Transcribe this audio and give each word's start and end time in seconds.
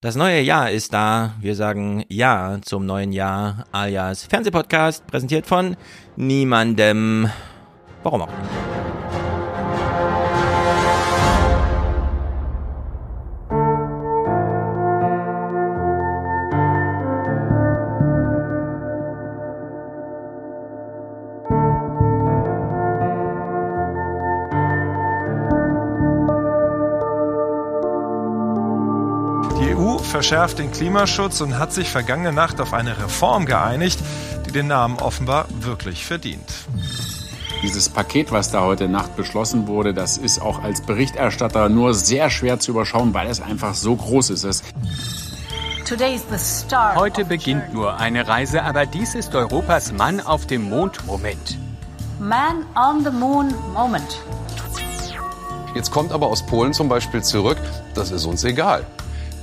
Das 0.00 0.14
neue 0.14 0.40
Jahr 0.42 0.70
ist 0.70 0.94
da. 0.94 1.34
Wir 1.40 1.56
sagen 1.56 2.04
Ja 2.08 2.58
zum 2.62 2.86
neuen 2.86 3.10
Jahr, 3.10 3.64
alias 3.72 4.26
Fernsehpodcast, 4.26 5.04
präsentiert 5.08 5.44
von 5.44 5.76
niemandem. 6.14 7.28
Warum 8.04 8.22
auch 8.22 8.28
nicht. 8.28 8.77
Verschärft 30.28 30.58
den 30.58 30.70
Klimaschutz 30.70 31.40
und 31.40 31.58
hat 31.58 31.72
sich 31.72 31.88
vergangene 31.88 32.34
Nacht 32.34 32.60
auf 32.60 32.74
eine 32.74 32.98
Reform 32.98 33.46
geeinigt, 33.46 33.98
die 34.44 34.52
den 34.52 34.66
Namen 34.66 34.98
offenbar 34.98 35.46
wirklich 35.48 36.04
verdient. 36.04 36.44
Dieses 37.62 37.88
Paket, 37.88 38.30
was 38.30 38.50
da 38.50 38.60
heute 38.60 38.90
Nacht 38.90 39.16
beschlossen 39.16 39.66
wurde, 39.68 39.94
das 39.94 40.18
ist 40.18 40.42
auch 40.42 40.62
als 40.62 40.82
Berichterstatter 40.82 41.70
nur 41.70 41.94
sehr 41.94 42.28
schwer 42.28 42.60
zu 42.60 42.72
überschauen, 42.72 43.14
weil 43.14 43.26
es 43.28 43.40
einfach 43.40 43.74
so 43.74 43.96
groß 43.96 44.28
ist. 44.28 44.64
Heute 46.94 47.24
beginnt 47.24 47.72
nur 47.72 47.96
eine 47.96 48.28
Reise, 48.28 48.64
aber 48.64 48.84
dies 48.84 49.14
ist 49.14 49.34
Europas 49.34 49.92
Mann 49.92 50.20
auf 50.20 50.46
dem 50.46 50.68
Mond-Moment. 50.68 51.56
Man 52.20 52.66
on 52.76 53.02
the 53.02 53.10
Moon 53.10 53.54
Moment. 53.72 54.20
Jetzt 55.74 55.90
kommt 55.90 56.12
aber 56.12 56.26
aus 56.26 56.44
Polen 56.44 56.74
zum 56.74 56.90
Beispiel 56.90 57.22
zurück, 57.22 57.56
das 57.94 58.10
ist 58.10 58.26
uns 58.26 58.44
egal. 58.44 58.84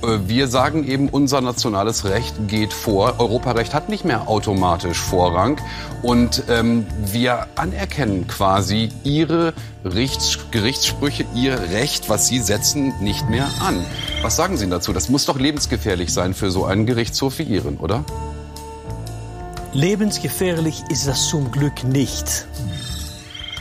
Äh, 0.02 0.28
wir 0.28 0.48
sagen 0.48 0.86
eben, 0.86 1.08
unser 1.08 1.40
nationales 1.40 2.04
Recht 2.04 2.34
geht 2.48 2.72
vor. 2.72 3.18
Europarecht 3.18 3.74
hat 3.74 3.88
nicht 3.88 4.04
mehr 4.04 4.28
automatisch 4.28 4.98
Vorrang. 4.98 5.60
Und 6.02 6.44
ähm, 6.48 6.86
wir 7.04 7.46
anerkennen 7.56 8.26
quasi 8.26 8.90
ihre 9.04 9.52
Richts 9.84 10.38
Gerichtssprüche, 10.50 11.24
ihr 11.34 11.58
Recht, 11.70 12.08
was 12.08 12.26
sie 12.26 12.40
setzen, 12.40 12.92
nicht 13.00 13.28
mehr 13.28 13.48
an. 13.60 13.84
Was 14.22 14.36
sagen 14.36 14.56
Sie 14.56 14.68
dazu? 14.68 14.92
Das 14.92 15.08
muss 15.08 15.26
doch 15.26 15.38
lebensgefährlich 15.38 16.12
sein 16.12 16.34
für 16.34 16.50
so 16.50 16.64
einen 16.64 16.86
Gerichtshof 16.86 17.38
wie 17.38 17.44
Ihren, 17.44 17.76
oder? 17.78 18.04
Lebensgefährlich 19.72 20.82
ist 20.88 21.06
das 21.06 21.28
zum 21.28 21.52
Glück 21.52 21.84
nicht. 21.84 22.46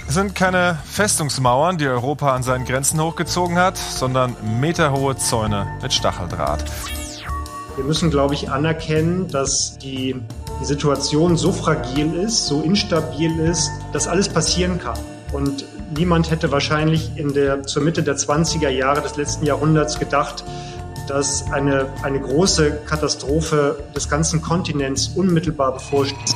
Es 0.08 0.14
sind 0.14 0.36
keine 0.36 0.78
Festungsmauern, 0.86 1.80
die 1.80 1.88
Europa 1.88 2.36
an 2.36 2.44
seinen 2.44 2.64
Grenzen 2.64 3.02
hochgezogen 3.02 3.58
hat, 3.58 3.78
sondern 3.78 4.36
meterhohe 4.60 5.18
Zäune 5.18 5.66
mit 5.82 5.94
Stacheldraht. 5.94 6.64
Wir 7.76 7.84
müssen, 7.84 8.12
glaube 8.12 8.36
ich, 8.36 8.50
anerkennen, 8.50 9.28
dass 9.28 9.78
die, 9.80 10.16
die 10.62 10.66
Situation 10.66 11.38
so 11.38 11.52
fragil 11.52 12.14
ist, 12.14 12.46
so 12.46 12.62
instabil 12.62 13.40
ist, 13.40 13.72
dass 13.94 14.08
alles 14.08 14.30
passieren 14.30 14.80
kann. 14.80 14.98
Und 15.34 15.66
niemand 15.98 16.30
hätte 16.30 16.52
wahrscheinlich 16.52 17.18
in 17.18 17.34
der, 17.34 17.64
zur 17.64 17.82
Mitte 17.82 18.04
der 18.04 18.16
20er 18.16 18.70
Jahre 18.70 19.02
des 19.02 19.18
letzten 19.18 19.46
Jahrhunderts 19.46 20.00
gedacht, 20.00 20.46
dass 21.08 21.52
eine, 21.52 21.88
eine 22.04 22.20
große 22.22 22.80
Katastrophe 22.86 23.84
des 23.96 24.08
ganzen 24.08 24.42
Kontinents 24.42 25.10
unmittelbar 25.16 25.74
bevorsteht. 25.74 26.36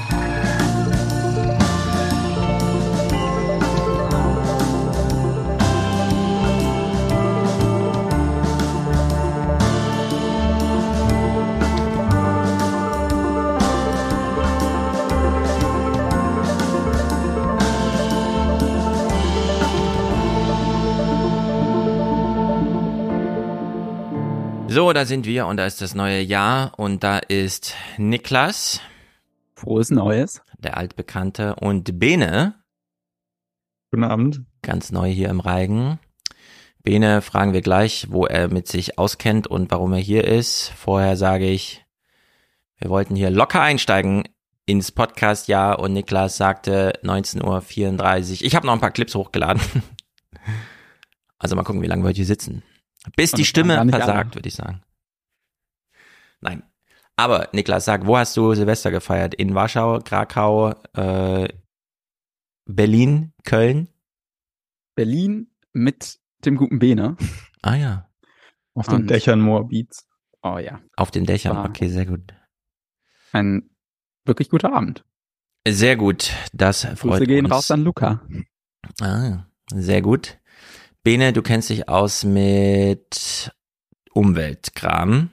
So, 24.72 24.94
da 24.94 25.04
sind 25.04 25.26
wir 25.26 25.48
und 25.48 25.58
da 25.58 25.66
ist 25.66 25.82
das 25.82 25.96
neue 25.96 26.22
Jahr 26.22 26.78
und 26.78 27.04
da 27.04 27.18
ist 27.18 27.74
Niklas. 27.98 28.82
Frohes 29.56 29.90
Neues. 29.90 30.44
Der 30.60 30.78
altbekannte 30.78 31.56
und 31.56 32.00
Bene. 32.00 32.54
Guten 33.90 34.04
Abend. 34.04 34.42
Ganz 34.62 34.92
neu 34.92 35.10
hier 35.10 35.30
im 35.30 35.40
Reigen. 35.40 35.98
Bene 36.84 37.24
fragen 37.24 37.54
wir 37.54 37.64
gleich, 37.64 38.12
wo 38.12 38.28
er 38.28 38.48
mit 38.48 38.68
sich 38.68 39.00
auskennt 39.00 39.48
und 39.48 39.72
warum 39.72 39.94
er 39.94 40.00
hier 40.00 40.26
ist. 40.26 40.72
Vorher 40.78 41.18
sage 41.18 41.50
ich, 41.50 41.84
wir 42.78 42.92
wollten 42.92 43.16
hier 43.16 43.32
locker 43.32 43.62
einsteigen 43.62 44.26
ins 44.68 44.92
Podcast-Jahr 44.92 45.80
und 45.80 45.94
Niklas 45.94 46.38
sagte 46.38 46.94
19.34 47.04 47.42
Uhr. 47.44 48.46
Ich 48.46 48.56
habe 48.56 48.68
noch 48.68 48.74
ein 48.74 48.82
paar 48.82 48.92
Clips 48.92 49.16
hochgeladen. 49.16 49.62
Also 51.42 51.56
mal 51.56 51.64
gucken, 51.64 51.82
wie 51.82 51.88
lange 51.88 52.04
wir 52.04 52.12
hier 52.12 52.26
sitzen. 52.26 52.64
Bis 53.16 53.32
die 53.32 53.46
Stimme 53.46 53.88
versagt, 53.90 54.36
würde 54.36 54.48
ich 54.48 54.56
sagen. 54.56 54.82
Nein. 56.42 56.64
Aber 57.16 57.50
Niklas, 57.52 57.86
sag, 57.86 58.06
wo 58.06 58.18
hast 58.18 58.36
du 58.38 58.54
Silvester 58.54 58.92
gefeiert? 58.92 59.34
In 59.34 59.54
Warschau, 59.54 60.00
Krakau, 60.00 60.72
äh, 60.94 61.50
Berlin, 62.66 63.34
Köln? 63.44 63.90
Berlin 64.96 65.52
mit 65.74 66.20
dem 66.46 66.56
guten 66.56 66.80
Bene. 66.80 67.18
Ah 67.62 67.76
ja. 67.76 68.10
Auf 68.74 68.88
den 68.88 69.08
Dächern 69.08 69.42
Moabits. 69.42 70.08
Oh 70.42 70.58
ja. 70.58 70.80
Auf 70.96 71.12
den 71.12 71.26
Dächern, 71.26 71.58
War 71.58 71.66
okay, 71.66 71.90
sehr 71.90 72.06
gut. 72.06 72.34
Ein 73.34 73.70
wirklich 74.24 74.50
guter 74.50 74.74
Abend. 74.74 75.04
Sehr 75.68 75.98
gut, 75.98 76.32
das 76.54 76.86
freut 76.86 77.00
Grüße 77.00 77.26
gehen 77.26 77.46
uns. 77.46 77.54
raus 77.54 77.72
an 77.72 77.84
Luca. 77.84 78.26
Ah, 79.02 79.46
sehr 79.74 80.02
gut. 80.02 80.39
Bene, 81.10 81.34
du 81.34 81.42
kennst 81.42 81.72
dich 81.72 81.90
aus 81.90 82.24
mit 82.24 83.52
Umweltkram. 84.14 85.32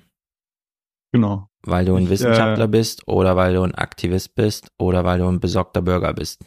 Genau. 1.12 1.50
Weil 1.64 1.84
du 1.84 1.97
ein 1.97 2.04
ich, 2.04 2.09
Wissenschaftler 2.09 2.64
äh, 2.64 2.69
bist 2.69 3.06
oder 3.06 3.37
weil 3.37 3.53
du 3.53 3.62
ein 3.62 3.75
Aktivist 3.75 4.34
bist 4.34 4.72
oder 4.78 5.04
weil 5.04 5.19
du 5.19 5.28
ein 5.28 5.38
besorgter 5.38 5.82
Bürger 5.82 6.14
bist. 6.14 6.42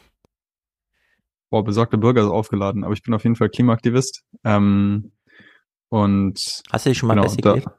Boah, 1.52 1.64
besorgter 1.64 2.00
Bürger 2.00 2.24
ist 2.24 2.30
aufgeladen, 2.30 2.84
aber 2.84 2.94
ich 2.94 3.04
bin 3.04 3.14
auf 3.14 3.24
jeden 3.24 3.36
Fall 3.36 3.50
Klimaaktivist. 3.50 4.24
Ähm, 4.44 5.12
und 5.90 6.64
Hast 6.72 6.88
du 6.88 6.90
dich 6.90 6.98
schon 6.98 7.10
mal 7.10 7.14
genau, 7.14 7.36
da, 7.36 7.78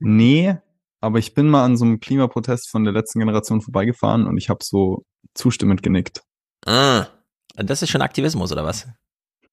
Nee, 0.00 0.56
aber 1.00 1.20
ich 1.20 1.32
bin 1.32 1.48
mal 1.48 1.64
an 1.64 1.76
so 1.76 1.84
einem 1.84 2.00
Klimaprotest 2.00 2.68
von 2.68 2.82
der 2.82 2.92
letzten 2.92 3.20
Generation 3.20 3.60
vorbeigefahren 3.60 4.26
und 4.26 4.36
ich 4.36 4.48
habe 4.48 4.64
so 4.64 5.04
zustimmend 5.32 5.84
genickt. 5.84 6.24
Ah, 6.66 7.06
das 7.54 7.82
ist 7.82 7.90
schon 7.90 8.02
Aktivismus 8.02 8.50
oder 8.50 8.64
was? 8.64 8.88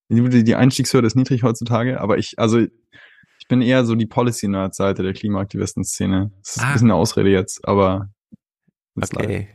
Die, 0.10 0.56
Einstiegshürde 0.56 1.08
ist 1.08 1.16
niedrig 1.16 1.44
heutzutage, 1.44 2.00
aber 2.00 2.18
ich, 2.18 2.40
also 2.40 2.60
ich 2.60 3.48
bin 3.50 3.62
eher 3.62 3.86
so 3.86 3.96
die 3.96 4.06
Policy-Nerd-Seite 4.06 5.04
der 5.04 5.14
Klimaaktivisten-Szene. 5.14 6.32
Das 6.44 6.58
ist 6.58 6.64
ah. 6.64 6.68
ein 6.68 6.74
bisschen 6.74 6.92
eine 6.92 6.96
Ausrede 6.96 7.30
jetzt, 7.30 7.68
aber 7.68 8.10
Okay. 9.24 9.48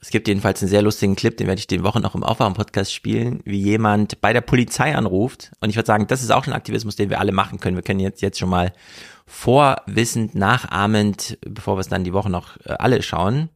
Es 0.00 0.10
gibt 0.10 0.28
jedenfalls 0.28 0.62
einen 0.62 0.68
sehr 0.68 0.82
lustigen 0.82 1.16
Clip, 1.16 1.36
den 1.36 1.46
werde 1.46 1.58
ich 1.58 1.66
den 1.66 1.82
Wochen 1.82 2.00
noch 2.00 2.14
im 2.14 2.22
Aufwachen-Podcast 2.22 2.92
spielen, 2.92 3.40
wie 3.44 3.58
jemand 3.58 4.20
bei 4.20 4.32
der 4.32 4.40
Polizei 4.40 4.94
anruft. 4.94 5.50
Und 5.60 5.70
ich 5.70 5.76
würde 5.76 5.86
sagen, 5.86 6.06
das 6.06 6.22
ist 6.22 6.30
auch 6.30 6.44
schon 6.44 6.52
Aktivismus, 6.52 6.96
den 6.96 7.10
wir 7.10 7.18
alle 7.18 7.32
machen 7.32 7.58
können. 7.58 7.76
Wir 7.76 7.82
können 7.82 8.00
jetzt, 8.00 8.22
jetzt 8.22 8.38
schon 8.38 8.50
mal 8.50 8.72
vorwissend, 9.26 10.34
nachahmend, 10.34 11.38
bevor 11.44 11.76
wir 11.76 11.80
es 11.80 11.88
dann 11.88 12.04
die 12.04 12.12
Woche 12.12 12.30
noch 12.30 12.56
äh, 12.64 12.74
alle 12.78 13.02
schauen. 13.02 13.48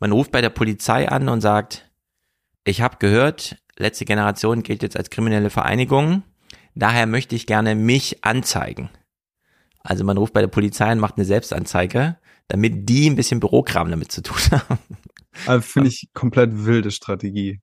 Man 0.00 0.10
ruft 0.10 0.32
bei 0.32 0.40
der 0.40 0.50
Polizei 0.50 1.08
an 1.08 1.28
und 1.28 1.40
sagt, 1.40 1.88
ich 2.64 2.80
habe 2.80 2.96
gehört, 2.98 3.56
letzte 3.76 4.04
Generation 4.04 4.62
gilt 4.62 4.82
jetzt 4.82 4.96
als 4.96 5.10
kriminelle 5.10 5.50
Vereinigung. 5.50 6.22
Daher 6.74 7.06
möchte 7.06 7.36
ich 7.36 7.46
gerne 7.46 7.74
mich 7.74 8.24
anzeigen. 8.24 8.90
Also 9.80 10.04
man 10.04 10.16
ruft 10.16 10.32
bei 10.32 10.40
der 10.40 10.48
Polizei 10.48 10.90
und 10.92 10.98
macht 10.98 11.16
eine 11.16 11.24
Selbstanzeige, 11.24 12.16
damit 12.48 12.88
die 12.88 13.08
ein 13.08 13.16
bisschen 13.16 13.40
Bürokram 13.40 13.90
damit 13.90 14.10
zu 14.10 14.22
tun 14.22 14.36
haben. 14.50 14.78
Also 15.46 15.62
finde 15.62 15.88
ich 15.88 16.08
komplett 16.14 16.64
wilde 16.64 16.90
Strategie. 16.90 17.60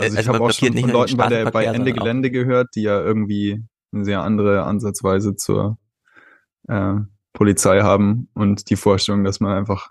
Also, 0.00 0.16
also 0.16 0.20
ich 0.20 0.34
habe 0.34 0.44
auch 0.44 0.52
schon 0.52 0.76
von 0.76 0.90
Leuten 0.90 1.16
bei, 1.16 1.28
der, 1.28 1.50
bei 1.50 1.64
Ende 1.64 1.92
Gelände 1.92 2.30
gehört, 2.30 2.70
die 2.74 2.82
ja 2.82 3.00
irgendwie 3.00 3.62
eine 3.92 4.04
sehr 4.04 4.22
andere 4.22 4.64
Ansatzweise 4.64 5.36
zur 5.36 5.78
äh, 6.68 6.94
Polizei 7.32 7.82
haben 7.82 8.28
und 8.34 8.70
die 8.70 8.76
Vorstellung, 8.76 9.24
dass 9.24 9.40
man 9.40 9.56
einfach 9.56 9.90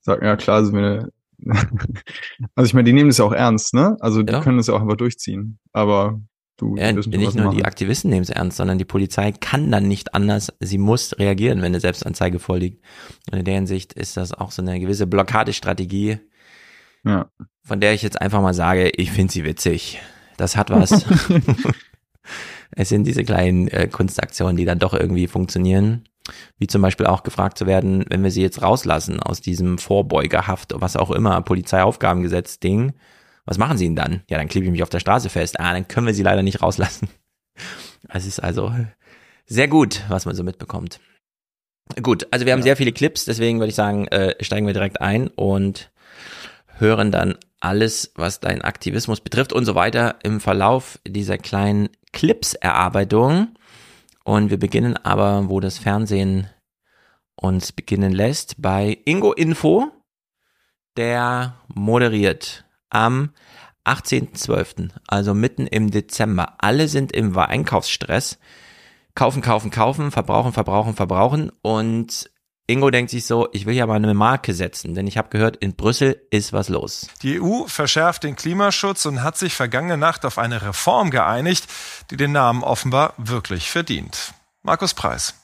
sagt, 0.00 0.22
ja 0.22 0.36
klar, 0.36 0.64
sind 0.64 0.76
wir 0.76 1.10
also 2.54 2.66
ich 2.66 2.74
meine, 2.74 2.84
die 2.84 2.92
nehmen 2.92 3.10
das 3.10 3.18
ja 3.18 3.24
auch 3.24 3.32
ernst, 3.32 3.74
ne? 3.74 3.96
Also 4.00 4.22
die 4.22 4.32
ja. 4.32 4.40
können 4.40 4.56
das 4.56 4.66
ja 4.66 4.74
auch 4.74 4.80
einfach 4.80 4.96
durchziehen. 4.96 5.58
Aber 5.72 6.20
du, 6.56 6.76
ja, 6.76 6.92
nicht 6.92 7.10
nur 7.10 7.46
machen. 7.46 7.56
die 7.56 7.64
Aktivisten 7.64 8.10
nehmen 8.10 8.22
es 8.22 8.30
ernst, 8.30 8.56
sondern 8.56 8.78
die 8.78 8.84
Polizei 8.84 9.32
kann 9.32 9.70
dann 9.70 9.88
nicht 9.88 10.14
anders. 10.14 10.52
Sie 10.60 10.78
muss 10.78 11.18
reagieren, 11.18 11.58
wenn 11.58 11.66
eine 11.66 11.80
Selbstanzeige 11.80 12.38
vorliegt. 12.38 12.84
Und 13.30 13.38
in 13.38 13.44
der 13.44 13.54
Hinsicht 13.54 13.92
ist 13.92 14.16
das 14.16 14.32
auch 14.32 14.50
so 14.50 14.62
eine 14.62 14.80
gewisse 14.80 15.06
Blockadestrategie, 15.06 16.18
ja. 17.04 17.30
von 17.62 17.80
der 17.80 17.94
ich 17.94 18.02
jetzt 18.02 18.20
einfach 18.20 18.40
mal 18.40 18.54
sage, 18.54 18.90
ich 18.90 19.10
finde 19.10 19.32
sie 19.32 19.44
witzig. 19.44 20.00
Das 20.36 20.56
hat 20.56 20.70
was. 20.70 20.90
es 22.72 22.88
sind 22.88 23.06
diese 23.06 23.24
kleinen 23.24 23.68
äh, 23.68 23.88
Kunstaktionen, 23.88 24.56
die 24.56 24.64
dann 24.64 24.78
doch 24.78 24.94
irgendwie 24.94 25.26
funktionieren. 25.26 26.04
Wie 26.58 26.66
zum 26.66 26.82
Beispiel 26.82 27.06
auch 27.06 27.22
gefragt 27.22 27.58
zu 27.58 27.66
werden, 27.66 28.04
wenn 28.08 28.22
wir 28.22 28.30
sie 28.30 28.42
jetzt 28.42 28.62
rauslassen 28.62 29.20
aus 29.20 29.40
diesem 29.40 29.78
Vorbeugerhaft, 29.78 30.72
was 30.74 30.96
auch 30.96 31.10
immer, 31.10 31.40
Polizeiaufgabengesetz-Ding, 31.42 32.94
was 33.44 33.58
machen 33.58 33.76
sie 33.76 33.84
denn 33.84 33.96
dann? 33.96 34.22
Ja, 34.30 34.38
dann 34.38 34.48
klebe 34.48 34.66
ich 34.66 34.72
mich 34.72 34.82
auf 34.82 34.88
der 34.88 35.00
Straße 35.00 35.28
fest. 35.28 35.60
Ah, 35.60 35.72
dann 35.72 35.86
können 35.86 36.06
wir 36.06 36.14
sie 36.14 36.22
leider 36.22 36.42
nicht 36.42 36.62
rauslassen. 36.62 37.08
Es 38.10 38.26
ist 38.26 38.38
also 38.38 38.70
sehr 39.46 39.66
gut, 39.66 40.02
was 40.08 40.26
man 40.26 40.34
so 40.34 40.44
mitbekommt. 40.44 41.00
Gut, 42.02 42.26
also 42.30 42.44
wir 42.44 42.52
haben 42.52 42.60
ja. 42.60 42.64
sehr 42.64 42.76
viele 42.76 42.92
Clips, 42.92 43.24
deswegen 43.24 43.60
würde 43.60 43.70
ich 43.70 43.74
sagen, 43.74 44.06
äh, 44.08 44.42
steigen 44.44 44.66
wir 44.66 44.74
direkt 44.74 45.00
ein 45.00 45.28
und 45.28 45.90
hören 46.78 47.10
dann 47.10 47.36
alles, 47.60 48.12
was 48.14 48.40
deinen 48.40 48.62
Aktivismus 48.62 49.20
betrifft 49.20 49.52
und 49.52 49.64
so 49.64 49.74
weiter 49.74 50.16
im 50.22 50.40
Verlauf 50.40 50.98
dieser 51.06 51.38
kleinen 51.38 51.88
Clips-Erarbeitung. 52.12 53.54
Und 54.24 54.50
wir 54.50 54.58
beginnen 54.58 54.96
aber, 54.96 55.48
wo 55.48 55.60
das 55.60 55.78
Fernsehen 55.78 56.48
uns 57.36 57.72
beginnen 57.72 58.12
lässt, 58.12 58.60
bei 58.60 58.98
Ingo 59.04 59.32
Info, 59.32 59.90
der 60.96 61.56
moderiert 61.68 62.64
am 62.88 63.30
18.12., 63.84 64.90
also 65.06 65.34
mitten 65.34 65.66
im 65.66 65.90
Dezember. 65.90 66.54
Alle 66.58 66.88
sind 66.88 67.12
im 67.12 67.36
Einkaufsstress. 67.36 68.38
Kaufen, 69.14 69.42
kaufen, 69.42 69.70
kaufen, 69.70 70.10
verbrauchen, 70.10 70.52
verbrauchen, 70.52 70.94
verbrauchen. 70.94 71.52
Und 71.62 72.30
Ingo 72.66 72.90
denkt 72.90 73.10
sich 73.10 73.26
so, 73.26 73.48
ich 73.52 73.66
will 73.66 73.74
ja 73.74 73.86
mal 73.86 73.96
eine 73.96 74.14
Marke 74.14 74.54
setzen, 74.54 74.94
denn 74.94 75.06
ich 75.06 75.18
habe 75.18 75.28
gehört, 75.28 75.56
in 75.56 75.74
Brüssel 75.74 76.22
ist 76.30 76.54
was 76.54 76.70
los. 76.70 77.08
Die 77.20 77.38
EU 77.38 77.66
verschärft 77.66 78.24
den 78.24 78.36
Klimaschutz 78.36 79.04
und 79.04 79.22
hat 79.22 79.36
sich 79.36 79.54
vergangene 79.54 79.98
Nacht 79.98 80.24
auf 80.24 80.38
eine 80.38 80.62
Reform 80.62 81.10
geeinigt, 81.10 81.66
die 82.10 82.16
den 82.16 82.32
Namen 82.32 82.62
offenbar 82.62 83.12
wirklich 83.18 83.70
verdient. 83.70 84.32
Markus 84.62 84.94
Preis. 84.94 85.34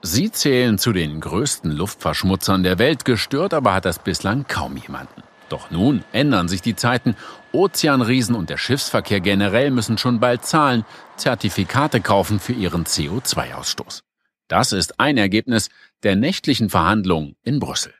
Sie 0.00 0.30
zählen 0.30 0.78
zu 0.78 0.92
den 0.92 1.20
größten 1.20 1.72
Luftverschmutzern 1.72 2.62
der 2.62 2.78
Welt, 2.78 3.04
gestört 3.04 3.52
aber 3.52 3.74
hat 3.74 3.84
das 3.84 3.98
bislang 3.98 4.46
kaum 4.46 4.76
jemanden. 4.76 5.24
Doch 5.48 5.72
nun 5.72 6.04
ändern 6.12 6.46
sich 6.46 6.62
die 6.62 6.76
Zeiten. 6.76 7.16
Ozeanriesen 7.50 8.36
und 8.36 8.48
der 8.48 8.58
Schiffsverkehr 8.58 9.18
generell 9.18 9.72
müssen 9.72 9.98
schon 9.98 10.20
bald 10.20 10.46
zahlen, 10.46 10.84
Zertifikate 11.16 12.00
kaufen 12.00 12.38
für 12.38 12.52
ihren 12.52 12.84
CO2-Ausstoß. 12.84 14.02
Das 14.50 14.72
ist 14.72 14.98
ein 14.98 15.16
Ergebnis 15.16 15.70
der 16.02 16.16
nächtlichen 16.16 16.70
Verhandlungen 16.70 17.36
in 17.44 17.60
Brüssel. 17.60 17.94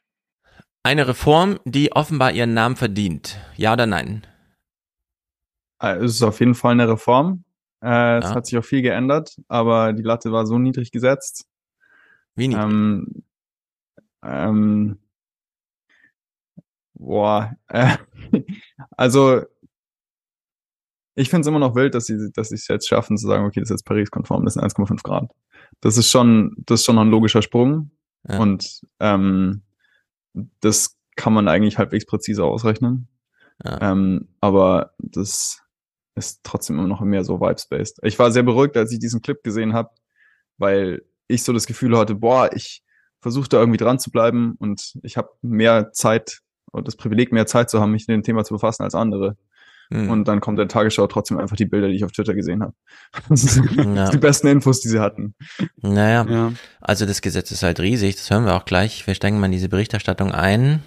Eine 0.83 1.07
Reform, 1.07 1.61
die 1.65 1.93
offenbar 1.93 2.33
ihren 2.33 2.55
Namen 2.55 2.75
verdient. 2.75 3.39
Ja 3.57 3.75
oder 3.75 3.87
nein? 3.87 4.27
Äh, 5.81 5.99
es 5.99 6.17
ist 6.17 6.23
auf 6.25 6.41
jeden 6.41 6.57
Fall 6.57 6.73
eine 6.73 6.89
Reform. 6.89 7.45
Äh, 7.81 8.19
es 8.19 8.25
ja. 8.25 8.35
hat 8.35 8.47
sich 8.47 8.59
auch 8.59 8.65
viel 8.65 8.83
geändert, 8.83 9.37
aber 9.47 9.93
die 9.93 10.03
Latte 10.03 10.33
war 10.33 10.45
so 10.45 10.59
niedrig 10.59 10.91
gesetzt. 10.91 11.47
Wie 12.35 12.49
niedrig? 12.49 12.65
Ähm, 12.65 13.23
ähm, 14.25 14.99
boah, 16.95 17.57
äh, 17.69 17.97
also 18.97 19.43
ich 21.15 21.31
finde 21.31 21.43
es 21.43 21.47
immer 21.47 21.61
noch 21.61 21.77
wild, 21.77 21.95
dass 21.95 22.07
sie 22.07 22.33
dass 22.33 22.49
sie 22.49 22.57
es 22.57 22.67
jetzt 22.67 22.89
schaffen 22.89 23.17
zu 23.17 23.29
sagen, 23.29 23.45
okay, 23.45 23.61
das 23.61 23.71
ist 23.71 23.75
jetzt 23.75 23.87
Paris-konform, 23.87 24.45
das 24.45 24.55
sind 24.55 24.65
1,5 24.65 25.01
Grad. 25.05 25.31
Das 25.81 25.97
ist 25.97 26.11
schon, 26.11 26.55
das 26.67 26.81
ist 26.81 26.87
schon 26.87 26.99
ein 26.99 27.11
logischer 27.11 27.43
Sprung. 27.43 27.91
Ja. 28.29 28.39
Und 28.39 28.83
ähm, 28.99 29.63
das 30.61 30.99
kann 31.17 31.33
man 31.33 31.49
eigentlich 31.49 31.79
halbwegs 31.79 32.07
präzise 32.07 32.45
ausrechnen. 32.45 33.09
Ja. 33.65 33.93
Ähm, 33.93 34.29
aber 34.41 34.95
das 34.99 35.63
ist 36.15 36.41
trotzdem 36.43 36.79
immer 36.79 36.89
noch 36.89 37.01
mehr 37.01 37.25
so 37.25 37.41
Vibes-based. 37.41 38.01
Ich 38.03 38.19
war 38.19 38.31
sehr 38.31 38.43
beruhigt, 38.43 38.77
als 38.77 38.93
ich 38.93 38.99
diesen 38.99 39.23
Clip 39.23 39.43
gesehen 39.43 39.73
habe, 39.73 39.91
weil 40.59 41.03
ich 41.29 41.45
so 41.45 41.53
das 41.53 41.67
Gefühl 41.67 41.97
hatte, 41.97 42.15
boah, 42.15 42.51
ich 42.55 42.83
versuche 43.21 43.49
da 43.49 43.59
irgendwie 43.59 43.79
dran 43.79 43.99
zu 43.99 44.11
bleiben 44.11 44.55
und 44.59 44.99
ich 45.03 45.17
habe 45.17 45.31
mehr 45.43 45.93
Zeit 45.93 46.41
und 46.73 46.87
das 46.87 46.97
Privileg, 46.97 47.33
mehr 47.33 47.47
Zeit 47.47 47.71
zu 47.71 47.81
haben, 47.81 47.93
mich 47.93 48.07
mit 48.07 48.15
dem 48.15 48.23
Thema 48.23 48.45
zu 48.45 48.55
befassen 48.55 48.83
als 48.83 48.95
andere. 48.95 49.37
Mhm. 49.91 50.09
Und 50.09 50.29
dann 50.29 50.41
kommt 50.41 50.59
der 50.59 50.69
Tagesschau 50.69 51.07
trotzdem 51.09 51.39
einfach 51.39 51.57
die 51.57 51.67
Bilder, 51.67 51.89
die 51.89 51.97
ich 51.97 52.05
auf 52.05 52.13
Twitter 52.13 52.35
gesehen 52.35 52.63
habe. 52.63 52.75
ja. 53.97 54.11
Die 54.11 54.19
besten 54.19 54.47
Infos, 54.47 54.81
die 54.81 54.89
sie 54.89 55.01
hatten. 55.01 55.35
Naja, 55.83 56.25
ja. 56.29 56.53
also 56.81 57.07
das 57.07 57.21
Gesetz 57.21 57.51
ist 57.51 57.63
halt 57.63 57.81
riesig, 57.81 58.17
das 58.17 58.31
hören 58.31 58.47
wir 58.47 58.55
auch 58.55 58.65
gleich. 58.65 59.07
Wir 59.07 59.15
steigen 59.15 59.41
mal 59.41 59.47
in 59.47 59.53
diese 59.53 59.69
Berichterstattung 59.69 60.33
ein. 60.33 60.83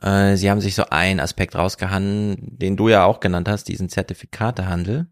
Äh, 0.00 0.36
sie 0.36 0.50
haben 0.50 0.60
sich 0.60 0.74
so 0.74 0.84
einen 0.90 1.20
Aspekt 1.20 1.54
rausgehangen, 1.54 2.36
den 2.40 2.76
du 2.76 2.88
ja 2.88 3.04
auch 3.04 3.20
genannt 3.20 3.48
hast, 3.48 3.68
diesen 3.68 3.88
Zertifikatehandel. 3.88 5.06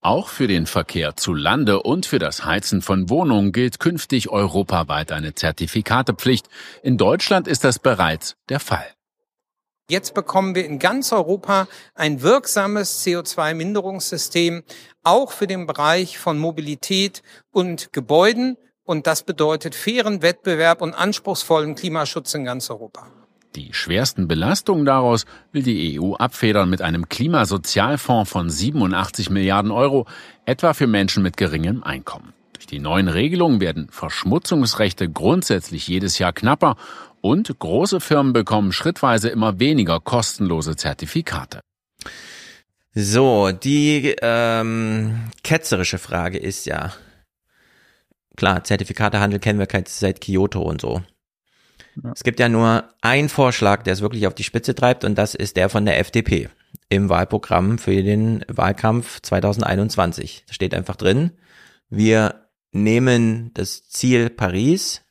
Auch 0.00 0.28
für 0.28 0.46
den 0.46 0.66
Verkehr 0.66 1.16
zu 1.16 1.32
Lande 1.32 1.82
und 1.82 2.04
für 2.04 2.18
das 2.18 2.44
Heizen 2.44 2.82
von 2.82 3.08
Wohnungen 3.08 3.52
gilt 3.52 3.80
künftig 3.80 4.28
europaweit 4.28 5.10
eine 5.12 5.34
Zertifikatepflicht. 5.34 6.48
In 6.82 6.98
Deutschland 6.98 7.48
ist 7.48 7.64
das 7.64 7.78
bereits 7.78 8.36
der 8.50 8.60
Fall. 8.60 8.84
Jetzt 9.90 10.14
bekommen 10.14 10.54
wir 10.54 10.64
in 10.64 10.78
ganz 10.78 11.12
Europa 11.12 11.68
ein 11.94 12.22
wirksames 12.22 13.04
CO2-Minderungssystem, 13.04 14.62
auch 15.02 15.30
für 15.30 15.46
den 15.46 15.66
Bereich 15.66 16.18
von 16.18 16.38
Mobilität 16.38 17.22
und 17.52 17.92
Gebäuden. 17.92 18.56
Und 18.84 19.06
das 19.06 19.24
bedeutet 19.24 19.74
fairen 19.74 20.22
Wettbewerb 20.22 20.80
und 20.80 20.94
anspruchsvollen 20.94 21.74
Klimaschutz 21.74 22.32
in 22.32 22.44
ganz 22.44 22.70
Europa. 22.70 23.08
Die 23.56 23.74
schwersten 23.74 24.26
Belastungen 24.26 24.86
daraus 24.86 25.26
will 25.52 25.62
die 25.62 26.00
EU 26.00 26.14
abfedern 26.14 26.70
mit 26.70 26.80
einem 26.80 27.10
Klimasozialfonds 27.10 28.30
von 28.30 28.48
87 28.48 29.28
Milliarden 29.28 29.70
Euro, 29.70 30.06
etwa 30.46 30.72
für 30.72 30.86
Menschen 30.86 31.22
mit 31.22 31.36
geringem 31.36 31.82
Einkommen. 31.82 32.32
Durch 32.54 32.66
die 32.66 32.80
neuen 32.80 33.08
Regelungen 33.08 33.60
werden 33.60 33.88
Verschmutzungsrechte 33.90 35.10
grundsätzlich 35.10 35.86
jedes 35.86 36.18
Jahr 36.18 36.32
knapper 36.32 36.76
und 37.24 37.58
große 37.58 38.00
Firmen 38.00 38.34
bekommen 38.34 38.70
schrittweise 38.70 39.30
immer 39.30 39.58
weniger 39.58 39.98
kostenlose 39.98 40.76
Zertifikate. 40.76 41.60
So, 42.92 43.50
die 43.50 44.14
ähm, 44.20 45.30
ketzerische 45.42 45.96
Frage 45.96 46.36
ist 46.36 46.66
ja, 46.66 46.92
klar, 48.36 48.62
Zertifikatehandel 48.62 49.40
kennen 49.40 49.58
wir 49.58 49.68
seit 49.86 50.20
Kyoto 50.20 50.60
und 50.60 50.82
so. 50.82 51.00
Ja. 52.02 52.12
Es 52.14 52.24
gibt 52.24 52.40
ja 52.40 52.50
nur 52.50 52.90
einen 53.00 53.30
Vorschlag, 53.30 53.84
der 53.84 53.94
es 53.94 54.02
wirklich 54.02 54.26
auf 54.26 54.34
die 54.34 54.44
Spitze 54.44 54.74
treibt, 54.74 55.02
und 55.02 55.14
das 55.14 55.34
ist 55.34 55.56
der 55.56 55.70
von 55.70 55.86
der 55.86 55.98
FDP 56.00 56.50
im 56.90 57.08
Wahlprogramm 57.08 57.78
für 57.78 58.02
den 58.02 58.44
Wahlkampf 58.48 59.22
2021. 59.22 60.44
Da 60.46 60.52
steht 60.52 60.74
einfach 60.74 60.96
drin, 60.96 61.30
wir 61.88 62.50
nehmen 62.70 63.50
das 63.54 63.88
Ziel 63.88 64.28
Paris 64.28 65.03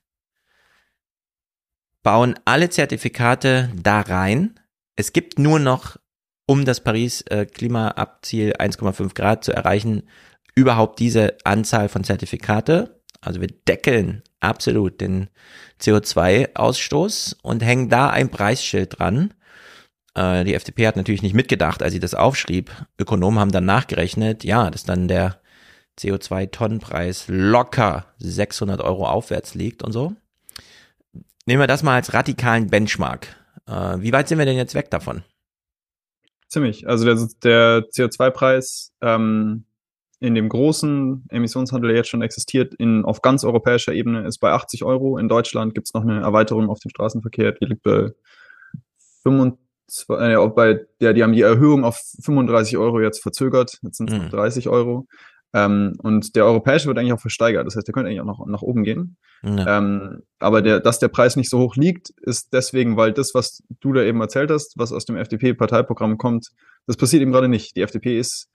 bauen 2.04 2.36
alle 2.46 2.70
Zertifikate 2.70 3.72
da 3.76 4.02
rein. 4.02 4.60
Es 4.96 5.14
gibt 5.14 5.40
nur 5.40 5.60
noch, 5.60 5.98
um 6.46 6.66
das 6.66 6.82
Paris-Klimaabziel 6.82 8.52
äh, 8.52 8.64
1,5 8.64 9.16
Grad 9.16 9.44
zu 9.44 9.54
erreichen, 9.54 10.04
überhaupt 10.56 11.00
diese 11.00 11.38
Anzahl 11.46 11.90
von 11.90 12.04
Zertifikate. 12.04 13.02
Also 13.22 13.42
wir 13.42 13.48
deckeln 13.48 14.22
absolut 14.42 15.00
den 15.02 15.30
CO2-Ausstoß 15.82 17.38
und 17.42 17.64
hängen 17.64 17.90
da 17.90 18.10
ein 18.10 18.30
Preisschild 18.30 19.00
dran. 19.00 19.34
Äh, 20.16 20.44
die 20.44 20.54
FDP 20.54 20.88
hat 20.88 20.98
natürlich 20.98 21.24
nicht 21.24 21.34
mitgedacht, 21.34 21.82
als 21.82 21.94
sie 21.94 22.00
das 22.00 22.14
aufschrieb. 22.14 22.70
Ökonomen 23.00 23.40
haben 23.40 23.52
dann 23.52 23.66
nachgerechnet, 23.66 24.44
ja, 24.44 24.70
dass 24.70 24.84
dann 24.84 25.08
der 25.08 25.40
CO2-Tonnenpreis 25.98 27.26
locker 27.28 28.08
600 28.18 28.82
Euro 28.82 29.08
aufwärts 29.08 29.56
liegt 29.56 29.84
und 29.84 29.94
so. 29.94 30.16
Nehmen 31.46 31.62
wir 31.62 31.68
das 31.68 31.84
mal 31.84 31.96
als 31.96 32.14
radikalen 32.14 32.68
Benchmark. 32.68 33.36
Äh, 33.68 34.00
wie 34.00 34.14
weit 34.14 34.28
sind 34.28 34.38
wir 34.38 34.46
denn 34.46 34.58
jetzt 34.58 34.76
weg 34.76 34.90
davon? 34.90 35.24
Ziemlich. 36.48 36.88
Also 36.88 37.06
der, 37.06 37.28
der 37.44 37.90
CO2-Preis 37.90 38.94
ähm, 39.02 39.66
in 40.20 40.36
dem 40.36 40.48
großen 40.48 41.26
Emissionshandel, 41.30 41.90
der 41.90 41.98
jetzt 41.98 42.10
schon 42.10 42.22
existiert, 42.22 42.74
in, 42.76 43.04
auf 43.04 43.22
ganz 43.22 43.44
europäischer 43.44 43.92
Ebene 43.94 44.26
ist 44.26 44.38
bei 44.38 44.52
80 44.52 44.86
Euro. 44.86 45.18
In 45.18 45.28
Deutschland 45.28 45.74
gibt 45.74 45.88
es 45.88 45.94
noch 45.94 46.04
eine 46.04 46.22
Erweiterung 46.22 46.70
auf 46.70 46.80
den 46.80 46.92
Straßenverkehr, 46.92 47.52
die 47.54 47.66
liegt 47.66 47.84
bei 47.84 48.12
25, 49.24 50.10
äh, 50.10 50.48
bei, 50.48 50.86
ja, 51.02 51.12
die 51.12 51.24
haben 51.24 51.34
die 51.34 51.42
Erhöhung 51.42 51.84
auf 51.84 52.00
35 52.22 52.78
Euro 52.78 53.02
jetzt 53.02 53.22
verzögert. 53.22 53.80
Jetzt 53.82 53.98
sind 53.98 54.12
es 54.12 54.18
mhm. 54.18 54.30
30 54.30 54.70
Euro. 54.70 55.08
Ähm, 55.54 55.94
und 56.00 56.36
der 56.36 56.46
europäische 56.46 56.88
wird 56.88 56.98
eigentlich 56.98 57.14
auch 57.14 57.22
versteigert. 57.22 57.68
Das 57.68 57.76
heißt, 57.76 57.88
der 57.88 57.94
könnte 57.94 58.10
eigentlich 58.10 58.22
auch 58.22 58.26
noch 58.26 58.46
nach 58.48 58.62
oben 58.62 58.84
gehen. 58.84 59.18
Ja. 59.44 59.78
Ähm, 59.78 60.24
aber 60.40 60.62
der, 60.62 60.80
dass 60.80 61.00
der 61.00 61.10
Preis 61.10 61.36
nicht 61.36 61.50
so 61.50 61.60
hoch 61.60 61.76
liegt, 61.76 62.10
ist 62.22 62.54
deswegen, 62.54 62.98
weil 62.98 63.14
das, 63.14 63.36
was 63.36 63.62
du 63.80 63.94
da 63.94 64.02
eben 64.02 64.20
erzählt 64.22 64.50
hast, 64.50 64.74
was 64.78 64.92
aus 64.92 65.06
dem 65.06 65.16
FDP-Parteiprogramm 65.16 66.18
kommt, 66.18 66.48
das 66.88 66.98
passiert 66.98 67.22
eben 67.22 67.32
gerade 67.32 67.50
nicht. 67.50 67.76
Die 67.76 67.82
FDP 67.82 68.18
ist 68.18 68.48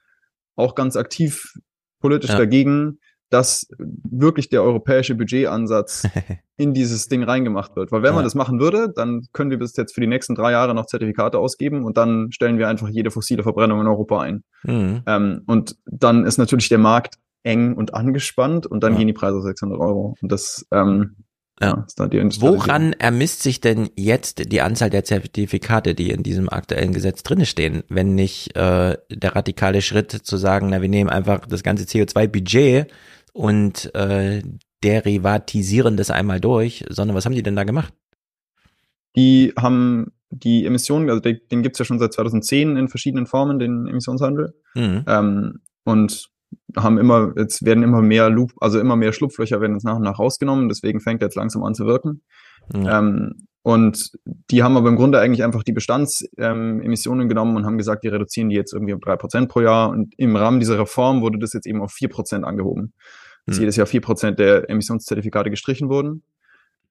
auch 0.55 0.75
ganz 0.75 0.95
aktiv 0.95 1.53
politisch 2.01 2.31
ja. 2.31 2.37
dagegen, 2.37 2.99
dass 3.29 3.67
wirklich 3.77 4.49
der 4.49 4.63
europäische 4.63 5.15
Budgetansatz 5.15 6.07
in 6.57 6.73
dieses 6.73 7.07
Ding 7.07 7.23
reingemacht 7.23 7.75
wird. 7.75 7.91
Weil 7.91 8.01
wenn 8.01 8.11
ja. 8.11 8.15
man 8.15 8.23
das 8.23 8.35
machen 8.35 8.59
würde, 8.59 8.91
dann 8.93 9.27
können 9.33 9.51
wir 9.51 9.59
bis 9.59 9.75
jetzt 9.77 9.93
für 9.93 10.01
die 10.01 10.07
nächsten 10.07 10.35
drei 10.35 10.51
Jahre 10.51 10.73
noch 10.73 10.87
Zertifikate 10.87 11.37
ausgeben 11.37 11.83
und 11.83 11.97
dann 11.97 12.31
stellen 12.31 12.57
wir 12.57 12.67
einfach 12.67 12.89
jede 12.89 13.11
fossile 13.11 13.43
Verbrennung 13.43 13.81
in 13.81 13.87
Europa 13.87 14.19
ein. 14.21 14.43
Mhm. 14.63 15.03
Ähm, 15.05 15.43
und 15.47 15.75
dann 15.85 16.25
ist 16.25 16.37
natürlich 16.37 16.69
der 16.69 16.79
Markt 16.79 17.15
eng 17.43 17.73
und 17.73 17.93
angespannt 17.93 18.65
und 18.65 18.83
dann 18.83 18.93
ja. 18.93 18.99
gehen 18.99 19.07
die 19.07 19.13
Preise 19.13 19.37
auf 19.37 19.43
600 19.43 19.79
Euro. 19.79 20.15
Und 20.21 20.31
das 20.31 20.65
ähm, 20.71 21.15
ja. 21.61 21.85
Woran 22.39 22.93
ermisst 22.93 23.43
sich 23.43 23.59
denn 23.59 23.89
jetzt 23.97 24.49
die 24.49 24.61
Anzahl 24.61 24.89
der 24.89 25.03
Zertifikate, 25.03 25.93
die 25.93 26.11
in 26.11 26.23
diesem 26.23 26.47
aktuellen 26.47 26.93
Gesetz 26.93 27.21
drinne 27.21 27.45
stehen, 27.45 27.83
wenn 27.89 28.15
nicht 28.15 28.55
äh, 28.55 28.97
der 29.09 29.35
radikale 29.35 29.81
Schritt 29.81 30.11
zu 30.11 30.37
sagen, 30.37 30.69
na 30.69 30.81
wir 30.81 30.87
nehmen 30.87 31.09
einfach 31.09 31.45
das 31.45 31.61
ganze 31.61 31.83
CO2-Budget 31.83 32.89
und 33.39 33.95
äh, 33.95 34.41
derivatisieren 34.83 35.95
das 35.95 36.11
einmal 36.11 36.41
durch, 36.41 36.83
sondern 36.89 37.15
was 37.15 37.23
haben 37.23 37.35
die 37.35 37.41
denn 37.41 37.55
da 37.55 37.63
gemacht? 37.63 37.93
Die 39.15 39.53
haben 39.57 40.11
die 40.29 40.65
Emissionen, 40.65 41.09
also 41.09 41.21
den, 41.21 41.39
den 41.49 41.63
gibt 41.63 41.75
es 41.75 41.79
ja 41.79 41.85
schon 41.85 41.99
seit 41.99 42.11
2010 42.11 42.75
in 42.75 42.89
verschiedenen 42.89 43.27
Formen, 43.27 43.57
den 43.57 43.87
Emissionshandel. 43.87 44.53
Mhm. 44.75 45.05
Ähm, 45.07 45.61
und 45.85 46.27
haben 46.75 46.97
immer, 46.97 47.31
jetzt 47.37 47.63
werden 47.63 47.81
immer 47.81 48.01
mehr 48.01 48.29
Loop, 48.29 48.51
also 48.59 48.77
immer 48.77 48.97
mehr 48.97 49.13
Schlupflöcher 49.13 49.61
werden 49.61 49.73
jetzt 49.73 49.85
nach 49.85 49.95
und 49.95 50.03
nach 50.03 50.19
rausgenommen, 50.19 50.67
deswegen 50.67 50.99
fängt 50.99 51.21
er 51.21 51.27
jetzt 51.27 51.35
langsam 51.35 51.63
an 51.63 51.73
zu 51.73 51.85
wirken. 51.85 52.23
Ja. 52.73 52.99
Ähm, 52.99 53.47
und 53.61 54.11
die 54.51 54.63
haben 54.63 54.75
aber 54.75 54.89
im 54.89 54.97
Grunde 54.97 55.19
eigentlich 55.19 55.45
einfach 55.45 55.63
die 55.63 55.71
Bestandsemissionen 55.71 57.21
ähm, 57.21 57.29
genommen 57.29 57.55
und 57.55 57.65
haben 57.65 57.77
gesagt, 57.77 58.03
die 58.03 58.09
reduzieren 58.09 58.49
die 58.49 58.55
jetzt 58.55 58.73
irgendwie 58.73 58.93
um 58.93 58.99
drei 58.99 59.15
Prozent 59.15 59.47
pro 59.47 59.61
Jahr. 59.61 59.89
Und 59.89 60.13
im 60.17 60.35
Rahmen 60.35 60.59
dieser 60.59 60.79
Reform 60.79 61.21
wurde 61.21 61.39
das 61.39 61.53
jetzt 61.53 61.67
eben 61.67 61.81
auf 61.81 61.91
vier 61.91 62.09
Prozent 62.09 62.45
angehoben. 62.45 62.93
Dass 63.49 63.57
hm. 63.57 63.63
jedes 63.63 63.75
Jahr 63.75 63.87
vier 63.87 64.01
Prozent 64.01 64.39
der 64.39 64.69
Emissionszertifikate 64.69 65.49
gestrichen 65.49 65.89
wurden. 65.89 66.23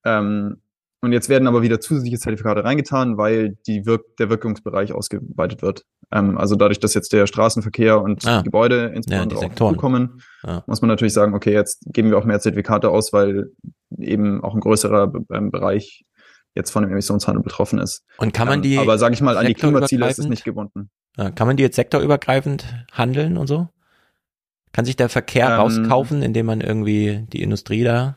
Ähm, 0.05 0.61
und 1.01 1.13
jetzt 1.13 1.29
werden 1.29 1.47
aber 1.47 1.63
wieder 1.63 1.81
zusätzliche 1.81 2.19
Zertifikate 2.19 2.65
reingetan, 2.65 3.17
weil 3.17 3.57
die 3.67 3.87
Wirk 3.87 4.17
der 4.19 4.31
Wirkungsbereich 4.31 4.93
ausgeweitet 4.93 5.63
wird. 5.63 5.85
Ähm, 6.11 6.37
also 6.37 6.57
dadurch, 6.57 6.81
dass 6.81 6.95
jetzt 6.95 7.13
der 7.13 7.27
Straßenverkehr 7.27 8.01
und 8.01 8.27
ah, 8.27 8.43
Gebäude 8.43 8.93
insbesondere 8.95 9.43
ja, 9.43 9.51
auch 9.61 9.77
kommen, 9.77 10.23
ja. 10.45 10.65
muss 10.67 10.81
man 10.81 10.89
natürlich 10.89 11.13
sagen, 11.13 11.35
okay, 11.35 11.53
jetzt 11.53 11.83
geben 11.87 12.11
wir 12.11 12.19
auch 12.19 12.25
mehr 12.25 12.41
Zertifikate 12.41 12.89
aus, 12.89 13.13
weil 13.13 13.53
eben 13.97 14.43
auch 14.43 14.55
ein 14.55 14.61
größerer 14.61 15.13
ähm, 15.33 15.51
Bereich 15.53 16.05
jetzt 16.55 16.73
von 16.73 16.83
dem 16.83 16.91
Emissionshandel 16.91 17.45
betroffen 17.45 17.79
ist. 17.79 18.05
Und 18.17 18.33
kann 18.33 18.49
man 18.49 18.57
ähm, 18.57 18.63
die? 18.63 18.75
Ähm, 18.75 18.81
aber 18.81 18.99
sage 18.99 19.15
ich 19.15 19.21
mal, 19.21 19.37
an 19.37 19.47
die 19.47 19.55
Klimaziele 19.55 20.09
ist 20.09 20.19
es 20.19 20.27
nicht 20.27 20.45
gebunden. 20.45 20.91
Kann 21.17 21.49
man 21.49 21.57
die 21.57 21.65
jetzt 21.65 21.75
sektorübergreifend 21.75 22.65
handeln 22.93 23.39
und 23.39 23.49
so? 23.49 23.69
Kann 24.73 24.85
sich 24.85 24.97
der 24.97 25.09
Verkehr 25.09 25.47
ähm, 25.47 25.53
rauskaufen, 25.55 26.23
indem 26.23 26.47
man 26.47 26.61
irgendwie 26.61 27.27
die 27.33 27.43
Industrie 27.43 27.85
da? 27.85 28.17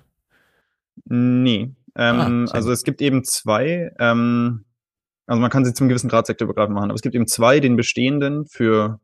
Nee, 1.05 1.73
ähm, 1.95 2.45
ah, 2.49 2.51
also 2.51 2.71
es 2.71 2.83
gibt 2.83 3.01
eben 3.01 3.23
zwei, 3.23 3.91
ähm, 3.99 4.65
also 5.25 5.41
man 5.41 5.49
kann 5.49 5.65
sie 5.65 5.73
zum 5.73 5.87
gewissen 5.89 6.09
Grad 6.09 6.27
sektorübergreifend 6.27 6.75
machen, 6.75 6.89
aber 6.89 6.95
es 6.95 7.01
gibt 7.01 7.15
eben 7.15 7.27
zwei, 7.27 7.59
den 7.59 7.75
bestehenden 7.75 8.45
für 8.45 8.99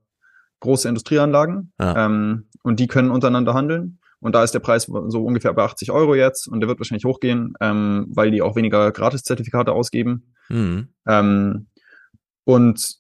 große 0.60 0.88
Industrieanlagen 0.88 1.72
ah. 1.77 2.06
ähm, 2.06 2.48
und 2.63 2.80
die 2.80 2.88
können 2.88 3.12
untereinander 3.12 3.54
handeln. 3.54 4.00
Und 4.20 4.34
da 4.34 4.44
ist 4.44 4.54
der 4.54 4.60
Preis 4.60 4.86
so 4.86 5.24
ungefähr 5.24 5.54
bei 5.54 5.63
80 5.63 5.92
Euro 5.92 6.16
jetzt 6.16 6.48
und 6.48 6.60
der 6.60 6.68
wird 6.68 6.80
wahrscheinlich 6.80 7.06
hochgehen, 7.06 7.54
ähm, 7.62 8.08
weil 8.10 8.32
die 8.32 8.42
auch 8.42 8.56
weniger 8.56 8.92
Gratiszertifikate 8.92 9.72
ausgeben. 9.72 10.34
Mhm. 10.50 10.88
Ähm, 11.06 11.68
und 12.44 12.98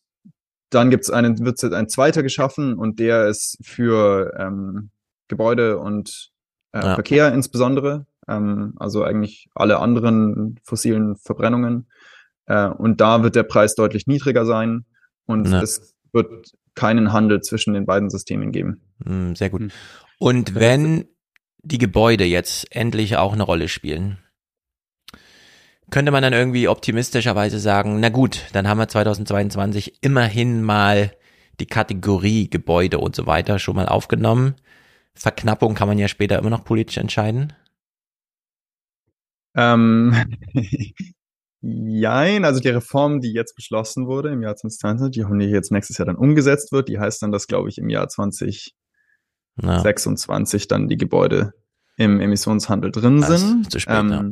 dann 0.69 0.89
gibt's 0.89 1.09
einen, 1.09 1.39
wird 1.45 1.61
jetzt 1.61 1.73
ein 1.73 1.89
zweiter 1.89 2.23
geschaffen 2.23 2.77
und 2.77 2.99
der 2.99 3.27
ist 3.27 3.57
für 3.63 4.33
ähm, 4.37 4.89
Gebäude 5.27 5.79
und 5.79 6.31
äh, 6.73 6.79
ja. 6.79 6.93
Verkehr 6.95 7.33
insbesondere 7.33 8.05
ähm, 8.27 8.73
also 8.77 9.03
eigentlich 9.03 9.49
alle 9.55 9.79
anderen 9.79 10.59
fossilen 10.63 11.15
Verbrennungen. 11.15 11.87
Äh, 12.45 12.67
und 12.67 13.01
da 13.01 13.23
wird 13.23 13.35
der 13.35 13.43
Preis 13.43 13.75
deutlich 13.75 14.07
niedriger 14.07 14.45
sein 14.45 14.85
und 15.25 15.49
ja. 15.49 15.61
es 15.61 15.95
wird 16.11 16.51
keinen 16.75 17.11
Handel 17.11 17.41
zwischen 17.41 17.73
den 17.73 17.85
beiden 17.85 18.09
Systemen 18.09 18.51
geben. 18.51 18.81
Hm, 19.03 19.35
sehr 19.35 19.49
gut. 19.49 19.61
Hm. 19.61 19.71
Und 20.19 20.55
wenn 20.55 21.05
die 21.59 21.77
Gebäude 21.77 22.25
jetzt 22.25 22.67
endlich 22.75 23.17
auch 23.17 23.33
eine 23.33 23.43
Rolle 23.43 23.67
spielen, 23.67 24.19
könnte 25.89 26.11
man 26.11 26.21
dann 26.21 26.33
irgendwie 26.33 26.67
optimistischerweise 26.67 27.59
sagen, 27.59 27.99
na 27.99 28.09
gut, 28.09 28.45
dann 28.53 28.67
haben 28.67 28.77
wir 28.77 28.87
2022 28.87 29.99
immerhin 30.01 30.61
mal 30.61 31.11
die 31.59 31.65
Kategorie 31.65 32.49
Gebäude 32.49 32.99
und 32.99 33.15
so 33.15 33.25
weiter 33.25 33.59
schon 33.59 33.75
mal 33.75 33.87
aufgenommen. 33.87 34.55
Verknappung 35.15 35.73
kann 35.73 35.87
man 35.87 35.97
ja 35.97 36.07
später 36.07 36.37
immer 36.37 36.49
noch 36.49 36.63
politisch 36.63 36.97
entscheiden. 36.97 37.53
Ähm, 39.55 40.13
Jein, 41.61 42.45
also 42.45 42.59
die 42.59 42.69
Reform, 42.69 43.19
die 43.19 43.33
jetzt 43.33 43.55
beschlossen 43.55 44.05
wurde 44.05 44.29
im 44.29 44.43
Jahr 44.43 44.55
2020, 44.55 45.11
die 45.11 45.23
hoffentlich 45.23 45.51
jetzt 45.51 45.71
nächstes 45.71 45.97
Jahr 45.97 46.05
dann 46.05 46.15
umgesetzt 46.15 46.71
wird, 46.71 46.87
die 46.87 46.99
heißt 46.99 47.23
dann, 47.23 47.31
dass, 47.31 47.47
glaube 47.47 47.69
ich, 47.69 47.79
im 47.79 47.89
Jahr 47.89 48.07
2026 48.07 50.61
ja. 50.61 50.67
dann 50.69 50.87
die 50.87 50.97
Gebäude 50.97 51.53
im 51.95 52.21
Emissionshandel 52.21 52.91
drin 52.91 53.21
das 53.21 53.41
sind. 53.41 53.71
Zu 53.71 53.79
spät, 53.79 53.97
ähm, 53.97 54.11
ja. 54.11 54.23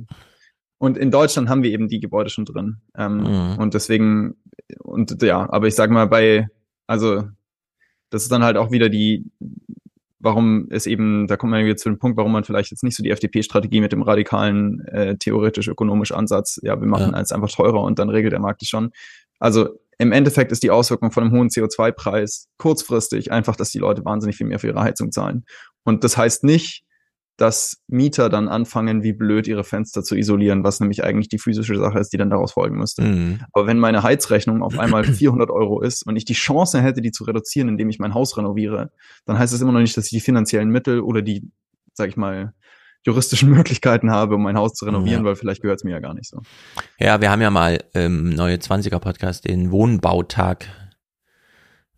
Und 0.77 0.97
in 0.97 1.11
Deutschland 1.11 1.49
haben 1.49 1.63
wir 1.63 1.71
eben 1.71 1.87
die 1.87 1.99
Gebäude 1.99 2.29
schon 2.29 2.45
drin. 2.45 2.77
Ähm, 2.97 3.17
mhm. 3.17 3.57
Und 3.59 3.73
deswegen, 3.73 4.35
und 4.79 5.21
ja, 5.21 5.49
aber 5.49 5.67
ich 5.67 5.75
sage 5.75 5.93
mal, 5.93 6.07
bei, 6.07 6.47
also 6.87 7.23
das 8.09 8.23
ist 8.23 8.31
dann 8.31 8.43
halt 8.43 8.57
auch 8.57 8.71
wieder 8.71 8.89
die, 8.89 9.31
warum 10.19 10.67
es 10.69 10.85
eben, 10.85 11.27
da 11.27 11.37
kommt 11.37 11.51
man 11.51 11.63
wieder 11.63 11.77
zu 11.77 11.89
dem 11.89 11.99
Punkt, 11.99 12.17
warum 12.17 12.31
man 12.31 12.43
vielleicht 12.43 12.71
jetzt 12.71 12.83
nicht 12.83 12.95
so 12.95 13.03
die 13.03 13.11
FDP-Strategie 13.11 13.79
mit 13.79 13.91
dem 13.91 14.01
radikalen 14.01 14.81
äh, 14.85 15.17
theoretisch-ökonomisch 15.17 16.11
Ansatz, 16.11 16.59
ja, 16.61 16.79
wir 16.79 16.87
machen 16.87 17.11
ja. 17.11 17.13
alles 17.13 17.31
einfach 17.31 17.51
teurer 17.51 17.81
und 17.81 17.99
dann 17.99 18.09
regelt 18.09 18.33
der 18.33 18.39
Markt 18.39 18.61
es 18.61 18.67
schon. 18.67 18.91
Also 19.39 19.69
im 19.97 20.11
Endeffekt 20.11 20.51
ist 20.51 20.63
die 20.63 20.71
Auswirkung 20.71 21.11
von 21.11 21.23
einem 21.23 21.31
hohen 21.33 21.49
CO2-Preis 21.49 22.49
kurzfristig 22.57 23.31
einfach, 23.31 23.55
dass 23.55 23.69
die 23.69 23.79
Leute 23.79 24.03
wahnsinnig 24.03 24.35
viel 24.35 24.47
mehr 24.47 24.59
für 24.59 24.67
ihre 24.67 24.81
Heizung 24.81 25.11
zahlen. 25.11 25.45
Und 25.83 26.03
das 26.03 26.17
heißt 26.17 26.43
nicht, 26.43 26.83
dass 27.37 27.83
Mieter 27.87 28.29
dann 28.29 28.47
anfangen, 28.47 29.03
wie 29.03 29.11
blöd 29.11 29.47
ihre 29.47 29.63
Fenster 29.63 30.03
zu 30.03 30.15
isolieren, 30.15 30.63
was 30.63 30.79
nämlich 30.79 31.03
eigentlich 31.03 31.27
die 31.27 31.37
physische 31.37 31.77
Sache 31.77 31.99
ist, 31.99 32.13
die 32.13 32.17
dann 32.17 32.29
daraus 32.29 32.53
folgen 32.53 32.77
müsste. 32.77 33.01
Mhm. 33.01 33.39
Aber 33.51 33.67
wenn 33.67 33.77
meine 33.77 34.03
Heizrechnung 34.03 34.63
auf 34.63 34.79
einmal 34.79 35.03
400 35.03 35.49
Euro 35.49 35.81
ist 35.81 36.07
und 36.07 36.15
ich 36.15 36.25
die 36.25 36.33
Chance 36.33 36.81
hätte, 36.81 37.01
die 37.01 37.11
zu 37.11 37.25
reduzieren, 37.25 37.67
indem 37.67 37.89
ich 37.89 37.99
mein 37.99 38.13
Haus 38.13 38.37
renoviere, 38.37 38.91
dann 39.25 39.37
heißt 39.37 39.53
es 39.53 39.61
immer 39.61 39.73
noch 39.73 39.81
nicht, 39.81 39.97
dass 39.97 40.05
ich 40.05 40.11
die 40.11 40.21
finanziellen 40.21 40.69
Mittel 40.69 41.01
oder 41.01 41.21
die, 41.21 41.49
sag 41.93 42.07
ich 42.07 42.17
mal, 42.17 42.53
juristischen 43.05 43.49
Möglichkeiten 43.53 44.11
habe, 44.11 44.35
um 44.35 44.43
mein 44.43 44.57
Haus 44.57 44.73
zu 44.73 44.85
renovieren, 44.85 45.23
ja. 45.23 45.25
weil 45.25 45.35
vielleicht 45.35 45.61
gehört 45.61 45.79
es 45.79 45.83
mir 45.83 45.91
ja 45.91 45.99
gar 45.99 46.13
nicht 46.13 46.29
so. 46.29 46.41
Ja, 46.99 47.19
wir 47.19 47.31
haben 47.31 47.41
ja 47.41 47.49
mal 47.49 47.83
im 47.93 48.29
Neue 48.29 48.55
20er 48.55 48.99
Podcast 48.99 49.45
den 49.45 49.71
Wohnbautag 49.71 50.67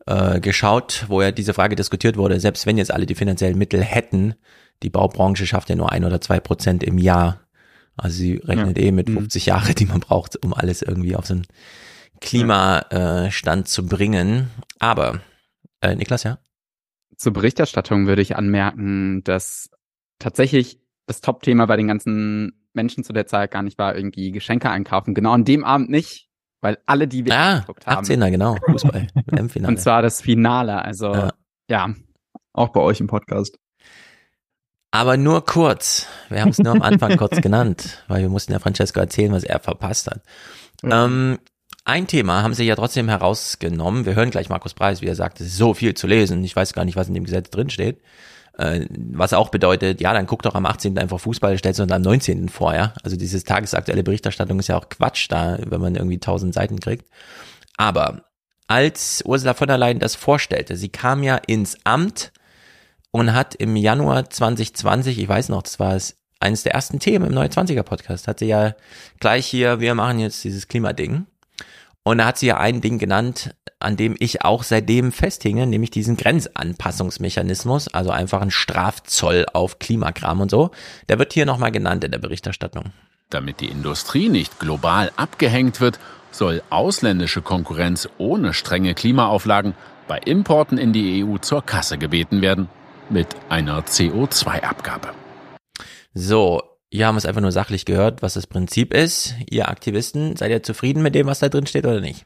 äh, 0.07 0.39
geschaut, 0.39 1.05
wo 1.09 1.21
ja 1.21 1.31
diese 1.31 1.53
Frage 1.53 1.75
diskutiert 1.75 2.17
wurde, 2.17 2.39
selbst 2.39 2.65
wenn 2.65 2.77
jetzt 2.77 2.91
alle 2.91 3.05
die 3.05 3.15
finanziellen 3.15 3.57
Mittel 3.57 3.83
hätten, 3.83 4.35
die 4.83 4.89
Baubranche 4.89 5.47
schafft 5.47 5.69
ja 5.69 5.75
nur 5.75 5.91
ein 5.91 6.05
oder 6.05 6.21
zwei 6.21 6.39
Prozent 6.39 6.83
im 6.83 6.97
Jahr. 6.97 7.41
Also 7.95 8.17
sie 8.17 8.35
rechnet 8.35 8.77
ja. 8.77 8.85
eh 8.85 8.91
mit 8.91 9.09
50 9.09 9.45
mhm. 9.45 9.49
Jahre, 9.49 9.73
die 9.73 9.85
man 9.85 9.99
braucht, 9.99 10.43
um 10.43 10.53
alles 10.53 10.81
irgendwie 10.81 11.15
auf 11.15 11.25
so 11.25 11.33
einen 11.33 11.47
Klimastand 12.21 13.61
äh, 13.61 13.63
zu 13.65 13.85
bringen. 13.85 14.49
Aber, 14.79 15.21
äh, 15.81 15.95
Niklas, 15.95 16.23
ja? 16.23 16.39
Zur 17.15 17.33
Berichterstattung 17.33 18.05
würde 18.05 18.21
ich 18.21 18.35
anmerken, 18.35 19.23
dass 19.23 19.71
tatsächlich 20.19 20.79
das 21.07 21.21
Top-Thema 21.21 21.65
bei 21.65 21.77
den 21.77 21.87
ganzen 21.87 22.67
Menschen 22.73 23.03
zu 23.03 23.13
der 23.13 23.25
Zeit 23.25 23.51
gar 23.51 23.63
nicht 23.63 23.79
war, 23.79 23.95
irgendwie 23.95 24.31
Geschenke 24.31 24.69
einkaufen. 24.69 25.15
Genau 25.15 25.31
an 25.31 25.45
dem 25.45 25.63
Abend 25.63 25.89
nicht, 25.89 26.29
weil 26.61 26.77
alle, 26.85 27.07
die 27.07 27.25
wir 27.25 27.35
ah, 27.35 27.59
geguckt 27.59 27.87
haben. 27.87 28.05
18er, 28.05 28.29
genau, 28.29 28.57
Fußball, 28.69 29.07
WM-Finale. 29.25 29.73
Und 29.73 29.79
zwar 29.79 30.01
das 30.01 30.21
Finale, 30.21 30.83
also 30.83 31.13
ja. 31.13 31.31
ja. 31.69 31.93
Auch 32.53 32.69
bei 32.69 32.81
euch 32.81 32.99
im 32.99 33.07
Podcast. 33.07 33.57
Aber 34.97 35.15
nur 35.15 35.45
kurz. 35.45 36.07
Wir 36.27 36.41
haben 36.41 36.49
es 36.49 36.57
nur 36.57 36.71
am 36.71 36.81
Anfang 36.81 37.17
kurz 37.17 37.39
genannt, 37.39 38.03
weil 38.07 38.23
wir 38.23 38.29
mussten 38.29 38.51
ja 38.51 38.57
Francesco 38.57 38.99
erzählen, 38.99 39.31
was 39.31 39.43
er 39.43 39.59
verpasst 39.59 40.07
hat. 40.07 40.21
Mhm. 40.81 40.91
Ähm, 40.91 41.39
ein 41.85 42.07
Thema 42.07 42.41
haben 42.41 42.55
sie 42.55 42.63
ja 42.63 42.75
trotzdem 42.75 43.07
herausgenommen. 43.07 44.07
Wir 44.07 44.15
hören 44.15 44.31
gleich 44.31 44.49
Markus 44.49 44.73
Preis, 44.73 45.03
wie 45.03 45.05
er 45.05 45.13
sagt, 45.13 45.39
es 45.39 45.47
ist 45.49 45.57
so 45.57 45.75
viel 45.75 45.93
zu 45.93 46.07
lesen. 46.07 46.43
Ich 46.43 46.55
weiß 46.55 46.73
gar 46.73 46.83
nicht, 46.83 46.95
was 46.95 47.09
in 47.09 47.13
dem 47.13 47.25
Gesetz 47.25 47.51
drinsteht. 47.51 48.01
Äh, 48.57 48.87
was 49.13 49.33
auch 49.33 49.49
bedeutet, 49.49 50.01
ja, 50.01 50.13
dann 50.13 50.25
guck 50.25 50.41
doch 50.41 50.55
am 50.55 50.65
18. 50.65 50.97
einfach 50.97 51.19
Fußball, 51.19 51.55
stellst 51.59 51.79
du 51.79 51.85
dann 51.85 51.97
am 51.97 52.01
19. 52.01 52.49
vor, 52.49 52.73
ja. 52.73 52.95
Also 53.03 53.17
dieses 53.17 53.43
tagesaktuelle 53.43 54.01
Berichterstattung 54.01 54.57
ist 54.57 54.67
ja 54.67 54.79
auch 54.79 54.89
Quatsch 54.89 55.27
da, 55.29 55.59
wenn 55.63 55.79
man 55.79 55.93
irgendwie 55.93 56.19
tausend 56.19 56.55
Seiten 56.55 56.79
kriegt. 56.79 57.07
Aber 57.77 58.23
als 58.65 59.21
Ursula 59.27 59.53
von 59.53 59.67
der 59.67 59.77
Leyen 59.77 59.99
das 59.99 60.15
vorstellte, 60.15 60.75
sie 60.75 60.89
kam 60.89 61.21
ja 61.21 61.35
ins 61.35 61.77
Amt 61.83 62.31
und 63.11 63.33
hat 63.33 63.55
im 63.55 63.75
Januar 63.75 64.29
2020, 64.29 65.19
ich 65.19 65.27
weiß 65.27 65.49
noch, 65.49 65.63
das 65.63 65.79
war 65.79 65.95
es 65.95 66.17
eines 66.39 66.63
der 66.63 66.73
ersten 66.73 66.99
Themen 66.99 67.27
im 67.27 67.33
Neue 67.33 67.47
20er 67.47 67.83
Podcast, 67.83 68.27
hat 68.27 68.39
sie 68.39 68.45
ja 68.47 68.75
gleich 69.19 69.47
hier, 69.47 69.79
wir 69.79 69.95
machen 69.95 70.19
jetzt 70.19 70.43
dieses 70.43 70.67
Klimading. 70.67 71.25
Und 72.03 72.19
da 72.19 72.25
hat 72.25 72.37
sie 72.37 72.47
ja 72.47 72.57
ein 72.57 72.79
Ding 72.79 72.99
genannt, 72.99 73.53
an 73.79 73.97
dem 73.97 74.15
ich 74.19 74.43
auch 74.43 74.63
seitdem 74.63 75.11
festhinge, 75.11 75.67
nämlich 75.67 75.91
diesen 75.91 76.15
Grenzanpassungsmechanismus, 76.15 77.89
also 77.89 78.11
einfach 78.11 78.41
ein 78.41 78.51
Strafzoll 78.51 79.45
auf 79.51 79.79
Klimakram 79.79 80.41
und 80.41 80.49
so. 80.49 80.71
Der 81.09 81.19
wird 81.19 81.33
hier 81.33 81.45
nochmal 81.45 81.71
genannt 81.71 82.03
in 82.03 82.11
der 82.11 82.19
Berichterstattung. 82.19 82.91
Damit 83.29 83.59
die 83.59 83.67
Industrie 83.67 84.29
nicht 84.29 84.57
global 84.57 85.11
abgehängt 85.17 85.81
wird, 85.81 85.99
soll 86.31 86.63
ausländische 86.69 87.41
Konkurrenz 87.41 88.07
ohne 88.17 88.53
strenge 88.53 88.93
Klimaauflagen 88.93 89.73
bei 90.07 90.17
Importen 90.19 90.77
in 90.77 90.93
die 90.93 91.25
EU 91.25 91.37
zur 91.37 91.61
Kasse 91.65 91.97
gebeten 91.97 92.41
werden. 92.41 92.69
Mit 93.09 93.27
einer 93.49 93.81
CO2-Abgabe. 93.81 95.09
So, 96.13 96.61
hier 96.89 97.07
haben 97.07 97.15
wir 97.15 97.19
es 97.19 97.25
einfach 97.25 97.41
nur 97.41 97.51
sachlich 97.51 97.85
gehört, 97.85 98.21
was 98.21 98.33
das 98.33 98.47
Prinzip 98.47 98.93
ist. 98.93 99.35
Ihr 99.49 99.69
Aktivisten, 99.69 100.35
seid 100.35 100.51
ihr 100.51 100.63
zufrieden 100.63 101.03
mit 101.03 101.15
dem, 101.15 101.27
was 101.27 101.39
da 101.39 101.49
drin 101.49 101.67
steht 101.67 101.85
oder 101.85 102.01
nicht? 102.01 102.25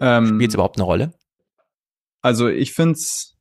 Ähm, 0.00 0.26
Spielt 0.26 0.50
es 0.50 0.54
überhaupt 0.54 0.78
eine 0.78 0.84
Rolle? 0.84 1.14
Also 2.22 2.48
ich 2.48 2.72
finde 2.72 2.92
es, 2.92 3.36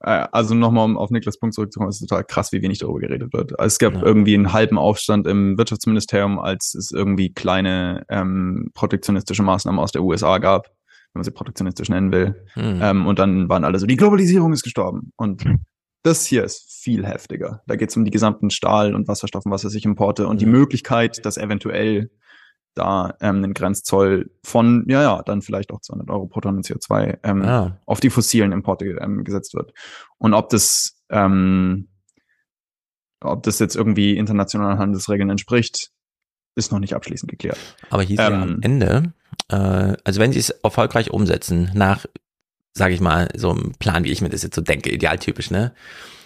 äh, 0.00 0.26
also 0.32 0.54
nochmal 0.54 0.84
um 0.84 0.98
auf 0.98 1.10
Niklas 1.10 1.38
Punkt 1.38 1.54
zurückzukommen, 1.54 1.90
es 1.90 2.00
ist 2.00 2.08
total 2.08 2.24
krass, 2.24 2.52
wie 2.52 2.62
wenig 2.62 2.78
darüber 2.78 3.00
geredet 3.00 3.32
wird. 3.32 3.58
Also 3.58 3.66
es 3.66 3.78
gab 3.78 3.94
ja. 3.94 4.02
irgendwie 4.02 4.34
einen 4.34 4.52
halben 4.52 4.78
Aufstand 4.78 5.26
im 5.26 5.56
Wirtschaftsministerium, 5.56 6.38
als 6.38 6.74
es 6.74 6.90
irgendwie 6.90 7.32
kleine 7.32 8.04
ähm, 8.08 8.70
protektionistische 8.74 9.42
Maßnahmen 9.42 9.80
aus 9.80 9.92
der 9.92 10.02
USA 10.02 10.38
gab, 10.38 10.75
wenn 11.16 11.20
man 11.20 11.24
sie 11.24 11.30
protektionistisch 11.30 11.88
nennen 11.88 12.12
will. 12.12 12.44
Mhm. 12.56 12.80
Ähm, 12.82 13.06
und 13.06 13.18
dann 13.18 13.48
waren 13.48 13.64
alle 13.64 13.78
so, 13.78 13.86
die 13.86 13.96
Globalisierung 13.96 14.52
ist 14.52 14.62
gestorben. 14.62 15.12
Und 15.16 15.44
das 16.02 16.26
hier 16.26 16.44
ist 16.44 16.70
viel 16.70 17.06
heftiger. 17.06 17.62
Da 17.66 17.76
geht 17.76 17.88
es 17.88 17.96
um 17.96 18.04
die 18.04 18.10
gesamten 18.10 18.50
Stahl- 18.50 18.94
und 18.94 19.08
Wasserstoff- 19.08 19.46
und 19.46 19.52
Wassersichimporte 19.52 20.26
und 20.26 20.40
die 20.40 20.46
Möglichkeit, 20.46 21.24
dass 21.24 21.38
eventuell 21.38 22.10
da 22.74 23.14
ähm, 23.22 23.42
ein 23.42 23.54
Grenzzoll 23.54 24.30
von, 24.44 24.84
ja, 24.88 25.02
ja, 25.02 25.22
dann 25.22 25.40
vielleicht 25.40 25.72
auch 25.72 25.80
200 25.80 26.10
Euro 26.10 26.26
pro 26.26 26.40
Tonne 26.40 26.60
CO2 26.60 27.18
ähm, 27.22 27.42
ah. 27.42 27.80
auf 27.86 28.00
die 28.00 28.10
fossilen 28.10 28.52
Importe 28.52 28.84
ähm, 29.00 29.24
gesetzt 29.24 29.54
wird. 29.54 29.72
Und 30.18 30.34
ob 30.34 30.50
das, 30.50 31.02
ähm, 31.08 31.88
ob 33.24 33.42
das 33.44 33.58
jetzt 33.58 33.74
irgendwie 33.74 34.18
internationalen 34.18 34.78
Handelsregeln 34.78 35.30
entspricht, 35.30 35.90
ist 36.54 36.70
noch 36.70 36.78
nicht 36.78 36.94
abschließend 36.94 37.30
geklärt. 37.30 37.58
Aber 37.88 38.02
hieß 38.02 38.20
ähm, 38.20 38.32
ja 38.32 38.42
am 38.42 38.60
Ende, 38.60 38.86
äh, 38.86 39.15
also 39.48 40.20
wenn 40.20 40.32
sie 40.32 40.40
es 40.40 40.50
erfolgreich 40.50 41.10
umsetzen, 41.10 41.70
nach 41.74 42.06
sage 42.76 42.92
ich 42.92 43.00
mal, 43.00 43.28
so 43.34 43.52
ein 43.52 43.72
Plan, 43.78 44.04
wie 44.04 44.12
ich 44.12 44.20
mir 44.20 44.28
das 44.28 44.42
jetzt 44.42 44.54
so 44.54 44.60
denke, 44.60 44.90
idealtypisch, 44.90 45.50
ne? 45.50 45.74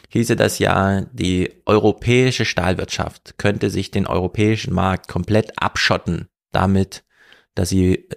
Hieße 0.09 0.35
das 0.35 0.59
ja, 0.59 1.03
die 1.13 1.53
europäische 1.67 2.45
Stahlwirtschaft 2.45 3.39
könnte 3.39 3.71
sich 3.71 3.93
den 3.93 4.09
europäischen 4.09 4.75
Markt 4.75 5.07
komplett 5.07 5.63
abschotten 5.63 6.29
damit, 6.51 7.05
dass 7.55 7.69
sie 7.69 8.09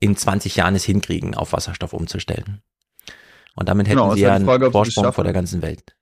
in 0.00 0.16
20 0.16 0.56
Jahren 0.56 0.74
es 0.74 0.84
hinkriegen, 0.84 1.34
auf 1.34 1.52
Wasserstoff 1.52 1.92
umzustellen. 1.92 2.62
Und 3.54 3.68
damit 3.68 3.86
hätten 3.86 3.98
genau, 3.98 4.14
sie 4.14 4.22
ja 4.22 4.34
einen 4.34 4.46
Frage, 4.46 4.70
Vorsprung 4.70 5.12
vor 5.12 5.24
der 5.24 5.34
ganzen 5.34 5.60
Welt. 5.60 5.94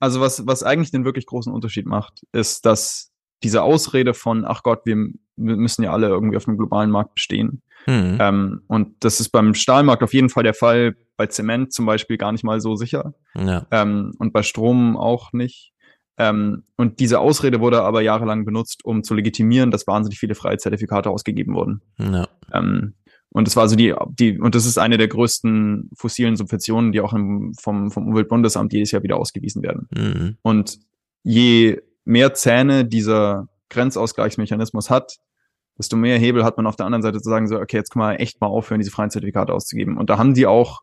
Also 0.00 0.22
was, 0.22 0.46
was 0.46 0.62
eigentlich 0.62 0.90
den 0.90 1.04
wirklich 1.04 1.26
großen 1.26 1.52
Unterschied 1.52 1.84
macht, 1.84 2.22
ist, 2.32 2.64
dass 2.64 3.12
diese 3.42 3.62
Ausrede 3.62 4.14
von, 4.14 4.46
ach 4.46 4.62
Gott, 4.62 4.86
wir 4.86 4.96
müssen 5.36 5.82
ja 5.82 5.92
alle 5.92 6.08
irgendwie 6.08 6.38
auf 6.38 6.46
dem 6.46 6.56
globalen 6.56 6.90
Markt 6.90 7.14
bestehen. 7.14 7.62
Mhm. 7.88 8.18
Ähm, 8.20 8.60
und 8.66 8.96
das 9.00 9.18
ist 9.18 9.30
beim 9.30 9.54
Stahlmarkt 9.54 10.02
auf 10.02 10.12
jeden 10.12 10.28
Fall 10.28 10.42
der 10.42 10.52
Fall 10.52 10.94
bei 11.16 11.26
Zement 11.26 11.72
zum 11.72 11.86
Beispiel 11.86 12.18
gar 12.18 12.32
nicht 12.32 12.44
mal 12.44 12.60
so 12.60 12.76
sicher. 12.76 13.14
Ja. 13.34 13.66
Ähm, 13.70 14.12
und 14.18 14.34
bei 14.34 14.42
Strom 14.42 14.98
auch 14.98 15.32
nicht. 15.32 15.72
Ähm, 16.18 16.64
und 16.76 17.00
diese 17.00 17.18
Ausrede 17.18 17.60
wurde 17.60 17.82
aber 17.82 18.02
jahrelang 18.02 18.44
benutzt, 18.44 18.84
um 18.84 19.04
zu 19.04 19.14
legitimieren, 19.14 19.70
dass 19.70 19.86
wahnsinnig 19.86 20.18
viele 20.18 20.34
freie 20.34 20.58
Zertifikate 20.58 21.08
ausgegeben 21.08 21.54
wurden. 21.54 21.80
Ja. 21.98 22.28
Ähm, 22.52 22.92
und 23.30 23.48
das 23.48 23.56
war 23.56 23.68
so 23.68 23.76
die, 23.76 23.94
die, 24.18 24.38
und 24.38 24.54
das 24.54 24.66
ist 24.66 24.78
eine 24.78 24.98
der 24.98 25.08
größten 25.08 25.88
fossilen 25.94 26.36
Subventionen, 26.36 26.92
die 26.92 27.00
auch 27.00 27.14
im, 27.14 27.54
vom, 27.58 27.90
vom 27.90 28.06
Umweltbundesamt 28.08 28.74
jedes 28.74 28.90
Jahr 28.90 29.02
wieder 29.02 29.16
ausgewiesen 29.16 29.62
werden. 29.62 29.88
Mhm. 29.96 30.36
Und 30.42 30.78
je 31.22 31.80
mehr 32.04 32.34
Zähne 32.34 32.84
dieser 32.84 33.48
Grenzausgleichsmechanismus 33.70 34.90
hat, 34.90 35.18
desto 35.78 35.96
mehr 35.96 36.18
Hebel 36.18 36.44
hat 36.44 36.56
man 36.56 36.66
auf 36.66 36.76
der 36.76 36.86
anderen 36.86 37.02
Seite 37.02 37.20
zu 37.20 37.30
sagen, 37.30 37.46
so, 37.46 37.58
okay, 37.58 37.76
jetzt 37.76 37.90
kann 37.90 38.00
man 38.00 38.16
echt 38.16 38.40
mal 38.40 38.48
aufhören, 38.48 38.80
diese 38.80 38.90
freien 38.90 39.10
Zertifikate 39.10 39.52
auszugeben. 39.52 39.96
Und 39.96 40.10
da 40.10 40.18
haben 40.18 40.34
die 40.34 40.46
auch 40.46 40.82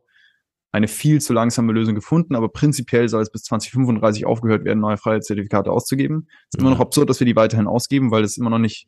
eine 0.72 0.88
viel 0.88 1.22
zu 1.22 1.34
langsame 1.34 1.72
Lösung 1.72 1.96
gefunden, 1.96 2.36
aber 2.36 2.50
prinzipiell 2.50 3.08
soll 3.08 3.22
es 3.22 3.32
bis 3.32 3.44
2035 3.44 4.26
aufgehört 4.26 4.66
werden, 4.66 4.80
neue 4.80 4.98
Freiheitszertifikate 4.98 5.72
auszugeben. 5.72 6.28
Es 6.28 6.56
ist 6.56 6.62
immer 6.62 6.72
noch 6.72 6.82
absurd, 6.82 7.10
dass 7.10 7.20
wir 7.20 7.26
die 7.26 7.36
weiterhin 7.36 7.68
ausgeben, 7.68 8.12
weil 8.12 8.24
es 8.24 8.38
immer 8.38 8.50
noch 8.50 8.60
nicht 8.60 8.88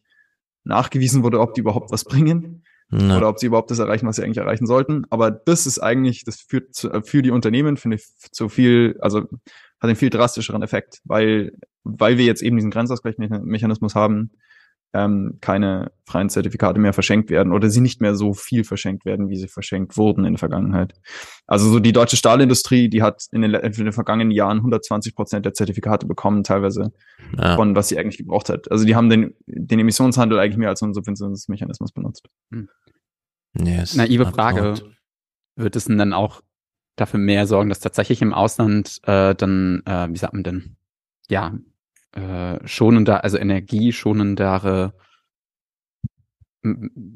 nachgewiesen 0.65 1.23
wurde, 1.23 1.39
ob 1.39 1.53
die 1.53 1.61
überhaupt 1.61 1.91
was 1.91 2.03
bringen 2.03 2.63
ja. 2.91 3.17
oder 3.17 3.29
ob 3.29 3.39
sie 3.39 3.47
überhaupt 3.47 3.71
das 3.71 3.79
erreichen, 3.79 4.05
was 4.05 4.17
sie 4.17 4.23
eigentlich 4.23 4.37
erreichen 4.37 4.67
sollten. 4.67 5.05
Aber 5.09 5.31
das 5.31 5.65
ist 5.65 5.79
eigentlich, 5.79 6.25
das 6.25 6.41
führt 6.41 6.75
zu, 6.75 6.91
äh, 6.91 7.01
für 7.03 7.21
die 7.21 7.31
Unternehmen, 7.31 7.77
finde 7.77 7.97
ich, 7.97 8.05
zu 8.31 8.49
viel, 8.49 8.97
also 9.01 9.21
hat 9.21 9.89
einen 9.89 9.95
viel 9.95 10.09
drastischeren 10.09 10.63
Effekt, 10.63 10.99
weil, 11.05 11.53
weil 11.83 12.17
wir 12.17 12.25
jetzt 12.25 12.41
eben 12.41 12.57
diesen 12.57 12.71
Grenzausgleichsmechanismus 12.71 13.95
haben, 13.95 14.31
ähm, 14.93 15.37
keine 15.41 15.91
freien 16.05 16.29
Zertifikate 16.29 16.79
mehr 16.79 16.93
verschenkt 16.93 17.29
werden 17.29 17.51
oder 17.51 17.69
sie 17.69 17.81
nicht 17.81 18.01
mehr 18.01 18.15
so 18.15 18.33
viel 18.33 18.63
verschenkt 18.63 19.05
werden, 19.05 19.29
wie 19.29 19.35
sie 19.35 19.47
verschenkt 19.47 19.97
wurden 19.97 20.25
in 20.25 20.33
der 20.33 20.39
Vergangenheit. 20.39 20.93
Also 21.45 21.69
so 21.69 21.79
die 21.79 21.91
deutsche 21.91 22.15
Stahlindustrie, 22.15 22.89
die 22.89 23.03
hat 23.03 23.25
in 23.31 23.41
den, 23.41 23.53
in 23.53 23.71
den 23.71 23.91
vergangenen 23.91 24.31
Jahren 24.31 24.57
120 24.57 25.15
Prozent 25.15 25.45
der 25.45 25.53
Zertifikate 25.53 26.07
bekommen, 26.07 26.43
teilweise 26.43 26.93
ja. 27.37 27.55
von 27.55 27.75
was 27.75 27.89
sie 27.89 27.99
eigentlich 27.99 28.17
gebraucht 28.17 28.49
hat. 28.49 28.71
Also 28.71 28.85
die 28.85 28.95
haben 28.95 29.09
den, 29.09 29.35
den 29.45 29.79
Emissionshandel 29.79 30.39
eigentlich 30.39 30.57
mehr 30.57 30.69
als 30.69 30.81
einen 30.81 30.93
Subventionsmechanismus 30.93 31.91
benutzt. 31.91 32.27
Hm. 32.51 32.69
Yes, 33.59 33.95
Naive 33.95 34.27
Frage. 34.27 34.75
Wird 35.55 35.75
es 35.75 35.85
denn 35.85 35.97
dann 35.97 36.13
auch 36.13 36.41
dafür 36.95 37.19
mehr 37.19 37.47
sorgen, 37.47 37.69
dass 37.69 37.79
tatsächlich 37.79 38.21
im 38.21 38.33
Ausland 38.33 38.99
äh, 39.03 39.33
dann, 39.35 39.81
äh, 39.85 40.07
wie 40.11 40.17
sagt 40.17 40.33
man 40.33 40.43
denn, 40.43 40.77
ja, 41.29 41.57
äh, 42.17 42.67
schonender, 42.67 43.23
also 43.23 43.37
energieschonendere 43.37 44.93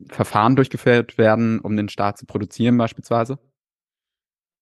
Verfahren 0.09 0.55
durchgeführt 0.55 1.17
werden, 1.17 1.59
um 1.59 1.75
den 1.75 1.89
Staat 1.89 2.17
zu 2.17 2.25
produzieren 2.25 2.77
beispielsweise? 2.77 3.39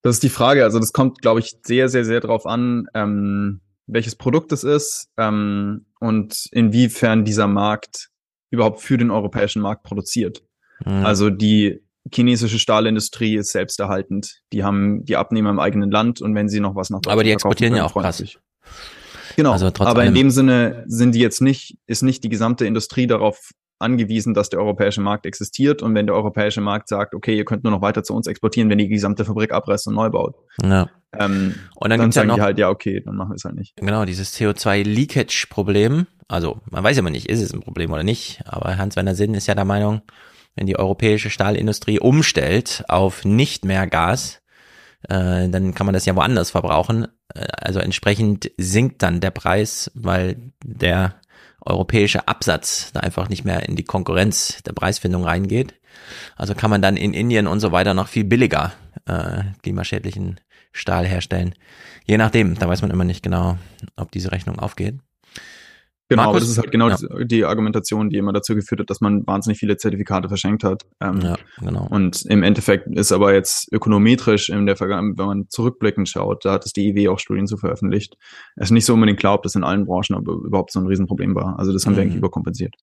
Das 0.01 0.15
ist 0.15 0.23
die 0.23 0.29
Frage. 0.29 0.63
Also 0.63 0.79
das 0.79 0.93
kommt, 0.93 1.21
glaube 1.21 1.41
ich, 1.41 1.57
sehr, 1.63 1.89
sehr, 1.89 2.05
sehr 2.05 2.21
drauf 2.21 2.45
an, 2.45 2.85
ähm, 2.93 3.61
welches 3.85 4.15
Produkt 4.15 4.51
es 4.51 4.63
ist 4.63 5.09
ähm, 5.17 5.85
und 5.99 6.45
inwiefern 6.51 7.25
dieser 7.25 7.47
Markt 7.47 8.09
überhaupt 8.49 8.79
für 8.79 8.97
den 8.97 9.11
europäischen 9.11 9.61
Markt 9.61 9.83
produziert. 9.83 10.43
Mhm. 10.85 11.05
Also 11.05 11.29
die 11.29 11.83
chinesische 12.13 12.59
Stahlindustrie 12.59 13.35
ist 13.35 13.51
selbsterhaltend. 13.51 14.41
Die 14.53 14.63
haben 14.63 15.03
die 15.03 15.17
Abnehmer 15.17 15.49
im 15.49 15.59
eigenen 15.59 15.91
Land 15.91 16.21
und 16.21 16.33
wenn 16.33 16.47
sie 16.47 16.61
noch 16.61 16.75
was 16.75 16.89
nach 16.89 17.01
Aber 17.07 17.23
die 17.23 17.31
exportieren 17.31 17.75
ja 17.75 17.83
auch 17.83 17.93
krass. 17.93 18.23
Genau. 19.39 19.53
Also 19.53 19.71
aber 19.77 20.03
in 20.03 20.13
dem 20.13 20.31
Sinne 20.31 20.83
sind 20.87 21.15
die 21.15 21.21
jetzt 21.21 21.39
nicht, 21.39 21.77
ist 21.87 22.01
nicht 22.01 22.25
die 22.25 22.29
gesamte 22.29 22.65
Industrie 22.65 23.07
darauf 23.07 23.51
angewiesen, 23.79 24.33
dass 24.33 24.49
der 24.49 24.59
europäische 24.59 24.99
Markt 24.99 25.25
existiert. 25.25 25.81
Und 25.81 25.95
wenn 25.95 26.07
der 26.07 26.15
europäische 26.17 26.59
Markt 26.59 26.89
sagt, 26.89 27.15
okay, 27.15 27.37
ihr 27.37 27.45
könnt 27.45 27.63
nur 27.63 27.71
noch 27.71 27.81
weiter 27.81 28.03
zu 28.03 28.13
uns 28.13 28.27
exportieren, 28.27 28.69
wenn 28.69 28.79
die 28.79 28.89
gesamte 28.89 29.23
Fabrik 29.23 29.53
abreißt 29.53 29.87
und 29.87 29.95
neu 29.95 30.09
baut. 30.09 30.35
Ja. 30.61 30.89
Ähm, 31.17 31.55
und 31.77 31.89
dann, 31.89 32.01
dann 32.01 32.11
sagen 32.11 32.27
ja 32.27 32.33
noch, 32.33 32.35
die 32.35 32.41
halt, 32.41 32.59
ja, 32.59 32.69
okay, 32.69 33.01
dann 33.05 33.15
machen 33.15 33.29
wir 33.29 33.35
es 33.35 33.45
halt 33.45 33.55
nicht. 33.55 33.77
Genau, 33.77 34.03
dieses 34.03 34.37
CO2-Leakage-Problem. 34.37 36.07
Also, 36.27 36.59
man 36.69 36.83
weiß 36.83 36.97
ja 36.97 36.99
immer 36.99 37.09
nicht, 37.09 37.29
ist 37.29 37.41
es 37.41 37.53
ein 37.53 37.61
Problem 37.61 37.93
oder 37.93 38.03
nicht. 38.03 38.41
Aber 38.45 38.77
Hans-Werner 38.77 39.15
Sinn 39.15 39.35
ist 39.35 39.47
ja 39.47 39.55
der 39.55 39.63
Meinung, 39.63 40.01
wenn 40.57 40.67
die 40.67 40.77
europäische 40.77 41.29
Stahlindustrie 41.29 41.99
umstellt 41.99 42.83
auf 42.89 43.23
nicht 43.23 43.63
mehr 43.63 43.87
Gas, 43.87 44.38
äh, 45.03 45.49
dann 45.49 45.73
kann 45.73 45.85
man 45.85 45.93
das 45.93 46.05
ja 46.05 46.15
woanders 46.15 46.51
verbrauchen. 46.51 47.07
Äh, 47.33 47.47
also 47.57 47.79
entsprechend 47.79 48.51
sinkt 48.57 49.01
dann 49.03 49.21
der 49.21 49.31
Preis, 49.31 49.91
weil 49.95 50.51
der 50.63 51.15
europäische 51.61 52.27
Absatz 52.27 52.91
da 52.93 53.01
einfach 53.01 53.29
nicht 53.29 53.45
mehr 53.45 53.67
in 53.67 53.75
die 53.75 53.83
Konkurrenz 53.83 54.61
der 54.63 54.73
Preisfindung 54.73 55.23
reingeht. 55.23 55.75
Also 56.35 56.55
kann 56.55 56.69
man 56.69 56.81
dann 56.81 56.97
in 56.97 57.13
Indien 57.13 57.47
und 57.47 57.59
so 57.59 57.71
weiter 57.71 57.93
noch 57.93 58.07
viel 58.07 58.23
billiger 58.23 58.73
äh, 59.05 59.43
klimaschädlichen 59.61 60.39
Stahl 60.71 61.05
herstellen. 61.05 61.53
Je 62.05 62.17
nachdem, 62.17 62.55
da 62.55 62.67
weiß 62.67 62.81
man 62.81 62.91
immer 62.91 63.03
nicht 63.03 63.23
genau, 63.23 63.57
ob 63.95 64.11
diese 64.11 64.31
Rechnung 64.31 64.59
aufgeht. 64.59 64.99
Genau, 66.09 66.23
Markus, 66.23 66.31
aber 66.31 66.39
das 66.39 66.49
ist 66.49 66.57
halt 66.57 66.71
genau 66.71 66.89
ja. 66.89 66.97
die 67.23 67.45
Argumentation, 67.45 68.09
die 68.09 68.17
immer 68.17 68.33
dazu 68.33 68.55
geführt 68.55 68.81
hat, 68.81 68.89
dass 68.89 68.99
man 68.99 69.27
wahnsinnig 69.27 69.59
viele 69.59 69.77
Zertifikate 69.77 70.27
verschenkt 70.27 70.63
hat. 70.63 70.83
Ähm, 70.99 71.21
ja, 71.21 71.37
genau. 71.59 71.87
Und 71.87 72.25
im 72.25 72.41
Endeffekt 72.41 72.87
ist 72.87 73.11
aber 73.11 73.35
jetzt 73.35 73.71
ökonometrisch 73.71 74.49
in 74.49 74.65
der 74.65 74.75
Vergangenheit, 74.75 75.19
wenn 75.19 75.25
man 75.27 75.49
zurückblickend 75.49 76.09
schaut, 76.09 76.45
da 76.45 76.53
hat 76.53 76.65
es 76.65 76.73
die 76.73 76.89
IW 76.89 77.09
auch 77.09 77.19
Studien 77.19 77.45
zu 77.45 77.57
veröffentlicht. 77.57 78.17
Es 78.55 78.65
ist 78.65 78.71
nicht 78.71 78.85
so 78.85 78.95
unbedingt 78.95 79.19
klar, 79.19 79.35
ob 79.35 79.43
das 79.43 79.53
in 79.53 79.63
allen 79.63 79.85
Branchen 79.85 80.15
aber 80.15 80.33
überhaupt 80.33 80.71
so 80.71 80.79
ein 80.79 80.87
Riesenproblem 80.87 81.35
war. 81.35 81.59
Also 81.59 81.71
das 81.73 81.85
haben 81.85 81.93
mhm. 81.93 81.97
wir 81.97 82.03
eigentlich 82.03 82.17
überkompensiert. 82.17 82.73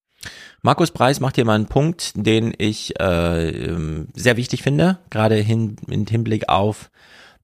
Markus 0.63 0.93
Preis 0.93 1.19
macht 1.19 1.35
hier 1.35 1.45
mal 1.45 1.55
einen 1.55 1.67
Punkt, 1.67 2.13
den 2.15 2.55
ich 2.57 2.99
äh, 3.01 3.49
ähm, 3.49 4.07
sehr 4.15 4.37
wichtig 4.37 4.63
finde, 4.63 4.99
gerade 5.11 5.35
hin, 5.35 5.77
im 5.89 6.07
Hinblick 6.07 6.49
auf 6.49 6.91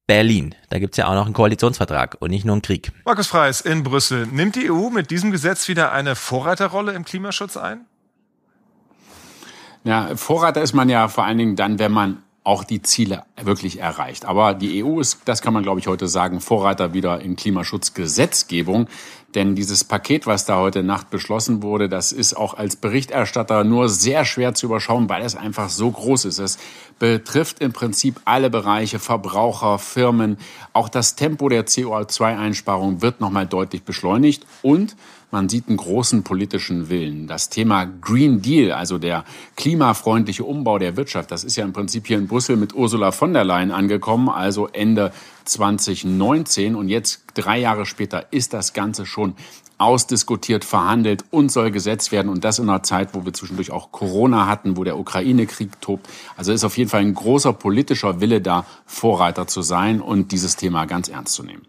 Berlin. 0.06 0.54
Da 0.68 0.78
gibt's 0.78 0.96
ja 0.96 1.06
auch 1.06 1.14
noch 1.14 1.26
einen 1.26 1.34
Koalitionsvertrag 1.34 2.16
und 2.20 2.30
nicht 2.30 2.44
nur 2.44 2.54
einen 2.54 2.62
Krieg. 2.62 2.92
Markus 3.04 3.28
Freis 3.28 3.60
in 3.60 3.82
Brüssel. 3.82 4.26
Nimmt 4.26 4.56
die 4.56 4.70
EU 4.70 4.90
mit 4.90 5.10
diesem 5.10 5.30
Gesetz 5.30 5.68
wieder 5.68 5.92
eine 5.92 6.16
Vorreiterrolle 6.16 6.92
im 6.92 7.04
Klimaschutz 7.04 7.56
ein? 7.56 7.86
Ja, 9.84 10.14
Vorreiter 10.16 10.62
ist 10.62 10.74
man 10.74 10.88
ja 10.88 11.08
vor 11.08 11.24
allen 11.24 11.38
Dingen 11.38 11.56
dann, 11.56 11.78
wenn 11.78 11.92
man 11.92 12.22
auch 12.44 12.64
die 12.64 12.82
Ziele 12.82 13.24
wirklich 13.40 13.78
erreicht. 13.78 14.24
Aber 14.24 14.54
die 14.54 14.84
EU 14.84 15.00
ist, 15.00 15.20
das 15.26 15.42
kann 15.42 15.54
man 15.54 15.62
glaube 15.62 15.80
ich 15.80 15.86
heute 15.86 16.08
sagen, 16.08 16.40
Vorreiter 16.40 16.92
wieder 16.92 17.20
in 17.20 17.36
Klimaschutzgesetzgebung. 17.36 18.88
Denn 19.34 19.54
dieses 19.54 19.84
Paket, 19.84 20.26
was 20.26 20.44
da 20.44 20.58
heute 20.58 20.82
Nacht 20.82 21.08
beschlossen 21.08 21.62
wurde, 21.62 21.88
das 21.88 22.12
ist 22.12 22.36
auch 22.36 22.54
als 22.54 22.76
Berichterstatter 22.76 23.64
nur 23.64 23.88
sehr 23.88 24.24
schwer 24.26 24.54
zu 24.54 24.66
überschauen, 24.66 25.08
weil 25.08 25.22
es 25.22 25.34
einfach 25.36 25.70
so 25.70 25.90
groß 25.90 26.26
ist. 26.26 26.38
Es 26.38 26.58
betrifft 26.98 27.60
im 27.60 27.72
Prinzip 27.72 28.20
alle 28.26 28.50
Bereiche, 28.50 28.98
Verbraucher, 28.98 29.78
Firmen. 29.78 30.36
Auch 30.74 30.90
das 30.90 31.16
Tempo 31.16 31.48
der 31.48 31.66
CO2-Einsparung 31.66 33.00
wird 33.00 33.20
nochmal 33.20 33.46
deutlich 33.46 33.84
beschleunigt 33.84 34.46
und 34.60 34.96
man 35.32 35.48
sieht 35.48 35.66
einen 35.66 35.78
großen 35.78 36.24
politischen 36.24 36.90
Willen. 36.90 37.26
Das 37.26 37.48
Thema 37.48 37.86
Green 37.86 38.42
Deal, 38.42 38.72
also 38.72 38.98
der 38.98 39.24
klimafreundliche 39.56 40.44
Umbau 40.44 40.78
der 40.78 40.98
Wirtschaft, 40.98 41.30
das 41.30 41.42
ist 41.42 41.56
ja 41.56 41.64
im 41.64 41.72
Prinzip 41.72 42.06
hier 42.06 42.18
in 42.18 42.28
Brüssel 42.28 42.56
mit 42.56 42.74
Ursula 42.74 43.12
von 43.12 43.32
der 43.32 43.44
Leyen 43.44 43.70
angekommen, 43.70 44.28
also 44.28 44.68
Ende 44.68 45.10
2019. 45.44 46.74
Und 46.74 46.88
jetzt, 46.88 47.24
drei 47.34 47.58
Jahre 47.58 47.86
später, 47.86 48.32
ist 48.32 48.52
das 48.52 48.72
Ganze 48.72 49.06
schon 49.06 49.34
ausdiskutiert, 49.82 50.64
verhandelt 50.64 51.24
und 51.30 51.50
soll 51.50 51.70
gesetzt 51.70 52.12
werden. 52.12 52.28
Und 52.28 52.44
das 52.44 52.58
in 52.58 52.68
einer 52.68 52.82
Zeit, 52.82 53.14
wo 53.14 53.24
wir 53.24 53.32
zwischendurch 53.32 53.72
auch 53.72 53.90
Corona 53.90 54.46
hatten, 54.46 54.76
wo 54.76 54.84
der 54.84 54.98
Ukraine-Krieg 54.98 55.80
tobt. 55.80 56.08
Also 56.36 56.52
ist 56.52 56.64
auf 56.64 56.78
jeden 56.78 56.88
Fall 56.88 57.00
ein 57.00 57.14
großer 57.14 57.52
politischer 57.52 58.20
Wille 58.20 58.40
da, 58.40 58.64
Vorreiter 58.86 59.46
zu 59.46 59.62
sein 59.62 60.00
und 60.00 60.32
dieses 60.32 60.56
Thema 60.56 60.84
ganz 60.86 61.08
ernst 61.08 61.34
zu 61.34 61.42
nehmen. 61.42 61.66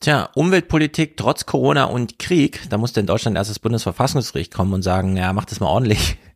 Tja, 0.00 0.30
Umweltpolitik 0.34 1.16
trotz 1.16 1.46
Corona 1.46 1.84
und 1.84 2.18
Krieg, 2.18 2.68
da 2.70 2.78
musste 2.78 2.98
in 2.98 3.06
Deutschland 3.06 3.36
erst 3.36 3.50
das 3.50 3.60
Bundesverfassungsgericht 3.60 4.52
kommen 4.52 4.72
und 4.72 4.82
sagen, 4.82 5.16
ja, 5.16 5.32
macht 5.32 5.50
das 5.50 5.60
mal 5.60 5.68
ordentlich. 5.68 6.18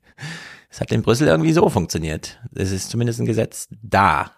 Es 0.69 0.81
hat 0.81 0.93
in 0.93 1.01
Brüssel 1.01 1.27
irgendwie 1.27 1.55
so 1.55 1.71
funktioniert. 1.71 2.39
Es 2.55 2.71
ist 2.71 2.91
zumindest 2.91 3.19
ein 3.19 3.25
Gesetz 3.25 3.69
da. 3.83 4.33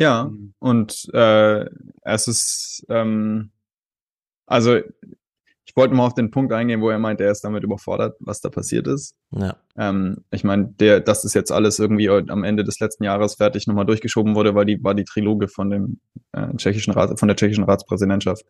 Ja, 0.00 0.32
und 0.60 1.10
äh, 1.12 1.66
es 2.00 2.26
ist, 2.26 2.86
ähm, 2.88 3.50
also 4.46 4.76
ich 4.76 5.76
wollte 5.76 5.94
mal 5.94 6.06
auf 6.06 6.14
den 6.14 6.30
Punkt 6.30 6.54
eingehen, 6.54 6.80
wo 6.80 6.88
er 6.88 6.98
meint, 6.98 7.20
er 7.20 7.30
ist 7.30 7.44
damit 7.44 7.64
überfordert, 7.64 8.16
was 8.18 8.40
da 8.40 8.48
passiert 8.48 8.86
ist. 8.86 9.14
Ja. 9.30 9.58
Ähm, 9.76 10.24
ich 10.30 10.42
meine, 10.42 10.68
der, 10.80 11.00
dass 11.00 11.20
das 11.20 11.34
jetzt 11.34 11.52
alles 11.52 11.78
irgendwie 11.78 12.08
am 12.08 12.44
Ende 12.44 12.64
des 12.64 12.80
letzten 12.80 13.04
Jahres 13.04 13.34
fertig 13.34 13.66
nochmal 13.66 13.84
durchgeschoben 13.84 14.34
wurde, 14.34 14.54
weil 14.54 14.64
die, 14.64 14.82
war 14.82 14.94
die 14.94 15.04
Triloge 15.04 15.48
von 15.48 15.68
dem 15.68 16.00
äh, 16.32 16.48
tschechischen 16.56 16.94
Rat, 16.94 17.20
von 17.20 17.28
der 17.28 17.36
tschechischen 17.36 17.64
Ratspräsidentschaft 17.64 18.46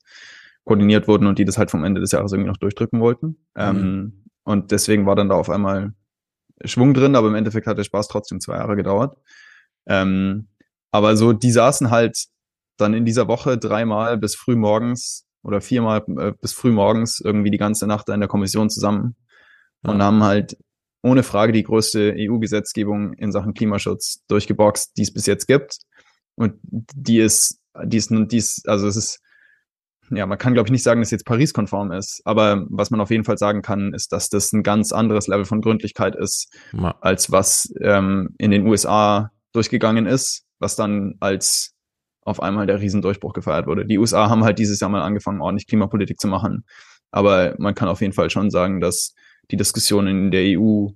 koordiniert 0.63 1.09
wurden 1.09 1.27
und 1.27 1.41
die 1.41 1.45
das 1.45 1.59
halt 1.59 1.73
vom 1.73 1.83
Ende 1.83 2.01
des 2.01 2.13
Jahres 2.13 2.31
irgendwie 2.31 2.51
noch 2.51 2.59
durchdrücken 2.59 3.01
wollten. 3.01 3.39
Ähm, 3.57 3.77
mhm. 3.77 3.83
Ähm, 3.83 4.25
und 4.45 4.71
deswegen 4.71 5.05
war 5.05 5.17
dann 5.17 5.31
da 5.31 5.35
auf 5.35 5.51
einmal 5.51 5.95
Schwung 6.65 6.95
drin, 6.95 7.17
aber 7.17 7.27
im 7.27 7.35
Endeffekt 7.35 7.67
hat 7.67 7.77
der 7.77 7.83
Spaß 7.83 8.07
trotzdem 8.07 8.39
zwei 8.39 8.55
Jahre 8.55 8.77
gedauert. 8.77 9.17
Ähm, 9.87 10.47
aber 10.91 11.17
so, 11.17 11.33
die 11.33 11.53
saßen 11.53 11.91
halt 11.91 12.27
dann 12.77 12.95
in 12.95 13.05
dieser 13.05 13.29
Woche 13.29 13.59
dreimal 13.59 14.19
bis 14.19 14.35
früh 14.35 14.57
morgens 14.57 15.27
oder 15.43 15.61
viermal 15.61 16.03
äh, 16.19 16.33
bis 16.41 16.53
früh 16.53 16.73
morgens 16.73 17.21
irgendwie 17.21 17.51
die 17.51 17.59
ganze 17.59 17.87
Nacht 17.87 18.09
in 18.09 18.21
der 18.21 18.29
Kommission 18.29 18.71
zusammen 18.71 19.17
ja. 19.85 19.91
und 19.91 20.03
haben 20.03 20.23
halt 20.23 20.57
ohne 21.03 21.23
Frage 21.23 21.53
die 21.53 21.63
größte 21.63 22.15
EU-Gesetzgebung 22.17 23.15
in 23.15 23.33
Sachen 23.33 23.55
Klimaschutz 23.55 24.23
durchgeboxt, 24.29 24.97
die 24.97 25.03
es 25.03 25.13
bis 25.13 25.27
jetzt 25.27 25.47
gibt. 25.47 25.79
Und 26.35 26.55
die 26.63 27.19
ist, 27.19 27.59
die 27.85 27.97
ist, 27.97 28.11
die 28.11 28.37
ist, 28.37 28.69
also 28.69 28.87
es 28.87 28.97
ist, 28.97 29.21
ja, 30.11 30.27
man 30.27 30.39
kann 30.39 30.55
glaube 30.55 30.67
ich 30.67 30.73
nicht 30.73 30.83
sagen, 30.83 31.01
dass 31.01 31.09
es 31.09 31.13
jetzt 31.13 31.25
Paris-konform 31.25 31.93
ist, 31.93 32.21
aber 32.25 32.67
was 32.69 32.91
man 32.91 33.01
auf 33.01 33.11
jeden 33.11 33.25
Fall 33.25 33.39
sagen 33.39 33.63
kann, 33.63 33.95
ist, 33.95 34.13
dass 34.13 34.29
das 34.29 34.53
ein 34.53 34.63
ganz 34.63 34.93
anderes 34.93 35.29
Level 35.29 35.45
von 35.45 35.61
Gründlichkeit 35.61 36.17
ist, 36.17 36.53
ja. 36.73 36.97
als 37.01 37.31
was 37.31 37.73
ähm, 37.81 38.35
in 38.39 38.51
den 38.51 38.67
USA 38.67 39.31
durchgegangen 39.53 40.07
ist, 40.07 40.45
was 40.61 40.77
dann 40.77 41.17
als 41.19 41.75
auf 42.23 42.43
einmal 42.43 42.67
der 42.67 42.81
Riesendurchbruch 42.81 43.33
gefeiert 43.33 43.67
wurde. 43.67 43.87
Die 43.87 43.99
USA 43.99 44.29
haben 44.29 44.45
halt 44.45 44.59
dieses 44.59 44.79
Jahr 44.79 44.91
mal 44.91 45.03
angefangen, 45.03 45.41
ordentlich 45.41 45.67
Klimapolitik 45.67 46.21
zu 46.21 46.29
machen. 46.29 46.65
Aber 47.11 47.55
man 47.59 47.75
kann 47.75 47.89
auf 47.89 48.01
jeden 48.01 48.13
Fall 48.13 48.31
schon 48.31 48.51
sagen, 48.51 48.81
dass 48.81 49.15
die 49.51 49.57
Diskussion 49.57 50.07
in 50.07 50.31
der 50.31 50.59
EU 50.59 50.89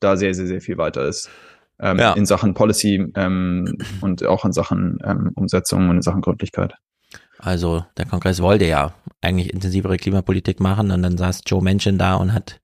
da 0.00 0.16
sehr, 0.16 0.34
sehr, 0.34 0.46
sehr 0.46 0.60
viel 0.60 0.78
weiter 0.78 1.06
ist. 1.06 1.30
Ähm, 1.78 1.98
ja. 1.98 2.12
In 2.14 2.26
Sachen 2.26 2.54
Policy 2.54 3.12
ähm, 3.14 3.76
und 4.00 4.24
auch 4.24 4.44
in 4.44 4.52
Sachen 4.52 4.98
ähm, 5.04 5.32
Umsetzung 5.34 5.88
und 5.88 5.96
in 5.96 6.02
Sachen 6.02 6.20
Gründlichkeit. 6.20 6.74
Also 7.38 7.84
der 7.96 8.06
Kongress 8.06 8.40
wollte 8.40 8.66
ja 8.66 8.94
eigentlich 9.20 9.52
intensivere 9.52 9.96
Klimapolitik 9.96 10.60
machen 10.60 10.90
und 10.90 11.02
dann 11.02 11.18
saß 11.18 11.42
Joe 11.46 11.62
Manchin 11.62 11.98
da 11.98 12.14
und 12.14 12.32
hat 12.32 12.60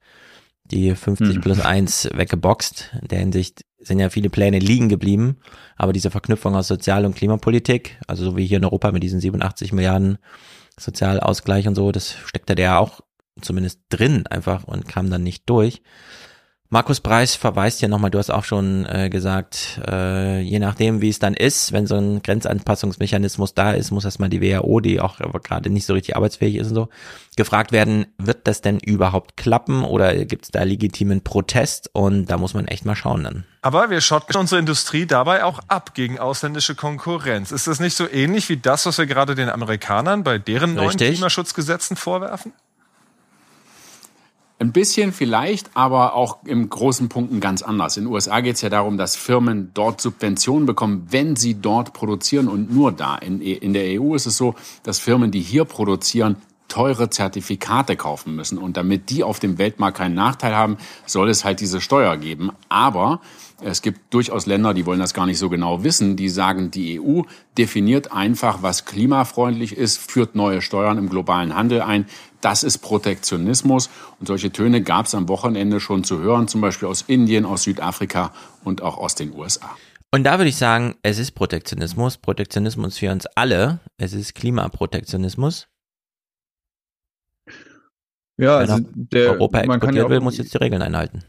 die 0.70 0.94
50 0.94 1.36
hm. 1.36 1.40
plus 1.40 1.60
1 1.60 2.10
weggeboxt. 2.14 2.90
In 3.02 3.08
der 3.08 3.18
Hinsicht 3.18 3.64
sind 3.78 4.00
ja 4.00 4.10
viele 4.10 4.30
Pläne 4.30 4.58
liegen 4.58 4.88
geblieben, 4.88 5.38
aber 5.76 5.92
diese 5.92 6.10
Verknüpfung 6.10 6.54
aus 6.54 6.68
Sozial- 6.68 7.06
und 7.06 7.14
Klimapolitik, 7.14 7.98
also 8.06 8.24
so 8.24 8.36
wie 8.36 8.46
hier 8.46 8.58
in 8.58 8.64
Europa 8.64 8.92
mit 8.92 9.02
diesen 9.02 9.20
87 9.20 9.72
Milliarden 9.72 10.18
Sozialausgleich 10.78 11.66
und 11.68 11.74
so, 11.74 11.92
das 11.92 12.12
steckte 12.24 12.54
der 12.54 12.64
ja 12.64 12.78
auch 12.78 13.00
zumindest 13.40 13.80
drin 13.88 14.26
einfach 14.26 14.64
und 14.64 14.88
kam 14.88 15.10
dann 15.10 15.22
nicht 15.22 15.48
durch. 15.48 15.82
Markus 16.70 17.00
Preis 17.00 17.34
verweist 17.34 17.80
ja 17.80 17.88
nochmal, 17.88 18.10
du 18.10 18.18
hast 18.18 18.28
auch 18.28 18.44
schon 18.44 18.84
äh, 18.84 19.08
gesagt, 19.08 19.80
äh, 19.86 20.40
je 20.40 20.58
nachdem, 20.58 21.00
wie 21.00 21.08
es 21.08 21.18
dann 21.18 21.32
ist, 21.32 21.72
wenn 21.72 21.86
so 21.86 21.94
ein 21.94 22.22
Grenzanpassungsmechanismus 22.22 23.54
da 23.54 23.72
ist, 23.72 23.90
muss 23.90 24.04
erstmal 24.04 24.28
die 24.28 24.42
WHO, 24.42 24.80
die 24.80 25.00
auch 25.00 25.18
gerade 25.42 25.70
nicht 25.70 25.86
so 25.86 25.94
richtig 25.94 26.16
arbeitsfähig 26.16 26.56
ist 26.56 26.68
und 26.68 26.74
so, 26.74 26.88
gefragt 27.36 27.72
werden, 27.72 28.04
wird 28.18 28.46
das 28.46 28.60
denn 28.60 28.80
überhaupt 28.80 29.38
klappen 29.38 29.82
oder 29.82 30.26
gibt 30.26 30.44
es 30.44 30.50
da 30.50 30.62
legitimen 30.62 31.22
Protest? 31.22 31.88
Und 31.94 32.26
da 32.26 32.36
muss 32.36 32.52
man 32.52 32.68
echt 32.68 32.84
mal 32.84 32.96
schauen 32.96 33.24
dann. 33.24 33.44
Aber 33.62 33.88
wir 33.88 34.02
schotten 34.02 34.36
unsere 34.36 34.58
Industrie 34.58 35.06
dabei 35.06 35.44
auch 35.44 35.60
ab 35.68 35.94
gegen 35.94 36.18
ausländische 36.18 36.74
Konkurrenz. 36.74 37.50
Ist 37.50 37.66
das 37.66 37.80
nicht 37.80 37.96
so 37.96 38.06
ähnlich 38.06 38.50
wie 38.50 38.58
das, 38.58 38.84
was 38.84 38.98
wir 38.98 39.06
gerade 39.06 39.34
den 39.34 39.48
Amerikanern 39.48 40.22
bei 40.22 40.36
deren 40.36 40.74
neuen 40.74 40.88
Richtig. 40.88 41.12
Klimaschutzgesetzen 41.12 41.96
vorwerfen? 41.96 42.52
Ein 44.60 44.72
bisschen 44.72 45.12
vielleicht, 45.12 45.70
aber 45.74 46.14
auch 46.14 46.38
im 46.44 46.68
großen 46.68 47.08
Punkten 47.08 47.38
ganz 47.38 47.62
anders. 47.62 47.96
In 47.96 48.04
den 48.04 48.12
USA 48.12 48.40
geht 48.40 48.56
es 48.56 48.62
ja 48.62 48.68
darum, 48.68 48.98
dass 48.98 49.14
Firmen 49.14 49.70
dort 49.72 50.00
Subventionen 50.00 50.66
bekommen, 50.66 51.06
wenn 51.10 51.36
sie 51.36 51.60
dort 51.60 51.92
produzieren 51.92 52.48
und 52.48 52.74
nur 52.74 52.90
da. 52.90 53.14
In, 53.16 53.40
in 53.40 53.72
der 53.72 54.00
EU 54.00 54.16
ist 54.16 54.26
es 54.26 54.36
so, 54.36 54.56
dass 54.82 54.98
Firmen, 54.98 55.30
die 55.30 55.40
hier 55.40 55.64
produzieren, 55.64 56.36
teure 56.66 57.08
Zertifikate 57.08 57.96
kaufen 57.96 58.36
müssen. 58.36 58.58
Und 58.58 58.76
damit 58.76 59.10
die 59.10 59.24
auf 59.24 59.38
dem 59.38 59.58
Weltmarkt 59.58 59.96
keinen 59.96 60.14
Nachteil 60.14 60.54
haben, 60.54 60.76
soll 61.06 61.28
es 61.30 61.44
halt 61.44 61.60
diese 61.60 61.80
Steuer 61.80 62.16
geben. 62.16 62.50
Aber 62.68 63.20
es 63.60 63.82
gibt 63.82 64.14
durchaus 64.14 64.46
Länder, 64.46 64.72
die 64.72 64.86
wollen 64.86 65.00
das 65.00 65.14
gar 65.14 65.26
nicht 65.26 65.38
so 65.38 65.48
genau 65.48 65.82
wissen. 65.82 66.16
Die 66.16 66.28
sagen, 66.28 66.70
die 66.70 67.00
EU 67.00 67.22
definiert 67.56 68.12
einfach, 68.12 68.62
was 68.62 68.84
klimafreundlich 68.84 69.76
ist, 69.76 69.98
führt 69.98 70.36
neue 70.36 70.62
Steuern 70.62 70.98
im 70.98 71.08
globalen 71.08 71.56
Handel 71.56 71.82
ein. 71.82 72.06
Das 72.40 72.62
ist 72.62 72.78
Protektionismus. 72.78 73.90
Und 74.20 74.26
solche 74.26 74.50
Töne 74.50 74.82
gab 74.82 75.06
es 75.06 75.14
am 75.14 75.28
Wochenende 75.28 75.80
schon 75.80 76.04
zu 76.04 76.20
hören, 76.20 76.48
zum 76.48 76.60
Beispiel 76.60 76.88
aus 76.88 77.02
Indien, 77.02 77.44
aus 77.44 77.64
Südafrika 77.64 78.32
und 78.64 78.82
auch 78.82 78.98
aus 78.98 79.14
den 79.14 79.34
USA. 79.34 79.76
Und 80.10 80.24
da 80.24 80.38
würde 80.38 80.48
ich 80.48 80.56
sagen, 80.56 80.94
es 81.02 81.18
ist 81.18 81.32
Protektionismus. 81.32 82.16
Protektionismus 82.16 82.98
für 82.98 83.10
uns 83.10 83.26
alle. 83.34 83.80
Es 83.98 84.14
ist 84.14 84.34
Klimaprotektionismus. 84.34 85.68
Ja, 88.38 88.60
Wenn 88.60 88.70
also 88.70 88.84
der, 88.94 89.32
Europa 89.32 89.60
exportiert 89.60 89.94
ja 89.96 90.08
will, 90.08 90.20
muss 90.20 90.38
jetzt 90.38 90.54
die 90.54 90.58
Regeln 90.58 90.80
einhalten. 90.80 91.24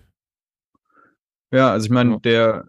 Ja, 1.51 1.71
also 1.71 1.85
ich 1.85 1.91
meine, 1.91 2.19
der 2.19 2.68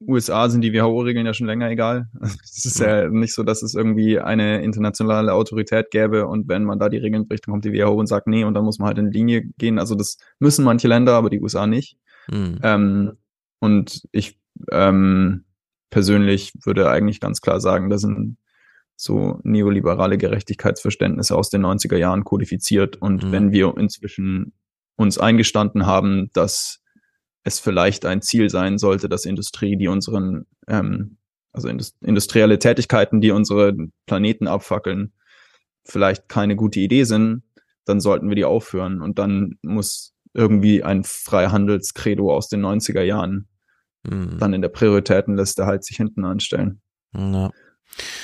USA 0.00 0.48
sind 0.48 0.60
die 0.60 0.74
WHO-Regeln 0.74 1.24
ja 1.24 1.32
schon 1.32 1.46
länger 1.46 1.70
egal. 1.70 2.08
Es 2.20 2.64
ist 2.64 2.80
ja. 2.80 3.02
ja 3.02 3.08
nicht 3.08 3.34
so, 3.34 3.42
dass 3.42 3.62
es 3.62 3.74
irgendwie 3.74 4.18
eine 4.18 4.62
internationale 4.62 5.32
Autorität 5.32 5.90
gäbe 5.90 6.26
und 6.26 6.48
wenn 6.48 6.64
man 6.64 6.78
da 6.78 6.88
die 6.88 6.98
Regeln 6.98 7.26
bricht, 7.26 7.46
dann 7.46 7.52
kommt 7.52 7.64
die 7.64 7.72
WHO 7.72 7.94
und 7.94 8.06
sagt 8.06 8.26
nee 8.26 8.44
und 8.44 8.54
dann 8.54 8.64
muss 8.64 8.78
man 8.78 8.88
halt 8.88 8.98
in 8.98 9.10
Linie 9.10 9.44
gehen. 9.58 9.78
Also 9.78 9.94
das 9.94 10.18
müssen 10.38 10.64
manche 10.64 10.88
Länder, 10.88 11.14
aber 11.14 11.30
die 11.30 11.40
USA 11.40 11.66
nicht. 11.66 11.96
Mhm. 12.28 12.58
Ähm, 12.62 13.12
und 13.60 14.02
ich 14.12 14.38
ähm, 14.70 15.44
persönlich 15.90 16.52
würde 16.64 16.90
eigentlich 16.90 17.20
ganz 17.20 17.40
klar 17.40 17.60
sagen, 17.60 17.90
da 17.90 17.98
sind 17.98 18.36
so 18.96 19.40
neoliberale 19.44 20.18
Gerechtigkeitsverständnisse 20.18 21.36
aus 21.36 21.50
den 21.50 21.64
90er 21.64 21.96
Jahren 21.96 22.24
kodifiziert. 22.24 22.96
Und 22.96 23.24
mhm. 23.24 23.32
wenn 23.32 23.52
wir 23.52 23.76
inzwischen 23.76 24.52
uns 24.96 25.18
eingestanden 25.18 25.86
haben, 25.86 26.30
dass 26.32 26.80
es 27.46 27.60
vielleicht 27.60 28.04
ein 28.04 28.22
Ziel 28.22 28.50
sein 28.50 28.76
sollte, 28.76 29.08
dass 29.08 29.24
Industrie, 29.24 29.76
die 29.76 29.86
unseren, 29.86 30.46
ähm, 30.66 31.16
also 31.52 31.68
industrielle 31.68 32.58
Tätigkeiten, 32.58 33.20
die 33.20 33.30
unsere 33.30 33.74
Planeten 34.06 34.48
abfackeln, 34.48 35.12
vielleicht 35.84 36.28
keine 36.28 36.56
gute 36.56 36.80
Idee 36.80 37.04
sind, 37.04 37.44
dann 37.84 38.00
sollten 38.00 38.28
wir 38.28 38.34
die 38.34 38.44
aufhören. 38.44 39.00
Und 39.00 39.20
dann 39.20 39.58
muss 39.62 40.12
irgendwie 40.34 40.82
ein 40.82 41.04
Freihandelskredo 41.04 42.34
aus 42.34 42.48
den 42.48 42.66
90er 42.66 43.02
Jahren 43.02 43.46
mhm. 44.02 44.38
dann 44.38 44.52
in 44.52 44.60
der 44.60 44.68
Prioritätenliste 44.68 45.66
halt 45.66 45.84
sich 45.84 45.96
hinten 45.96 46.24
anstellen. 46.24 46.80
Ja. 47.14 47.50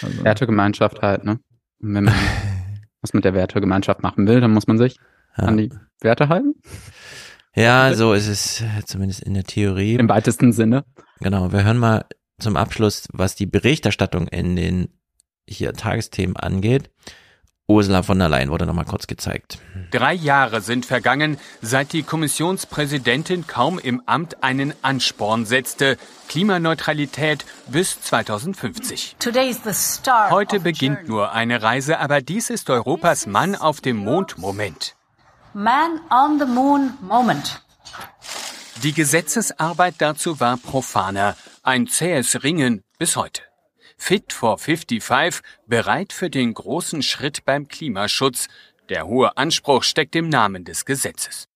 Also. 0.03 0.25
Wertegemeinschaft 0.25 1.01
halt, 1.01 1.25
ne? 1.25 1.39
Und 1.81 1.95
wenn 1.95 2.05
man 2.05 2.15
was 3.01 3.15
mit 3.15 3.25
der 3.25 3.35
Wertegemeinschaft 3.35 4.03
machen 4.03 4.27
will, 4.27 4.41
dann 4.41 4.51
muss 4.51 4.67
man 4.67 4.79
sich 4.79 4.97
ja. 5.39 5.45
an 5.45 5.57
die 5.57 5.71
Werte 6.01 6.29
halten. 6.29 6.55
Ja, 7.55 7.95
so 7.95 8.15
ist 8.15 8.29
es 8.29 8.65
zumindest 8.87 9.21
in 9.23 9.35
der 9.35 9.45
Theorie. 9.45 9.95
Im 9.95 10.09
weitesten 10.09 10.53
Sinne. 10.53 10.85
Genau, 11.21 11.53
wir 11.53 11.65
hören 11.65 11.79
mal 11.79 12.07
zum 12.39 12.57
Abschluss, 12.57 13.09
was 13.13 13.35
die 13.35 13.47
Berichterstattung 13.47 14.27
in 14.29 14.57
den 14.57 14.89
hier 15.49 15.73
Tagesthemen 15.75 16.37
angeht. 16.37 16.91
Ursula 17.69 18.03
von 18.03 18.19
der 18.19 18.29
Leyen 18.29 18.51
wurde 18.51 18.67
nochmal 18.67 18.85
kurz 18.85 19.07
gezeigt. 19.07 19.59
Drei 19.93 20.13
Jahre 20.13 20.61
sind 20.61 20.85
vergangen, 20.85 21.39
seit 21.63 21.93
die 21.93 22.03
Kommissionspräsidentin 22.03 23.47
kaum 23.47 23.79
im 23.79 24.03
Amt 24.05 24.43
einen 24.43 24.75
Ansporn 24.83 25.47
setzte. 25.47 25.97
Klimaneutralität 26.29 27.45
bis 27.69 28.01
2050. 28.01 29.17
Heute 30.31 30.61
beginnt 30.61 31.09
nur 31.09 31.33
eine 31.33 31.63
Reise, 31.63 31.99
aber 31.99 32.21
dies 32.21 32.51
ist 32.51 32.69
Europas 32.69 33.27
Mann 33.27 33.55
auf 33.55 33.81
dem 33.81 33.97
Mond 33.97 34.39
Moment. 34.39 34.97
Man 35.55 36.01
on 36.11 36.39
the 36.39 36.47
Moon 36.47 36.95
Moment. 37.03 37.61
Die 38.83 38.95
Gesetzesarbeit 38.95 39.97
dazu 39.99 40.41
war 40.41 40.57
profaner, 40.57 41.37
ein 41.63 41.87
zähes 41.89 42.43
Ringen 42.43 42.83
bis 42.99 43.17
heute. 43.17 43.43
Fit 43.99 44.33
for 44.33 44.57
55, 44.57 45.43
bereit 45.67 46.15
für 46.15 46.31
den 46.31 46.55
großen 46.55 47.03
Schritt 47.03 47.45
beim 47.45 47.69
Klimaschutz. 47.69 48.49
Der 48.89 49.07
hohe 49.07 49.37
Anspruch 49.37 49.83
steckt 49.83 50.17
im 50.17 50.31
Namen 50.31 50.65
des 50.65 50.87
Gesetzes. 50.87 51.49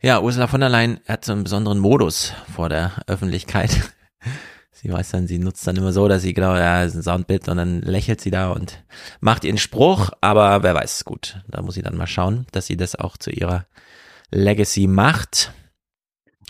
Ja, 0.00 0.20
Ursula 0.20 0.46
von 0.46 0.60
der 0.60 0.68
Leyen 0.68 1.00
hat 1.08 1.24
so 1.24 1.32
einen 1.32 1.42
besonderen 1.42 1.80
Modus 1.80 2.32
vor 2.54 2.68
der 2.68 2.92
Öffentlichkeit. 3.08 3.92
Sie 4.82 4.90
weiß 4.90 5.12
dann, 5.12 5.28
sie 5.28 5.38
nutzt 5.38 5.64
dann 5.66 5.76
immer 5.76 5.92
so, 5.92 6.08
dass 6.08 6.22
sie 6.22 6.34
genau, 6.34 6.56
ja, 6.56 6.82
ist 6.82 6.96
ein 6.96 7.04
Soundbild 7.04 7.48
und 7.48 7.56
dann 7.56 7.82
lächelt 7.82 8.20
sie 8.20 8.32
da 8.32 8.50
und 8.50 8.84
macht 9.20 9.44
ihren 9.44 9.58
Spruch, 9.58 10.10
aber 10.20 10.64
wer 10.64 10.74
weiß, 10.74 11.04
gut, 11.04 11.40
da 11.48 11.62
muss 11.62 11.74
sie 11.74 11.82
dann 11.82 11.96
mal 11.96 12.08
schauen, 12.08 12.46
dass 12.50 12.66
sie 12.66 12.76
das 12.76 12.96
auch 12.96 13.16
zu 13.16 13.30
ihrer 13.30 13.66
Legacy 14.32 14.88
macht. 14.88 15.52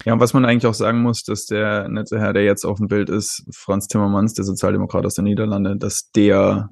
Ja, 0.07 0.15
und 0.15 0.21
was 0.21 0.33
man 0.33 0.47
eigentlich 0.47 0.67
auch 0.67 0.75
sagen 0.75 1.03
muss, 1.03 1.25
dass 1.25 1.45
der 1.45 1.89
nette 1.89 2.19
Herr, 2.19 2.33
der 2.33 2.45
jetzt 2.45 2.65
auf 2.65 2.79
dem 2.79 2.89
Bild 2.89 3.11
ist, 3.11 3.45
Franz 3.55 3.87
Timmermans, 3.87 4.33
der 4.33 4.47
Sozialdemokrat 4.47 5.05
aus 5.05 5.15
den 5.15 5.25
Niederlanden, 5.25 5.79
dass 5.79 6.11
der 6.13 6.71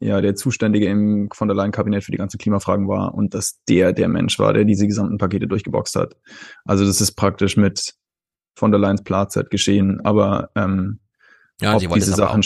ja 0.00 0.20
der 0.20 0.34
Zuständige 0.34 0.86
im 0.86 1.28
von 1.32 1.48
der 1.48 1.56
Leyen-Kabinett 1.56 2.04
für 2.04 2.12
die 2.12 2.18
ganzen 2.18 2.38
Klimafragen 2.38 2.88
war 2.88 3.14
und 3.14 3.34
dass 3.34 3.60
der 3.68 3.92
der 3.92 4.08
Mensch 4.08 4.38
war, 4.38 4.54
der 4.54 4.64
diese 4.64 4.86
gesamten 4.86 5.18
Pakete 5.18 5.46
durchgeboxt 5.46 5.96
hat. 5.96 6.16
Also 6.64 6.86
das 6.86 7.00
ist 7.00 7.12
praktisch 7.12 7.56
mit 7.56 7.94
von 8.56 8.70
der 8.72 8.80
Leyen's 8.80 9.04
Platzeit 9.04 9.50
geschehen, 9.50 10.00
aber 10.04 10.50
ähm, 10.56 10.98
ja, 11.60 11.78
sie 11.78 11.86
diese 11.86 12.14
Sachen. 12.14 12.42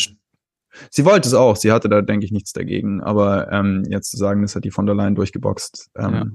Sie 0.90 1.04
wollte 1.04 1.26
es 1.26 1.34
auch, 1.34 1.56
sie 1.56 1.72
hatte 1.72 1.88
da, 1.88 2.00
denke 2.00 2.24
ich, 2.24 2.30
nichts 2.30 2.52
dagegen. 2.52 3.02
Aber 3.02 3.50
ähm, 3.50 3.84
jetzt 3.88 4.10
zu 4.10 4.16
sagen, 4.16 4.42
das 4.42 4.54
hat 4.54 4.64
die 4.64 4.70
von 4.70 4.86
der 4.86 4.94
Leyen 4.94 5.16
durchgeboxt. 5.16 5.90
Ähm, 5.96 6.14
ja. 6.14 6.26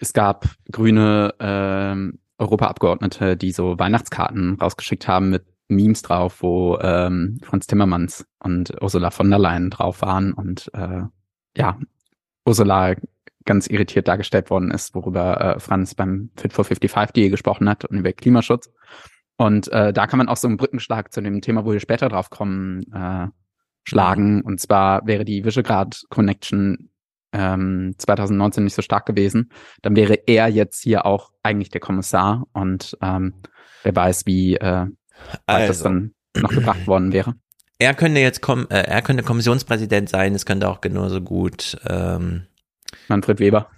Es 0.00 0.12
gab 0.12 0.48
grüne 0.70 1.34
ähm, 1.40 2.20
Europaabgeordnete, 2.38 3.36
die 3.36 3.50
so 3.50 3.78
Weihnachtskarten 3.78 4.58
rausgeschickt 4.60 5.08
haben 5.08 5.30
mit 5.30 5.44
Memes 5.68 6.02
drauf, 6.02 6.42
wo 6.42 6.78
ähm, 6.80 7.38
Franz 7.42 7.66
Timmermans 7.66 8.24
und 8.38 8.72
Ursula 8.80 9.10
von 9.10 9.30
der 9.30 9.38
Leyen 9.38 9.70
drauf 9.70 10.02
waren 10.02 10.32
und 10.32 10.70
äh, 10.74 11.02
ja, 11.56 11.78
Ursula 12.44 12.94
ganz 13.44 13.66
irritiert 13.66 14.08
dargestellt 14.08 14.50
worden 14.50 14.70
ist, 14.70 14.94
worüber 14.94 15.40
äh, 15.40 15.60
Franz 15.60 15.94
beim 15.94 16.30
Fit 16.36 16.52
for 16.52 16.64
55 16.64 17.12
Deal 17.12 17.30
gesprochen 17.30 17.68
hat 17.68 17.84
und 17.84 17.98
über 17.98 18.12
Klimaschutz. 18.12 18.70
Und 19.36 19.70
äh, 19.72 19.92
da 19.92 20.06
kann 20.06 20.18
man 20.18 20.28
auch 20.28 20.36
so 20.36 20.48
einen 20.48 20.56
Brückenschlag 20.56 21.12
zu 21.12 21.20
dem 21.20 21.40
Thema, 21.40 21.64
wo 21.64 21.72
wir 21.72 21.80
später 21.80 22.08
drauf 22.08 22.30
kommen, 22.30 22.82
äh, 22.92 23.28
schlagen. 23.84 24.42
Und 24.42 24.60
zwar 24.60 25.06
wäre 25.06 25.24
die 25.24 25.44
Visegrad 25.44 26.04
Connection 26.10 26.90
ähm, 27.32 27.94
2019 27.98 28.64
nicht 28.64 28.74
so 28.74 28.82
stark 28.82 29.06
gewesen, 29.06 29.50
dann 29.80 29.96
wäre 29.96 30.14
er 30.26 30.48
jetzt 30.48 30.82
hier 30.82 31.06
auch 31.06 31.30
eigentlich 31.42 31.70
der 31.70 31.80
Kommissar 31.80 32.46
und 32.52 32.96
ähm, 33.00 33.34
wer 33.82 33.96
weiß, 33.96 34.26
wie 34.26 34.56
äh, 34.56 34.86
also. 35.46 35.68
das 35.68 35.82
dann 35.82 36.14
noch 36.36 36.50
gebracht 36.50 36.86
worden 36.86 37.12
wäre. 37.12 37.34
Er 37.78 37.94
könnte 37.94 38.20
jetzt 38.20 38.42
kom 38.42 38.66
äh, 38.70 38.82
er 38.82 39.02
könnte 39.02 39.22
Kommissionspräsident 39.22 40.08
sein, 40.08 40.34
es 40.34 40.46
könnte 40.46 40.68
auch 40.68 40.80
genauso 40.80 41.20
gut 41.20 41.78
ähm, 41.88 42.46
Manfred 43.08 43.40
Weber. 43.40 43.70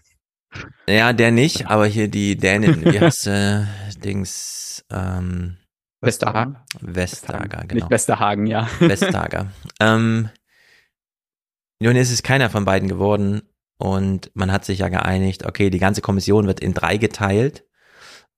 Ja, 0.88 1.12
der 1.12 1.30
nicht, 1.30 1.66
aber 1.68 1.86
hier 1.86 2.08
die 2.08 2.36
Dänin, 2.36 2.84
wie 2.84 3.00
heißt 3.00 3.26
äh, 3.26 3.64
Dings 4.04 4.84
ähm, 4.90 5.56
Westerhagen? 6.00 6.58
Westerhagen, 6.80 7.68
genau. 7.68 7.74
Nicht 7.74 7.90
Westerhagen, 7.90 8.46
ja. 8.46 8.68
Westerhagen. 8.80 9.50
ähm, 9.80 10.28
nun 11.80 11.96
ist 11.96 12.12
es 12.12 12.22
keiner 12.22 12.50
von 12.50 12.64
beiden 12.64 12.88
geworden 12.88 13.42
und 13.78 14.30
man 14.34 14.52
hat 14.52 14.64
sich 14.64 14.80
ja 14.80 14.88
geeinigt, 14.88 15.46
okay, 15.46 15.70
die 15.70 15.78
ganze 15.78 16.00
Kommission 16.00 16.46
wird 16.46 16.60
in 16.60 16.74
drei 16.74 16.96
geteilt 16.96 17.64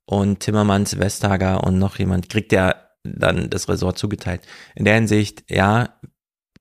und 0.07 0.41
Timmermans, 0.41 0.99
Vestager 0.99 1.65
und 1.65 1.79
noch 1.79 1.99
jemand 1.99 2.29
kriegt 2.29 2.53
ja 2.53 2.75
dann 3.05 3.51
das 3.51 3.69
Ressort 3.69 3.99
zugeteilt. 3.99 4.43
In 4.75 4.85
der 4.85 4.95
Hinsicht, 4.95 5.45
ja, 5.51 6.01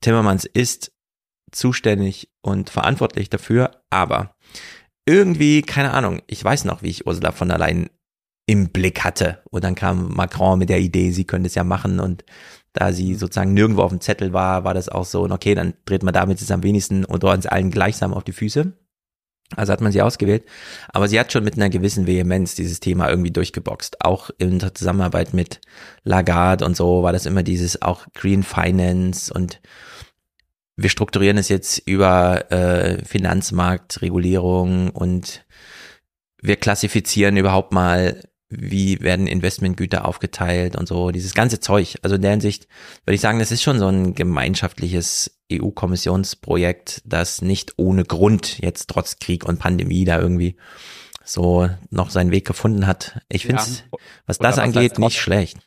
Timmermans 0.02 0.46
ist 0.46 0.91
zuständig 1.52 2.32
und 2.41 2.70
verantwortlich 2.70 3.30
dafür, 3.30 3.84
aber 3.89 4.35
irgendwie, 5.06 5.62
keine 5.62 5.94
Ahnung, 5.94 6.22
ich 6.28 6.44
weiß 6.44 6.65
noch, 6.65 6.82
wie 6.82 6.89
ich 6.89 7.06
Ursula 7.06 7.32
von 7.32 7.50
der 7.50 7.58
Leyen 7.58 7.89
im 8.48 8.70
Blick 8.70 9.04
hatte. 9.04 9.41
Und 9.50 9.63
dann 9.63 9.76
kam 9.76 10.13
Macron 10.13 10.60
mit 10.60 10.70
der 10.70 10.80
Idee, 10.80 11.12
sie 11.12 11.26
könnte 11.26 11.48
es 11.48 11.56
ja 11.56 11.63
machen 11.63 12.00
und 12.00 12.24
da 12.74 12.91
sie 12.91 13.15
sozusagen 13.15 13.54
nirgendwo 13.54 13.84
auf 13.84 13.91
dem 13.91 14.02
Zettel 14.02 14.34
war, 14.34 14.65
war 14.65 14.74
das 14.74 14.89
auch 14.89 15.06
so, 15.06 15.24
okay, 15.24 15.56
dann 15.56 15.76
dreht 15.86 16.04
man 16.04 16.13
damit 16.13 16.41
jetzt 16.41 16.52
am 16.52 16.63
wenigsten 16.63 17.06
und 17.06 17.24
uns 17.24 17.46
allen 17.46 17.72
gleichsam 17.72 18.13
auf 18.13 18.26
die 18.26 18.34
Füße. 18.34 18.74
Also 19.56 19.72
hat 19.72 19.80
man 19.80 19.91
sie 19.91 20.02
ausgewählt. 20.02 20.44
Aber 20.89 21.08
sie 21.08 21.20
hat 21.20 21.32
schon 21.32 21.44
mit 21.44 21.56
einer 21.56 21.70
gewissen 21.70 22.08
Vehemenz 22.08 22.56
dieses 22.56 22.80
Thema 22.80 23.10
irgendwie 23.10 23.32
durchgeboxt. 23.32 24.04
Auch 24.04 24.30
in 24.39 24.60
der 24.60 24.74
Zusammenarbeit 24.74 25.34
mit 25.34 25.62
Lagarde 26.04 26.65
und 26.65 26.76
so 26.76 27.04
war 27.04 27.13
das 27.13 27.26
immer 27.26 27.44
dieses 27.44 27.82
auch 27.82 28.08
Green 28.13 28.44
Finance 28.44 29.32
und 29.34 29.62
wir 30.78 30.90
strukturieren 30.90 31.38
es 31.38 31.50
jetzt 31.50 31.80
über 31.88 32.52
äh, 32.52 33.04
Finanzmarktregulierung 33.04 34.90
und 34.90 35.46
wir 36.42 36.58
klassifizieren 36.58 37.38
überhaupt 37.38 37.72
mal 37.72 38.22
wie 38.50 39.02
werden 39.02 39.28
Investmentgüter 39.28 40.06
aufgeteilt 40.06 40.76
und 40.76 40.88
so, 40.88 41.12
dieses 41.12 41.34
ganze 41.34 41.60
Zeug. 41.60 41.98
Also 42.04 42.16
in 42.16 42.22
der 42.22 42.32
Hinsicht 42.32 42.68
würde 43.06 43.16
ich 43.16 43.22
sagen, 43.22 43.40
das 43.40 43.52
ist 43.52 43.64
schon 43.64 43.80
so 43.80 43.88
ein 43.88 44.14
gemeinschaftliches 44.14 45.40
EU-Kommissionsprojekt, 45.52 47.02
das 47.06 47.42
nicht 47.42 47.74
ohne 47.78 48.04
Grund 48.04 48.60
jetzt 48.60 48.90
trotz 48.90 49.20
Krieg 49.20 49.46
und 49.46 49.60
Pandemie 49.60 50.06
da 50.06 50.20
irgendwie 50.20 50.58
so 51.24 51.70
noch 51.90 52.12
seinen 52.12 52.32
Weg 52.32 52.46
gefunden 52.46 52.86
hat. 52.86 53.20
Ich 53.30 53.46
finde 53.48 53.62
es, 53.62 53.80
ja. 53.80 53.98
was 54.28 54.38
das 54.38 54.58
was 54.58 54.60
angeht, 54.60 55.00
nicht 55.00 55.20
schlecht. 55.20 55.58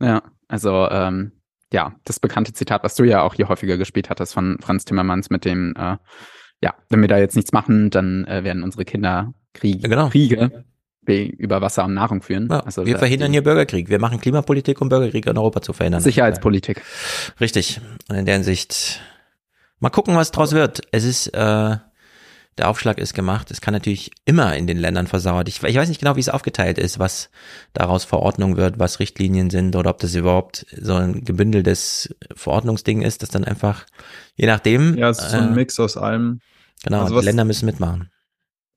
Ja, 0.00 0.22
also 0.48 0.88
ähm, 0.90 1.32
ja, 1.72 1.94
das 2.04 2.20
bekannte 2.20 2.52
Zitat, 2.52 2.82
was 2.84 2.94
du 2.94 3.04
ja 3.04 3.22
auch 3.22 3.34
hier 3.34 3.48
häufiger 3.48 3.76
gespielt 3.76 4.10
hattest 4.10 4.34
von 4.34 4.58
Franz 4.60 4.84
Timmermans 4.84 5.30
mit 5.30 5.44
dem, 5.44 5.74
äh, 5.76 5.96
ja, 6.62 6.74
wenn 6.88 7.00
wir 7.00 7.08
da 7.08 7.18
jetzt 7.18 7.36
nichts 7.36 7.52
machen, 7.52 7.90
dann 7.90 8.24
äh, 8.26 8.44
werden 8.44 8.62
unsere 8.62 8.84
Kinder 8.84 9.32
Krieg, 9.54 9.82
genau. 9.82 10.08
Kriege 10.08 10.50
über 11.06 11.60
Wasser 11.60 11.84
und 11.84 11.94
Nahrung 11.94 12.22
führen. 12.22 12.48
Ja, 12.50 12.60
also 12.60 12.86
wir 12.86 12.98
verhindern 12.98 13.32
hier 13.32 13.42
Bürgerkrieg. 13.42 13.88
Wir 13.88 13.98
machen 13.98 14.20
Klimapolitik, 14.20 14.80
um 14.80 14.88
Bürgerkrieg 14.88 15.26
in 15.26 15.36
Europa 15.36 15.60
zu 15.60 15.72
verhindern. 15.72 16.02
Sicherheitspolitik. 16.02 16.82
Richtig. 17.40 17.80
Und 18.08 18.16
in 18.16 18.26
der 18.26 18.34
Hinsicht 18.34 19.00
mal 19.80 19.90
gucken, 19.90 20.14
was 20.14 20.30
draus 20.30 20.52
wird. 20.52 20.82
Es 20.92 21.04
ist, 21.04 21.28
äh, 21.28 21.76
der 22.60 22.68
Aufschlag 22.68 22.98
ist 22.98 23.14
gemacht. 23.14 23.50
Es 23.50 23.60
kann 23.60 23.74
natürlich 23.74 24.12
immer 24.24 24.56
in 24.56 24.66
den 24.66 24.78
Ländern 24.78 25.06
versauert. 25.06 25.48
Ich, 25.48 25.62
ich 25.62 25.76
weiß 25.76 25.88
nicht 25.88 26.00
genau, 26.00 26.16
wie 26.16 26.20
es 26.20 26.28
aufgeteilt 26.28 26.78
ist, 26.78 26.98
was 26.98 27.30
daraus 27.72 28.04
Verordnung 28.04 28.56
wird, 28.56 28.78
was 28.78 29.00
Richtlinien 29.00 29.50
sind 29.50 29.74
oder 29.76 29.90
ob 29.90 29.98
das 29.98 30.14
überhaupt 30.14 30.66
so 30.80 30.94
ein 30.94 31.24
gebündeltes 31.24 32.14
Verordnungsding 32.34 33.02
ist, 33.02 33.22
das 33.22 33.30
dann 33.30 33.44
einfach, 33.44 33.86
je 34.36 34.46
nachdem. 34.46 34.96
Ja, 34.96 35.10
es 35.10 35.18
ist 35.18 35.30
so 35.30 35.36
ein 35.38 35.52
äh, 35.52 35.54
Mix 35.56 35.80
aus 35.80 35.96
allem. 35.96 36.40
Genau, 36.84 37.02
also 37.02 37.18
die 37.18 37.26
Länder 37.26 37.44
müssen 37.44 37.66
mitmachen 37.66 38.10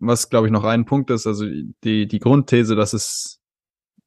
was 0.05 0.29
glaube 0.29 0.47
ich 0.47 0.53
noch 0.53 0.63
ein 0.63 0.85
Punkt 0.85 1.09
ist, 1.09 1.27
also 1.27 1.45
die, 1.83 2.07
die 2.07 2.19
Grundthese, 2.19 2.75
dass 2.75 2.93
es, 2.93 3.39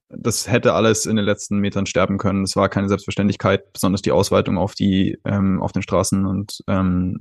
das 0.08 0.48
hätte 0.48 0.74
alles 0.74 1.06
in 1.06 1.16
den 1.16 1.24
letzten 1.24 1.58
Metern 1.58 1.86
sterben 1.86 2.18
können. 2.18 2.44
Es 2.44 2.54
war 2.54 2.68
keine 2.68 2.88
Selbstverständlichkeit, 2.88 3.72
besonders 3.72 4.02
die 4.02 4.12
Ausweitung 4.12 4.58
auf 4.58 4.74
die, 4.74 5.18
ähm, 5.24 5.60
auf 5.60 5.72
den 5.72 5.82
Straßen- 5.82 6.26
und 6.26 6.62
ähm, 6.68 7.18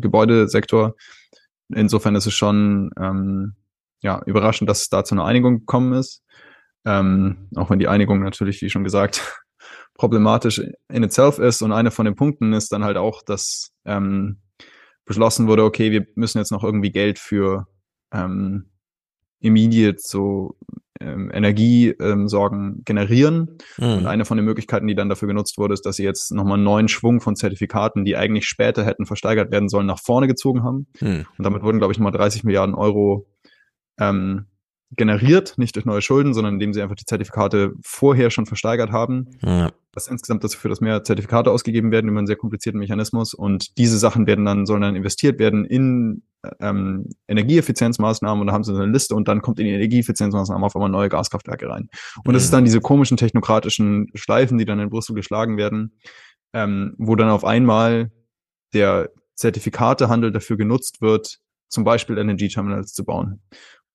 Gebäudesektor. 0.00 0.94
Insofern 1.68 2.14
ist 2.14 2.26
es 2.26 2.34
schon 2.34 2.90
ähm, 2.98 3.54
ja, 4.02 4.20
überraschend, 4.26 4.68
dass 4.68 4.82
es 4.82 4.88
da 4.88 5.04
zu 5.04 5.14
einer 5.14 5.24
Einigung 5.24 5.60
gekommen 5.60 5.92
ist. 5.94 6.22
Ähm, 6.84 7.48
auch 7.56 7.70
wenn 7.70 7.78
die 7.78 7.88
Einigung 7.88 8.20
natürlich, 8.22 8.60
wie 8.62 8.70
schon 8.70 8.84
gesagt, 8.84 9.40
problematisch 9.94 10.60
in 10.88 11.02
itself 11.02 11.38
ist. 11.38 11.62
Und 11.62 11.72
einer 11.72 11.90
von 11.90 12.04
den 12.04 12.16
Punkten 12.16 12.52
ist 12.52 12.72
dann 12.72 12.84
halt 12.84 12.96
auch, 12.96 13.22
dass 13.22 13.72
ähm, 13.84 14.40
beschlossen 15.04 15.46
wurde, 15.46 15.64
okay, 15.64 15.90
wir 15.92 16.06
müssen 16.14 16.38
jetzt 16.38 16.52
noch 16.52 16.64
irgendwie 16.64 16.90
Geld 16.90 17.18
für 17.18 17.66
ähm, 18.12 18.71
immediate 19.42 19.98
so 20.00 20.56
ähm, 21.00 21.30
Energiesorgen 21.32 22.66
ähm, 22.76 22.82
generieren. 22.84 23.58
Mhm. 23.78 23.84
Und 23.84 24.06
eine 24.06 24.24
von 24.24 24.36
den 24.36 24.44
Möglichkeiten, 24.44 24.86
die 24.86 24.94
dann 24.94 25.08
dafür 25.08 25.28
genutzt 25.28 25.58
wurde, 25.58 25.74
ist, 25.74 25.84
dass 25.84 25.96
sie 25.96 26.04
jetzt 26.04 26.32
nochmal 26.32 26.54
einen 26.54 26.64
neuen 26.64 26.88
Schwung 26.88 27.20
von 27.20 27.36
Zertifikaten, 27.36 28.04
die 28.04 28.16
eigentlich 28.16 28.46
später 28.46 28.84
hätten 28.84 29.06
versteigert 29.06 29.50
werden 29.50 29.68
sollen, 29.68 29.86
nach 29.86 30.00
vorne 30.00 30.26
gezogen 30.26 30.62
haben. 30.62 30.86
Mhm. 31.00 31.26
Und 31.36 31.44
damit 31.44 31.62
wurden, 31.62 31.78
glaube 31.78 31.92
ich, 31.92 31.98
nochmal 31.98 32.12
30 32.12 32.44
Milliarden 32.44 32.74
Euro 32.74 33.26
ähm, 33.98 34.46
generiert, 34.96 35.54
nicht 35.56 35.74
durch 35.76 35.84
neue 35.84 36.02
Schulden, 36.02 36.34
sondern 36.34 36.54
indem 36.54 36.72
sie 36.72 36.82
einfach 36.82 36.96
die 36.96 37.04
Zertifikate 37.04 37.72
vorher 37.82 38.30
schon 38.30 38.46
versteigert 38.46 38.92
haben. 38.92 39.28
Ja. 39.42 39.70
Was 39.94 40.08
insgesamt 40.08 40.44
dazu 40.44 40.58
führt, 40.58 40.72
dass 40.72 40.80
mehr 40.80 41.04
Zertifikate 41.04 41.50
ausgegeben 41.50 41.90
werden 41.90 42.08
über 42.08 42.18
einen 42.18 42.26
sehr 42.26 42.36
komplizierten 42.36 42.78
Mechanismus. 42.78 43.34
Und 43.34 43.78
diese 43.78 43.98
Sachen 43.98 44.26
werden 44.26 44.44
dann, 44.44 44.66
sollen 44.66 44.82
dann 44.82 44.96
investiert 44.96 45.38
werden 45.38 45.64
in 45.64 46.22
ähm, 46.60 47.10
Energieeffizienzmaßnahmen 47.28 48.40
und 48.40 48.46
da 48.48 48.52
haben 48.52 48.64
sie 48.64 48.74
eine 48.74 48.86
Liste 48.86 49.14
und 49.14 49.28
dann 49.28 49.42
kommt 49.42 49.58
in 49.60 49.66
die 49.66 49.72
Energieeffizienzmaßnahmen 49.72 50.64
auf 50.64 50.74
einmal 50.74 50.90
neue 50.90 51.08
Gaskraftwerke 51.08 51.68
rein. 51.68 51.88
Und 52.24 52.34
das 52.34 52.44
ist 52.44 52.52
dann 52.52 52.64
diese 52.64 52.80
komischen 52.80 53.16
technokratischen 53.16 54.08
Schleifen, 54.14 54.58
die 54.58 54.64
dann 54.64 54.80
in 54.80 54.90
Brüssel 54.90 55.14
geschlagen 55.14 55.56
werden, 55.56 55.92
ähm, 56.52 56.94
wo 56.98 57.14
dann 57.16 57.28
auf 57.28 57.44
einmal 57.44 58.10
der 58.74 59.10
Zertifikatehandel 59.36 60.32
dafür 60.32 60.56
genutzt 60.56 61.00
wird, 61.00 61.38
zum 61.68 61.84
Beispiel 61.84 62.18
LNG-Terminals 62.18 62.92
zu 62.92 63.04
bauen 63.04 63.40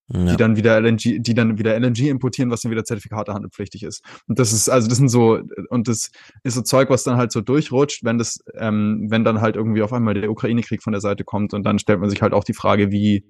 ja. 0.09 0.25
die 0.25 0.37
dann 0.37 0.55
wieder 0.55 0.79
LNG, 0.79 1.19
die 1.19 1.33
dann 1.33 1.57
wieder 1.57 1.77
LNG 1.77 2.07
importieren, 2.07 2.49
was 2.49 2.61
dann 2.61 2.71
wieder 2.71 2.85
Zertifikatehandelpflichtig 2.85 3.83
ist. 3.83 4.03
Und 4.27 4.39
das 4.39 4.53
ist, 4.53 4.69
also 4.69 4.87
das 4.87 4.97
sind 4.97 5.09
so, 5.09 5.39
und 5.69 5.87
das 5.87 6.11
ist 6.43 6.53
so 6.53 6.61
Zeug, 6.61 6.89
was 6.89 7.03
dann 7.03 7.17
halt 7.17 7.31
so 7.31 7.41
durchrutscht, 7.41 8.03
wenn 8.03 8.17
das, 8.17 8.39
ähm, 8.55 9.07
wenn 9.09 9.23
dann 9.23 9.41
halt 9.41 9.55
irgendwie 9.55 9.81
auf 9.81 9.93
einmal 9.93 10.13
der 10.13 10.31
Ukraine-Krieg 10.31 10.81
von 10.81 10.93
der 10.93 11.01
Seite 11.01 11.23
kommt 11.23 11.53
und 11.53 11.63
dann 11.63 11.79
stellt 11.79 11.99
man 11.99 12.09
sich 12.09 12.21
halt 12.21 12.33
auch 12.33 12.43
die 12.43 12.53
Frage, 12.53 12.91
wie 12.91 13.25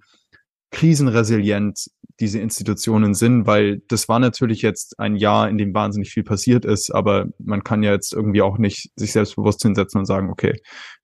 krisenresilient 0.71 1.87
diese 2.19 2.39
Institutionen 2.39 3.13
sind, 3.13 3.45
weil 3.45 3.81
das 3.87 4.09
war 4.09 4.19
natürlich 4.19 4.61
jetzt 4.61 4.99
ein 4.99 5.15
Jahr, 5.15 5.49
in 5.49 5.57
dem 5.57 5.73
wahnsinnig 5.73 6.09
viel 6.09 6.23
passiert 6.23 6.65
ist, 6.65 6.91
aber 6.91 7.27
man 7.39 7.63
kann 7.63 7.83
ja 7.83 7.91
jetzt 7.91 8.13
irgendwie 8.13 8.41
auch 8.41 8.57
nicht 8.57 8.91
sich 8.95 9.11
selbstbewusst 9.11 9.61
hinsetzen 9.61 9.99
und 9.99 10.05
sagen, 10.05 10.29
okay, 10.29 10.51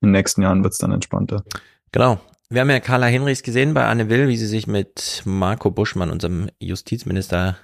in 0.01 0.07
den 0.07 0.11
nächsten 0.11 0.41
Jahren 0.41 0.63
wird 0.63 0.73
es 0.73 0.79
dann 0.79 0.91
entspannter. 0.91 1.43
Genau. 1.91 2.19
Wir 2.53 2.61
haben 2.61 2.69
ja 2.69 2.79
Carla 2.79 3.07
Hinrichs 3.07 3.41
gesehen 3.41 3.73
bei 3.73 3.83
Anne 3.83 4.09
Will, 4.09 4.27
wie 4.27 4.37
sie 4.37 4.45
sich 4.45 4.67
mit 4.67 5.23
Marco 5.25 5.71
Buschmann, 5.71 6.11
unserem 6.11 6.51
Justizminister, 6.59 7.57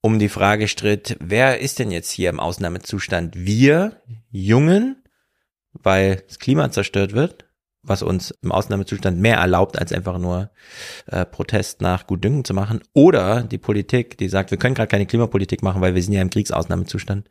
um 0.00 0.18
die 0.18 0.28
Frage 0.28 0.66
stritt, 0.66 1.16
wer 1.20 1.60
ist 1.60 1.78
denn 1.78 1.92
jetzt 1.92 2.10
hier 2.10 2.28
im 2.28 2.40
Ausnahmezustand? 2.40 3.36
Wir 3.36 4.02
Jungen, 4.32 5.04
weil 5.72 6.24
das 6.26 6.40
Klima 6.40 6.72
zerstört 6.72 7.12
wird, 7.12 7.44
was 7.84 8.02
uns 8.02 8.32
im 8.42 8.50
Ausnahmezustand 8.50 9.20
mehr 9.20 9.36
erlaubt, 9.36 9.78
als 9.78 9.92
einfach 9.92 10.18
nur 10.18 10.50
äh, 11.06 11.24
Protest 11.24 11.80
nach 11.80 12.08
Gutdünken 12.08 12.44
zu 12.44 12.54
machen. 12.54 12.82
Oder 12.94 13.44
die 13.44 13.58
Politik, 13.58 14.18
die 14.18 14.28
sagt, 14.28 14.50
wir 14.50 14.58
können 14.58 14.74
gerade 14.74 14.88
keine 14.88 15.06
Klimapolitik 15.06 15.62
machen, 15.62 15.80
weil 15.80 15.94
wir 15.94 16.02
sind 16.02 16.14
ja 16.14 16.22
im 16.22 16.30
Kriegsausnahmezustand. 16.30 17.28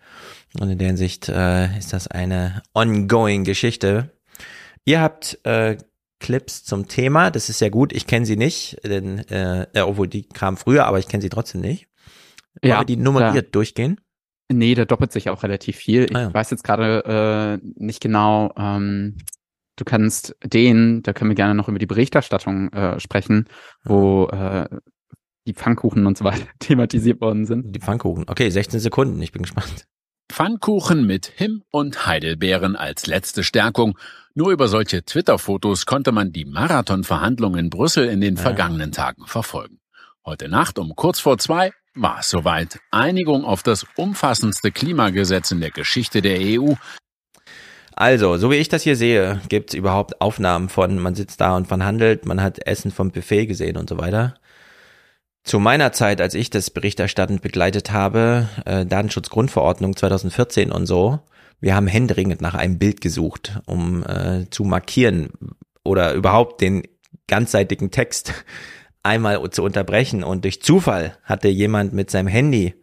Und 0.58 0.70
in 0.70 0.78
der 0.78 0.88
Hinsicht 0.88 1.28
äh, 1.28 1.78
ist 1.78 1.92
das 1.92 2.08
eine 2.08 2.64
ongoing 2.74 3.44
Geschichte. 3.44 4.10
Ihr 4.86 5.02
habt 5.02 5.38
äh, 5.44 5.76
Clips 6.22 6.64
zum 6.64 6.88
Thema. 6.88 7.32
Das 7.32 7.50
ist 7.50 7.60
sehr 7.60 7.70
gut. 7.70 7.92
Ich 7.92 8.08
kenne 8.08 8.26
sie 8.26 8.38
nicht, 8.38 8.78
denn 8.86 9.20
äh, 9.30 9.68
obwohl 9.82 10.08
die 10.08 10.24
kamen 10.24 10.56
früher, 10.56 10.86
aber 10.86 11.00
ich 11.00 11.10
kenne 11.10 11.22
sie 11.22 11.30
trotzdem 11.30 11.60
nicht. 11.60 11.88
Wollen 12.62 12.72
ja, 12.72 12.80
wir 12.80 12.86
die 12.86 12.96
nummeriert 12.96 13.48
da, 13.48 13.52
durchgehen? 13.52 14.00
Nee, 14.50 14.76
da 14.76 14.86
doppelt 14.86 15.12
sich 15.12 15.30
auch 15.30 15.44
relativ 15.44 15.78
viel. 15.78 16.06
Ich 16.06 16.16
ah, 16.16 16.22
ja. 16.22 16.34
weiß 16.34 16.52
jetzt 16.52 16.64
gerade 16.64 17.60
äh, 17.62 17.68
nicht 17.76 18.02
genau. 18.02 18.54
Ähm, 18.58 19.18
du 19.78 19.84
kannst 19.84 20.36
den, 20.44 21.02
da 21.04 21.14
können 21.14 21.32
wir 21.32 21.36
gerne 21.36 21.56
noch 21.56 21.68
über 21.68 21.80
die 21.80 21.86
Berichterstattung 21.86 22.72
äh, 22.72 23.00
sprechen, 23.00 23.48
wo 23.84 24.28
äh, 24.28 24.68
die 25.48 25.54
Pfannkuchen 25.54 26.06
und 26.06 26.18
so 26.18 26.24
weiter 26.24 26.46
thematisiert 26.60 27.22
worden 27.22 27.46
sind. 27.46 27.76
Die 27.76 27.80
Pfannkuchen. 27.80 28.26
Okay, 28.28 28.50
16 28.50 28.80
Sekunden. 28.80 29.22
Ich 29.22 29.32
bin 29.32 29.42
gespannt. 29.42 29.88
Pfannkuchen 30.32 31.06
mit 31.06 31.26
Him 31.26 31.64
und 31.72 32.06
Heidelbeeren 32.06 32.76
als 32.76 33.08
letzte 33.08 33.44
Stärkung. 33.44 33.98
Nur 34.34 34.52
über 34.52 34.70
solche 34.70 35.04
Twitter-Fotos 35.04 35.86
konnte 35.86 36.14
man 36.14 36.32
die 36.32 36.46
Marathonverhandlungen 36.46 37.60
in 37.60 37.70
Brüssel 37.70 38.08
in 38.08 38.22
den 38.22 38.38
vergangenen 38.38 38.94
Tagen 38.94 39.28
verfolgen. 39.28 39.80
Heute 40.26 40.48
Nacht 40.48 40.80
um 40.80 40.96
kurz 40.96 41.20
vor 41.20 41.38
zwei 41.38 41.74
war 41.96 42.20
es 42.20 42.30
soweit. 42.30 42.80
Einigung 42.92 43.44
auf 43.44 43.62
das 43.62 43.86
umfassendste 43.98 44.72
Klimagesetz 44.72 45.52
in 45.52 45.60
der 45.60 45.72
Geschichte 45.72 46.22
der 46.22 46.40
EU. 46.40 46.76
Also, 47.94 48.38
so 48.38 48.50
wie 48.50 48.56
ich 48.56 48.70
das 48.70 48.84
hier 48.84 48.96
sehe, 48.96 49.42
gibt 49.50 49.72
es 49.72 49.74
überhaupt 49.74 50.22
Aufnahmen 50.22 50.70
von, 50.70 50.98
man 50.98 51.14
sitzt 51.14 51.42
da 51.42 51.58
und 51.58 51.68
verhandelt, 51.68 52.26
man 52.26 52.42
hat 52.42 52.66
Essen 52.66 52.92
vom 52.92 53.12
Buffet 53.12 53.48
gesehen 53.48 53.76
und 53.76 53.90
so 53.90 53.98
weiter. 53.98 54.36
Zu 55.44 55.60
meiner 55.60 55.92
Zeit, 55.92 56.22
als 56.22 56.36
ich 56.36 56.50
das 56.50 56.70
berichterstattend 56.70 57.42
begleitet 57.42 57.92
habe, 57.92 58.48
äh, 58.64 58.86
Datenschutzgrundverordnung 58.86 59.98
2014 59.98 60.72
und 60.72 60.86
so, 60.86 61.20
wir 61.62 61.76
haben 61.76 61.88
händeringend 61.88 62.42
nach 62.42 62.56
einem 62.56 62.78
Bild 62.80 63.02
gesucht, 63.02 63.62
um 63.66 64.04
äh, 64.04 64.50
zu 64.50 64.64
markieren 64.64 65.30
oder 65.84 66.14
überhaupt 66.14 66.60
den 66.62 66.84
ganzseitigen 67.28 67.92
Text 67.92 68.34
einmal 69.04 69.50
zu 69.52 69.64
unterbrechen. 69.64 70.24
Und 70.24 70.44
durch 70.44 70.62
Zufall 70.62 71.18
hatte 71.24 71.48
jemand 71.48 71.94
mit 71.94 72.12
seinem 72.12 72.28
Handy 72.28 72.74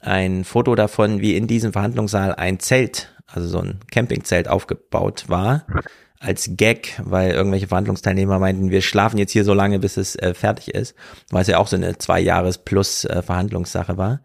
ein 0.00 0.44
Foto 0.44 0.74
davon, 0.74 1.20
wie 1.20 1.36
in 1.36 1.46
diesem 1.46 1.72
Verhandlungssaal 1.72 2.34
ein 2.34 2.60
Zelt, 2.60 3.14
also 3.26 3.48
so 3.48 3.58
ein 3.58 3.80
Campingzelt 3.90 4.48
aufgebaut 4.48 5.24
war 5.28 5.66
als 6.20 6.50
Gag, 6.56 7.00
weil 7.04 7.32
irgendwelche 7.32 7.66
Verhandlungsteilnehmer 7.66 8.38
meinten, 8.38 8.70
wir 8.70 8.80
schlafen 8.80 9.18
jetzt 9.18 9.32
hier 9.32 9.44
so 9.44 9.52
lange, 9.52 9.78
bis 9.78 9.96
es 9.96 10.16
äh, 10.16 10.32
fertig 10.32 10.74
ist, 10.74 10.94
weil 11.30 11.42
es 11.42 11.48
ja 11.48 11.58
auch 11.58 11.66
so 11.66 11.76
eine 11.76 11.98
zwei 11.98 12.20
Jahres 12.20 12.58
plus 12.58 13.04
äh, 13.04 13.20
Verhandlungssache 13.20 13.98
war. 13.98 14.20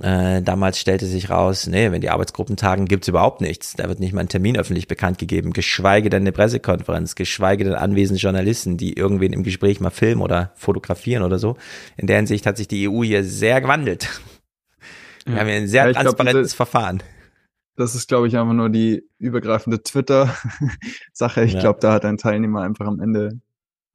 Äh, 0.00 0.42
damals 0.42 0.78
stellte 0.78 1.06
sich 1.06 1.30
raus, 1.30 1.66
nee, 1.66 1.92
wenn 1.92 2.00
die 2.00 2.10
Arbeitsgruppen 2.10 2.56
tagen, 2.56 2.86
gibt's 2.86 3.08
überhaupt 3.08 3.40
nichts. 3.40 3.74
Da 3.76 3.88
wird 3.88 4.00
nicht 4.00 4.12
mal 4.12 4.22
ein 4.22 4.28
Termin 4.28 4.56
öffentlich 4.56 4.88
bekannt 4.88 5.18
gegeben, 5.18 5.52
geschweige 5.52 6.08
denn 6.08 6.22
eine 6.22 6.32
Pressekonferenz, 6.32 7.14
geschweige 7.14 7.64
denn 7.64 7.74
anwesende 7.74 8.20
Journalisten, 8.20 8.76
die 8.76 8.94
irgendwen 8.94 9.32
im 9.32 9.42
Gespräch 9.42 9.80
mal 9.80 9.90
filmen 9.90 10.22
oder 10.22 10.52
fotografieren 10.54 11.22
oder 11.22 11.38
so. 11.38 11.56
In 11.96 12.06
der 12.06 12.16
Hinsicht 12.16 12.46
hat 12.46 12.56
sich 12.56 12.68
die 12.68 12.88
EU 12.88 13.02
hier 13.04 13.22
sehr 13.22 13.60
gewandelt. 13.60 14.08
Wir 15.26 15.34
ja. 15.34 15.40
haben 15.40 15.48
hier 15.48 15.56
ein 15.56 15.68
sehr 15.68 15.86
ja, 15.86 15.92
transparentes 15.92 16.56
glaub, 16.56 16.68
Verfahren. 16.68 17.02
Das 17.76 17.94
ist, 17.94 18.08
glaube 18.08 18.28
ich, 18.28 18.36
einfach 18.36 18.54
nur 18.54 18.70
die 18.70 19.08
übergreifende 19.18 19.82
Twitter-Sache. 19.82 21.44
Ich 21.44 21.54
ja. 21.54 21.60
glaube, 21.60 21.80
da 21.80 21.92
hat 21.92 22.04
ein 22.04 22.18
Teilnehmer 22.18 22.62
einfach 22.62 22.86
am 22.86 23.00
Ende, 23.00 23.40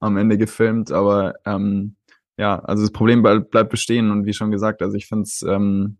am 0.00 0.16
Ende 0.16 0.36
gefilmt. 0.36 0.92
Aber 0.92 1.34
ähm, 1.46 1.96
ja, 2.36 2.58
also 2.58 2.82
das 2.82 2.92
Problem 2.92 3.22
bleibt 3.22 3.70
bestehen 3.70 4.10
und 4.10 4.26
wie 4.26 4.32
schon 4.32 4.50
gesagt, 4.50 4.82
also 4.82 4.96
ich 4.96 5.06
finde 5.06 5.24
es, 5.24 5.42
ähm, 5.42 5.98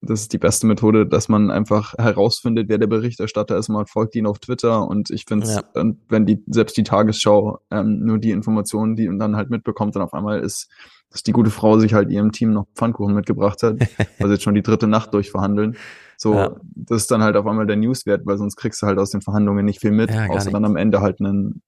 das 0.00 0.22
ist 0.22 0.32
die 0.32 0.38
beste 0.38 0.66
Methode, 0.66 1.06
dass 1.06 1.28
man 1.28 1.50
einfach 1.50 1.94
herausfindet, 1.94 2.68
wer 2.68 2.78
der 2.78 2.86
Berichterstatter 2.86 3.56
ist. 3.56 3.68
Man 3.68 3.86
folgt 3.86 4.14
ihn 4.14 4.26
auf 4.26 4.38
Twitter 4.38 4.86
und 4.86 5.10
ich 5.10 5.24
finde 5.26 5.46
es, 5.46 5.56
ja. 5.56 5.64
wenn 6.08 6.26
die 6.26 6.42
selbst 6.46 6.76
die 6.76 6.84
Tagesschau 6.84 7.60
ähm, 7.70 8.00
nur 8.00 8.18
die 8.18 8.30
Informationen, 8.30 8.94
die 8.94 9.08
man 9.08 9.18
dann 9.18 9.36
halt 9.36 9.50
mitbekommt, 9.50 9.96
dann 9.96 10.02
auf 10.02 10.14
einmal 10.14 10.40
ist, 10.40 10.68
dass 11.10 11.22
die 11.22 11.32
gute 11.32 11.50
Frau 11.50 11.78
sich 11.78 11.94
halt 11.94 12.10
ihrem 12.10 12.32
Team 12.32 12.52
noch 12.52 12.66
Pfannkuchen 12.74 13.14
mitgebracht 13.14 13.62
hat, 13.62 13.80
weil 13.80 14.06
sie 14.28 14.34
jetzt 14.34 14.42
schon 14.42 14.54
die 14.54 14.62
dritte 14.62 14.86
Nacht 14.86 15.14
durchverhandeln. 15.14 15.76
So, 16.16 16.34
ja. 16.34 16.56
das 16.74 17.02
ist 17.02 17.10
dann 17.10 17.22
halt 17.22 17.36
auf 17.36 17.46
einmal 17.46 17.66
der 17.66 17.76
Newswert, 17.76 18.22
weil 18.24 18.38
sonst 18.38 18.56
kriegst 18.56 18.82
du 18.82 18.86
halt 18.86 18.98
aus 18.98 19.10
den 19.10 19.20
Verhandlungen 19.20 19.64
nicht 19.64 19.80
viel 19.80 19.90
mit, 19.90 20.10
ja, 20.10 20.26
außer 20.26 20.46
nicht. 20.46 20.54
dann 20.54 20.64
am 20.64 20.76
Ende 20.76 21.00
halt 21.00 21.20
einen 21.20 21.62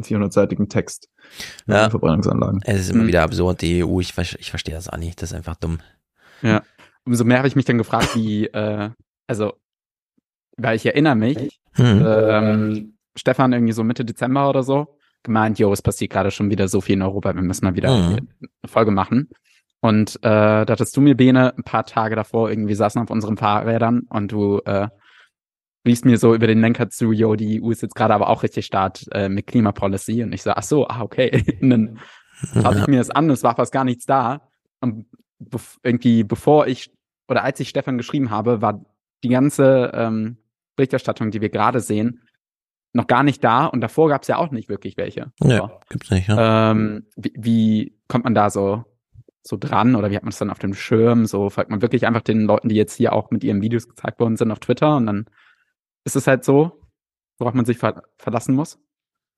400-seitigen 0.00 0.68
Text 0.68 1.08
ja. 1.66 1.90
Verbrennungsanlagen. 1.90 2.60
Es 2.64 2.80
ist 2.80 2.90
immer 2.90 3.04
mhm. 3.04 3.08
wieder 3.08 3.22
absurd, 3.22 3.62
die 3.62 3.84
EU, 3.84 4.00
ich, 4.00 4.16
ich 4.16 4.50
verstehe 4.50 4.74
das 4.74 4.88
auch 4.88 4.98
nicht, 4.98 5.20
das 5.22 5.30
ist 5.30 5.36
einfach 5.36 5.56
dumm. 5.56 5.78
Ja, 6.42 6.62
umso 7.04 7.24
mehr 7.24 7.38
habe 7.38 7.48
ich 7.48 7.56
mich 7.56 7.64
dann 7.64 7.78
gefragt, 7.78 8.14
wie, 8.14 8.46
äh, 8.46 8.90
also, 9.26 9.54
weil 10.56 10.76
ich 10.76 10.86
erinnere 10.86 11.16
mich, 11.16 11.60
mhm. 11.76 12.04
ähm, 12.06 12.98
Stefan 13.16 13.52
irgendwie 13.52 13.72
so 13.72 13.84
Mitte 13.84 14.04
Dezember 14.04 14.48
oder 14.48 14.62
so, 14.62 14.98
gemeint, 15.22 15.58
jo, 15.58 15.72
es 15.72 15.82
passiert 15.82 16.10
gerade 16.10 16.30
schon 16.30 16.50
wieder 16.50 16.68
so 16.68 16.80
viel 16.80 16.94
in 16.94 17.02
Europa, 17.02 17.34
wir 17.34 17.42
müssen 17.42 17.64
mal 17.64 17.76
wieder 17.76 17.96
mhm. 17.96 18.28
eine 18.40 18.48
Folge 18.66 18.90
machen. 18.90 19.28
Und 19.82 20.16
äh, 20.22 20.64
da 20.64 20.66
hattest 20.68 20.96
du 20.96 21.00
mir, 21.00 21.16
Bene, 21.16 21.54
ein 21.56 21.64
paar 21.64 21.84
Tage 21.84 22.14
davor 22.14 22.48
irgendwie 22.48 22.74
saßen 22.74 23.02
auf 23.02 23.10
unseren 23.10 23.36
Fahrrädern 23.36 24.02
und 24.08 24.30
du 24.30 24.60
äh, 24.64 24.86
riefst 25.84 26.04
mir 26.04 26.18
so 26.18 26.36
über 26.36 26.46
den 26.46 26.60
Lenker 26.60 26.88
zu, 26.88 27.10
yo, 27.10 27.34
die 27.34 27.60
EU 27.60 27.72
ist 27.72 27.82
jetzt 27.82 27.96
gerade 27.96 28.14
aber 28.14 28.28
auch 28.28 28.44
richtig 28.44 28.64
start 28.64 29.06
äh, 29.10 29.28
mit 29.28 29.48
Klimapolicy. 29.48 30.22
Und 30.22 30.32
ich 30.32 30.42
so, 30.42 30.52
ach 30.52 30.62
so, 30.62 30.86
ah, 30.86 31.02
okay. 31.02 31.44
Und 31.60 31.70
dann 31.70 31.98
schaute 32.54 32.78
ich 32.78 32.86
mir 32.86 32.98
das 32.98 33.10
an, 33.10 33.28
es 33.28 33.42
war 33.42 33.56
fast 33.56 33.72
gar 33.72 33.84
nichts 33.84 34.06
da. 34.06 34.48
Und 34.80 35.06
bef 35.40 35.78
irgendwie 35.82 36.22
bevor 36.22 36.68
ich 36.68 36.92
oder 37.28 37.42
als 37.42 37.58
ich 37.58 37.68
Stefan 37.68 37.98
geschrieben 37.98 38.30
habe, 38.30 38.62
war 38.62 38.84
die 39.24 39.28
ganze 39.28 39.90
ähm, 39.94 40.36
Berichterstattung, 40.76 41.32
die 41.32 41.40
wir 41.40 41.48
gerade 41.48 41.80
sehen, 41.80 42.22
noch 42.92 43.06
gar 43.06 43.22
nicht 43.22 43.42
da 43.42 43.66
und 43.66 43.80
davor 43.80 44.08
gab 44.08 44.22
es 44.22 44.28
ja 44.28 44.36
auch 44.36 44.50
nicht 44.50 44.68
wirklich 44.68 44.96
welche. 44.96 45.32
Ja, 45.42 45.58
so. 45.58 45.70
gibt's 45.88 46.10
nicht, 46.10 46.28
ja. 46.28 46.70
Ähm, 46.70 47.06
wie, 47.16 47.32
wie 47.36 47.98
kommt 48.06 48.24
man 48.24 48.34
da 48.34 48.50
so 48.50 48.84
so 49.42 49.56
dran 49.58 49.96
oder 49.96 50.10
wie 50.10 50.16
hat 50.16 50.22
man 50.22 50.30
es 50.30 50.38
dann 50.38 50.50
auf 50.50 50.58
dem 50.58 50.74
Schirm? 50.74 51.26
So 51.26 51.50
folgt 51.50 51.70
man 51.70 51.82
wirklich 51.82 52.06
einfach 52.06 52.22
den 52.22 52.42
Leuten, 52.42 52.68
die 52.68 52.76
jetzt 52.76 52.94
hier 52.94 53.12
auch 53.12 53.30
mit 53.30 53.44
ihren 53.44 53.60
Videos 53.60 53.88
gezeigt 53.88 54.20
worden 54.20 54.36
sind 54.36 54.50
auf 54.50 54.60
Twitter 54.60 54.96
und 54.96 55.06
dann 55.06 55.26
ist 56.04 56.16
es 56.16 56.26
halt 56.26 56.44
so, 56.44 56.80
worauf 57.38 57.54
man 57.54 57.64
sich 57.64 57.78
ver 57.78 58.02
verlassen 58.18 58.54
muss? 58.54 58.78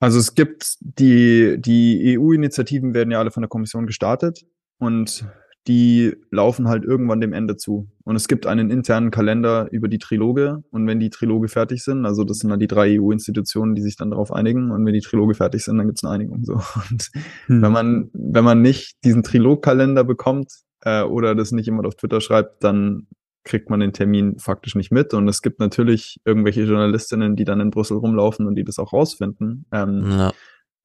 Also 0.01 0.19
es 0.19 0.35
gibt 0.35 0.77
die, 0.81 1.57
die 1.59 2.19
EU-Initiativen 2.19 2.95
werden 2.95 3.11
ja 3.11 3.19
alle 3.19 3.31
von 3.31 3.43
der 3.43 3.49
Kommission 3.49 3.87
gestartet 3.87 4.45
und 4.79 5.27
die 5.67 6.15
laufen 6.31 6.69
halt 6.69 6.85
irgendwann 6.85 7.21
dem 7.21 7.33
Ende 7.33 7.57
zu. 7.57 7.89
Und 8.05 8.17
es 8.17 8.29
gibt 8.29 8.47
einen 8.47 8.71
internen 8.71 9.11
Kalender 9.11 9.69
über 9.71 9.89
die 9.89 9.99
Triloge. 9.99 10.63
Und 10.71 10.87
wenn 10.87 11.01
die 11.01 11.09
Triloge 11.09 11.49
fertig 11.49 11.83
sind, 11.83 12.05
also 12.05 12.23
das 12.25 12.39
sind 12.39 12.51
dann 12.51 12.61
die 12.61 12.67
drei 12.67 13.01
EU-Institutionen, 13.01 13.75
die 13.75 13.81
sich 13.81 13.97
dann 13.97 14.11
darauf 14.11 14.31
einigen. 14.31 14.71
Und 14.71 14.85
wenn 14.85 14.93
die 14.93 15.01
Triloge 15.01 15.35
fertig 15.35 15.65
sind, 15.65 15.79
dann 15.79 15.87
gibt 15.87 15.99
es 15.99 16.05
eine 16.05 16.15
Einigung. 16.15 16.45
So. 16.45 16.55
Und 16.91 17.11
hm. 17.47 17.63
wenn 17.63 17.73
man, 17.73 18.11
wenn 18.13 18.45
man 18.45 18.61
nicht 18.61 18.97
diesen 19.05 19.23
Trilogkalender 19.23 20.05
bekommt 20.05 20.53
äh, 20.83 21.03
oder 21.03 21.35
das 21.35 21.51
nicht 21.53 21.67
jemand 21.67 21.87
auf 21.87 21.95
Twitter 21.95 22.21
schreibt, 22.21 22.63
dann 22.63 23.07
kriegt 23.45 23.71
man 23.71 23.81
den 23.81 23.93
Termin 23.93 24.39
faktisch 24.39 24.75
nicht 24.75 24.91
mit. 24.91 25.15
Und 25.15 25.29
es 25.29 25.41
gibt 25.41 25.61
natürlich 25.61 26.21
irgendwelche 26.25 26.65
Journalistinnen, 26.65 27.37
die 27.37 27.45
dann 27.45 27.61
in 27.61 27.71
Brüssel 27.71 27.97
rumlaufen 27.97 28.47
und 28.47 28.55
die 28.55 28.65
das 28.65 28.79
auch 28.79 28.93
rausfinden. 28.93 29.67
Ähm, 29.73 30.11
ja. 30.11 30.33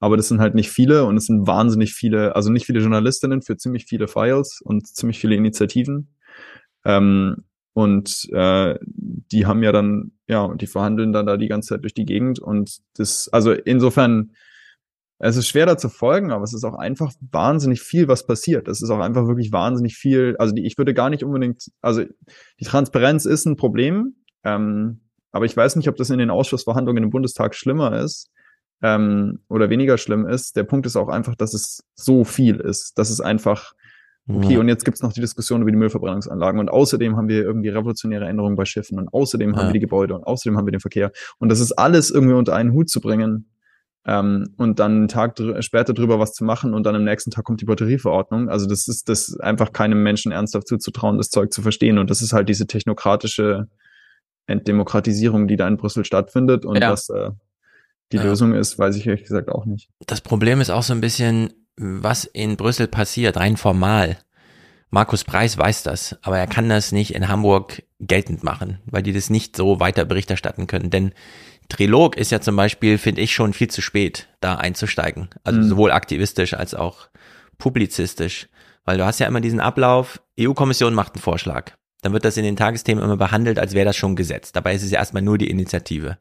Aber 0.00 0.16
das 0.16 0.28
sind 0.28 0.40
halt 0.40 0.54
nicht 0.54 0.70
viele 0.70 1.04
und 1.04 1.16
es 1.18 1.26
sind 1.26 1.46
wahnsinnig 1.46 1.92
viele, 1.92 2.34
also 2.34 2.50
nicht 2.50 2.64
viele 2.64 2.80
Journalistinnen 2.80 3.42
für 3.42 3.58
ziemlich 3.58 3.84
viele 3.84 4.08
Files 4.08 4.60
und 4.64 4.86
ziemlich 4.86 5.20
viele 5.20 5.36
Initiativen. 5.36 6.14
Ähm, 6.86 7.44
und 7.74 8.26
äh, 8.32 8.78
die 8.82 9.46
haben 9.46 9.62
ja 9.62 9.72
dann, 9.72 10.12
ja, 10.26 10.52
die 10.54 10.66
verhandeln 10.66 11.12
dann 11.12 11.26
da 11.26 11.36
die 11.36 11.48
ganze 11.48 11.68
Zeit 11.68 11.82
durch 11.82 11.94
die 11.94 12.06
Gegend. 12.06 12.40
Und 12.40 12.78
das, 12.96 13.28
also 13.28 13.52
insofern, 13.52 14.32
es 15.18 15.36
ist 15.36 15.48
schwer 15.48 15.66
da 15.66 15.76
zu 15.76 15.90
folgen, 15.90 16.32
aber 16.32 16.44
es 16.44 16.54
ist 16.54 16.64
auch 16.64 16.74
einfach 16.74 17.12
wahnsinnig 17.30 17.82
viel, 17.82 18.08
was 18.08 18.26
passiert. 18.26 18.68
Es 18.68 18.80
ist 18.80 18.88
auch 18.88 19.00
einfach 19.00 19.26
wirklich 19.26 19.52
wahnsinnig 19.52 19.96
viel. 19.96 20.34
Also 20.38 20.54
die, 20.54 20.66
ich 20.66 20.78
würde 20.78 20.94
gar 20.94 21.10
nicht 21.10 21.22
unbedingt, 21.22 21.64
also 21.82 22.04
die 22.58 22.64
Transparenz 22.64 23.26
ist 23.26 23.44
ein 23.44 23.56
Problem, 23.56 24.16
ähm, 24.44 25.02
aber 25.30 25.44
ich 25.44 25.54
weiß 25.54 25.76
nicht, 25.76 25.88
ob 25.88 25.96
das 25.96 26.08
in 26.08 26.18
den 26.18 26.30
Ausschussverhandlungen 26.30 27.04
im 27.04 27.10
Bundestag 27.10 27.54
schlimmer 27.54 28.00
ist 28.00 28.30
ähm, 28.82 29.40
oder 29.48 29.70
weniger 29.70 29.98
schlimm 29.98 30.26
ist. 30.26 30.56
Der 30.56 30.64
Punkt 30.64 30.86
ist 30.86 30.96
auch 30.96 31.08
einfach, 31.08 31.34
dass 31.34 31.54
es 31.54 31.84
so 31.94 32.24
viel 32.24 32.56
ist. 32.56 32.92
Das 32.96 33.10
ist 33.10 33.20
einfach, 33.20 33.72
okay, 34.28 34.58
und 34.58 34.68
jetzt 34.68 34.84
gibt's 34.84 35.02
noch 35.02 35.12
die 35.12 35.20
Diskussion 35.20 35.62
über 35.62 35.70
die 35.70 35.76
Müllverbrennungsanlagen 35.76 36.60
und 36.60 36.68
außerdem 36.68 37.16
haben 37.16 37.28
wir 37.28 37.42
irgendwie 37.42 37.68
revolutionäre 37.68 38.26
Änderungen 38.26 38.56
bei 38.56 38.64
Schiffen 38.64 38.98
und 38.98 39.12
außerdem 39.12 39.52
ja. 39.52 39.56
haben 39.56 39.68
wir 39.68 39.72
die 39.72 39.80
Gebäude 39.80 40.14
und 40.14 40.24
außerdem 40.24 40.56
haben 40.56 40.66
wir 40.66 40.72
den 40.72 40.80
Verkehr. 40.80 41.12
Und 41.38 41.50
das 41.50 41.60
ist 41.60 41.72
alles 41.72 42.10
irgendwie 42.10 42.34
unter 42.34 42.54
einen 42.54 42.72
Hut 42.72 42.88
zu 42.88 43.00
bringen 43.00 43.50
ähm, 44.06 44.54
und 44.56 44.78
dann 44.78 44.92
einen 44.92 45.08
Tag 45.08 45.34
dr 45.36 45.60
später 45.62 45.92
drüber 45.92 46.18
was 46.18 46.32
zu 46.32 46.44
machen 46.44 46.72
und 46.72 46.84
dann 46.84 46.94
am 46.94 47.04
nächsten 47.04 47.30
Tag 47.30 47.44
kommt 47.44 47.60
die 47.60 47.66
Batterieverordnung. 47.66 48.48
Also 48.48 48.66
das 48.66 48.88
ist 48.88 49.08
das 49.08 49.38
einfach 49.40 49.72
keinem 49.72 50.02
Menschen 50.02 50.32
ernsthaft 50.32 50.68
zuzutrauen, 50.68 51.18
das 51.18 51.28
Zeug 51.28 51.52
zu 51.52 51.60
verstehen. 51.60 51.98
Und 51.98 52.08
das 52.08 52.22
ist 52.22 52.32
halt 52.32 52.48
diese 52.48 52.66
technokratische 52.66 53.68
Entdemokratisierung, 54.46 55.48
die 55.48 55.56
da 55.56 55.68
in 55.68 55.76
Brüssel 55.76 56.04
stattfindet 56.04 56.64
und 56.64 56.76
ja. 56.76 56.90
das 56.90 57.10
äh, 57.10 57.30
die 58.12 58.16
ja. 58.16 58.24
Lösung 58.24 58.54
ist, 58.54 58.78
weiß 58.78 58.96
ich 58.96 59.06
ehrlich 59.06 59.24
gesagt 59.24 59.48
auch 59.48 59.66
nicht. 59.66 59.90
Das 60.06 60.20
Problem 60.20 60.60
ist 60.60 60.70
auch 60.70 60.82
so 60.82 60.92
ein 60.92 61.00
bisschen, 61.00 61.52
was 61.76 62.24
in 62.24 62.56
Brüssel 62.56 62.88
passiert, 62.88 63.36
rein 63.36 63.56
formal. 63.56 64.18
Markus 64.90 65.22
Preis 65.22 65.56
weiß 65.56 65.84
das, 65.84 66.18
aber 66.22 66.38
er 66.38 66.48
kann 66.48 66.68
das 66.68 66.90
nicht 66.90 67.14
in 67.14 67.28
Hamburg 67.28 67.84
geltend 68.00 68.42
machen, 68.42 68.80
weil 68.86 69.04
die 69.04 69.12
das 69.12 69.30
nicht 69.30 69.56
so 69.56 69.78
weiter 69.78 70.04
Bericht 70.04 70.30
erstatten 70.30 70.66
können. 70.66 70.90
Denn 70.90 71.12
Trilog 71.68 72.16
ist 72.16 72.32
ja 72.32 72.40
zum 72.40 72.56
Beispiel, 72.56 72.98
finde 72.98 73.20
ich, 73.20 73.32
schon 73.32 73.52
viel 73.52 73.68
zu 73.68 73.82
spät, 73.82 74.28
da 74.40 74.56
einzusteigen. 74.56 75.28
Also 75.44 75.60
mhm. 75.60 75.68
sowohl 75.68 75.92
aktivistisch 75.92 76.54
als 76.54 76.74
auch 76.74 77.08
publizistisch. 77.58 78.48
Weil 78.84 78.98
du 78.98 79.04
hast 79.04 79.20
ja 79.20 79.28
immer 79.28 79.40
diesen 79.40 79.60
Ablauf, 79.60 80.20
EU-Kommission 80.40 80.94
macht 80.94 81.14
einen 81.14 81.22
Vorschlag. 81.22 81.72
Dann 82.02 82.12
wird 82.12 82.24
das 82.24 82.36
in 82.36 82.44
den 82.44 82.56
Tagesthemen 82.56 83.04
immer 83.04 83.16
behandelt, 83.16 83.58
als 83.58 83.74
wäre 83.74 83.84
das 83.84 83.96
schon 83.96 84.16
Gesetz. 84.16 84.52
Dabei 84.52 84.74
ist 84.74 84.82
es 84.82 84.90
ja 84.90 84.98
erstmal 84.98 85.22
nur 85.22 85.38
die 85.38 85.50
Initiative. 85.50 86.18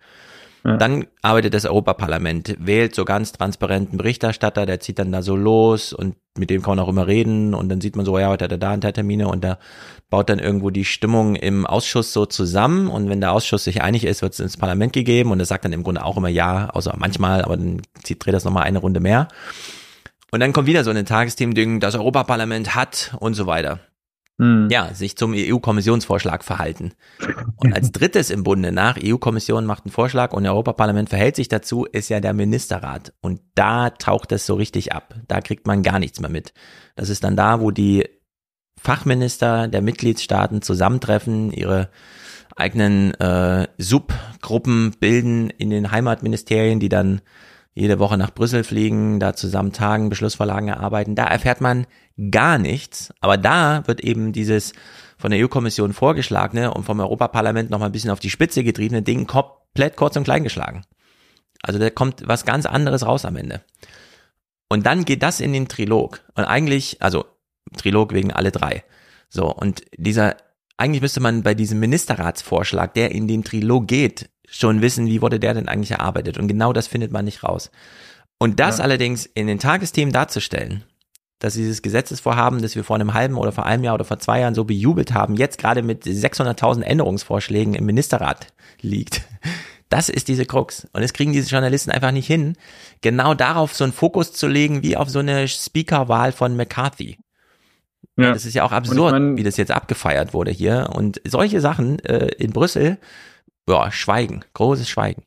Ja. 0.63 0.77
Dann 0.77 1.07
arbeitet 1.21 1.53
das 1.53 1.65
Europaparlament, 1.65 2.57
wählt 2.59 2.93
so 2.93 3.05
ganz 3.05 3.31
transparenten 3.31 3.97
Berichterstatter, 3.97 4.65
der 4.65 4.79
zieht 4.79 4.99
dann 4.99 5.11
da 5.11 5.21
so 5.21 5.35
los 5.35 5.93
und 5.93 6.15
mit 6.37 6.49
dem 6.49 6.61
kann 6.61 6.75
man 6.75 6.85
auch 6.85 6.89
immer 6.89 7.07
reden 7.07 7.53
und 7.53 7.69
dann 7.69 7.81
sieht 7.81 7.95
man 7.95 8.05
so, 8.05 8.17
ja, 8.19 8.27
heute 8.27 8.45
hat 8.45 8.51
er 8.51 8.57
da 8.57 8.71
ein 8.71 8.81
paar 8.81 8.93
Termine 8.93 9.27
und 9.27 9.43
da 9.43 9.57
baut 10.09 10.29
dann 10.29 10.39
irgendwo 10.39 10.69
die 10.69 10.85
Stimmung 10.85 11.35
im 11.35 11.65
Ausschuss 11.65 12.11
so 12.13 12.25
zusammen 12.25 12.89
und 12.89 13.09
wenn 13.09 13.21
der 13.21 13.31
Ausschuss 13.31 13.63
sich 13.63 13.81
einig 13.81 14.03
ist, 14.05 14.21
wird 14.21 14.33
es 14.33 14.39
ins 14.39 14.57
Parlament 14.57 14.93
gegeben 14.93 15.31
und 15.31 15.39
er 15.39 15.45
sagt 15.45 15.65
dann 15.65 15.73
im 15.73 15.83
Grunde 15.83 16.03
auch 16.03 16.17
immer 16.17 16.29
ja, 16.29 16.69
außer 16.69 16.93
manchmal, 16.97 17.43
aber 17.43 17.55
dann 17.57 17.81
zieht, 18.03 18.25
dreht 18.25 18.33
das 18.33 18.43
nochmal 18.43 18.63
eine 18.63 18.79
Runde 18.79 18.99
mehr. 18.99 19.27
Und 20.31 20.41
dann 20.41 20.53
kommt 20.53 20.67
wieder 20.67 20.83
so 20.83 20.91
ein 20.91 21.05
Tagesthemen-Ding, 21.05 21.79
das 21.79 21.95
Europaparlament 21.95 22.75
hat 22.75 23.15
und 23.19 23.33
so 23.33 23.47
weiter 23.47 23.79
hm. 24.39 24.69
ja, 24.71 24.93
sich 24.93 25.17
zum 25.17 25.33
EU-Kommissionsvorschlag 25.35 26.45
verhalten. 26.45 26.93
Und 27.57 27.73
als 27.73 27.91
drittes 27.91 28.29
im 28.29 28.43
Bunde 28.43 28.71
nach 28.71 28.97
EU-Kommission 29.03 29.65
macht 29.65 29.85
einen 29.85 29.91
Vorschlag 29.91 30.31
und 30.31 30.47
Europaparlament 30.47 31.09
verhält 31.09 31.35
sich 31.35 31.49
dazu, 31.49 31.85
ist 31.85 32.09
ja 32.09 32.21
der 32.21 32.33
Ministerrat. 32.33 33.13
Und 33.21 33.41
da 33.55 33.89
taucht 33.89 34.31
es 34.31 34.45
so 34.45 34.55
richtig 34.55 34.93
ab. 34.93 35.13
Da 35.27 35.41
kriegt 35.41 35.67
man 35.67 35.83
gar 35.83 35.99
nichts 35.99 36.21
mehr 36.21 36.29
mit. 36.29 36.53
Das 36.95 37.09
ist 37.09 37.25
dann 37.25 37.35
da, 37.35 37.59
wo 37.59 37.71
die 37.71 38.07
Fachminister 38.81 39.67
der 39.67 39.81
Mitgliedstaaten 39.81 40.61
zusammentreffen, 40.61 41.51
ihre 41.51 41.89
eigenen 42.55 43.13
äh, 43.15 43.67
Subgruppen 43.77 44.91
bilden 44.99 45.49
in 45.49 45.69
den 45.69 45.91
Heimatministerien, 45.91 46.79
die 46.79 46.89
dann 46.89 47.21
jede 47.79 47.99
Woche 47.99 48.17
nach 48.17 48.31
Brüssel 48.33 48.63
fliegen, 48.63 49.19
da 49.19 49.33
zusammen 49.33 49.71
tagen, 49.71 50.09
Beschlussvorlagen 50.09 50.67
erarbeiten. 50.67 51.15
Da 51.15 51.25
erfährt 51.25 51.61
man 51.61 51.87
gar 52.29 52.57
nichts. 52.57 53.13
Aber 53.21 53.37
da 53.37 53.87
wird 53.87 54.01
eben 54.01 54.33
dieses 54.33 54.73
von 55.17 55.31
der 55.31 55.43
EU-Kommission 55.43 55.93
vorgeschlagene 55.93 56.73
und 56.73 56.83
vom 56.83 56.99
Europaparlament 56.99 57.69
noch 57.69 57.79
mal 57.79 57.87
ein 57.87 57.91
bisschen 57.91 58.11
auf 58.11 58.19
die 58.19 58.29
Spitze 58.29 58.63
getriebene 58.63 59.01
Ding 59.01 59.27
komplett 59.27 59.95
kurz 59.95 60.15
und 60.17 60.25
klein 60.25 60.43
geschlagen. 60.43 60.83
Also 61.61 61.79
da 61.79 61.89
kommt 61.89 62.27
was 62.27 62.45
ganz 62.45 62.65
anderes 62.65 63.05
raus 63.05 63.25
am 63.25 63.35
Ende. 63.35 63.61
Und 64.69 64.85
dann 64.85 65.05
geht 65.05 65.23
das 65.23 65.39
in 65.39 65.53
den 65.53 65.67
Trilog. 65.67 66.21
Und 66.35 66.45
eigentlich, 66.45 67.01
also 67.01 67.25
Trilog 67.77 68.13
wegen 68.13 68.31
alle 68.31 68.51
drei. 68.51 68.83
So, 69.29 69.53
und 69.53 69.83
dieser, 69.97 70.37
eigentlich 70.77 71.01
müsste 71.01 71.19
man 71.19 71.43
bei 71.43 71.53
diesem 71.53 71.79
Ministerratsvorschlag, 71.79 72.93
der 72.93 73.11
in 73.11 73.27
den 73.27 73.43
Trilog 73.43 73.87
geht, 73.87 74.29
schon 74.51 74.81
wissen, 74.81 75.07
wie 75.07 75.21
wurde 75.21 75.39
der 75.39 75.53
denn 75.53 75.67
eigentlich 75.67 75.91
erarbeitet. 75.91 76.37
Und 76.37 76.47
genau 76.47 76.73
das 76.73 76.87
findet 76.87 77.11
man 77.11 77.25
nicht 77.25 77.43
raus. 77.43 77.71
Und 78.37 78.59
das 78.59 78.77
ja. 78.77 78.83
allerdings 78.83 79.25
in 79.25 79.47
den 79.47 79.59
Tagesthemen 79.59 80.13
darzustellen, 80.13 80.83
dass 81.39 81.53
dieses 81.53 81.81
Gesetzesvorhaben, 81.81 82.61
das 82.61 82.75
wir 82.75 82.83
vor 82.83 82.95
einem 82.95 83.13
halben 83.13 83.35
oder 83.35 83.51
vor 83.51 83.65
einem 83.65 83.83
Jahr 83.83 83.95
oder 83.95 84.05
vor 84.05 84.19
zwei 84.19 84.41
Jahren 84.41 84.55
so 84.55 84.65
bejubelt 84.65 85.13
haben, 85.13 85.35
jetzt 85.35 85.57
gerade 85.57 85.81
mit 85.81 86.03
600.000 86.03 86.81
Änderungsvorschlägen 86.81 87.73
im 87.73 87.85
Ministerrat 87.85 88.47
liegt. 88.81 89.21
Das 89.89 90.07
ist 90.07 90.27
diese 90.27 90.45
Krux. 90.45 90.87
Und 90.93 91.01
es 91.01 91.13
kriegen 91.13 91.33
diese 91.33 91.49
Journalisten 91.49 91.91
einfach 91.91 92.11
nicht 92.11 92.27
hin, 92.27 92.55
genau 93.01 93.33
darauf 93.33 93.73
so 93.73 93.83
einen 93.83 93.93
Fokus 93.93 94.33
zu 94.33 94.47
legen, 94.47 94.83
wie 94.83 94.95
auf 94.95 95.09
so 95.09 95.19
eine 95.19 95.47
Speakerwahl 95.47 96.31
von 96.31 96.55
McCarthy. 96.55 97.17
Ja. 98.15 98.33
Das 98.33 98.45
ist 98.45 98.53
ja 98.53 98.63
auch 98.63 98.71
absurd, 98.71 99.13
ich 99.13 99.19
mein, 99.19 99.37
wie 99.37 99.43
das 99.43 99.57
jetzt 99.57 99.71
abgefeiert 99.71 100.33
wurde 100.33 100.51
hier. 100.51 100.89
Und 100.93 101.21
solche 101.25 101.61
Sachen 101.61 101.99
äh, 101.99 102.27
in 102.37 102.51
Brüssel, 102.51 102.97
ja, 103.69 103.91
Schweigen, 103.91 104.43
großes 104.53 104.89
Schweigen. 104.89 105.23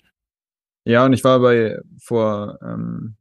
Ja, 0.85 1.05
und 1.05 1.13
ich 1.13 1.25
war 1.25 1.41
bei 1.41 1.79
vor 2.03 2.59
ähm, 2.63 3.15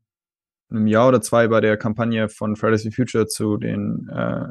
einem 0.70 0.88
Jahr 0.88 1.10
oder 1.10 1.22
zwei 1.22 1.48
bei 1.48 1.62
der 1.62 1.78
Kampagne 1.78 2.28
von 2.28 2.56
Fridays 2.56 2.84
for 2.84 2.92
Future 2.92 3.28
zu 3.28 3.58
den 3.58 4.10
äh, 4.10 4.48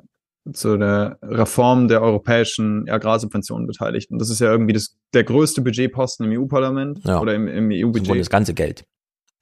zu 0.53 0.77
der 0.79 1.19
Reform 1.23 1.89
der 1.89 2.03
europäischen 2.03 2.89
Agrarsubventionen 2.89 3.67
beteiligt. 3.67 4.11
Und 4.11 4.21
das 4.21 4.31
ist 4.31 4.41
ja 4.41 4.51
irgendwie 4.51 4.73
das, 4.73 4.97
der 5.13 5.25
größte 5.25 5.61
Budgetposten 5.61 6.31
im 6.31 6.41
EU-Parlament 6.41 7.01
ja. 7.05 7.21
oder 7.21 7.35
im, 7.35 7.47
im 7.47 7.71
EU-Budget. 7.71 8.19
Das 8.19 8.31
ganze 8.31 8.55
Geld. 8.55 8.85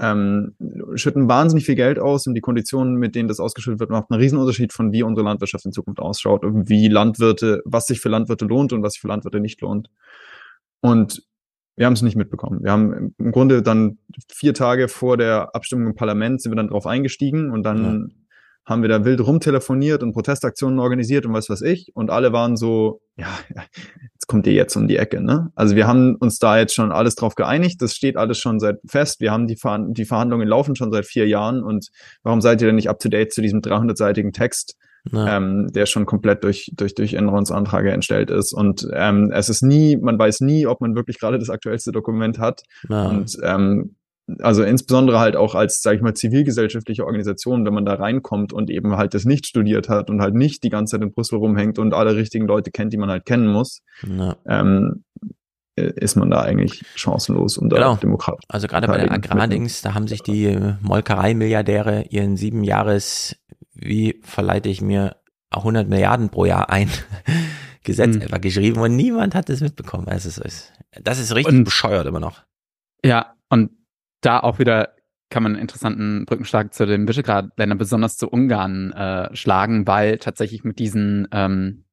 Ähm, 0.01 0.55
schütten 0.95 1.29
wahnsinnig 1.29 1.67
viel 1.67 1.75
Geld 1.75 1.99
aus 1.99 2.27
und 2.27 2.35
die 2.35 2.41
Konditionen, 2.41 2.97
mit 2.97 3.17
denen 3.17 3.29
das 3.29 3.41
ausgeschüttet 3.41 3.81
wird, 3.81 3.91
macht 3.91 4.11
einen 4.11 4.21
Riesenunterschied 4.21 4.73
von 4.73 4.93
wie 4.93 5.03
unsere 5.03 5.25
Landwirtschaft 5.25 5.65
in 5.65 5.73
Zukunft 5.73 6.01
ausschaut 6.01 6.45
und 6.45 6.69
wie 6.69 6.89
Landwirte, 6.89 7.63
was 7.65 7.87
sich 7.87 8.01
für 8.01 8.09
Landwirte 8.09 8.45
lohnt 8.45 8.73
und 8.73 8.83
was 8.83 8.93
sich 8.93 9.01
für 9.01 9.09
Landwirte 9.09 9.41
nicht 9.41 9.61
lohnt. 9.61 9.91
Und 10.81 11.23
wir 11.79 11.87
haben 11.87 11.93
es 11.93 12.03
nicht 12.03 12.17
mitbekommen. 12.17 12.65
Wir 12.65 12.73
haben 12.73 13.15
im 13.19 13.31
Grunde 13.31 13.63
dann 13.63 13.99
vier 14.29 14.53
Tage 14.53 14.89
vor 14.89 15.17
der 15.17 15.55
Abstimmung 15.55 15.87
im 15.87 15.95
Parlament 15.95 16.43
sind 16.43 16.51
wir 16.51 16.57
dann 16.57 16.69
drauf 16.69 16.87
eingestiegen 16.89 17.53
und 17.53 17.63
dann 17.63 17.85
ja. 17.85 18.15
haben 18.65 18.83
wir 18.83 18.89
da 18.89 19.05
wild 19.05 19.25
rumtelefoniert 19.25 20.03
und 20.03 20.13
Protestaktionen 20.13 20.81
organisiert 20.81 21.25
und 21.25 21.35
was 21.35 21.49
weiß 21.49 21.63
ich. 21.63 21.93
Und 21.95 22.11
alle 22.11 22.33
waren 22.33 22.57
so, 22.57 23.01
ja, 23.17 23.29
jetzt 24.13 24.27
kommt 24.27 24.49
ihr 24.49 24.55
jetzt 24.55 24.75
um 24.75 24.89
die 24.89 24.97
Ecke, 24.97 25.21
ne? 25.21 25.53
Also 25.55 25.77
wir 25.77 25.87
haben 25.87 26.17
uns 26.17 26.41
da 26.41 26.59
jetzt 26.59 26.75
schon 26.75 26.91
alles 26.91 27.15
drauf 27.15 27.37
geeinigt. 27.37 27.81
Das 27.81 27.95
steht 27.95 28.17
alles 28.17 28.39
schon 28.39 28.59
seit 28.59 28.79
fest. 28.85 29.21
Wir 29.21 29.31
haben 29.31 29.47
die, 29.47 29.57
Verhand 29.57 29.97
die 29.97 30.05
Verhandlungen 30.05 30.49
laufen 30.49 30.75
schon 30.75 30.91
seit 30.91 31.07
vier 31.07 31.29
Jahren. 31.29 31.63
Und 31.63 31.91
warum 32.25 32.41
seid 32.41 32.61
ihr 32.61 32.67
denn 32.67 32.75
nicht 32.75 32.91
up 32.91 32.99
to 32.99 33.09
date 33.09 33.33
zu 33.33 33.41
diesem 33.41 33.61
300-seitigen 33.61 34.33
Text? 34.33 34.75
Ähm, 35.15 35.69
der 35.73 35.87
schon 35.87 36.07
komplett 36.07 36.45
durch, 36.45 36.71
durch, 36.77 36.95
durch 36.95 37.15
Änderungsanträge 37.15 37.91
entstellt 37.91 38.31
ist. 38.31 38.53
Und 38.53 38.89
ähm, 38.93 39.31
es 39.33 39.49
ist 39.49 39.63
nie, 39.63 39.97
man 39.97 40.19
weiß 40.19 40.41
nie, 40.41 40.67
ob 40.67 40.81
man 40.81 40.95
wirklich 40.95 41.19
gerade 41.19 41.39
das 41.39 41.51
aktuellste 41.51 41.93
Dokument 41.93 42.39
hat. 42.39 42.63
Ja. 42.89 43.09
Und 43.09 43.37
ähm, 43.43 43.97
also 44.41 44.63
insbesondere 44.63 45.19
halt 45.21 45.37
auch 45.37 45.55
als, 45.55 45.81
sage 45.81 45.97
ich 45.97 46.03
mal, 46.03 46.15
zivilgesellschaftliche 46.15 47.05
Organisation, 47.05 47.65
wenn 47.65 47.73
man 47.73 47.87
da 47.87 47.95
reinkommt 47.95 48.53
und 48.53 48.71
eben 48.71 48.97
halt 48.97 49.15
das 49.15 49.25
nicht 49.25 49.47
studiert 49.47 49.89
hat 49.89 50.11
und 50.11 50.21
halt 50.21 50.35
nicht 50.35 50.63
die 50.65 50.69
ganze 50.69 50.93
Zeit 50.93 51.03
in 51.03 51.13
Brüssel 51.13 51.39
rumhängt 51.39 51.79
und 51.79 51.95
alle 51.95 52.15
richtigen 52.15 52.47
Leute 52.47 52.71
kennt, 52.71 52.93
die 52.93 52.99
man 52.99 53.11
halt 53.11 53.25
kennen 53.25 53.49
muss, 53.49 53.81
ja. 54.07 54.37
ähm, 54.47 55.05
ist 55.77 56.17
man 56.17 56.31
da 56.31 56.41
eigentlich 56.41 56.85
chancenlos 56.95 57.57
und 57.57 57.71
genau. 57.71 57.97
demokratisch. 57.97 58.45
Also 58.49 58.67
gerade 58.67 58.87
bei 58.87 58.99
der 58.99 59.13
Agrardings, 59.13 59.81
da 59.81 59.95
haben 59.95 60.09
sich 60.09 60.23
die 60.23 60.59
Molkerei-Milliardäre 60.83 62.07
ihren 62.11 62.37
sieben 62.37 62.65
Jahres 62.65 63.37
wie 63.79 64.21
verleite 64.23 64.69
ich 64.69 64.81
mir 64.81 65.17
100 65.51 65.89
Milliarden 65.89 66.29
pro 66.29 66.45
Jahr 66.45 66.71
ein 66.71 66.91
Gesetz 67.85 68.17
mhm. 68.17 68.23
einfach 68.23 68.41
geschrieben 68.41 68.81
und 68.81 68.97
niemand 68.97 69.35
hat 69.35 69.49
es 69.49 69.61
mitbekommen. 69.61 70.07
Das 70.07 70.27
ist, 70.27 70.73
das 71.03 71.19
ist 71.19 71.35
richtig 71.35 71.55
und, 71.55 71.65
bescheuert 71.65 72.07
immer 72.07 72.21
noch. 72.21 72.43
Ja, 73.05 73.35
und 73.49 73.71
da 74.21 74.41
auch 74.41 74.59
wieder 74.59 74.95
kann 75.31 75.43
man 75.43 75.53
einen 75.53 75.63
interessanten 75.63 76.25
Brückenschlag 76.25 76.73
zu 76.73 76.87
den 76.87 77.07
Visegrad-Ländern, 77.07 77.79
besonders 77.79 78.17
zu 78.17 78.29
Ungarn, 78.29 78.93
äh, 78.93 79.35
schlagen, 79.37 79.87
weil 79.87 80.19
tatsächlich 80.19 80.65
mit 80.65 80.79
diesen 80.79 81.29
ähm, 81.33 81.85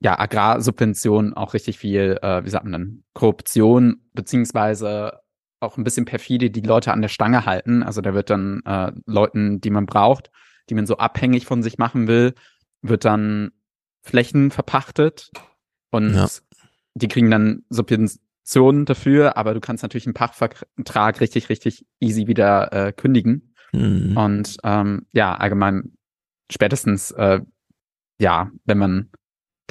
ja, 0.00 0.18
Agrarsubventionen 0.18 1.34
auch 1.34 1.54
richtig 1.54 1.78
viel, 1.78 2.18
äh, 2.22 2.44
wie 2.44 2.50
sagt 2.50 2.64
man 2.64 2.72
denn, 2.72 3.04
Korruption 3.14 4.02
beziehungsweise 4.12 5.20
auch 5.60 5.78
ein 5.78 5.84
bisschen 5.84 6.04
perfide 6.04 6.50
die 6.50 6.60
Leute 6.60 6.92
an 6.92 7.02
der 7.02 7.08
Stange 7.08 7.46
halten. 7.46 7.82
Also 7.82 8.00
da 8.00 8.12
wird 8.12 8.28
dann 8.28 8.62
äh, 8.66 8.92
Leuten, 9.06 9.60
die 9.60 9.70
man 9.70 9.86
braucht, 9.86 10.30
die 10.68 10.74
man 10.74 10.86
so 10.86 10.96
abhängig 10.96 11.46
von 11.46 11.62
sich 11.62 11.78
machen 11.78 12.06
will, 12.06 12.34
wird 12.82 13.04
dann 13.04 13.52
Flächen 14.02 14.50
verpachtet 14.50 15.30
und 15.90 16.14
ja. 16.14 16.28
die 16.94 17.08
kriegen 17.08 17.30
dann 17.30 17.64
Subventionen 17.68 18.84
dafür, 18.84 19.36
aber 19.36 19.54
du 19.54 19.60
kannst 19.60 19.82
natürlich 19.82 20.06
einen 20.06 20.14
Pachtvertrag 20.14 21.20
richtig, 21.20 21.48
richtig 21.48 21.86
easy 22.00 22.26
wieder 22.26 22.72
äh, 22.72 22.92
kündigen. 22.92 23.54
Mhm. 23.72 24.16
Und 24.16 24.56
ähm, 24.64 25.06
ja, 25.12 25.34
allgemein 25.34 25.96
spätestens, 26.50 27.10
äh, 27.12 27.40
ja, 28.18 28.50
wenn 28.64 28.78
man 28.78 29.10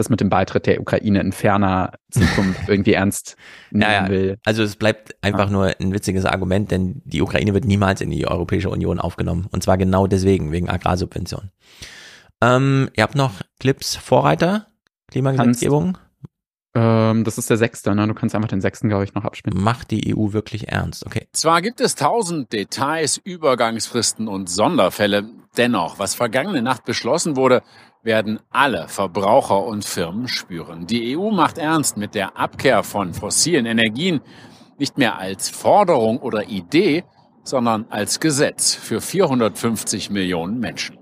das 0.01 0.09
mit 0.09 0.19
dem 0.19 0.29
Beitritt 0.29 0.65
der 0.65 0.81
Ukraine 0.81 1.21
in 1.21 1.31
ferner 1.31 1.93
Zukunft 2.11 2.61
irgendwie 2.67 2.93
ernst 2.93 3.35
nehmen 3.71 3.83
ja, 3.83 4.03
ja. 4.03 4.09
will. 4.09 4.37
Also 4.43 4.63
es 4.63 4.75
bleibt 4.75 5.15
einfach 5.21 5.45
ja. 5.45 5.51
nur 5.51 5.73
ein 5.79 5.93
witziges 5.93 6.25
Argument, 6.25 6.71
denn 6.71 7.01
die 7.05 7.21
Ukraine 7.21 7.53
wird 7.53 7.65
niemals 7.65 8.01
in 8.01 8.09
die 8.09 8.27
Europäische 8.27 8.69
Union 8.69 8.99
aufgenommen. 8.99 9.47
Und 9.51 9.63
zwar 9.63 9.77
genau 9.77 10.07
deswegen, 10.07 10.51
wegen 10.51 10.69
Agrarsubventionen. 10.69 11.51
Ähm, 12.41 12.89
ihr 12.95 13.03
habt 13.03 13.15
noch 13.15 13.41
Clips 13.59 13.95
Vorreiter, 13.95 14.67
Klimagesetzgebung? 15.11 15.97
Ähm, 16.73 17.23
das 17.23 17.37
ist 17.37 17.49
der 17.49 17.57
sechste, 17.57 17.93
ne? 17.93 18.07
Du 18.07 18.13
kannst 18.13 18.33
einfach 18.33 18.47
den 18.47 18.61
sechsten, 18.61 18.87
glaube 18.87 19.03
ich, 19.03 19.13
noch 19.13 19.25
abspielen. 19.25 19.61
Macht 19.61 19.91
die 19.91 20.15
EU 20.15 20.31
wirklich 20.31 20.69
ernst, 20.69 21.05
okay. 21.05 21.27
Zwar 21.33 21.61
gibt 21.61 21.81
es 21.81 21.95
tausend 21.95 22.53
Details, 22.53 23.17
Übergangsfristen 23.17 24.27
und 24.27 24.49
Sonderfälle, 24.49 25.29
dennoch, 25.57 25.99
was 25.99 26.15
vergangene 26.15 26.61
Nacht 26.61 26.85
beschlossen 26.85 27.35
wurde, 27.35 27.61
werden 28.03 28.39
alle 28.49 28.87
Verbraucher 28.87 29.63
und 29.65 29.85
Firmen 29.85 30.27
spüren. 30.27 30.87
Die 30.87 31.17
EU 31.17 31.31
macht 31.31 31.57
ernst 31.57 31.97
mit 31.97 32.15
der 32.15 32.37
Abkehr 32.37 32.83
von 32.83 33.13
fossilen 33.13 33.65
Energien, 33.65 34.21
nicht 34.77 34.97
mehr 34.97 35.17
als 35.19 35.49
Forderung 35.49 36.17
oder 36.19 36.49
Idee, 36.49 37.03
sondern 37.43 37.85
als 37.89 38.19
Gesetz 38.19 38.73
für 38.73 39.01
450 39.01 40.09
Millionen 40.09 40.59
Menschen. 40.59 40.97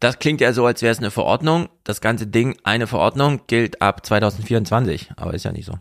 Das 0.00 0.18
klingt 0.18 0.40
ja 0.40 0.52
so, 0.52 0.66
als 0.66 0.82
wäre 0.82 0.92
es 0.92 0.98
eine 0.98 1.10
Verordnung. 1.10 1.68
Das 1.84 2.00
ganze 2.00 2.26
Ding, 2.26 2.56
eine 2.62 2.86
Verordnung, 2.86 3.40
gilt 3.46 3.80
ab 3.80 4.04
2024, 4.04 5.12
aber 5.16 5.34
ist 5.34 5.44
ja 5.44 5.52
nicht 5.52 5.66
so. 5.66 5.78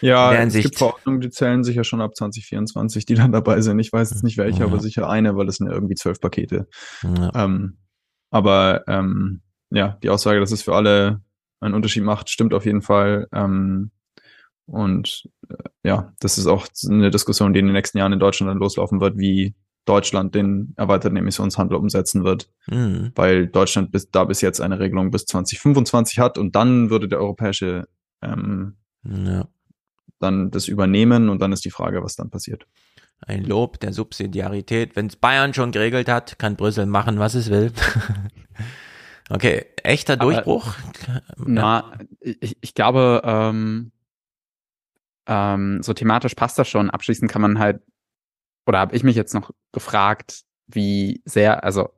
Ja, 0.00 0.32
es 0.32 0.54
gibt 0.54 0.78
Verordnungen, 0.78 1.20
die 1.20 1.30
zählen 1.30 1.62
sicher 1.62 1.84
schon 1.84 2.00
ab 2.00 2.16
2024, 2.16 3.04
die 3.04 3.14
dann 3.14 3.32
dabei 3.32 3.60
sind. 3.60 3.78
Ich 3.80 3.92
weiß 3.92 4.10
jetzt 4.10 4.24
nicht 4.24 4.38
welche, 4.38 4.60
ja. 4.60 4.64
aber 4.64 4.80
sicher 4.80 5.08
eine, 5.10 5.36
weil 5.36 5.48
es 5.48 5.56
sind 5.56 5.68
irgendwie 5.68 5.94
zwölf 5.94 6.20
Pakete. 6.20 6.68
Ja. 7.02 7.44
Ähm, 7.44 7.76
aber 8.30 8.86
ähm, 8.88 9.40
ja, 9.70 9.98
die 10.02 10.10
Aussage, 10.10 10.40
dass 10.40 10.52
es 10.52 10.62
für 10.62 10.74
alle 10.74 11.20
einen 11.60 11.74
Unterschied 11.74 12.02
macht, 12.02 12.30
stimmt 12.30 12.54
auf 12.54 12.64
jeden 12.64 12.82
Fall. 12.82 13.28
Ähm, 13.32 13.90
und 14.66 15.28
äh, 15.48 15.54
ja, 15.82 16.12
das 16.20 16.38
ist 16.38 16.46
auch 16.46 16.66
eine 16.88 17.10
Diskussion, 17.10 17.52
die 17.52 17.60
in 17.60 17.66
den 17.66 17.74
nächsten 17.74 17.98
Jahren 17.98 18.12
in 18.12 18.20
Deutschland 18.20 18.50
dann 18.50 18.58
loslaufen 18.58 19.00
wird, 19.00 19.18
wie 19.18 19.54
Deutschland 19.84 20.34
den 20.34 20.74
erweiterten 20.76 21.16
Emissionshandel 21.16 21.76
umsetzen 21.76 22.24
wird, 22.24 22.48
mhm. 22.68 23.12
weil 23.14 23.46
Deutschland 23.46 23.90
bis, 23.90 24.10
da 24.10 24.24
bis 24.24 24.40
jetzt 24.40 24.60
eine 24.60 24.78
Regelung 24.78 25.10
bis 25.10 25.26
2025 25.26 26.18
hat 26.18 26.38
und 26.38 26.54
dann 26.54 26.90
würde 26.90 27.08
der 27.08 27.18
europäische 27.18 27.88
ähm, 28.22 28.76
ja. 29.04 29.48
dann 30.18 30.50
das 30.50 30.68
übernehmen 30.68 31.28
und 31.28 31.40
dann 31.40 31.52
ist 31.52 31.64
die 31.64 31.70
Frage, 31.70 32.02
was 32.02 32.14
dann 32.14 32.30
passiert. 32.30 32.66
Ein 33.26 33.44
Lob 33.44 33.80
der 33.80 33.92
Subsidiarität. 33.92 34.96
Wenn 34.96 35.06
es 35.06 35.16
Bayern 35.16 35.54
schon 35.54 35.72
geregelt 35.72 36.08
hat, 36.08 36.38
kann 36.38 36.56
Brüssel 36.56 36.86
machen, 36.86 37.18
was 37.18 37.34
es 37.34 37.50
will. 37.50 37.72
okay, 39.30 39.66
echter 39.82 40.14
Aber, 40.14 40.24
Durchbruch. 40.24 40.74
Na, 41.36 41.98
ich, 42.20 42.56
ich 42.60 42.74
glaube, 42.74 43.20
ähm, 43.24 43.92
ähm, 45.26 45.82
so 45.82 45.92
thematisch 45.92 46.34
passt 46.34 46.58
das 46.58 46.68
schon. 46.68 46.90
Abschließend 46.90 47.30
kann 47.30 47.42
man 47.42 47.58
halt, 47.58 47.82
oder 48.66 48.78
habe 48.78 48.96
ich 48.96 49.04
mich 49.04 49.16
jetzt 49.16 49.34
noch 49.34 49.50
gefragt, 49.72 50.42
wie 50.66 51.22
sehr, 51.24 51.62
also 51.62 51.90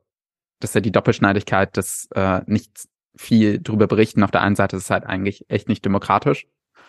das 0.59 0.71
ist 0.71 0.75
ja 0.75 0.81
die 0.81 0.91
Doppelschneidigkeit, 0.91 1.75
dass 1.77 2.07
äh, 2.15 2.41
nicht 2.47 2.87
viel 3.15 3.61
drüber 3.61 3.87
berichten. 3.87 4.23
Auf 4.23 4.31
der 4.31 4.41
einen 4.41 4.55
Seite 4.55 4.75
ist 4.75 4.83
es 4.83 4.89
halt 4.89 5.05
eigentlich 5.05 5.49
echt 5.49 5.67
nicht 5.67 5.85
demokratisch. 5.85 6.47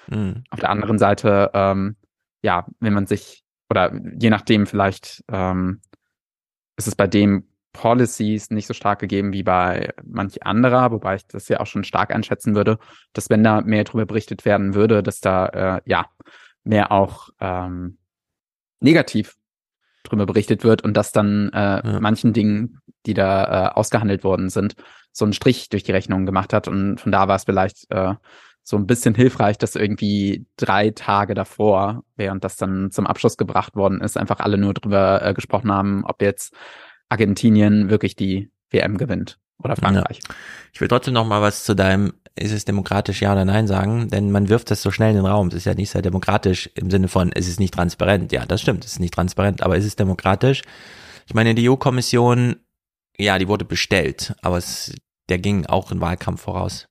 Mhm. 0.09 0.45
Auf 0.51 0.61
der 0.61 0.71
anderen 0.71 0.99
Seite, 0.99 1.51
ähm, 1.55 1.97
ja, 2.43 2.67
wenn 2.81 2.95
man 2.95 3.07
sich 3.07 3.44
oder 3.71 3.93
je 4.19 4.31
nachdem 4.31 4.67
vielleicht 4.67 5.25
ähm, 5.29 5.81
ist 6.77 6.89
es 6.89 6.95
bei 6.95 7.07
dem 7.07 7.49
Policies 7.73 8.51
nicht 8.51 8.67
so 8.67 8.73
stark 8.73 9.01
gegeben 9.01 9.33
wie 9.33 9.43
bei 9.43 9.93
manch 10.05 10.45
anderer, 10.45 10.93
wobei 10.93 11.17
ich 11.17 11.27
das 11.27 11.49
ja 11.49 11.61
auch 11.61 11.67
schon 11.67 11.85
stark 11.85 12.15
einschätzen 12.15 12.55
würde, 12.55 12.79
dass 13.13 13.31
wenn 13.31 13.43
da 13.43 13.61
mehr 13.61 13.85
drüber 13.85 14.07
berichtet 14.07 14.45
werden 14.45 14.75
würde, 14.75 15.03
dass 15.03 15.21
da 15.21 15.47
äh, 15.47 15.81
ja 15.85 16.07
mehr 16.63 16.93
auch 16.93 17.31
ähm, 17.41 17.99
negativ 18.81 19.37
drüber 20.05 20.25
berichtet 20.25 20.63
wird 20.63 20.83
und 20.83 20.97
dass 20.97 21.11
dann 21.11 21.51
äh, 21.53 21.59
ja. 21.59 22.01
manchen 22.01 22.33
Dingen, 22.33 22.79
die 23.07 23.15
da 23.15 23.45
äh, 23.45 23.75
ausgehandelt 23.75 24.23
worden 24.23 24.51
sind, 24.51 24.77
so 25.13 25.25
einen 25.25 25.33
Strich 25.33 25.69
durch 25.69 25.83
die 25.83 25.93
Rechnung 25.93 26.27
gemacht 26.27 26.53
hat 26.53 26.69
und 26.69 27.01
von 27.01 27.11
da 27.11 27.27
war 27.27 27.37
es 27.37 27.45
vielleicht 27.45 27.91
äh, 27.91 28.15
so 28.65 28.77
ein 28.77 28.87
bisschen 28.87 29.15
hilfreich, 29.15 29.59
dass 29.59 29.77
irgendwie 29.77 30.47
drei 30.57 30.91
Tage 30.91 31.35
davor, 31.35 32.03
während 32.17 32.43
das 32.43 32.57
dann 32.57 32.91
zum 32.91 33.07
Abschluss 33.07 33.37
gebracht 33.37 33.77
worden 33.77 34.01
ist, 34.01 34.17
einfach 34.17 34.41
alle 34.41 34.57
nur 34.57 34.73
drüber 34.73 35.25
äh, 35.25 35.35
gesprochen 35.35 35.71
haben, 35.71 36.03
ob 36.05 36.23
jetzt 36.23 36.55
Argentinien 37.11 37.91
wirklich 37.91 38.17
die 38.17 38.51
WM 38.71 38.97
gewinnt 38.97 39.39
oder 39.63 39.77
Frankreich. 39.77 40.21
Ja. 40.27 40.35
Ich 40.73 40.81
will 40.81 40.89
trotzdem 40.89 41.15
noch 41.15 41.27
mal 41.27 41.43
was 41.43 41.65
zu 41.65 41.77
deinem 41.77 42.15
ist 42.37 42.53
es 42.53 42.65
demokratisch 42.65 43.23
ja 43.23 43.33
oder 43.33 43.45
nein 43.45 43.69
sagen, 43.69 44.09
denn 44.09 44.33
man 44.33 44.49
wirft 44.49 44.71
das 44.71 44.83
so 44.83 44.91
schnell 44.91 45.11
in 45.11 45.17
den 45.17 45.27
Raum. 45.27 45.49
Es 45.49 45.55
ist 45.55 45.67
ja 45.67 45.75
nicht 45.75 45.91
sehr 45.91 46.03
demokratisch 46.03 46.69
im 46.75 46.91
Sinne 46.91 47.07
von, 47.07 47.31
es 47.33 47.47
ist 47.47 47.61
nicht 47.61 47.75
transparent. 47.75 48.33
Ja, 48.33 48.45
das 48.45 48.61
stimmt, 48.61 48.85
es 48.85 48.95
ist 48.95 48.99
nicht 48.99 49.15
transparent, 49.15 49.63
aber 49.63 49.77
es 49.77 49.85
ist 49.85 50.01
demokratisch. 50.01 50.63
Ich 51.27 51.35
meine, 51.35 51.55
die 51.55 51.69
EU-Kommission, 51.69 52.57
ja, 53.17 53.39
die 53.39 53.47
wurde 53.47 53.65
bestellt, 53.65 54.35
aber 54.43 54.59
es, 54.59 54.93
der 55.29 55.39
ging 55.39 55.67
auch 55.67 55.93
in 55.93 56.01
Wahlkampf 56.01 56.43
voraus. 56.43 56.89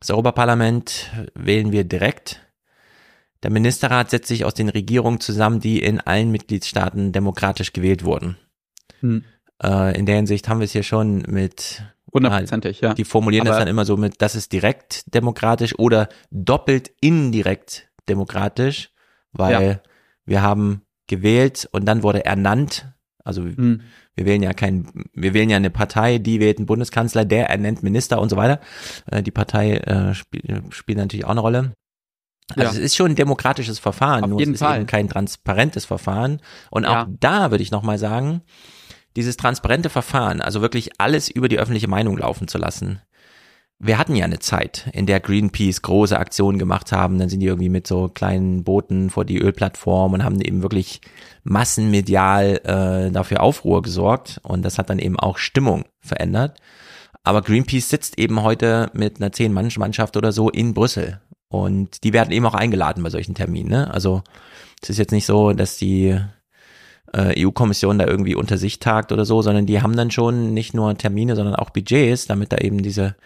Das 0.00 0.10
Europaparlament 0.10 1.10
wählen 1.34 1.72
wir 1.72 1.84
direkt. 1.84 2.42
Der 3.42 3.50
Ministerrat 3.50 4.10
setzt 4.10 4.28
sich 4.28 4.44
aus 4.44 4.54
den 4.54 4.68
Regierungen 4.68 5.20
zusammen, 5.20 5.60
die 5.60 5.82
in 5.82 6.00
allen 6.00 6.30
Mitgliedstaaten 6.30 7.12
demokratisch 7.12 7.72
gewählt 7.72 8.04
wurden. 8.04 8.36
Hm. 9.00 9.24
Äh, 9.62 9.98
in 9.98 10.06
der 10.06 10.16
Hinsicht 10.16 10.48
haben 10.48 10.60
wir 10.60 10.64
es 10.64 10.72
hier 10.72 10.82
schon 10.82 11.22
mit 11.28 11.82
Hundertprozentig, 12.12 12.80
ja. 12.80 12.94
Die 12.94 13.04
formulieren 13.04 13.46
Aber 13.46 13.56
das 13.56 13.58
dann 13.58 13.68
immer 13.68 13.84
so 13.84 13.96
mit, 13.96 14.22
das 14.22 14.34
ist 14.34 14.52
direkt 14.52 15.14
demokratisch 15.14 15.78
oder 15.78 16.08
doppelt 16.30 16.90
indirekt 17.00 17.88
demokratisch, 18.08 18.90
weil 19.32 19.66
ja. 19.66 19.80
wir 20.24 20.42
haben 20.42 20.82
gewählt 21.08 21.68
und 21.72 21.84
dann 21.84 22.02
wurde 22.02 22.24
ernannt. 22.24 22.86
Also 23.22 23.42
hm. 23.42 23.82
Wir 24.16 24.24
wählen 24.24 24.42
ja 24.42 24.54
kein, 24.54 24.88
wir 25.12 25.34
wählen 25.34 25.50
ja 25.50 25.56
eine 25.56 25.70
Partei, 25.70 26.18
die 26.18 26.40
wählt 26.40 26.58
einen 26.58 26.66
Bundeskanzler, 26.66 27.24
der 27.24 27.50
ernennt 27.50 27.82
Minister 27.82 28.20
und 28.20 28.30
so 28.30 28.36
weiter. 28.36 28.60
Äh, 29.10 29.22
die 29.22 29.30
Partei 29.30 29.76
äh, 29.76 30.14
spiel, 30.14 30.62
spielt 30.70 30.98
natürlich 30.98 31.26
auch 31.26 31.30
eine 31.30 31.40
Rolle. 31.40 31.74
Also 32.50 32.62
ja. 32.62 32.70
es 32.70 32.78
ist 32.78 32.96
schon 32.96 33.12
ein 33.12 33.16
demokratisches 33.16 33.78
Verfahren, 33.78 34.24
Auf 34.24 34.30
nur 34.30 34.38
jeden 34.38 34.52
es 34.52 34.60
ist 34.60 34.66
Fall. 34.66 34.78
eben 34.78 34.86
kein 34.86 35.08
transparentes 35.08 35.84
Verfahren. 35.84 36.40
Und 36.70 36.86
auch 36.86 36.92
ja. 36.92 37.08
da 37.20 37.50
würde 37.50 37.62
ich 37.62 37.70
nochmal 37.70 37.98
sagen, 37.98 38.42
dieses 39.16 39.36
transparente 39.36 39.90
Verfahren, 39.90 40.40
also 40.40 40.60
wirklich 40.60 40.90
alles 40.98 41.28
über 41.28 41.48
die 41.48 41.58
öffentliche 41.58 41.88
Meinung 41.88 42.18
laufen 42.18 42.48
zu 42.48 42.58
lassen, 42.58 43.00
wir 43.78 43.98
hatten 43.98 44.16
ja 44.16 44.24
eine 44.24 44.38
Zeit, 44.38 44.88
in 44.92 45.04
der 45.04 45.20
Greenpeace 45.20 45.82
große 45.82 46.18
Aktionen 46.18 46.58
gemacht 46.58 46.92
haben. 46.92 47.18
Dann 47.18 47.28
sind 47.28 47.40
die 47.40 47.46
irgendwie 47.46 47.68
mit 47.68 47.86
so 47.86 48.08
kleinen 48.08 48.64
Booten 48.64 49.10
vor 49.10 49.24
die 49.26 49.38
Ölplattform 49.38 50.14
und 50.14 50.24
haben 50.24 50.40
eben 50.40 50.62
wirklich 50.62 51.02
massenmedial 51.44 52.60
äh, 52.64 53.10
dafür 53.12 53.42
Aufruhr 53.42 53.82
gesorgt. 53.82 54.40
Und 54.42 54.62
das 54.62 54.78
hat 54.78 54.88
dann 54.88 54.98
eben 54.98 55.18
auch 55.18 55.36
Stimmung 55.36 55.84
verändert. 56.00 56.58
Aber 57.22 57.42
Greenpeace 57.42 57.90
sitzt 57.90 58.18
eben 58.18 58.42
heute 58.42 58.90
mit 58.94 59.20
einer 59.20 59.32
zehn 59.32 59.52
Mann 59.52 59.68
Mannschaft 59.76 60.16
oder 60.16 60.32
so 60.32 60.48
in 60.48 60.72
Brüssel. 60.72 61.20
Und 61.48 62.02
die 62.02 62.12
werden 62.12 62.32
eben 62.32 62.46
auch 62.46 62.54
eingeladen 62.54 63.02
bei 63.02 63.10
solchen 63.10 63.34
Terminen. 63.34 63.68
Ne? 63.68 63.92
Also 63.92 64.22
es 64.82 64.90
ist 64.90 64.98
jetzt 64.98 65.12
nicht 65.12 65.26
so, 65.26 65.52
dass 65.52 65.76
die 65.76 66.18
äh, 67.12 67.44
EU-Kommission 67.44 67.98
da 67.98 68.06
irgendwie 68.06 68.34
unter 68.34 68.56
sich 68.56 68.78
tagt 68.78 69.12
oder 69.12 69.26
so, 69.26 69.42
sondern 69.42 69.66
die 69.66 69.82
haben 69.82 69.96
dann 69.96 70.10
schon 70.10 70.54
nicht 70.54 70.72
nur 70.72 70.96
Termine, 70.96 71.36
sondern 71.36 71.56
auch 71.56 71.70
Budgets, 71.70 72.26
damit 72.26 72.52
da 72.52 72.58
eben 72.58 72.82
diese 72.82 73.16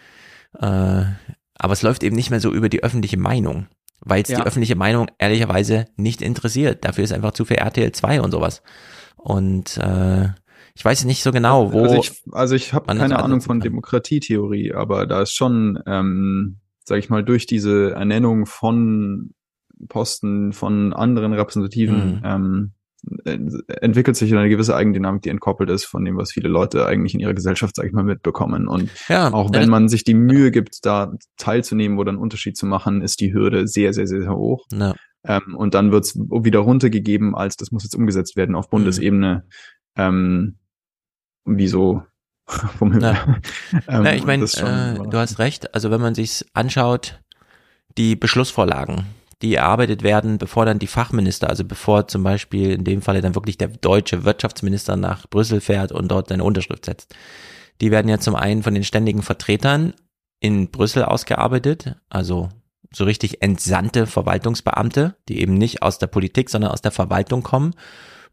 äh, 0.59 1.03
aber 1.55 1.73
es 1.73 1.81
läuft 1.81 2.03
eben 2.03 2.15
nicht 2.15 2.29
mehr 2.29 2.39
so 2.39 2.51
über 2.51 2.69
die 2.69 2.83
öffentliche 2.83 3.17
Meinung, 3.17 3.67
weil 3.99 4.23
es 4.23 4.29
ja. 4.29 4.39
die 4.39 4.45
öffentliche 4.45 4.75
Meinung 4.75 5.07
ehrlicherweise 5.19 5.85
nicht 5.95 6.21
interessiert. 6.21 6.83
Dafür 6.85 7.03
ist 7.03 7.13
einfach 7.13 7.33
zu 7.33 7.45
viel 7.45 7.57
RTL 7.57 7.91
2 7.91 8.21
und 8.21 8.31
sowas. 8.31 8.63
Und 9.17 9.77
äh, 9.77 10.29
Ich 10.73 10.85
weiß 10.85 11.05
nicht 11.05 11.23
so 11.23 11.31
genau, 11.31 11.73
wo. 11.73 11.83
Also 11.83 11.95
ich, 11.95 12.23
also 12.31 12.55
ich 12.55 12.73
habe 12.73 12.95
keine 12.95 13.19
Ahnung 13.19 13.41
von. 13.41 13.59
Demokratietheorie, 13.59 14.73
aber 14.73 15.05
da 15.05 15.21
ist 15.21 15.35
schon, 15.35 15.79
ähm, 15.85 16.59
sag 16.83 16.99
ich 16.99 17.09
mal, 17.09 17.23
durch 17.23 17.45
diese 17.45 17.91
Ernennung 17.91 18.45
von 18.45 19.31
Posten 19.89 20.53
von 20.53 20.93
anderen 20.93 21.33
Repräsentativen 21.33 22.15
mhm. 22.15 22.21
ähm, 22.23 22.71
entwickelt 23.23 24.15
sich 24.15 24.33
eine 24.33 24.49
gewisse 24.49 24.75
Eigendynamik, 24.75 25.23
die 25.23 25.29
entkoppelt 25.29 25.69
ist 25.69 25.85
von 25.85 26.05
dem, 26.05 26.17
was 26.17 26.31
viele 26.31 26.49
Leute 26.49 26.85
eigentlich 26.85 27.13
in 27.13 27.19
ihrer 27.19 27.33
Gesellschaft, 27.33 27.75
sag 27.75 27.85
ich 27.85 27.93
mal, 27.93 28.03
mitbekommen. 28.03 28.67
Und 28.67 28.91
ja, 29.07 29.33
auch 29.33 29.51
wenn 29.53 29.69
man 29.69 29.89
sich 29.89 30.03
die 30.03 30.13
Mühe 30.13 30.51
gibt, 30.51 30.85
da 30.85 31.13
teilzunehmen 31.37 31.97
oder 31.97 32.09
einen 32.09 32.19
Unterschied 32.19 32.57
zu 32.57 32.65
machen, 32.65 33.01
ist 33.01 33.19
die 33.19 33.33
Hürde 33.33 33.67
sehr, 33.67 33.93
sehr, 33.93 34.05
sehr, 34.05 34.21
sehr 34.21 34.35
hoch. 34.35 34.65
Ja. 34.71 34.93
Ähm, 35.23 35.55
und 35.55 35.73
dann 35.73 35.91
wird 35.91 36.05
es 36.05 36.15
wieder 36.15 36.59
runtergegeben, 36.59 37.35
als 37.35 37.57
das 37.57 37.71
muss 37.71 37.83
jetzt 37.83 37.95
umgesetzt 37.95 38.35
werden 38.35 38.55
auf 38.55 38.69
Bundesebene. 38.69 39.45
Mhm. 39.95 40.03
Ähm, 40.03 40.57
wie 41.45 41.67
so 41.67 42.03
vom 42.47 42.91
Himmel. 42.91 43.13
Ja. 43.13 43.37
ähm, 43.87 44.05
ja 44.05 44.13
ich 44.13 44.25
meine, 44.25 44.43
äh, 44.43 45.09
du 45.09 45.17
hast 45.17 45.39
recht. 45.39 45.73
Also 45.73 45.91
wenn 45.91 46.01
man 46.01 46.15
sich 46.15 46.45
anschaut, 46.53 47.19
die 47.97 48.15
Beschlussvorlagen, 48.15 49.05
die 49.41 49.55
erarbeitet 49.55 50.03
werden, 50.03 50.37
bevor 50.37 50.65
dann 50.65 50.79
die 50.79 50.87
Fachminister, 50.87 51.49
also 51.49 51.63
bevor 51.63 52.07
zum 52.07 52.23
Beispiel 52.23 52.71
in 52.71 52.83
dem 52.83 53.01
Falle 53.01 53.21
dann 53.21 53.35
wirklich 53.35 53.57
der 53.57 53.69
deutsche 53.69 54.23
Wirtschaftsminister 54.23 54.95
nach 54.95 55.27
Brüssel 55.27 55.61
fährt 55.61 55.91
und 55.91 56.09
dort 56.09 56.29
seine 56.29 56.43
Unterschrift 56.43 56.85
setzt. 56.85 57.15
Die 57.81 57.91
werden 57.91 58.09
ja 58.09 58.19
zum 58.19 58.35
einen 58.35 58.63
von 58.63 58.73
den 58.73 58.83
ständigen 58.83 59.23
Vertretern 59.23 59.93
in 60.39 60.69
Brüssel 60.69 61.03
ausgearbeitet, 61.03 61.95
also 62.09 62.49
so 62.93 63.05
richtig 63.05 63.41
entsandte 63.41 64.05
Verwaltungsbeamte, 64.05 65.15
die 65.29 65.39
eben 65.39 65.53
nicht 65.53 65.81
aus 65.81 65.97
der 65.97 66.07
Politik, 66.07 66.49
sondern 66.49 66.71
aus 66.71 66.81
der 66.81 66.91
Verwaltung 66.91 67.41
kommen 67.41 67.73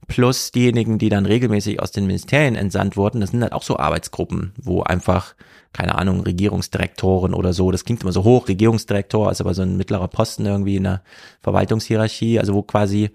plus 0.06 0.52
diejenigen, 0.52 0.98
die 0.98 1.08
dann 1.08 1.26
regelmäßig 1.26 1.80
aus 1.80 1.90
den 1.90 2.06
Ministerien 2.06 2.54
entsandt 2.54 2.96
wurden, 2.96 3.20
das 3.20 3.30
sind 3.30 3.42
halt 3.42 3.52
auch 3.52 3.62
so 3.62 3.78
Arbeitsgruppen, 3.78 4.52
wo 4.56 4.82
einfach, 4.82 5.34
keine 5.72 5.96
Ahnung, 5.96 6.20
Regierungsdirektoren 6.20 7.34
oder 7.34 7.52
so, 7.52 7.70
das 7.70 7.84
klingt 7.84 8.02
immer 8.02 8.12
so 8.12 8.24
hoch, 8.24 8.48
Regierungsdirektor 8.48 9.30
ist 9.30 9.40
aber 9.40 9.54
so 9.54 9.62
ein 9.62 9.76
mittlerer 9.76 10.08
Posten 10.08 10.46
irgendwie 10.46 10.76
in 10.76 10.84
der 10.84 11.02
Verwaltungshierarchie, 11.42 12.38
also 12.38 12.54
wo 12.54 12.62
quasi 12.62 13.10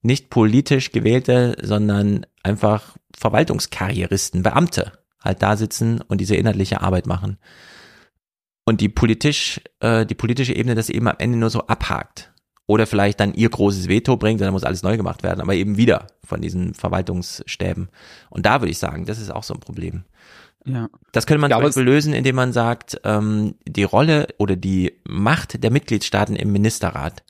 nicht 0.00 0.30
politisch 0.30 0.92
gewählte, 0.92 1.56
sondern 1.60 2.24
einfach 2.42 2.96
Verwaltungskarrieristen, 3.16 4.42
Beamte 4.42 4.92
halt 5.20 5.42
da 5.42 5.56
sitzen 5.56 6.00
und 6.00 6.20
diese 6.20 6.36
inhaltliche 6.36 6.80
Arbeit 6.80 7.06
machen. 7.06 7.38
Und 8.64 8.80
die 8.80 8.88
politisch, 8.88 9.60
äh, 9.80 10.06
die 10.06 10.14
politische 10.14 10.54
Ebene 10.54 10.74
das 10.74 10.88
eben 10.88 11.08
am 11.08 11.16
Ende 11.18 11.38
nur 11.38 11.50
so 11.50 11.66
abhakt 11.66 12.31
oder 12.72 12.86
vielleicht 12.86 13.20
dann 13.20 13.34
ihr 13.34 13.50
großes 13.50 13.86
Veto 13.86 14.16
bringt, 14.16 14.40
dann 14.40 14.52
muss 14.52 14.64
alles 14.64 14.82
neu 14.82 14.96
gemacht 14.96 15.22
werden, 15.22 15.42
aber 15.42 15.52
eben 15.52 15.76
wieder 15.76 16.06
von 16.24 16.40
diesen 16.40 16.72
Verwaltungsstäben. 16.72 17.90
Und 18.30 18.46
da 18.46 18.62
würde 18.62 18.70
ich 18.70 18.78
sagen, 18.78 19.04
das 19.04 19.18
ist 19.18 19.30
auch 19.30 19.42
so 19.42 19.52
ein 19.52 19.60
Problem. 19.60 20.04
Ja. 20.64 20.88
Das 21.12 21.26
könnte 21.26 21.42
man 21.42 21.50
zum 21.50 21.60
Beispiel 21.60 21.82
lösen, 21.82 22.14
indem 22.14 22.36
man 22.36 22.54
sagt, 22.54 22.98
ähm, 23.04 23.56
die 23.66 23.82
Rolle 23.82 24.28
oder 24.38 24.56
die 24.56 24.98
Macht 25.06 25.62
der 25.62 25.70
Mitgliedstaaten 25.70 26.34
im 26.34 26.50
Ministerrat 26.50 27.24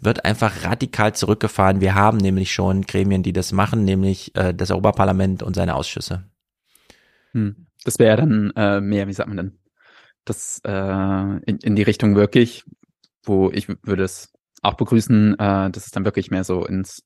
wird 0.00 0.24
einfach 0.24 0.64
radikal 0.64 1.14
zurückgefahren. 1.14 1.82
Wir 1.82 1.94
haben 1.94 2.16
nämlich 2.16 2.52
schon 2.52 2.82
Gremien, 2.82 3.22
die 3.22 3.34
das 3.34 3.52
machen, 3.52 3.84
nämlich 3.84 4.34
äh, 4.34 4.54
das 4.54 4.70
Europaparlament 4.70 5.42
und 5.42 5.56
seine 5.56 5.74
Ausschüsse. 5.74 6.24
Hm. 7.32 7.66
Das 7.84 7.98
wäre 7.98 8.16
dann 8.16 8.52
äh, 8.56 8.80
mehr, 8.80 9.08
wie 9.08 9.12
sagt 9.12 9.28
man 9.28 9.36
denn, 9.36 9.58
das 10.24 10.62
äh, 10.64 10.70
in, 10.70 11.58
in 11.58 11.76
die 11.76 11.82
Richtung 11.82 12.16
wirklich, 12.16 12.64
wo 13.22 13.50
ich 13.50 13.68
würde 13.68 14.04
es 14.04 14.32
auch 14.66 14.74
begrüßen, 14.74 15.38
äh, 15.38 15.70
dass 15.70 15.86
es 15.86 15.90
dann 15.90 16.04
wirklich 16.04 16.30
mehr 16.30 16.44
so 16.44 16.64
ins 16.64 17.02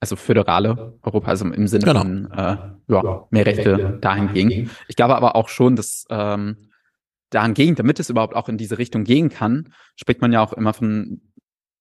also 0.00 0.16
föderale 0.16 0.98
Europa, 1.02 1.28
also 1.28 1.46
im 1.46 1.68
Sinne 1.68 1.84
genau. 1.84 2.00
von 2.00 2.30
äh, 2.32 2.56
ja, 2.88 3.26
mehr 3.30 3.46
Rechte 3.46 3.98
dahin 4.00 4.32
ging. 4.32 4.68
Ich 4.88 4.96
glaube 4.96 5.14
aber 5.14 5.36
auch 5.36 5.48
schon, 5.48 5.76
dass 5.76 6.06
ähm, 6.10 6.70
dahingehend, 7.30 7.78
damit 7.78 8.00
es 8.00 8.10
überhaupt 8.10 8.34
auch 8.34 8.48
in 8.48 8.58
diese 8.58 8.78
Richtung 8.78 9.04
gehen 9.04 9.28
kann, 9.28 9.72
spricht 9.94 10.20
man 10.20 10.32
ja 10.32 10.42
auch 10.42 10.52
immer 10.52 10.72
von 10.72 11.20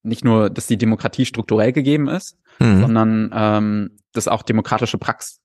nicht 0.04 0.24
nur, 0.24 0.52
dass 0.52 0.68
die 0.68 0.78
Demokratie 0.78 1.26
strukturell 1.26 1.72
gegeben 1.72 2.08
ist, 2.08 2.38
mhm. 2.60 2.82
sondern 2.82 3.32
ähm, 3.34 3.98
dass 4.14 4.28
auch 4.28 4.44
demokratische 4.44 5.00
Prax 5.00 5.40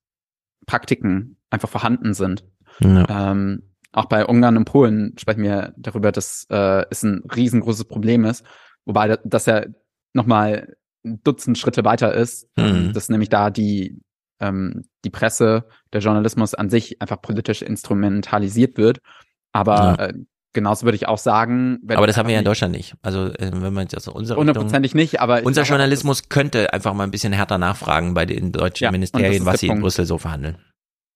Praktiken 0.67 1.37
einfach 1.49 1.69
vorhanden 1.69 2.13
sind. 2.13 2.43
Ja. 2.79 3.31
Ähm, 3.31 3.71
auch 3.91 4.05
bei 4.05 4.23
Ungarn 4.23 4.57
und 4.57 4.65
Polen 4.65 5.15
sprechen 5.17 5.41
wir 5.41 5.73
darüber, 5.77 6.11
dass 6.11 6.45
äh, 6.51 6.85
es 6.91 7.01
ein 7.01 7.23
riesengroßes 7.35 7.85
Problem 7.85 8.23
ist 8.25 8.45
Wobei 8.87 9.17
das 9.23 9.45
ja 9.45 9.65
nochmal 10.13 10.75
ein 11.05 11.21
Dutzend 11.23 11.57
Schritte 11.57 11.85
weiter 11.85 12.13
ist, 12.13 12.47
mhm. 12.57 12.93
dass 12.93 13.09
nämlich 13.09 13.29
da 13.29 13.49
die, 13.49 14.01
ähm, 14.39 14.85
die 15.03 15.09
Presse, 15.09 15.65
der 15.93 16.01
Journalismus 16.01 16.53
an 16.53 16.69
sich 16.69 17.01
einfach 17.01 17.21
politisch 17.21 17.61
instrumentalisiert 17.61 18.77
wird. 18.77 18.99
Aber 19.51 19.75
ja. 19.75 19.95
äh, 20.05 20.13
genauso 20.53 20.85
würde 20.85 20.95
ich 20.95 21.07
auch 21.07 21.17
sagen. 21.17 21.79
aber 21.89 22.07
das 22.07 22.17
haben 22.17 22.27
wir 22.27 22.33
ja 22.33 22.39
in 22.39 22.45
Deutschland 22.45 22.73
nicht. 22.73 22.95
Also 23.01 23.25
äh, 23.25 23.51
wenn 23.53 23.73
man 23.73 23.83
jetzt 23.83 23.95
aus 23.95 24.07
unserer 24.07 24.37
Hundertprozentig 24.37 24.95
nicht, 24.95 25.19
aber 25.19 25.43
unser 25.43 25.63
Journalismus 25.63 26.29
könnte 26.29 26.73
einfach 26.73 26.93
mal 26.93 27.03
ein 27.03 27.11
bisschen 27.11 27.33
härter 27.33 27.57
nachfragen 27.57 28.13
bei 28.13 28.25
den 28.25 28.53
deutschen 28.53 28.85
ja, 28.85 28.91
Ministerien, 28.91 29.45
was 29.45 29.59
sie 29.59 29.67
Punkt. 29.67 29.79
in 29.79 29.81
Brüssel 29.83 30.05
so 30.05 30.17
verhandeln. 30.17 30.57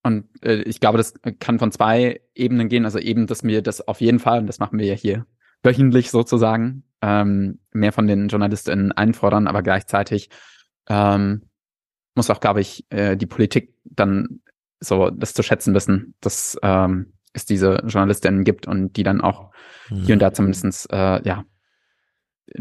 Und 0.03 0.25
äh, 0.43 0.61
ich 0.63 0.79
glaube, 0.79 0.97
das 0.97 1.13
kann 1.39 1.59
von 1.59 1.71
zwei 1.71 2.21
Ebenen 2.35 2.67
gehen. 2.69 2.85
Also 2.85 2.99
eben, 2.99 3.27
dass 3.27 3.43
wir 3.43 3.61
das 3.61 3.87
auf 3.87 4.01
jeden 4.01 4.19
Fall, 4.19 4.39
und 4.39 4.47
das 4.47 4.59
machen 4.59 4.77
wir 4.77 4.85
ja 4.85 4.95
hier 4.95 5.25
wöchentlich 5.63 6.11
sozusagen, 6.11 6.83
ähm, 7.01 7.59
mehr 7.71 7.91
von 7.91 8.07
den 8.07 8.27
JournalistInnen 8.27 8.91
einfordern, 8.91 9.47
aber 9.47 9.63
gleichzeitig 9.63 10.29
ähm, 10.87 11.43
muss 12.15 12.29
auch, 12.29 12.39
glaube 12.39 12.61
ich, 12.61 12.85
äh, 12.89 13.15
die 13.15 13.25
Politik 13.25 13.73
dann 13.83 14.41
so 14.79 15.09
das 15.09 15.33
zu 15.33 15.43
schätzen 15.43 15.73
wissen, 15.73 16.15
dass 16.21 16.57
ähm, 16.63 17.13
es 17.33 17.45
diese 17.45 17.83
JournalistInnen 17.87 18.43
gibt 18.43 18.67
und 18.67 18.97
die 18.97 19.03
dann 19.03 19.21
auch 19.21 19.51
mhm. 19.89 20.03
hier 20.03 20.13
und 20.13 20.19
da 20.19 20.33
zumindestens 20.33 20.85
äh, 20.87 21.21
ja, 21.23 21.45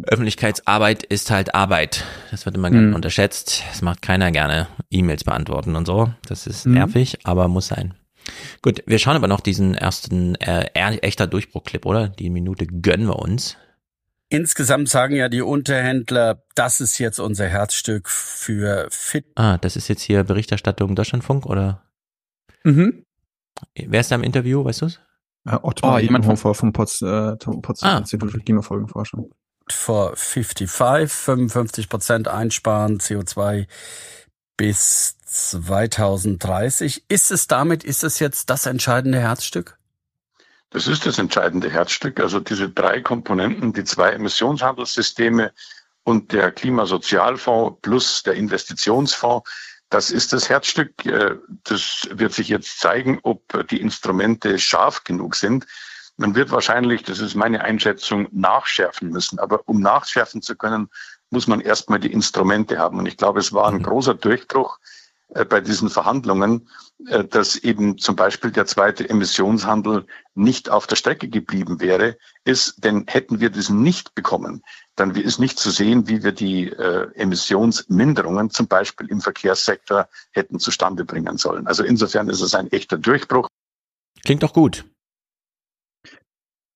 Öffentlichkeitsarbeit 0.04 1.02
ist 1.02 1.30
halt 1.30 1.54
Arbeit. 1.54 2.04
Das 2.30 2.46
wird 2.46 2.56
immer 2.56 2.70
gerne 2.70 2.88
mhm. 2.88 2.94
unterschätzt. 2.94 3.64
Das 3.68 3.82
macht 3.82 4.02
keiner 4.02 4.30
gerne. 4.30 4.68
E-Mails 4.90 5.24
beantworten 5.24 5.74
und 5.76 5.86
so. 5.86 6.12
Das 6.26 6.46
ist 6.46 6.66
mhm. 6.66 6.74
nervig, 6.74 7.18
aber 7.24 7.48
muss 7.48 7.68
sein. 7.68 7.94
Gut, 8.62 8.82
wir 8.86 8.98
schauen 8.98 9.16
aber 9.16 9.28
noch 9.28 9.40
diesen 9.40 9.74
ersten 9.74 10.34
äh, 10.36 10.66
echter 10.74 11.26
Durchbruchclip, 11.26 11.86
oder? 11.86 12.08
Die 12.08 12.30
Minute 12.30 12.66
gönnen 12.66 13.08
wir 13.08 13.18
uns. 13.18 13.56
Insgesamt 14.32 14.88
sagen 14.88 15.16
ja 15.16 15.28
die 15.28 15.42
Unterhändler, 15.42 16.44
das 16.54 16.80
ist 16.80 16.98
jetzt 16.98 17.18
unser 17.18 17.48
Herzstück 17.48 18.08
für 18.08 18.86
Fit. 18.88 19.26
Ah, 19.34 19.58
das 19.58 19.74
ist 19.74 19.88
jetzt 19.88 20.02
hier 20.02 20.22
Berichterstattung 20.22 20.94
Deutschlandfunk 20.94 21.46
oder? 21.46 21.82
Mhm. 22.62 23.04
Wer 23.74 24.00
ist 24.00 24.12
da 24.12 24.14
im 24.14 24.22
Interview, 24.22 24.64
weißt 24.64 24.82
du 24.82 24.86
es? 24.86 25.00
Äh, 25.46 25.56
Ottmar 25.60 25.96
oh, 25.96 25.98
jemand 25.98 26.24
vom, 26.24 26.36
vom 26.36 26.72
Pots, 26.72 27.02
äh, 27.02 27.36
Potsdam 27.36 27.90
ah, 27.90 27.98
Institut 27.98 28.30
für 28.30 28.38
Klimafolgenforschung. 28.38 29.32
For 29.68 30.14
55, 30.14 31.10
55 31.10 31.88
Prozent 31.88 32.28
einsparen 32.28 32.98
CO2 32.98 33.66
bis 34.56 35.16
2030. 35.24 37.04
Ist 37.08 37.32
es 37.32 37.48
damit, 37.48 37.82
ist 37.82 38.04
es 38.04 38.20
jetzt 38.20 38.48
das 38.48 38.66
entscheidende 38.66 39.18
Herzstück? 39.18 39.79
Das 40.70 40.86
ist 40.86 41.04
das 41.04 41.18
entscheidende 41.18 41.68
Herzstück. 41.68 42.20
Also 42.20 42.38
diese 42.40 42.70
drei 42.70 43.00
Komponenten, 43.00 43.72
die 43.72 43.84
zwei 43.84 44.10
Emissionshandelssysteme 44.10 45.52
und 46.04 46.32
der 46.32 46.52
Klimasozialfonds 46.52 47.78
plus 47.82 48.22
der 48.22 48.34
Investitionsfonds, 48.34 49.50
das 49.90 50.12
ist 50.12 50.32
das 50.32 50.48
Herzstück. 50.48 51.04
Äh, 51.04 51.36
das 51.64 52.08
wird 52.12 52.32
sich 52.32 52.48
jetzt 52.48 52.78
zeigen, 52.78 53.18
ob 53.22 53.66
die 53.68 53.80
Instrumente 53.80 54.58
scharf 54.60 55.02
genug 55.02 55.34
sind. 55.34 55.66
Man 56.16 56.36
wird 56.36 56.52
wahrscheinlich, 56.52 57.02
das 57.02 57.18
ist 57.18 57.34
meine 57.34 57.62
Einschätzung, 57.62 58.28
nachschärfen 58.30 59.10
müssen. 59.10 59.40
Aber 59.40 59.62
um 59.66 59.80
nachschärfen 59.80 60.42
zu 60.42 60.54
können, 60.54 60.88
muss 61.30 61.48
man 61.48 61.60
erstmal 61.60 61.98
die 61.98 62.12
Instrumente 62.12 62.78
haben. 62.78 62.98
Und 62.98 63.06
ich 63.06 63.16
glaube, 63.16 63.40
es 63.40 63.52
war 63.52 63.68
ein 63.68 63.78
mhm. 63.78 63.82
großer 63.82 64.14
Durchbruch 64.14 64.78
bei 65.44 65.60
diesen 65.60 65.90
Verhandlungen, 65.90 66.68
äh, 67.06 67.24
dass 67.24 67.56
eben 67.56 67.98
zum 67.98 68.16
Beispiel 68.16 68.50
der 68.50 68.66
zweite 68.66 69.08
Emissionshandel 69.08 70.06
nicht 70.34 70.68
auf 70.70 70.86
der 70.86 70.96
Strecke 70.96 71.28
geblieben 71.28 71.80
wäre, 71.80 72.16
ist, 72.44 72.84
denn 72.84 73.04
hätten 73.06 73.40
wir 73.40 73.50
diesen 73.50 73.82
nicht 73.82 74.14
bekommen, 74.14 74.62
dann 74.96 75.14
ist 75.14 75.38
nicht 75.38 75.58
zu 75.58 75.70
sehen, 75.70 76.08
wie 76.08 76.22
wir 76.22 76.32
die 76.32 76.68
äh, 76.68 77.08
Emissionsminderungen 77.14 78.50
zum 78.50 78.66
Beispiel 78.66 79.08
im 79.08 79.20
Verkehrssektor 79.20 80.08
hätten 80.32 80.58
zustande 80.58 81.04
bringen 81.04 81.36
sollen. 81.36 81.66
Also 81.66 81.84
insofern 81.84 82.28
ist 82.28 82.40
es 82.40 82.54
ein 82.54 82.70
echter 82.72 82.98
Durchbruch. 82.98 83.48
Klingt 84.24 84.42
doch 84.42 84.52
gut. 84.52 84.84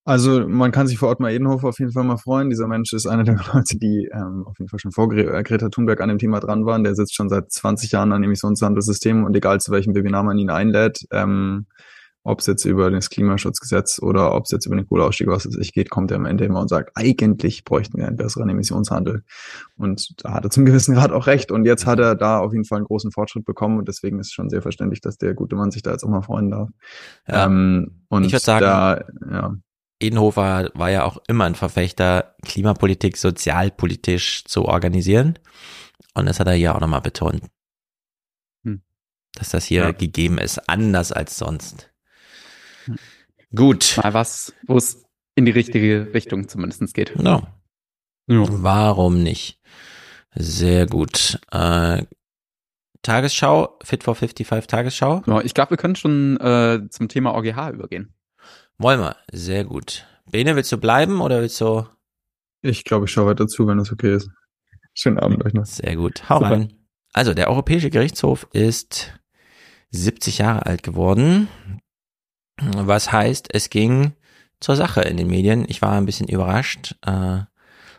Also 0.07 0.47
man 0.47 0.71
kann 0.71 0.87
sich 0.87 0.99
vor 0.99 1.11
Ottmar 1.11 1.31
Edenhofer 1.31 1.69
auf 1.69 1.79
jeden 1.79 1.93
Fall 1.93 2.05
mal 2.05 2.19
freuen. 2.19 2.51
Dieser 2.51 2.69
Mensch 2.69 2.93
ist 2.93 3.07
einer 3.07 3.25
der 3.25 3.37
Leute, 3.55 3.79
die 3.79 4.11
ähm, 4.13 4.45
auf 4.47 4.59
jeden 4.59 4.69
Fall 4.69 4.79
schon 4.79 4.93
vor 4.93 5.11
äh, 5.13 5.43
Greta 5.43 5.71
Thunberg 5.71 6.01
an 6.01 6.11
dem 6.11 6.19
Thema 6.19 6.41
dran 6.41 6.67
waren. 6.67 6.85
Der 6.85 6.95
sitzt 6.95 7.15
schon 7.15 7.31
seit 7.31 7.51
20 7.51 7.93
Jahren 7.93 8.13
an 8.13 8.23
Emissionshandelssystemen 8.23 9.25
und 9.25 9.35
egal 9.35 9.61
zu 9.61 9.73
welchem 9.73 9.95
Webinar 9.95 10.23
man 10.23 10.37
ihn 10.39 10.51
einlädt, 10.51 11.07
ähm, 11.11 11.67
ob 12.23 12.41
es 12.41 12.47
jetzt 12.47 12.65
über 12.65 12.91
das 12.91 13.11
Klimaschutzgesetz 13.11 14.01
oder 14.01 14.35
ob 14.35 14.45
es 14.45 14.51
jetzt 14.51 14.67
über 14.67 14.77
den 14.77 14.87
Kohleausstieg 14.87 15.27
was 15.27 15.45
es 15.45 15.55
sich 15.55 15.73
geht, 15.73 15.91
kommt 15.91 16.11
er 16.11 16.17
am 16.17 16.25
Ende 16.25 16.45
immer 16.45 16.61
und 16.61 16.69
sagt, 16.69 16.93
eigentlich 16.95 17.65
bräuchten 17.65 17.99
wir 17.99 18.07
einen 18.07 18.17
besseren 18.17 18.49
Emissionshandel. 18.49 19.25
Und 19.77 20.25
da 20.25 20.33
hat 20.33 20.45
er 20.45 20.51
zum 20.51 20.65
gewissen 20.65 20.95
Grad 20.95 21.13
auch 21.13 21.27
recht. 21.27 21.53
Und 21.53 21.67
jetzt 21.67 21.85
hat 21.85 21.99
er 21.99 22.15
da 22.15 22.39
auf 22.39 22.53
jeden 22.53 22.65
Fall 22.65 22.79
einen 22.79 22.87
großen 22.87 23.13
Fortschritt 23.13 23.45
bekommen 23.45 23.79
und 23.79 23.89
deswegen 23.89 24.19
ist 24.21 24.33
schon 24.33 24.49
sehr 24.49 24.63
verständlich, 24.63 25.03
dass 25.03 25.19
der 25.19 25.35
gute 25.35 25.55
Mann 25.55 25.71
sich 25.71 25.83
da 25.83 25.93
jetzt 25.93 26.03
auch 26.03 26.09
mal 26.09 26.23
freuen 26.23 26.51
darf. 26.51 26.71
Ja. 27.29 27.45
Ähm, 27.45 28.05
und 28.09 28.25
ich 28.25 28.33
würde 28.33 28.45
sagen, 28.45 28.65
da, 28.65 29.05
ja. 29.31 29.55
Edenhofer 30.01 30.71
war 30.75 30.91
ja 30.91 31.05
auch 31.05 31.19
immer 31.29 31.45
ein 31.45 31.55
Verfechter, 31.55 32.35
Klimapolitik 32.45 33.17
sozialpolitisch 33.17 34.45
zu 34.45 34.65
organisieren. 34.65 35.39
Und 36.15 36.27
das 36.27 36.41
hat 36.41 36.47
er 36.47 36.55
hier 36.55 36.75
auch 36.75 36.81
nochmal 36.81 37.01
betont. 37.01 37.43
Hm. 38.65 38.83
Dass 39.35 39.51
das 39.51 39.65
hier 39.65 39.83
ja. 39.83 39.93
gegeben 39.93 40.39
ist, 40.39 40.69
anders 40.69 41.13
als 41.13 41.37
sonst. 41.37 41.93
Gut. 43.55 43.99
Mal 44.03 44.15
was, 44.15 44.53
wo 44.67 44.77
es 44.77 45.05
in 45.37 45.45
die 45.45 45.53
richtige 45.53 46.13
Richtung 46.15 46.49
zumindest 46.49 46.95
geht. 46.95 47.17
No. 47.17 47.47
Ja. 48.27 48.47
Warum 48.49 49.23
nicht? 49.23 49.61
Sehr 50.35 50.87
gut. 50.87 51.41
Äh, 51.51 52.05
Tagesschau, 53.03 53.79
Fit 53.83 54.03
for 54.03 54.15
55 54.15 54.67
Tagesschau. 54.67 55.23
Ja, 55.27 55.41
ich 55.43 55.55
glaube, 55.55 55.71
wir 55.71 55.77
können 55.77 55.95
schon 55.95 56.39
äh, 56.41 56.89
zum 56.89 57.09
Thema 57.09 57.37
OGH 57.37 57.71
übergehen. 57.73 58.15
Wollen 58.79 59.01
wir. 59.01 59.17
Sehr 59.33 59.65
gut. 59.65 60.07
Bene, 60.31 60.57
willst 60.57 60.73
du 60.73 60.79
bleiben 60.79 61.21
oder 61.21 61.41
willst 61.41 61.61
du? 61.61 61.87
Ich 62.63 62.85
glaube, 62.85 63.07
ich 63.07 63.13
schaue 63.13 63.27
weiter 63.27 63.47
zu, 63.47 63.67
wenn 63.67 63.79
das 63.79 63.93
okay 63.93 64.15
ist. 64.15 64.31
Schönen 64.95 65.19
Abend 65.19 65.45
euch 65.45 65.55
noch. 65.55 65.67
Sehr 65.67 65.97
gut. 65.97 66.29
Hau 66.29 66.39
rein. 66.39 66.73
Also, 67.13 67.35
der 67.35 67.49
Europäische 67.49 67.91
Gerichtshof 67.91 68.49
ist 68.53 69.13
70 69.91 70.39
Jahre 70.39 70.67
alt 70.67 70.83
geworden. 70.83 71.49
Was 72.61 73.13
heißt, 73.13 73.49
es 73.53 73.71
ging 73.71 74.15
zur 74.61 74.77
Sache 74.77 75.03
in 75.03 75.17
den 75.17 75.29
Medien. 75.29 75.65
Ich 75.69 75.83
war 75.83 75.93
ein 75.93 76.07
bisschen 76.07 76.29
überrascht, 76.29 76.97
äh, 77.07 77.41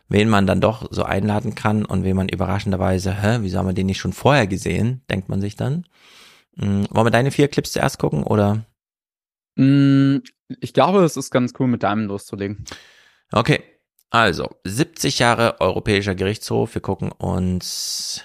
wen 0.09 0.29
man 0.29 0.47
dann 0.47 0.61
doch 0.61 0.87
so 0.91 1.03
einladen 1.03 1.55
kann 1.55 1.85
und 1.85 2.03
wen 2.03 2.15
man 2.15 2.29
überraschenderweise, 2.29 3.21
hä, 3.21 3.37
wieso 3.41 3.59
haben 3.59 3.67
wir 3.67 3.73
den 3.73 3.87
nicht 3.87 3.99
schon 3.99 4.13
vorher 4.13 4.47
gesehen, 4.47 5.01
denkt 5.09 5.29
man 5.29 5.41
sich 5.41 5.55
dann. 5.55 5.85
Mhm. 6.55 6.87
Wollen 6.89 7.07
wir 7.07 7.11
deine 7.11 7.31
vier 7.31 7.47
Clips 7.47 7.71
zuerst 7.71 7.99
gucken 7.99 8.23
oder? 8.23 8.65
Ich 10.47 10.73
glaube, 10.73 11.03
es 11.03 11.17
ist 11.17 11.31
ganz 11.31 11.53
cool, 11.59 11.67
mit 11.67 11.83
deinem 11.83 12.07
loszulegen. 12.07 12.65
Okay, 13.31 13.63
also 14.09 14.49
70 14.63 15.19
Jahre 15.19 15.59
Europäischer 15.59 16.15
Gerichtshof. 16.15 16.75
Wir 16.75 16.81
gucken 16.81 17.11
uns 17.11 18.23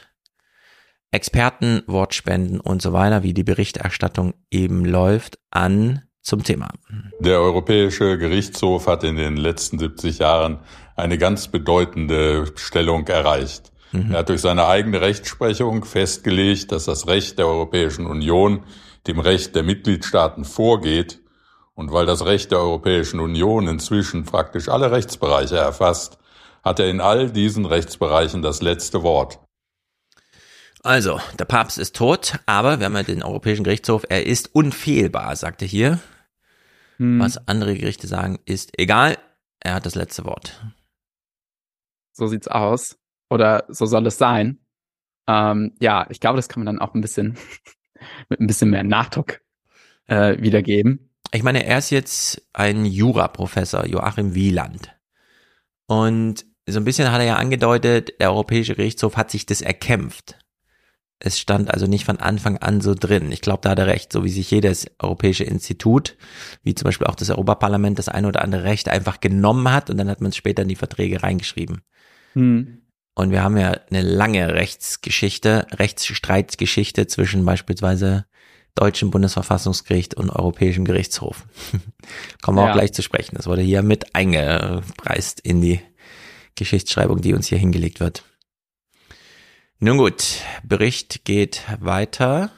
Experten, 1.10 1.82
Wortspenden 1.86 2.60
und 2.60 2.82
so 2.82 2.92
weiter, 2.92 3.22
wie 3.22 3.34
die 3.34 3.42
Berichterstattung 3.42 4.34
eben 4.50 4.84
läuft, 4.84 5.38
an 5.50 6.02
zum 6.22 6.44
Thema. 6.44 6.68
Der 7.18 7.40
Europäische 7.40 8.18
Gerichtshof 8.18 8.86
hat 8.86 9.04
in 9.04 9.16
den 9.16 9.36
letzten 9.36 9.78
70 9.78 10.18
Jahren 10.18 10.60
eine 10.96 11.18
ganz 11.18 11.48
bedeutende 11.48 12.52
Stellung 12.56 13.06
erreicht. 13.08 13.72
Mhm. 13.92 14.12
Er 14.12 14.18
hat 14.18 14.28
durch 14.28 14.42
seine 14.42 14.66
eigene 14.66 15.00
Rechtsprechung 15.00 15.84
festgelegt, 15.84 16.72
dass 16.72 16.84
das 16.84 17.08
Recht 17.08 17.38
der 17.38 17.46
Europäischen 17.46 18.06
Union 18.06 18.64
dem 19.06 19.18
Recht 19.18 19.56
der 19.56 19.62
Mitgliedstaaten 19.62 20.44
vorgeht. 20.44 21.20
Und 21.74 21.92
weil 21.92 22.06
das 22.06 22.24
Recht 22.24 22.50
der 22.50 22.58
Europäischen 22.58 23.20
Union 23.20 23.68
inzwischen 23.68 24.24
praktisch 24.24 24.68
alle 24.68 24.90
Rechtsbereiche 24.90 25.56
erfasst, 25.56 26.18
hat 26.62 26.78
er 26.78 26.88
in 26.88 27.00
all 27.00 27.30
diesen 27.30 27.64
Rechtsbereichen 27.64 28.42
das 28.42 28.60
letzte 28.60 29.02
Wort. 29.02 29.38
Also, 30.82 31.20
der 31.38 31.44
Papst 31.44 31.78
ist 31.78 31.96
tot, 31.96 32.38
aber 32.46 32.78
wir 32.78 32.86
haben 32.86 32.96
ja 32.96 33.02
den 33.02 33.22
Europäischen 33.22 33.64
Gerichtshof, 33.64 34.04
er 34.08 34.26
ist 34.26 34.54
unfehlbar, 34.54 35.36
sagte 35.36 35.64
hier. 35.64 36.00
Hm. 36.96 37.20
Was 37.20 37.48
andere 37.48 37.76
Gerichte 37.76 38.06
sagen, 38.06 38.38
ist 38.44 38.78
egal, 38.78 39.18
er 39.60 39.74
hat 39.74 39.86
das 39.86 39.94
letzte 39.94 40.24
Wort. 40.24 40.62
So 42.12 42.26
sieht's 42.26 42.48
aus. 42.48 42.98
Oder 43.30 43.64
so 43.68 43.86
soll 43.86 44.06
es 44.06 44.18
sein. 44.18 44.58
Ähm, 45.28 45.76
ja, 45.80 46.06
ich 46.10 46.20
glaube, 46.20 46.36
das 46.36 46.48
kann 46.48 46.64
man 46.64 46.74
dann 46.74 46.84
auch 46.84 46.94
ein 46.94 47.00
bisschen 47.00 47.38
mit 48.28 48.40
ein 48.40 48.46
bisschen 48.46 48.70
mehr 48.70 48.82
Nachdruck 48.82 49.40
äh, 50.06 50.40
wiedergeben. 50.42 51.09
Ich 51.32 51.42
meine, 51.42 51.64
er 51.64 51.78
ist 51.78 51.90
jetzt 51.90 52.42
ein 52.52 52.84
Juraprofessor, 52.84 53.86
Joachim 53.86 54.34
Wieland. 54.34 54.90
Und 55.86 56.44
so 56.66 56.80
ein 56.80 56.84
bisschen 56.84 57.10
hat 57.10 57.20
er 57.20 57.26
ja 57.26 57.36
angedeutet, 57.36 58.20
der 58.20 58.30
Europäische 58.30 58.74
Gerichtshof 58.74 59.16
hat 59.16 59.30
sich 59.30 59.46
das 59.46 59.60
erkämpft. 59.60 60.38
Es 61.22 61.38
stand 61.38 61.70
also 61.72 61.86
nicht 61.86 62.06
von 62.06 62.18
Anfang 62.18 62.56
an 62.58 62.80
so 62.80 62.94
drin. 62.94 63.30
Ich 63.30 63.42
glaube, 63.42 63.60
da 63.62 63.70
hat 63.70 63.78
er 63.78 63.86
recht, 63.86 64.12
so 64.12 64.24
wie 64.24 64.30
sich 64.30 64.50
jedes 64.50 64.86
europäische 64.98 65.44
Institut, 65.44 66.16
wie 66.62 66.74
zum 66.74 66.84
Beispiel 66.84 67.06
auch 67.06 67.14
das 67.14 67.28
Europaparlament, 67.30 67.98
das 67.98 68.08
eine 68.08 68.28
oder 68.28 68.42
andere 68.42 68.64
Recht 68.64 68.88
einfach 68.88 69.20
genommen 69.20 69.70
hat 69.70 69.90
und 69.90 69.98
dann 69.98 70.08
hat 70.08 70.22
man 70.22 70.30
es 70.30 70.36
später 70.36 70.62
in 70.62 70.68
die 70.68 70.76
Verträge 70.76 71.22
reingeschrieben. 71.22 71.82
Hm. 72.32 72.78
Und 73.14 73.32
wir 73.32 73.42
haben 73.42 73.58
ja 73.58 73.78
eine 73.90 74.00
lange 74.00 74.54
Rechtsgeschichte, 74.54 75.66
Rechtsstreitsgeschichte 75.72 77.06
zwischen 77.06 77.44
beispielsweise 77.44 78.24
deutschen 78.74 79.10
Bundesverfassungsgericht 79.10 80.14
und 80.14 80.30
Europäischem 80.30 80.84
Gerichtshof. 80.84 81.44
Kommen 82.42 82.58
wir 82.58 82.64
ja. 82.64 82.70
auch 82.70 82.74
gleich 82.74 82.92
zu 82.92 83.02
sprechen. 83.02 83.36
Das 83.36 83.46
wurde 83.46 83.62
hier 83.62 83.82
mit 83.82 84.14
eingepreist 84.14 85.40
in 85.40 85.60
die 85.60 85.80
Geschichtsschreibung, 86.54 87.20
die 87.20 87.34
uns 87.34 87.46
hier 87.46 87.58
hingelegt 87.58 88.00
wird. 88.00 88.24
Nun 89.78 89.96
gut, 89.96 90.22
Bericht 90.62 91.24
geht 91.24 91.62
weiter. 91.80 92.50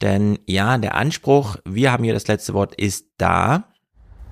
Denn 0.00 0.38
ja, 0.46 0.78
der 0.78 0.94
Anspruch, 0.94 1.56
wir 1.64 1.92
haben 1.92 2.04
hier 2.04 2.14
das 2.14 2.28
letzte 2.28 2.54
Wort, 2.54 2.74
ist 2.74 3.06
da. 3.16 3.64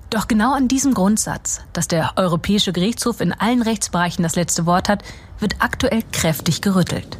Doch 0.09 0.27
genau 0.27 0.53
an 0.53 0.69
diesem 0.69 0.93
Grundsatz, 0.93 1.61
dass 1.73 1.87
der 1.87 2.13
Europäische 2.15 2.71
Gerichtshof 2.71 3.19
in 3.19 3.33
allen 3.33 3.61
Rechtsbereichen 3.61 4.23
das 4.23 4.35
letzte 4.35 4.65
Wort 4.65 4.87
hat, 4.87 5.03
wird 5.39 5.57
aktuell 5.59 6.03
kräftig 6.13 6.61
gerüttelt. 6.61 7.17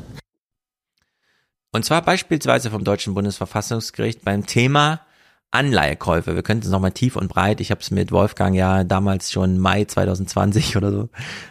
Und 1.71 1.85
zwar 1.85 2.01
beispielsweise 2.01 2.71
vom 2.71 2.83
Deutschen 2.83 3.13
Bundesverfassungsgericht 3.13 4.23
beim 4.23 4.45
Thema 4.45 5.01
Anleihekäufe. 5.51 6.35
Wir 6.35 6.43
könnten 6.43 6.65
es 6.65 6.71
nochmal 6.71 6.91
tief 6.91 7.15
und 7.15 7.29
breit. 7.29 7.61
Ich 7.61 7.71
habe 7.71 7.81
es 7.81 7.91
mit 7.91 8.11
Wolfgang 8.11 8.55
ja 8.55 8.83
damals 8.83 9.31
schon 9.31 9.59
Mai 9.59 9.85
2020 9.85 10.75
oder 10.77 10.91
so, 10.91 11.09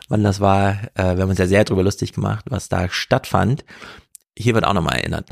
wann 0.09 0.23
das 0.23 0.41
war. 0.41 0.79
Äh, 0.95 1.17
wir 1.17 1.23
haben 1.23 1.31
uns 1.31 1.39
ja 1.39 1.47
sehr 1.47 1.65
darüber 1.65 1.83
lustig 1.83 2.13
gemacht, 2.13 2.45
was 2.49 2.69
da 2.69 2.89
stattfand. 2.89 3.65
Hier 4.39 4.55
wird 4.55 4.65
auch 4.65 4.75
nochmal 4.75 4.97
erinnert. 4.97 5.31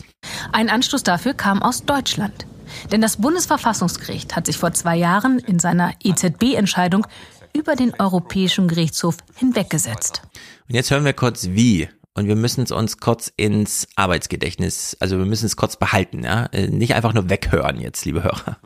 Ein 0.52 0.70
Anstoß 0.70 1.02
dafür 1.02 1.34
kam 1.34 1.62
aus 1.62 1.84
Deutschland. 1.84 2.46
Denn 2.90 3.02
das 3.02 3.18
Bundesverfassungsgericht 3.18 4.34
hat 4.34 4.46
sich 4.46 4.56
vor 4.56 4.72
zwei 4.72 4.96
Jahren 4.96 5.38
in 5.38 5.58
seiner 5.58 5.92
EZB-Entscheidung 6.02 7.06
über 7.54 7.76
den 7.76 7.94
Europäischen 7.98 8.66
Gerichtshof 8.66 9.18
hinweggesetzt. 9.36 10.22
Und 10.68 10.74
jetzt 10.74 10.90
hören 10.90 11.04
wir 11.04 11.12
kurz 11.12 11.48
wie. 11.50 11.88
Und 12.16 12.28
wir 12.28 12.36
müssen 12.36 12.62
es 12.62 12.70
uns 12.70 12.98
kurz 12.98 13.32
ins 13.36 13.88
Arbeitsgedächtnis, 13.96 14.96
also 15.00 15.18
wir 15.18 15.26
müssen 15.26 15.46
es 15.46 15.56
kurz 15.56 15.76
behalten, 15.76 16.22
ja? 16.22 16.46
Äh, 16.46 16.68
nicht 16.68 16.94
einfach 16.94 17.12
nur 17.12 17.28
weghören 17.28 17.80
jetzt, 17.80 18.04
liebe 18.04 18.22
Hörer. 18.22 18.56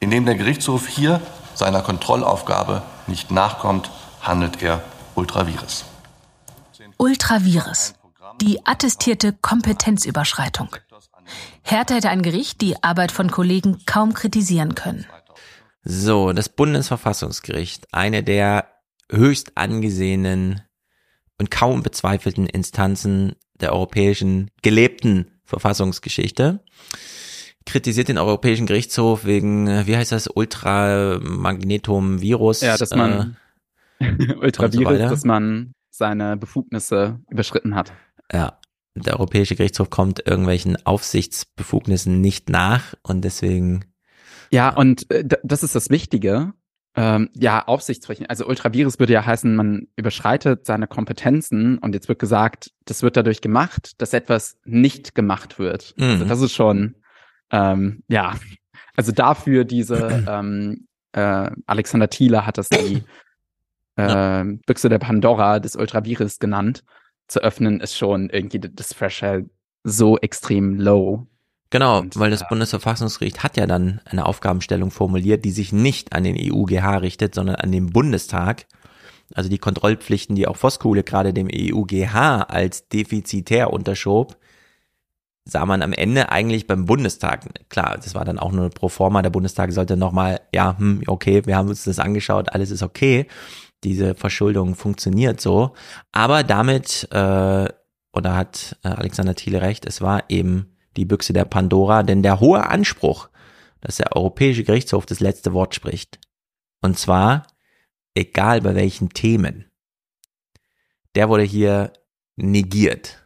Indem 0.00 0.26
der 0.26 0.34
Gerichtshof 0.34 0.88
hier 0.88 1.20
seiner 1.54 1.82
Kontrollaufgabe 1.82 2.82
nicht 3.06 3.30
nachkommt, 3.30 3.90
handelt 4.20 4.62
er 4.62 4.82
ultravirus. 5.14 5.84
Ultravirus. 6.96 7.94
Die 8.40 8.66
attestierte 8.66 9.32
Kompetenzüberschreitung. 9.32 10.68
Härter 11.62 11.94
hätte 11.94 12.10
ein 12.10 12.22
Gericht 12.22 12.60
die 12.60 12.82
Arbeit 12.82 13.12
von 13.12 13.30
Kollegen 13.30 13.78
kaum 13.86 14.12
kritisieren 14.12 14.74
können. 14.74 15.06
So, 15.84 16.32
das 16.32 16.48
Bundesverfassungsgericht, 16.48 17.94
eine 17.94 18.24
der 18.24 18.66
höchst 19.10 19.56
angesehenen 19.56 20.62
und 21.38 21.50
kaum 21.50 21.82
bezweifelten 21.82 22.46
Instanzen 22.46 23.34
der 23.60 23.72
europäischen 23.72 24.50
gelebten 24.62 25.30
Verfassungsgeschichte, 25.44 26.60
kritisiert 27.64 28.08
den 28.08 28.18
Europäischen 28.18 28.66
Gerichtshof 28.66 29.24
wegen, 29.24 29.86
wie 29.86 29.96
heißt 29.96 30.12
das, 30.12 30.28
Ultramagnetum-Virus. 30.28 32.60
Ja, 32.60 32.76
dass 32.76 32.90
man 32.90 33.36
äh, 33.98 34.34
Ultravirus, 34.40 34.98
so 34.98 35.08
dass 35.08 35.24
man 35.24 35.72
seine 35.90 36.36
Befugnisse 36.36 37.20
überschritten 37.30 37.74
hat. 37.74 37.92
Ja, 38.32 38.58
der 38.94 39.14
Europäische 39.14 39.56
Gerichtshof 39.56 39.90
kommt 39.90 40.26
irgendwelchen 40.26 40.76
Aufsichtsbefugnissen 40.86 42.20
nicht 42.20 42.48
nach 42.48 42.94
und 43.02 43.22
deswegen. 43.22 43.84
Ja, 44.50 44.74
und 44.74 45.10
äh, 45.10 45.24
das 45.42 45.62
ist 45.62 45.74
das 45.74 45.90
Wichtige 45.90 46.52
ähm, 46.96 47.28
ja, 47.34 47.66
Aufsichtsflächen. 47.66 48.26
Also 48.26 48.46
Ultravirus 48.46 48.98
würde 48.98 49.12
ja 49.12 49.24
heißen, 49.24 49.54
man 49.54 49.86
überschreitet 49.96 50.64
seine 50.64 50.86
Kompetenzen 50.86 51.76
und 51.78 51.94
jetzt 51.94 52.08
wird 52.08 52.18
gesagt, 52.18 52.72
das 52.86 53.02
wird 53.02 53.18
dadurch 53.18 53.42
gemacht, 53.42 54.00
dass 54.00 54.14
etwas 54.14 54.58
nicht 54.64 55.14
gemacht 55.14 55.58
wird. 55.58 55.94
Also 55.98 56.04
mhm. 56.04 56.10
Also 56.12 56.24
das 56.24 56.40
ist 56.40 56.54
schon, 56.54 56.96
ähm, 57.50 58.02
ja, 58.08 58.34
also 58.96 59.12
dafür 59.12 59.64
diese, 59.64 60.24
ähm, 60.28 60.86
äh, 61.12 61.50
Alexander 61.66 62.08
Thiele 62.08 62.46
hat 62.46 62.56
das 62.56 62.70
die 62.70 63.02
äh, 63.96 64.08
ja. 64.08 64.44
Büchse 64.66 64.88
der 64.88 64.98
Pandora 64.98 65.60
des 65.60 65.76
Ultravirus 65.76 66.38
genannt, 66.38 66.82
zu 67.28 67.40
öffnen, 67.40 67.80
ist 67.80 67.96
schon 67.96 68.30
irgendwie 68.30 68.60
das 68.60 68.90
Threshold 68.90 69.50
so 69.84 70.16
extrem 70.18 70.78
low. 70.78 71.26
Genau, 71.76 71.98
und, 71.98 72.18
weil 72.18 72.30
das 72.30 72.40
ja. 72.40 72.46
Bundesverfassungsgericht 72.48 73.44
hat 73.44 73.58
ja 73.58 73.66
dann 73.66 74.00
eine 74.06 74.24
Aufgabenstellung 74.24 74.90
formuliert, 74.90 75.44
die 75.44 75.50
sich 75.50 75.74
nicht 75.74 76.14
an 76.14 76.24
den 76.24 76.34
EUGH 76.34 77.02
richtet, 77.02 77.34
sondern 77.34 77.56
an 77.56 77.70
den 77.70 77.90
Bundestag. 77.90 78.64
Also 79.34 79.50
die 79.50 79.58
Kontrollpflichten, 79.58 80.34
die 80.36 80.48
auch 80.48 80.56
Voskuhle 80.56 81.02
gerade 81.02 81.34
dem 81.34 81.50
EUGH 81.52 82.14
als 82.48 82.88
defizitär 82.88 83.74
unterschob, 83.74 84.38
sah 85.44 85.66
man 85.66 85.82
am 85.82 85.92
Ende 85.92 86.30
eigentlich 86.30 86.66
beim 86.66 86.86
Bundestag, 86.86 87.68
klar, 87.68 87.98
das 88.02 88.14
war 88.14 88.24
dann 88.24 88.38
auch 88.38 88.52
nur 88.52 88.70
pro 88.70 88.88
forma, 88.88 89.20
der 89.20 89.28
Bundestag 89.28 89.70
sollte 89.70 89.98
nochmal, 89.98 90.40
ja, 90.54 90.78
hm, 90.78 91.02
okay, 91.06 91.44
wir 91.44 91.58
haben 91.58 91.68
uns 91.68 91.84
das 91.84 91.98
angeschaut, 91.98 92.54
alles 92.54 92.70
ist 92.70 92.82
okay, 92.82 93.26
diese 93.84 94.14
Verschuldung 94.14 94.76
funktioniert 94.76 95.42
so, 95.42 95.74
aber 96.10 96.42
damit, 96.42 97.06
äh, 97.10 97.68
oder 98.14 98.34
hat 98.34 98.78
äh, 98.82 98.88
Alexander 98.88 99.34
Thiele 99.34 99.60
recht, 99.60 99.84
es 99.84 100.00
war 100.00 100.24
eben 100.30 100.75
die 100.96 101.04
Büchse 101.04 101.32
der 101.32 101.44
Pandora, 101.44 102.02
denn 102.02 102.22
der 102.22 102.40
hohe 102.40 102.66
Anspruch, 102.66 103.28
dass 103.80 103.96
der 103.96 104.14
Europäische 104.16 104.64
Gerichtshof 104.64 105.06
das 105.06 105.20
letzte 105.20 105.52
Wort 105.52 105.74
spricht, 105.74 106.18
und 106.82 106.98
zwar 106.98 107.46
egal 108.14 108.62
bei 108.62 108.74
welchen 108.74 109.10
Themen, 109.10 109.66
der 111.14 111.28
wurde 111.28 111.42
hier 111.42 111.92
negiert. 112.36 113.22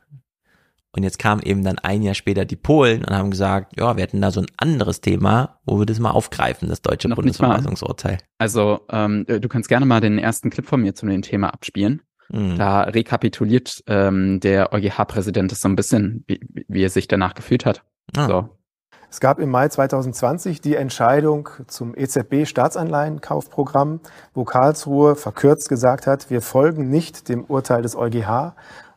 Und 0.92 1.04
jetzt 1.04 1.20
kam 1.20 1.40
eben 1.40 1.62
dann 1.62 1.78
ein 1.78 2.02
Jahr 2.02 2.14
später 2.14 2.44
die 2.44 2.56
Polen 2.56 3.04
und 3.04 3.14
haben 3.14 3.30
gesagt, 3.30 3.78
ja, 3.78 3.96
wir 3.96 4.02
hätten 4.02 4.20
da 4.20 4.32
so 4.32 4.40
ein 4.40 4.48
anderes 4.56 5.00
Thema, 5.00 5.60
wo 5.64 5.78
wir 5.78 5.86
das 5.86 6.00
mal 6.00 6.10
aufgreifen, 6.10 6.68
das 6.68 6.82
deutsche 6.82 7.08
Bundesverfassungsurteil. 7.08 8.18
Also 8.38 8.80
ähm, 8.90 9.24
du 9.26 9.48
kannst 9.48 9.68
gerne 9.68 9.86
mal 9.86 10.00
den 10.00 10.18
ersten 10.18 10.50
Clip 10.50 10.66
von 10.66 10.80
mir 10.80 10.94
zu 10.94 11.06
dem 11.06 11.22
Thema 11.22 11.54
abspielen. 11.54 12.02
Mhm. 12.32 12.58
Da 12.58 12.82
rekapituliert 12.82 13.82
ähm, 13.86 14.40
der 14.40 14.72
EuGH-Präsident 14.72 15.52
das 15.52 15.60
so 15.60 15.68
ein 15.68 15.76
bisschen, 15.76 16.24
wie, 16.26 16.40
wie 16.68 16.84
er 16.84 16.90
sich 16.90 17.08
danach 17.08 17.34
gefühlt 17.34 17.66
hat. 17.66 17.82
Ah. 18.16 18.26
So. 18.26 18.48
Es 19.10 19.18
gab 19.18 19.40
im 19.40 19.50
Mai 19.50 19.68
2020 19.68 20.60
die 20.60 20.76
Entscheidung 20.76 21.48
zum 21.66 21.96
EZB-Staatsanleihenkaufprogramm, 21.96 23.98
wo 24.34 24.44
Karlsruhe 24.44 25.16
verkürzt 25.16 25.68
gesagt 25.68 26.06
hat, 26.06 26.30
wir 26.30 26.40
folgen 26.40 26.90
nicht 26.90 27.28
dem 27.28 27.42
Urteil 27.44 27.82
des 27.82 27.96
EuGH 27.96 28.52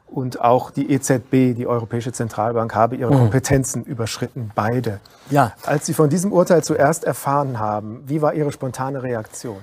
und 0.05 0.39
auch 0.39 0.69
die 0.69 0.91
EZB, 0.91 1.55
die 1.55 1.65
Europäische 1.65 2.11
Zentralbank, 2.11 2.75
habe 2.75 2.95
ihre 2.95 3.11
mhm. 3.11 3.17
Kompetenzen 3.17 3.83
überschritten, 3.83 4.51
beide. 4.53 4.99
Ja. 5.31 5.53
Als 5.65 5.87
Sie 5.87 5.95
von 5.95 6.11
diesem 6.11 6.31
Urteil 6.31 6.63
zuerst 6.63 7.03
erfahren 7.03 7.57
haben, 7.57 8.03
wie 8.05 8.21
war 8.21 8.35
Ihre 8.35 8.51
spontane 8.51 9.01
Reaktion? 9.01 9.57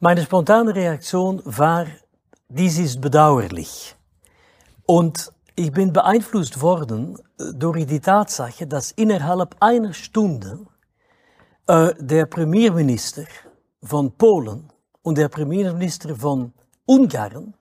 Meine 0.00 0.20
spontane 0.20 0.74
Reaktion 0.74 1.40
war, 1.44 1.86
dies 2.48 2.78
ist 2.78 3.00
bedauerlich. 3.00 3.94
Und 4.86 5.32
ich 5.54 5.70
bin 5.70 5.92
beeinflusst 5.92 6.60
worden 6.60 7.18
äh, 7.38 7.52
durch 7.52 7.86
die 7.86 8.00
Tatsache, 8.00 8.66
dass 8.66 8.92
innerhalb 8.92 9.56
einer 9.60 9.92
Stunde 9.92 10.60
äh, 11.66 11.92
der 11.98 12.26
Premierminister 12.26 13.24
von 13.82 14.10
Polen 14.12 14.70
und 15.02 15.18
der 15.18 15.28
Premierminister 15.28 16.16
von 16.16 16.52
Ungarn 16.86 17.54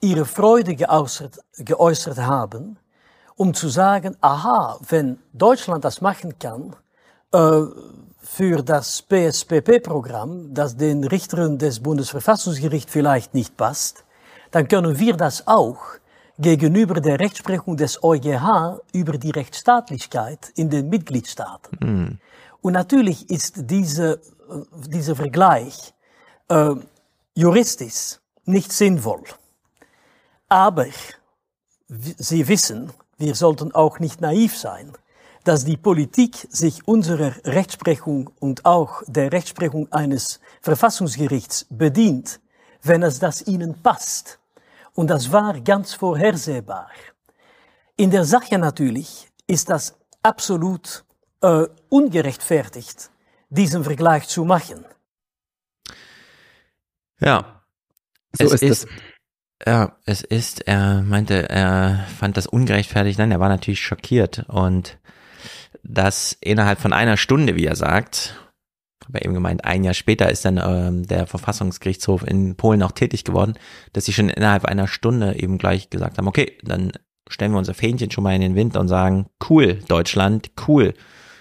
ihre 0.00 0.24
Freude 0.24 0.74
geäußert, 0.74 1.38
geäußert 1.58 2.18
haben, 2.18 2.76
um 3.36 3.54
zu 3.54 3.68
sagen, 3.68 4.16
aha, 4.20 4.78
wenn 4.88 5.18
Deutschland 5.32 5.84
das 5.84 6.00
machen 6.00 6.38
kann, 6.38 6.74
äh, 7.32 7.62
für 8.20 8.62
das 8.62 9.02
PSPP-Programm, 9.02 10.54
das 10.54 10.76
den 10.76 11.04
Richtern 11.04 11.58
des 11.58 11.80
Bundesverfassungsgerichts 11.80 12.90
vielleicht 12.90 13.34
nicht 13.34 13.56
passt, 13.56 14.03
dann 14.54 14.68
können 14.68 15.00
wir 15.00 15.16
das 15.16 15.48
auch 15.48 15.78
gegenüber 16.38 17.00
der 17.00 17.18
Rechtsprechung 17.18 17.76
des 17.76 18.04
EuGH 18.04 18.78
über 18.92 19.18
die 19.18 19.30
Rechtsstaatlichkeit 19.30 20.52
in 20.54 20.70
den 20.70 20.88
Mitgliedstaaten. 20.88 21.78
Mhm. 21.80 22.18
Und 22.62 22.72
natürlich 22.72 23.30
ist 23.30 23.68
diese, 23.68 24.20
dieser 24.86 25.16
Vergleich 25.16 25.92
äh, 26.48 26.70
juristisch 27.34 28.20
nicht 28.44 28.72
sinnvoll. 28.72 29.24
Aber 30.48 30.86
Sie 31.88 32.46
wissen, 32.46 32.92
wir 33.18 33.34
sollten 33.34 33.74
auch 33.74 33.98
nicht 33.98 34.20
naiv 34.20 34.56
sein, 34.56 34.92
dass 35.42 35.64
die 35.64 35.76
Politik 35.76 36.46
sich 36.48 36.86
unserer 36.86 37.32
Rechtsprechung 37.44 38.30
und 38.38 38.64
auch 38.64 39.02
der 39.08 39.32
Rechtsprechung 39.32 39.90
eines 39.92 40.38
Verfassungsgerichts 40.62 41.66
bedient, 41.70 42.40
wenn 42.82 43.02
es 43.02 43.18
das 43.18 43.46
ihnen 43.48 43.82
passt. 43.82 44.38
Und 44.94 45.08
das 45.08 45.32
war 45.32 45.60
ganz 45.60 45.94
vorhersehbar. 45.94 46.88
In 47.96 48.10
der 48.10 48.24
Sache 48.24 48.58
natürlich 48.58 49.28
ist 49.46 49.68
das 49.68 49.98
absolut 50.22 51.04
äh, 51.42 51.66
ungerechtfertigt, 51.88 53.10
diesen 53.50 53.84
Vergleich 53.84 54.26
zu 54.28 54.44
machen. 54.44 54.84
Ja, 57.20 57.62
so 58.32 58.46
es 58.46 58.52
ist, 58.54 58.62
ist 58.62 58.88
ja, 59.66 59.96
es 60.04 60.22
ist, 60.22 60.66
er 60.66 61.02
meinte, 61.02 61.48
er 61.48 62.06
fand 62.18 62.36
das 62.36 62.46
ungerechtfertigt. 62.46 63.18
Nein, 63.18 63.30
er 63.30 63.40
war 63.40 63.48
natürlich 63.48 63.80
schockiert 63.80 64.44
und 64.48 64.98
das 65.82 66.36
innerhalb 66.40 66.80
von 66.80 66.92
einer 66.92 67.16
Stunde, 67.16 67.56
wie 67.56 67.66
er 67.66 67.76
sagt, 67.76 68.34
habe 69.06 69.24
eben 69.24 69.34
gemeint, 69.34 69.64
ein 69.64 69.84
Jahr 69.84 69.94
später 69.94 70.30
ist 70.30 70.44
dann 70.44 70.60
ähm, 70.64 71.06
der 71.06 71.26
Verfassungsgerichtshof 71.26 72.26
in 72.26 72.56
Polen 72.56 72.82
auch 72.82 72.92
tätig 72.92 73.24
geworden, 73.24 73.54
dass 73.92 74.04
sie 74.04 74.12
schon 74.12 74.28
innerhalb 74.28 74.64
einer 74.64 74.88
Stunde 74.88 75.38
eben 75.38 75.58
gleich 75.58 75.90
gesagt 75.90 76.18
haben, 76.18 76.28
okay, 76.28 76.58
dann 76.62 76.92
stellen 77.28 77.52
wir 77.52 77.58
unser 77.58 77.74
Fähnchen 77.74 78.10
schon 78.10 78.24
mal 78.24 78.34
in 78.34 78.40
den 78.40 78.54
Wind 78.54 78.76
und 78.76 78.88
sagen, 78.88 79.26
cool, 79.48 79.80
Deutschland, 79.88 80.50
cool, 80.68 80.94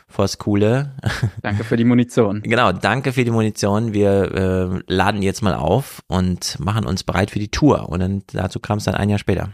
vors 0.07 0.38
Coole. 0.38 0.95
Danke 1.41 1.64
für 1.64 1.78
die 1.78 1.84
Munition. 1.84 2.41
genau, 2.43 2.72
danke 2.72 3.14
für 3.14 3.26
die 3.26 3.32
Munition. 3.32 3.93
Wir 3.93 4.32
äh, 4.32 4.93
laden 4.93 5.22
jetzt 5.22 5.41
mal 5.41 5.55
auf 5.55 6.01
und 6.07 6.59
machen 6.59 6.86
uns 6.86 7.03
bereit 7.03 7.32
für 7.32 7.39
die 7.39 7.49
Tour. 7.49 7.89
Und 7.89 7.99
dann 7.99 8.24
dazu 8.32 8.59
kam 8.59 8.78
es 8.78 8.86
dann 8.86 8.95
ein 8.95 9.09
Jahr 9.09 9.20
später. 9.20 9.49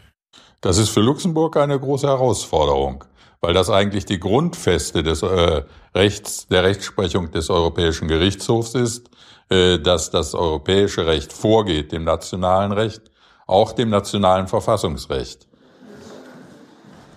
Das 0.61 0.77
ist 0.77 0.89
für 0.89 0.99
Luxemburg 0.99 1.55
eine 1.55 1.79
große 1.79 2.07
Herausforderung 2.07 3.05
weil 3.41 3.53
das 3.53 3.69
eigentlich 3.69 4.05
die 4.05 4.19
Grundfeste 4.19 5.03
des 5.03 5.23
äh, 5.23 5.63
Rechts, 5.95 6.47
der 6.47 6.63
Rechtsprechung 6.63 7.31
des 7.31 7.49
Europäischen 7.49 8.07
Gerichtshofs 8.07 8.75
ist, 8.75 9.09
äh, 9.49 9.79
dass 9.79 10.11
das 10.11 10.35
europäische 10.35 11.07
Recht 11.07 11.33
vorgeht 11.33 11.91
dem 11.91 12.03
nationalen 12.03 12.71
Recht, 12.71 13.01
auch 13.47 13.71
dem 13.71 13.89
nationalen 13.89 14.47
Verfassungsrecht. 14.47 15.47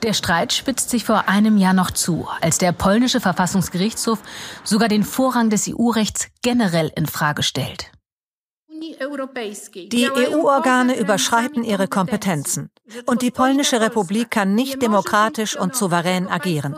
Der 0.03 0.14
Streit 0.14 0.53
spitzt 0.53 0.91
sich 0.91 1.05
vor 1.05 1.29
einem 1.29 1.57
Jahr 1.57 1.75
noch 1.75 1.93
zu, 1.93 2.27
als 2.41 2.59
der 2.59 2.73
polnische 2.73 3.20
Verfassungsgerichtshof 3.20 4.18
sogar 4.64 4.89
den 4.89 5.05
Vorrang 5.05 5.49
des 5.49 5.68
EU-Rechts 5.68 6.27
generell 6.43 6.91
in 6.97 7.07
Frage 7.07 7.45
stellt. 7.45 7.93
Die 8.83 10.11
EU-Organe 10.11 10.99
überschreiten 10.99 11.62
ihre 11.64 11.89
Kompetenzen 11.89 12.70
und 13.07 13.22
die 13.22 13.30
polnische 13.30 13.80
Republik 13.80 14.30
kann 14.30 14.55
nicht 14.55 14.83
demokratisch 14.83 15.57
und 15.57 15.76
souverän 15.76 16.26
agieren. 16.28 16.76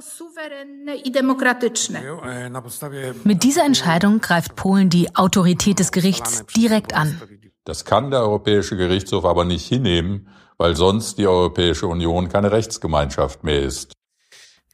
Mit 3.24 3.42
dieser 3.42 3.64
Entscheidung 3.64 4.20
greift 4.20 4.55
Polen 4.57 4.90
die 4.90 5.16
Autorität 5.16 5.78
des 5.78 5.92
Gerichts 5.92 6.44
direkt 6.55 6.94
an. 6.94 7.20
Das 7.64 7.84
kann 7.84 8.11
der 8.11 8.20
Europäische 8.20 8.76
Gerichtshof 8.76 9.24
aber 9.24 9.44
nicht 9.44 9.66
hinnehmen, 9.66 10.28
weil 10.59 10.76
sonst 10.76 11.16
die 11.18 11.26
Europäische 11.26 11.86
Union 11.86 12.28
keine 12.28 12.52
Rechtsgemeinschaft 12.52 13.42
mehr 13.42 13.62
ist. 13.62 13.92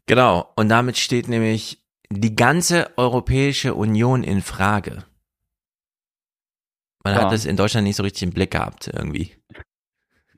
Genau, 0.07 0.53
und 0.57 0.69
damit 0.69 0.99
steht 0.99 1.29
nämlich 1.29 1.85
die 2.11 2.35
ganze 2.35 2.91
Europäische 2.97 3.75
Union 3.75 4.25
in 4.25 4.43
Frage. 4.43 5.05
Man 7.03 7.15
ja. 7.15 7.23
hat 7.23 7.33
das 7.33 7.47
in 7.47 7.57
Deutschland 7.57 7.87
nicht 7.87 7.97
so 7.97 8.03
richtig 8.03 8.23
im 8.23 8.31
Blick 8.31 8.51
gehabt, 8.51 8.91
irgendwie. 8.93 9.35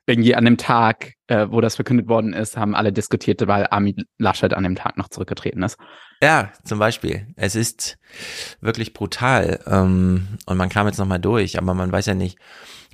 Irgendwie 0.06 0.34
an 0.34 0.44
dem 0.44 0.56
Tag, 0.56 1.14
äh, 1.28 1.46
wo 1.50 1.60
das 1.60 1.76
verkündet 1.76 2.08
worden 2.08 2.32
ist, 2.32 2.56
haben 2.56 2.74
alle 2.74 2.92
diskutiert, 2.92 3.46
weil 3.46 3.66
Armin 3.70 4.04
Laschet 4.18 4.52
an 4.52 4.64
dem 4.64 4.74
Tag 4.74 4.96
noch 4.96 5.08
zurückgetreten 5.08 5.62
ist. 5.62 5.76
Ja, 6.20 6.52
zum 6.64 6.78
Beispiel. 6.78 7.28
Es 7.36 7.54
ist 7.54 7.98
wirklich 8.60 8.94
brutal. 8.94 9.60
Ähm, 9.66 10.38
und 10.46 10.56
man 10.56 10.68
kam 10.68 10.86
jetzt 10.86 10.98
nochmal 10.98 11.20
durch, 11.20 11.56
aber 11.58 11.74
man 11.74 11.92
weiß 11.92 12.06
ja 12.06 12.14
nicht, 12.14 12.38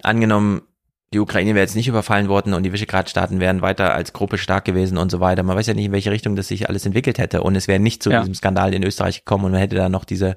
angenommen, 0.03 0.63
die 1.15 1.19
Ukraine 1.19 1.55
wäre 1.55 1.65
jetzt 1.65 1.77
nicht 1.77 1.89
überfallen 1.89 2.29
worden 2.29 2.53
und 2.53 2.63
die 2.65 2.73
Visegrad-Staaten 2.73 3.41
wären 3.41 3.63
weiter 3.63 3.95
als 3.95 4.13
Gruppe 4.13 4.37
stark 4.37 4.67
gewesen 4.67 4.99
und 4.99 5.11
so 5.11 5.21
weiter. 5.21 5.43
Man 5.43 5.57
weiß 5.57 5.67
ja 5.67 5.75
nicht, 5.75 5.87
in 5.87 5.93
welche 5.93 6.11
Richtung 6.11 6.37
das 6.37 6.49
sich 6.49 6.69
alles 6.69 6.85
entwickelt 6.85 7.19
hätte. 7.19 7.43
Und 7.43 7.57
es 7.57 7.69
wäre 7.69 7.81
nicht 7.81 8.03
zu 8.03 8.11
ja. 8.11 8.21
diesem 8.21 8.35
Skandal 8.35 8.75
in 8.75 8.83
Österreich 8.83 9.21
gekommen 9.21 9.47
und 9.47 9.53
man 9.53 9.61
hätte 9.61 9.77
da 9.77 9.89
noch 9.89 10.05
diese 10.05 10.37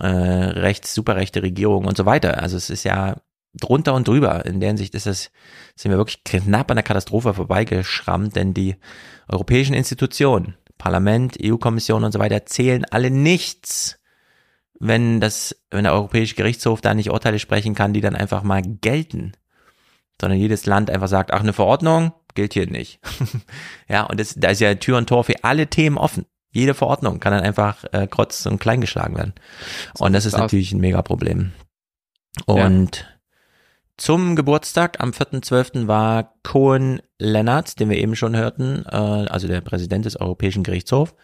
äh, 0.00 0.06
rechts, 0.06 0.94
superrechte 0.94 1.42
Regierung 1.42 1.86
und 1.86 1.96
so 1.96 2.06
weiter. 2.06 2.42
Also 2.42 2.56
es 2.56 2.70
ist 2.70 2.84
ja 2.84 3.16
drunter 3.54 3.94
und 3.94 4.08
drüber. 4.08 4.44
In 4.44 4.60
der 4.60 4.68
Hinsicht 4.68 4.94
ist 4.94 5.06
es, 5.06 5.30
sind 5.76 5.90
wir 5.90 5.98
wirklich 5.98 6.24
knapp 6.24 6.70
an 6.70 6.76
der 6.76 6.84
Katastrophe 6.84 7.34
vorbeigeschrammt, 7.34 8.36
denn 8.36 8.54
die 8.54 8.76
europäischen 9.28 9.74
Institutionen, 9.74 10.56
Parlament, 10.78 11.38
EU-Kommission 11.42 12.04
und 12.04 12.12
so 12.12 12.18
weiter, 12.18 12.46
zählen 12.46 12.84
alle 12.90 13.10
nichts, 13.10 14.00
wenn 14.80 15.20
das, 15.20 15.56
wenn 15.70 15.84
der 15.84 15.94
Europäische 15.94 16.34
Gerichtshof 16.34 16.80
da 16.80 16.94
nicht 16.94 17.10
Urteile 17.10 17.38
sprechen 17.38 17.74
kann, 17.74 17.92
die 17.92 18.00
dann 18.00 18.16
einfach 18.16 18.42
mal 18.42 18.62
gelten. 18.62 19.32
Sondern 20.20 20.38
jedes 20.38 20.66
Land 20.66 20.90
einfach 20.90 21.08
sagt, 21.08 21.32
ach, 21.32 21.40
eine 21.40 21.52
Verordnung 21.52 22.12
gilt 22.34 22.54
hier 22.54 22.68
nicht. 22.68 23.00
ja, 23.88 24.04
und 24.04 24.18
das, 24.18 24.34
da 24.36 24.50
ist 24.50 24.60
ja 24.60 24.74
Tür 24.74 24.98
und 24.98 25.08
Tor 25.08 25.24
für 25.24 25.42
alle 25.42 25.68
Themen 25.68 25.98
offen. 25.98 26.26
Jede 26.54 26.74
Verordnung 26.74 27.20
kann 27.20 27.32
dann 27.32 27.42
einfach 27.42 27.84
äh, 27.92 28.06
kreuz 28.06 28.46
und 28.46 28.58
klein 28.58 28.80
geschlagen 28.80 29.16
werden. 29.16 29.34
und 29.98 30.12
das 30.12 30.24
ist 30.24 30.36
natürlich 30.36 30.72
ein 30.72 30.80
Megaproblem. 30.80 31.52
Und 32.46 32.96
ja. 32.96 33.06
zum 33.96 34.36
Geburtstag 34.36 35.00
am 35.00 35.10
4.12. 35.10 35.86
war 35.88 36.34
Cohen 36.42 37.02
Lennart, 37.18 37.78
den 37.80 37.90
wir 37.90 37.98
eben 37.98 38.16
schon 38.16 38.36
hörten, 38.36 38.84
äh, 38.86 38.96
also 38.96 39.48
der 39.48 39.60
Präsident 39.60 40.04
des 40.04 40.20
Europäischen 40.20 40.62
Gerichtshofs, 40.62 41.14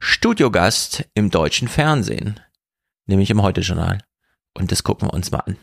Studiogast 0.00 1.04
im 1.14 1.30
deutschen 1.30 1.68
Fernsehen, 1.68 2.40
nämlich 3.06 3.30
im 3.30 3.40
Heute-Journal. 3.40 3.98
Und 4.54 4.72
das 4.72 4.82
gucken 4.82 5.08
wir 5.08 5.14
uns 5.14 5.30
mal 5.30 5.40
an. 5.40 5.56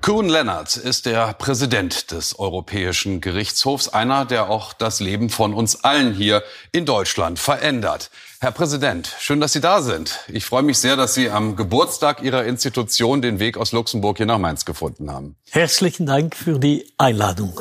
Kuhn 0.00 0.30
Lennart 0.30 0.76
ist 0.76 1.04
der 1.04 1.34
Präsident 1.34 2.10
des 2.10 2.38
Europäischen 2.38 3.20
Gerichtshofs, 3.20 3.88
einer, 3.88 4.24
der 4.24 4.48
auch 4.48 4.72
das 4.72 5.00
Leben 5.00 5.28
von 5.28 5.52
uns 5.52 5.84
allen 5.84 6.14
hier 6.14 6.42
in 6.72 6.86
Deutschland 6.86 7.38
verändert. 7.38 8.10
Herr 8.42 8.52
Präsident, 8.52 9.14
schön, 9.18 9.38
dass 9.38 9.52
Sie 9.52 9.60
da 9.60 9.82
sind. 9.82 10.20
Ich 10.26 10.46
freue 10.46 10.62
mich 10.62 10.78
sehr, 10.78 10.96
dass 10.96 11.12
Sie 11.12 11.28
am 11.28 11.56
Geburtstag 11.56 12.22
Ihrer 12.22 12.44
Institution 12.44 13.20
den 13.20 13.38
Weg 13.38 13.58
aus 13.58 13.72
Luxemburg 13.72 14.16
hier 14.16 14.24
nach 14.24 14.38
Mainz 14.38 14.64
gefunden 14.64 15.12
haben. 15.12 15.36
Herzlichen 15.50 16.06
Dank 16.06 16.34
für 16.34 16.58
die 16.58 16.90
Einladung. 16.96 17.60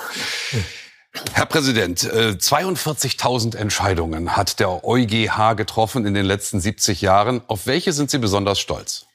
Herr 1.34 1.48
Präsident, 1.48 2.00
42.000 2.00 3.56
äh, 3.56 3.60
Entscheidungen 3.60 4.38
hat 4.38 4.62
der 4.62 4.86
EuGH 4.86 5.58
getroffen 5.58 6.06
in 6.06 6.14
den 6.14 6.26
letzten 6.26 6.62
70 6.62 7.02
Jahren. 7.02 7.42
Auf 7.48 7.68
welche 7.68 7.92
sind 7.92 8.10
Sie 8.10 8.18
besonders 8.18 8.58
stolz? 8.58 9.09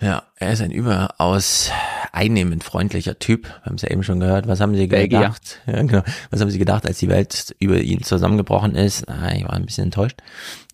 Ja, 0.00 0.24
er 0.36 0.52
ist 0.52 0.60
ein 0.60 0.72
überaus 0.72 1.70
einnehmend 2.12 2.62
freundlicher 2.62 3.18
Typ. 3.18 3.46
Wir 3.46 3.62
haben 3.64 3.74
es 3.76 3.82
ja 3.82 3.90
eben 3.90 4.02
schon 4.02 4.20
gehört. 4.20 4.46
Was 4.46 4.60
haben 4.60 4.74
Sie 4.74 4.88
gedacht? 4.88 5.60
Ja, 5.66 5.82
genau. 5.82 6.02
Was 6.30 6.40
haben 6.40 6.50
Sie 6.50 6.58
gedacht, 6.58 6.86
als 6.86 6.98
die 6.98 7.08
Welt 7.08 7.54
über 7.58 7.78
ihn 7.78 8.02
zusammengebrochen 8.02 8.74
ist? 8.74 9.08
Ah, 9.08 9.32
ich 9.34 9.44
war 9.44 9.54
ein 9.54 9.66
bisschen 9.66 9.84
enttäuscht. 9.84 10.20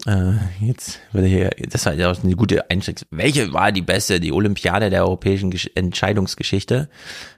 Äh, 0.07 0.33
jetzt 0.61 1.01
würde 1.13 1.29
hier, 1.29 1.51
das 1.69 1.87
war 1.87 1.95
ja 1.95 2.11
auch 2.11 2.23
eine 2.23 2.35
gute 2.35 2.71
Einstieg. 2.71 3.03
Welche 3.11 3.53
war 3.53 3.73
die 3.73 3.83
beste, 3.83 4.21
die 4.21 4.33
Olympiade 4.33 4.91
der 4.91 5.05
europäischen 5.05 5.53
Entscheidungsgeschichte? 5.75 6.89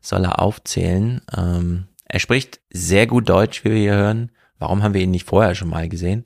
Soll 0.00 0.24
er 0.24 0.40
aufzählen? 0.40 1.20
Ähm, 1.36 1.84
er 2.04 2.20
spricht 2.20 2.60
sehr 2.70 3.06
gut 3.06 3.28
Deutsch, 3.28 3.64
wie 3.64 3.70
wir 3.70 3.78
hier 3.78 3.94
hören. 3.94 4.30
Warum 4.62 4.84
haben 4.84 4.94
wir 4.94 5.00
ihn 5.00 5.10
nicht 5.10 5.26
vorher 5.26 5.56
schon 5.56 5.70
mal 5.70 5.88
gesehen? 5.88 6.22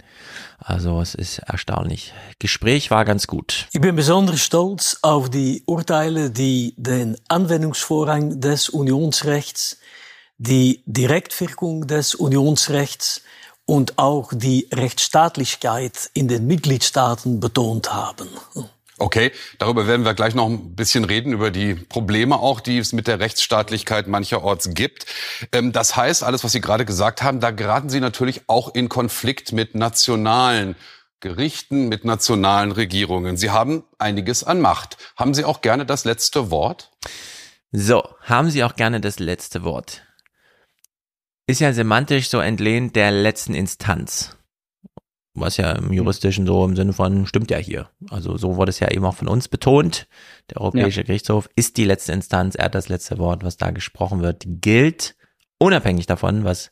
Also 0.59 1.01
es 1.01 1.15
ist 1.15 1.39
erstaunlich. 1.39 2.13
Gespräch 2.39 2.91
war 2.91 3.07
ganz 3.07 3.27
gut. 3.27 3.67
Ich 3.73 3.81
bin 3.81 3.97
besonders 3.97 4.43
stolz 4.43 4.99
auf 5.01 5.31
die 5.31 5.63
Urteile, 5.65 6.29
die 6.31 6.75
den 6.77 7.17
Anwendungsvorrang 7.29 8.39
des 8.39 8.69
Unionsrechts, 8.69 9.79
die 10.37 10.83
Direktwirkung 10.85 11.87
des 11.87 12.15
Unionsrechts 12.15 13.23
und 13.65 13.97
auch 13.97 14.35
die 14.35 14.69
Rechtsstaatlichkeit 14.71 16.11
in 16.13 16.29
den 16.29 16.47
Mitgliedstaaten 16.47 17.41
betont 17.41 17.95
haben. 17.95 18.29
Okay, 18.99 19.31
darüber 19.59 19.87
werden 19.87 20.07
wir 20.07 20.15
gleich 20.15 20.35
noch 20.35 20.49
ein 20.49 20.75
bisschen 20.75 21.05
reden, 21.05 21.33
über 21.35 21.51
die 21.51 21.75
Probleme 21.75 22.39
auch, 22.39 22.61
die 22.61 22.79
es 22.79 22.95
mit 22.95 23.07
der 23.07 23.21
Rechtsstaatlichkeit 23.21 24.07
mancherorts 24.07 24.71
gibt. 24.73 25.05
Ähm, 25.53 25.73
das 25.73 25.97
heißt, 25.97 26.23
alles, 26.23 26.45
was 26.45 26.53
Sie 26.53 26.63
gerade 26.63 26.87
gesagt 26.87 27.23
haben, 27.23 27.41
da 27.41 27.51
geraten 27.51 27.91
Sie 27.91 28.01
natürlich 28.01 28.43
auch 28.47 28.75
in 28.75 28.89
Konflikt 28.89 29.53
mit 29.53 29.75
nationalen 29.75 30.77
Gerichten, 31.21 31.89
mit 31.89 32.07
nationalen 32.07 32.73
Regierungen. 32.73 33.37
Sie 33.37 33.51
haben 33.51 33.85
einiges 33.99 34.45
an 34.45 34.63
Macht. 34.63 34.97
Haben 35.17 35.35
Sie 35.35 35.45
auch 35.45 35.61
gerne 35.61 35.85
das 35.85 36.05
letzte 36.05 36.51
Wort? 36.51 36.91
So, 37.73 38.03
haben 38.23 38.49
Sie 38.49 38.65
auch 38.65 38.77
gerne 38.77 39.01
das 39.01 39.19
letzte 39.19 39.63
Wort. 39.63 40.05
Ist 41.47 41.61
ja 41.61 41.75
semantisch 41.75 42.31
so 42.31 42.41
entlehnt 42.41 42.97
der 42.97 43.11
letzten 43.11 43.55
Instanz 43.55 44.36
was 45.37 45.57
ja 45.57 45.73
im 45.73 45.93
juristischen 45.93 46.47
so 46.47 46.65
im 46.65 46.77
Sinne 46.77 46.93
von 46.93 47.27
stimmt 47.27 47.51
ja 47.51 47.59
hier. 47.59 47.89
Also 48.11 48.37
so 48.37 48.57
wurde 48.57 48.71
es 48.71 48.81
ja 48.81 48.91
eben 48.91 49.05
auch 49.05 49.15
von 49.15 49.29
uns 49.29 49.49
betont. 49.49 50.09
Der 50.51 50.61
Europäische 50.61 51.01
ja. 51.01 51.07
Gerichtshof 51.07 51.49
ist 51.55 51.77
die 51.77 51.85
letzte 51.85 52.13
Instanz, 52.13 52.55
er 52.55 52.67
hat 52.67 52.75
das 52.75 52.89
letzte 52.89 53.19
Wort, 53.19 53.45
was 53.45 53.57
da 53.57 53.71
gesprochen 53.71 54.23
wird, 54.23 54.45
gilt 54.47 55.17
unabhängig 55.59 56.07
davon, 56.07 56.45
was 56.45 56.71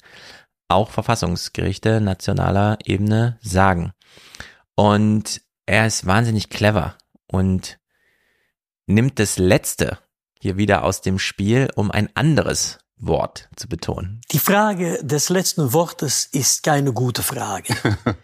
auch 0.68 0.90
Verfassungsgerichte 0.90 2.00
nationaler 2.00 2.78
Ebene 2.84 3.38
sagen. 3.42 3.92
Und 4.74 5.42
er 5.66 5.86
ist 5.86 6.06
wahnsinnig 6.06 6.50
clever 6.50 6.96
und 7.26 7.78
nimmt 8.86 9.18
das 9.18 9.38
letzte 9.38 9.98
hier 10.40 10.56
wieder 10.56 10.84
aus 10.84 11.00
dem 11.00 11.18
Spiel, 11.18 11.70
um 11.74 11.90
ein 11.90 12.08
anderes 12.14 12.78
Wort 12.96 13.48
zu 13.56 13.68
betonen. 13.68 14.20
Die 14.30 14.38
Frage 14.38 14.98
des 15.02 15.28
letzten 15.28 15.72
Wortes 15.72 16.26
ist 16.26 16.62
keine 16.62 16.92
gute 16.92 17.22
Frage. 17.22 17.74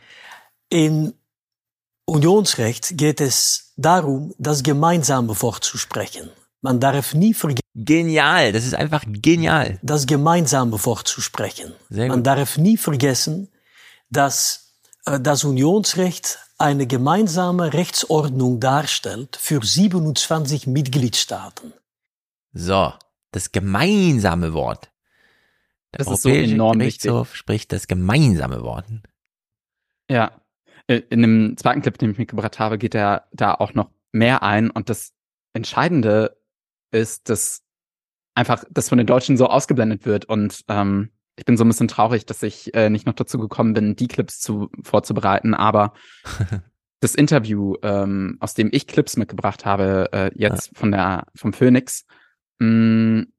In 0.71 1.15
Unionsrecht 2.07 2.97
geht 2.97 3.21
es 3.21 3.73
darum, 3.77 4.35
das 4.39 4.63
gemeinsame 4.63 5.41
Wort 5.43 5.65
zu 5.65 5.79
sprechen. 5.79 6.31
Man 6.63 6.79
darf 6.79 7.15
nie 7.15 7.35
vergessen. 7.35 7.61
Genial, 7.75 8.53
das 8.53 8.65
ist 8.65 8.75
einfach 8.75 9.05
genial. 9.07 9.79
Das 9.83 10.07
gemeinsame 10.07 10.85
Wort 10.85 11.09
zu 11.09 11.21
sprechen. 11.21 11.75
Man 11.89 12.23
darf 12.23 12.57
nie 12.57 12.77
vergessen, 12.77 13.49
dass 14.11 14.75
äh, 15.07 15.19
das 15.21 15.45
Unionsrecht 15.45 16.39
eine 16.59 16.87
gemeinsame 16.87 17.73
Rechtsordnung 17.73 18.61
darstellt 18.61 19.37
für 19.37 19.65
27 19.65 20.67
Mitgliedstaaten. 20.67 21.73
So, 22.53 22.93
das 23.33 23.53
gemeinsame 23.53 24.53
Wort. 24.53 24.91
Der 25.93 25.99
das 25.99 26.09
Europäische 26.09 26.41
ist 26.41 26.49
so 26.49 26.55
enorm 26.55 26.79
Gerichtshof 26.79 27.29
wichtig. 27.29 27.39
spricht 27.39 27.73
das 27.73 27.87
gemeinsame 27.87 28.63
Wort. 28.63 28.87
Ja, 30.09 30.33
in 30.97 31.23
dem 31.23 31.57
zweiten 31.57 31.83
Clip, 31.83 31.97
den 31.99 32.11
ich 32.11 32.19
mitgebracht 32.19 32.59
habe, 32.59 32.79
geht 32.79 32.95
er 32.95 33.27
da 33.33 33.55
auch 33.55 33.75
noch 33.75 33.91
mehr 34.13 34.43
ein. 34.43 34.71
Und 34.71 34.89
das 34.89 35.13
Entscheidende 35.53 36.37
ist, 36.91 37.29
dass 37.29 37.63
einfach 38.35 38.65
das 38.71 38.89
von 38.89 38.99
den 38.99 39.07
Deutschen 39.07 39.37
so 39.37 39.47
ausgeblendet 39.47 40.05
wird. 40.05 40.25
Und 40.25 40.65
ähm, 40.69 41.11
ich 41.37 41.45
bin 41.45 41.57
so 41.57 41.65
ein 41.65 41.69
bisschen 41.69 41.89
traurig, 41.89 42.27
dass 42.27 42.43
ich 42.43 42.75
äh, 42.75 42.91
nicht 42.91 43.07
noch 43.07 43.15
dazu 43.15 43.39
gekommen 43.39 43.73
bin, 43.73 43.97
die 43.97 44.09
Clips 44.09 44.41
zu, 44.41 44.69
vorzubereiten. 44.83 45.55
Aber 45.55 45.93
das 47.01 47.15
Interview, 47.15 47.77
ähm, 47.83 48.37
aus 48.41 48.55
dem 48.55 48.69
ich 48.73 48.87
Clips 48.87 49.17
mitgebracht 49.17 49.65
habe, 49.65 50.09
äh, 50.13 50.31
jetzt 50.35 50.73
ja. 50.73 50.79
von 50.79 50.91
der 50.91 51.27
vom 51.37 51.53
Phoenix, 51.53 52.05
mh, 52.59 52.69
mm, 52.69 53.33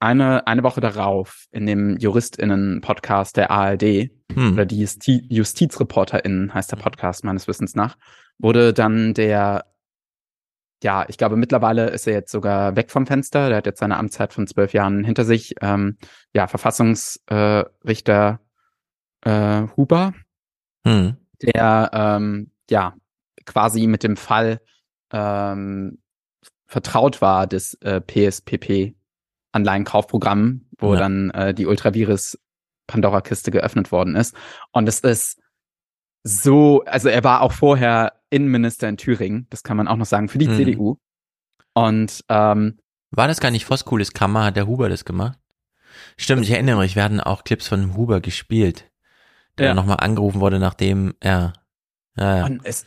eine, 0.00 0.46
eine 0.46 0.62
Woche 0.62 0.80
darauf 0.80 1.46
in 1.52 1.66
dem 1.66 1.96
JuristInnen-Podcast 1.98 3.36
der 3.36 3.50
ARD, 3.50 4.10
hm. 4.32 4.54
oder 4.54 4.64
die 4.64 4.80
Justi 4.80 5.26
JustizreporterInnen 5.28 6.54
heißt 6.54 6.72
der 6.72 6.78
Podcast 6.78 7.22
meines 7.22 7.46
Wissens 7.46 7.74
nach, 7.74 7.96
wurde 8.38 8.72
dann 8.72 9.12
der, 9.12 9.66
ja, 10.82 11.04
ich 11.08 11.18
glaube 11.18 11.36
mittlerweile 11.36 11.90
ist 11.90 12.06
er 12.06 12.14
jetzt 12.14 12.32
sogar 12.32 12.76
weg 12.76 12.90
vom 12.90 13.06
Fenster, 13.06 13.48
der 13.48 13.58
hat 13.58 13.66
jetzt 13.66 13.80
seine 13.80 13.98
Amtszeit 13.98 14.32
von 14.32 14.46
zwölf 14.46 14.72
Jahren 14.72 15.04
hinter 15.04 15.24
sich, 15.24 15.54
ähm, 15.60 15.98
ja, 16.34 16.46
Verfassungsrichter 16.46 18.40
äh, 19.20 19.62
Huber, 19.76 20.14
hm. 20.86 21.16
der, 21.42 21.90
ähm, 21.92 22.52
ja, 22.70 22.94
quasi 23.44 23.86
mit 23.86 24.02
dem 24.02 24.16
Fall 24.16 24.60
ähm, 25.12 25.98
vertraut 26.66 27.20
war 27.20 27.46
des 27.46 27.74
äh, 27.82 28.00
PSPP 28.00 28.94
Anleihenkaufprogramm, 29.52 30.66
wo 30.78 30.94
ja. 30.94 31.00
dann 31.00 31.30
äh, 31.30 31.54
die 31.54 31.66
Ultravirus 31.66 32.38
Pandora-Kiste 32.86 33.50
geöffnet 33.50 33.92
worden 33.92 34.16
ist. 34.16 34.34
Und 34.72 34.88
es 34.88 35.00
ist 35.00 35.40
so, 36.22 36.82
also 36.84 37.08
er 37.08 37.24
war 37.24 37.42
auch 37.42 37.52
vorher 37.52 38.20
Innenminister 38.30 38.88
in 38.88 38.96
Thüringen, 38.96 39.46
das 39.50 39.62
kann 39.62 39.76
man 39.76 39.88
auch 39.88 39.96
noch 39.96 40.06
sagen, 40.06 40.28
für 40.28 40.38
die 40.38 40.48
mhm. 40.48 40.56
CDU. 40.56 40.96
Und 41.72 42.24
ähm, 42.28 42.78
war 43.10 43.28
das 43.28 43.40
gar 43.40 43.50
nicht 43.50 43.64
Voskuhles 43.64 44.12
Kammer, 44.12 44.44
hat 44.44 44.56
der 44.56 44.66
Huber 44.66 44.88
das 44.88 45.04
gemacht? 45.04 45.38
Stimmt, 46.16 46.42
ich 46.42 46.50
erinnere 46.50 46.78
mich, 46.78 46.96
wir 46.96 47.04
hatten 47.04 47.20
auch 47.20 47.44
Clips 47.44 47.68
von 47.68 47.96
Huber 47.96 48.20
gespielt, 48.20 48.90
der 49.58 49.68
ja. 49.68 49.74
nochmal 49.74 49.98
angerufen 50.00 50.40
wurde, 50.40 50.58
nachdem, 50.58 51.14
ja. 51.22 51.52
ja, 52.16 52.36
ja. 52.38 52.46
Und 52.46 52.60
es, 52.64 52.86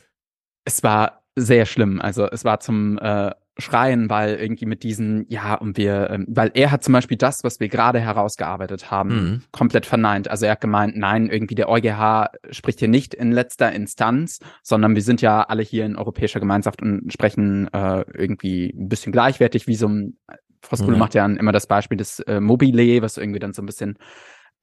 es 0.66 0.84
war 0.84 1.24
sehr 1.36 1.66
schlimm. 1.66 2.02
Also 2.02 2.28
es 2.30 2.46
war 2.46 2.60
zum 2.60 2.98
äh, 3.00 3.32
schreien, 3.58 4.10
weil 4.10 4.36
irgendwie 4.36 4.66
mit 4.66 4.84
diesen, 4.84 5.26
ja, 5.30 5.54
und 5.56 5.78
wir, 5.78 6.10
ähm, 6.10 6.26
weil 6.28 6.52
er 6.56 6.72
hat 6.72 6.84
zum 6.84 6.94
Beispiel 6.94 7.18
das, 7.18 7.44
was 7.44 7.60
wir 7.60 7.70
gerade 7.70 8.00
herausgearbeitet 8.00 8.90
haben, 8.90 9.10
mhm. 9.10 9.42
komplett 9.52 9.86
verneint. 9.86 10.28
Also 10.28 10.46
er 10.46 10.54
hat 10.54 10.62
gemeint, 10.62 10.98
nein, 10.98 11.28
irgendwie 11.28 11.56
der 11.56 11.70
EuGH 11.70 12.30
spricht 12.50 12.80
hier 12.80 12.88
nicht 12.88 13.14
in 13.14 13.32
letzter 13.32 13.72
Instanz, 13.72 14.40
sondern 14.64 14.96
wir 14.96 15.04
sind 15.04 15.22
ja 15.22 15.44
alle 15.44 15.62
hier 15.62 15.86
in 15.86 15.96
europäischer 15.96 16.40
Gemeinschaft 16.40 16.82
und 16.82 17.14
sprechen 17.14 17.72
äh, 17.74 18.04
irgendwie 18.14 18.74
ein 18.76 18.90
bisschen 18.90 19.12
gleichwertig, 19.12 19.68
wie 19.68 19.76
so 19.76 19.88
ein 19.88 20.18
Frau 20.64 20.78
Skule 20.78 20.94
mhm. 20.94 21.00
macht 21.00 21.14
ja 21.14 21.26
immer 21.26 21.52
das 21.52 21.68
Beispiel 21.68 21.98
des 21.98 22.20
äh, 22.22 22.40
Mobile, 22.40 23.02
was 23.02 23.18
irgendwie 23.18 23.40
dann 23.40 23.54
so 23.54 23.62
ein 23.62 23.66
bisschen 23.66 23.98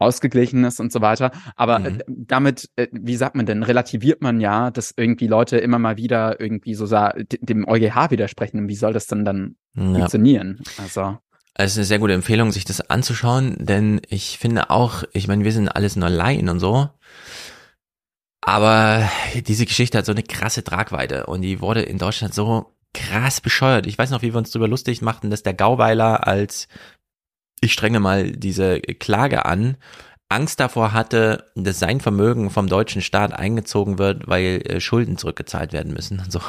ausgeglichen 0.01 0.65
ist 0.65 0.81
und 0.81 0.93
so 0.93 1.01
weiter. 1.01 1.31
Aber 1.57 1.77
äh, 1.77 1.91
mhm. 1.91 2.03
damit, 2.07 2.69
äh, 2.77 2.89
wie 2.91 3.17
sagt 3.17 3.37
man 3.37 3.47
denn, 3.47 3.63
relativiert 3.63 4.23
man 4.23 4.41
ja, 4.41 4.71
dass 4.71 4.93
irgendwie 4.97 5.27
Leute 5.27 5.59
immer 5.59 5.79
mal 5.79 5.97
wieder 5.97 6.41
irgendwie 6.41 6.75
so 6.75 6.87
dem 6.87 7.69
EuGH 7.69 8.11
widersprechen. 8.11 8.59
Und 8.61 8.69
wie 8.69 8.77
soll 8.77 8.93
das 8.93 9.07
denn 9.07 9.25
dann 9.25 9.57
ja. 9.75 9.85
funktionieren? 9.85 10.61
Also. 10.79 11.19
Es 11.55 11.73
ist 11.73 11.79
eine 11.79 11.85
sehr 11.85 11.99
gute 11.99 12.15
Empfehlung, 12.15 12.53
sich 12.53 12.65
das 12.65 12.81
anzuschauen, 12.89 13.57
denn 13.59 14.01
ich 14.09 14.39
finde 14.39 14.71
auch, 14.71 15.05
ich 15.13 15.29
meine, 15.29 15.45
wir 15.45 15.53
sind 15.53 15.69
alles 15.69 15.97
nur 15.97 16.09
Laien 16.09 16.49
und 16.49 16.61
so. 16.61 16.89
Aber 18.41 19.09
diese 19.47 19.67
Geschichte 19.67 19.99
hat 19.99 20.07
so 20.07 20.13
eine 20.13 20.23
krasse 20.23 20.65
Tragweite 20.65 21.27
und 21.27 21.43
die 21.43 21.61
wurde 21.61 21.83
in 21.83 21.99
Deutschland 21.99 22.33
so 22.33 22.73
krass 22.95 23.41
bescheuert. 23.41 23.87
Ich 23.87 23.99
weiß 23.99 24.11
noch, 24.11 24.23
wie 24.23 24.33
wir 24.33 24.39
uns 24.39 24.51
darüber 24.51 24.69
lustig 24.69 25.03
machten, 25.03 25.31
dass 25.31 25.43
der 25.43 25.55
Gauweiler 25.55 26.27
als 26.27 26.69
ich 27.61 27.73
strenge 27.73 28.01
mal 28.01 28.33
diese 28.33 28.81
Klage 28.81 29.45
an, 29.45 29.77
Angst 30.31 30.61
davor 30.61 30.93
hatte, 30.93 31.45
dass 31.57 31.81
sein 31.81 32.01
Vermögen 32.01 32.51
vom 32.51 32.69
deutschen 32.69 33.03
Staat 33.03 33.33
eingezogen 33.33 33.99
wird, 33.99 34.29
weil 34.29 34.63
äh, 34.65 34.81
Schulden 34.81 35.19
zurückgezahlt 35.19 35.73
werden 35.73 35.93
müssen. 35.93 36.23
So 36.29 36.41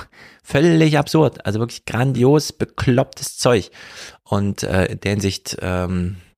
völlig 0.43 0.99
absurd, 0.99 1.45
also 1.47 1.59
wirklich 1.59 1.86
grandios 1.86 2.53
beklopptes 2.53 3.38
Zeug. 3.39 3.72
Und 4.24 4.62
äh, 4.62 4.86
in 4.86 4.99
der 4.99 5.12
Hinsicht 5.14 5.57
ähm, 5.62 6.18
äh, 6.18 6.30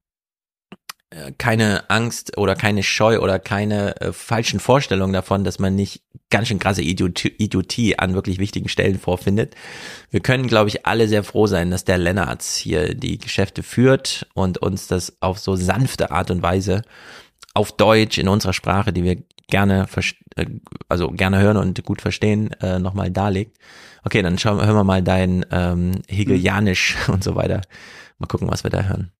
keine 1.37 1.89
Angst 1.89 2.37
oder 2.37 2.55
keine 2.55 2.83
Scheu 2.83 3.19
oder 3.19 3.39
keine 3.39 3.99
äh, 4.01 4.13
falschen 4.13 4.59
Vorstellungen 4.59 5.13
davon, 5.13 5.43
dass 5.43 5.59
man 5.59 5.75
nicht 5.75 6.03
ganz 6.29 6.47
schön 6.47 6.59
krasse 6.59 6.81
Idiotie, 6.81 7.33
Idiotie 7.37 7.99
an 7.99 8.15
wirklich 8.15 8.39
wichtigen 8.39 8.69
Stellen 8.69 8.97
vorfindet. 8.97 9.55
Wir 10.09 10.19
können, 10.19 10.47
glaube 10.47 10.69
ich, 10.69 10.85
alle 10.85 11.07
sehr 11.07 11.23
froh 11.23 11.45
sein, 11.47 11.69
dass 11.69 11.85
der 11.85 11.97
Lennartz 11.97 12.55
hier 12.55 12.95
die 12.95 13.19
Geschäfte 13.19 13.63
führt 13.63 14.27
und 14.33 14.57
uns 14.57 14.87
das 14.87 15.21
auf 15.21 15.39
so 15.39 15.55
sanfte 15.55 16.11
Art 16.11 16.31
und 16.31 16.41
Weise 16.41 16.81
auf 17.53 17.71
Deutsch 17.71 18.17
in 18.17 18.27
unserer 18.27 18.53
Sprache, 18.53 18.91
die 18.91 19.03
wir 19.03 19.17
gerne, 19.47 19.85
äh, 20.35 20.45
also 20.89 21.09
gerne 21.09 21.39
hören 21.39 21.57
und 21.57 21.83
gut 21.83 22.01
verstehen, 22.01 22.51
äh, 22.61 22.79
nochmal 22.79 23.11
darlegt. 23.11 23.57
Okay, 24.03 24.21
dann 24.21 24.37
schauen, 24.37 24.65
hören 24.65 24.75
wir 24.75 24.83
mal 24.83 25.03
dein 25.03 25.45
ähm, 25.51 26.01
Hegelianisch 26.07 26.97
und 27.07 27.23
so 27.23 27.35
weiter. 27.35 27.61
Mal 28.17 28.27
gucken, 28.27 28.49
was 28.49 28.63
wir 28.63 28.71
da 28.71 28.83
hören. 28.83 29.11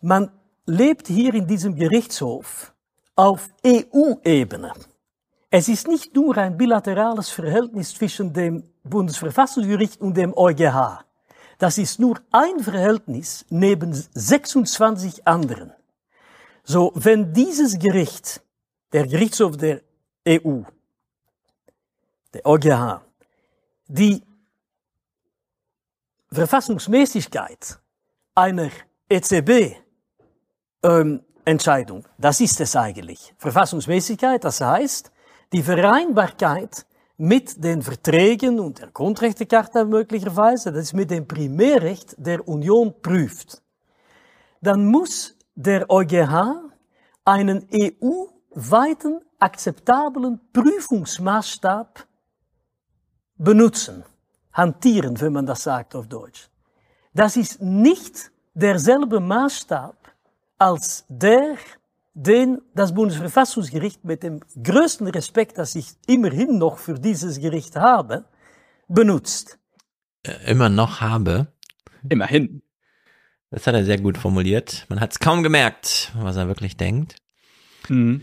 Man 0.00 0.30
lebt 0.66 1.08
hier 1.08 1.34
in 1.34 1.46
diesem 1.46 1.74
Gerichtshof 1.74 2.72
auf 3.16 3.48
EU-Ebene. 3.66 4.72
Es 5.50 5.68
ist 5.68 5.86
nicht 5.86 6.14
nur 6.14 6.36
ein 6.38 6.56
bilaterales 6.56 7.28
Verhältnis 7.28 7.94
zwischen 7.94 8.32
dem 8.32 8.64
Bundesverfassungsgericht 8.84 10.00
und 10.00 10.16
dem 10.16 10.32
EuGH. 10.36 11.04
Das 11.58 11.78
ist 11.78 12.00
nur 12.00 12.20
ein 12.30 12.58
Verhältnis 12.60 13.44
neben 13.50 13.92
26 13.92 15.26
anderen. 15.26 15.72
So, 16.64 16.92
wenn 16.94 17.32
dieses 17.32 17.78
Gericht, 17.78 18.42
der 18.92 19.06
Gerichtshof 19.06 19.56
der 19.56 19.82
EU, 20.26 20.62
der 22.32 22.46
EuGH, 22.46 23.02
die 23.88 24.22
Verfassungsmäßigkeit 26.30 27.78
einer 28.34 28.70
EZB 29.08 29.81
ähm, 30.82 31.22
Entscheidung, 31.44 32.04
das 32.18 32.40
ist 32.40 32.60
es 32.60 32.76
eigentlich. 32.76 33.34
Verfassungsmäßigkeit, 33.38 34.44
das 34.44 34.60
heißt, 34.60 35.10
die 35.52 35.62
Vereinbarkeit 35.62 36.86
mit 37.16 37.62
den 37.62 37.82
Verträgen 37.82 38.58
und 38.58 38.78
der 38.80 38.88
Grundrechtecharta 38.88 39.84
möglicherweise, 39.84 40.72
das 40.72 40.84
ist 40.84 40.92
mit 40.94 41.10
dem 41.10 41.26
Primärrecht 41.26 42.14
der 42.18 42.46
Union 42.46 42.94
prüft. 43.00 43.62
Dann 44.60 44.86
muss 44.86 45.36
der 45.54 45.90
EuGH 45.90 46.70
einen 47.24 47.68
EU-weiten 47.72 49.20
akzeptablen 49.38 50.40
Prüfungsmaßstab 50.52 52.06
benutzen, 53.36 54.04
hantieren, 54.52 55.20
wenn 55.20 55.32
man 55.32 55.46
das 55.46 55.64
sagt 55.64 55.94
auf 55.94 56.06
Deutsch. 56.06 56.48
Das 57.12 57.36
ist 57.36 57.60
nicht 57.60 58.30
derselbe 58.54 59.20
Maßstab 59.20 60.01
als 60.62 61.04
der, 61.08 61.56
den 62.14 62.60
das 62.74 62.94
Bundesverfassungsgericht 62.94 64.04
mit 64.04 64.22
dem 64.22 64.40
größten 64.62 65.08
Respekt, 65.08 65.58
das 65.58 65.74
ich 65.74 65.88
immerhin 66.06 66.58
noch 66.58 66.78
für 66.78 66.94
dieses 66.94 67.40
Gericht 67.40 67.74
habe, 67.76 68.24
benutzt. 68.88 69.58
Äh, 70.22 70.50
immer 70.50 70.68
noch 70.68 71.00
habe. 71.00 71.48
Immerhin. 72.08 72.62
Das 73.50 73.66
hat 73.66 73.74
er 73.74 73.84
sehr 73.84 74.00
gut 74.00 74.16
formuliert. 74.16 74.86
Man 74.88 75.00
hat 75.00 75.12
es 75.12 75.18
kaum 75.18 75.42
gemerkt, 75.42 76.12
was 76.14 76.36
er 76.36 76.48
wirklich 76.48 76.76
denkt. 76.76 77.16
Mhm. 77.88 78.22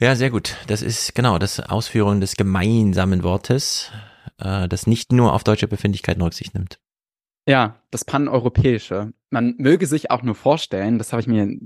Ja, 0.00 0.16
sehr 0.16 0.30
gut. 0.30 0.56
Das 0.66 0.82
ist 0.82 1.14
genau 1.14 1.38
das 1.38 1.60
Ausführung 1.60 2.20
des 2.20 2.36
gemeinsamen 2.36 3.22
Wortes, 3.22 3.92
äh, 4.38 4.68
das 4.68 4.86
nicht 4.86 5.12
nur 5.12 5.32
auf 5.34 5.44
deutsche 5.44 5.68
Befindlichkeiten 5.68 6.22
Rücksicht 6.22 6.54
nimmt. 6.54 6.80
Ja, 7.46 7.80
das 7.90 8.04
Paneuropäische. 8.04 9.12
Man 9.34 9.56
möge 9.58 9.88
sich 9.88 10.12
auch 10.12 10.22
nur 10.22 10.36
vorstellen, 10.36 10.98
das 10.98 11.12
habe 11.12 11.20
ich 11.20 11.26
mir, 11.26 11.58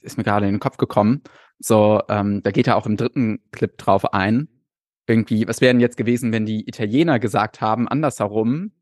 ist 0.00 0.18
mir 0.18 0.24
gerade 0.24 0.46
in 0.46 0.54
den 0.54 0.60
Kopf 0.60 0.76
gekommen, 0.76 1.22
so, 1.60 2.02
ähm, 2.08 2.42
da 2.42 2.50
geht 2.50 2.66
er 2.66 2.76
auch 2.76 2.86
im 2.86 2.96
dritten 2.96 3.38
Clip 3.52 3.78
drauf 3.78 4.12
ein. 4.12 4.48
Irgendwie, 5.06 5.46
was 5.46 5.60
wäre 5.60 5.72
denn 5.72 5.80
jetzt 5.80 5.96
gewesen, 5.96 6.32
wenn 6.32 6.46
die 6.46 6.68
Italiener 6.68 7.20
gesagt 7.20 7.60
haben, 7.60 7.86
andersherum, 7.86 8.72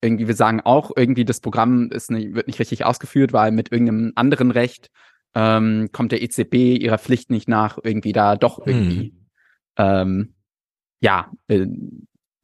irgendwie, 0.00 0.28
wir 0.28 0.36
sagen 0.36 0.60
auch, 0.60 0.92
irgendwie 0.94 1.24
das 1.24 1.40
Programm 1.40 1.90
ist 1.90 2.12
nicht, 2.12 2.34
wird 2.34 2.46
nicht 2.46 2.60
richtig 2.60 2.84
ausgeführt, 2.84 3.32
weil 3.32 3.50
mit 3.50 3.72
irgendeinem 3.72 4.12
anderen 4.14 4.52
Recht 4.52 4.90
ähm, 5.34 5.88
kommt 5.90 6.12
der 6.12 6.22
EZB 6.22 6.54
ihrer 6.80 6.98
Pflicht 6.98 7.30
nicht 7.30 7.48
nach, 7.48 7.78
irgendwie 7.82 8.12
da 8.12 8.36
doch 8.36 8.64
irgendwie, 8.64 9.08
hm. 9.08 9.26
ähm, 9.76 10.34
ja, 11.00 11.32
äh, 11.48 11.66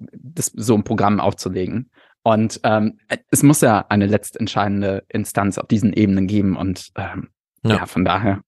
das, 0.01 0.47
so 0.47 0.75
ein 0.75 0.83
Programm 0.83 1.21
aufzulegen. 1.21 1.92
Und 2.23 2.61
ähm, 2.63 2.99
es 3.31 3.43
muss 3.43 3.61
ja 3.61 3.87
eine 3.89 4.07
letztentscheidende 4.07 5.05
Instanz 5.09 5.59
auf 5.59 5.67
diesen 5.67 5.93
Ebenen 5.93 6.27
geben 6.27 6.57
und 6.57 6.93
ähm, 6.97 7.31
ja. 7.65 7.77
ja, 7.77 7.87
von 7.87 8.05
daher. 8.05 8.43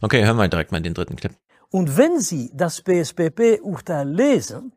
Okay, 0.00 0.24
hören 0.24 0.36
wir 0.36 0.48
direkt 0.48 0.72
mal 0.72 0.80
den 0.80 0.94
dritten 0.94 1.16
Clip. 1.16 1.32
Und 1.70 1.96
wenn 1.96 2.18
Sie 2.18 2.50
das 2.52 2.82
PSPP-Urteil 2.82 4.08
lesen, 4.08 4.72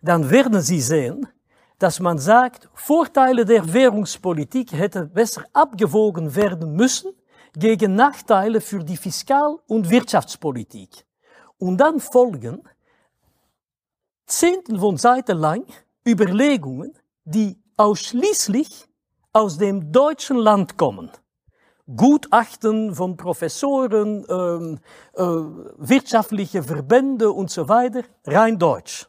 dann 0.00 0.30
werden 0.30 0.62
Sie 0.62 0.80
sehen, 0.80 1.26
dass 1.78 2.00
man 2.00 2.18
sagt, 2.18 2.68
Vorteile 2.74 3.44
der 3.44 3.72
Währungspolitik 3.72 4.72
hätten 4.72 5.12
besser 5.12 5.44
abgewogen 5.52 6.34
werden 6.34 6.74
müssen 6.74 7.12
gegen 7.54 7.94
Nachteile 7.94 8.60
für 8.60 8.82
die 8.82 8.96
Fiskal- 8.96 9.58
und 9.66 9.90
Wirtschaftspolitik. 9.90 11.04
Und 11.58 11.78
dann 11.78 12.00
folgen 12.00 12.62
Zehntel 14.26 14.78
von 14.78 14.96
Seiten 14.96 15.36
lang 15.36 15.64
Überlegungen, 16.06 16.92
die 17.24 17.59
ausschließlich 17.80 18.86
aus 19.32 19.56
dem 19.56 19.90
deutschen 19.90 20.36
Land 20.36 20.76
kommen. 20.76 21.10
Gutachten 21.96 22.94
von 22.94 23.16
Professoren, 23.16 24.26
ähm, 24.28 24.78
äh, 25.14 25.22
wirtschaftliche 25.22 26.62
Verbände 26.62 27.32
und 27.32 27.50
so 27.50 27.68
weiter, 27.68 28.02
rein 28.26 28.58
deutsch. 28.58 29.08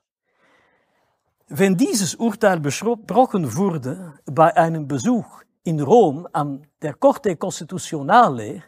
Wenn 1.49 1.75
dieses 1.75 2.15
Urteil 2.15 2.61
besprochen 2.61 3.43
wurde 3.57 4.13
bei 4.25 4.55
einem 4.55 4.87
Besuch 4.87 5.29
in 5.63 5.81
Rom 5.81 6.25
an 6.31 6.65
der 6.81 6.93
Corte 6.93 7.35
Constitutionale, 7.35 8.63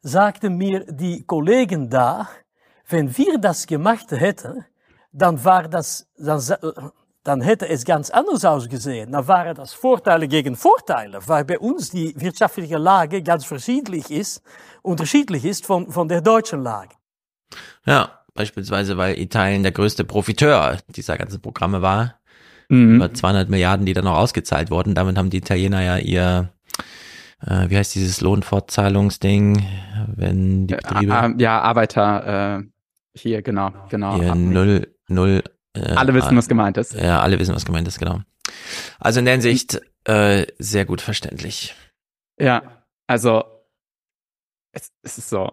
sagten 0.00 0.56
mir 0.56 0.84
die 0.86 1.24
Kollegen 1.24 1.90
da, 1.90 2.28
wenn 2.88 3.14
wir 3.16 3.38
das 3.38 3.66
gemacht 3.66 4.12
hätten, 4.12 4.64
dann 5.10 5.44
war 5.44 5.68
das, 5.68 6.06
dann, 6.16 6.40
dann 7.24 7.40
hätte 7.40 7.68
es 7.68 7.84
ganz 7.84 8.10
anders 8.10 8.44
ausgesehen. 8.44 9.12
Dann 9.12 9.26
waren 9.26 9.54
das 9.56 9.72
Vorteile 9.72 10.28
gegen 10.28 10.56
Vorteile, 10.56 11.18
weil 11.26 11.44
bei 11.44 11.58
uns 11.58 11.90
die 11.90 12.14
wirtschaftliche 12.20 12.78
Lage 12.78 13.22
ganz 13.22 13.44
verschiedentlich 13.44 14.10
ist, 14.10 14.42
unterschiedlich 14.82 15.44
ist 15.44 15.66
von, 15.66 15.90
von 15.90 16.08
der 16.08 16.20
deutschen 16.20 16.62
Lage. 16.62 16.94
Ja, 17.86 18.24
Beispielsweise, 18.34 18.96
weil 18.96 19.18
Italien 19.18 19.62
der 19.62 19.70
größte 19.70 20.04
Profiteur 20.04 20.78
dieser 20.88 21.16
ganzen 21.16 21.40
Programme 21.40 21.82
war. 21.82 22.16
Mhm. 22.68 22.96
Über 22.96 23.14
200 23.14 23.48
Milliarden, 23.48 23.86
die 23.86 23.92
dann 23.92 24.04
noch 24.04 24.16
ausgezahlt 24.16 24.70
wurden. 24.72 24.94
Damit 24.94 25.16
haben 25.16 25.30
die 25.30 25.36
Italiener 25.36 25.82
ja 25.82 25.98
ihr, 25.98 26.50
äh, 27.46 27.70
wie 27.70 27.76
heißt 27.76 27.94
dieses 27.94 28.20
Lohnfortzahlungsding, 28.20 29.64
wenn 30.16 30.66
die 30.66 30.74
Betriebe... 30.74 31.34
Ja, 31.38 31.60
Arbeiter, 31.60 32.58
äh, 32.58 32.64
hier, 33.16 33.42
genau, 33.42 33.70
genau. 33.88 34.16
Hier 34.16 34.34
null, 34.34 34.88
null... 35.08 35.42
Äh, 35.74 35.92
alle 35.94 36.14
wissen, 36.14 36.36
was 36.36 36.48
gemeint 36.48 36.76
ist. 36.76 36.94
Ja, 36.94 37.20
alle 37.20 37.38
wissen, 37.38 37.54
was 37.54 37.64
gemeint 37.64 37.88
ist, 37.88 37.98
genau. 37.98 38.20
Also 38.98 39.18
in 39.18 39.24
der 39.24 39.34
Hinsicht 39.34 39.80
äh, 40.04 40.46
sehr 40.58 40.84
gut 40.84 41.00
verständlich. 41.00 41.74
Ja, 42.38 42.84
also 43.06 43.44
es, 44.72 44.90
es 45.02 45.18
ist 45.18 45.30
so, 45.30 45.50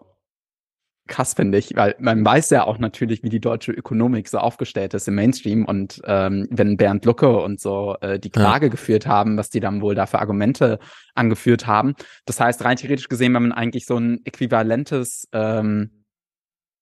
krass, 1.12 1.34
finde 1.34 1.58
ich, 1.58 1.76
weil 1.76 1.96
man 2.00 2.24
weiß 2.24 2.50
ja 2.52 2.64
auch 2.64 2.80
natürlich, 2.80 3.22
wie 3.22 3.30
die 3.30 3.42
deutsche 3.42 3.72
Ökonomik 3.72 4.30
so 4.30 4.38
aufgestellt 4.38 4.94
ist 4.94 5.08
im 5.08 5.16
Mainstream 5.16 5.66
und 5.66 6.02
ähm, 6.06 6.48
wenn 6.50 6.78
Bernd 6.78 7.06
Lucke 7.06 7.38
und 7.38 7.60
so 7.60 7.98
äh, 8.02 8.18
die 8.18 8.30
Klage 8.30 8.68
ja. 8.68 8.72
geführt 8.72 9.06
haben, 9.06 9.38
was 9.38 9.50
die 9.50 9.60
dann 9.60 9.82
wohl 9.82 9.94
da 9.94 10.06
für 10.06 10.20
Argumente 10.20 10.80
angeführt 11.14 11.68
haben. 11.68 11.96
Das 12.26 12.40
heißt, 12.40 12.64
rein 12.64 12.78
theoretisch 12.78 13.10
gesehen, 13.10 13.34
wenn 13.34 13.44
man 13.44 13.52
eigentlich 13.52 13.86
so 13.86 13.98
ein 13.98 14.22
äquivalentes 14.26 15.28
ähm, 15.34 16.01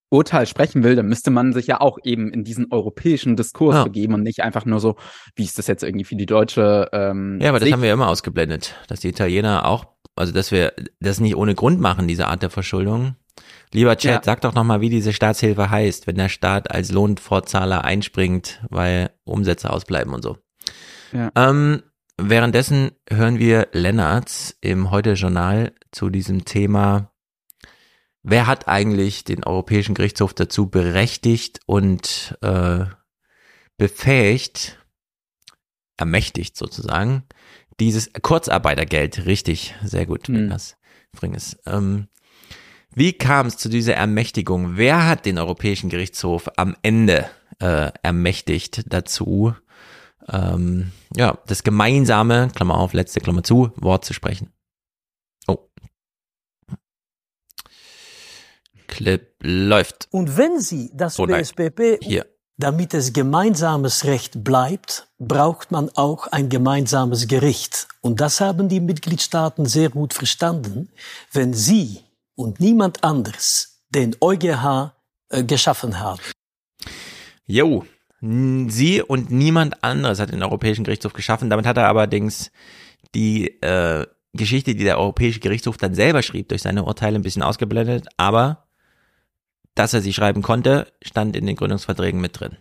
Urteil 0.09 0.45
sprechen 0.47 0.83
will, 0.83 0.95
dann 0.95 1.07
müsste 1.07 1.29
man 1.31 1.53
sich 1.53 1.67
ja 1.67 1.81
auch 1.81 1.97
eben 2.03 2.31
in 2.31 2.43
diesen 2.43 2.71
europäischen 2.71 3.35
Diskurs 3.35 3.75
ja. 3.75 3.83
begeben 3.83 4.13
und 4.15 4.23
nicht 4.23 4.41
einfach 4.41 4.65
nur 4.65 4.79
so, 4.79 4.95
wie 5.35 5.43
ist 5.43 5.57
das 5.57 5.67
jetzt 5.67 5.83
irgendwie 5.83 6.05
für 6.05 6.15
die 6.15 6.25
deutsche 6.25 6.89
ähm, 6.91 7.39
Ja, 7.41 7.49
aber 7.49 7.59
Sicht? 7.59 7.71
das 7.71 7.73
haben 7.73 7.83
wir 7.83 7.93
immer 7.93 8.07
ausgeblendet, 8.07 8.75
dass 8.87 9.01
die 9.01 9.09
Italiener 9.09 9.65
auch, 9.65 9.85
also 10.15 10.33
dass 10.33 10.51
wir 10.51 10.73
das 10.99 11.19
nicht 11.19 11.35
ohne 11.35 11.53
Grund 11.55 11.79
machen, 11.79 12.07
diese 12.07 12.27
Art 12.27 12.41
der 12.41 12.49
Verschuldung 12.49 13.15
Lieber 13.71 13.95
Chat, 13.97 14.11
ja. 14.11 14.21
sag 14.23 14.41
doch 14.41 14.55
nochmal, 14.55 14.81
wie 14.81 14.89
diese 14.89 15.13
Staatshilfe 15.13 15.69
heißt, 15.69 16.07
wenn 16.07 16.15
der 16.15 16.29
Staat 16.29 16.71
als 16.71 16.91
Lohnvorzahler 16.91 17.83
einspringt, 17.83 18.61
weil 18.69 19.11
Umsätze 19.23 19.69
ausbleiben 19.69 20.13
und 20.13 20.23
so. 20.23 20.37
Ja. 21.11 21.31
Ähm, 21.35 21.83
währenddessen 22.17 22.91
hören 23.09 23.39
wir 23.39 23.67
Lennartz 23.71 24.55
im 24.61 24.91
Heute-Journal 24.91 25.73
zu 25.91 26.09
diesem 26.09 26.45
Thema, 26.45 27.11
wer 28.23 28.47
hat 28.47 28.67
eigentlich 28.67 29.23
den 29.23 29.43
Europäischen 29.43 29.95
Gerichtshof 29.95 30.33
dazu 30.33 30.69
berechtigt 30.69 31.59
und 31.65 32.37
äh, 32.41 32.85
befähigt, 33.77 34.77
ermächtigt 35.97 36.57
sozusagen, 36.57 37.23
dieses 37.79 38.11
Kurzarbeitergeld, 38.21 39.25
richtig, 39.25 39.75
sehr 39.83 40.05
gut, 40.05 40.27
hm. 40.27 40.49
das 40.49 40.75
Fringes, 41.15 41.57
ähm, 41.65 42.07
wie 42.93 43.13
kam 43.13 43.47
es 43.47 43.57
zu 43.57 43.69
dieser 43.69 43.95
Ermächtigung? 43.95 44.75
Wer 44.75 45.07
hat 45.07 45.25
den 45.25 45.37
Europäischen 45.37 45.89
Gerichtshof 45.89 46.49
am 46.57 46.75
Ende 46.81 47.29
äh, 47.59 47.91
ermächtigt 48.01 48.83
dazu, 48.87 49.53
ähm, 50.27 50.91
ja, 51.15 51.37
das 51.47 51.63
gemeinsame, 51.63 52.49
Klammer 52.53 52.77
auf, 52.77 52.93
letzte 52.93 53.19
Klammer 53.19 53.43
zu, 53.43 53.71
Wort 53.75 54.05
zu 54.05 54.13
sprechen? 54.13 54.51
Oh. 55.47 55.69
Clip 58.89 59.33
läuft. 59.41 60.07
Und 60.11 60.35
wenn 60.37 60.59
Sie 60.59 60.91
das 60.93 61.17
oh 61.19 61.25
BSPP, 61.25 61.99
hier. 62.01 62.25
damit 62.57 62.93
es 62.93 63.13
gemeinsames 63.13 64.03
Recht 64.03 64.43
bleibt, 64.43 65.07
braucht 65.17 65.71
man 65.71 65.89
auch 65.95 66.27
ein 66.27 66.49
gemeinsames 66.49 67.27
Gericht. 67.27 67.87
Und 68.01 68.19
das 68.19 68.41
haben 68.41 68.67
die 68.67 68.81
Mitgliedstaaten 68.81 69.65
sehr 69.65 69.89
gut 69.89 70.13
verstanden. 70.13 70.89
Wenn 71.31 71.53
Sie 71.53 72.01
und 72.35 72.59
niemand 72.59 73.03
anders 73.03 73.83
den 73.89 74.15
EuGH 74.19 74.93
äh, 75.29 75.43
geschaffen 75.43 75.99
haben. 75.99 76.21
Jo, 77.45 77.85
sie 78.21 79.01
und 79.01 79.31
niemand 79.31 79.83
anderes 79.83 80.19
hat 80.19 80.31
den 80.31 80.43
Europäischen 80.43 80.83
Gerichtshof 80.83 81.13
geschaffen. 81.13 81.49
Damit 81.49 81.65
hat 81.65 81.77
er 81.77 81.87
allerdings 81.87 82.51
die 83.15 83.61
äh, 83.61 84.05
Geschichte, 84.33 84.75
die 84.75 84.83
der 84.83 84.99
Europäische 84.99 85.39
Gerichtshof 85.39 85.77
dann 85.77 85.95
selber 85.95 86.21
schrieb, 86.21 86.49
durch 86.49 86.61
seine 86.61 86.83
Urteile 86.83 87.15
ein 87.15 87.21
bisschen 87.21 87.43
ausgeblendet. 87.43 88.07
Aber 88.17 88.67
dass 89.79 89.93
er 89.93 90.01
sie 90.01 90.13
schreiben 90.13 90.41
konnte, 90.41 90.91
stand 91.01 91.37
in 91.37 91.45
den 91.45 91.55
Gründungsverträgen 91.55 92.19
mit 92.19 92.37
drin. 92.39 92.57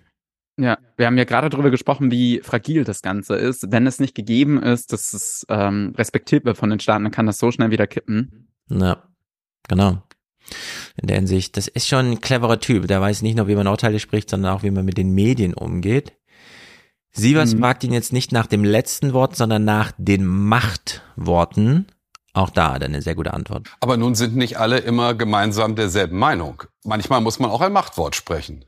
Ja, 0.56 0.78
wir 0.96 1.06
haben 1.06 1.18
ja 1.18 1.24
gerade 1.24 1.50
darüber 1.50 1.70
gesprochen, 1.70 2.10
wie 2.12 2.40
fragil 2.44 2.84
das 2.84 3.02
Ganze 3.02 3.34
ist. 3.34 3.70
Wenn 3.72 3.86
es 3.88 3.98
nicht 3.98 4.14
gegeben 4.14 4.62
ist, 4.62 4.92
dass 4.92 5.12
es 5.12 5.44
ähm, 5.48 5.94
respektiert 5.96 6.44
wird 6.44 6.56
von 6.56 6.70
den 6.70 6.80
Staaten, 6.80 7.04
dann 7.04 7.12
kann 7.12 7.26
das 7.26 7.38
so 7.38 7.50
schnell 7.50 7.70
wieder 7.70 7.88
kippen. 7.88 8.48
Ja. 8.70 9.02
Genau. 9.68 10.02
In 10.96 11.08
der 11.08 11.16
Hinsicht, 11.16 11.56
das 11.56 11.68
ist 11.68 11.88
schon 11.88 12.12
ein 12.12 12.20
cleverer 12.20 12.60
Typ. 12.60 12.86
Der 12.86 13.00
weiß 13.00 13.22
nicht 13.22 13.36
nur, 13.36 13.48
wie 13.48 13.56
man 13.56 13.66
Urteile 13.66 13.98
spricht, 13.98 14.30
sondern 14.30 14.52
auch, 14.52 14.62
wie 14.62 14.70
man 14.70 14.84
mit 14.84 14.96
den 14.96 15.10
Medien 15.10 15.54
umgeht. 15.54 16.12
Sievers 17.10 17.54
mhm. 17.54 17.58
fragt 17.58 17.82
ihn 17.84 17.92
jetzt 17.92 18.12
nicht 18.12 18.30
nach 18.30 18.46
dem 18.46 18.64
letzten 18.64 19.12
Wort, 19.12 19.34
sondern 19.34 19.64
nach 19.64 19.92
den 19.98 20.24
Machtworten. 20.24 21.86
Auch 22.34 22.50
da 22.50 22.74
hat 22.74 22.82
er 22.82 22.88
eine 22.88 23.02
sehr 23.02 23.14
gute 23.14 23.32
Antwort. 23.34 23.68
Aber 23.80 23.96
nun 23.96 24.14
sind 24.14 24.36
nicht 24.36 24.58
alle 24.58 24.78
immer 24.78 25.14
gemeinsam 25.14 25.76
derselben 25.76 26.18
Meinung. 26.18 26.62
Manchmal 26.84 27.20
muss 27.20 27.38
man 27.38 27.50
auch 27.50 27.60
ein 27.60 27.72
Machtwort 27.72 28.14
sprechen. 28.14 28.64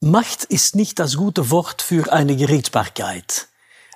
Macht 0.00 0.44
ist 0.44 0.76
nicht 0.76 0.98
das 0.98 1.16
gute 1.16 1.50
Wort 1.50 1.82
für 1.82 2.12
eine 2.12 2.36
Gerichtsbarkeit. 2.36 3.48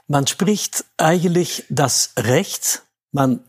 Man 0.06 0.26
spricht 0.26 0.84
eigentlich 0.96 1.64
das 1.68 2.12
Recht, 2.18 2.82
man 3.10 3.40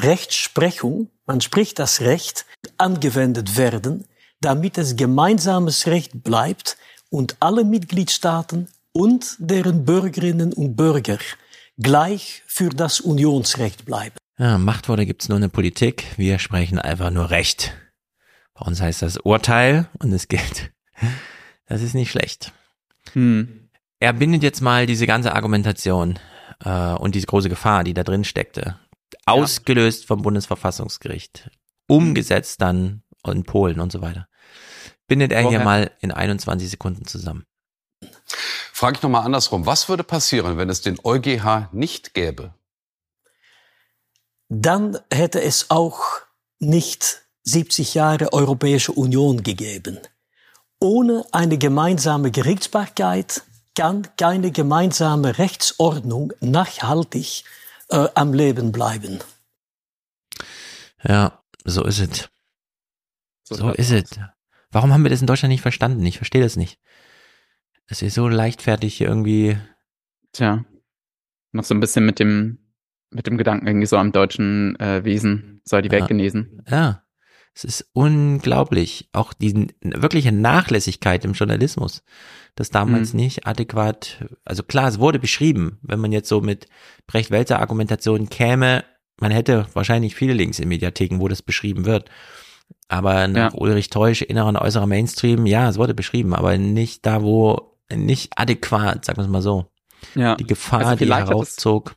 Rechtsprechung 0.00 1.10
man 1.28 1.42
spricht 1.42 1.78
das 1.78 2.00
Recht, 2.00 2.46
angewendet 2.78 3.58
werden, 3.58 4.06
damit 4.40 4.78
es 4.78 4.96
gemeinsames 4.96 5.86
Recht 5.86 6.24
bleibt 6.24 6.78
und 7.10 7.36
alle 7.40 7.64
Mitgliedstaaten 7.64 8.68
und 8.92 9.36
deren 9.38 9.84
Bürgerinnen 9.84 10.54
und 10.54 10.74
Bürger 10.74 11.18
gleich 11.76 12.42
für 12.46 12.70
das 12.70 13.00
Unionsrecht 13.00 13.84
bleiben. 13.84 14.16
Ja, 14.38 14.56
Machtworte 14.56 15.04
gibt's 15.04 15.28
nur 15.28 15.36
in 15.36 15.42
der 15.42 15.48
Politik. 15.48 16.04
Wir 16.16 16.38
sprechen 16.38 16.78
einfach 16.78 17.10
nur 17.10 17.30
Recht. 17.30 17.74
Bei 18.54 18.66
uns 18.66 18.80
heißt 18.80 19.02
das 19.02 19.16
Urteil 19.18 19.88
und 19.98 20.12
es 20.12 20.28
gilt. 20.28 20.72
Das 21.70 21.82
ist 21.82 21.92
nicht 21.92 22.10
schlecht. 22.10 22.50
Hm. 23.12 23.68
Er 24.00 24.14
bindet 24.14 24.42
jetzt 24.42 24.62
mal 24.62 24.86
diese 24.86 25.06
ganze 25.06 25.34
Argumentation 25.34 26.18
äh, 26.64 26.94
und 26.94 27.14
diese 27.14 27.26
große 27.26 27.50
Gefahr, 27.50 27.84
die 27.84 27.92
da 27.92 28.04
drin 28.04 28.24
steckte, 28.24 28.78
ausgelöst 29.26 30.06
vom 30.06 30.22
Bundesverfassungsgericht, 30.22 31.50
umgesetzt 31.86 32.62
dann 32.62 33.02
in 33.26 33.44
Polen 33.44 33.80
und 33.80 33.92
so 33.92 34.00
weiter. 34.00 34.28
Bindet 35.08 35.30
er 35.30 35.44
Woher? 35.44 35.58
hier 35.58 35.64
mal 35.66 35.90
in 36.00 36.10
21 36.10 36.70
Sekunden 36.70 37.04
zusammen. 37.04 37.44
Frage 38.72 38.96
ich 38.96 39.02
nochmal 39.02 39.26
andersrum. 39.26 39.66
Was 39.66 39.90
würde 39.90 40.04
passieren, 40.04 40.56
wenn 40.56 40.70
es 40.70 40.80
den 40.80 40.98
EuGH 41.04 41.68
nicht 41.72 42.14
gäbe? 42.14 42.54
Dann 44.48 44.98
hätte 45.12 45.42
es 45.42 45.70
auch 45.70 46.00
nicht 46.58 47.22
70 47.44 47.94
Jahre 47.94 48.32
Europäische 48.32 48.92
Union 48.92 49.42
gegeben. 49.42 49.98
Ohne 50.80 51.24
eine 51.32 51.58
gemeinsame 51.58 52.30
Gerichtsbarkeit 52.30 53.42
kann 53.74 54.08
keine 54.16 54.50
gemeinsame 54.50 55.38
Rechtsordnung 55.38 56.32
nachhaltig 56.40 57.44
äh, 57.90 58.08
am 58.14 58.32
Leben 58.32 58.72
bleiben. 58.72 59.20
Ja, 61.02 61.42
so 61.64 61.84
ist 61.84 62.00
es. 62.00 62.28
So, 63.44 63.54
so 63.54 63.70
ist 63.70 63.90
es. 63.90 64.10
Warum 64.70 64.92
haben 64.92 65.02
wir 65.02 65.10
das 65.10 65.20
in 65.20 65.26
Deutschland 65.26 65.50
nicht 65.52 65.62
verstanden? 65.62 66.04
Ich 66.04 66.18
verstehe 66.18 66.42
das 66.42 66.56
nicht. 66.56 66.78
Es 67.86 68.02
ist 68.02 68.14
so 68.14 68.28
leichtfertig 68.28 69.00
irgendwie. 69.00 69.58
Tja, 70.32 70.64
noch 71.52 71.64
so 71.64 71.74
ein 71.74 71.80
bisschen 71.80 72.04
mit 72.04 72.18
dem 72.18 72.58
mit 73.10 73.26
dem 73.26 73.38
Gedanken 73.38 73.66
irgendwie 73.66 73.86
so 73.86 73.96
am 73.96 74.12
deutschen 74.12 74.78
äh, 74.80 75.04
Wesen 75.04 75.60
soll 75.64 75.82
die 75.82 75.90
Welt 75.90 76.02
ja. 76.02 76.06
genesen. 76.08 76.62
Ja, 76.68 77.02
es 77.54 77.64
ist 77.64 77.88
unglaublich. 77.92 79.08
Auch 79.12 79.32
die 79.32 79.68
wirkliche 79.82 80.32
Nachlässigkeit 80.32 81.24
im 81.24 81.32
Journalismus 81.32 82.02
das 82.58 82.70
damals 82.70 83.12
mhm. 83.12 83.20
nicht 83.20 83.46
adäquat, 83.46 84.24
also 84.44 84.64
klar, 84.64 84.88
es 84.88 84.98
wurde 84.98 85.20
beschrieben, 85.20 85.78
wenn 85.82 86.00
man 86.00 86.10
jetzt 86.10 86.28
so 86.28 86.40
mit 86.40 86.66
Brecht-Welzer 87.06 87.60
Argumentation 87.60 88.28
käme, 88.28 88.84
man 89.20 89.30
hätte 89.30 89.66
wahrscheinlich 89.74 90.16
viele 90.16 90.32
Links 90.32 90.58
in 90.58 90.68
Mediatheken, 90.68 91.20
wo 91.20 91.28
das 91.28 91.42
beschrieben 91.42 91.84
wird. 91.84 92.10
Aber 92.88 93.28
nach 93.28 93.52
ja. 93.52 93.58
Ulrich 93.58 93.90
Teusch, 93.90 94.22
innerer 94.22 94.48
und 94.48 94.56
äußerer 94.56 94.86
Mainstream, 94.86 95.46
ja, 95.46 95.68
es 95.68 95.78
wurde 95.78 95.94
beschrieben, 95.94 96.34
aber 96.34 96.58
nicht 96.58 97.06
da, 97.06 97.22
wo, 97.22 97.76
nicht 97.94 98.32
adäquat, 98.36 99.04
sagen 99.04 99.18
wir 99.18 99.24
es 99.24 99.30
mal 99.30 99.42
so. 99.42 99.70
Ja. 100.16 100.34
Die 100.34 100.44
Gefahr, 100.44 100.84
also 100.84 101.04
die 101.04 101.12
heraufzog. 101.12 101.94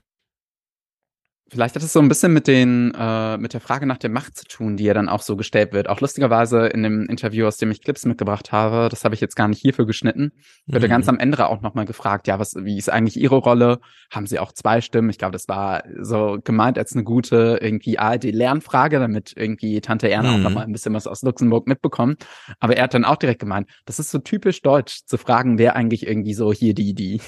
Vielleicht 1.51 1.75
hat 1.75 1.83
es 1.83 1.91
so 1.91 1.99
ein 1.99 2.07
bisschen 2.07 2.31
mit 2.31 2.47
den 2.47 2.93
äh, 2.97 3.37
mit 3.37 3.53
der 3.53 3.59
Frage 3.59 3.85
nach 3.85 3.97
der 3.97 4.09
Macht 4.09 4.37
zu 4.37 4.45
tun, 4.45 4.77
die 4.77 4.85
ja 4.85 4.93
dann 4.93 5.09
auch 5.09 5.21
so 5.21 5.35
gestellt 5.35 5.73
wird. 5.73 5.89
Auch 5.89 5.99
lustigerweise 5.99 6.67
in 6.67 6.81
dem 6.81 7.07
Interview, 7.07 7.45
aus 7.45 7.57
dem 7.57 7.69
ich 7.71 7.81
Clips 7.81 8.05
mitgebracht 8.05 8.53
habe, 8.53 8.87
das 8.87 9.03
habe 9.03 9.15
ich 9.15 9.19
jetzt 9.21 9.35
gar 9.35 9.49
nicht 9.49 9.59
hierfür 9.59 9.85
geschnitten, 9.85 10.31
wird 10.65 10.81
mhm. 10.81 10.87
ganz 10.87 11.09
am 11.09 11.19
Ende 11.19 11.45
auch 11.49 11.59
nochmal 11.59 11.83
gefragt, 11.83 12.27
ja, 12.27 12.39
was, 12.39 12.55
wie 12.55 12.77
ist 12.77 12.89
eigentlich 12.89 13.19
Ihre 13.19 13.35
Rolle? 13.35 13.79
Haben 14.09 14.27
Sie 14.27 14.39
auch 14.39 14.53
zwei 14.53 14.79
Stimmen? 14.79 15.09
Ich 15.09 15.17
glaube, 15.17 15.33
das 15.33 15.49
war 15.49 15.83
so 15.99 16.39
gemeint 16.41 16.77
als 16.77 16.93
eine 16.93 17.03
gute 17.03 17.59
irgendwie 17.61 17.99
ARD-Lernfrage, 17.99 18.99
damit 18.99 19.33
irgendwie 19.35 19.81
Tante 19.81 20.09
Erna 20.09 20.31
mhm. 20.31 20.35
auch 20.35 20.49
nochmal 20.49 20.63
ein 20.63 20.71
bisschen 20.71 20.93
was 20.93 21.05
aus 21.05 21.21
Luxemburg 21.21 21.67
mitbekommt. 21.67 22.25
Aber 22.61 22.77
er 22.77 22.83
hat 22.85 22.93
dann 22.93 23.03
auch 23.03 23.17
direkt 23.17 23.41
gemeint, 23.41 23.67
das 23.85 23.99
ist 23.99 24.09
so 24.09 24.19
typisch 24.19 24.61
deutsch, 24.61 25.01
zu 25.05 25.17
fragen, 25.17 25.57
wer 25.57 25.75
eigentlich 25.75 26.07
irgendwie 26.07 26.33
so 26.33 26.53
hier 26.53 26.73
die 26.73 26.93
die 26.93 27.19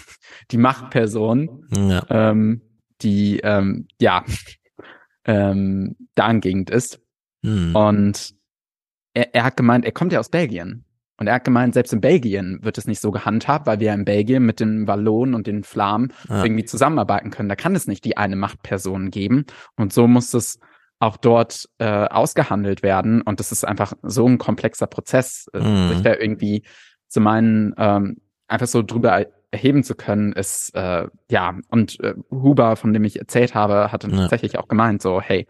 die 0.50 0.58
Machtperson. 0.58 1.66
Ja. 1.76 2.06
Ähm, 2.10 2.62
die 3.04 3.40
ähm, 3.40 3.88
ja 4.00 4.24
ähm, 5.26 5.96
dahingehend 6.16 6.70
ist. 6.70 7.00
Hm. 7.44 7.76
Und 7.76 8.36
er, 9.14 9.36
er 9.36 9.44
hat 9.44 9.58
gemeint, 9.58 9.86
er 9.86 9.92
kommt 9.92 10.14
ja 10.14 10.20
aus 10.20 10.30
Belgien. 10.30 10.86
Und 11.18 11.28
er 11.28 11.36
hat 11.36 11.44
gemeint, 11.44 11.76
selbst 11.76 11.94
in 11.94 12.02
Belgien 12.02 12.60
wird 12.64 12.78
es 12.78 12.88
nicht 12.88 13.00
so 13.00 13.12
gehandhabt, 13.12 13.68
weil 13.68 13.80
wir 13.80 13.88
ja 13.88 13.94
in 13.94 14.04
Belgien 14.04 14.46
mit 14.46 14.60
den 14.60 14.88
Wallonen 14.88 15.36
und 15.36 15.46
den 15.46 15.64
Flamen 15.64 16.12
ja. 16.28 16.44
irgendwie 16.44 16.66
zusammenarbeiten 16.66 17.30
können. 17.30 17.50
Da 17.50 17.56
kann 17.56 17.76
es 17.76 17.88
nicht 17.88 18.04
die 18.04 18.18
eine 18.18 18.36
Machtperson 18.36 19.12
geben. 19.12 19.46
Und 19.76 19.94
so 19.94 20.08
muss 20.08 20.34
es 20.34 20.60
auch 21.00 21.18
dort 21.18 21.70
äh, 21.78 21.86
ausgehandelt 21.86 22.82
werden. 22.82 23.22
Und 23.22 23.40
das 23.40 23.52
ist 23.52 23.64
einfach 23.64 23.94
so 24.02 24.28
ein 24.28 24.38
komplexer 24.38 24.88
Prozess, 24.88 25.48
mhm. 25.54 25.90
sich 25.90 26.02
da 26.02 26.16
irgendwie 26.16 26.64
zu 27.08 27.22
meinen, 27.22 27.76
ähm, 27.78 28.18
einfach 28.48 28.68
so 28.68 28.82
drüber 28.82 29.26
erheben 29.54 29.84
zu 29.84 29.96
können, 29.96 30.34
ist 30.34 30.76
äh, 30.76 31.08
ja 31.30 31.58
und 31.70 32.00
äh, 32.02 32.16
Huber, 32.32 32.76
von 32.76 32.94
dem 32.94 33.04
ich 33.04 33.20
erzählt 33.20 33.56
habe, 33.56 33.92
hat 33.92 34.04
dann 34.04 34.12
ja. 34.12 34.22
tatsächlich 34.22 34.58
auch 34.58 34.68
gemeint, 34.68 35.02
so 35.02 35.22
hey, 35.22 35.48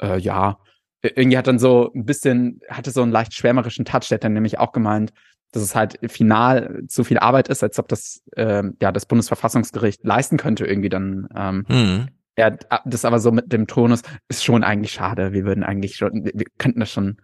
äh, 0.00 0.18
ja, 0.18 0.58
irgendwie 1.02 1.38
hat 1.38 1.46
dann 1.46 1.58
so 1.58 1.90
ein 1.94 2.04
bisschen 2.04 2.60
hatte 2.68 2.90
so 2.90 3.02
einen 3.02 3.12
leicht 3.12 3.34
schwärmerischen 3.34 3.84
Touch, 3.84 4.08
der 4.08 4.16
hat 4.16 4.24
dann 4.24 4.34
nämlich 4.34 4.58
auch 4.58 4.72
gemeint, 4.72 5.12
dass 5.52 5.62
es 5.62 5.74
halt 5.74 5.98
final 6.10 6.82
zu 6.86 7.02
viel 7.02 7.18
Arbeit 7.18 7.48
ist, 7.48 7.62
als 7.62 7.78
ob 7.78 7.88
das 7.88 8.22
äh, 8.36 8.62
ja 8.80 8.92
das 8.92 9.06
Bundesverfassungsgericht 9.06 10.04
leisten 10.04 10.36
könnte 10.36 10.66
irgendwie 10.66 10.90
dann. 10.90 11.28
Ähm, 11.34 11.64
mhm. 11.68 12.08
Er 12.38 12.58
das 12.84 13.06
aber 13.06 13.18
so 13.18 13.32
mit 13.32 13.50
dem 13.50 13.66
Tonus 13.66 14.02
ist 14.28 14.44
schon 14.44 14.62
eigentlich 14.62 14.92
schade. 14.92 15.32
Wir 15.32 15.46
würden 15.46 15.64
eigentlich 15.64 15.96
schon, 15.96 16.30
wir 16.34 16.44
könnten 16.58 16.80
das 16.80 16.90
schon 16.90 17.16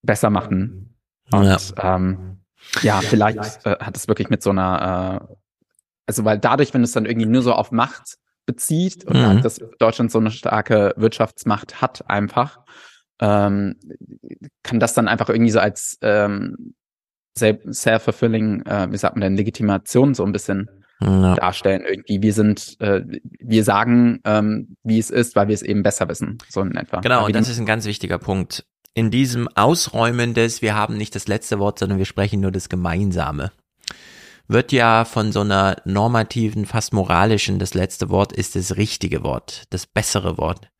besser 0.00 0.30
machen. 0.30 0.96
Und 1.30 1.44
ja, 1.44 1.96
ähm, 1.96 2.38
ja 2.80 3.00
vielleicht 3.02 3.66
äh, 3.66 3.76
hat 3.80 3.98
es 3.98 4.08
wirklich 4.08 4.30
mit 4.30 4.42
so 4.42 4.48
einer, 4.48 5.28
äh, 5.28 5.34
also 6.10 6.24
weil 6.24 6.40
dadurch, 6.40 6.74
wenn 6.74 6.82
es 6.82 6.90
dann 6.90 7.06
irgendwie 7.06 7.28
nur 7.28 7.42
so 7.42 7.52
auf 7.52 7.70
Macht 7.70 8.16
bezieht 8.44 9.04
und 9.04 9.16
mhm. 9.16 9.42
dass 9.42 9.60
Deutschland 9.78 10.10
so 10.10 10.18
eine 10.18 10.32
starke 10.32 10.92
Wirtschaftsmacht 10.96 11.80
hat 11.80 12.10
einfach, 12.10 12.58
ähm, 13.20 13.76
kann 14.64 14.80
das 14.80 14.92
dann 14.92 15.06
einfach 15.06 15.28
irgendwie 15.28 15.52
so 15.52 15.60
als 15.60 15.98
ähm, 16.02 16.74
self-fulfilling, 17.38 18.62
äh, 18.66 18.88
wie 18.90 18.96
sagt 18.96 19.14
man 19.14 19.20
denn, 19.20 19.36
Legitimation 19.36 20.14
so 20.14 20.24
ein 20.24 20.32
bisschen 20.32 20.68
ja. 21.00 21.36
darstellen. 21.36 21.84
Irgendwie, 21.88 22.22
wir 22.22 22.32
sind, 22.32 22.80
äh, 22.80 23.02
wir 23.38 23.62
sagen, 23.62 24.18
ähm, 24.24 24.74
wie 24.82 24.98
es 24.98 25.10
ist, 25.10 25.36
weil 25.36 25.46
wir 25.46 25.54
es 25.54 25.62
eben 25.62 25.84
besser 25.84 26.08
wissen, 26.08 26.38
so 26.48 26.60
in 26.62 26.74
etwa. 26.74 27.02
Genau, 27.02 27.26
und 27.26 27.36
das 27.36 27.48
ist 27.48 27.60
ein 27.60 27.66
ganz 27.66 27.84
wichtiger 27.86 28.18
Punkt. 28.18 28.66
In 28.94 29.12
diesem 29.12 29.46
Ausräumen 29.54 30.34
des, 30.34 30.60
wir 30.60 30.74
haben 30.74 30.96
nicht 30.96 31.14
das 31.14 31.28
letzte 31.28 31.60
Wort, 31.60 31.78
sondern 31.78 31.98
wir 31.98 32.04
sprechen 32.04 32.40
nur 32.40 32.50
das 32.50 32.68
Gemeinsame, 32.68 33.52
wird 34.50 34.72
ja 34.72 35.04
von 35.04 35.32
so 35.32 35.40
einer 35.40 35.76
normativen, 35.84 36.66
fast 36.66 36.92
moralischen, 36.92 37.58
das 37.58 37.74
letzte 37.74 38.10
Wort 38.10 38.32
ist 38.32 38.56
das 38.56 38.76
richtige 38.76 39.22
Wort, 39.22 39.64
das 39.70 39.86
bessere 39.86 40.38
Wort 40.38 40.70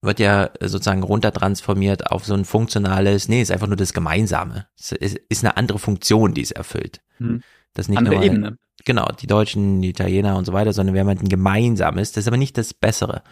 wird 0.00 0.20
ja 0.20 0.50
sozusagen 0.60 1.02
runtertransformiert 1.02 2.12
auf 2.12 2.24
so 2.24 2.32
ein 2.32 2.44
funktionales, 2.44 3.28
nee, 3.28 3.42
ist 3.42 3.50
einfach 3.50 3.66
nur 3.66 3.76
das 3.76 3.92
Gemeinsame. 3.92 4.68
Es 4.76 4.92
ist 4.92 5.44
eine 5.44 5.56
andere 5.56 5.80
Funktion, 5.80 6.34
die 6.34 6.42
es 6.42 6.52
erfüllt. 6.52 7.00
Hm. 7.16 7.42
Das 7.74 7.88
nicht 7.88 7.98
andere 7.98 8.14
nur, 8.14 8.24
Ebene 8.24 8.58
genau, 8.84 9.06
die 9.20 9.26
Deutschen, 9.26 9.82
die 9.82 9.90
Italiener 9.90 10.36
und 10.36 10.44
so 10.44 10.52
weiter, 10.52 10.72
sondern 10.72 10.94
wir 10.94 11.00
haben 11.00 11.08
halt 11.08 11.22
ein 11.22 11.28
gemeinsames, 11.28 12.12
das 12.12 12.24
ist 12.24 12.28
aber 12.28 12.36
nicht 12.36 12.56
das 12.58 12.74
Bessere. 12.74 13.22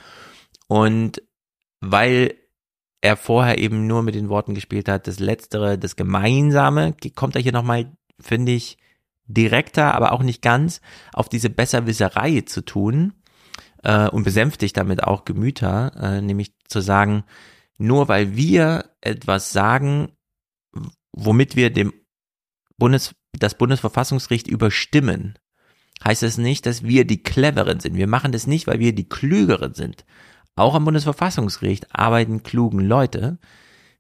Und 0.69 1.23
weil 1.81 2.35
er 3.01 3.17
vorher 3.17 3.59
eben 3.59 3.87
nur 3.87 4.03
mit 4.03 4.15
den 4.15 4.29
Worten 4.29 4.55
gespielt 4.55 4.89
hat, 4.89 5.07
das 5.07 5.19
Letztere, 5.19 5.79
das 5.79 5.97
Gemeinsame, 5.97 6.95
kommt 7.15 7.37
er 7.37 7.43
hier 7.43 7.53
nochmal, 7.53 7.93
finde 8.21 8.53
ich, 8.53 8.79
direkter, 9.27 9.95
aber 9.95 10.13
auch 10.13 10.23
nicht 10.23 10.43
ganz, 10.43 10.81
auf 11.13 11.29
diese 11.29 11.51
Besserwisserei 11.51 12.43
zu 12.43 12.65
tun 12.65 13.15
äh, 13.83 14.09
und 14.09 14.25
besänftigt 14.25 14.77
damit 14.77 15.03
auch 15.05 15.25
Gemüter, 15.25 15.93
äh, 16.01 16.21
nämlich 16.21 16.55
zu 16.69 16.81
sagen, 16.81 17.25
nur 17.79 18.09
weil 18.09 18.37
wir 18.37 18.91
etwas 19.01 19.53
sagen, 19.53 20.13
womit 21.13 21.57
wir 21.57 21.71
dem 21.71 21.93
Bundes, 22.79 23.15
das 23.33 23.57
Bundesverfassungsgericht 23.59 24.49
überstimmen, 24.49 25.39
heißt 26.05 26.23
es 26.23 26.39
nicht, 26.39 26.67
dass 26.67 26.83
wir 26.83 27.07
die 27.07 27.23
Cleveren 27.23 27.81
sind. 27.81 27.97
Wir 27.97 28.07
machen 28.07 28.33
das 28.33 28.47
nicht, 28.47 28.67
weil 28.67 28.79
wir 28.79 28.95
die 28.95 29.09
Klügeren 29.09 29.75
sind. 29.75 30.05
Auch 30.55 30.75
am 30.75 30.85
Bundesverfassungsgericht 30.85 31.95
arbeiten 31.95 32.43
klugen 32.43 32.81
Leute. 32.81 33.39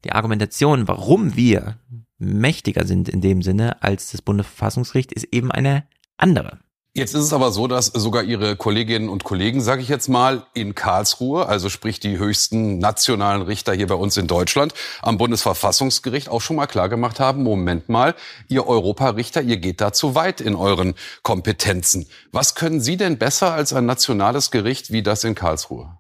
Die 0.05 0.12
Argumentation, 0.12 0.89
warum 0.89 1.36
wir 1.36 1.78
mächtiger 2.18 2.86
sind 2.86 3.09
in 3.09 3.20
dem 3.20 3.43
Sinne 3.43 3.82
als 3.82 4.10
das 4.10 4.22
Bundesverfassungsgericht, 4.22 5.12
ist 5.12 5.28
eben 5.32 5.51
eine 5.51 5.84
andere. 6.16 6.59
Jetzt 6.97 7.14
ist 7.14 7.24
es 7.24 7.34
aber 7.34 7.52
so, 7.52 7.66
dass 7.66 7.88
sogar 7.88 8.22
Ihre 8.22 8.56
Kolleginnen 8.56 9.10
und 9.10 9.22
Kollegen, 9.22 9.60
sage 9.60 9.82
ich 9.82 9.88
jetzt 9.90 10.09
mal, 10.09 10.47
in 10.55 10.74
Karlsruhe, 10.74 11.47
also 11.47 11.68
sprich 11.68 12.01
die 12.01 12.16
höchsten 12.16 12.78
nationalen 12.78 13.43
Richter 13.43 13.74
hier 13.74 13.86
bei 13.86 13.97
uns 13.97 14.16
in 14.16 14.26
Deutschland, 14.26 14.72
am 15.02 15.18
Bundesverfassungsgericht 15.18 16.30
auch 16.30 16.40
schon 16.40 16.56
mal 16.56 16.66
klargemacht 16.66 17.20
haben, 17.20 17.43
Moment 17.43 17.90
mal, 17.90 18.14
ihr 18.48 18.66
Europarichter, 18.66 19.43
ihr 19.43 19.59
geht 19.59 19.82
da 19.82 19.93
zu 19.93 20.14
weit 20.14 20.40
in 20.40 20.55
euren 20.55 20.94
Kompetenzen. 21.22 22.06
Was 22.32 22.55
können 22.55 22.80
Sie 22.80 22.97
denn 22.97 23.18
besser 23.18 23.52
als 23.52 23.74
ein 23.74 23.84
nationales 23.84 24.51
Gericht 24.51 24.90
wie 24.90 25.02
das 25.02 25.22
in 25.24 25.34
Karlsruhe? 25.34 25.98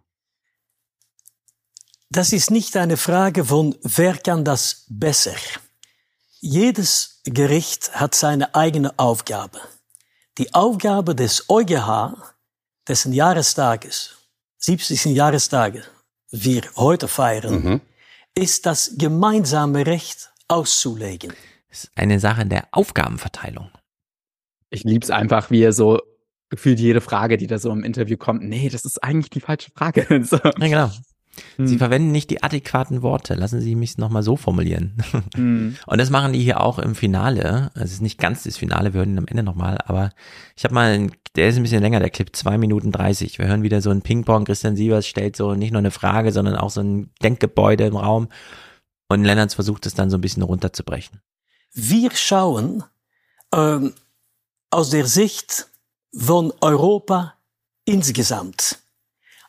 Das 2.08 2.32
ist 2.32 2.50
nicht 2.50 2.74
eine 2.74 2.96
Frage 2.96 3.44
von, 3.44 3.74
wer 3.82 4.16
kann 4.16 4.46
das 4.46 4.86
besser. 4.88 5.34
Jedes 6.48 7.22
Gericht 7.24 7.96
hat 7.98 8.14
seine 8.14 8.54
eigene 8.54 8.96
Aufgabe. 9.00 9.58
Die 10.38 10.54
Aufgabe 10.54 11.16
des 11.16 11.50
EuGH, 11.50 12.14
dessen 12.86 13.12
Jahrestages, 13.12 14.14
70. 14.58 15.06
Jahrestage 15.06 15.82
wir 16.30 16.62
heute 16.76 17.08
feiern, 17.08 17.64
mhm. 17.64 17.80
ist 18.36 18.64
das 18.64 18.92
gemeinsame 18.96 19.88
Recht 19.88 20.30
auszulegen. 20.46 21.32
Das 21.68 21.84
ist 21.84 21.90
eine 21.96 22.20
Sache 22.20 22.46
der 22.46 22.68
Aufgabenverteilung. 22.70 23.72
Ich 24.70 24.84
lieb's 24.84 25.10
einfach, 25.10 25.50
wie 25.50 25.62
er 25.62 25.72
so 25.72 26.00
gefühlt 26.48 26.78
jede 26.78 27.00
Frage, 27.00 27.38
die 27.38 27.48
da 27.48 27.58
so 27.58 27.72
im 27.72 27.82
Interview 27.82 28.16
kommt, 28.16 28.44
nee, 28.44 28.68
das 28.68 28.84
ist 28.84 29.02
eigentlich 29.02 29.30
die 29.30 29.40
falsche 29.40 29.72
Frage. 29.72 30.06
so. 30.24 30.36
Ja, 30.36 30.52
genau. 30.52 30.92
Sie 31.58 31.72
hm. 31.72 31.78
verwenden 31.78 32.12
nicht 32.12 32.30
die 32.30 32.42
adäquaten 32.42 33.02
Worte. 33.02 33.34
Lassen 33.34 33.60
Sie 33.60 33.74
mich 33.74 33.98
nochmal 33.98 34.22
so 34.22 34.36
formulieren. 34.36 34.94
Hm. 35.34 35.76
Und 35.86 35.98
das 35.98 36.10
machen 36.10 36.32
die 36.32 36.40
hier 36.40 36.60
auch 36.60 36.78
im 36.78 36.94
Finale. 36.94 37.70
Es 37.74 37.92
ist 37.92 38.00
nicht 38.00 38.18
ganz 38.18 38.44
das 38.44 38.56
Finale, 38.56 38.94
wir 38.94 39.00
hören 39.00 39.10
ihn 39.10 39.18
am 39.18 39.26
Ende 39.26 39.42
nochmal, 39.42 39.78
aber 39.84 40.10
ich 40.56 40.64
habe 40.64 40.74
mal, 40.74 40.92
einen, 40.92 41.12
der 41.34 41.48
ist 41.48 41.56
ein 41.56 41.62
bisschen 41.62 41.82
länger, 41.82 42.00
der 42.00 42.10
Clip, 42.10 42.34
zwei 42.34 42.56
Minuten 42.56 42.92
dreißig. 42.92 43.38
Wir 43.38 43.46
hören 43.46 43.62
wieder 43.62 43.82
so 43.82 43.90
ein 43.90 44.02
Ping-Pong. 44.02 44.44
Christian 44.44 44.76
Sievers 44.76 45.06
stellt 45.06 45.36
so 45.36 45.54
nicht 45.54 45.72
nur 45.72 45.80
eine 45.80 45.90
Frage, 45.90 46.32
sondern 46.32 46.56
auch 46.56 46.70
so 46.70 46.80
ein 46.80 47.10
Denkgebäude 47.22 47.86
im 47.86 47.96
Raum. 47.96 48.28
Und 49.08 49.24
Lennartz 49.24 49.54
versucht 49.54 49.86
es 49.86 49.94
dann 49.94 50.10
so 50.10 50.16
ein 50.16 50.20
bisschen 50.20 50.42
runterzubrechen. 50.42 51.20
Wir 51.72 52.10
schauen 52.12 52.84
ähm, 53.54 53.94
aus 54.70 54.90
der 54.90 55.06
Sicht 55.06 55.68
von 56.16 56.52
Europa 56.60 57.34
insgesamt. 57.84 58.78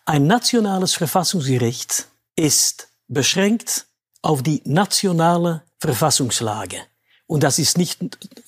Ein 0.09 0.25
nationales 0.25 0.93
Verfassungsgericht 0.93 2.07
ist 2.38 2.88
beschränkt 3.09 3.88
auf 4.21 4.41
die 4.41 4.61
nationale 4.63 5.63
Verfassungslage. 5.79 6.77
Und 7.25 7.43
das 7.43 7.59
ist 7.59 7.77
nicht 7.77 7.99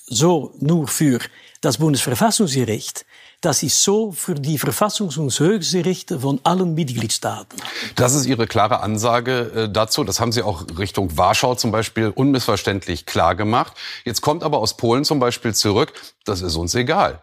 so 0.05 0.53
nur 0.61 0.87
für 0.87 1.19
das 1.59 1.79
Bundesverfassungsgericht, 1.79 3.05
das 3.41 3.61
ist 3.61 3.83
so 3.83 4.13
für 4.13 4.35
die 4.35 4.57
Verfassungs- 4.57 5.19
und 5.19 5.37
Höchstgerichte 5.37 6.21
von 6.21 6.39
allen 6.45 6.75
Mitgliedstaaten. 6.75 7.57
Das 7.97 8.15
ist 8.15 8.25
Ihre 8.25 8.47
klare 8.47 8.79
Ansage 8.79 9.51
äh, 9.53 9.69
dazu. 9.69 10.05
Das 10.05 10.21
haben 10.21 10.31
Sie 10.31 10.43
auch 10.43 10.65
Richtung 10.77 11.17
Warschau 11.17 11.55
zum 11.55 11.73
Beispiel 11.73 12.07
unmissverständlich 12.15 13.05
klar 13.05 13.35
gemacht. 13.35 13.73
Jetzt 14.05 14.21
kommt 14.21 14.43
aber 14.43 14.59
aus 14.59 14.77
Polen 14.77 15.03
zum 15.03 15.19
Beispiel 15.19 15.53
zurück, 15.53 15.91
das 16.23 16.41
ist 16.41 16.55
uns 16.55 16.73
egal. 16.73 17.21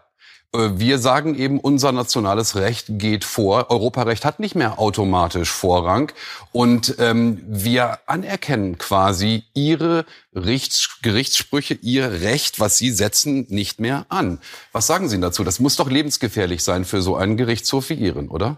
Äh, 0.53 0.69
wir 0.75 0.99
sagen 0.99 1.35
eben, 1.35 1.59
unser 1.59 1.91
nationales 1.91 2.55
Recht 2.55 2.85
geht 2.89 3.23
vor. 3.23 3.69
Europarecht 3.69 4.25
hat 4.25 4.39
nicht 4.39 4.55
mehr 4.55 4.79
automatisch 4.79 5.49
Vorrang. 5.49 6.11
Und 6.51 6.95
ähm, 6.99 7.43
wir 7.47 7.99
anerkennen 8.07 8.77
quasi 8.77 9.43
Ihre 9.53 10.05
Richts 10.33 10.99
Gerichtssprüche, 11.01 11.75
Ihr 11.75 12.21
Recht, 12.21 12.59
was 12.59 12.77
Sie 12.77 12.91
setzen, 12.91 13.45
nicht 13.49 13.79
mehr 13.79 14.05
an. 14.09 14.39
Was 14.71 14.87
sagen 14.87 15.09
Sie 15.09 15.19
dazu? 15.19 15.43
Das 15.43 15.59
muss 15.59 15.75
doch 15.75 15.89
lebensgefährlich 15.89 16.63
sein 16.63 16.85
für 16.85 17.01
so 17.01 17.15
einen 17.15 17.37
Gerichtshof 17.37 17.89
wie 17.89 17.95
Ihren, 17.95 18.29
oder? 18.29 18.57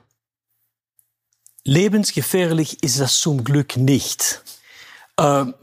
Lebensgefährlich 1.64 2.84
ist 2.84 2.99
das 2.99 3.20
zum 3.20 3.44
Glück 3.44 3.78
nicht. 3.78 4.41
Ähm, 5.20 5.53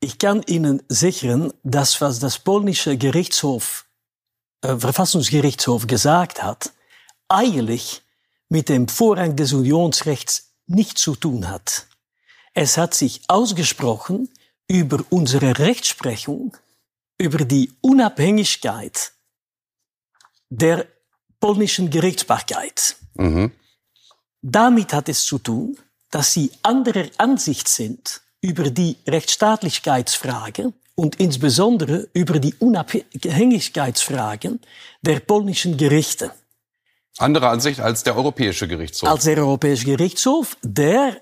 ich 0.00 0.18
kann 0.18 0.42
Ihnen 0.46 0.82
sichern, 0.88 1.52
dass 1.62 2.00
was 2.00 2.18
das 2.18 2.40
polnische 2.40 2.96
Gerichtshof 2.96 3.84
Verfassungsgerichtshof 4.62 5.86
gesagt 5.86 6.42
hat, 6.42 6.72
eigentlich 7.28 8.02
mit 8.48 8.68
dem 8.68 8.88
Vorrang 8.88 9.36
des 9.36 9.52
Unionsrechts 9.52 10.54
nichts 10.66 11.02
zu 11.02 11.16
tun 11.16 11.48
hat. 11.48 11.86
Es 12.54 12.76
hat 12.76 12.94
sich 12.94 13.22
ausgesprochen 13.28 14.28
über 14.68 15.04
unsere 15.10 15.58
Rechtsprechung, 15.58 16.56
über 17.18 17.44
die 17.44 17.72
Unabhängigkeit 17.80 19.12
der 20.50 20.86
polnischen 21.40 21.90
Gerichtsbarkeit. 21.90 22.96
Mhm. 23.14 23.52
Damit 24.42 24.92
hat 24.92 25.08
es 25.08 25.24
zu 25.24 25.38
tun, 25.38 25.78
dass 26.10 26.32
sie 26.32 26.52
anderer 26.62 27.06
Ansicht 27.16 27.68
sind 27.68 28.20
über 28.40 28.70
die 28.70 28.98
Rechtsstaatlichkeitsfrage 29.06 30.72
und 31.02 31.16
insbesondere 31.16 32.08
über 32.12 32.38
die 32.38 32.54
Unabhängigkeitsfragen 32.54 34.60
der 35.00 35.18
polnischen 35.18 35.76
Gerichte. 35.76 36.30
Andere 37.18 37.48
Ansicht 37.48 37.80
als 37.80 38.04
der 38.04 38.16
Europäische 38.16 38.68
Gerichtshof. 38.68 39.08
Als 39.08 39.24
der 39.24 39.38
Europäische 39.38 39.84
Gerichtshof, 39.84 40.56
der 40.62 41.20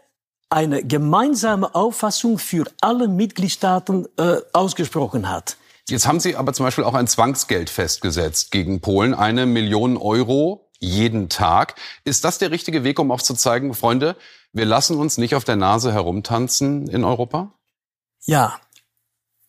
eine 0.51 0.85
gemeinsame 0.85 1.75
Auffassung 1.75 2.39
für 2.39 2.67
alle 2.83 3.09
Mitgliedstaaten 3.09 4.07
äh, 4.19 4.37
ausgesprochen 4.53 5.31
hat. 5.31 5.57
Jetzt 5.89 6.07
haben 6.07 6.21
Sie 6.21 6.37
aber 6.37 6.53
zum 6.53 6.67
Beispiel 6.67 6.85
auch 6.85 6.93
ein 6.93 7.07
Zwangsgeld 7.07 7.71
festgesetzt 7.71 8.51
gegen 8.51 8.83
Polen, 8.83 9.15
eine 9.15 9.47
Million 9.47 9.97
Euro 9.97 10.69
jeden 10.79 11.31
Tag. 11.31 11.77
Ist 12.05 12.25
das 12.25 12.37
der 12.37 12.51
richtige 12.51 12.85
Weg, 12.85 12.99
um 12.99 13.11
aufzuzeigen, 13.11 13.73
Freunde, 13.73 14.17
wir 14.53 14.67
lassen 14.67 14.99
uns 14.99 15.17
nicht 15.17 15.35
auf 15.35 15.45
der 15.45 15.57
Nase 15.57 15.95
herumtanzen 15.95 16.87
in 16.87 17.03
Europa? 17.03 17.55
Ja, 18.27 18.61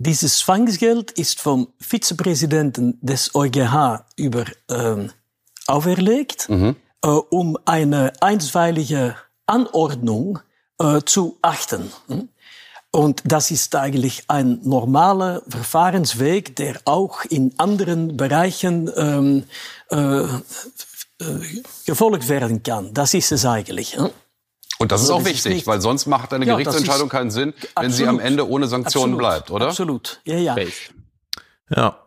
dieses 0.04 0.38
Zwangsgeld 0.40 1.12
ist 1.12 1.40
vom 1.40 1.68
Vizepräsidenten 1.80 2.98
des 3.02 3.36
EuGH 3.36 4.06
über 4.16 4.46
ähm, 4.70 5.12
auferlegt, 5.68 6.50
mhm. 6.50 6.76
äh, 7.04 7.08
um 7.08 7.58
eine 7.66 8.14
einstweilige 8.22 9.16
Anordnung 9.46 10.40
äh, 10.80 11.02
zu 11.06 11.38
achten. 11.42 11.92
Hm? 12.08 12.30
Und 12.92 13.22
das 13.24 13.52
ist 13.52 13.76
eigentlich 13.76 14.24
ein 14.28 14.60
normaler 14.64 15.44
Verfahrensweg, 15.48 16.56
der 16.58 16.82
auch 16.86 17.24
in 17.26 17.54
anderen 17.58 18.18
Bereichen 18.18 18.92
ähm, 18.98 19.44
äh, 19.90 20.24
äh, 20.24 20.28
gefolgt 21.86 22.28
werden 22.28 22.64
kann. 22.64 22.94
Das 22.94 23.14
ist 23.14 23.32
es 23.32 23.46
eigentlich. 23.46 23.98
Und 24.82 24.92
das 24.92 25.04
ist 25.04 25.12
also, 25.12 25.22
auch 25.22 25.26
wichtig, 25.26 25.58
ist 25.60 25.68
weil 25.68 25.82
sonst 25.82 26.08
macht 26.08 26.34
eine 26.34 26.46
ja, 26.46 26.54
Gerichtsentscheidung 26.54 27.10
keinen 27.10 27.32
Sinn, 27.32 27.54
wenn 27.60 27.70
absolut, 27.76 27.94
sie 27.96 28.08
am 28.08 28.20
Ende 28.20 28.50
ohne 28.50 28.68
Sanktionen 28.68 29.14
absolut, 29.14 29.20
bleibt, 29.20 29.52
oder? 29.52 29.68
Absolut, 29.68 30.22
ja, 30.26 30.38
ja. 30.38 30.56
Ja. 31.70 31.98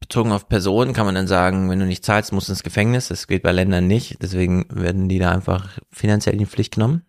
Bezogen 0.00 0.32
auf 0.32 0.48
Personen 0.48 0.92
kann 0.92 1.06
man 1.06 1.14
dann 1.14 1.26
sagen, 1.26 1.70
wenn 1.70 1.78
du 1.78 1.86
nicht 1.86 2.04
zahlst, 2.04 2.32
musst 2.32 2.48
du 2.48 2.52
ins 2.52 2.62
Gefängnis. 2.62 3.08
Das 3.08 3.26
geht 3.26 3.42
bei 3.42 3.52
Ländern 3.52 3.86
nicht. 3.86 4.18
Deswegen 4.20 4.66
werden 4.68 5.08
die 5.08 5.18
da 5.18 5.30
einfach 5.30 5.78
finanziell 5.90 6.34
in 6.34 6.40
die 6.40 6.46
Pflicht 6.46 6.74
genommen. 6.74 7.06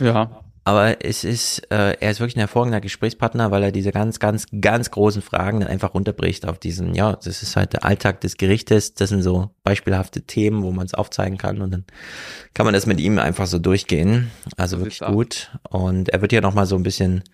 Ja. 0.00 0.43
Aber 0.66 1.04
es 1.04 1.24
ist, 1.24 1.58
äh, 1.70 1.92
er 2.00 2.10
ist 2.10 2.20
wirklich 2.20 2.36
ein 2.36 2.40
hervorragender 2.40 2.80
Gesprächspartner, 2.80 3.50
weil 3.50 3.62
er 3.64 3.72
diese 3.72 3.92
ganz, 3.92 4.18
ganz, 4.18 4.46
ganz 4.62 4.90
großen 4.90 5.20
Fragen 5.20 5.60
dann 5.60 5.68
einfach 5.68 5.92
runterbricht 5.92 6.48
auf 6.48 6.58
diesen, 6.58 6.94
ja, 6.94 7.16
das 7.16 7.42
ist 7.42 7.54
halt 7.54 7.74
der 7.74 7.84
Alltag 7.84 8.22
des 8.22 8.38
Gerichtes, 8.38 8.94
das 8.94 9.10
sind 9.10 9.22
so 9.22 9.50
beispielhafte 9.62 10.22
Themen, 10.22 10.62
wo 10.62 10.70
man 10.70 10.86
es 10.86 10.94
aufzeigen 10.94 11.36
kann 11.36 11.60
und 11.60 11.70
dann 11.70 11.84
kann 12.54 12.64
man 12.64 12.72
das 12.72 12.86
mit 12.86 12.98
ihm 12.98 13.18
einfach 13.18 13.46
so 13.46 13.58
durchgehen. 13.58 14.30
Also 14.56 14.78
wirklich 14.78 15.00
gut. 15.00 15.50
Und 15.68 16.08
er 16.08 16.22
wird 16.22 16.32
ja 16.32 16.40
nochmal 16.40 16.64
so 16.64 16.76
ein 16.76 16.82
bisschen, 16.82 17.24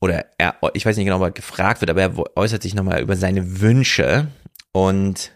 oder 0.00 0.24
er, 0.38 0.56
ich 0.72 0.86
weiß 0.86 0.96
nicht 0.96 1.04
genau, 1.04 1.18
ob 1.18 1.24
er 1.24 1.30
gefragt 1.32 1.82
wird, 1.82 1.90
aber 1.90 2.00
er 2.00 2.36
äußert 2.36 2.62
sich 2.62 2.74
nochmal 2.74 3.02
über 3.02 3.16
seine 3.16 3.60
Wünsche 3.60 4.28
und 4.72 5.32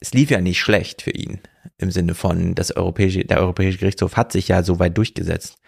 es 0.00 0.14
lief 0.14 0.30
ja 0.30 0.40
nicht 0.40 0.60
schlecht 0.60 1.02
für 1.02 1.10
ihn 1.10 1.40
im 1.78 1.90
Sinne 1.90 2.14
von, 2.14 2.54
das 2.54 2.74
europäische, 2.74 3.24
der 3.24 3.40
Europäische 3.40 3.78
Gerichtshof 3.78 4.16
hat 4.16 4.32
sich 4.32 4.48
ja 4.48 4.62
so 4.62 4.78
weit 4.78 4.96
durchgesetzt. 4.96 5.58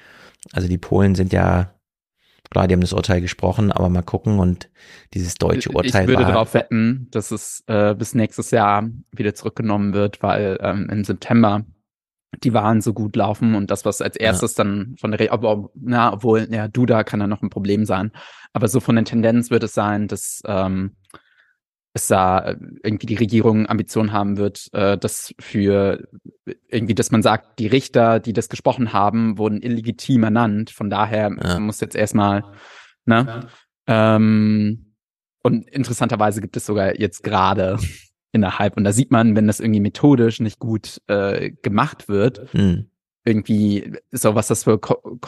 Also 0.53 0.69
die 0.69 0.79
Polen 0.79 1.15
sind 1.15 1.33
ja, 1.33 1.75
klar, 2.51 2.69
die 2.69 2.75
haben 2.75 2.81
das 2.81 2.93
Urteil 2.93 3.21
gesprochen, 3.21 3.73
aber 3.73 3.89
mal 3.89 4.03
gucken 4.03 4.39
und 4.39 4.71
dieses 5.15 5.35
deutsche 5.35 5.71
Urteil. 5.71 6.03
Ich 6.03 6.09
würde 6.09 6.25
darauf 6.25 6.55
wetten, 6.55 7.09
dass 7.11 7.31
es 7.31 7.63
äh, 7.67 7.95
bis 7.95 8.15
nächstes 8.15 8.51
Jahr 8.51 8.89
wieder 9.13 9.35
zurückgenommen 9.35 9.93
wird, 9.95 10.23
weil 10.23 10.59
ähm, 10.61 10.89
im 10.91 11.05
September 11.05 11.65
die 12.43 12.55
Wahlen 12.55 12.81
so 12.81 12.95
gut 12.95 13.15
laufen 13.15 13.55
und 13.55 13.71
das, 13.71 13.85
was 13.85 14.01
als 14.01 14.17
erstes 14.17 14.57
ja. 14.57 14.65
dann 14.65 14.97
von 14.99 15.11
der, 15.11 15.21
Re 15.21 15.31
ob, 15.31 15.71
na, 15.75 16.13
obwohl, 16.13 16.49
ja, 16.51 16.67
Duda 16.69 17.05
kann 17.05 17.21
da 17.21 17.27
noch 17.27 17.43
ein 17.43 17.51
Problem 17.51 17.85
sein, 17.85 18.11
aber 18.53 18.69
so 18.69 18.81
von 18.81 18.97
der 18.97 19.05
Tendenz 19.05 19.51
wird 19.51 19.63
es 19.65 19.75
sein, 19.75 20.09
dass 20.09 20.41
ähm, 20.47 20.97
es 21.95 22.09
da 22.09 22.39
äh, 22.41 22.57
irgendwie 22.83 23.07
die 23.07 23.17
Regierung 23.17 23.69
Ambitionen 23.69 24.13
haben 24.13 24.37
wird, 24.37 24.69
äh, 24.73 24.97
das 24.97 25.35
für 25.39 26.09
irgendwie, 26.69 26.95
dass 26.95 27.11
man 27.11 27.23
sagt, 27.23 27.59
die 27.59 27.67
Richter, 27.67 28.21
die 28.21 28.33
das 28.33 28.49
gesprochen 28.49 28.93
haben, 28.93 29.39
wurden 29.39 29.61
illegitim 29.61 30.25
ernannt. 30.25 30.71
Von 30.71 30.91
daher 30.91 31.31
ja. 31.43 31.59
muss 31.59 31.81
jetzt 31.81 31.97
erstmal, 31.97 32.45
ne? 33.05 33.47
Ja. 33.89 34.17
Ähm, 34.17 34.95
und 35.43 35.69
interessanterweise 35.69 36.41
gibt 36.41 36.57
es 36.57 36.67
sogar 36.67 36.99
jetzt 36.99 37.23
gerade 37.23 37.79
innerhalb, 38.33 38.77
und 38.77 38.85
da 38.85 38.93
sieht 38.93 39.11
man, 39.11 39.37
wenn 39.37 39.47
das 39.47 39.61
irgendwie 39.61 39.81
methodisch 39.81 40.41
nicht 40.41 40.59
gut 40.59 41.01
äh, 41.09 41.51
gemacht 41.51 42.09
wird, 42.09 42.53
hm. 42.53 42.87
irgendwie 43.25 43.99
so 44.11 44.35
was 44.35 44.49
das 44.49 44.65
für 44.65 44.79
Ko 44.79 45.19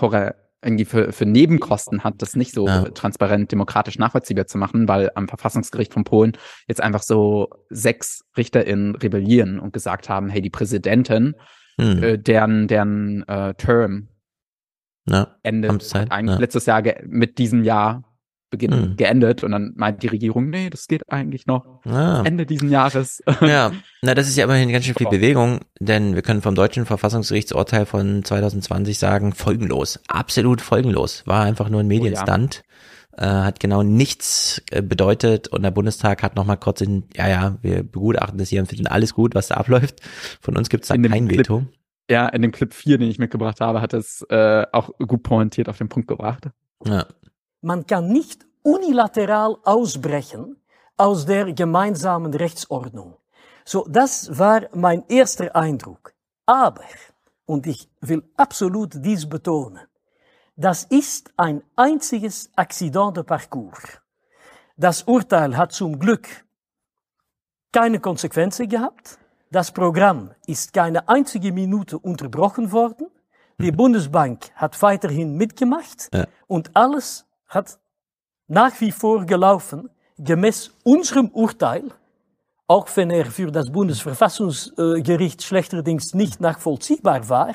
irgendwie 0.64 0.84
für, 0.84 1.12
für 1.12 1.26
Nebenkosten 1.26 2.04
hat, 2.04 2.14
das 2.18 2.36
nicht 2.36 2.54
so 2.54 2.66
ja. 2.66 2.84
transparent 2.90 3.52
demokratisch 3.52 3.98
nachvollziehbar 3.98 4.46
zu 4.46 4.58
machen, 4.58 4.88
weil 4.88 5.10
am 5.14 5.28
Verfassungsgericht 5.28 5.92
von 5.92 6.04
Polen 6.04 6.32
jetzt 6.66 6.82
einfach 6.82 7.02
so 7.02 7.50
sechs 7.70 8.24
RichterInnen 8.36 8.96
rebellieren 8.96 9.58
und 9.58 9.72
gesagt 9.72 10.08
haben, 10.08 10.28
hey, 10.28 10.40
die 10.40 10.50
Präsidentin, 10.50 11.34
hm. 11.80 12.02
äh, 12.02 12.18
deren, 12.18 12.68
deren 12.68 13.26
äh, 13.28 13.54
Term 13.54 14.08
ja, 15.06 15.36
endet 15.42 15.94
eigentlich 16.10 16.34
ja. 16.34 16.40
letztes 16.40 16.66
Jahr 16.66 16.82
mit 17.06 17.38
diesem 17.38 17.62
Jahr 17.62 18.04
Beginn 18.50 18.72
hm. 18.72 18.96
geendet 18.96 19.42
und 19.42 19.52
dann 19.52 19.72
meint 19.76 20.02
die 20.02 20.06
Regierung, 20.06 20.50
nee, 20.50 20.70
das 20.70 20.86
geht 20.86 21.10
eigentlich 21.10 21.46
noch 21.46 21.80
ah. 21.84 22.22
Ende 22.24 22.46
diesen 22.46 22.70
Jahres. 22.70 23.22
Ja, 23.40 23.72
na, 24.02 24.14
das 24.14 24.28
ist 24.28 24.36
ja 24.36 24.44
immerhin 24.44 24.70
ganz 24.70 24.84
schön 24.84 24.94
viel 24.94 25.08
Bewegung, 25.08 25.60
denn 25.80 26.14
wir 26.14 26.22
können 26.22 26.42
vom 26.42 26.54
deutschen 26.54 26.86
Verfassungsgerichtsurteil 26.86 27.86
von 27.86 28.24
2020 28.24 28.98
sagen, 28.98 29.32
folgenlos, 29.32 30.00
absolut 30.06 30.60
folgenlos, 30.60 31.26
war 31.26 31.44
einfach 31.44 31.68
nur 31.68 31.80
ein 31.80 31.88
Medienstand. 31.88 32.62
Oh, 33.16 33.22
ja. 33.22 33.42
äh, 33.42 33.44
hat 33.46 33.60
genau 33.60 33.82
nichts 33.82 34.62
äh, 34.70 34.82
bedeutet 34.82 35.48
und 35.48 35.62
der 35.62 35.72
Bundestag 35.72 36.22
hat 36.22 36.36
nochmal 36.36 36.58
kurz 36.58 36.80
in, 36.80 37.04
ja, 37.16 37.28
ja, 37.28 37.58
wir 37.62 37.82
begutachten 37.82 38.38
das 38.38 38.50
hier 38.50 38.60
und 38.60 38.66
finden 38.66 38.86
alles 38.86 39.14
gut, 39.14 39.34
was 39.34 39.48
da 39.48 39.56
abläuft. 39.56 40.00
Von 40.40 40.56
uns 40.56 40.68
gibt 40.68 40.84
es 40.84 40.88
da 40.88 40.96
kein 40.96 41.26
Clip, 41.28 41.40
Veto. 41.40 41.66
Ja, 42.10 42.28
in 42.28 42.42
dem 42.42 42.52
Clip 42.52 42.72
4, 42.72 42.98
den 42.98 43.08
ich 43.08 43.18
mitgebracht 43.18 43.60
habe, 43.60 43.80
hat 43.80 43.94
es 43.94 44.24
äh, 44.28 44.66
auch 44.72 44.90
gut 44.98 45.22
pointiert 45.22 45.68
auf 45.68 45.78
den 45.78 45.88
Punkt 45.88 46.06
gebracht. 46.06 46.50
Ja, 46.84 47.06
man 47.64 47.86
kann 47.86 48.08
nicht 48.08 48.46
unilateral 48.62 49.56
ausbrechen 49.64 50.56
aus 50.96 51.26
der 51.26 51.52
gemeinsamen 51.52 52.32
Rechtsordnung. 52.34 53.16
So, 53.64 53.86
das 53.88 54.38
war 54.38 54.68
mein 54.74 55.04
erster 55.08 55.56
Eindruck. 55.56 56.12
Aber, 56.46 56.84
und 57.46 57.66
ich 57.66 57.88
will 58.00 58.22
absolut 58.36 58.92
dies 59.04 59.28
betonen, 59.28 59.80
das 60.56 60.84
ist 60.84 61.32
ein 61.36 61.62
einziges 61.74 62.50
Accident 62.54 63.16
de 63.16 63.24
Parcours. 63.24 64.00
Das 64.76 65.02
Urteil 65.02 65.56
hat 65.56 65.72
zum 65.72 65.98
Glück 65.98 66.28
keine 67.72 67.98
Konsequenzen 67.98 68.68
gehabt. 68.68 69.18
Das 69.50 69.72
Programm 69.72 70.30
ist 70.46 70.72
keine 70.72 71.08
einzige 71.08 71.50
Minute 71.50 71.98
unterbrochen 71.98 72.70
worden. 72.70 73.06
Die 73.58 73.68
hm. 73.68 73.76
Bundesbank 73.76 74.50
hat 74.54 74.80
weiterhin 74.82 75.36
mitgemacht 75.36 76.10
ja. 76.12 76.26
und 76.46 76.76
alles 76.76 77.24
hat 77.54 77.78
nach 78.46 78.80
wie 78.80 78.92
vor 78.92 79.24
gelaufen, 79.24 79.88
gemäß 80.18 80.72
unserem 80.82 81.28
Urteil, 81.28 81.84
auch 82.66 82.88
wenn 82.94 83.10
er 83.10 83.26
für 83.26 83.50
das 83.50 83.70
Bundesverfassungsgericht 83.70 85.42
schlechterdings 85.42 86.14
nicht 86.14 86.40
nachvollziehbar 86.40 87.28
war, 87.28 87.54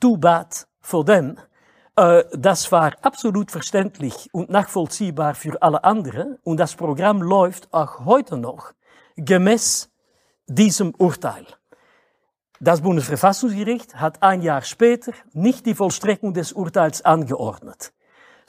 too 0.00 0.16
bad 0.16 0.66
for 0.80 1.04
them. 1.04 1.36
Äh, 1.96 2.24
das 2.32 2.70
war 2.72 2.92
absolut 3.02 3.50
verständlich 3.50 4.28
und 4.32 4.50
nachvollziehbar 4.50 5.34
für 5.34 5.60
alle 5.62 5.84
anderen 5.84 6.38
und 6.42 6.58
das 6.58 6.74
Programm 6.74 7.22
läuft 7.22 7.72
auch 7.72 8.04
heute 8.04 8.36
noch 8.36 8.72
gemäß 9.16 9.90
diesem 10.46 10.94
Urteil. 10.96 11.46
Das 12.60 12.82
Bundesverfassungsgericht 12.82 13.96
hat 13.96 14.22
ein 14.22 14.42
Jahr 14.42 14.62
später 14.62 15.12
nicht 15.32 15.64
die 15.64 15.74
Vollstreckung 15.74 16.34
des 16.34 16.52
Urteils 16.52 17.02
angeordnet. 17.04 17.92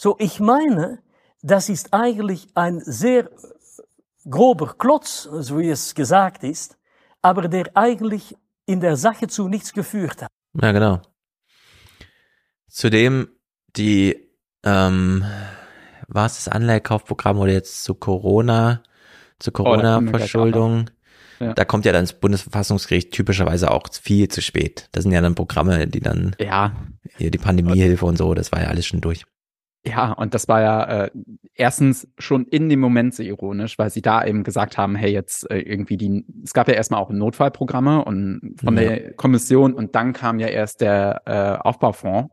So, 0.03 0.15
ich 0.18 0.40
meine, 0.40 0.98
das 1.44 1.69
ist 1.69 1.94
eigentlich 1.94 2.48
ein 2.56 2.80
sehr 2.80 3.30
grober 4.28 4.73
Klotz, 4.76 5.30
so 5.32 5.60
wie 5.60 5.69
es 5.69 5.94
gesagt 5.94 6.44
ist, 6.44 6.76
aber 7.22 7.48
der 7.48 7.69
eigentlich 7.76 8.36
in 8.65 8.80
der 8.80 8.95
Sache 8.95 9.28
zu 9.28 9.48
nichts 9.48 9.73
geführt 9.73 10.23
hat. 10.23 10.30
Ja, 10.60 10.72
genau. 10.72 11.03
Zudem 12.68 13.30
die, 13.76 14.28
ähm, 14.64 15.23
war 16.07 16.26
es 16.26 16.45
das 16.45 16.48
Anleihekaufprogramm 16.48 17.38
oder 17.38 17.52
jetzt 17.52 17.84
zu 17.84 17.94
Corona, 17.94 18.82
zur 19.38 19.53
oh, 19.53 19.57
Corona-Verschuldung? 19.57 20.90
Oh, 21.40 21.44
ja. 21.44 21.53
Da 21.53 21.64
kommt 21.64 21.86
ja 21.86 21.91
dann 21.91 22.06
das 22.06 22.19
Bundesverfassungsgericht 22.19 23.11
typischerweise 23.11 23.69
auch 23.69 23.84
viel 24.02 24.30
zu 24.30 24.41
spät. 24.41 24.90
Das 24.94 25.03
sind 25.03 25.11
ja 25.11 25.22
dann 25.22 25.36
Programme, 25.36 25.86
die 25.86 25.99
dann, 25.99 26.36
ja, 26.40 26.72
hier 27.18 27.30
die 27.30 27.38
Pandemiehilfe 27.38 28.03
und 28.03 28.18
so, 28.18 28.34
das 28.34 28.52
war 28.52 28.64
ja 28.64 28.69
alles 28.69 28.88
schon 28.88 29.02
durch. 29.02 29.26
Ja, 29.84 30.12
und 30.12 30.36
das 30.36 30.48
war 30.48 30.62
ja 30.62 30.84
äh, 31.06 31.12
erstens 31.56 32.08
schon 32.20 32.45
in 32.45 32.70
dem 32.70 32.80
Moment 32.80 33.16
so 33.16 33.24
ironisch, 33.24 33.80
weil 33.80 33.90
sie 33.90 34.03
da 34.03 34.24
eben 34.24 34.44
gesagt 34.44 34.78
haben, 34.78 34.95
hey, 34.95 35.12
jetzt 35.12 35.49
äh, 35.49 35.60
irgendwie 35.60 35.98
die, 35.98 36.24
es 36.44 36.53
gab 36.53 36.68
ja 36.68 36.76
erstmal 36.76 37.02
auch 37.02 37.10
Notfallprogramme 37.10 38.06
und 38.06 38.58
von 38.64 38.78
ja. 38.78 38.84
der 38.84 39.14
Kommission 39.14 39.74
und 39.74 39.95
dann 39.95 40.14
kam 40.14 40.40
ja 40.40 40.48
erst 40.48 40.82
der 40.82 41.22
äh, 41.26 41.68
Aufbaufonds. 41.68 42.32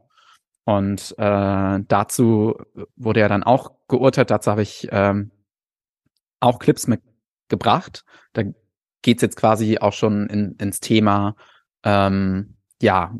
Und 0.65 1.15
äh, 1.17 1.81
dazu 1.89 2.55
wurde 2.97 3.21
ja 3.21 3.29
dann 3.29 3.43
auch 3.43 3.73
geurteilt, 3.89 4.31
dazu 4.31 4.51
habe 4.51 4.61
ich 4.61 4.87
ähm, 4.93 5.31
auch 6.41 6.59
Clips 6.59 6.87
mitgebracht. 6.87 8.05
Da 8.35 8.43
geht's 9.01 9.23
jetzt 9.23 9.37
quasi 9.37 9.79
auch 9.79 9.95
schon 9.95 10.27
in, 10.27 10.57
ins 10.59 10.81
Thema 10.81 11.35
ähm, 11.83 12.57
ja, 12.83 13.15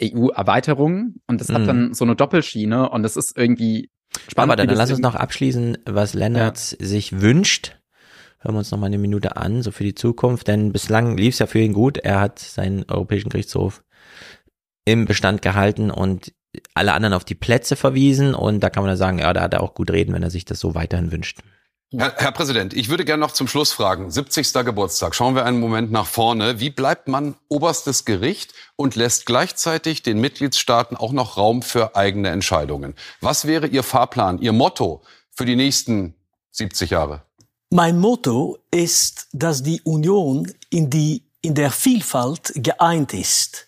EU-Erweiterung 0.00 1.16
und 1.26 1.40
das 1.40 1.48
mhm. 1.48 1.54
hat 1.54 1.68
dann 1.68 1.94
so 1.94 2.04
eine 2.04 2.16
Doppelschiene 2.16 2.90
und 2.90 3.02
das 3.02 3.16
ist 3.16 3.36
irgendwie 3.36 3.90
spannend. 4.28 4.52
Aber 4.52 4.56
dann 4.56 4.76
lass 4.76 4.90
uns 4.90 5.00
noch 5.00 5.14
abschließen, 5.14 5.78
was 5.86 6.14
Lennart 6.14 6.76
ja. 6.78 6.86
sich 6.86 7.20
wünscht. 7.20 7.78
Hören 8.40 8.54
wir 8.54 8.58
uns 8.58 8.70
noch 8.70 8.78
mal 8.78 8.86
eine 8.86 8.98
Minute 8.98 9.36
an, 9.36 9.62
so 9.62 9.70
für 9.70 9.84
die 9.84 9.94
Zukunft, 9.94 10.48
denn 10.48 10.72
bislang 10.72 11.16
lief 11.16 11.34
es 11.34 11.38
ja 11.38 11.46
für 11.46 11.60
ihn 11.60 11.72
gut. 11.72 11.98
Er 11.98 12.20
hat 12.20 12.38
seinen 12.40 12.84
Europäischen 12.90 13.28
Gerichtshof 13.28 13.84
im 14.84 15.04
Bestand 15.04 15.42
gehalten 15.42 15.90
und 15.90 16.32
alle 16.74 16.92
anderen 16.92 17.14
auf 17.14 17.24
die 17.24 17.34
Plätze 17.34 17.76
verwiesen 17.76 18.34
und 18.34 18.60
da 18.60 18.68
kann 18.68 18.82
man 18.82 18.90
ja 18.90 18.96
sagen, 18.96 19.18
ja, 19.18 19.32
da 19.32 19.42
hat 19.42 19.54
er 19.54 19.62
auch 19.62 19.74
gut 19.74 19.90
reden, 19.90 20.12
wenn 20.12 20.22
er 20.22 20.30
sich 20.30 20.44
das 20.44 20.60
so 20.60 20.74
weiterhin 20.74 21.12
wünscht. 21.12 21.38
Herr, 21.94 22.14
Herr, 22.16 22.32
Präsident, 22.32 22.72
ich 22.72 22.88
würde 22.88 23.04
gerne 23.04 23.20
noch 23.20 23.32
zum 23.32 23.48
Schluss 23.48 23.72
fragen. 23.72 24.10
70. 24.10 24.52
Geburtstag. 24.64 25.14
Schauen 25.14 25.34
wir 25.34 25.44
einen 25.44 25.60
Moment 25.60 25.92
nach 25.92 26.06
vorne. 26.06 26.58
Wie 26.58 26.70
bleibt 26.70 27.06
man 27.06 27.34
oberstes 27.48 28.06
Gericht 28.06 28.54
und 28.76 28.96
lässt 28.96 29.26
gleichzeitig 29.26 30.02
den 30.02 30.18
Mitgliedstaaten 30.18 30.96
auch 30.96 31.12
noch 31.12 31.36
Raum 31.36 31.60
für 31.60 31.94
eigene 31.94 32.30
Entscheidungen? 32.30 32.94
Was 33.20 33.46
wäre 33.46 33.66
Ihr 33.66 33.82
Fahrplan, 33.82 34.38
Ihr 34.38 34.52
Motto 34.52 35.02
für 35.30 35.44
die 35.44 35.54
nächsten 35.54 36.14
70 36.52 36.90
Jahre? 36.90 37.22
Mein 37.68 37.98
Motto 37.98 38.58
ist, 38.70 39.28
dass 39.32 39.62
die 39.62 39.82
Union 39.82 40.50
in, 40.70 40.88
die, 40.88 41.22
in 41.42 41.54
der 41.54 41.70
Vielfalt 41.70 42.52
geeint 42.54 43.12
ist. 43.12 43.66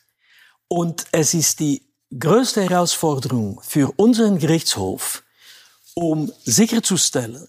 Und 0.69 1.05
es 1.13 1.35
ist 1.35 1.61
die 1.61 1.83
größte 2.19 2.63
Herausforderung 2.63 3.61
für 3.63 3.93
unseren 3.97 4.39
Gerichtshof, 4.39 5.23
um 5.95 6.33
sicherzustellen, 6.45 7.47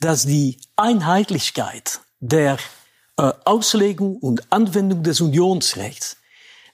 dass 0.00 0.26
die 0.26 0.58
Einheitlichkeit 0.76 2.00
der 2.20 2.58
äh, 3.16 3.32
Auslegung 3.44 4.16
und 4.16 4.52
Anwendung 4.52 5.02
des 5.02 5.20
Unionsrechts 5.20 6.16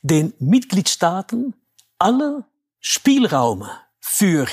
den 0.03 0.35
Mitgliedstaaten 0.39 1.55
alle 1.99 2.45
Spielräume 2.81 3.71
für 4.01 4.47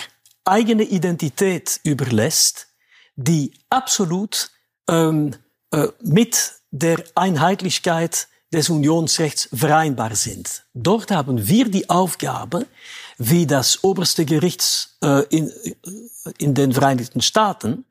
eigene 0.45 0.83
Identität 0.83 1.79
überlässt, 1.83 2.67
die 3.15 3.53
absolut 3.69 4.51
ähm, 4.87 5.35
äh, 5.71 5.87
mit 6.01 6.53
der 6.71 7.03
Einheitlichkeit 7.15 8.27
des 8.51 8.69
Unionsrechts 8.69 9.49
vereinbar 9.53 10.15
sind. 10.15 10.65
Dort 10.73 11.11
haben 11.11 11.47
wir 11.47 11.69
die 11.69 11.89
Aufgabe, 11.89 12.65
wie 13.17 13.45
das 13.45 13.83
oberste 13.83 14.25
Gericht 14.25 14.89
äh, 15.03 15.23
in, 15.29 15.51
in 16.37 16.55
den 16.55 16.71
Vereinigten 16.71 17.21
Staaten, 17.21 17.85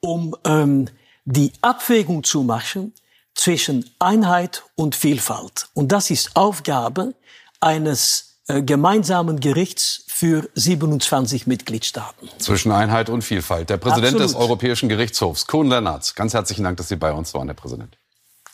um 0.00 0.34
ähm, 0.44 0.88
die 1.24 1.52
Abwägung 1.60 2.24
zu 2.24 2.42
machen 2.42 2.94
zwischen 3.34 3.88
Einheit 3.98 4.64
und 4.74 4.94
Vielfalt. 4.94 5.68
Und 5.74 5.92
das 5.92 6.10
ist 6.10 6.34
Aufgabe 6.34 7.14
eines 7.60 8.40
äh, 8.48 8.62
gemeinsamen 8.62 9.40
Gerichts 9.40 10.04
für 10.08 10.48
27 10.54 11.46
Mitgliedstaaten. 11.46 12.28
Zwischen 12.38 12.72
Einheit 12.72 13.10
und 13.10 13.22
Vielfalt. 13.22 13.70
Der 13.70 13.76
Präsident 13.76 14.14
Absolut. 14.14 14.30
des 14.30 14.34
Europäischen 14.34 14.88
Gerichtshofs, 14.88 15.46
Kuhn 15.46 15.68
Lennartz. 15.68 16.14
Ganz 16.14 16.34
herzlichen 16.34 16.64
Dank, 16.64 16.76
dass 16.78 16.88
Sie 16.88 16.96
bei 16.96 17.12
uns 17.12 17.34
waren, 17.34 17.46
Herr 17.46 17.54
Präsident. 17.54 17.96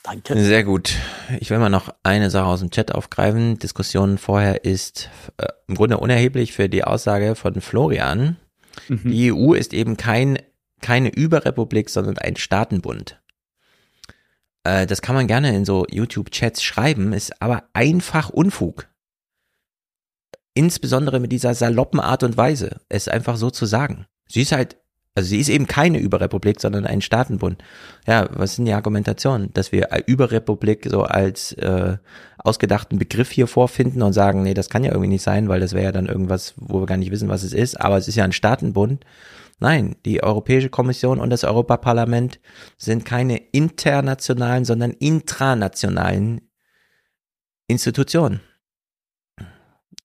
Danke. 0.02 0.38
Sehr 0.38 0.64
gut. 0.64 0.92
Ich 1.40 1.48
will 1.48 1.58
mal 1.58 1.70
noch 1.70 1.94
eine 2.02 2.28
Sache 2.28 2.44
aus 2.44 2.60
dem 2.60 2.70
Chat 2.70 2.94
aufgreifen. 2.94 3.58
Diskussion 3.58 4.18
vorher 4.18 4.64
ist 4.64 5.08
äh, 5.38 5.46
im 5.66 5.76
Grunde 5.76 5.96
unerheblich 5.96 6.52
für 6.52 6.68
die 6.68 6.84
Aussage 6.84 7.34
von 7.34 7.62
Florian. 7.62 8.36
Mhm. 8.88 9.10
Die 9.10 9.32
EU 9.32 9.54
ist 9.54 9.72
eben 9.72 9.96
kein 9.96 10.38
keine 10.84 11.08
Überrepublik, 11.08 11.88
sondern 11.88 12.18
ein 12.18 12.36
Staatenbund. 12.36 13.18
Äh, 14.64 14.86
das 14.86 15.00
kann 15.00 15.14
man 15.14 15.26
gerne 15.26 15.56
in 15.56 15.64
so 15.64 15.86
YouTube-Chats 15.90 16.62
schreiben, 16.62 17.14
ist 17.14 17.40
aber 17.40 17.64
einfach 17.72 18.28
Unfug. 18.28 18.86
Insbesondere 20.52 21.20
mit 21.20 21.32
dieser 21.32 21.54
saloppen 21.54 22.00
Art 22.00 22.22
und 22.22 22.36
Weise, 22.36 22.82
es 22.90 23.08
einfach 23.08 23.36
so 23.36 23.50
zu 23.50 23.64
sagen. 23.64 24.04
Sie 24.28 24.42
ist 24.42 24.52
halt, 24.52 24.76
also 25.14 25.30
sie 25.30 25.40
ist 25.40 25.48
eben 25.48 25.66
keine 25.66 25.98
Überrepublik, 25.98 26.60
sondern 26.60 26.84
ein 26.84 27.00
Staatenbund. 27.00 27.64
Ja, 28.06 28.28
was 28.30 28.56
sind 28.56 28.66
die 28.66 28.74
Argumentationen? 28.74 29.54
Dass 29.54 29.72
wir 29.72 29.88
Überrepublik 30.06 30.86
so 30.90 31.04
als 31.04 31.52
äh, 31.52 31.96
ausgedachten 32.36 32.98
Begriff 32.98 33.30
hier 33.30 33.46
vorfinden 33.46 34.02
und 34.02 34.12
sagen, 34.12 34.42
nee, 34.42 34.52
das 34.54 34.68
kann 34.68 34.84
ja 34.84 34.90
irgendwie 34.90 35.08
nicht 35.08 35.22
sein, 35.22 35.48
weil 35.48 35.60
das 35.60 35.72
wäre 35.72 35.84
ja 35.84 35.92
dann 35.92 36.06
irgendwas, 36.06 36.52
wo 36.56 36.80
wir 36.80 36.86
gar 36.86 36.98
nicht 36.98 37.10
wissen, 37.10 37.30
was 37.30 37.42
es 37.42 37.54
ist, 37.54 37.80
aber 37.80 37.96
es 37.96 38.06
ist 38.06 38.16
ja 38.16 38.24
ein 38.24 38.32
Staatenbund. 38.32 39.02
Nein, 39.60 39.96
die 40.04 40.22
Europäische 40.22 40.68
Kommission 40.68 41.20
und 41.20 41.30
das 41.30 41.44
Europaparlament 41.44 42.40
sind 42.76 43.04
keine 43.04 43.36
internationalen, 43.36 44.64
sondern 44.64 44.90
intranationalen 44.92 46.50
Institutionen. 47.66 48.40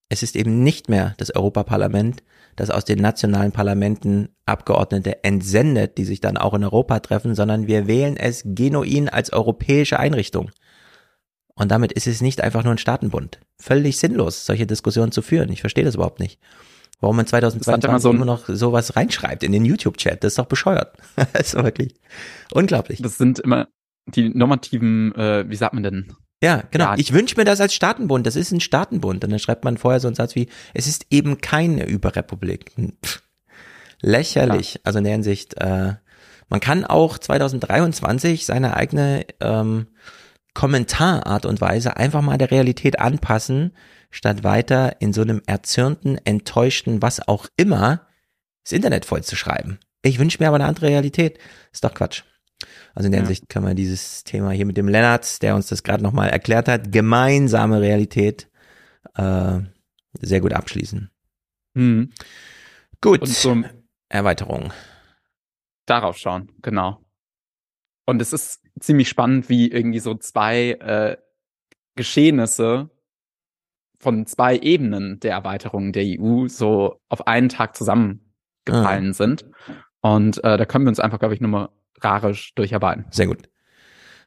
Es 0.08 0.24
ist 0.24 0.36
eben 0.36 0.64
nicht 0.64 0.90
mehr 0.90 1.14
das 1.18 1.34
Europaparlament, 1.36 2.24
das 2.56 2.72
aus 2.72 2.84
den 2.84 3.00
nationalen 3.00 3.52
Parlamenten 3.52 4.30
Abgeordnete 4.46 5.24
entsendet, 5.24 5.98
die 5.98 6.06
sich 6.06 6.20
dann 6.20 6.38
auch 6.38 6.54
in 6.54 6.64
Europa 6.64 7.00
treffen, 7.00 7.36
sondern 7.36 7.68
wir 7.68 7.88
wählen 7.88 8.18
es 8.18 8.44
genuin 8.44 9.08
als 9.08 9.32
europäische 9.32 10.00
Einrichtung. 10.00 10.52
Und 11.54 11.70
damit 11.70 11.92
ist 11.92 12.08
es 12.08 12.22
nicht 12.22 12.42
einfach 12.42 12.64
nur 12.64 12.74
ein 12.74 12.80
Staatenbund. 12.80 13.40
Völlig 13.58 13.98
sinnlos, 13.98 14.46
solche 14.46 14.66
Diskussionen 14.66 15.12
zu 15.12 15.22
führen. 15.22 15.52
Ich 15.52 15.62
verstehe 15.62 15.84
das 15.84 15.96
überhaupt 15.96 16.20
nicht. 16.20 16.40
Warum 17.00 17.16
man 17.16 17.26
2022 17.26 18.02
so 18.02 18.12
immer 18.12 18.26
noch 18.26 18.48
sowas 18.48 18.96
reinschreibt 18.96 19.44
in 19.44 19.54
den 19.54 19.64
YouTube-Chat, 19.64 20.24
das 20.24 20.34
ist 20.34 20.40
doch 20.40 20.48
bescheuert. 20.48 20.98
das 21.34 21.54
ist 21.54 21.56
wirklich 21.56 21.96
unglaublich. 22.52 23.02
Das 23.02 23.18
sind 23.18 23.40
immer 23.40 23.68
die 24.06 24.30
normativen, 24.30 25.16
äh, 25.16 25.50
wie 25.50 25.56
sagt 25.56 25.74
man 25.74 25.84
denn? 25.84 26.14
Ja, 26.42 26.64
genau. 26.72 26.92
Ja. 26.92 26.98
Ich 26.98 27.14
wünsche 27.14 27.36
mir 27.38 27.46
das 27.46 27.62
als 27.62 27.74
Staatenbund. 27.74 28.26
Das 28.26 28.36
ist 28.36 28.52
ein 28.52 28.62
Staatenbund. 28.62 29.24
Und 29.24 29.32
dann 29.32 29.40
schreibt 29.40 29.66
man 29.66 29.78
vorher 29.78 30.00
so 30.00 30.08
einen 30.08 30.16
Satz 30.16 30.36
wie, 30.36 30.50
es 30.74 30.88
ist 30.88 31.08
eben 31.10 31.42
keine 31.42 31.86
Überrepublik. 31.86 32.72
Pff, 33.06 33.22
lächerlich. 34.02 34.76
Ja. 34.76 34.82
Also 34.84 35.00
in 35.00 35.04
der 35.04 35.14
Hinsicht, 35.14 35.56
äh, 35.60 35.96
man 36.50 36.60
kann 36.60 36.86
auch 36.86 37.18
2023 37.18 38.46
seine 38.46 38.76
eigene 38.76 39.26
ähm, 39.40 39.88
Kommentarart 40.54 41.46
und 41.46 41.62
Weise 41.62 41.98
einfach 41.98 42.22
mal 42.22 42.38
der 42.38 42.52
Realität 42.52 43.00
anpassen 43.00 43.74
statt 44.12 44.44
weiter 44.44 45.02
in 45.02 45.14
so 45.14 45.22
einem 45.22 45.42
erzürnten, 45.46 46.18
enttäuschten, 46.26 47.02
was 47.02 47.28
auch 47.28 47.48
immer, 47.58 48.08
das 48.64 48.74
Internet 48.74 49.06
voll 49.06 49.24
zu 49.24 49.36
schreiben. 49.36 49.80
Ich 50.02 50.20
wünsche 50.20 50.38
mir 50.40 50.48
aber 50.48 50.56
eine 50.56 50.66
andere 50.66 50.88
Realität. 50.88 51.38
Ist 51.72 51.84
doch 51.84 51.94
Quatsch. 51.94 52.24
Also 52.94 53.06
in 53.06 53.12
der 53.12 53.22
ja. 53.22 53.28
Hinsicht 53.28 53.50
können 53.50 53.68
wir 53.68 53.76
dieses 53.76 54.24
Thema 54.24 54.52
hier 54.52 54.66
mit 54.66 54.78
dem 54.78 54.88
Lennart, 54.88 55.42
der 55.42 55.56
uns 55.56 55.68
das 55.68 55.84
gerade 55.84 56.04
nochmal 56.04 56.30
erklärt 56.30 56.68
hat, 56.68 56.92
gemeinsame 56.92 57.82
Realität, 57.82 58.50
äh, 59.16 59.60
sehr 60.20 60.42
gut 60.42 60.54
abschließen. 60.54 61.10
Mhm. 61.76 62.12
Gut. 63.02 63.22
Und 63.22 63.28
zum 63.28 63.66
Erweiterung. 64.10 64.74
Darauf 65.86 66.18
schauen, 66.18 66.52
genau. 66.62 67.00
Und 68.06 68.22
es 68.22 68.34
ist 68.34 68.62
ziemlich 68.80 69.10
spannend, 69.10 69.50
wie 69.50 69.70
irgendwie 69.70 70.00
so 70.00 70.16
zwei 70.16 70.72
äh, 70.72 71.18
Geschehnisse 71.96 72.90
von 74.00 74.26
zwei 74.26 74.58
Ebenen 74.58 75.20
der 75.20 75.32
Erweiterung 75.32 75.92
der 75.92 76.06
EU 76.06 76.48
so 76.48 77.02
auf 77.10 77.28
einen 77.28 77.50
Tag 77.50 77.76
zusammengefallen 77.76 79.10
ah. 79.10 79.14
sind. 79.14 79.46
Und 80.02 80.44
äh, 80.44 80.58
da 80.58 80.66
können 80.66 80.86
wir 80.86 80.90
uns 80.90 81.00
einfach, 81.00 81.20
glaube 81.20 81.34
ich, 81.34 81.42
numerarisch 81.42 82.56
durcharbeiten. 82.56 83.06
Sehr 83.12 83.28
gut. 83.28 83.50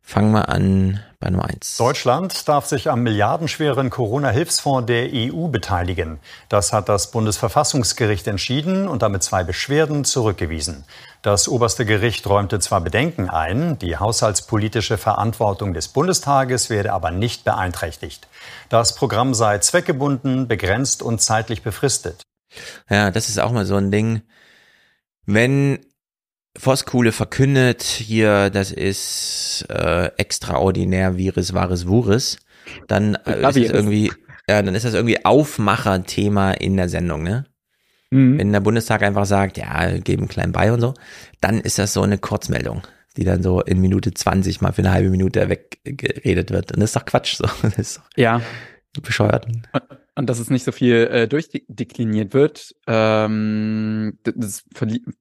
Fangen 0.05 0.33
wir 0.33 0.49
an 0.49 1.01
bei 1.21 1.31
Nummer 1.31 1.45
eins. 1.45 1.77
Deutschland 1.77 2.49
darf 2.49 2.67
sich 2.67 2.91
am 2.91 3.03
milliardenschweren 3.03 3.89
Corona-Hilfsfonds 3.89 4.87
der 4.87 5.09
EU 5.13 5.47
beteiligen. 5.47 6.19
Das 6.49 6.73
hat 6.73 6.89
das 6.89 7.13
Bundesverfassungsgericht 7.13 8.27
entschieden 8.27 8.89
und 8.89 9.03
damit 9.03 9.23
zwei 9.23 9.45
Beschwerden 9.45 10.05
zurückgewiesen. 10.05 10.85
Das 11.23 11.47
oberste 11.49 11.87
Gericht 11.87 12.27
räumte 12.27 12.59
zwar 12.59 12.81
Bedenken 12.81 13.31
ein, 13.31 13.79
die 13.79 13.97
haushaltspolitische 13.97 14.99
Verantwortung 14.99 15.73
des 15.73 15.89
Bundestages 15.89 16.69
werde 16.69 16.93
aber 16.93 17.13
nicht 17.13 17.45
beeinträchtigt. 17.45 18.27
Das 18.69 18.97
Programm 18.97 19.33
sei 19.33 19.59
zweckgebunden, 19.59 20.49
begrenzt 20.49 21.03
und 21.03 21.23
zeitlich 21.23 21.63
befristet. 21.63 22.23
Ja, 22.91 23.13
das 23.13 23.29
ist 23.29 23.39
auch 23.39 23.53
mal 23.53 23.65
so 23.65 23.77
ein 23.77 23.93
Ding. 23.93 24.23
Wenn 25.25 25.79
Voskuhle 26.59 27.13
verkündet, 27.13 27.83
hier, 27.83 28.51
das 28.51 28.73
ist 28.73 29.67
äh, 29.71 30.11
extraordinär 30.17 31.17
Virus, 31.17 31.55
Wahres, 31.55 31.87
Wures, 31.87 32.39
dann 32.89 33.15
äh, 33.27 33.41
ist 33.49 33.57
es 33.57 33.71
irgendwie, 33.71 34.13
ja, 34.49 34.63
dann 34.63 34.75
ist 34.75 34.85
das 34.85 34.95
irgendwie 34.95 35.25
Aufmacher-Thema 35.25 36.53
in 36.53 36.77
der 36.77 36.89
Sendung, 36.89 37.23
ne? 37.23 37.47
Mhm. 38.11 38.39
Wenn 38.39 38.53
der 38.53 38.61
Bundestag 38.61 39.03
einfach 39.03 39.25
sagt, 39.25 39.57
ja, 39.57 39.99
geben 39.99 40.29
klein 40.29 40.53
bei 40.53 40.71
und 40.71 40.81
so, 40.81 40.93
dann 41.41 41.61
ist 41.61 41.79
das 41.79 41.95
so 41.95 42.03
eine 42.03 42.19
Kurzmeldung, 42.19 42.83
die 43.17 43.25
dann 43.25 43.43
so 43.43 43.63
in 43.63 43.81
Minute 43.81 44.13
20 44.13 44.61
mal 44.61 44.73
für 44.73 44.83
eine 44.83 44.93
halbe 44.93 45.09
Minute 45.09 45.49
weggeredet 45.49 46.51
wird. 46.51 46.73
Und 46.73 46.81
das 46.81 46.91
ist 46.91 46.97
doch 46.97 47.07
Quatsch, 47.07 47.37
so. 47.37 47.47
Das 47.63 47.79
ist 47.79 47.97
doch 47.97 48.05
ja. 48.17 48.43
bescheuert 49.01 49.47
und 49.47 49.69
dass 50.15 50.39
es 50.39 50.51
nicht 50.51 50.65
so 50.65 50.73
viel 50.73 51.09
äh, 51.11 51.29
durchdekliniert 51.29 52.35
wird. 52.35 52.75
Ähm, 52.87 54.19
das 54.25 54.65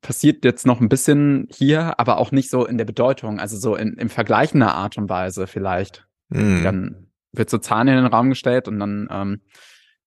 passiert 0.01 0.43
jetzt 0.43 0.65
noch 0.65 0.81
ein 0.81 0.89
bisschen 0.89 1.47
hier, 1.49 1.99
aber 1.99 2.17
auch 2.17 2.31
nicht 2.31 2.49
so 2.49 2.65
in 2.65 2.77
der 2.77 2.85
Bedeutung, 2.85 3.39
also 3.39 3.57
so 3.57 3.75
in, 3.75 3.93
in 3.93 4.09
vergleichender 4.09 4.75
Art 4.75 4.97
und 4.97 5.09
Weise 5.09 5.47
vielleicht. 5.47 6.07
Mhm. 6.29 6.63
Dann 6.63 7.07
wird 7.31 7.49
so 7.49 7.57
Zahlen 7.57 7.87
in 7.87 7.95
den 7.95 8.05
Raum 8.07 8.29
gestellt 8.29 8.67
und 8.67 8.79
dann 8.79 9.07
ähm, 9.09 9.41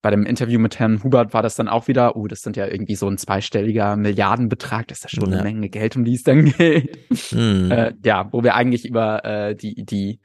bei 0.02 0.10
dem 0.10 0.26
Interview 0.26 0.58
mit 0.58 0.78
Herrn 0.78 1.02
Hubert 1.02 1.32
war 1.32 1.42
das 1.42 1.54
dann 1.54 1.66
auch 1.66 1.88
wieder, 1.88 2.14
oh, 2.14 2.26
das 2.26 2.42
sind 2.42 2.58
ja 2.58 2.66
irgendwie 2.66 2.94
so 2.94 3.08
ein 3.08 3.16
zweistelliger 3.16 3.96
Milliardenbetrag, 3.96 4.86
das 4.88 4.98
ist 4.98 5.04
ja 5.04 5.08
schon 5.08 5.30
ja. 5.30 5.38
eine 5.38 5.44
Menge 5.44 5.70
Geld, 5.70 5.96
um 5.96 6.04
die 6.04 6.14
es 6.14 6.24
dann 6.24 6.44
geht. 6.58 7.10
Mhm. 7.32 7.70
Äh, 7.70 7.94
ja, 8.04 8.28
wo 8.30 8.42
wir 8.42 8.54
eigentlich 8.54 8.84
über 8.84 9.24
äh, 9.24 9.56
die, 9.56 9.82
die 9.86 10.20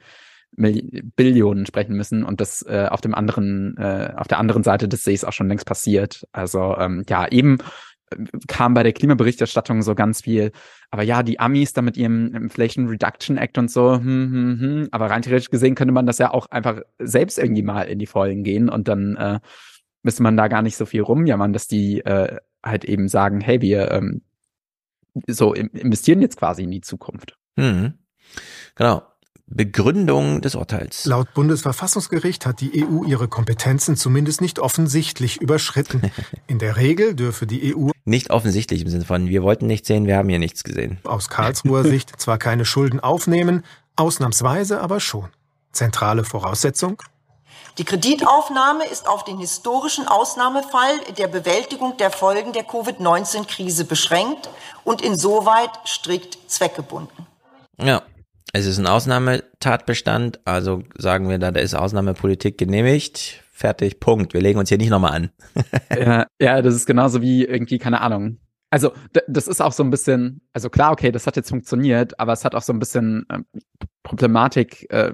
Billionen 0.60 1.66
sprechen 1.66 1.96
müssen 1.96 2.24
und 2.24 2.40
das 2.40 2.62
äh, 2.62 2.88
auf 2.90 3.00
dem 3.00 3.14
anderen, 3.14 3.76
äh, 3.76 4.12
auf 4.16 4.28
der 4.28 4.38
anderen 4.38 4.62
Seite 4.62 4.88
des 4.88 5.02
Sees 5.02 5.24
auch 5.24 5.32
schon 5.32 5.48
längst 5.48 5.66
passiert. 5.66 6.26
Also 6.32 6.76
ähm, 6.78 7.04
ja, 7.08 7.26
eben 7.28 7.58
kam 8.48 8.74
bei 8.74 8.82
der 8.82 8.92
Klimaberichterstattung 8.92 9.82
so 9.82 9.94
ganz 9.94 10.22
viel. 10.22 10.52
Aber 10.90 11.02
ja, 11.02 11.22
die 11.22 11.38
Amis 11.38 11.72
da 11.72 11.82
mit 11.82 11.96
ihrem 11.96 12.34
Inflation 12.34 12.88
Reduction 12.88 13.36
Act 13.36 13.58
und 13.58 13.70
so, 13.70 13.94
hm, 13.94 14.02
hm, 14.02 14.60
hm. 14.60 14.88
aber 14.90 15.10
rein 15.10 15.22
theoretisch 15.22 15.50
gesehen 15.50 15.74
könnte 15.74 15.94
man 15.94 16.06
das 16.06 16.18
ja 16.18 16.32
auch 16.32 16.46
einfach 16.46 16.80
selbst 16.98 17.38
irgendwie 17.38 17.62
mal 17.62 17.82
in 17.82 17.98
die 17.98 18.06
Vollen 18.06 18.42
gehen 18.42 18.68
und 18.68 18.88
dann 18.88 19.16
äh, 19.16 19.40
müsste 20.02 20.22
man 20.22 20.36
da 20.36 20.48
gar 20.48 20.62
nicht 20.62 20.76
so 20.76 20.86
viel 20.86 21.02
rumjammern, 21.02 21.52
dass 21.52 21.68
die 21.68 22.00
äh, 22.00 22.38
halt 22.64 22.84
eben 22.84 23.08
sagen, 23.08 23.40
hey, 23.40 23.60
wir 23.60 23.90
ähm, 23.92 24.22
so 25.26 25.54
investieren 25.54 26.20
jetzt 26.20 26.36
quasi 26.36 26.64
in 26.64 26.70
die 26.70 26.80
Zukunft. 26.80 27.36
Mhm. 27.56 27.94
Genau. 28.74 29.02
Begründung 29.50 30.40
des 30.40 30.54
Urteils. 30.54 31.04
Laut 31.06 31.34
Bundesverfassungsgericht 31.34 32.46
hat 32.46 32.60
die 32.60 32.84
EU 32.84 33.02
ihre 33.04 33.26
Kompetenzen 33.26 33.96
zumindest 33.96 34.40
nicht 34.40 34.60
offensichtlich 34.60 35.40
überschritten. 35.40 36.12
In 36.46 36.60
der 36.60 36.76
Regel 36.76 37.16
dürfe 37.16 37.48
die 37.48 37.74
EU 37.74 37.90
nicht 38.04 38.30
offensichtlich 38.30 38.82
im 38.82 38.88
Sinne 38.88 39.04
von 39.04 39.28
wir 39.28 39.42
wollten 39.42 39.66
nichts 39.66 39.88
sehen, 39.88 40.06
wir 40.06 40.16
haben 40.16 40.28
hier 40.28 40.38
nichts 40.38 40.62
gesehen. 40.62 41.00
Aus 41.04 41.28
Karlsruher 41.28 41.82
Sicht 41.82 42.18
zwar 42.20 42.38
keine 42.38 42.64
Schulden 42.64 43.00
aufnehmen, 43.00 43.64
ausnahmsweise 43.96 44.80
aber 44.80 45.00
schon. 45.00 45.28
Zentrale 45.72 46.24
Voraussetzung? 46.24 47.02
Die 47.78 47.84
Kreditaufnahme 47.84 48.86
ist 48.86 49.08
auf 49.08 49.24
den 49.24 49.38
historischen 49.38 50.06
Ausnahmefall 50.06 50.92
der 51.18 51.28
Bewältigung 51.28 51.96
der 51.96 52.10
Folgen 52.10 52.52
der 52.52 52.64
Covid-19-Krise 52.64 53.84
beschränkt 53.84 54.48
und 54.84 55.02
insoweit 55.02 55.70
strikt 55.86 56.38
zweckgebunden. 56.46 57.26
Ja, 57.78 58.02
es 58.52 58.66
ist 58.66 58.78
ein 58.78 58.86
Ausnahmetatbestand, 58.86 60.40
also 60.44 60.82
sagen 60.96 61.28
wir 61.28 61.38
da, 61.38 61.52
da 61.52 61.60
ist 61.60 61.74
Ausnahmepolitik 61.74 62.58
genehmigt. 62.58 63.44
Fertig, 63.52 64.00
Punkt. 64.00 64.32
Wir 64.32 64.40
legen 64.40 64.58
uns 64.58 64.70
hier 64.70 64.78
nicht 64.78 64.90
nochmal 64.90 65.12
an. 65.12 65.30
ja, 65.94 66.26
ja, 66.40 66.62
das 66.62 66.74
ist 66.74 66.86
genauso 66.86 67.20
wie 67.20 67.44
irgendwie, 67.44 67.78
keine 67.78 68.00
Ahnung. 68.00 68.38
Also, 68.70 68.92
das 69.26 69.48
ist 69.48 69.60
auch 69.60 69.72
so 69.72 69.82
ein 69.82 69.90
bisschen, 69.90 70.42
also 70.52 70.70
klar, 70.70 70.92
okay, 70.92 71.10
das 71.10 71.26
hat 71.26 71.36
jetzt 71.36 71.50
funktioniert, 71.50 72.18
aber 72.20 72.32
es 72.32 72.44
hat 72.44 72.54
auch 72.54 72.62
so 72.62 72.72
ein 72.72 72.78
bisschen 72.78 73.26
äh, 73.28 73.40
Problematik 74.04 74.86
äh, 74.90 75.12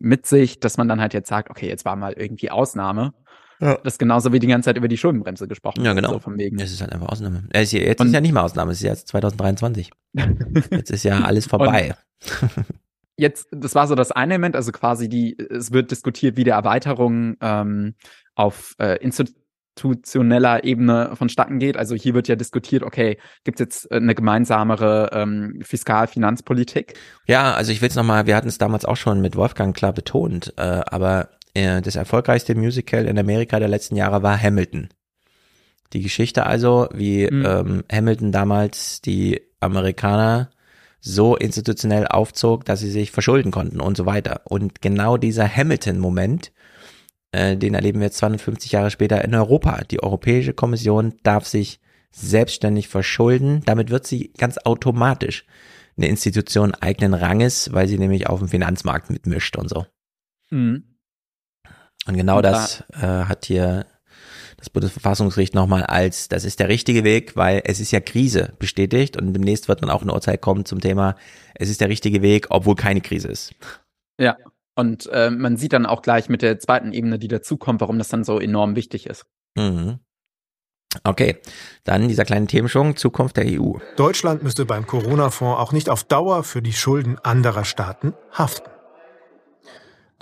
mit 0.00 0.26
sich, 0.26 0.58
dass 0.58 0.76
man 0.76 0.88
dann 0.88 1.00
halt 1.00 1.14
jetzt 1.14 1.28
sagt, 1.28 1.48
okay, 1.48 1.68
jetzt 1.68 1.84
war 1.84 1.94
mal 1.96 2.12
irgendwie 2.12 2.50
Ausnahme. 2.50 3.14
Ja. 3.62 3.78
Das 3.84 3.94
ist 3.94 3.98
genauso 3.98 4.32
wie 4.32 4.40
die 4.40 4.48
ganze 4.48 4.66
Zeit 4.66 4.76
über 4.76 4.88
die 4.88 4.96
Schuldenbremse 4.96 5.46
gesprochen. 5.46 5.84
Ja, 5.84 5.92
genau. 5.92 6.14
So 6.14 6.18
von 6.18 6.36
wegen. 6.36 6.58
Es 6.58 6.72
ist 6.72 6.80
halt 6.80 6.92
einfach 6.92 7.08
Ausnahme. 7.08 7.44
Äh, 7.52 7.60
jetzt 7.60 7.74
ist 8.00 8.12
ja 8.12 8.20
nicht 8.20 8.32
mehr 8.32 8.42
Ausnahme, 8.42 8.72
es 8.72 8.78
ist 8.78 8.84
jetzt 8.84 9.08
2023. 9.08 9.92
jetzt 10.70 10.90
ist 10.90 11.04
ja 11.04 11.20
alles 11.20 11.46
vorbei. 11.46 11.94
jetzt, 13.16 13.46
das 13.52 13.76
war 13.76 13.86
so 13.86 13.94
das 13.94 14.10
eine 14.10 14.34
Element, 14.34 14.56
also 14.56 14.72
quasi 14.72 15.08
die, 15.08 15.38
es 15.38 15.70
wird 15.70 15.92
diskutiert, 15.92 16.36
wie 16.36 16.42
die 16.42 16.50
Erweiterung 16.50 17.36
ähm, 17.40 17.94
auf 18.34 18.74
äh, 18.78 18.96
institutioneller 18.96 20.64
Ebene 20.64 21.14
vonstatten 21.14 21.60
geht. 21.60 21.76
Also 21.76 21.94
hier 21.94 22.14
wird 22.14 22.26
ja 22.26 22.34
diskutiert, 22.34 22.82
okay, 22.82 23.16
gibt 23.44 23.60
es 23.60 23.64
jetzt 23.64 23.92
eine 23.92 24.16
gemeinsamere 24.16 25.10
ähm, 25.12 25.60
Fiskal-Finanzpolitik? 25.62 26.94
Ja, 27.28 27.54
also 27.54 27.70
ich 27.70 27.80
will 27.80 27.90
es 27.90 27.94
nochmal, 27.94 28.26
wir 28.26 28.34
hatten 28.34 28.48
es 28.48 28.58
damals 28.58 28.84
auch 28.86 28.96
schon 28.96 29.20
mit 29.20 29.36
Wolfgang 29.36 29.76
klar 29.76 29.92
betont, 29.92 30.52
äh, 30.56 30.62
aber 30.62 31.28
das 31.54 31.96
erfolgreichste 31.96 32.54
Musical 32.54 33.06
in 33.06 33.18
Amerika 33.18 33.58
der 33.58 33.68
letzten 33.68 33.96
Jahre 33.96 34.22
war 34.22 34.40
Hamilton. 34.40 34.88
Die 35.92 36.00
Geschichte 36.00 36.46
also, 36.46 36.88
wie 36.92 37.30
mhm. 37.30 37.46
ähm, 37.46 37.84
Hamilton 37.92 38.32
damals 38.32 39.00
die 39.02 39.42
Amerikaner 39.60 40.50
so 41.00 41.36
institutionell 41.36 42.06
aufzog, 42.06 42.64
dass 42.64 42.80
sie 42.80 42.90
sich 42.90 43.10
verschulden 43.10 43.50
konnten 43.50 43.80
und 43.80 43.96
so 43.96 44.06
weiter. 44.06 44.42
Und 44.44 44.80
genau 44.80 45.16
dieser 45.16 45.48
Hamilton-Moment, 45.48 46.52
äh, 47.32 47.56
den 47.56 47.74
erleben 47.74 48.00
wir 48.00 48.06
jetzt 48.06 48.18
250 48.18 48.72
Jahre 48.72 48.90
später 48.90 49.22
in 49.24 49.34
Europa. 49.34 49.82
Die 49.90 50.02
Europäische 50.02 50.54
Kommission 50.54 51.14
darf 51.24 51.46
sich 51.46 51.80
selbstständig 52.12 52.88
verschulden. 52.88 53.62
Damit 53.66 53.90
wird 53.90 54.06
sie 54.06 54.32
ganz 54.38 54.58
automatisch 54.58 55.44
eine 55.96 56.08
Institution 56.08 56.74
eigenen 56.74 57.14
Ranges, 57.14 57.72
weil 57.72 57.88
sie 57.88 57.98
nämlich 57.98 58.28
auf 58.28 58.38
dem 58.38 58.48
Finanzmarkt 58.48 59.10
mitmischt 59.10 59.56
und 59.56 59.68
so. 59.68 59.86
Mhm. 60.50 60.84
Und 62.06 62.16
genau 62.16 62.38
und 62.38 62.42
das 62.42 62.84
äh, 62.92 63.06
hat 63.06 63.44
hier 63.46 63.86
das 64.56 64.70
Bundesverfassungsgericht 64.70 65.54
nochmal 65.54 65.82
als, 65.82 66.28
das 66.28 66.44
ist 66.44 66.60
der 66.60 66.68
richtige 66.68 67.02
Weg, 67.02 67.34
weil 67.36 67.62
es 67.64 67.80
ist 67.80 67.90
ja 67.90 68.00
Krise 68.00 68.52
bestätigt 68.58 69.16
und 69.16 69.32
demnächst 69.32 69.68
wird 69.68 69.80
man 69.80 69.90
auch 69.90 70.02
ein 70.02 70.10
Urteil 70.10 70.38
kommen 70.38 70.64
zum 70.64 70.80
Thema, 70.80 71.16
es 71.54 71.68
ist 71.68 71.80
der 71.80 71.88
richtige 71.88 72.22
Weg, 72.22 72.46
obwohl 72.50 72.76
keine 72.76 73.00
Krise 73.00 73.28
ist. 73.28 73.54
Ja, 74.20 74.36
und 74.76 75.08
äh, 75.08 75.30
man 75.30 75.56
sieht 75.56 75.72
dann 75.72 75.84
auch 75.84 76.02
gleich 76.02 76.28
mit 76.28 76.42
der 76.42 76.58
zweiten 76.58 76.92
Ebene, 76.92 77.18
die 77.18 77.28
dazukommt, 77.28 77.80
warum 77.80 77.98
das 77.98 78.08
dann 78.08 78.24
so 78.24 78.38
enorm 78.38 78.76
wichtig 78.76 79.06
ist. 79.06 79.26
Mhm. 79.56 79.98
Okay, 81.04 81.38
dann 81.84 82.08
dieser 82.08 82.24
kleine 82.24 82.46
Themenschwung, 82.46 82.96
Zukunft 82.96 83.38
der 83.38 83.46
EU. 83.46 83.78
Deutschland 83.96 84.42
müsste 84.42 84.66
beim 84.66 84.86
Corona-Fonds 84.86 85.58
auch 85.58 85.72
nicht 85.72 85.88
auf 85.88 86.04
Dauer 86.04 86.44
für 86.44 86.62
die 86.62 86.72
Schulden 86.72 87.18
anderer 87.18 87.64
Staaten 87.64 88.12
haften. 88.30 88.71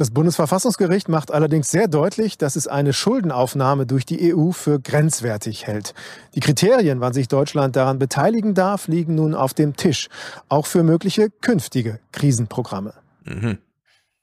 Das 0.01 0.13
Bundesverfassungsgericht 0.13 1.11
macht 1.11 1.31
allerdings 1.31 1.71
sehr 1.71 1.87
deutlich, 1.87 2.39
dass 2.39 2.57
es 2.57 2.67
eine 2.67 2.95
Schuldenaufnahme 2.95 3.85
durch 3.85 4.07
die 4.07 4.35
EU 4.35 4.51
für 4.51 4.81
grenzwertig 4.81 5.67
hält. 5.67 5.93
Die 6.35 6.41
Kriterien, 6.41 7.03
wann 7.03 7.13
sich 7.13 7.29
Deutschland 7.29 7.77
daran 7.77 7.99
beteiligen 7.99 8.55
darf, 8.55 8.89
liegen 8.89 9.15
nun 9.17 9.35
auf 9.35 9.53
dem 9.53 9.77
Tisch, 9.77 10.09
auch 10.49 10.65
für 10.65 10.85
mögliche 10.85 11.29
künftige 11.29 12.01
Krisenprogramme. 12.13 12.95
Mhm. 13.27 13.59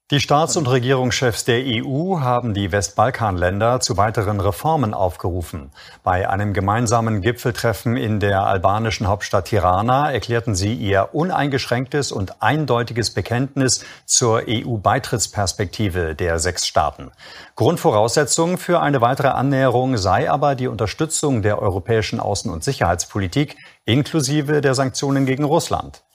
Die 0.09 0.21
Staats- 0.21 0.55
und 0.55 0.69
Regierungschefs 0.69 1.43
der 1.43 1.61
EU 1.65 2.21
haben 2.21 2.53
die 2.53 2.71
Westbalkanländer 2.71 3.81
zu 3.81 3.97
weiteren 3.97 4.39
Reformen 4.39 4.93
aufgerufen. 4.93 5.71
Bei 6.01 6.29
einem 6.29 6.53
gemeinsamen 6.53 7.19
Gipfeltreffen 7.19 7.97
in 7.97 8.21
der 8.21 8.43
albanischen 8.43 9.07
Hauptstadt 9.07 9.49
Tirana 9.49 10.09
erklärten 10.09 10.55
sie 10.55 10.73
ihr 10.73 11.09
uneingeschränktes 11.11 12.13
und 12.13 12.41
eindeutiges 12.41 13.13
Bekenntnis 13.13 13.83
zur 14.05 14.43
EU-Beitrittsperspektive 14.47 16.15
der 16.15 16.39
sechs 16.39 16.65
Staaten. 16.65 17.11
Grundvoraussetzung 17.57 18.57
für 18.57 18.79
eine 18.79 19.01
weitere 19.01 19.27
Annäherung 19.27 19.97
sei 19.97 20.31
aber 20.31 20.55
die 20.55 20.67
Unterstützung 20.67 21.41
der 21.41 21.61
europäischen 21.61 22.21
Außen- 22.21 22.49
und 22.49 22.63
Sicherheitspolitik 22.63 23.57
inklusive 23.83 24.61
der 24.61 24.73
Sanktionen 24.73 25.25
gegen 25.25 25.43
Russland. 25.43 26.05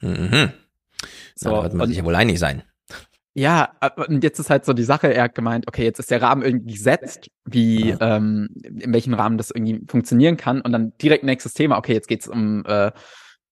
Mhm. 0.00 0.54
So, 1.34 1.50
da 1.50 1.62
wird 1.64 1.74
man 1.74 1.88
sich 1.88 1.98
ja 1.98 2.04
wohl 2.06 2.16
einig 2.16 2.38
sein. 2.38 2.62
Ja, 3.38 3.70
und 4.08 4.24
jetzt 4.24 4.40
ist 4.40 4.50
halt 4.50 4.64
so 4.64 4.72
die 4.72 4.82
Sache, 4.82 5.14
er 5.14 5.22
hat 5.22 5.36
gemeint, 5.36 5.68
okay, 5.68 5.84
jetzt 5.84 6.00
ist 6.00 6.10
der 6.10 6.20
Rahmen 6.20 6.42
irgendwie 6.42 6.74
gesetzt, 6.74 7.30
wie, 7.44 7.90
ja. 7.90 8.16
ähm, 8.16 8.48
in 8.64 8.92
welchem 8.92 9.14
Rahmen 9.14 9.38
das 9.38 9.52
irgendwie 9.52 9.80
funktionieren 9.86 10.36
kann. 10.36 10.60
Und 10.60 10.72
dann 10.72 10.92
direkt 11.00 11.22
nächstes 11.22 11.54
Thema, 11.54 11.78
okay, 11.78 11.92
jetzt 11.92 12.08
geht's 12.08 12.26
um 12.26 12.64
äh, 12.66 12.90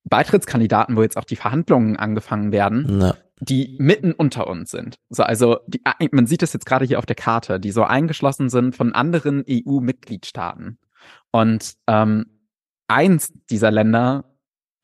Beitrittskandidaten, 0.03 0.97
wo 0.97 1.03
jetzt 1.03 1.17
auch 1.17 1.25
die 1.25 1.37
Verhandlungen 1.37 1.97
angefangen 1.97 2.51
werden, 2.51 3.01
ja. 3.01 3.15
die 3.39 3.77
mitten 3.79 4.11
unter 4.11 4.49
uns 4.49 4.73
sind. 4.73 4.97
So, 5.09 5.23
also 5.23 5.59
die, 5.69 5.81
man 6.11 6.27
sieht 6.27 6.43
das 6.43 6.53
jetzt 6.53 6.67
gerade 6.67 6.85
hier 6.85 6.99
auf 6.99 7.07
der 7.07 7.15
Karte, 7.15 7.61
die 7.61 7.71
so 7.71 7.85
eingeschlossen 7.85 8.51
sind 8.51 8.75
von 8.75 8.93
anderen 8.93 9.45
EU-Mitgliedstaaten. 9.49 10.79
Und 11.31 11.75
ähm, 11.87 12.27
eins 12.89 13.33
dieser 13.51 13.71
Länder 13.71 14.25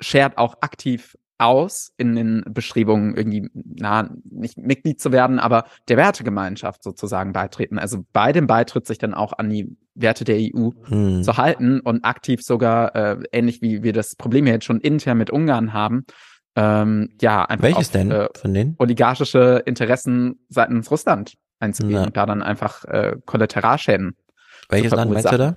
schert 0.00 0.38
auch 0.38 0.58
aktiv 0.60 1.16
aus 1.42 1.92
in 1.96 2.14
den 2.14 2.44
Bestrebungen 2.48 3.16
irgendwie, 3.16 3.48
na, 3.52 4.10
nicht 4.24 4.58
Mitglied 4.58 5.00
zu 5.00 5.12
werden, 5.12 5.38
aber 5.38 5.64
der 5.88 5.96
Wertegemeinschaft 5.96 6.82
sozusagen 6.82 7.32
beitreten. 7.32 7.78
Also 7.78 8.04
bei 8.12 8.32
dem 8.32 8.46
Beitritt 8.46 8.86
sich 8.86 8.98
dann 8.98 9.14
auch 9.14 9.32
an 9.34 9.50
die 9.50 9.76
Werte 9.94 10.24
der 10.24 10.36
EU 10.36 10.70
hm. 10.84 11.22
zu 11.22 11.36
halten 11.36 11.80
und 11.80 12.04
aktiv 12.04 12.40
sogar, 12.42 12.94
äh, 12.94 13.16
ähnlich 13.32 13.62
wie 13.62 13.82
wir 13.82 13.92
das 13.92 14.14
Problem 14.16 14.46
jetzt 14.46 14.64
schon 14.64 14.80
intern 14.80 15.18
mit 15.18 15.30
Ungarn 15.30 15.72
haben, 15.72 16.04
ähm, 16.54 17.10
ja, 17.20 17.44
einfach 17.44 17.62
Welches 17.62 17.88
auf, 17.88 17.92
denn 17.92 18.10
äh, 18.10 18.28
von 18.34 18.54
denen? 18.54 18.74
oligarchische 18.78 19.62
Interessen 19.64 20.40
seitens 20.48 20.90
Russland 20.90 21.34
einzugehen 21.60 22.04
und 22.04 22.16
da 22.16 22.26
dann 22.26 22.42
einfach 22.42 22.84
äh, 22.84 23.16
Kollateralschäden. 23.24 24.16
Welches 24.68 24.92
Land 24.92 25.10
meinst 25.10 25.32
du 25.32 25.38
da? 25.38 25.56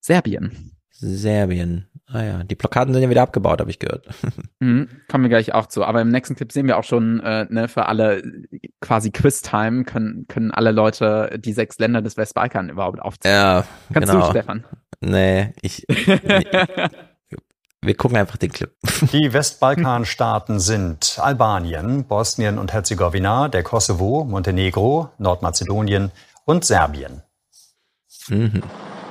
Serbien. 0.00 0.77
Serbien. 1.00 1.86
Ah 2.10 2.22
ja, 2.22 2.42
die 2.42 2.54
Blockaden 2.54 2.94
sind 2.94 3.02
ja 3.02 3.10
wieder 3.10 3.22
abgebaut, 3.22 3.60
habe 3.60 3.70
ich 3.70 3.78
gehört. 3.78 4.06
Mhm, 4.60 4.88
kommen 5.08 5.22
wir 5.22 5.28
gleich 5.28 5.54
auch 5.54 5.66
zu. 5.66 5.84
Aber 5.84 6.00
im 6.00 6.08
nächsten 6.08 6.34
Clip 6.34 6.50
sehen 6.50 6.66
wir 6.66 6.78
auch 6.78 6.84
schon, 6.84 7.20
äh, 7.20 7.46
ne, 7.48 7.68
für 7.68 7.86
alle 7.86 8.24
quasi 8.80 9.12
Quiz-Time 9.12 9.84
können, 9.84 10.26
können 10.26 10.50
alle 10.50 10.72
Leute 10.72 11.38
die 11.38 11.52
sechs 11.52 11.78
Länder 11.78 12.02
des 12.02 12.16
Westbalkan 12.16 12.68
überhaupt 12.68 13.00
aufzählen. 13.00 13.36
Ja, 13.36 13.64
Kannst 13.94 14.10
genau. 14.10 14.26
du, 14.26 14.30
Stefan? 14.32 14.64
Nee, 15.00 15.52
ich. 15.62 15.86
wir 17.82 17.94
gucken 17.94 18.16
einfach 18.16 18.36
den 18.36 18.50
Clip. 18.50 18.72
Die 19.12 19.32
Westbalkanstaaten 19.32 20.58
sind 20.58 21.20
Albanien, 21.22 22.04
Bosnien 22.08 22.58
und 22.58 22.72
Herzegowina, 22.72 23.46
der 23.46 23.62
Kosovo, 23.62 24.24
Montenegro, 24.24 25.10
Nordmazedonien 25.18 26.10
und 26.44 26.64
Serbien. 26.64 27.22
Mhm. 28.28 28.64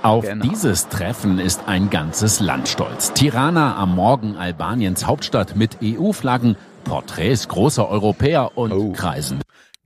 Auf 0.03 0.25
genau. 0.25 0.45
dieses 0.47 0.89
Treffen 0.89 1.39
ist 1.39 1.67
ein 1.67 1.89
ganzes 1.89 2.39
Land 2.39 2.67
stolz. 2.67 3.13
Tirana 3.13 3.75
am 3.77 3.95
Morgen 3.95 4.35
Albaniens 4.35 5.05
Hauptstadt 5.05 5.55
mit 5.55 5.77
EU-Flaggen, 5.83 6.55
Porträts 6.83 7.47
großer 7.47 7.89
Europäer 7.89 8.57
und 8.57 8.71
oh. 8.71 8.91
Kreisen. 8.93 9.41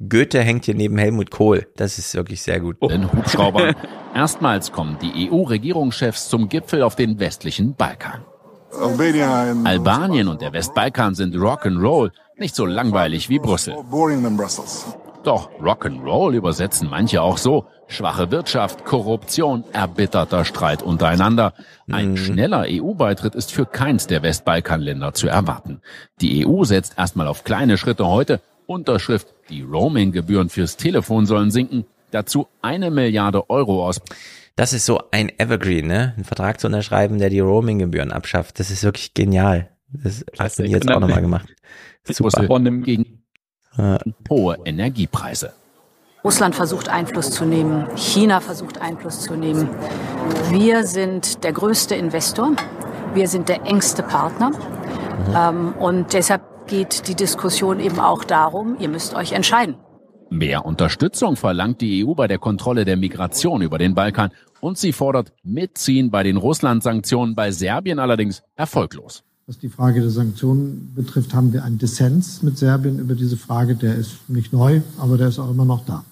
Goethe 0.09 0.41
hängt 0.41 0.65
hier 0.65 0.75
neben 0.75 0.97
Helmut 0.97 1.31
Kohl. 1.31 1.67
Das 1.75 1.97
ist 1.97 2.13
wirklich 2.15 2.41
sehr 2.41 2.59
gut. 2.59 2.77
Den 2.81 3.11
Hubschraubern. 3.11 3.75
Erstmals 4.15 4.71
kommen 4.71 4.97
die 5.01 5.29
EU-Regierungschefs 5.31 6.27
zum 6.27 6.49
Gipfel 6.49 6.83
auf 6.83 6.95
den 6.95 7.19
westlichen 7.19 7.75
Balkan. 7.75 8.21
Albanien 9.65 10.27
und 10.27 10.41
der 10.41 10.53
Westbalkan 10.53 11.13
sind 11.13 11.35
Rock'n'Roll, 11.35 12.11
nicht 12.37 12.55
so 12.55 12.65
langweilig 12.65 13.29
wie 13.29 13.39
Brüssel. 13.39 13.75
Doch 15.23 15.51
Rock'n'Roll 15.59 16.33
übersetzen 16.33 16.89
manche 16.89 17.21
auch 17.21 17.37
so. 17.37 17.67
Schwache 17.87 18.31
Wirtschaft, 18.31 18.85
Korruption, 18.85 19.63
erbitterter 19.71 20.45
Streit 20.45 20.81
untereinander. 20.81 21.53
Ein 21.91 22.11
mhm. 22.11 22.17
schneller 22.17 22.65
EU-Beitritt 22.67 23.35
ist 23.35 23.51
für 23.51 23.65
keins 23.65 24.07
der 24.07 24.23
Westbalkanländer 24.23 25.13
zu 25.13 25.27
erwarten. 25.27 25.81
Die 26.21 26.47
EU 26.47 26.63
setzt 26.63 26.97
erstmal 26.97 27.27
auf 27.27 27.43
kleine 27.43 27.77
Schritte 27.77 28.07
heute. 28.07 28.41
Unterschrift, 28.65 29.27
die 29.49 29.61
Roaming-Gebühren 29.61 30.49
fürs 30.49 30.77
Telefon 30.77 31.25
sollen 31.25 31.51
sinken. 31.51 31.85
Dazu 32.09 32.47
eine 32.61 32.89
Milliarde 32.89 33.49
Euro 33.49 33.85
aus. 33.85 34.01
Das 34.55 34.73
ist 34.73 34.85
so 34.85 35.01
ein 35.11 35.31
Evergreen, 35.37 35.87
ne? 35.87 36.13
Einen 36.15 36.25
Vertrag 36.25 36.59
zu 36.59 36.67
unterschreiben, 36.67 37.19
der 37.19 37.29
die 37.29 37.39
Roaming-Gebühren 37.39 38.11
abschafft. 38.11 38.59
Das 38.59 38.71
ist 38.71 38.83
wirklich 38.83 39.13
genial. 39.13 39.69
Das 39.91 40.25
hast 40.39 40.59
du 40.59 40.63
jetzt 40.63 40.89
auch 40.89 40.99
nochmal 40.99 41.21
gemacht. 41.21 41.47
Super. 42.03 42.45
Von 42.45 42.65
dem 42.65 42.83
Gegen 42.83 43.20
hohe 44.29 44.57
Energiepreise. 44.65 45.53
Russland 46.23 46.55
versucht 46.55 46.87
Einfluss 46.87 47.31
zu 47.31 47.45
nehmen, 47.45 47.87
China 47.95 48.41
versucht 48.41 48.79
Einfluss 48.79 49.21
zu 49.21 49.35
nehmen. 49.35 49.69
Wir 50.51 50.85
sind 50.85 51.43
der 51.43 51.51
größte 51.51 51.95
Investor, 51.95 52.51
wir 53.15 53.27
sind 53.27 53.49
der 53.49 53.65
engste 53.65 54.03
Partner 54.03 54.51
mhm. 54.51 55.35
ähm, 55.35 55.73
und 55.79 56.13
deshalb 56.13 56.67
geht 56.67 57.07
die 57.07 57.15
Diskussion 57.15 57.79
eben 57.79 57.99
auch 57.99 58.23
darum, 58.23 58.77
ihr 58.79 58.87
müsst 58.87 59.15
euch 59.15 59.31
entscheiden. 59.31 59.75
Mehr 60.29 60.63
Unterstützung 60.63 61.35
verlangt 61.35 61.81
die 61.81 62.05
EU 62.05 62.13
bei 62.13 62.27
der 62.27 62.37
Kontrolle 62.37 62.85
der 62.85 62.97
Migration 62.97 63.61
über 63.61 63.77
den 63.77 63.95
Balkan 63.95 64.31
und 64.61 64.77
sie 64.77 64.93
fordert 64.93 65.33
Mitziehen 65.43 66.11
bei 66.11 66.23
den 66.23 66.37
Russland-Sanktionen, 66.37 67.35
bei 67.35 67.51
Serbien 67.51 67.99
allerdings 67.99 68.43
erfolglos. 68.55 69.23
Was 69.47 69.57
die 69.57 69.69
Frage 69.69 70.01
der 70.01 70.11
Sanktionen 70.11 70.93
betrifft, 70.95 71.33
haben 71.33 71.51
wir 71.51 71.63
einen 71.63 71.77
Dissens 71.77 72.43
mit 72.43 72.57
Serbien 72.57 72.99
über 72.99 73.15
diese 73.15 73.37
Frage. 73.37 73.75
Der 73.75 73.95
ist 73.95 74.29
nicht 74.29 74.53
neu, 74.53 74.81
aber 74.97 75.17
der 75.17 75.29
ist 75.29 75.39
auch 75.39 75.49
immer 75.49 75.65
noch 75.65 75.83
da. 75.85 76.05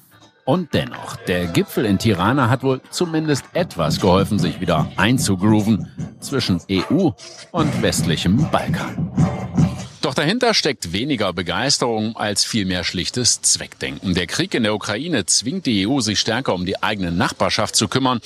Und 0.45 0.73
dennoch, 0.73 1.15
der 1.27 1.45
Gipfel 1.45 1.85
in 1.85 1.99
Tirana 1.99 2.49
hat 2.49 2.63
wohl 2.63 2.81
zumindest 2.89 3.45
etwas 3.53 3.99
geholfen, 4.01 4.39
sich 4.39 4.59
wieder 4.59 4.89
einzugrooven 4.97 5.85
zwischen 6.19 6.59
EU 6.71 7.11
und 7.51 7.81
westlichem 7.83 8.49
Balkan. 8.51 9.11
Doch 10.09 10.15
dahinter 10.15 10.55
steckt 10.55 10.91
weniger 10.91 11.33
Begeisterung 11.33 12.17
als 12.17 12.43
vielmehr 12.43 12.83
schlichtes 12.83 13.43
Zweckdenken. 13.43 14.15
Der 14.15 14.25
Krieg 14.25 14.55
in 14.55 14.63
der 14.63 14.73
Ukraine 14.73 15.27
zwingt 15.27 15.67
die 15.67 15.87
EU, 15.87 15.99
sich 15.99 16.19
stärker 16.19 16.55
um 16.55 16.65
die 16.65 16.81
eigene 16.81 17.11
Nachbarschaft 17.11 17.75
zu 17.75 17.87
kümmern. 17.87 18.19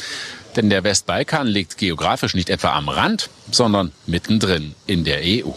Denn 0.55 0.69
der 0.69 0.85
Westbalkan 0.85 1.45
liegt 1.45 1.77
geografisch 1.77 2.35
nicht 2.35 2.49
etwa 2.49 2.71
am 2.71 2.87
Rand, 2.87 3.29
sondern 3.51 3.91
mittendrin 4.07 4.75
in 4.87 5.03
der 5.03 5.19
EU. 5.25 5.51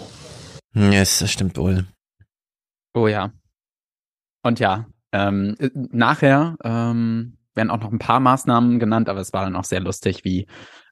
Yes, 0.74 1.20
das 1.20 1.30
stimmt 1.30 1.56
wohl. 1.56 1.86
Oh 2.92 3.06
ja. 3.06 3.30
Und 4.42 4.58
ja, 4.58 4.86
ähm, 5.12 5.54
nachher 5.92 6.56
ähm, 6.64 7.38
werden 7.54 7.70
auch 7.70 7.78
noch 7.78 7.92
ein 7.92 8.00
paar 8.00 8.18
Maßnahmen 8.18 8.80
genannt, 8.80 9.08
aber 9.08 9.20
es 9.20 9.32
war 9.32 9.44
dann 9.44 9.54
auch 9.54 9.62
sehr 9.64 9.78
lustig, 9.78 10.24
wie 10.24 10.48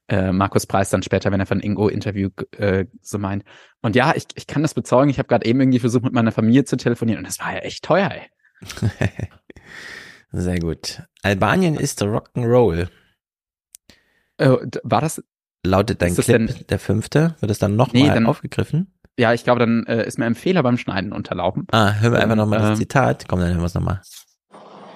äh, 0.09 0.33
Markus 0.33 0.67
Preis 0.67 0.91
dann 0.91 1.03
später, 1.03 1.33
wenn 1.33 1.41
er 1.41 1.47
von 1.47 1.61
Ingo 1.61 1.89
Interview 1.89 2.31
äh, 2.57 2.87
so 3.01 3.19
meint. 3.19 3.45
Und 3.83 3.97
ja, 3.97 4.13
ich, 4.15 4.25
ich 4.35 4.47
kann 4.47 4.63
das 4.63 4.75
bezeugen. 4.75 5.11
Ich 5.11 5.19
habe 5.19 5.29
gerade 5.29 5.47
eben 5.47 5.61
irgendwie 5.61 5.79
versucht, 5.79 6.05
mit 6.05 6.13
meiner 6.13 6.33
Familie 6.33 6.65
zu 6.65 6.77
telefonieren 6.77 7.19
und 7.19 7.27
das 7.27 7.41
war 7.41 7.53
ja 7.55 7.61
echt 7.61 7.85
teuer, 7.85 8.11
ey. 8.11 8.29
Sehr 10.33 10.59
gut. 10.59 11.03
Albanien 11.23 11.77
ist 11.77 12.03
Rock'n'Roll. 12.03 12.89
Äh, 14.39 14.57
war 14.83 15.01
das? 15.01 15.23
Lautet 15.65 16.03
dein 16.03 16.15
Clip 16.15 16.27
denn, 16.27 16.55
der 16.69 16.79
fünfte? 16.79 17.37
Wird 17.41 17.51
es 17.51 17.59
dann 17.59 17.77
nochmal 17.77 18.21
nee, 18.21 18.27
aufgegriffen? 18.27 18.93
Ja, 19.17 19.33
ich 19.33 19.45
glaube, 19.45 19.61
dann 19.61 19.87
äh, 19.87 20.07
ist 20.07 20.19
mir 20.19 20.27
ein 20.27 20.35
Fehler 20.35 20.63
beim 20.63 20.77
Schneiden 20.77 21.13
unterlaufen. 21.13 21.67
Ah, 21.71 21.95
hören 21.95 22.13
wir 22.13 22.21
einfach 22.21 22.37
nochmal 22.37 22.61
ähm, 22.61 22.71
das 22.71 22.79
Zitat. 22.79 23.27
Komm, 23.29 23.41
dann 23.41 23.51
hören 23.51 23.61
wir 23.61 23.67
es 23.67 23.75
nochmal. 23.75 24.03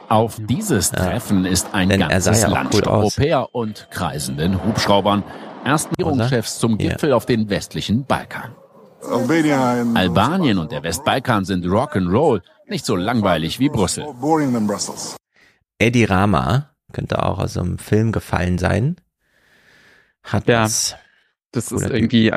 Auf 0.08 0.38
dieses 0.40 0.90
Treffen 0.90 1.44
ist 1.44 1.74
ein 1.74 1.90
Denn 1.90 2.00
ganzes 2.00 2.42
ja 2.42 2.48
Land 2.48 2.86
Europäer 2.86 3.54
und 3.54 3.88
kreisenden 3.90 4.64
Hubschraubern. 4.64 5.22
Ersten 5.64 5.94
Regierungschefs 5.96 6.58
zum 6.58 6.78
Gipfel 6.78 7.10
ja. 7.10 7.16
auf 7.16 7.26
den 7.26 7.50
westlichen 7.50 8.06
Balkan. 8.06 8.54
Albanien 9.02 10.58
und 10.58 10.72
der 10.72 10.82
Westbalkan 10.82 11.44
sind 11.44 11.66
Rock'n'Roll, 11.66 12.40
nicht 12.66 12.86
so 12.86 12.96
langweilig 12.96 13.58
wie 13.58 13.68
Brüssel. 13.68 14.06
Eddie 15.78 16.04
Rama 16.04 16.70
könnte 16.92 17.22
auch 17.22 17.38
aus 17.38 17.58
einem 17.58 17.78
Film 17.78 18.10
gefallen 18.10 18.56
sein. 18.56 18.96
Hat 20.22 20.48
ja, 20.48 20.62
das, 20.62 20.96
das 21.52 21.70
ist 21.70 21.90
irgendwie, 21.90 22.32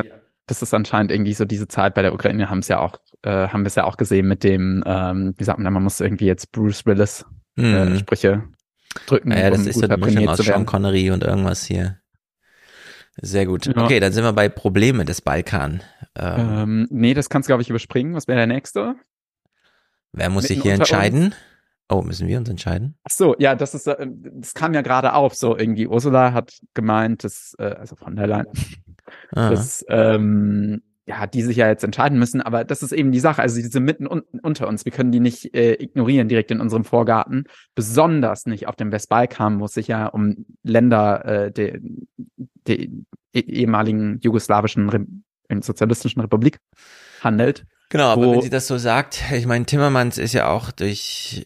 das 0.45 0.61
ist 0.61 0.73
anscheinend 0.73 1.11
irgendwie 1.11 1.34
so 1.34 1.45
diese 1.45 1.69
Zeit 1.69 1.93
bei 1.93 2.02
der 2.02 2.14
Ukraine, 2.14 2.49
haben 2.49 2.60
es 2.60 2.68
ja 2.68 2.80
auch, 2.80 2.98
äh, 3.22 3.48
haben 3.48 3.64
wir 3.64 3.68
es 3.68 3.76
ja 3.76 3.85
auch 3.85 3.95
gesehen 3.95 4.27
mit 4.27 4.43
dem, 4.43 4.84
ähm, 4.85 5.34
wie 5.38 5.43
sagt 5.45 5.60
man, 5.60 5.72
man 5.72 5.84
muss 5.84 6.02
irgendwie 6.02 6.26
jetzt 6.26 6.52
Bruce 6.52 6.85
Willis 6.85 7.26
äh, 7.57 7.86
mhm. 7.86 7.99
Sprüche 7.99 8.44
drücken. 9.06 9.30
Naja, 9.30 9.49
das 9.49 9.61
um 9.61 9.68
ist 9.68 9.80
so 9.80 9.88
eine 9.88 9.98
Mischung 9.98 10.28
aus 10.28 10.40
Sean 10.40 10.65
Connery 10.65 11.11
und 11.11 11.23
irgendwas 11.23 11.65
hier. 11.65 11.99
Sehr 13.22 13.45
gut. 13.45 13.65
Ja. 13.65 13.84
Okay, 13.84 13.99
dann 13.99 14.14
sind 14.14 14.23
wir 14.23 14.34
bei 14.34 14.49
Probleme 14.49 15.06
des 15.06 15.22
Balkan. 15.22 15.84
Ähm, 16.15 16.40
ähm, 16.40 16.88
nee, 16.90 17.14
das 17.14 17.30
kannst 17.30 17.48
du, 17.48 17.52
glaube 17.52 17.61
ich, 17.61 17.69
überspringen. 17.69 18.15
Was 18.15 18.28
wäre 18.28 18.38
der 18.38 18.48
nächste? 18.48 18.95
Wer 20.14 20.30
muss 20.30 20.44
Mitten 20.44 20.53
sich 20.56 20.64
hier 20.64 20.73
entscheiden? 20.73 21.26
Uns? 21.26 21.36
Oh, 21.90 22.02
müssen 22.02 22.28
wir 22.28 22.38
uns 22.38 22.49
entscheiden? 22.49 22.98
Ach 23.03 23.11
so, 23.11 23.36
ja, 23.38 23.53
das 23.53 23.76
ist, 23.76 23.86
äh, 23.86 24.07
das 24.07 24.53
kam 24.53 24.73
ja 24.73 24.82
gerade 24.82 25.14
auf. 25.14 25.36
So 25.36 25.57
irgendwie 25.57 25.88
Ursula 25.88 26.32
hat 26.32 26.53
gemeint, 26.73 27.26
dass, 27.26 27.53
äh, 27.60 27.64
also 27.64 27.98
von 27.98 28.15
der 28.15 28.28
Leyen, 28.28 28.45
ah. 29.36 29.49
dass 29.49 29.84
ähm, 29.90 30.82
ja, 31.06 31.26
die 31.26 31.41
sich 31.41 31.57
ja 31.57 31.68
jetzt 31.68 31.84
entscheiden 31.84 32.19
müssen, 32.19 32.41
aber 32.41 32.64
das 32.64 32.84
ist 32.84 32.91
eben 32.91 33.11
die 33.11 33.19
Sache. 33.19 33.41
Also, 33.41 33.60
die 33.60 33.68
sind 33.68 33.84
mitten 33.84 34.07
un 34.07 34.22
unter 34.44 34.68
uns. 34.68 34.86
Wir 34.86 34.91
können 34.91 35.11
die 35.11 35.19
nicht 35.19 35.53
äh, 35.56 35.73
ignorieren 35.73 36.28
direkt 36.28 36.52
in 36.52 36.61
unserem 36.61 36.84
Vorgarten. 36.84 37.45
Besonders 37.73 38.45
nicht 38.45 38.68
auf 38.68 38.76
dem 38.76 38.91
Westbalkan, 38.91 39.60
wo 39.60 39.65
es 39.65 39.73
sich 39.73 39.88
ja 39.88 40.07
um 40.07 40.45
Länder 40.64 41.26
äh, 41.26 41.52
der, 41.52 41.80
der 42.68 42.88
ehemaligen 43.34 44.19
jugoslawischen 44.22 44.90
Re 44.90 45.06
sozialistischen 45.61 46.22
Republik 46.22 46.60
handelt. 47.22 47.65
Genau, 47.90 48.06
aber 48.06 48.32
wenn 48.32 48.41
sie 48.41 48.49
das 48.49 48.68
so 48.68 48.78
sagt, 48.78 49.22
ich 49.34 49.45
meine, 49.45 49.65
Timmermans 49.65 50.18
ist 50.18 50.32
ja 50.32 50.48
auch 50.48 50.72
durch 50.72 51.45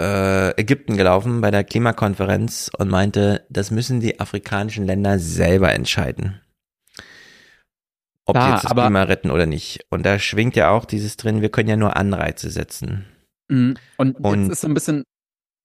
äh, 0.00 0.50
Ägypten 0.60 0.96
gelaufen 0.96 1.40
bei 1.40 1.52
der 1.52 1.62
Klimakonferenz 1.62 2.68
und 2.76 2.88
meinte, 2.88 3.46
das 3.48 3.70
müssen 3.70 4.00
die 4.00 4.18
afrikanischen 4.18 4.86
Länder 4.86 5.20
selber 5.20 5.72
entscheiden 5.72 6.40
ob 8.26 8.34
Klar, 8.34 8.54
jetzt 8.54 8.64
das 8.64 8.70
aber, 8.70 8.82
Klima 8.82 9.04
retten 9.04 9.30
oder 9.30 9.46
nicht. 9.46 9.86
Und 9.88 10.04
da 10.04 10.18
schwingt 10.18 10.56
ja 10.56 10.70
auch 10.70 10.84
dieses 10.84 11.16
drin, 11.16 11.42
wir 11.42 11.48
können 11.48 11.68
ja 11.68 11.76
nur 11.76 11.96
Anreize 11.96 12.50
setzen. 12.50 13.06
Mhm. 13.48 13.76
Und, 13.96 14.16
und 14.16 14.42
jetzt 14.42 14.52
ist 14.52 14.60
so 14.62 14.68
ein 14.68 14.74
bisschen 14.74 15.04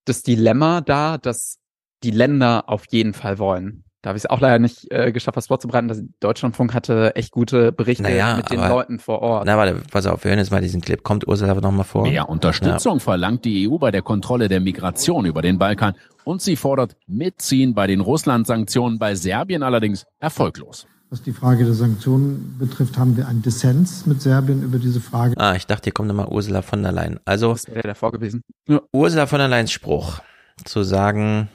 das 0.06 0.22
Dilemma 0.22 0.82
da, 0.82 1.18
dass 1.18 1.58
die 2.04 2.12
Länder 2.12 2.64
auf 2.68 2.86
jeden 2.90 3.14
Fall 3.14 3.40
wollen. 3.40 3.84
Da 4.02 4.10
habe 4.10 4.18
ich 4.18 4.24
es 4.24 4.30
auch 4.30 4.40
leider 4.40 4.58
nicht 4.58 4.92
äh, 4.92 5.12
geschafft, 5.12 5.38
was 5.38 5.48
vorzubereiten. 5.48 5.88
Das 5.88 6.02
Deutschlandfunk 6.20 6.74
hatte 6.74 7.16
echt 7.16 7.32
gute 7.32 7.72
Berichte 7.72 8.04
naja, 8.04 8.36
mit 8.36 8.50
den 8.50 8.60
aber, 8.60 8.70
Leuten 8.70 8.98
vor 8.98 9.22
Ort. 9.22 9.46
Na, 9.46 9.58
warte, 9.58 9.76
pass 9.92 10.08
auf, 10.08 10.24
wir 10.24 10.30
hören 10.30 10.40
jetzt 10.40 10.50
mal 10.52 10.62
diesen 10.62 10.82
Clip. 10.82 11.04
Kommt 11.04 11.28
Ursula 11.28 11.54
nochmal 11.54 11.86
vor? 11.86 12.04
Mehr 12.04 12.28
Unterstützung 12.28 12.94
ja. 12.94 13.00
verlangt 13.00 13.46
die 13.46 13.70
EU 13.70 13.78
bei 13.78 13.92
der 13.92 14.02
Kontrolle 14.02 14.48
der 14.48 14.60
Migration 14.60 15.26
über 15.26 15.44
den 15.44 15.60
Balkan 15.60 15.94
und 16.24 16.42
sie 16.42 16.56
fordert 16.56 16.96
Mitziehen 17.06 17.76
bei 17.76 17.86
den 17.86 18.02
Russland-Sanktionen, 18.02 18.98
bei 18.98 19.14
Serbien 19.14 19.62
allerdings 19.62 20.06
erfolglos. 20.20 20.88
Was 21.12 21.22
die 21.22 21.34
Frage 21.34 21.66
der 21.66 21.74
Sanktionen 21.74 22.56
betrifft, 22.58 22.98
haben 22.98 23.18
wir 23.18 23.28
einen 23.28 23.42
Dissens 23.42 24.06
mit 24.06 24.22
Serbien 24.22 24.64
über 24.64 24.80
diese 24.80 25.02
Frage. 25.02 25.38
Ah, 25.38 25.56
ich 25.58 25.68
dachte, 25.68 25.88
hier 25.88 25.92
kommt 25.92 26.08
nochmal 26.08 26.30
Ursula 26.30 26.62
von 26.62 26.82
der 26.84 26.94
Leyen. 26.94 27.20
Also, 27.26 27.52
das 27.52 27.68
wäre 27.68 27.90
davor 27.90 28.14
gewesen. 28.14 28.44
Ja. 28.66 28.82
Ursula 28.94 29.28
von 29.28 29.40
der 29.40 29.50
Leyens 29.50 29.74
Spruch, 29.74 30.22
zu 30.64 30.84
sagen, 30.84 31.50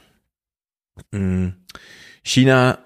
mh, 1.11 1.19
hm, 1.19 1.55
China 2.23 2.78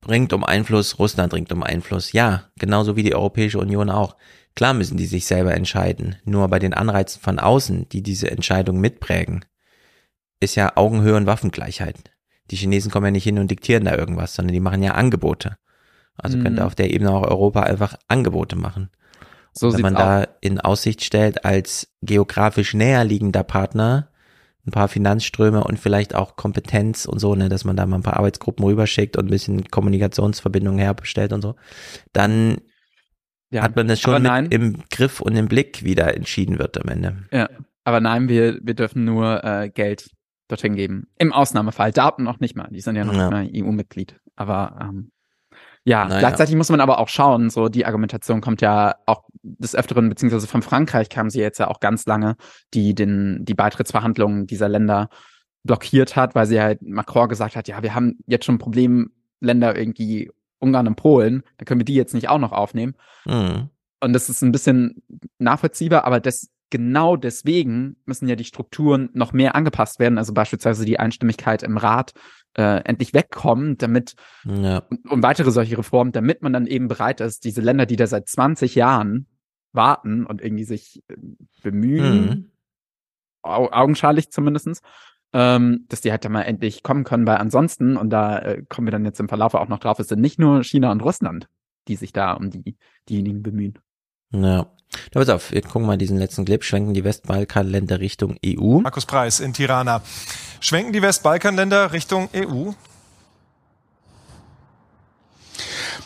bringt 0.00 0.32
um 0.32 0.42
Einfluss, 0.42 0.98
Russland 0.98 1.30
bringt 1.30 1.52
um 1.52 1.62
Einfluss. 1.62 2.10
Ja, 2.10 2.50
genauso 2.58 2.96
wie 2.96 3.04
die 3.04 3.14
Europäische 3.14 3.60
Union 3.60 3.88
auch. 3.88 4.16
Klar 4.56 4.74
müssen 4.74 4.96
die 4.96 5.06
sich 5.06 5.26
selber 5.26 5.54
entscheiden. 5.54 6.16
Nur 6.24 6.48
bei 6.48 6.58
den 6.58 6.74
Anreizen 6.74 7.22
von 7.22 7.38
außen, 7.38 7.88
die 7.90 8.02
diese 8.02 8.28
Entscheidung 8.28 8.80
mitprägen, 8.80 9.44
ist 10.40 10.56
ja 10.56 10.76
Augenhöhe 10.76 11.14
und 11.14 11.26
Waffengleichheit. 11.26 12.10
Die 12.50 12.56
Chinesen 12.56 12.90
kommen 12.90 13.06
ja 13.06 13.12
nicht 13.12 13.22
hin 13.22 13.38
und 13.38 13.52
diktieren 13.52 13.84
da 13.84 13.94
irgendwas, 13.94 14.34
sondern 14.34 14.52
die 14.52 14.58
machen 14.58 14.82
ja 14.82 14.94
Angebote. 14.94 15.58
Also 16.16 16.38
mhm. 16.38 16.44
könnte 16.44 16.64
auf 16.64 16.74
der 16.74 16.92
Ebene 16.92 17.10
auch 17.10 17.26
Europa 17.26 17.62
einfach 17.62 17.96
Angebote 18.08 18.56
machen. 18.56 18.90
So 19.52 19.72
wenn 19.72 19.82
man 19.82 19.94
da 19.94 20.26
in 20.40 20.60
Aussicht 20.60 21.04
stellt, 21.04 21.44
als 21.44 21.92
geografisch 22.00 22.72
näher 22.72 23.04
liegender 23.04 23.42
Partner 23.42 24.08
ein 24.66 24.70
paar 24.70 24.88
Finanzströme 24.88 25.64
und 25.64 25.78
vielleicht 25.78 26.14
auch 26.14 26.36
Kompetenz 26.36 27.04
und 27.04 27.18
so, 27.18 27.34
ne, 27.34 27.48
dass 27.48 27.64
man 27.64 27.76
da 27.76 27.84
mal 27.84 27.96
ein 27.96 28.02
paar 28.02 28.16
Arbeitsgruppen 28.16 28.64
rüberschickt 28.64 29.16
und 29.16 29.26
ein 29.26 29.30
bisschen 29.30 29.68
Kommunikationsverbindungen 29.68 30.78
herbestellt 30.78 31.32
und 31.32 31.42
so, 31.42 31.56
dann 32.12 32.58
ja, 33.50 33.62
hat 33.62 33.76
man 33.76 33.88
das 33.88 34.00
schon 34.00 34.24
im 34.24 34.82
Griff 34.90 35.20
und 35.20 35.36
im 35.36 35.48
Blick, 35.48 35.84
wie 35.84 35.94
da 35.94 36.06
entschieden 36.08 36.58
wird 36.58 36.80
am 36.80 36.88
Ende. 36.88 37.24
Ja, 37.32 37.48
Aber 37.84 38.00
nein, 38.00 38.28
wir, 38.28 38.58
wir 38.62 38.74
dürfen 38.74 39.04
nur 39.04 39.44
äh, 39.44 39.68
Geld 39.68 40.10
dorthin 40.48 40.76
geben. 40.76 41.08
Im 41.18 41.32
Ausnahmefall. 41.32 41.92
Daten 41.92 42.22
noch 42.22 42.40
nicht 42.40 42.56
mal. 42.56 42.68
Die 42.70 42.80
sind 42.80 42.96
ja 42.96 43.04
noch 43.04 43.14
ja. 43.14 43.30
nicht 43.30 43.30
mal 43.30 43.64
EU-Mitglied. 43.68 44.20
Aber 44.36 44.78
ähm, 44.80 45.10
ja, 45.84 46.04
naja. 46.04 46.20
gleichzeitig 46.20 46.54
muss 46.54 46.70
man 46.70 46.80
aber 46.80 46.98
auch 46.98 47.08
schauen, 47.08 47.50
so 47.50 47.68
die 47.68 47.86
Argumentation 47.86 48.40
kommt 48.40 48.62
ja 48.62 48.94
auch 49.06 49.24
des 49.42 49.74
Öfteren, 49.74 50.08
beziehungsweise 50.08 50.46
von 50.46 50.62
Frankreich 50.62 51.08
kam 51.08 51.30
sie 51.30 51.40
jetzt 51.40 51.58
ja 51.58 51.68
auch 51.68 51.80
ganz 51.80 52.06
lange, 52.06 52.36
die 52.74 52.94
den, 52.94 53.44
die 53.44 53.54
Beitrittsverhandlungen 53.54 54.46
dieser 54.46 54.68
Länder 54.68 55.08
blockiert 55.64 56.16
hat, 56.16 56.34
weil 56.34 56.46
sie 56.46 56.60
halt 56.60 56.82
Macron 56.82 57.28
gesagt 57.28 57.56
hat, 57.56 57.68
ja, 57.68 57.82
wir 57.82 57.94
haben 57.94 58.18
jetzt 58.26 58.44
schon 58.44 58.58
Problemländer 58.58 59.76
irgendwie 59.76 60.30
Ungarn 60.58 60.86
und 60.86 60.96
Polen, 60.96 61.42
da 61.58 61.64
können 61.64 61.80
wir 61.80 61.84
die 61.84 61.94
jetzt 61.94 62.14
nicht 62.14 62.28
auch 62.28 62.38
noch 62.38 62.52
aufnehmen. 62.52 62.94
Mhm. 63.24 63.68
Und 64.00 64.12
das 64.12 64.28
ist 64.28 64.42
ein 64.42 64.52
bisschen 64.52 65.02
nachvollziehbar, 65.38 66.04
aber 66.04 66.20
das 66.20 66.48
genau 66.72 67.16
deswegen 67.16 67.96
müssen 68.06 68.26
ja 68.28 68.34
die 68.34 68.44
Strukturen 68.44 69.10
noch 69.12 69.34
mehr 69.34 69.54
angepasst 69.54 70.00
werden, 70.00 70.16
also 70.16 70.32
beispielsweise 70.32 70.86
die 70.86 70.98
Einstimmigkeit 70.98 71.62
im 71.62 71.76
Rat 71.76 72.14
äh, 72.54 72.82
endlich 72.84 73.12
wegkommen, 73.12 73.76
damit 73.76 74.14
ja. 74.44 74.78
und, 74.78 75.10
und, 75.10 75.22
weitere 75.22 75.50
solche 75.50 75.76
Reformen, 75.76 76.12
damit 76.12 76.42
man 76.42 76.54
dann 76.54 76.66
eben 76.66 76.88
bereit 76.88 77.20
ist, 77.20 77.44
diese 77.44 77.60
Länder, 77.60 77.84
die 77.84 77.96
da 77.96 78.06
seit 78.06 78.26
20 78.26 78.74
Jahren 78.74 79.26
warten 79.72 80.24
und 80.24 80.40
irgendwie 80.40 80.64
sich 80.64 81.02
äh, 81.08 81.16
bemühen, 81.62 82.24
mhm. 82.24 82.50
au 83.42 83.70
augenscheinlich 83.70 84.32
zumindestens, 84.32 84.80
ähm, 85.34 85.84
dass 85.88 86.00
die 86.00 86.10
halt 86.10 86.24
dann 86.24 86.32
mal 86.32 86.42
endlich 86.42 86.82
kommen 86.82 87.04
können, 87.04 87.26
weil 87.26 87.36
ansonsten, 87.36 87.98
und 87.98 88.08
da 88.08 88.38
äh, 88.38 88.62
kommen 88.66 88.86
wir 88.86 88.92
dann 88.92 89.04
jetzt 89.04 89.20
im 89.20 89.28
Verlauf 89.28 89.52
auch 89.52 89.68
noch 89.68 89.78
drauf, 89.78 89.98
es 89.98 90.08
sind 90.08 90.22
nicht 90.22 90.38
nur 90.38 90.64
China 90.64 90.90
und 90.90 91.02
Russland, 91.02 91.48
die 91.86 91.96
sich 91.96 92.14
da 92.14 92.32
um 92.32 92.50
die, 92.50 92.76
diejenigen 93.10 93.42
bemühen. 93.42 93.78
Ja. 94.30 94.72
Na, 95.14 95.20
pass 95.20 95.28
auf, 95.28 95.52
wir 95.52 95.62
gucken 95.62 95.86
mal 95.86 95.98
diesen 95.98 96.18
letzten 96.18 96.44
Clip, 96.44 96.62
schwenken 96.64 96.94
die 96.94 97.04
Westbalkanländer 97.04 98.00
Richtung 98.00 98.36
EU. 98.44 98.80
Markus 98.80 99.06
Preis 99.06 99.40
in 99.40 99.52
Tirana. 99.52 100.02
Schwenken 100.60 100.92
die 100.92 101.02
Westbalkanländer 101.02 101.92
Richtung 101.92 102.28
EU? 102.34 102.72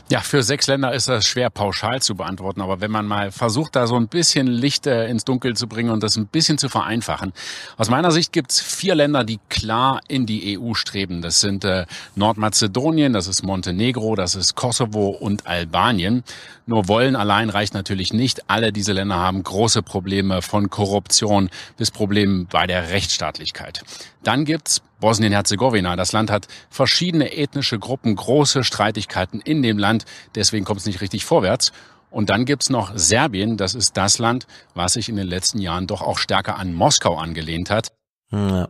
Ja, 0.09 0.21
für 0.21 0.43
sechs 0.43 0.67
Länder 0.69 0.93
ist 0.95 1.09
das 1.09 1.27
schwer 1.27 1.51
pauschal 1.51 2.01
zu 2.01 2.15
beantworten, 2.15 2.61
aber 2.61 2.81
wenn 2.81 2.91
man 2.91 3.07
mal 3.07 3.33
versucht, 3.33 3.75
da 3.75 3.87
so 3.87 3.97
ein 3.97 4.07
bisschen 4.07 4.47
Licht 4.47 4.87
äh, 4.87 5.09
ins 5.09 5.25
Dunkel 5.25 5.57
zu 5.57 5.67
bringen 5.67 5.91
und 5.91 6.03
das 6.03 6.17
ein 6.17 6.29
bisschen 6.29 6.59
zu 6.59 6.69
vereinfachen. 6.69 7.33
Aus 7.77 7.91
meiner 7.91 8.13
Sicht 8.13 8.33
gibt's 8.33 8.61
vier 8.61 8.95
Länder, 8.95 9.25
die 9.25 9.41
klar 9.49 10.01
in 10.07 10.27
die 10.27 10.59
EU 10.59 10.75
streben. 10.75 11.23
Das 11.23 11.41
sind 11.41 11.65
äh, 11.65 11.87
Nordmazedonien, 12.15 13.13
das 13.13 13.27
ist 13.27 13.43
Montenegro, 13.43 14.15
das 14.15 14.37
ist 14.37 14.55
Kosovo 14.55 15.09
und 15.09 15.47
Albanien. 15.47 16.23
Nur 16.67 16.89
wollen 16.89 17.17
allein 17.17 17.51
reicht 17.51 17.75
natürlich 17.75 18.13
nicht. 18.13 18.49
Alle 18.49 18.73
diese 18.73 18.93
Länder 18.93 19.17
haben 19.17 19.43
große 19.43 19.83
Probleme 19.83 20.43
von 20.43 20.71
Korruption 20.71 21.51
bis 21.77 21.91
Problemen 21.91 22.47
bei 22.47 22.67
der 22.67 22.91
Rechtsstaatlichkeit. 22.91 23.83
Dann 24.23 24.45
gibt's 24.45 24.83
Bosnien-Herzegowina. 25.07 25.95
Das 25.95 26.11
Land 26.11 26.33
hat 26.33 26.49
verschiedene 26.69 27.33
ethnische 27.33 27.79
Gruppen, 27.79 28.17
große 28.17 28.65
Streitigkeiten 28.65 29.41
in 29.41 29.63
dem 29.63 29.79
Land. 29.79 30.05
Deswegen 30.35 30.65
kommt 30.65 30.81
es 30.81 30.87
nicht 30.87 31.01
richtig 31.01 31.25
vorwärts. 31.25 31.71
Und 32.11 32.29
dann 32.29 32.45
gibt's 32.45 32.71
noch 32.71 32.91
Serbien. 32.97 33.57
Das 33.57 33.77
ist 33.77 33.97
das 33.97 34.19
Land, 34.19 34.49
was 34.75 34.95
sich 34.95 35.09
in 35.09 35.15
den 35.15 35.29
letzten 35.29 35.61
Jahren 35.61 35.87
doch 35.87 36.03
auch 36.03 36.19
stärker 36.19 36.59
an 36.59 36.75
Moskau 36.75 37.17
angelehnt 37.19 37.71
hat. 37.71 37.93
Ja. 38.33 38.69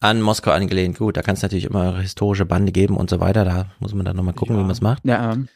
An 0.00 0.22
Moskau 0.22 0.50
angelehnt. 0.50 0.96
Gut, 0.96 1.18
da 1.18 1.20
kann 1.20 1.34
es 1.34 1.42
natürlich 1.42 1.66
immer 1.66 1.98
historische 2.00 2.46
Bande 2.46 2.72
geben 2.72 2.96
und 2.96 3.10
so 3.10 3.20
weiter. 3.20 3.44
Da 3.44 3.66
muss 3.80 3.92
man 3.92 4.06
dann 4.06 4.16
nochmal 4.16 4.32
gucken, 4.32 4.56
ja. 4.56 4.62
wie 4.62 4.64
man 4.64 4.72
es 4.72 4.80
macht. 4.80 5.04
Ja, 5.04 5.34
ähm, 5.34 5.48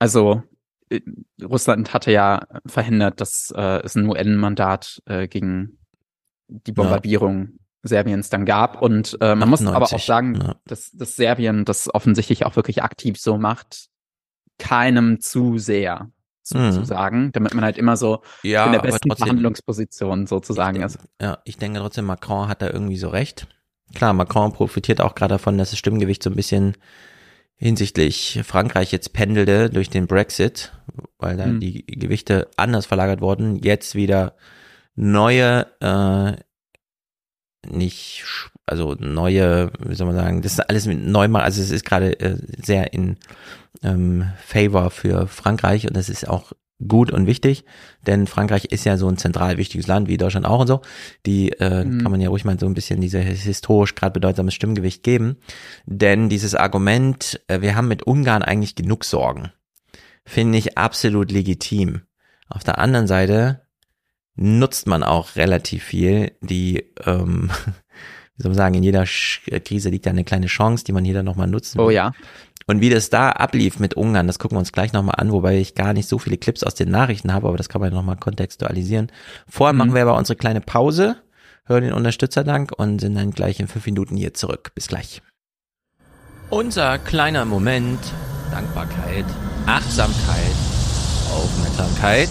also 0.00 0.42
äh, 0.90 1.02
Russland 1.40 1.94
hatte 1.94 2.10
ja 2.10 2.48
verhindert, 2.66 3.20
dass 3.20 3.52
äh, 3.54 3.80
es 3.84 3.94
ein 3.94 4.08
UN-Mandat 4.08 5.02
äh, 5.06 5.28
gegen 5.28 5.78
die 6.48 6.72
Bombardierung 6.72 7.60
Serbiens 7.84 8.30
dann 8.30 8.44
gab. 8.44 8.82
Und 8.82 9.16
äh, 9.20 9.34
man 9.34 9.44
98, 9.44 9.50
muss 9.50 9.74
aber 9.74 9.84
auch 9.84 10.00
sagen, 10.00 10.40
ja. 10.40 10.56
dass, 10.66 10.90
dass 10.92 11.16
Serbien 11.16 11.64
das 11.64 11.94
offensichtlich 11.94 12.44
auch 12.46 12.56
wirklich 12.56 12.82
aktiv 12.82 13.20
so 13.20 13.38
macht, 13.38 13.88
keinem 14.58 15.20
zu 15.20 15.58
sehr 15.58 16.10
sozusagen, 16.44 17.24
mhm. 17.24 17.32
damit 17.32 17.54
man 17.54 17.64
halt 17.64 17.78
immer 17.78 17.96
so 17.96 18.22
ja, 18.42 18.66
in 18.66 18.72
der 18.72 18.80
besten 18.80 19.08
trotzdem, 19.08 19.26
Verhandlungsposition 19.26 20.26
sozusagen 20.26 20.82
ist. 20.82 20.98
Ja, 21.20 21.38
ich 21.44 21.56
denke 21.56 21.80
trotzdem, 21.80 22.04
Macron 22.04 22.48
hat 22.48 22.60
da 22.60 22.68
irgendwie 22.68 22.98
so 22.98 23.08
recht. 23.08 23.46
Klar, 23.94 24.12
Macron 24.12 24.52
profitiert 24.52 25.00
auch 25.00 25.14
gerade 25.14 25.34
davon, 25.34 25.56
dass 25.56 25.70
das 25.70 25.78
Stimmgewicht 25.78 26.22
so 26.22 26.30
ein 26.30 26.36
bisschen 26.36 26.76
hinsichtlich 27.56 28.40
Frankreich 28.44 28.92
jetzt 28.92 29.12
pendelte 29.12 29.70
durch 29.70 29.88
den 29.88 30.06
Brexit, 30.06 30.72
weil 31.18 31.36
da 31.36 31.46
mhm. 31.46 31.60
die 31.60 31.86
Gewichte 31.86 32.48
anders 32.56 32.84
verlagert 32.86 33.20
wurden, 33.20 33.56
jetzt 33.56 33.94
wieder 33.94 34.36
neue 34.94 35.66
äh, 35.80 36.36
nicht, 37.70 38.24
also 38.66 38.94
neue, 38.98 39.70
wie 39.78 39.94
soll 39.94 40.06
man 40.06 40.16
sagen, 40.16 40.42
das 40.42 40.52
ist 40.52 40.60
alles 40.60 40.86
mit 40.86 41.04
neu 41.04 41.28
mal, 41.28 41.42
also 41.42 41.60
es 41.60 41.70
ist 41.70 41.84
gerade 41.84 42.18
äh, 42.20 42.36
sehr 42.62 42.92
in 42.92 43.16
ähm, 43.82 44.30
Favor 44.44 44.90
für 44.90 45.26
Frankreich 45.26 45.86
und 45.86 45.96
das 45.96 46.08
ist 46.08 46.28
auch 46.28 46.52
gut 46.86 47.10
und 47.10 47.26
wichtig, 47.26 47.64
denn 48.06 48.26
Frankreich 48.26 48.66
ist 48.66 48.84
ja 48.84 48.96
so 48.96 49.08
ein 49.08 49.16
zentral 49.16 49.56
wichtiges 49.56 49.86
Land 49.86 50.08
wie 50.08 50.16
Deutschland 50.16 50.46
auch 50.46 50.60
und 50.60 50.66
so. 50.66 50.82
Die 51.24 51.52
äh, 51.52 51.84
mhm. 51.84 52.02
kann 52.02 52.10
man 52.10 52.20
ja 52.20 52.28
ruhig 52.28 52.44
mal 52.44 52.58
so 52.58 52.66
ein 52.66 52.74
bisschen 52.74 53.00
diese 53.00 53.20
historisch 53.20 53.94
gerade 53.94 54.12
bedeutsames 54.12 54.54
Stimmgewicht 54.54 55.02
geben, 55.02 55.36
denn 55.86 56.28
dieses 56.28 56.54
Argument, 56.54 57.40
äh, 57.48 57.60
wir 57.60 57.76
haben 57.76 57.88
mit 57.88 58.02
Ungarn 58.02 58.42
eigentlich 58.42 58.74
genug 58.74 59.04
Sorgen, 59.04 59.52
finde 60.24 60.58
ich 60.58 60.76
absolut 60.76 61.30
legitim. 61.30 62.02
Auf 62.48 62.64
der 62.64 62.78
anderen 62.78 63.06
Seite 63.06 63.63
nutzt 64.36 64.86
man 64.86 65.02
auch 65.02 65.36
relativ 65.36 65.84
viel. 65.84 66.32
Die, 66.40 66.84
ähm, 67.04 67.50
wie 68.36 68.42
soll 68.42 68.50
man 68.50 68.56
sagen, 68.56 68.74
in 68.74 68.82
jeder 68.82 69.04
Krise 69.04 69.90
liegt 69.90 70.06
da 70.06 70.10
eine 70.10 70.24
kleine 70.24 70.46
Chance, 70.46 70.84
die 70.84 70.92
man 70.92 71.04
hier 71.04 71.14
dann 71.14 71.24
nochmal 71.24 71.46
nutzen 71.46 71.80
Oh 71.80 71.90
ja. 71.90 72.12
Und 72.66 72.80
wie 72.80 72.88
das 72.88 73.10
da 73.10 73.30
ablief 73.30 73.78
mit 73.78 73.94
Ungarn, 73.94 74.26
das 74.26 74.38
gucken 74.38 74.56
wir 74.56 74.60
uns 74.60 74.72
gleich 74.72 74.94
nochmal 74.94 75.16
an, 75.18 75.30
wobei 75.32 75.58
ich 75.58 75.74
gar 75.74 75.92
nicht 75.92 76.08
so 76.08 76.18
viele 76.18 76.38
Clips 76.38 76.64
aus 76.64 76.74
den 76.74 76.90
Nachrichten 76.90 77.32
habe, 77.32 77.48
aber 77.48 77.58
das 77.58 77.68
kann 77.68 77.82
man 77.82 77.92
nochmal 77.92 78.16
kontextualisieren. 78.16 79.12
Vorher 79.46 79.74
mhm. 79.74 79.78
machen 79.78 79.94
wir 79.94 80.02
aber 80.02 80.16
unsere 80.16 80.36
kleine 80.36 80.62
Pause, 80.62 81.16
hören 81.66 81.84
den 81.84 81.92
Unterstützerdank 81.92 82.72
und 82.74 83.00
sind 83.00 83.16
dann 83.16 83.32
gleich 83.32 83.60
in 83.60 83.68
fünf 83.68 83.84
Minuten 83.84 84.16
hier 84.16 84.32
zurück. 84.32 84.72
Bis 84.74 84.88
gleich. 84.88 85.20
Unser 86.48 86.98
kleiner 86.98 87.44
Moment, 87.44 88.00
Dankbarkeit, 88.50 89.26
Achtsamkeit, 89.66 90.54
Aufmerksamkeit 91.30 92.30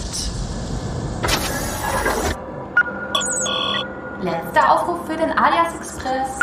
Letzter 4.24 4.72
Aufruf 4.72 5.06
für 5.06 5.18
den 5.18 5.32
Alias 5.32 5.74
Express. 5.76 6.38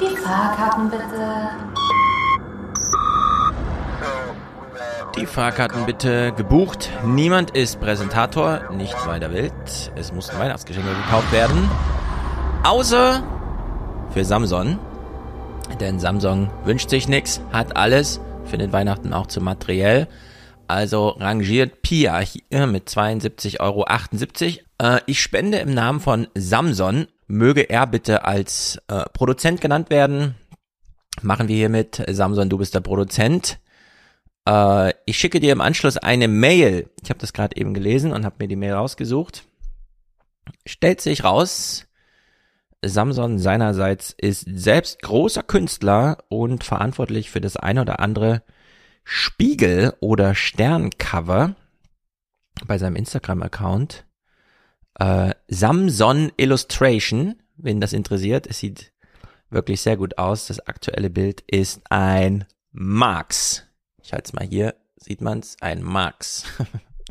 Die 0.00 0.16
Fahrkarten 0.18 0.88
bitte. 0.88 1.48
Die 5.16 5.26
Fahrkarten 5.26 5.84
bitte 5.84 6.32
gebucht. 6.32 6.90
Niemand 7.04 7.50
ist 7.56 7.80
Präsentator, 7.80 8.70
nicht 8.70 8.94
weiter 9.04 9.32
wild. 9.32 9.52
Es 9.96 10.12
mussten 10.12 10.38
Weihnachtsgeschenke 10.38 10.90
gekauft 10.90 11.32
werden. 11.32 11.68
Außer 12.62 13.24
für 14.12 14.24
Samsung. 14.24 14.78
Denn 15.80 15.98
Samsung 15.98 16.50
wünscht 16.64 16.88
sich 16.88 17.08
nichts, 17.08 17.40
hat 17.52 17.76
alles, 17.76 18.20
findet 18.44 18.72
Weihnachten 18.72 19.12
auch 19.12 19.26
zu 19.26 19.40
materiell. 19.40 20.06
Also 20.68 21.08
rangiert 21.08 21.82
Pia 21.82 22.20
hier 22.20 22.68
mit 22.68 22.88
72,78 22.88 23.58
Euro. 23.58 23.86
Äh, 24.82 25.00
ich 25.06 25.22
spende 25.22 25.58
im 25.58 25.72
Namen 25.72 26.00
von 26.00 26.26
Samson. 26.34 27.06
Möge 27.28 27.70
er 27.70 27.86
bitte 27.86 28.24
als 28.24 28.78
äh, 28.88 29.04
Produzent 29.14 29.60
genannt 29.60 29.88
werden. 29.88 30.34
Machen 31.22 31.48
wir 31.48 31.56
hiermit. 31.56 32.02
Samson, 32.08 32.50
du 32.50 32.58
bist 32.58 32.74
der 32.74 32.80
Produzent. 32.80 33.60
Äh, 34.46 34.92
ich 35.06 35.16
schicke 35.16 35.40
dir 35.40 35.52
im 35.52 35.60
Anschluss 35.60 35.96
eine 35.96 36.26
Mail. 36.26 36.90
Ich 37.02 37.10
habe 37.10 37.20
das 37.20 37.32
gerade 37.32 37.56
eben 37.56 37.74
gelesen 37.74 38.12
und 38.12 38.24
habe 38.24 38.36
mir 38.40 38.48
die 38.48 38.56
Mail 38.56 38.74
rausgesucht. 38.74 39.44
Stellt 40.66 41.00
sich 41.00 41.22
raus, 41.22 41.86
Samson 42.84 43.38
seinerseits 43.38 44.12
ist 44.18 44.44
selbst 44.52 45.00
großer 45.02 45.44
Künstler 45.44 46.18
und 46.28 46.64
verantwortlich 46.64 47.30
für 47.30 47.40
das 47.40 47.56
eine 47.56 47.82
oder 47.82 48.00
andere 48.00 48.42
Spiegel- 49.04 49.94
oder 50.00 50.34
Sterncover 50.34 51.54
bei 52.66 52.78
seinem 52.78 52.96
Instagram-Account. 52.96 54.04
Äh, 54.98 55.34
Samson 55.48 56.32
Illustration, 56.36 57.36
wenn 57.56 57.80
das 57.80 57.92
interessiert. 57.92 58.46
Es 58.46 58.58
sieht 58.58 58.92
wirklich 59.50 59.80
sehr 59.80 59.96
gut 59.96 60.18
aus. 60.18 60.46
Das 60.46 60.60
aktuelle 60.66 61.10
Bild 61.10 61.42
ist 61.46 61.80
ein 61.90 62.44
Max. 62.72 63.64
Ich 64.02 64.12
halte 64.12 64.24
es 64.26 64.32
mal 64.32 64.46
hier, 64.46 64.74
sieht 64.96 65.20
man's, 65.20 65.56
ein 65.60 65.82
Max. 65.82 66.44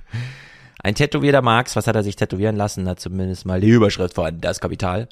ein 0.84 0.96
tätowierter 0.96 1.42
Max, 1.42 1.76
was 1.76 1.88
hat 1.88 1.96
er 1.96 2.04
sich 2.04 2.16
tätowieren 2.16 2.56
lassen? 2.56 2.86
Da 2.86 2.98
zumindest 2.98 3.46
mal 3.46 3.62
die 3.62 3.70
Überschrift 3.70 4.16
vor 4.16 4.32
das 4.32 4.60
Kapital. 4.60 5.08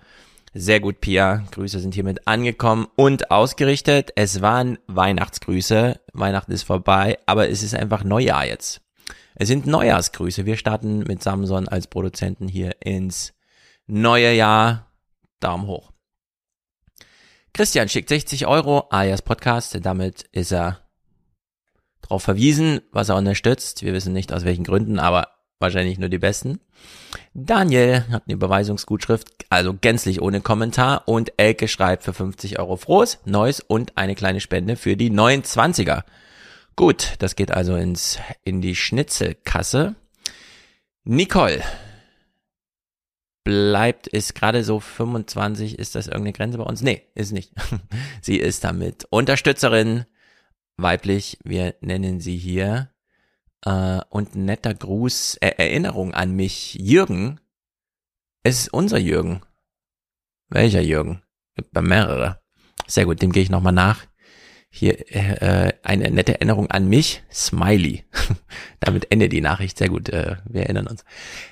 Sehr 0.53 0.79
gut, 0.79 0.99
Pia. 0.99 1.43
Grüße 1.51 1.79
sind 1.79 1.93
hiermit 1.93 2.27
angekommen 2.27 2.87
und 2.95 3.29
ausgerichtet. 3.29 4.11
Es 4.15 4.41
waren 4.41 4.79
Weihnachtsgrüße. 4.87 5.99
Weihnachten 6.13 6.51
ist 6.51 6.63
vorbei, 6.63 7.19
aber 7.27 7.49
es 7.49 7.61
ist 7.61 7.75
einfach 7.75 8.03
Neujahr 8.03 8.45
jetzt. 8.45 8.81
Es 9.41 9.47
sind 9.47 9.65
Neujahrsgrüße. 9.65 10.45
Wir 10.45 10.57
starten 10.57 10.99
mit 10.99 11.23
Samson 11.23 11.69
als 11.69 11.87
Produzenten 11.87 12.49
hier 12.49 12.75
ins 12.81 13.33
neue 13.87 14.33
Jahr. 14.33 14.91
Daumen 15.39 15.65
hoch. 15.65 15.93
Christian 17.53 17.87
schickt 17.87 18.09
60 18.09 18.47
Euro, 18.47 18.87
alias 18.89 19.21
Podcast. 19.21 19.79
Damit 19.81 20.23
ist 20.33 20.51
er 20.51 20.81
darauf 22.01 22.21
verwiesen, 22.21 22.81
was 22.91 23.07
er 23.07 23.15
unterstützt. 23.15 23.81
Wir 23.81 23.93
wissen 23.93 24.11
nicht 24.11 24.33
aus 24.33 24.43
welchen 24.43 24.65
Gründen, 24.65 24.99
aber 24.99 25.29
wahrscheinlich 25.57 25.99
nur 25.99 26.09
die 26.09 26.19
besten. 26.19 26.59
Daniel 27.33 28.03
hat 28.11 28.23
eine 28.27 28.33
Überweisungsgutschrift, 28.33 29.45
also 29.49 29.73
gänzlich 29.73 30.21
ohne 30.21 30.41
Kommentar. 30.41 31.07
Und 31.07 31.31
Elke 31.37 31.69
schreibt 31.69 32.03
für 32.03 32.13
50 32.13 32.59
Euro 32.59 32.75
frohes, 32.75 33.19
neues 33.23 33.61
und 33.61 33.97
eine 33.97 34.15
kleine 34.15 34.41
Spende 34.41 34.75
für 34.75 34.97
die 34.97 35.09
29er. 35.09 36.03
Gut, 36.79 37.15
das 37.19 37.35
geht 37.35 37.51
also 37.51 37.75
ins, 37.75 38.19
in 38.45 38.61
die 38.61 38.73
Schnitzelkasse. 38.73 39.95
Nicole 41.03 41.61
bleibt, 43.43 44.07
ist 44.07 44.33
gerade 44.33 44.63
so 44.63 44.79
25, 44.79 45.77
ist 45.77 45.95
das 45.95 46.07
irgendeine 46.07 46.31
Grenze 46.31 46.57
bei 46.57 46.63
uns? 46.63 46.81
Nee, 46.81 47.03
ist 47.15 47.33
nicht. 47.33 47.51
sie 48.21 48.37
ist 48.37 48.63
damit 48.63 49.03
Unterstützerin, 49.09 50.05
weiblich, 50.77 51.37
wir 51.43 51.75
nennen 51.81 52.21
sie 52.21 52.37
hier. 52.37 52.93
Äh, 53.65 53.99
und 54.09 54.35
netter 54.35 54.73
Gruß, 54.73 55.35
äh, 55.41 55.55
Erinnerung 55.57 56.13
an 56.13 56.31
mich, 56.31 56.75
Jürgen. 56.75 57.41
Es 58.41 58.57
ist 58.57 58.73
unser 58.73 58.99
Jürgen. 58.99 59.41
Welcher 60.47 60.79
Jürgen? 60.79 61.23
Gibt 61.55 61.73
mehrere. 61.73 62.41
Sehr 62.87 63.03
gut, 63.03 63.21
dem 63.21 63.33
gehe 63.33 63.43
ich 63.43 63.49
nochmal 63.49 63.73
nach. 63.73 64.05
Hier 64.71 64.99
äh, 65.15 65.73
eine 65.83 66.11
nette 66.11 66.35
Erinnerung 66.35 66.69
an 66.69 66.87
mich, 66.87 67.23
Smiley. 67.31 68.05
Damit 68.79 69.11
endet 69.11 69.33
die 69.33 69.41
Nachricht. 69.41 69.77
Sehr 69.77 69.89
gut, 69.89 70.09
äh, 70.09 70.35
wir 70.45 70.63
erinnern 70.63 70.87
uns. 70.87 71.03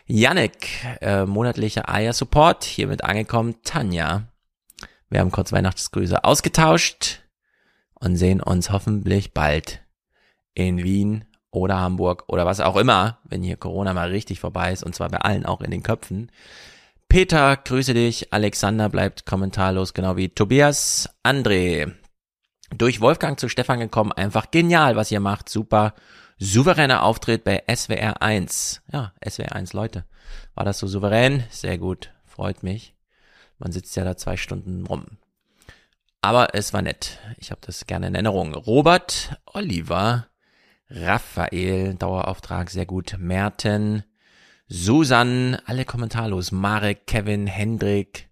Yannick, 0.05 0.67
äh, 1.01 1.25
monatlicher 1.25 1.89
Aya-Support, 1.89 2.63
hiermit 2.63 3.03
angekommen. 3.03 3.55
Tanja, 3.63 4.27
wir 5.09 5.19
haben 5.19 5.31
kurz 5.31 5.51
Weihnachtsgrüße 5.51 6.23
ausgetauscht 6.23 7.23
und 7.95 8.17
sehen 8.17 8.41
uns 8.41 8.69
hoffentlich 8.69 9.33
bald 9.33 9.81
in 10.53 10.83
Wien 10.83 11.25
oder 11.49 11.79
Hamburg 11.79 12.25
oder 12.27 12.45
was 12.45 12.59
auch 12.59 12.75
immer, 12.75 13.19
wenn 13.23 13.41
hier 13.41 13.57
Corona 13.57 13.93
mal 13.93 14.09
richtig 14.09 14.39
vorbei 14.39 14.71
ist 14.71 14.83
und 14.83 14.93
zwar 14.93 15.09
bei 15.09 15.17
allen 15.17 15.45
auch 15.45 15.61
in 15.61 15.71
den 15.71 15.83
Köpfen. 15.83 16.31
Peter, 17.09 17.55
grüße 17.55 17.93
dich. 17.93 18.33
Alexander 18.33 18.89
bleibt 18.89 19.25
kommentarlos, 19.25 19.93
genau 19.93 20.17
wie 20.17 20.29
Tobias. 20.29 21.09
André, 21.23 21.93
durch 22.75 23.01
Wolfgang 23.01 23.39
zu 23.39 23.49
Stefan 23.49 23.79
gekommen. 23.79 24.11
Einfach 24.11 24.51
genial, 24.51 24.95
was 24.95 25.11
ihr 25.11 25.19
macht. 25.19 25.49
Super. 25.49 25.93
Souveräner 26.39 27.03
Auftritt 27.03 27.43
bei 27.43 27.63
SWR 27.73 28.21
1. 28.21 28.83
Ja, 28.91 29.13
SWR 29.27 29.55
1 29.55 29.73
Leute. 29.73 30.05
War 30.53 30.65
das 30.65 30.79
so 30.79 30.87
souverän? 30.87 31.43
Sehr 31.49 31.77
gut. 31.77 32.11
Freut 32.25 32.63
mich. 32.63 32.93
Man 33.57 33.71
sitzt 33.71 33.95
ja 33.95 34.03
da 34.03 34.17
zwei 34.17 34.37
Stunden 34.37 34.85
rum. 34.85 35.05
Aber 36.21 36.53
es 36.53 36.73
war 36.73 36.81
nett. 36.81 37.19
Ich 37.37 37.51
habe 37.51 37.61
das 37.63 37.87
gerne 37.87 38.07
in 38.07 38.15
Erinnerung. 38.15 38.53
Robert, 38.53 39.35
Oliver, 39.45 40.27
Raphael, 40.89 41.95
Dauerauftrag, 41.95 42.69
sehr 42.69 42.85
gut. 42.85 43.15
Merten, 43.17 44.03
Susan, 44.67 45.57
alle 45.65 45.85
kommentarlos. 45.85 46.51
Marek, 46.51 47.07
Kevin, 47.07 47.47
Hendrik, 47.47 48.26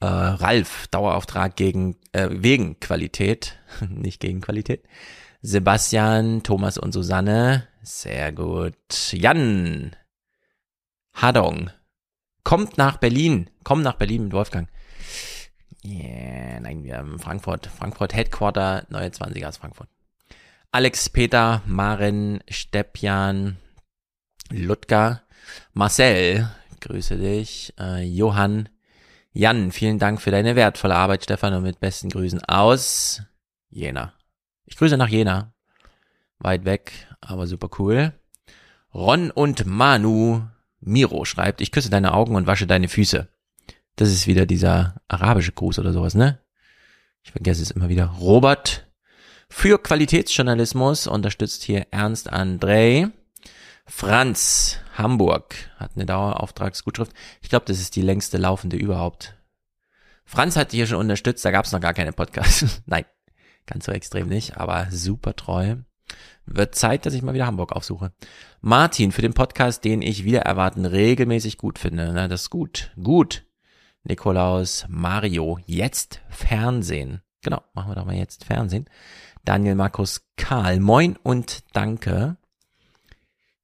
äh, 0.00 0.06
Ralf, 0.06 0.86
Dauerauftrag 0.88 1.56
gegen, 1.56 1.96
äh, 2.12 2.28
wegen 2.30 2.80
Qualität, 2.80 3.58
nicht 3.88 4.20
gegen 4.20 4.40
Qualität. 4.40 4.84
Sebastian, 5.42 6.42
Thomas 6.42 6.76
und 6.76 6.92
Susanne, 6.92 7.66
sehr 7.82 8.32
gut. 8.32 8.76
Jan, 9.12 9.96
Hadong, 11.14 11.70
kommt 12.44 12.78
nach 12.78 12.98
Berlin, 12.98 13.48
komm 13.64 13.82
nach 13.82 13.94
Berlin 13.94 14.24
mit 14.24 14.32
Wolfgang. 14.32 14.68
Yeah, 15.82 16.60
nein, 16.60 16.84
wir 16.84 16.98
haben 16.98 17.18
Frankfurt, 17.18 17.66
Frankfurt 17.66 18.14
Headquarter, 18.14 18.84
neue 18.90 19.08
20er 19.08 19.48
aus 19.48 19.56
Frankfurt. 19.56 19.88
Alex, 20.72 21.08
Peter, 21.08 21.62
Maren, 21.66 22.42
Stepjan, 22.48 23.56
Ludger, 24.50 25.22
Marcel, 25.72 26.50
grüße 26.80 27.16
dich, 27.16 27.72
äh, 27.78 28.04
Johann, 28.04 28.68
Jan, 29.32 29.70
vielen 29.70 30.00
Dank 30.00 30.20
für 30.20 30.32
deine 30.32 30.56
wertvolle 30.56 30.96
Arbeit, 30.96 31.22
Stefan, 31.22 31.54
und 31.54 31.62
mit 31.62 31.78
besten 31.78 32.10
Grüßen 32.10 32.42
aus 32.44 33.22
Jena. 33.68 34.12
Ich 34.64 34.76
grüße 34.76 34.96
nach 34.96 35.08
Jena. 35.08 35.52
Weit 36.40 36.64
weg, 36.64 36.92
aber 37.20 37.46
super 37.46 37.68
cool. 37.78 38.12
Ron 38.92 39.30
und 39.30 39.66
Manu, 39.66 40.42
Miro 40.80 41.24
schreibt, 41.24 41.60
ich 41.60 41.70
küsse 41.70 41.90
deine 41.90 42.12
Augen 42.14 42.34
und 42.34 42.48
wasche 42.48 42.66
deine 42.66 42.88
Füße. 42.88 43.28
Das 43.94 44.08
ist 44.08 44.26
wieder 44.26 44.46
dieser 44.46 45.00
arabische 45.06 45.52
Gruß 45.52 45.78
oder 45.78 45.92
sowas, 45.92 46.14
ne? 46.14 46.40
Ich 47.22 47.30
vergesse 47.30 47.62
es 47.62 47.70
immer 47.70 47.88
wieder. 47.88 48.06
Robert, 48.06 48.88
für 49.48 49.80
Qualitätsjournalismus 49.80 51.06
unterstützt 51.06 51.62
hier 51.62 51.86
Ernst 51.92 52.32
André. 52.32 53.10
Franz 53.90 54.78
Hamburg 54.94 55.56
hat 55.76 55.90
eine 55.96 56.06
Dauerauftragsgutschrift. 56.06 57.12
Ich 57.42 57.50
glaube, 57.50 57.66
das 57.66 57.80
ist 57.80 57.96
die 57.96 58.02
längste 58.02 58.38
laufende 58.38 58.76
überhaupt. 58.76 59.36
Franz 60.24 60.54
hat 60.56 60.70
hier 60.70 60.86
schon 60.86 60.98
unterstützt, 60.98 61.44
da 61.44 61.50
gab 61.50 61.64
es 61.64 61.72
noch 61.72 61.80
gar 61.80 61.92
keine 61.92 62.12
Podcasts. 62.12 62.82
Nein, 62.86 63.04
ganz 63.66 63.86
so 63.86 63.92
extrem 63.92 64.28
nicht, 64.28 64.56
aber 64.56 64.86
super 64.90 65.34
treu. 65.34 65.76
Wird 66.46 66.76
Zeit, 66.76 67.04
dass 67.04 67.14
ich 67.14 67.22
mal 67.22 67.34
wieder 67.34 67.46
Hamburg 67.46 67.72
aufsuche. 67.72 68.12
Martin 68.60 69.10
für 69.10 69.22
den 69.22 69.34
Podcast, 69.34 69.84
den 69.84 70.02
ich 70.02 70.24
wieder 70.24 70.42
erwarten 70.42 70.86
regelmäßig 70.86 71.58
gut 71.58 71.78
finde. 71.78 72.12
Na, 72.14 72.28
das 72.28 72.42
ist 72.42 72.50
gut. 72.50 72.92
Gut. 73.02 73.44
Nikolaus, 74.04 74.86
Mario, 74.88 75.58
jetzt 75.66 76.22
Fernsehen. 76.30 77.22
Genau, 77.42 77.62
machen 77.74 77.90
wir 77.90 77.96
doch 77.96 78.06
mal 78.06 78.14
jetzt 78.14 78.44
Fernsehen. 78.44 78.88
Daniel 79.44 79.74
Markus 79.74 80.28
Karl, 80.36 80.78
moin 80.78 81.16
und 81.22 81.64
danke. 81.74 82.36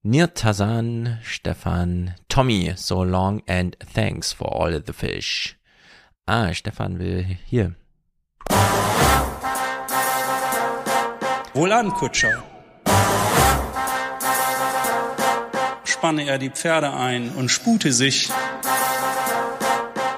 Nirtazan, 0.05 1.17
Stefan, 1.23 2.15
Tommy, 2.29 2.73
so 2.75 3.01
long 3.01 3.41
and 3.47 3.75
thanks 3.79 4.31
for 4.31 4.47
all 4.47 4.79
the 4.79 4.93
fish. 4.93 5.57
Ah, 6.27 6.51
Stefan 6.53 6.99
will 6.99 7.23
hier. 7.45 7.75
Wohlan, 11.53 11.91
Kutscher. 11.91 12.43
Spanne 15.83 16.27
er 16.27 16.37
die 16.37 16.51
Pferde 16.51 16.93
ein 16.93 17.31
und 17.31 17.49
spute 17.49 17.91
sich, 17.91 18.29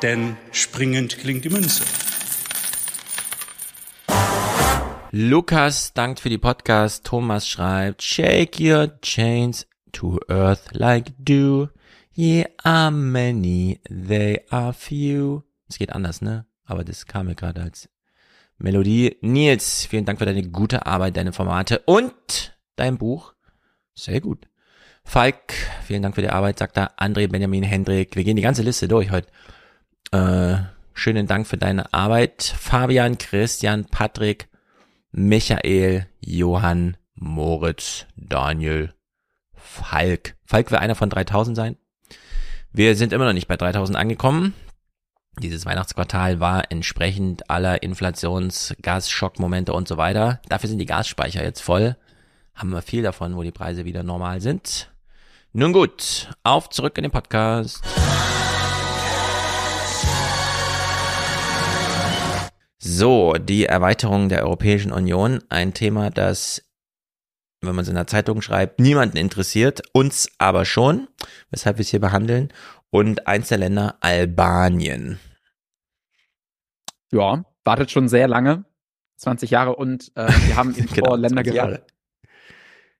denn 0.01 0.35
springend 0.51 1.17
klingt 1.17 1.45
die 1.45 1.49
Münze. 1.49 1.83
Lukas 5.11 5.93
dankt 5.93 6.19
für 6.19 6.29
die 6.29 6.37
Podcast. 6.37 7.05
Thomas 7.05 7.47
schreibt, 7.47 8.03
Shake 8.03 8.59
your 8.59 8.99
chains 9.01 9.65
to 9.93 10.19
earth 10.29 10.69
like 10.73 11.13
dew. 11.17 11.67
Ye 12.13 12.45
are 12.63 12.91
many, 12.91 13.79
they 13.89 14.41
are 14.49 14.73
few. 14.73 15.43
Es 15.69 15.77
geht 15.77 15.93
anders, 15.93 16.21
ne? 16.21 16.45
Aber 16.65 16.83
das 16.83 17.05
kam 17.05 17.27
mir 17.27 17.35
gerade 17.35 17.61
als 17.61 17.89
Melodie. 18.57 19.17
Nils, 19.21 19.85
vielen 19.85 20.05
Dank 20.05 20.19
für 20.19 20.25
deine 20.25 20.47
gute 20.49 20.85
Arbeit, 20.85 21.17
deine 21.17 21.33
Formate 21.33 21.79
und 21.85 22.57
dein 22.75 22.97
Buch. 22.97 23.33
Sehr 23.95 24.21
gut. 24.21 24.47
Falk, 25.03 25.53
vielen 25.85 26.03
Dank 26.03 26.15
für 26.15 26.21
die 26.21 26.29
Arbeit, 26.29 26.59
sagt 26.59 26.77
er. 26.77 26.91
André, 26.99 27.27
Benjamin, 27.27 27.63
Hendrik. 27.63 28.15
Wir 28.15 28.23
gehen 28.23 28.35
die 28.35 28.41
ganze 28.41 28.61
Liste 28.63 28.87
durch 28.87 29.11
heute. 29.11 29.27
Äh, 30.11 30.57
schönen 30.93 31.25
Dank 31.25 31.47
für 31.47 31.57
deine 31.57 31.93
Arbeit. 31.93 32.43
Fabian, 32.43 33.17
Christian, 33.17 33.85
Patrick, 33.85 34.49
Michael, 35.11 36.07
Johann, 36.19 36.97
Moritz, 37.15 38.05
Daniel, 38.15 38.93
Falk. 39.69 40.35
Falk 40.45 40.71
wird 40.71 40.81
einer 40.81 40.95
von 40.95 41.11
3000 41.11 41.55
sein. 41.55 41.77
Wir 42.71 42.95
sind 42.95 43.13
immer 43.13 43.25
noch 43.25 43.33
nicht 43.33 43.47
bei 43.47 43.55
3000 43.55 43.97
angekommen. 43.97 44.55
Dieses 45.39 45.65
Weihnachtsquartal 45.65 46.39
war 46.39 46.71
entsprechend 46.71 47.49
aller 47.49 47.83
Inflations-, 47.83 48.75
Gasschockmomente 48.81 49.73
und 49.73 49.87
so 49.87 49.97
weiter. 49.97 50.41
Dafür 50.49 50.69
sind 50.69 50.79
die 50.79 50.87
Gasspeicher 50.87 51.43
jetzt 51.43 51.61
voll. 51.61 51.95
Haben 52.55 52.71
wir 52.71 52.81
viel 52.81 53.03
davon, 53.03 53.35
wo 53.35 53.43
die 53.43 53.51
Preise 53.51 53.85
wieder 53.85 54.01
normal 54.01 54.41
sind. 54.41 54.91
Nun 55.53 55.71
gut, 55.71 56.29
auf 56.43 56.69
zurück 56.69 56.97
in 56.97 57.03
den 57.03 57.11
Podcast. 57.11 57.83
So, 62.79 63.33
die 63.33 63.65
Erweiterung 63.65 64.29
der 64.29 64.43
Europäischen 64.43 64.91
Union, 64.91 65.41
ein 65.49 65.73
Thema, 65.73 66.09
das 66.09 66.68
wenn 67.61 67.75
man 67.75 67.83
es 67.83 67.89
in 67.89 67.95
der 67.95 68.07
Zeitung 68.07 68.41
schreibt, 68.41 68.79
niemanden 68.79 69.17
interessiert, 69.17 69.81
uns 69.93 70.29
aber 70.37 70.65
schon, 70.65 71.07
weshalb 71.51 71.77
wir 71.77 71.81
es 71.81 71.89
hier 71.89 71.99
behandeln. 71.99 72.53
Und 72.89 73.27
eins 73.27 73.49
der 73.49 73.59
Länder, 73.59 73.97
Albanien. 74.01 75.19
Ja, 77.11 77.43
wartet 77.63 77.91
schon 77.91 78.07
sehr 78.07 78.27
lange, 78.27 78.65
20 79.17 79.51
Jahre 79.51 79.75
und 79.75 80.11
äh, 80.15 80.27
wir 80.47 80.55
haben 80.55 80.75
eben 80.77 80.87
genau, 80.87 81.09
vor 81.09 81.17
Länder 81.17 81.43
gehört. 81.43 81.93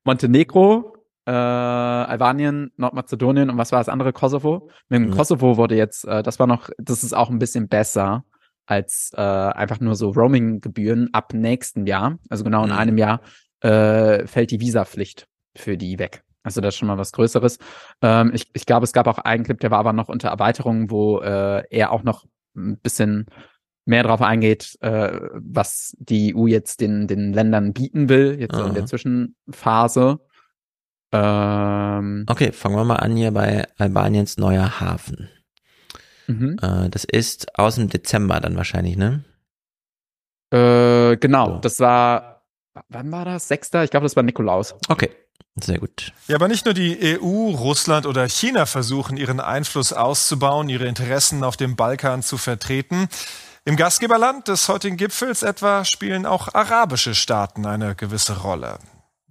Montenegro, 0.04 0.96
äh, 1.26 1.32
Albanien, 1.32 2.72
Nordmazedonien 2.78 3.50
und 3.50 3.58
was 3.58 3.72
war 3.72 3.80
das 3.80 3.90
andere? 3.90 4.14
Kosovo. 4.14 4.70
Mit 4.90 5.02
dem 5.02 5.10
mhm. 5.10 5.16
Kosovo 5.16 5.58
wurde 5.58 5.76
jetzt, 5.76 6.06
äh, 6.06 6.24
das 6.24 6.40
war 6.40 6.48
noch, 6.48 6.70
das 6.78 7.04
ist 7.04 7.14
auch 7.14 7.30
ein 7.30 7.40
bisschen 7.40 7.68
besser 7.68 8.26
als 8.66 9.12
äh, 9.16 9.22
einfach 9.22 9.80
nur 9.80 9.96
so 9.96 10.12
Roaming-Gebühren 10.12 11.10
ab 11.14 11.34
nächsten 11.34 11.88
Jahr. 11.88 12.20
Also 12.30 12.44
genau 12.44 12.64
in 12.64 12.70
mhm. 12.70 12.78
einem 12.78 12.98
Jahr 12.98 13.22
äh, 13.62 14.26
fällt 14.28 14.52
die 14.52 14.60
Visapflicht 14.60 15.28
für 15.56 15.78
die 15.78 16.00
weg. 16.00 16.24
Also 16.44 16.62
das 16.62 16.74
ist 16.74 16.80
schon 16.80 16.88
mal 16.88 16.98
was 16.98 17.12
Größeres. 17.12 17.58
Ähm, 18.02 18.32
ich, 18.34 18.50
ich 18.54 18.66
glaube, 18.66 18.86
es 18.86 18.94
gab 18.94 19.08
auch 19.08 19.20
einen 19.20 19.44
Clip, 19.44 19.60
der 19.60 19.72
war 19.72 19.80
aber 19.80 19.94
noch 19.94 20.10
unter 20.10 20.30
Erweiterung, 20.30 20.90
wo 20.90 21.20
äh, 21.20 21.64
er 21.70 21.92
auch 21.92 22.04
noch 22.04 22.26
ein 22.56 22.78
bisschen 22.78 23.26
mehr 23.86 24.04
darauf 24.04 24.22
eingeht, 24.22 24.78
äh, 24.82 25.20
was 25.34 25.96
die 26.00 26.36
EU 26.36 26.48
jetzt 26.48 26.80
den, 26.80 27.08
den 27.08 27.34
Ländern 27.34 27.74
bieten 27.74 28.08
will, 28.08 28.40
jetzt 28.40 28.56
so 28.56 28.64
in 28.64 28.74
der 28.74 28.86
Zwischenphase. 28.86 30.20
Ähm, 31.12 32.26
okay, 32.30 32.52
fangen 32.52 32.76
wir 32.76 32.86
mal 32.86 32.98
an 32.98 33.16
hier 33.16 33.32
bei 33.32 33.68
Albaniens 33.78 34.38
neuer 34.38 34.80
Hafen. 34.80 35.30
Mhm. 36.28 36.58
Äh, 36.62 36.90
das 36.90 37.04
ist 37.04 37.58
aus 37.58 37.76
dem 37.76 37.90
Dezember 37.90 38.40
dann 38.40 38.56
wahrscheinlich, 38.56 38.96
ne? 38.96 39.24
Äh, 40.52 41.18
genau, 41.18 41.54
so. 41.54 41.60
das 41.60 41.80
war, 41.80 42.39
wann 42.90 43.12
war 43.12 43.26
das? 43.26 43.48
Sechster? 43.48 43.84
Ich 43.84 43.92
glaube, 43.92 44.06
das 44.06 44.16
war 44.16 44.24
Nikolaus. 44.24 44.76
Okay. 44.88 45.10
Sehr 45.62 45.80
gut. 45.80 46.14
Ja, 46.28 46.36
aber 46.36 46.48
nicht 46.48 46.66
nur 46.66 46.74
die 46.74 47.20
EU, 47.20 47.50
Russland 47.52 48.06
oder 48.06 48.28
China 48.30 48.66
versuchen, 48.66 49.18
ihren 49.18 49.40
Einfluss 49.40 49.92
auszubauen, 49.94 50.70
ihre 50.70 50.88
Interessen 50.88 51.44
auf 51.44 51.58
dem 51.58 51.76
Balkan 51.76 52.24
zu 52.24 52.38
vertreten. 52.38 53.10
Im 53.66 53.76
Gastgeberland 53.76 54.48
des 54.48 54.70
heutigen 54.70 54.98
Gipfels 54.98 55.44
etwa 55.44 55.84
spielen 55.86 56.26
auch 56.26 56.54
arabische 56.54 57.14
Staaten 57.14 57.66
eine 57.66 57.96
gewisse 57.96 58.42
Rolle. 58.42 58.80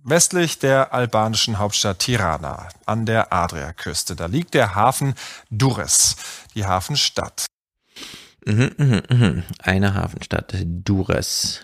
Westlich 0.04 0.58
der 0.58 0.92
albanischen 0.92 1.58
Hauptstadt 1.58 2.00
Tirana 2.00 2.68
an 2.86 3.04
der 3.04 3.32
Adriaküste. 3.32 4.14
Da 4.14 4.26
liegt 4.26 4.54
der 4.54 4.74
Hafen 4.74 5.14
Durres, 5.50 6.16
die 6.54 6.66
Hafenstadt. 6.66 7.46
Mhm, 8.44 8.70
mh, 8.76 9.02
mh. 9.08 9.42
Eine 9.62 9.94
Hafenstadt, 9.94 10.54
Durres. 10.64 11.60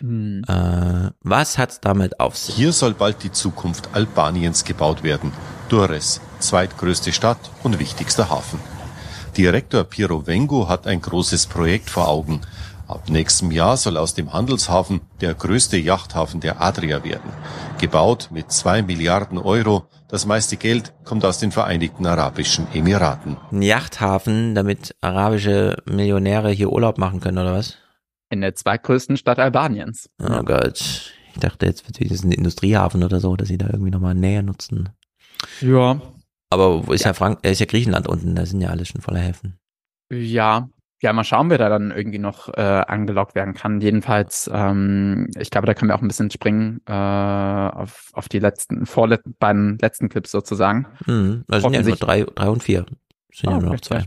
Mhm. 0.00 0.44
Äh, 0.46 1.10
was 1.22 1.58
hat's 1.58 1.80
damit 1.80 2.20
auf 2.20 2.36
sich? 2.36 2.54
Hier 2.54 2.72
soll 2.72 2.94
bald 2.94 3.22
die 3.22 3.32
Zukunft 3.32 3.90
Albaniens 3.92 4.64
gebaut 4.64 5.02
werden. 5.02 5.32
Durres, 5.68 6.20
zweitgrößte 6.38 7.12
Stadt 7.12 7.38
und 7.62 7.78
wichtigster 7.78 8.30
Hafen. 8.30 8.60
Direktor 9.36 9.84
Piero 9.84 10.26
Vengo 10.26 10.68
hat 10.68 10.86
ein 10.86 11.00
großes 11.00 11.46
Projekt 11.46 11.90
vor 11.90 12.08
Augen. 12.08 12.40
Ab 12.88 13.08
nächstem 13.08 13.50
Jahr 13.50 13.76
soll 13.76 13.96
aus 13.96 14.14
dem 14.14 14.32
Handelshafen 14.32 15.00
der 15.20 15.34
größte 15.34 15.76
Yachthafen 15.76 16.40
der 16.40 16.62
Adria 16.62 17.02
werden. 17.02 17.32
Gebaut 17.78 18.28
mit 18.30 18.52
zwei 18.52 18.80
Milliarden 18.80 19.38
Euro. 19.38 19.88
Das 20.08 20.24
meiste 20.24 20.56
Geld 20.56 20.94
kommt 21.04 21.24
aus 21.24 21.38
den 21.38 21.50
Vereinigten 21.50 22.06
Arabischen 22.06 22.68
Emiraten. 22.72 23.36
Ein 23.50 23.62
Yachthafen, 23.62 24.54
damit 24.54 24.94
arabische 25.00 25.76
Millionäre 25.84 26.50
hier 26.50 26.70
Urlaub 26.70 26.96
machen 26.96 27.18
können, 27.20 27.38
oder 27.38 27.54
was? 27.54 27.76
In 28.30 28.40
der 28.40 28.54
zweitgrößten 28.54 29.16
Stadt 29.16 29.38
Albaniens. 29.38 30.10
Oh 30.20 30.42
Gott. 30.42 31.12
Ich 31.34 31.40
dachte, 31.40 31.66
jetzt 31.66 31.86
wird 31.86 32.10
es 32.10 32.24
ein 32.24 32.32
Industriehafen 32.32 33.04
oder 33.04 33.20
so, 33.20 33.36
dass 33.36 33.48
sie 33.48 33.58
da 33.58 33.66
irgendwie 33.66 33.90
nochmal 33.90 34.14
näher 34.14 34.42
nutzen. 34.42 34.88
Ja. 35.60 36.00
Aber 36.50 36.86
wo 36.86 36.92
ist 36.92 37.04
ja, 37.04 37.10
ja 37.10 37.14
Frank, 37.14 37.44
ist 37.44 37.60
ja 37.60 37.66
Griechenland 37.66 38.08
unten, 38.08 38.34
da 38.34 38.46
sind 38.46 38.60
ja 38.60 38.70
alle 38.70 38.84
schon 38.84 39.00
voller 39.00 39.20
Häfen. 39.20 39.58
Ja, 40.10 40.68
ja, 41.02 41.12
mal 41.12 41.24
schauen, 41.24 41.50
wer 41.50 41.58
da 41.58 41.68
dann 41.68 41.90
irgendwie 41.90 42.18
noch 42.18 42.48
äh, 42.54 42.60
angelockt 42.60 43.34
werden 43.34 43.52
kann. 43.52 43.80
Jedenfalls, 43.82 44.50
ähm, 44.52 45.28
ich 45.38 45.50
glaube, 45.50 45.66
da 45.66 45.74
können 45.74 45.90
wir 45.90 45.94
auch 45.94 46.00
ein 46.00 46.08
bisschen 46.08 46.30
springen 46.30 46.80
äh, 46.86 46.92
auf, 46.92 48.10
auf 48.14 48.28
die 48.28 48.38
letzten, 48.38 48.86
vorletzten, 48.86 49.34
beiden 49.38 49.76
letzten 49.78 50.08
Clips 50.08 50.30
sozusagen. 50.30 50.86
Mhm, 51.04 51.44
da 51.48 51.60
sind 51.60 51.74
ja 51.74 51.82
nur 51.82 51.96
drei, 51.96 52.24
drei 52.24 52.48
und 52.48 52.62
vier. 52.62 52.86
Sind 53.32 53.50
oh, 53.50 53.52
ja 53.52 53.60
nur 53.60 53.72
noch 53.72 53.80
zwei. 53.82 54.04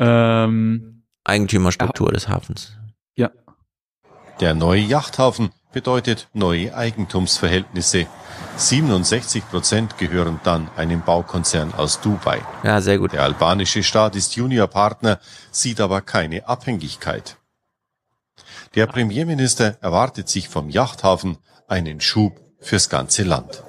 Ähm, 0.00 1.04
Eigentümerstruktur 1.24 2.08
ja. 2.08 2.12
des 2.14 2.28
Hafens. 2.28 2.78
Ja. 3.14 3.30
Der 4.40 4.54
neue 4.54 4.80
Yachthafen 4.80 5.50
bedeutet 5.72 6.28
neue 6.32 6.74
Eigentumsverhältnisse. 6.74 8.06
67 8.56 9.48
Prozent 9.48 9.98
gehören 9.98 10.40
dann 10.44 10.68
einem 10.76 11.02
Baukonzern 11.02 11.72
aus 11.74 12.00
Dubai. 12.00 12.40
Ja, 12.62 12.80
sehr 12.80 12.98
gut. 12.98 13.12
Der 13.12 13.22
albanische 13.22 13.82
Staat 13.82 14.16
ist 14.16 14.36
Juniorpartner, 14.36 15.20
sieht 15.50 15.80
aber 15.80 16.00
keine 16.00 16.46
Abhängigkeit. 16.48 17.36
Der 18.74 18.86
Premierminister 18.86 19.76
erwartet 19.80 20.28
sich 20.28 20.48
vom 20.48 20.70
Yachthafen 20.70 21.38
einen 21.68 22.00
Schub 22.00 22.40
fürs 22.60 22.88
ganze 22.88 23.22
Land. 23.22 23.62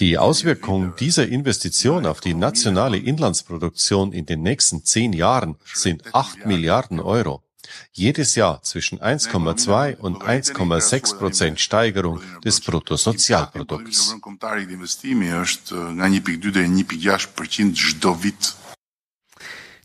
Die 0.00 0.16
Auswirkungen 0.16 0.94
dieser 0.98 1.26
Investition 1.26 2.06
auf 2.06 2.20
die 2.20 2.34
nationale 2.34 2.98
Inlandsproduktion 2.98 4.12
in 4.12 4.26
den 4.26 4.42
nächsten 4.42 4.84
zehn 4.84 5.12
Jahren 5.12 5.56
sind 5.74 6.14
8 6.14 6.46
Milliarden 6.46 7.00
Euro. 7.00 7.42
Jedes 7.92 8.34
Jahr 8.34 8.62
zwischen 8.62 8.98
1,2 9.00 9.96
und 9.96 10.22
1,6 10.22 11.18
Prozent 11.18 11.60
Steigerung 11.60 12.20
des 12.44 12.60
Bruttosozialprodukts. 12.60 14.16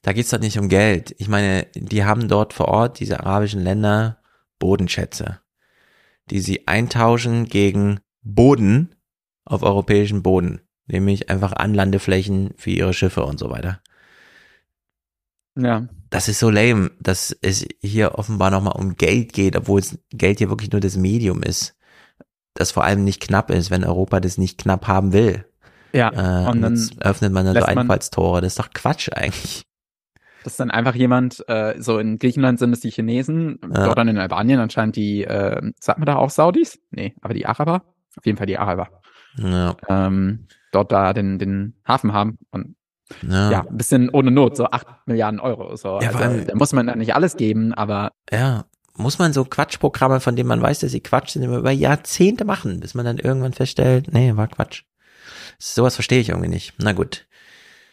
Da 0.01 0.11
geht 0.11 0.25
es 0.25 0.31
doch 0.31 0.39
nicht 0.39 0.59
um 0.59 0.67
Geld. 0.69 1.15
Ich 1.17 1.29
meine, 1.29 1.67
die 1.75 2.03
haben 2.03 2.27
dort 2.27 2.53
vor 2.53 2.67
Ort, 2.67 2.99
diese 2.99 3.21
arabischen 3.21 3.61
Länder, 3.61 4.21
Bodenschätze, 4.59 5.39
die 6.29 6.39
sie 6.39 6.67
eintauschen 6.67 7.45
gegen 7.45 7.99
Boden 8.21 8.95
auf 9.45 9.61
europäischen 9.61 10.23
Boden, 10.23 10.61
nämlich 10.87 11.29
einfach 11.29 11.53
Anlandeflächen 11.53 12.53
für 12.57 12.71
ihre 12.71 12.93
Schiffe 12.93 13.23
und 13.25 13.39
so 13.39 13.49
weiter. 13.49 13.82
Ja. 15.55 15.87
Das 16.09 16.27
ist 16.27 16.39
so 16.39 16.49
lame, 16.49 16.91
dass 16.99 17.35
es 17.41 17.65
hier 17.81 18.15
offenbar 18.15 18.51
nochmal 18.51 18.75
um 18.75 18.95
Geld 18.95 19.33
geht, 19.33 19.55
obwohl 19.55 19.79
es 19.79 19.97
Geld 20.11 20.39
hier 20.39 20.49
wirklich 20.49 20.71
nur 20.71 20.81
das 20.81 20.97
Medium 20.97 21.41
ist. 21.41 21.75
Das 22.53 22.71
vor 22.71 22.83
allem 22.83 23.03
nicht 23.03 23.21
knapp 23.21 23.49
ist, 23.49 23.71
wenn 23.71 23.83
Europa 23.83 24.19
das 24.19 24.37
nicht 24.37 24.59
knapp 24.59 24.87
haben 24.87 25.11
will. 25.11 25.45
Ja. 25.91 26.09
Äh, 26.45 26.49
und 26.49 26.61
dann 26.61 26.89
öffnet 26.99 27.33
man 27.33 27.45
dann 27.45 27.55
so 27.55 27.63
Einfallstore. 27.63 28.41
Das 28.41 28.53
ist 28.53 28.59
doch 28.59 28.71
Quatsch 28.73 29.09
eigentlich. 29.11 29.63
Das 30.43 30.53
ist 30.53 30.59
dann 30.59 30.71
einfach 30.71 30.95
jemand, 30.95 31.43
äh, 31.47 31.75
so 31.79 31.99
in 31.99 32.19
Griechenland 32.19 32.59
sind 32.59 32.73
es 32.73 32.81
die 32.81 32.91
Chinesen, 32.91 33.59
ja. 33.63 33.85
dort 33.85 33.97
dann 33.97 34.09
in 34.09 34.17
Albanien 34.17 34.59
anscheinend 34.59 34.95
die, 34.97 35.23
äh, 35.23 35.61
sagt 35.79 35.99
man 35.99 36.05
da 36.05 36.17
auch 36.17 36.29
Saudis? 36.29 36.79
Nee, 36.91 37.15
aber 37.21 37.33
die 37.33 37.45
Araber? 37.45 37.83
Auf 38.17 38.25
jeden 38.25 38.37
Fall 38.37 38.47
die 38.47 38.57
Araber. 38.57 38.89
Ja. 39.37 39.75
Ähm, 39.87 40.47
dort 40.71 40.91
da 40.91 41.13
den, 41.13 41.39
den 41.39 41.75
Hafen 41.87 42.13
haben 42.13 42.37
und 42.51 42.75
ja. 43.27 43.51
ja, 43.51 43.59
ein 43.61 43.77
bisschen 43.77 44.09
ohne 44.09 44.31
Not, 44.31 44.57
so 44.57 44.65
acht 44.65 44.87
Milliarden 45.05 45.39
Euro. 45.39 45.75
So. 45.75 45.99
Ja, 46.01 46.09
also, 46.09 46.19
weil, 46.19 46.45
da 46.45 46.55
muss 46.55 46.73
man 46.73 46.87
da 46.87 46.95
nicht 46.95 47.15
alles 47.15 47.37
geben, 47.37 47.73
aber. 47.73 48.11
Ja, 48.31 48.65
muss 48.95 49.19
man 49.19 49.33
so 49.33 49.43
Quatschprogramme, 49.45 50.19
von 50.19 50.35
denen 50.35 50.49
man 50.49 50.61
weiß, 50.61 50.79
dass 50.79 50.91
sie 50.91 51.01
Quatsch 51.01 51.31
sind, 51.31 51.43
über 51.43 51.71
Jahrzehnte 51.71 52.45
machen, 52.45 52.79
bis 52.79 52.93
man 52.93 53.05
dann 53.05 53.17
irgendwann 53.17 53.53
feststellt, 53.53 54.13
nee, 54.13 54.35
war 54.35 54.47
Quatsch. 54.47 54.83
Sowas 55.57 55.95
verstehe 55.95 56.19
ich 56.19 56.29
irgendwie 56.29 56.49
nicht. 56.49 56.73
Na 56.77 56.93
gut. 56.93 57.27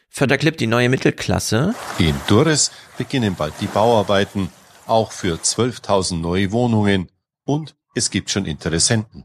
Vierter 0.09 0.39
Clip, 0.39 0.57
die 0.57 0.67
neue 0.67 0.89
Mittelklasse. 0.89 1.75
In 1.99 2.15
Durres 2.27 2.73
beginnen 2.99 3.37
bald 3.37 3.55
die 3.61 3.67
Bauarbeiten, 3.67 4.51
auch 4.87 5.13
für 5.13 5.37
12.000 5.37 6.21
neue 6.21 6.51
Wohnungen 6.53 7.09
und 7.45 7.77
es 7.95 8.11
gibt 8.11 8.31
schon 8.31 8.45
Interessenten. 8.45 9.25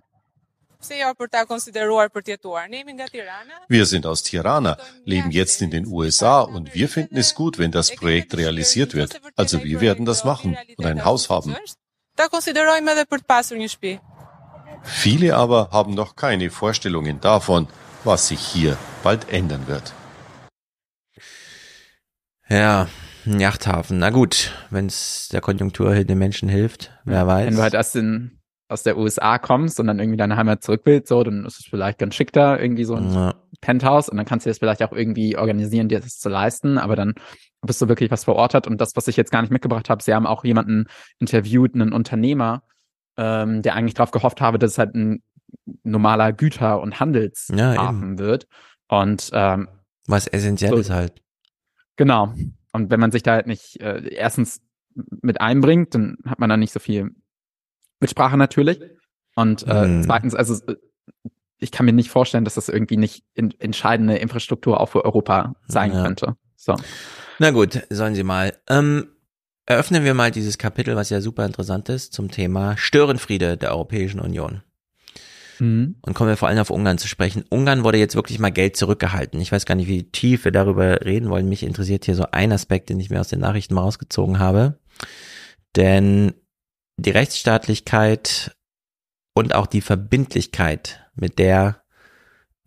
Wir 3.67 3.85
sind 3.85 4.05
aus 4.05 4.23
Tirana, 4.23 4.77
leben 5.03 5.31
jetzt 5.31 5.61
in 5.61 5.71
den 5.71 5.87
USA 5.87 6.41
und 6.41 6.73
wir 6.73 6.89
finden 6.89 7.17
es 7.17 7.35
gut, 7.35 7.57
wenn 7.57 7.71
das 7.71 7.95
Projekt 7.95 8.35
realisiert 8.37 8.93
wird. 8.93 9.19
Also 9.35 9.63
wir 9.63 9.81
werden 9.81 10.05
das 10.05 10.23
machen 10.23 10.57
und 10.77 10.85
ein 10.85 11.05
Haus 11.05 11.29
haben. 11.29 11.55
Viele 14.83 15.35
aber 15.35 15.69
haben 15.71 15.93
noch 15.93 16.15
keine 16.15 16.49
Vorstellungen 16.49 17.19
davon, 17.19 17.67
was 18.03 18.27
sich 18.27 18.39
hier 18.39 18.77
bald 19.03 19.29
ändern 19.29 19.67
wird. 19.67 19.93
Ja, 22.47 22.87
ein 23.25 23.39
Yachthafen. 23.39 23.97
Na 23.97 24.11
gut, 24.11 24.53
wenn 24.69 24.85
es 24.85 25.29
der 25.31 25.41
Konjunktur 25.41 26.03
den 26.03 26.17
Menschen 26.17 26.47
hilft, 26.47 26.91
wer 27.03 27.25
weiß. 27.25 27.47
Wenn 27.47 27.55
du 27.55 27.61
halt 27.63 27.73
erst 27.73 27.95
in 27.95 28.39
aus 28.67 28.83
der 28.83 28.97
USA 28.97 29.37
kommst 29.37 29.79
und 29.79 29.87
dann 29.87 29.99
irgendwie 29.99 30.17
deine 30.17 30.37
Heimat 30.37 30.63
zurück 30.63 30.81
willst, 30.85 31.07
so, 31.07 31.23
dann 31.23 31.45
ist 31.45 31.59
es 31.59 31.65
vielleicht 31.65 31.99
ganz 31.99 32.15
schick 32.15 32.31
da, 32.31 32.57
irgendwie 32.57 32.83
so 32.83 32.95
ein 32.95 33.13
ja. 33.13 33.35
Penthouse 33.61 34.09
und 34.09 34.17
dann 34.17 34.25
kannst 34.25 34.45
du 34.45 34.49
das 34.49 34.57
vielleicht 34.57 34.81
auch 34.81 34.91
irgendwie 34.91 35.37
organisieren, 35.37 35.87
dir 35.87 35.99
das 35.99 36.19
zu 36.19 36.29
leisten, 36.29 36.77
aber 36.77 36.95
dann 36.95 37.13
bist 37.61 37.81
du 37.81 37.87
wirklich 37.87 38.11
was 38.11 38.23
vor 38.23 38.35
Ort 38.35 38.53
hat 38.53 38.67
und 38.67 38.81
das, 38.81 38.95
was 38.95 39.07
ich 39.07 39.17
jetzt 39.17 39.31
gar 39.31 39.41
nicht 39.41 39.51
mitgebracht 39.51 39.89
habe, 39.89 40.01
sie 40.01 40.13
haben 40.13 40.25
auch 40.25 40.43
jemanden 40.43 40.85
interviewt, 41.19 41.75
einen 41.75 41.93
Unternehmer, 41.93 42.63
ähm, 43.17 43.61
der 43.61 43.75
eigentlich 43.75 43.93
darauf 43.93 44.11
gehofft 44.11 44.41
habe, 44.41 44.57
dass 44.57 44.71
es 44.71 44.77
halt 44.77 44.95
ein 44.95 45.21
normaler 45.83 46.33
Güter- 46.33 46.81
und 46.81 46.99
Handelshafen 46.99 48.17
ja, 48.17 48.17
wird 48.17 48.47
und 48.87 49.29
ähm, 49.33 49.67
was 50.07 50.27
essentiell 50.27 50.71
so, 50.71 50.77
ist 50.77 50.89
halt. 50.89 51.13
Genau. 51.95 52.33
Und 52.73 52.91
wenn 52.91 52.99
man 52.99 53.11
sich 53.11 53.23
da 53.23 53.33
halt 53.33 53.47
nicht 53.47 53.79
äh, 53.79 54.07
erstens 54.13 54.61
mit 55.21 55.41
einbringt, 55.41 55.95
dann 55.95 56.17
hat 56.25 56.39
man 56.39 56.49
da 56.49 56.57
nicht 56.57 56.73
so 56.73 56.79
viel 56.79 57.11
Mitsprache 58.05 58.37
natürlich. 58.37 58.79
Und 59.35 59.67
äh, 59.67 59.87
mhm. 59.87 60.03
zweitens, 60.03 60.35
also 60.35 60.55
ich 61.57 61.71
kann 61.71 61.85
mir 61.85 61.93
nicht 61.93 62.09
vorstellen, 62.09 62.45
dass 62.45 62.55
das 62.55 62.69
irgendwie 62.69 62.97
nicht 62.97 63.23
in, 63.33 63.53
entscheidende 63.59 64.15
Infrastruktur 64.17 64.79
auch 64.79 64.89
für 64.89 65.03
Europa 65.03 65.55
sein 65.67 65.91
ja. 65.91 66.03
könnte. 66.03 66.35
So. 66.55 66.75
Na 67.39 67.51
gut, 67.51 67.81
sollen 67.89 68.15
Sie 68.15 68.23
mal. 68.23 68.53
Ähm, 68.69 69.07
eröffnen 69.65 70.03
wir 70.03 70.13
mal 70.13 70.31
dieses 70.31 70.57
Kapitel, 70.57 70.95
was 70.95 71.09
ja 71.09 71.21
super 71.21 71.45
interessant 71.45 71.89
ist, 71.89 72.13
zum 72.13 72.31
Thema 72.31 72.77
Störenfriede 72.77 73.57
der 73.57 73.71
Europäischen 73.71 74.19
Union. 74.19 74.61
Mhm. 75.59 75.95
Und 76.01 76.13
kommen 76.13 76.29
wir 76.29 76.37
vor 76.37 76.49
allem 76.49 76.59
auf 76.59 76.69
Ungarn 76.69 76.97
zu 76.97 77.07
sprechen. 77.07 77.43
Ungarn 77.49 77.83
wurde 77.83 77.97
jetzt 77.97 78.15
wirklich 78.15 78.39
mal 78.39 78.51
Geld 78.51 78.75
zurückgehalten. 78.77 79.39
Ich 79.41 79.51
weiß 79.51 79.65
gar 79.65 79.75
nicht, 79.75 79.87
wie 79.87 80.03
tief 80.03 80.45
wir 80.45 80.51
darüber 80.51 81.01
reden 81.01 81.29
wollen. 81.29 81.49
Mich 81.49 81.63
interessiert 81.63 82.05
hier 82.05 82.15
so 82.15 82.25
ein 82.31 82.51
Aspekt, 82.51 82.89
den 82.89 82.99
ich 82.99 83.09
mir 83.09 83.19
aus 83.19 83.29
den 83.29 83.39
Nachrichten 83.39 83.73
mal 83.73 83.81
rausgezogen 83.81 84.39
habe. 84.39 84.79
Denn 85.75 86.33
die 86.97 87.11
Rechtsstaatlichkeit 87.11 88.55
und 89.33 89.53
auch 89.53 89.67
die 89.67 89.81
Verbindlichkeit, 89.81 91.01
mit 91.15 91.39
der 91.39 91.81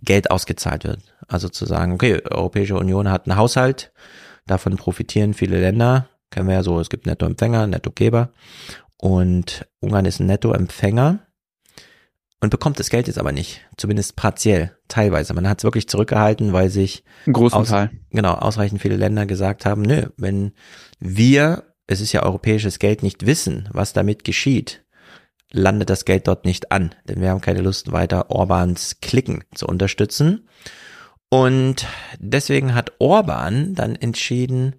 Geld 0.01 0.31
ausgezahlt 0.31 0.85
wird. 0.85 1.01
Also 1.27 1.49
zu 1.49 1.67
sagen, 1.67 1.93
okay, 1.93 2.23
Europäische 2.31 2.77
Union 2.77 3.11
hat 3.11 3.27
einen 3.27 3.37
Haushalt, 3.37 3.93
davon 4.47 4.77
profitieren 4.77 5.35
viele 5.35 5.61
Länder, 5.61 6.09
kennen 6.31 6.49
wir 6.49 6.55
ja 6.55 6.63
so, 6.63 6.81
es 6.81 6.91
gibt 6.91 7.07
Nettoempfänger, 7.07 7.67
Nettogeber 7.67 8.33
und 8.97 9.67
Ungarn 9.81 10.07
ist 10.07 10.21
ein 10.21 10.27
Nettoempfänger 10.27 11.21
und 12.41 12.51
bekommt 12.51 12.79
das 12.79 12.91
Geld 12.91 13.09
jetzt 13.09 13.19
aber 13.19 13.33
nicht, 13.33 13.67
zumindest 13.77 14.17
partiell, 14.17 14.77
teilweise. 14.87 15.35
Man 15.35 15.49
hat 15.49 15.59
es 15.59 15.65
wirklich 15.65 15.89
zurückgehalten, 15.89 16.53
weil 16.53 16.71
sich 16.71 17.05
aus, 17.55 17.91
genau 18.11 18.35
ausreichend 18.35 18.81
viele 18.81 18.97
Länder 18.97 19.27
gesagt 19.27 19.67
haben, 19.67 19.83
nö, 19.83 20.07
wenn 20.17 20.53
wir, 21.01 21.68
es 21.89 22.01
ist 22.01 22.13
ja 22.13 22.23
europäisches 22.23 22.79
Geld, 22.79 23.03
nicht 23.03 23.27
wissen, 23.27 23.69
was 23.73 23.93
damit 23.93 24.23
geschieht, 24.23 24.85
landet 25.51 25.91
das 25.91 26.05
Geld 26.05 26.29
dort 26.29 26.45
nicht 26.45 26.71
an, 26.71 26.95
denn 27.09 27.21
wir 27.21 27.31
haben 27.31 27.41
keine 27.41 27.63
Lust 27.63 27.91
weiter 27.91 28.31
Orbans 28.31 29.01
Klicken 29.01 29.43
zu 29.55 29.67
unterstützen. 29.67 30.49
Und 31.31 31.87
deswegen 32.19 32.75
hat 32.75 32.93
Orban 32.99 33.75
dann 33.75 33.97
entschieden, 33.97 34.77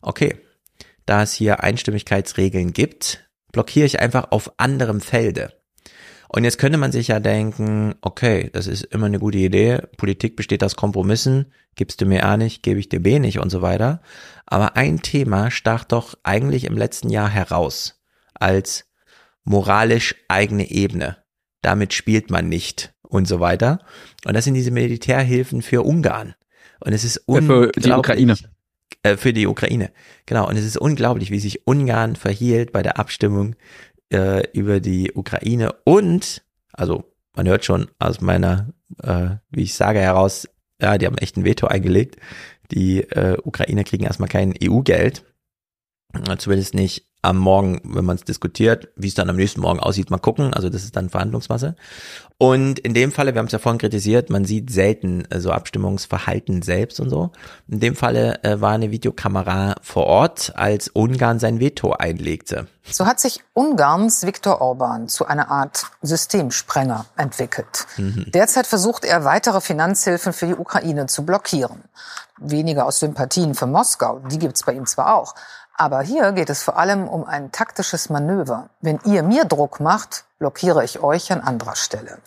okay, 0.00 0.38
da 1.04 1.22
es 1.22 1.32
hier 1.32 1.62
Einstimmigkeitsregeln 1.62 2.72
gibt, 2.72 3.28
blockiere 3.50 3.86
ich 3.86 4.00
einfach 4.00 4.30
auf 4.30 4.52
anderem 4.58 5.00
Felde. 5.00 5.52
Und 6.34 6.44
jetzt 6.44 6.58
könnte 6.58 6.78
man 6.78 6.92
sich 6.92 7.08
ja 7.08 7.20
denken, 7.20 7.94
okay, 8.00 8.48
das 8.54 8.66
ist 8.66 8.84
immer 8.84 9.06
eine 9.06 9.18
gute 9.18 9.36
Idee. 9.36 9.82
Politik 9.98 10.34
besteht 10.34 10.64
aus 10.64 10.76
Kompromissen. 10.76 11.52
Gibst 11.74 12.00
du 12.00 12.06
mir 12.06 12.24
A 12.24 12.38
nicht, 12.38 12.62
gebe 12.62 12.80
ich 12.80 12.88
dir 12.88 13.00
B 13.00 13.18
nicht 13.18 13.38
und 13.38 13.50
so 13.50 13.60
weiter. 13.60 14.00
Aber 14.46 14.76
ein 14.76 15.02
Thema 15.02 15.50
stach 15.50 15.84
doch 15.84 16.14
eigentlich 16.22 16.64
im 16.64 16.76
letzten 16.76 17.10
Jahr 17.10 17.28
heraus 17.28 18.02
als 18.32 18.86
moralisch 19.44 20.14
eigene 20.28 20.70
Ebene. 20.70 21.18
Damit 21.60 21.92
spielt 21.92 22.30
man 22.30 22.48
nicht 22.48 22.94
und 23.02 23.28
so 23.28 23.40
weiter. 23.40 23.80
Und 24.24 24.34
das 24.34 24.44
sind 24.44 24.54
diese 24.54 24.70
Militärhilfen 24.70 25.60
für 25.60 25.82
Ungarn. 25.82 26.34
Und 26.80 26.94
es 26.94 27.04
ist 27.04 27.18
unglaublich. 27.26 27.74
Für 27.74 27.80
die 27.80 27.92
Ukraine. 27.92 28.36
Äh, 29.02 29.16
für 29.16 29.32
die 29.34 29.46
Ukraine. 29.46 29.92
Genau. 30.26 30.48
Und 30.48 30.56
es 30.56 30.64
ist 30.64 30.78
unglaublich, 30.78 31.30
wie 31.30 31.40
sich 31.40 31.66
Ungarn 31.66 32.16
verhielt 32.16 32.72
bei 32.72 32.82
der 32.82 32.98
Abstimmung 32.98 33.54
äh, 34.12 34.46
über 34.52 34.80
die 34.80 35.12
Ukraine 35.14 35.72
und, 35.84 36.42
also 36.72 37.04
man 37.34 37.48
hört 37.48 37.64
schon 37.64 37.88
aus 37.98 38.20
meiner, 38.20 38.68
äh, 39.02 39.36
wie 39.50 39.62
ich 39.62 39.74
sage, 39.74 40.00
heraus, 40.00 40.48
ja, 40.80 40.98
die 40.98 41.06
haben 41.06 41.18
echt 41.18 41.36
ein 41.36 41.44
Veto 41.44 41.66
eingelegt. 41.66 42.16
Die 42.70 43.02
äh, 43.02 43.38
Ukrainer 43.42 43.84
kriegen 43.84 44.04
erstmal 44.04 44.28
kein 44.28 44.54
EU-Geld. 44.62 45.24
Zumindest 46.38 46.74
nicht 46.74 47.06
am 47.22 47.38
Morgen, 47.38 47.80
wenn 47.84 48.04
man 48.04 48.16
es 48.16 48.24
diskutiert, 48.24 48.88
wie 48.96 49.08
es 49.08 49.14
dann 49.14 49.30
am 49.30 49.36
nächsten 49.36 49.60
Morgen 49.60 49.80
aussieht, 49.80 50.10
mal 50.10 50.18
gucken. 50.18 50.52
Also 50.52 50.68
das 50.68 50.84
ist 50.84 50.96
dann 50.96 51.08
Verhandlungsmasse. 51.08 51.76
Und 52.42 52.80
in 52.80 52.92
dem 52.92 53.12
Falle, 53.12 53.34
wir 53.34 53.38
haben 53.38 53.46
es 53.46 53.52
ja 53.52 53.60
vorhin 53.60 53.78
kritisiert, 53.78 54.28
man 54.28 54.44
sieht 54.44 54.72
selten 54.72 55.24
äh, 55.30 55.38
so 55.38 55.52
Abstimmungsverhalten 55.52 56.62
selbst 56.62 56.98
und 56.98 57.08
so. 57.08 57.30
In 57.68 57.78
dem 57.78 57.94
Falle 57.94 58.42
äh, 58.42 58.60
war 58.60 58.72
eine 58.72 58.90
Videokamera 58.90 59.76
vor 59.80 60.06
Ort, 60.06 60.52
als 60.56 60.88
Ungarn 60.88 61.38
sein 61.38 61.60
Veto 61.60 61.92
einlegte. 61.92 62.66
So 62.82 63.06
hat 63.06 63.20
sich 63.20 63.44
Ungarns 63.52 64.26
Viktor 64.26 64.60
Orban 64.60 65.06
zu 65.06 65.24
einer 65.24 65.52
Art 65.52 65.86
Systemsprenger 66.02 67.06
entwickelt. 67.16 67.86
Mhm. 67.96 68.26
Derzeit 68.34 68.66
versucht 68.66 69.04
er, 69.04 69.24
weitere 69.24 69.60
Finanzhilfen 69.60 70.32
für 70.32 70.48
die 70.48 70.56
Ukraine 70.56 71.06
zu 71.06 71.24
blockieren. 71.24 71.84
Weniger 72.38 72.86
aus 72.86 72.98
Sympathien 72.98 73.54
für 73.54 73.68
Moskau, 73.68 74.18
die 74.28 74.40
gibt 74.40 74.56
es 74.56 74.64
bei 74.64 74.72
ihm 74.72 74.86
zwar 74.86 75.14
auch, 75.14 75.36
aber 75.82 76.00
hier 76.02 76.30
geht 76.30 76.48
es 76.48 76.62
vor 76.62 76.78
allem 76.78 77.08
um 77.08 77.24
ein 77.24 77.50
taktisches 77.50 78.08
Manöver. 78.08 78.68
Wenn 78.80 79.00
ihr 79.04 79.24
mir 79.24 79.44
Druck 79.44 79.80
macht, 79.80 80.22
blockiere 80.38 80.84
ich 80.84 81.02
euch 81.02 81.32
an 81.32 81.40
anderer 81.40 81.74
Stelle. 81.74 82.18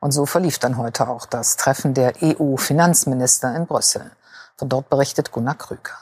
Und 0.00 0.12
so 0.12 0.26
verlief 0.26 0.58
dann 0.58 0.76
heute 0.76 1.08
auch 1.08 1.24
das 1.24 1.56
Treffen 1.56 1.94
der 1.94 2.12
EU-Finanzminister 2.20 3.56
in 3.56 3.66
Brüssel. 3.66 4.10
Von 4.58 4.68
dort 4.68 4.90
berichtet 4.90 5.32
Gunnar 5.32 5.54
Krüger. 5.54 5.94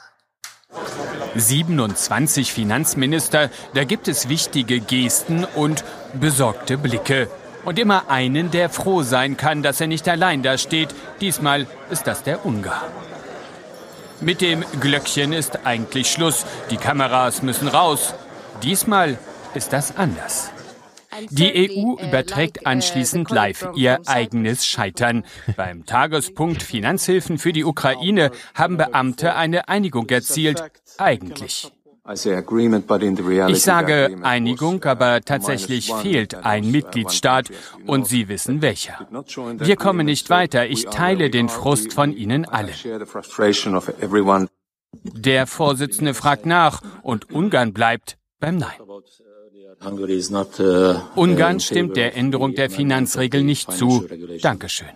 27 1.35 2.51
Finanzminister, 2.51 3.49
da 3.73 3.85
gibt 3.85 4.09
es 4.09 4.27
wichtige 4.27 4.81
Gesten 4.81 5.45
und 5.45 5.85
besorgte 6.13 6.77
Blicke. 6.77 7.29
Und 7.63 7.79
immer 7.79 8.09
einen, 8.09 8.51
der 8.51 8.69
froh 8.69 9.03
sein 9.03 9.37
kann, 9.37 9.63
dass 9.63 9.79
er 9.79 9.87
nicht 9.87 10.09
allein 10.09 10.43
da 10.43 10.57
steht. 10.57 10.93
Diesmal 11.21 11.65
ist 11.89 12.07
das 12.07 12.23
der 12.23 12.45
Ungar. 12.45 12.81
Mit 14.23 14.39
dem 14.39 14.63
Glöckchen 14.79 15.33
ist 15.33 15.65
eigentlich 15.65 16.09
Schluss. 16.09 16.45
Die 16.71 16.77
Kameras 16.77 17.41
müssen 17.41 17.67
raus. 17.67 18.13
Diesmal 18.61 19.17
ist 19.53 19.73
das 19.73 19.97
anders. 19.97 20.49
Die 21.29 21.69
EU 21.69 22.01
überträgt 22.01 22.65
anschließend 22.65 23.29
live 23.29 23.67
ihr 23.75 23.99
eigenes 24.05 24.65
Scheitern. 24.65 25.25
Beim 25.57 25.85
Tagespunkt 25.85 26.63
Finanzhilfen 26.63 27.37
für 27.37 27.51
die 27.51 27.65
Ukraine 27.65 28.31
haben 28.55 28.77
Beamte 28.77 29.35
eine 29.35 29.67
Einigung 29.67 30.09
erzielt. 30.09 30.63
Eigentlich. 30.97 31.71
Ich 32.05 33.61
sage 33.61 34.17
Einigung, 34.23 34.83
aber 34.83 35.21
tatsächlich 35.21 35.93
fehlt 35.93 36.35
ein 36.35 36.69
Mitgliedstaat 36.69 37.49
und 37.87 38.07
Sie 38.07 38.27
wissen 38.27 38.61
welcher. 38.61 39.07
Wir 39.57 39.77
kommen 39.77 40.05
nicht 40.05 40.29
weiter. 40.29 40.67
Ich 40.67 40.85
teile 40.85 41.29
den 41.29 41.47
Frust 41.47 41.93
von 41.93 42.11
Ihnen 42.11 42.43
allen. 42.43 42.73
Der 45.01 45.47
Vorsitzende 45.47 46.13
fragt 46.13 46.45
nach 46.45 46.81
und 47.03 47.31
Ungarn 47.31 47.71
bleibt 47.73 48.17
beim 48.41 48.57
Nein. 48.57 48.79
Ungarn 51.15 51.59
stimmt 51.61 51.95
der 51.95 52.17
Änderung 52.17 52.53
der 52.53 52.69
Finanzregel 52.69 53.43
nicht 53.43 53.71
zu. 53.71 54.05
Dankeschön. 54.41 54.89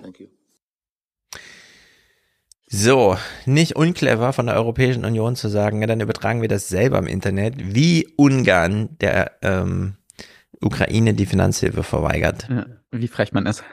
So, 2.70 3.18
nicht 3.46 3.78
unclever 3.78 4.34
von 4.34 4.48
der 4.48 4.56
Europäischen 4.56 5.06
Union 5.06 5.38
zu 5.38 5.48
sagen, 5.48 5.80
ja, 5.80 5.88
dann 5.88 6.02
übertragen 6.02 6.42
wir 6.42 6.50
das 6.50 6.68
selber 6.68 6.98
im 6.98 7.08
Internet, 7.08 7.56
wie 7.74 8.08
Ungarn 8.18 8.98
der 9.00 9.32
ähm, 9.42 9.96
Ukraine 10.62 11.14
die 11.14 11.26
Finanzhilfe 11.26 11.84
verweigert. 11.84 12.48
Ja, 12.50 12.66
wie 12.92 13.08
frech 13.08 13.32
man 13.32 13.46
ist. 13.46 13.64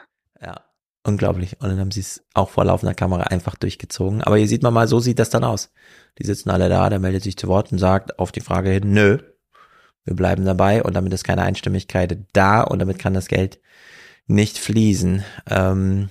Ja, 0.40 0.60
unglaublich. 1.02 1.60
Und 1.60 1.70
dann 1.70 1.80
haben 1.80 1.90
sie 1.90 2.00
es 2.00 2.24
auch 2.34 2.50
vor 2.50 2.64
laufender 2.64 2.94
Kamera 2.94 3.24
einfach 3.24 3.56
durchgezogen. 3.56 4.22
Aber 4.22 4.36
hier 4.36 4.46
sieht 4.46 4.62
man 4.62 4.72
mal, 4.72 4.86
so 4.86 5.00
sieht 5.00 5.18
das 5.18 5.30
dann 5.30 5.42
aus. 5.42 5.72
Die 6.20 6.26
sitzen 6.26 6.50
alle 6.50 6.68
da, 6.68 6.88
der 6.88 7.00
meldet 7.00 7.24
sich 7.24 7.36
zu 7.36 7.48
Wort 7.48 7.72
und 7.72 7.78
sagt 7.78 8.20
auf 8.20 8.30
die 8.30 8.40
Frage 8.40 8.70
hin, 8.70 8.92
nö, 8.92 9.18
wir 10.04 10.14
bleiben 10.14 10.44
dabei 10.44 10.84
und 10.84 10.94
damit 10.94 11.12
ist 11.12 11.24
keine 11.24 11.42
Einstimmigkeit 11.42 12.18
da 12.32 12.60
und 12.60 12.78
damit 12.78 13.00
kann 13.00 13.14
das 13.14 13.26
Geld 13.26 13.58
nicht 14.26 14.58
fließen. 14.58 15.24
Ähm, 15.50 16.10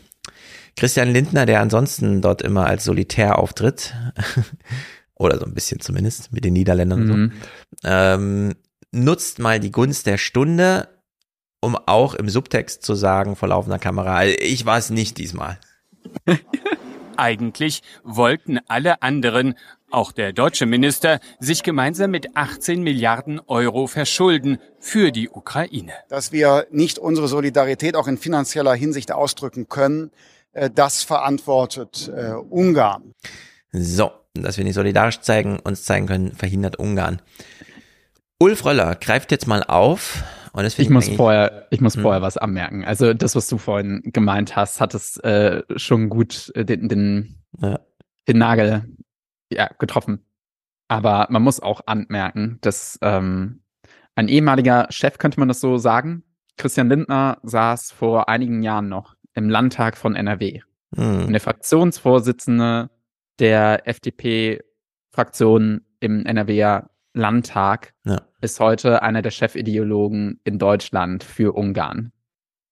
Christian 0.75 1.11
Lindner, 1.11 1.45
der 1.45 1.61
ansonsten 1.61 2.21
dort 2.21 2.41
immer 2.41 2.65
als 2.65 2.83
Solitär 2.83 3.37
auftritt, 3.37 3.93
oder 5.15 5.39
so 5.39 5.45
ein 5.45 5.53
bisschen 5.53 5.79
zumindest 5.79 6.31
mit 6.31 6.43
den 6.43 6.53
Niederländern 6.53 7.05
mhm. 7.05 7.11
und 7.11 7.33
so, 7.33 7.89
ähm, 7.89 8.53
nutzt 8.91 9.39
mal 9.39 9.59
die 9.59 9.71
Gunst 9.71 10.05
der 10.05 10.17
Stunde, 10.17 10.87
um 11.61 11.75
auch 11.75 12.13
im 12.13 12.29
Subtext 12.29 12.83
zu 12.83 12.93
sagen 12.93 13.35
vor 13.35 13.49
laufender 13.49 13.79
Kamera, 13.79 14.25
ich 14.25 14.65
war 14.65 14.77
es 14.77 14.89
nicht 14.89 15.17
diesmal. 15.17 15.57
Eigentlich 17.17 17.83
wollten 18.03 18.59
alle 18.67 19.01
anderen, 19.01 19.55
auch 19.91 20.11
der 20.11 20.33
deutsche 20.33 20.65
Minister, 20.65 21.19
sich 21.39 21.61
gemeinsam 21.61 22.09
mit 22.09 22.35
18 22.35 22.81
Milliarden 22.81 23.39
Euro 23.39 23.85
verschulden 23.85 24.57
für 24.79 25.11
die 25.11 25.29
Ukraine. 25.29 25.93
Dass 26.09 26.31
wir 26.31 26.65
nicht 26.71 26.97
unsere 26.97 27.27
Solidarität 27.27 27.95
auch 27.95 28.07
in 28.07 28.17
finanzieller 28.17 28.73
Hinsicht 28.73 29.11
ausdrücken 29.11 29.69
können, 29.69 30.07
äh, 30.07 30.32
das 30.73 31.03
verantwortet 31.03 32.11
äh, 32.15 32.33
Ungarn. 32.33 33.13
So, 33.71 34.11
dass 34.33 34.57
wir 34.57 34.63
nicht 34.63 34.75
solidarisch 34.75 35.21
zeigen, 35.21 35.59
uns 35.59 35.83
zeigen 35.83 36.07
können, 36.07 36.33
verhindert 36.33 36.77
Ungarn. 36.77 37.21
Ulf 38.39 38.65
Röller 38.65 38.95
greift 38.95 39.31
jetzt 39.31 39.47
mal 39.47 39.63
auf. 39.63 40.23
Und 40.53 40.63
das 40.63 40.77
ich, 40.77 40.89
muss 40.89 41.09
vorher, 41.09 41.67
ich 41.71 41.81
muss 41.81 41.95
hm. 41.95 42.03
vorher 42.03 42.21
was 42.21 42.37
anmerken. 42.37 42.85
Also 42.85 43.13
das, 43.15 43.35
was 43.35 43.47
du 43.47 43.57
vorhin 43.57 44.01
gemeint 44.05 44.55
hast, 44.55 44.79
hat 44.79 44.93
es 44.93 45.17
äh, 45.17 45.63
schon 45.77 46.09
gut 46.09 46.51
äh, 46.53 46.63
den, 46.63 46.87
den, 46.87 47.43
ja. 47.59 47.79
den 48.27 48.37
Nagel 48.37 48.83
ja, 49.51 49.69
getroffen. 49.79 50.25
Aber 50.87 51.27
man 51.31 51.41
muss 51.41 51.59
auch 51.59 51.81
anmerken, 51.87 52.59
dass 52.61 52.99
ähm, 53.01 53.63
ein 54.13 54.27
ehemaliger 54.27 54.85
Chef, 54.91 55.17
könnte 55.17 55.39
man 55.39 55.47
das 55.47 55.59
so 55.59 55.77
sagen, 55.77 56.23
Christian 56.57 56.89
Lindner 56.89 57.39
saß 57.41 57.91
vor 57.91 58.29
einigen 58.29 58.61
Jahren 58.61 58.89
noch 58.89 59.15
im 59.33 59.49
Landtag 59.49 59.97
von 59.97 60.15
NRW. 60.15 60.61
Mhm. 60.95 61.25
Und 61.25 61.33
der 61.33 61.41
Fraktionsvorsitzende 61.41 62.89
der 63.39 63.87
FDP-Fraktion 63.87 65.81
im 65.99 66.25
NRWer 66.25 66.89
Landtag 67.13 67.93
ja. 68.05 68.21
ist 68.41 68.59
heute 68.59 69.01
einer 69.03 69.21
der 69.21 69.31
Chefideologen 69.31 70.39
in 70.43 70.59
Deutschland 70.59 71.23
für 71.23 71.55
Ungarn. 71.55 72.11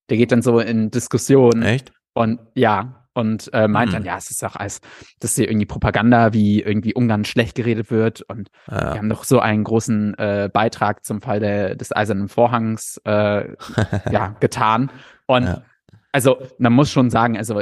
Der 0.09 0.17
geht 0.17 0.31
dann 0.31 0.41
so 0.41 0.59
in 0.59 0.91
Diskussionen. 0.91 1.63
Echt? 1.63 1.93
Und 2.13 2.39
ja, 2.55 3.01
und 3.13 3.53
äh, 3.53 3.67
meint 3.67 3.89
mhm. 3.89 3.93
dann, 3.95 4.05
ja, 4.05 4.17
es 4.17 4.31
ist 4.31 4.41
doch 4.41 4.55
als, 4.55 4.79
das 5.19 5.31
ist 5.31 5.37
hier 5.37 5.49
irgendwie 5.49 5.65
Propaganda, 5.65 6.33
wie 6.33 6.61
irgendwie 6.61 6.93
Ungarn 6.93 7.25
schlecht 7.25 7.55
geredet 7.55 7.91
wird. 7.91 8.21
Und 8.21 8.49
ja. 8.69 8.93
wir 8.93 8.97
haben 8.99 9.09
doch 9.09 9.25
so 9.25 9.39
einen 9.39 9.63
großen 9.63 10.17
äh, 10.17 10.49
Beitrag 10.51 11.03
zum 11.05 11.21
Fall 11.21 11.39
der, 11.39 11.75
des 11.75 11.95
Eisernen 11.95 12.29
Vorhangs 12.29 13.01
äh, 13.03 13.49
ja, 14.11 14.35
getan. 14.39 14.91
Und 15.25 15.43
ja. 15.43 15.61
Also 16.11 16.41
man 16.57 16.73
muss 16.73 16.91
schon 16.91 17.09
sagen, 17.09 17.37
also 17.37 17.61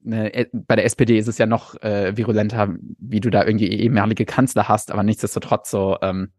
ne, 0.00 0.34
äh, 0.34 0.46
bei 0.52 0.76
der 0.76 0.84
SPD 0.84 1.18
ist 1.18 1.28
es 1.28 1.38
ja 1.38 1.46
noch 1.46 1.80
äh, 1.82 2.16
virulenter, 2.16 2.74
wie 2.98 3.20
du 3.20 3.30
da 3.30 3.44
irgendwie 3.44 3.68
ehemalige 3.68 4.24
Kanzler 4.24 4.68
hast, 4.68 4.90
aber 4.90 5.02
nichtsdestotrotz 5.02 5.70
so, 5.70 5.98
ähm, 6.02 6.32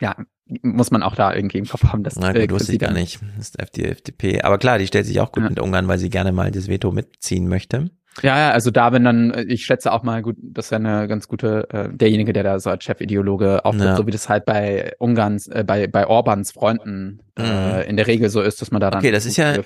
ja, 0.00 0.16
muss 0.62 0.90
man 0.90 1.02
auch 1.02 1.14
da 1.14 1.34
irgendwie 1.34 1.58
im 1.58 1.66
Kopf 1.66 1.84
haben, 1.84 2.02
dass 2.02 2.16
Nein, 2.16 2.36
äh, 2.36 2.46
gut, 2.46 2.60
wusste 2.60 2.72
ich 2.72 2.78
gar 2.78 2.92
nicht. 2.92 3.20
Das 3.36 3.48
ist 3.48 3.60
FDP, 3.60 3.90
FDP. 3.90 4.42
Aber 4.42 4.58
klar, 4.58 4.78
die 4.78 4.86
stellt 4.86 5.06
sich 5.06 5.20
auch 5.20 5.32
gut 5.32 5.42
ja. 5.42 5.48
mit 5.48 5.60
Ungarn, 5.60 5.88
weil 5.88 5.98
sie 5.98 6.10
gerne 6.10 6.32
mal 6.32 6.50
das 6.50 6.68
Veto 6.68 6.90
mitziehen 6.92 7.48
möchte. 7.48 7.90
Ja, 8.20 8.38
ja, 8.38 8.50
also 8.50 8.70
da 8.70 8.92
wenn 8.92 9.04
dann, 9.04 9.30
äh, 9.30 9.42
ich 9.44 9.64
schätze 9.64 9.90
auch 9.92 10.02
mal 10.02 10.22
gut, 10.22 10.36
das 10.40 10.70
ja 10.70 10.76
eine 10.76 11.08
ganz 11.08 11.28
gute, 11.28 11.68
äh, 11.70 11.88
derjenige, 11.90 12.32
der 12.32 12.42
da 12.42 12.60
so 12.60 12.68
als 12.68 12.84
Chefideologe 12.84 13.64
auftritt, 13.64 13.86
ja. 13.86 13.96
so 13.96 14.06
wie 14.06 14.10
das 14.10 14.28
halt 14.28 14.44
bei 14.44 14.92
Ungarns, 14.98 15.46
äh, 15.48 15.64
bei, 15.66 15.86
bei 15.86 16.06
Orbans 16.06 16.52
Freunden 16.52 17.20
äh, 17.36 17.42
mhm. 17.42 17.48
äh, 17.48 17.82
in 17.84 17.96
der 17.96 18.06
Regel 18.06 18.28
so 18.28 18.42
ist, 18.42 18.60
dass 18.60 18.70
man 18.70 18.80
da 18.80 18.90
dann. 18.90 19.00
Okay, 19.00 19.12
das 19.12 19.24
ist 19.24 19.38
ja 19.38 19.56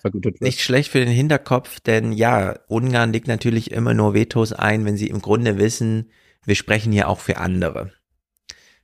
nicht 0.40 0.62
schlecht 0.62 0.92
für 0.92 1.00
den 1.00 1.08
Hinterkopf, 1.08 1.80
denn 1.80 2.12
ja, 2.12 2.54
Ungarn 2.68 3.12
legt 3.12 3.26
natürlich 3.26 3.72
immer 3.72 3.94
nur 3.94 4.14
Vetos 4.14 4.52
ein, 4.52 4.84
wenn 4.84 4.96
sie 4.96 5.08
im 5.08 5.20
Grunde 5.20 5.58
wissen, 5.58 6.10
wir 6.44 6.54
sprechen 6.54 6.92
hier 6.92 7.08
auch 7.08 7.18
für 7.18 7.38
andere. 7.38 7.90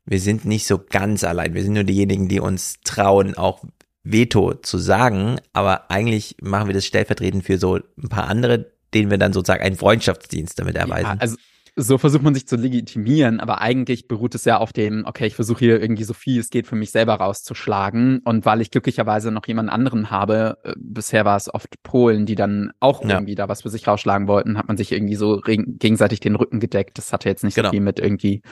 Wir 0.05 0.19
sind 0.19 0.45
nicht 0.45 0.67
so 0.67 0.79
ganz 0.79 1.23
allein. 1.23 1.55
Wir 1.55 1.63
sind 1.63 1.75
nur 1.75 1.85
diejenigen, 1.85 2.29
die 2.29 2.41
uns 2.41 2.81
trauen, 2.83 3.37
auch 3.37 3.63
Veto 4.03 4.55
zu 4.55 4.79
sagen, 4.79 5.39
aber 5.53 5.91
eigentlich 5.91 6.37
machen 6.43 6.67
wir 6.67 6.75
das 6.75 6.87
stellvertretend 6.87 7.45
für 7.45 7.59
so 7.59 7.77
ein 7.77 8.09
paar 8.09 8.27
andere, 8.27 8.72
denen 8.95 9.11
wir 9.11 9.19
dann 9.19 9.33
sozusagen 9.33 9.63
einen 9.63 9.77
Freundschaftsdienst 9.77 10.59
damit 10.59 10.77
erweisen. 10.77 11.07
Ja, 11.07 11.17
also 11.19 11.37
so 11.75 11.97
versucht 11.97 12.23
man 12.23 12.35
sich 12.35 12.47
zu 12.47 12.57
legitimieren, 12.57 13.41
aber 13.41 13.63
eigentlich 13.63 14.07
beruht 14.07 14.35
es 14.35 14.45
ja 14.45 14.59
auf 14.59 14.75
dem, 14.75 15.05
okay, 15.07 15.27
ich 15.27 15.35
versuche 15.35 15.61
hier 15.61 15.81
irgendwie 15.81 16.05
so 16.05 16.13
viel 16.13 16.39
es 16.39 16.51
geht 16.51 16.67
für 16.67 16.77
mich 16.77 16.91
selber 16.91 17.15
rauszuschlagen. 17.15 18.21
Und 18.25 18.45
weil 18.45 18.61
ich 18.61 18.71
glücklicherweise 18.71 19.31
noch 19.31 19.47
jemand 19.47 19.71
anderen 19.71 20.11
habe, 20.11 20.59
äh, 20.65 20.75
bisher 20.77 21.25
war 21.25 21.37
es 21.37 21.53
oft 21.53 21.83
Polen, 21.83 22.27
die 22.27 22.35
dann 22.35 22.73
auch 22.81 23.03
ja. 23.03 23.13
irgendwie 23.13 23.35
da 23.35 23.49
was 23.49 23.63
für 23.63 23.71
sich 23.71 23.89
rausschlagen 23.89 24.29
wollten, 24.29 24.59
hat 24.59 24.69
man 24.69 24.77
sich 24.77 24.93
irgendwie 24.93 25.15
so 25.15 25.41
gegenseitig 25.41 26.21
den 26.21 26.37
Rücken 26.37 26.61
gedeckt. 26.61 26.99
Das 26.99 27.13
hatte 27.13 27.31
jetzt 27.31 27.43
nicht 27.43 27.55
genau. 27.55 27.69
so 27.69 27.73
viel 27.73 27.81
mit 27.81 27.99
irgendwie, 27.99 28.43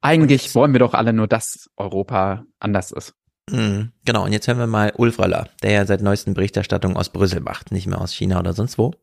eigentlich 0.00 0.54
wollen 0.54 0.72
wir 0.72 0.78
doch 0.78 0.94
alle 0.94 1.12
nur, 1.12 1.26
dass 1.26 1.70
Europa 1.76 2.44
anders 2.60 2.92
ist. 2.92 3.14
Mhm, 3.50 3.90
genau, 4.04 4.26
und 4.26 4.32
jetzt 4.32 4.46
hören 4.46 4.58
wir 4.58 4.68
mal 4.68 4.92
Ulf 4.96 5.18
Röller, 5.18 5.48
der 5.64 5.72
ja 5.72 5.86
seit 5.86 6.02
neuesten 6.02 6.34
Berichterstattung 6.34 6.96
aus 6.96 7.08
Brüssel 7.08 7.40
macht, 7.40 7.72
nicht 7.72 7.88
mehr 7.88 8.00
aus 8.00 8.12
China 8.12 8.38
oder 8.38 8.52
sonst 8.52 8.78
wo. 8.78 8.94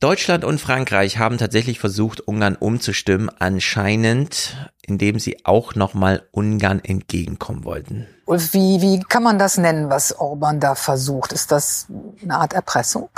Deutschland 0.00 0.44
und 0.44 0.60
Frankreich 0.60 1.18
haben 1.18 1.38
tatsächlich 1.38 1.78
versucht, 1.78 2.20
Ungarn 2.20 2.56
umzustimmen, 2.56 3.30
anscheinend, 3.38 4.70
indem 4.82 5.18
sie 5.18 5.46
auch 5.46 5.74
nochmal 5.74 6.28
Ungarn 6.30 6.80
entgegenkommen 6.84 7.64
wollten. 7.64 8.06
Und 8.26 8.52
wie, 8.52 8.80
wie 8.82 9.00
kann 9.00 9.22
man 9.22 9.38
das 9.38 9.56
nennen, 9.56 9.90
was 9.90 10.18
Orban 10.18 10.60
da 10.60 10.74
versucht? 10.74 11.32
Ist 11.32 11.50
das 11.52 11.86
eine 12.22 12.36
Art 12.36 12.52
Erpressung? 12.52 13.08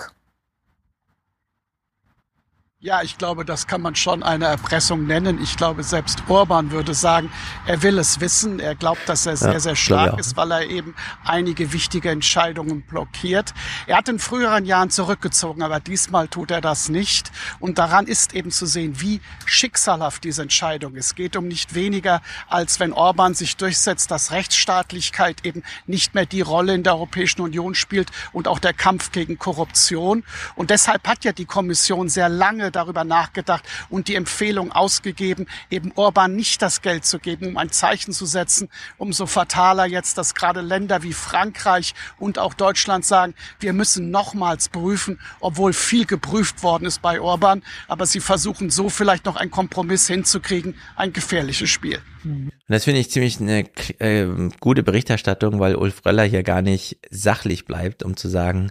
Ja, 2.78 3.00
ich 3.00 3.16
glaube, 3.16 3.46
das 3.46 3.66
kann 3.66 3.80
man 3.80 3.94
schon 3.94 4.22
eine 4.22 4.44
Erpressung 4.44 5.06
nennen. 5.06 5.42
Ich 5.42 5.56
glaube, 5.56 5.82
selbst 5.82 6.22
Orban 6.28 6.72
würde 6.72 6.92
sagen, 6.92 7.32
er 7.66 7.82
will 7.82 7.98
es 7.98 8.20
wissen. 8.20 8.60
Er 8.60 8.74
glaubt, 8.74 9.08
dass 9.08 9.24
er 9.24 9.38
sehr, 9.38 9.52
ja, 9.52 9.60
sehr 9.60 9.76
stark 9.76 10.20
ist, 10.20 10.36
weil 10.36 10.50
er 10.50 10.66
eben 10.66 10.94
einige 11.24 11.72
wichtige 11.72 12.10
Entscheidungen 12.10 12.82
blockiert. 12.82 13.54
Er 13.86 13.96
hat 13.96 14.10
in 14.10 14.18
früheren 14.18 14.66
Jahren 14.66 14.90
zurückgezogen, 14.90 15.62
aber 15.62 15.80
diesmal 15.80 16.28
tut 16.28 16.50
er 16.50 16.60
das 16.60 16.90
nicht. 16.90 17.32
Und 17.60 17.78
daran 17.78 18.06
ist 18.06 18.34
eben 18.34 18.50
zu 18.50 18.66
sehen, 18.66 19.00
wie 19.00 19.22
schicksalhaft 19.46 20.22
diese 20.22 20.42
Entscheidung 20.42 20.96
ist. 20.96 21.06
Es 21.06 21.14
geht 21.14 21.34
um 21.34 21.48
nicht 21.48 21.74
weniger, 21.74 22.20
als 22.46 22.78
wenn 22.78 22.92
Orban 22.92 23.32
sich 23.32 23.56
durchsetzt, 23.56 24.10
dass 24.10 24.32
Rechtsstaatlichkeit 24.32 25.46
eben 25.46 25.62
nicht 25.86 26.14
mehr 26.14 26.26
die 26.26 26.42
Rolle 26.42 26.74
in 26.74 26.82
der 26.82 26.92
Europäischen 26.92 27.40
Union 27.40 27.74
spielt 27.74 28.10
und 28.34 28.46
auch 28.46 28.58
der 28.58 28.74
Kampf 28.74 29.12
gegen 29.12 29.38
Korruption. 29.38 30.24
Und 30.56 30.68
deshalb 30.68 31.08
hat 31.08 31.24
ja 31.24 31.32
die 31.32 31.46
Kommission 31.46 32.10
sehr 32.10 32.28
lange 32.28 32.66
darüber 32.76 33.04
nachgedacht 33.04 33.64
und 33.90 34.08
die 34.08 34.14
Empfehlung 34.14 34.70
ausgegeben, 34.70 35.46
eben 35.70 35.92
Orban 35.96 36.36
nicht 36.36 36.62
das 36.62 36.82
Geld 36.82 37.04
zu 37.04 37.18
geben, 37.18 37.48
um 37.48 37.56
ein 37.56 37.72
Zeichen 37.72 38.12
zu 38.12 38.26
setzen. 38.26 38.68
Umso 38.98 39.26
fataler 39.26 39.86
jetzt, 39.86 40.18
dass 40.18 40.34
gerade 40.34 40.60
Länder 40.60 41.02
wie 41.02 41.12
Frankreich 41.12 41.94
und 42.18 42.38
auch 42.38 42.54
Deutschland 42.54 43.04
sagen, 43.04 43.34
wir 43.60 43.72
müssen 43.72 44.10
nochmals 44.10 44.68
prüfen, 44.68 45.18
obwohl 45.40 45.72
viel 45.72 46.06
geprüft 46.06 46.62
worden 46.62 46.86
ist 46.86 47.02
bei 47.02 47.20
Orban. 47.20 47.62
Aber 47.88 48.06
sie 48.06 48.20
versuchen 48.20 48.70
so 48.70 48.88
vielleicht 48.88 49.24
noch 49.24 49.36
einen 49.36 49.50
Kompromiss 49.50 50.06
hinzukriegen. 50.06 50.74
Ein 50.94 51.12
gefährliches 51.12 51.70
Spiel. 51.70 52.00
Und 52.24 52.52
das 52.68 52.84
finde 52.84 53.00
ich 53.00 53.10
ziemlich 53.10 53.40
eine 53.40 53.64
äh, 53.98 54.26
gute 54.60 54.82
Berichterstattung, 54.82 55.60
weil 55.60 55.76
Ulf 55.76 56.04
Röller 56.04 56.24
hier 56.24 56.42
gar 56.42 56.62
nicht 56.62 56.98
sachlich 57.10 57.64
bleibt, 57.64 58.02
um 58.02 58.16
zu 58.16 58.28
sagen, 58.28 58.70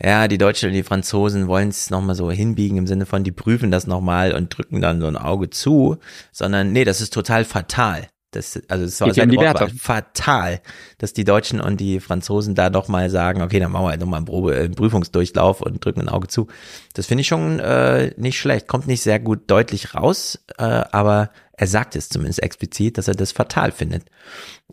ja, 0.00 0.28
die 0.28 0.38
Deutschen 0.38 0.68
und 0.68 0.74
die 0.74 0.82
Franzosen 0.82 1.48
wollen 1.48 1.68
es 1.68 1.90
nochmal 1.90 2.14
so 2.14 2.30
hinbiegen 2.30 2.78
im 2.78 2.86
Sinne 2.86 3.06
von, 3.06 3.24
die 3.24 3.32
prüfen 3.32 3.70
das 3.70 3.86
nochmal 3.86 4.32
und 4.32 4.56
drücken 4.56 4.80
dann 4.80 5.00
so 5.00 5.06
ein 5.06 5.16
Auge 5.16 5.50
zu, 5.50 5.96
sondern 6.32 6.72
nee, 6.72 6.84
das 6.84 7.00
ist 7.00 7.12
total 7.12 7.44
fatal. 7.44 8.08
Das, 8.30 8.60
also 8.68 8.84
es 8.84 9.00
war 9.00 9.14
sein 9.14 9.34
Wort, 9.34 9.72
fatal, 9.80 10.60
dass 10.98 11.14
die 11.14 11.24
Deutschen 11.24 11.62
und 11.62 11.80
die 11.80 11.98
Franzosen 11.98 12.54
da 12.54 12.68
doch 12.68 12.86
mal 12.86 13.08
sagen, 13.08 13.40
okay, 13.40 13.58
dann 13.58 13.72
machen 13.72 13.86
wir 13.86 13.90
halt 13.90 14.00
nochmal 14.00 14.18
einen, 14.18 14.26
Probe, 14.26 14.54
einen 14.54 14.74
Prüfungsdurchlauf 14.74 15.62
und 15.62 15.82
drücken 15.82 16.02
ein 16.02 16.08
Auge 16.10 16.28
zu. 16.28 16.46
Das 16.92 17.06
finde 17.06 17.22
ich 17.22 17.26
schon 17.26 17.58
äh, 17.58 18.12
nicht 18.18 18.38
schlecht, 18.38 18.68
kommt 18.68 18.86
nicht 18.86 19.00
sehr 19.00 19.18
gut 19.18 19.50
deutlich 19.50 19.94
raus, 19.94 20.44
äh, 20.58 20.62
aber 20.62 21.30
er 21.52 21.66
sagt 21.66 21.96
es 21.96 22.10
zumindest 22.10 22.42
explizit, 22.42 22.98
dass 22.98 23.08
er 23.08 23.14
das 23.14 23.32
fatal 23.32 23.72
findet. 23.72 24.04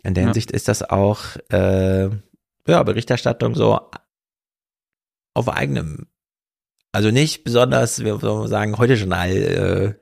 In 0.02 0.12
der 0.12 0.24
ja. 0.24 0.28
Hinsicht 0.28 0.50
ist 0.50 0.68
das 0.68 0.82
auch 0.82 1.20
äh, 1.50 2.10
ja, 2.68 2.82
Berichterstattung 2.82 3.54
so 3.54 3.80
auf 5.36 5.48
eigenem, 5.48 6.06
also 6.92 7.10
nicht 7.10 7.44
besonders, 7.44 8.02
man 8.02 8.48
sagen, 8.48 8.78
heute 8.78 8.94
Journal, 8.94 9.30
äh, 9.30 9.94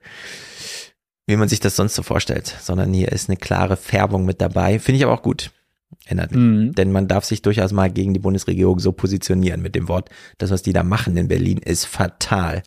wie 1.27 1.37
man 1.37 1.49
sich 1.49 1.61
das 1.61 1.77
sonst 1.77 1.95
so 1.95 2.03
vorstellt, 2.03 2.55
sondern 2.61 2.93
hier 2.93 3.11
ist 3.11 3.29
eine 3.29 3.37
klare 3.37 3.77
Färbung 3.77 4.25
mit 4.25 4.41
dabei. 4.41 4.79
Finde 4.79 4.99
ich 4.99 5.05
aber 5.05 5.15
auch 5.15 5.23
gut. 5.23 5.51
Inhaltlich. 6.07 6.39
Mhm. 6.39 6.75
Denn 6.75 6.93
man 6.93 7.09
darf 7.09 7.25
sich 7.25 7.43
durchaus 7.43 7.73
mal 7.73 7.91
gegen 7.91 8.15
die 8.15 8.21
Bundesregierung 8.21 8.79
so 8.79 8.93
positionieren 8.93 9.63
mit 9.63 9.75
dem 9.75 9.89
Wort, 9.89 10.11
das, 10.39 10.51
was 10.51 10.63
die 10.63 10.73
da 10.73 10.83
machen 10.83 11.17
in 11.17 11.29
Berlin, 11.29 11.59
ist 11.59 11.87
fatal. 11.87 12.63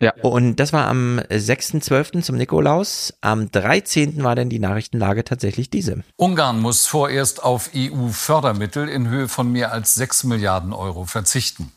Ja. 0.00 0.14
Und 0.22 0.56
das 0.56 0.72
war 0.72 0.86
am 0.88 1.20
6.12. 1.28 2.22
zum 2.22 2.36
Nikolaus. 2.36 3.12
Am 3.20 3.50
13. 3.50 4.24
war 4.24 4.34
denn 4.34 4.48
die 4.48 4.58
Nachrichtenlage 4.58 5.24
tatsächlich 5.24 5.68
diese. 5.68 6.02
Ungarn 6.16 6.60
muss 6.60 6.86
vorerst 6.86 7.42
auf 7.42 7.70
EU-Fördermittel 7.76 8.88
in 8.88 9.08
Höhe 9.08 9.28
von 9.28 9.52
mehr 9.52 9.72
als 9.72 9.94
6 9.94 10.24
Milliarden 10.24 10.72
Euro 10.72 11.04
verzichten. 11.04 11.70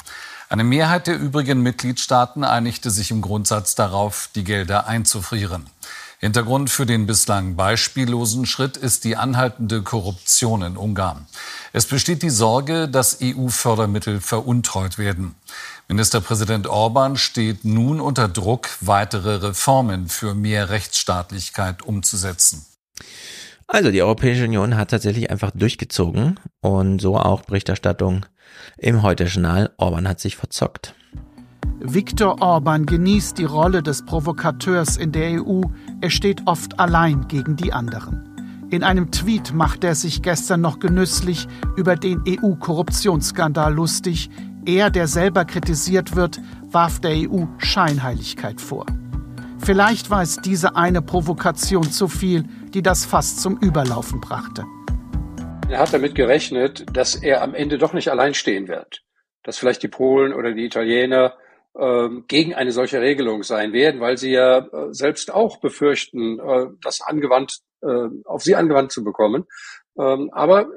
Eine 0.48 0.64
Mehrheit 0.64 1.08
der 1.08 1.20
übrigen 1.20 1.62
Mitgliedstaaten 1.62 2.44
einigte 2.44 2.92
sich 2.92 3.12
im 3.12 3.22
Grundsatz 3.22 3.76
darauf, 3.76 4.30
die 4.36 4.44
Gelder 4.44 4.88
einzufrieren. 4.88 5.66
Hintergrund 6.20 6.70
für 6.70 6.86
den 6.86 7.06
bislang 7.06 7.58
beispiellosen 7.58 8.46
Schritt 8.46 8.78
ist 8.78 9.04
die 9.04 9.18
anhaltende 9.18 9.82
Korruption 9.82 10.62
in 10.62 10.78
Ungarn. 10.78 11.28
Es 11.74 11.86
besteht 11.86 12.22
die 12.22 12.30
Sorge, 12.30 12.88
dass 12.88 13.18
EU-Fördermittel 13.22 14.22
veruntreut 14.22 14.98
werden. 14.98 15.36
Ministerpräsident 15.90 16.68
Orban 16.68 17.18
steht 17.18 17.66
nun 17.66 18.00
unter 18.00 18.28
Druck, 18.28 18.70
weitere 18.82 19.36
Reformen 19.36 20.08
für 20.08 20.34
mehr 20.34 20.70
Rechtsstaatlichkeit 20.70 21.82
umzusetzen. 21.82 22.66
Also 23.68 23.92
die 23.92 24.02
Europäische 24.02 24.46
Union 24.46 24.78
hat 24.78 24.92
tatsächlich 24.92 25.30
einfach 25.30 25.52
durchgezogen 25.52 26.40
und 26.62 27.00
so 27.00 27.18
auch 27.18 27.42
Berichterstattung 27.42 28.26
im 28.78 29.02
Heute-Journal. 29.02 29.72
Orban 29.78 30.08
hat 30.08 30.20
sich 30.20 30.36
verzockt. 30.36 30.96
Viktor 31.80 32.42
Orban 32.42 32.86
genießt 32.86 33.38
die 33.38 33.44
Rolle 33.44 33.84
des 33.84 34.06
Provokateurs 34.06 34.96
in 34.96 35.12
der 35.12 35.44
EU. 35.44 35.62
Er 36.02 36.10
steht 36.10 36.42
oft 36.46 36.80
allein 36.80 37.28
gegen 37.28 37.56
die 37.56 37.74
anderen. 37.74 38.30
In 38.70 38.84
einem 38.84 39.12
Tweet 39.12 39.54
machte 39.54 39.88
er 39.88 39.96
sich 39.96 40.22
gestern 40.22 40.62
noch 40.62 40.80
genüsslich 40.80 41.48
über 41.76 41.96
den 41.96 42.24
EU-Korruptionsskandal 42.28 43.74
lustig, 43.74 44.30
er, 44.66 44.90
der 44.90 45.08
selber 45.08 45.46
kritisiert 45.46 46.16
wird, 46.16 46.40
warf 46.72 47.00
der 47.00 47.12
EU 47.12 47.46
Scheinheiligkeit 47.58 48.60
vor. 48.60 48.86
Vielleicht 49.60 50.10
war 50.10 50.22
es 50.22 50.38
diese 50.38 50.76
eine 50.76 51.02
Provokation 51.02 51.84
zu 51.84 52.08
viel, 52.08 52.44
die 52.74 52.82
das 52.82 53.06
fast 53.06 53.42
zum 53.42 53.58
Überlaufen 53.60 54.20
brachte. 54.20 54.66
Er 55.70 55.80
hat 55.80 55.94
damit 55.94 56.16
gerechnet, 56.16 56.86
dass 56.94 57.16
er 57.16 57.42
am 57.42 57.56
Ende 57.56 57.78
doch 57.78 57.94
nicht 57.94 58.10
allein 58.10 58.34
stehen 58.34 58.68
wird. 58.68 59.02
dass 59.46 59.58
vielleicht 59.58 59.84
die 59.84 59.90
Polen 59.90 60.34
oder 60.34 60.54
die 60.54 60.66
Italiener 60.66 61.34
ähm, 61.78 62.26
gegen 62.28 62.54
eine 62.54 62.72
solche 62.72 63.02
Regelung 63.02 63.44
sein 63.44 63.74
werden, 63.74 64.00
weil 64.00 64.18
sie 64.18 64.32
ja 64.32 64.60
äh, 64.60 64.94
selbst 64.94 65.34
auch 65.34 65.58
befürchten, 65.58 66.40
äh, 66.40 66.68
das 66.82 67.02
angewandt, 67.02 67.60
äh, 67.82 68.10
auf 68.26 68.44
sie 68.44 68.56
angewandt 68.56 68.92
zu 68.92 69.04
bekommen. 69.04 69.46
Ähm, 70.00 70.30
aber 70.32 70.68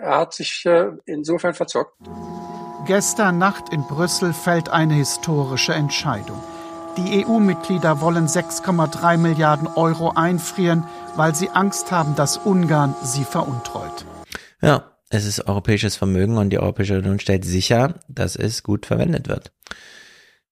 er 0.00 0.18
hat 0.18 0.34
sich 0.34 0.66
insofern 1.06 1.54
verzockt. 1.54 1.94
Gestern 2.86 3.38
Nacht 3.38 3.70
in 3.72 3.82
Brüssel 3.82 4.32
fällt 4.32 4.68
eine 4.68 4.94
historische 4.94 5.74
Entscheidung. 5.74 6.40
Die 6.96 7.26
EU-Mitglieder 7.26 8.00
wollen 8.00 8.28
6,3 8.28 9.16
Milliarden 9.16 9.66
Euro 9.66 10.12
einfrieren, 10.12 10.84
weil 11.16 11.34
sie 11.34 11.50
Angst 11.50 11.90
haben, 11.90 12.14
dass 12.14 12.36
Ungarn 12.36 12.94
sie 13.02 13.24
veruntreut. 13.24 14.06
Ja, 14.62 14.92
es 15.10 15.26
ist 15.26 15.48
europäisches 15.48 15.96
Vermögen 15.96 16.38
und 16.38 16.50
die 16.50 16.60
Europäische 16.60 16.98
Union 16.98 17.18
stellt 17.18 17.44
sicher, 17.44 17.98
dass 18.06 18.36
es 18.36 18.62
gut 18.62 18.86
verwendet 18.86 19.26
wird. 19.26 19.50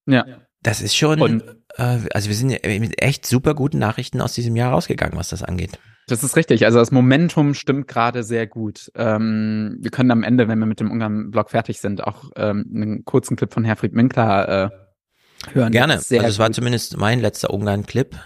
Ja. 0.07 0.25
Das 0.61 0.81
ist 0.81 0.97
schon, 0.97 1.23
und, 1.23 1.45
äh, 1.77 2.01
also 2.13 2.29
wir 2.29 2.35
sind 2.35 2.49
mit 2.49 3.01
echt 3.01 3.27
super 3.27 3.55
guten 3.55 3.79
Nachrichten 3.79 4.21
aus 4.21 4.33
diesem 4.33 4.57
Jahr 4.57 4.73
rausgegangen, 4.73 5.17
was 5.17 5.29
das 5.29 5.45
angeht. 5.45 5.79
Das 6.07 6.23
ist 6.23 6.37
richtig. 6.37 6.65
Also 6.65 6.79
das 6.79 6.91
Momentum 6.91 7.55
stimmt 7.55 7.89
gerade 7.89 8.23
sehr 8.23 8.47
gut. 8.47 8.93
Ähm, 8.95 9.79
wir 9.81 9.91
können 9.91 10.11
am 10.11 10.23
Ende, 10.23 10.49
wenn 10.49 10.59
wir 10.59 10.67
mit 10.67 10.81
dem 10.81 10.91
Ungarn-Blog 10.91 11.51
fertig 11.51 11.81
sind, 11.81 12.05
auch 12.05 12.31
ähm, 12.37 12.71
einen 12.75 13.05
kurzen 13.05 13.37
Clip 13.37 13.53
von 13.53 13.65
Herfried 13.65 13.95
Minkler 13.95 14.49
äh, 14.49 15.55
hören. 15.55 15.73
Gerne. 15.73 15.95
also 15.95 16.15
es 16.17 16.39
war 16.39 16.53
zumindest 16.53 16.97
mein 16.97 17.21
letzter 17.21 17.51
Ungarn-Clip. 17.51 18.17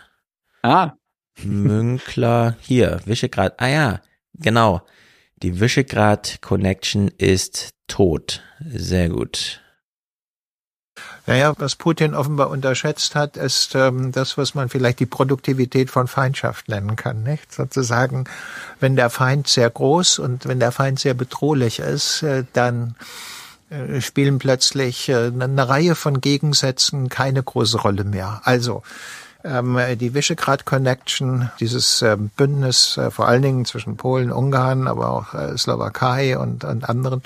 Ah. 0.63 0.93
Münkler, 1.45 2.57
hier, 2.61 3.01
Visegrad. 3.07 3.61
Ah 3.61 3.69
ja, 3.69 4.01
genau. 4.35 4.83
Die 5.43 5.61
Visegrad 5.61 6.39
Connection 6.41 7.09
ist 7.17 7.71
tot. 7.87 8.43
Sehr 8.61 9.09
gut. 9.09 9.63
Naja, 11.29 11.53
was 11.59 11.77
Putin 11.77 12.15
offenbar 12.15 12.49
unterschätzt 12.49 13.15
hat, 13.15 13.37
ist 13.37 13.75
ähm, 13.75 14.13
das, 14.13 14.39
was 14.39 14.55
man 14.55 14.71
vielleicht 14.71 14.99
die 14.99 15.05
Produktivität 15.05 15.91
von 15.91 16.09
Feindschaft 16.09 16.71
nennen 16.71 16.97
kann. 16.97 17.23
Nicht? 17.23 17.53
Sozusagen, 17.53 18.25
wenn 18.81 18.97
der 18.97 19.11
Feind 19.11 19.47
sehr 19.47 19.69
groß 19.69 20.21
und 20.21 20.49
wenn 20.49 20.59
der 20.59 20.73
Feind 20.73 20.99
sehr 20.99 21.13
bedrohlich 21.13 21.81
ist, 21.81 22.23
äh, 22.23 22.45
dann 22.55 22.95
äh, 23.69 24.01
spielen 24.01 24.39
plötzlich 24.39 25.11
äh, 25.11 25.27
eine 25.27 25.69
Reihe 25.69 25.95
von 25.95 26.23
Gegensätzen 26.23 27.11
keine 27.11 27.43
große 27.43 27.77
Rolle 27.77 28.05
mehr. 28.05 28.41
Also 28.45 28.83
ähm, 29.45 29.79
die 30.01 30.15
Visegrad 30.15 30.65
Connection, 30.65 31.51
dieses 31.61 32.01
äh, 32.01 32.17
Bündnis 32.17 32.97
äh, 32.97 33.11
vor 33.11 33.29
allen 33.29 33.43
Dingen 33.43 33.67
zwischen 33.67 33.99
Polen, 33.99 34.33
Ungarn, 34.33 34.89
aber 34.89 35.11
auch 35.11 35.35
äh, 35.35 35.59
Slowakei 35.59 36.39
und, 36.39 36.65
und 36.65 36.89
anderen, 36.89 37.21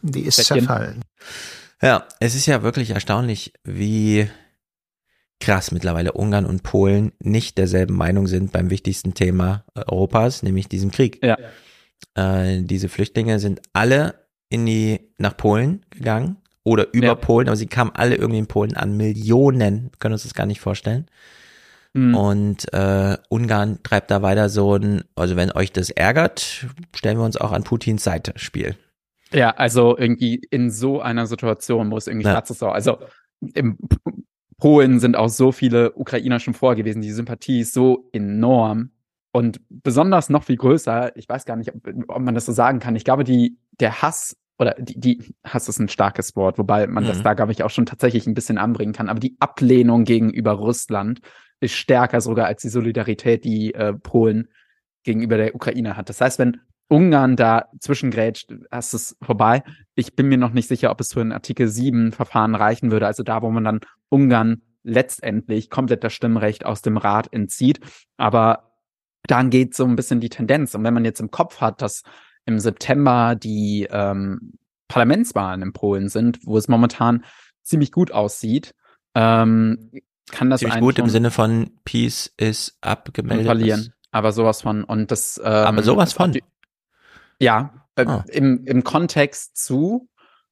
die 0.00 0.22
ist 0.22 0.42
zerfallen. 0.42 1.03
Ja, 1.84 2.08
es 2.18 2.34
ist 2.34 2.46
ja 2.46 2.62
wirklich 2.62 2.90
erstaunlich, 2.90 3.52
wie 3.62 4.26
krass 5.38 5.70
mittlerweile 5.70 6.12
Ungarn 6.12 6.46
und 6.46 6.62
Polen 6.62 7.12
nicht 7.18 7.58
derselben 7.58 7.94
Meinung 7.94 8.26
sind 8.26 8.52
beim 8.52 8.70
wichtigsten 8.70 9.12
Thema 9.12 9.64
Europas, 9.74 10.42
nämlich 10.42 10.66
diesem 10.66 10.90
Krieg. 10.90 11.22
Ja. 11.22 11.36
Äh, 12.14 12.62
diese 12.62 12.88
Flüchtlinge 12.88 13.38
sind 13.38 13.60
alle 13.74 14.14
in 14.48 14.64
die, 14.64 15.00
nach 15.18 15.36
Polen 15.36 15.84
gegangen 15.90 16.38
oder 16.62 16.86
über 16.94 17.08
ja. 17.08 17.14
Polen, 17.14 17.48
aber 17.48 17.56
sie 17.56 17.66
kamen 17.66 17.90
alle 17.92 18.14
irgendwie 18.14 18.38
in 18.38 18.46
Polen 18.46 18.76
an. 18.76 18.96
Millionen, 18.96 19.90
wir 19.90 19.98
können 19.98 20.14
uns 20.14 20.22
das 20.22 20.32
gar 20.32 20.46
nicht 20.46 20.60
vorstellen. 20.60 21.04
Mhm. 21.92 22.14
Und 22.14 22.72
äh, 22.72 23.18
Ungarn 23.28 23.80
treibt 23.82 24.10
da 24.10 24.22
weiter 24.22 24.48
so 24.48 24.76
ein, 24.76 25.04
also 25.16 25.36
wenn 25.36 25.52
euch 25.52 25.70
das 25.70 25.90
ärgert, 25.90 26.66
stellen 26.96 27.18
wir 27.18 27.24
uns 27.26 27.36
auch 27.36 27.52
an 27.52 27.62
Putins 27.62 28.04
Seite 28.04 28.32
Spiel. 28.36 28.74
Ja, 29.34 29.50
also 29.50 29.98
irgendwie 29.98 30.36
in 30.50 30.70
so 30.70 31.00
einer 31.00 31.26
Situation, 31.26 31.92
es 31.92 32.06
irgendwie 32.06 32.26
ja. 32.26 32.38
ist. 32.38 32.62
Also 32.62 32.98
im 33.54 33.78
Polen 34.58 35.00
sind 35.00 35.16
auch 35.16 35.28
so 35.28 35.52
viele 35.52 35.92
Ukrainer 35.92 36.38
schon 36.38 36.54
vorher 36.54 36.76
gewesen. 36.76 37.02
Die 37.02 37.10
Sympathie 37.10 37.60
ist 37.60 37.74
so 37.74 38.08
enorm 38.12 38.90
und 39.32 39.60
besonders 39.68 40.30
noch 40.30 40.44
viel 40.44 40.56
größer. 40.56 41.16
Ich 41.16 41.28
weiß 41.28 41.44
gar 41.44 41.56
nicht, 41.56 41.74
ob, 41.74 41.86
ob 42.08 42.18
man 42.20 42.34
das 42.34 42.46
so 42.46 42.52
sagen 42.52 42.78
kann. 42.78 42.94
Ich 42.94 43.04
glaube, 43.04 43.24
die, 43.24 43.58
der 43.80 44.00
Hass 44.00 44.36
oder 44.58 44.76
die, 44.78 44.98
die 44.98 45.34
Hass 45.44 45.68
ist 45.68 45.80
ein 45.80 45.88
starkes 45.88 46.36
Wort, 46.36 46.58
wobei 46.58 46.86
man 46.86 47.02
mhm. 47.02 47.08
das 47.08 47.22
da, 47.22 47.34
glaube 47.34 47.50
ich, 47.50 47.64
auch 47.64 47.70
schon 47.70 47.86
tatsächlich 47.86 48.26
ein 48.26 48.34
bisschen 48.34 48.58
anbringen 48.58 48.92
kann. 48.92 49.08
Aber 49.08 49.18
die 49.18 49.36
Ablehnung 49.40 50.04
gegenüber 50.04 50.52
Russland 50.52 51.20
ist 51.60 51.74
stärker 51.74 52.20
sogar 52.20 52.46
als 52.46 52.62
die 52.62 52.68
Solidarität, 52.68 53.44
die 53.44 53.74
äh, 53.74 53.92
Polen 53.92 54.48
gegenüber 55.02 55.36
der 55.36 55.54
Ukraine 55.54 55.96
hat. 55.96 56.08
Das 56.08 56.20
heißt, 56.20 56.38
wenn 56.38 56.60
Ungarn 56.88 57.36
da 57.36 57.66
zwischengrätscht, 57.80 58.52
hast 58.70 58.94
es 58.94 59.16
vorbei. 59.22 59.62
Ich 59.94 60.14
bin 60.14 60.28
mir 60.28 60.38
noch 60.38 60.52
nicht 60.52 60.68
sicher, 60.68 60.90
ob 60.90 61.00
es 61.00 61.12
für 61.12 61.20
ein 61.20 61.32
Artikel 61.32 61.68
7 61.68 62.12
Verfahren 62.12 62.54
reichen 62.54 62.90
würde, 62.90 63.06
also 63.06 63.22
da, 63.22 63.42
wo 63.42 63.50
man 63.50 63.64
dann 63.64 63.80
Ungarn 64.10 64.62
letztendlich 64.82 65.70
komplett 65.70 66.04
das 66.04 66.12
Stimmrecht 66.12 66.66
aus 66.66 66.82
dem 66.82 66.96
Rat 66.96 67.32
entzieht. 67.32 67.80
Aber 68.16 68.74
dann 69.26 69.50
geht 69.50 69.74
so 69.74 69.84
ein 69.84 69.96
bisschen 69.96 70.20
die 70.20 70.28
Tendenz. 70.28 70.74
Und 70.74 70.84
wenn 70.84 70.94
man 70.94 71.04
jetzt 71.04 71.20
im 71.20 71.30
Kopf 71.30 71.60
hat, 71.60 71.80
dass 71.82 72.02
im 72.44 72.58
September 72.58 73.34
die 73.34 73.88
ähm, 73.90 74.52
Parlamentswahlen 74.88 75.62
in 75.62 75.72
Polen 75.72 76.08
sind, 76.08 76.40
wo 76.44 76.58
es 76.58 76.68
momentan 76.68 77.24
ziemlich 77.62 77.90
gut 77.90 78.12
aussieht, 78.12 78.74
ähm, 79.14 79.90
kann 80.30 80.50
das 80.50 80.60
ziemlich 80.60 80.80
gut 80.80 80.98
im 80.98 81.08
Sinne 81.08 81.30
von 81.30 81.70
Peace 81.84 82.32
ist 82.36 82.76
abgemeldet. 82.82 83.46
Verlieren. 83.46 83.92
Aber 84.10 84.32
sowas 84.32 84.62
von 84.62 84.84
und 84.84 85.10
das. 85.10 85.40
Ähm, 85.42 85.44
aber 85.44 85.82
sowas 85.82 86.12
von. 86.12 86.38
Ja, 87.38 87.86
äh, 87.96 88.06
ah. 88.06 88.24
im, 88.28 88.64
im 88.64 88.84
Kontext 88.84 89.56
zu, 89.56 90.08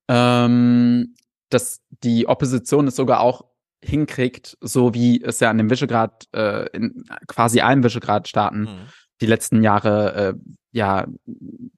ähm, 0.09 1.15
dass 1.51 1.81
die 2.03 2.27
Opposition 2.27 2.89
es 2.89 2.97
sogar 2.97 3.21
auch 3.21 3.45
hinkriegt, 3.85 4.57
so 4.61 4.95
wie 4.95 5.23
es 5.23 5.41
ja 5.41 5.51
an 5.51 5.59
dem 5.59 5.71
Visegrad, 5.71 6.27
äh, 6.33 6.69
in 6.71 7.05
quasi 7.27 7.61
allen 7.61 7.83
Visegrad-Staaten 7.83 8.61
mhm. 8.61 8.87
die 9.21 9.27
letzten 9.27 9.63
Jahre 9.63 10.15
äh, 10.15 10.35
ja 10.71 11.07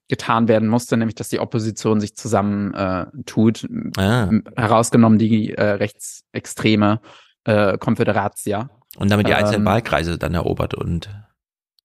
getan 0.09 0.47
werden 0.47 0.69
musste, 0.69 0.97
nämlich 0.97 1.15
dass 1.15 1.29
die 1.29 1.41
Opposition 1.41 2.01
sich 2.01 2.15
zusammen 2.15 2.75
äh, 2.75 3.07
tut, 3.27 3.67
ah. 3.97 4.31
herausgenommen 4.55 5.19
die 5.19 5.55
äh, 5.55 5.63
rechtsextreme 5.63 7.01
äh, 7.45 7.79
Konföderatia. 7.79 8.71
Und 8.97 9.11
damit 9.11 9.27
die 9.27 9.35
einzelnen 9.35 9.63
ähm, 9.63 9.67
Wahlkreise 9.67 10.19
dann 10.19 10.35
erobert 10.35 10.75
und 10.75 11.11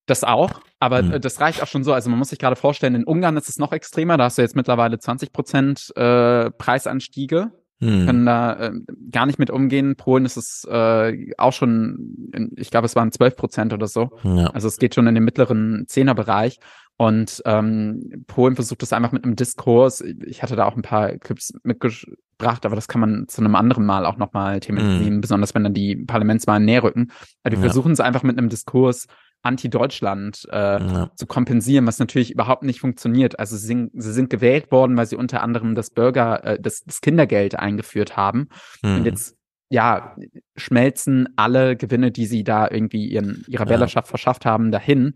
das 0.09 0.23
auch, 0.23 0.61
aber 0.79 1.01
mhm. 1.01 1.21
das 1.21 1.39
reicht 1.39 1.61
auch 1.61 1.67
schon 1.67 1.83
so. 1.83 1.93
Also 1.93 2.09
man 2.09 2.19
muss 2.19 2.29
sich 2.29 2.39
gerade 2.39 2.55
vorstellen, 2.55 2.95
in 2.95 3.03
Ungarn 3.03 3.37
ist 3.37 3.49
es 3.49 3.57
noch 3.57 3.71
extremer. 3.71 4.17
Da 4.17 4.25
hast 4.25 4.37
du 4.37 4.41
jetzt 4.41 4.55
mittlerweile 4.55 4.99
20 4.99 5.31
Prozent 5.31 5.91
äh, 5.95 6.49
Preisanstiege. 6.51 7.51
Mhm. 7.79 8.05
Können 8.05 8.25
da 8.25 8.59
äh, 8.59 8.71
gar 9.11 9.25
nicht 9.25 9.39
mit 9.39 9.49
umgehen. 9.49 9.95
Polen 9.95 10.25
ist 10.25 10.37
es 10.37 10.67
äh, 10.69 11.33
auch 11.37 11.53
schon, 11.53 12.29
in, 12.33 12.51
ich 12.57 12.71
glaube, 12.71 12.85
es 12.85 12.95
waren 12.95 13.11
12 13.11 13.35
Prozent 13.35 13.73
oder 13.73 13.87
so. 13.87 14.09
Ja. 14.23 14.47
Also 14.47 14.67
es 14.67 14.77
geht 14.77 14.95
schon 14.95 15.07
in 15.07 15.15
den 15.15 15.23
mittleren 15.23 15.85
Zehnerbereich. 15.87 16.59
Und 16.97 17.41
ähm, 17.45 18.25
Polen 18.27 18.55
versucht 18.55 18.83
es 18.83 18.91
einfach 18.91 19.13
mit 19.13 19.23
einem 19.23 19.37
Diskurs. 19.37 20.01
Ich 20.01 20.43
hatte 20.43 20.57
da 20.57 20.65
auch 20.65 20.75
ein 20.75 20.81
paar 20.81 21.11
Clips 21.17 21.53
mitgebracht, 21.63 22.65
aber 22.65 22.75
das 22.75 22.89
kann 22.89 22.99
man 22.99 23.25
zu 23.29 23.39
einem 23.39 23.55
anderen 23.55 23.85
Mal 23.85 24.05
auch 24.05 24.17
nochmal 24.17 24.59
thematisieren, 24.59 25.15
mhm. 25.15 25.21
besonders 25.21 25.55
wenn 25.55 25.63
dann 25.63 25.73
die 25.73 25.95
Parlamentswahlen 25.95 26.65
näher 26.65 26.83
rücken. 26.83 27.11
Aber 27.41 27.51
die 27.51 27.55
ja. 27.55 27.61
versuchen 27.61 27.93
es 27.93 28.01
einfach 28.01 28.23
mit 28.23 28.37
einem 28.37 28.49
Diskurs 28.49 29.07
Anti-Deutschland 29.41 30.47
äh, 30.51 30.55
ja. 30.55 31.11
zu 31.15 31.25
kompensieren, 31.25 31.87
was 31.87 31.99
natürlich 31.99 32.31
überhaupt 32.31 32.63
nicht 32.63 32.79
funktioniert. 32.79 33.39
Also 33.39 33.55
sie 33.55 33.67
sind, 33.67 33.91
sie 33.93 34.11
sind 34.11 34.29
gewählt 34.29 34.71
worden, 34.71 34.97
weil 34.97 35.05
sie 35.05 35.15
unter 35.15 35.41
anderem 35.41 35.75
das 35.75 35.91
Bürger, 35.91 36.43
äh, 36.43 36.59
das, 36.59 36.83
das 36.85 37.01
Kindergeld 37.01 37.57
eingeführt 37.57 38.17
haben. 38.17 38.49
Mhm. 38.83 38.95
Und 38.97 39.05
jetzt 39.05 39.35
ja, 39.69 40.15
schmelzen 40.55 41.29
alle 41.35 41.75
Gewinne, 41.75 42.11
die 42.11 42.25
sie 42.25 42.43
da 42.43 42.67
irgendwie 42.69 43.07
ihren, 43.07 43.45
ihrer 43.47 43.65
ja. 43.65 43.69
Wählerschaft 43.69 44.07
verschafft 44.07 44.45
haben, 44.45 44.71
dahin. 44.71 45.13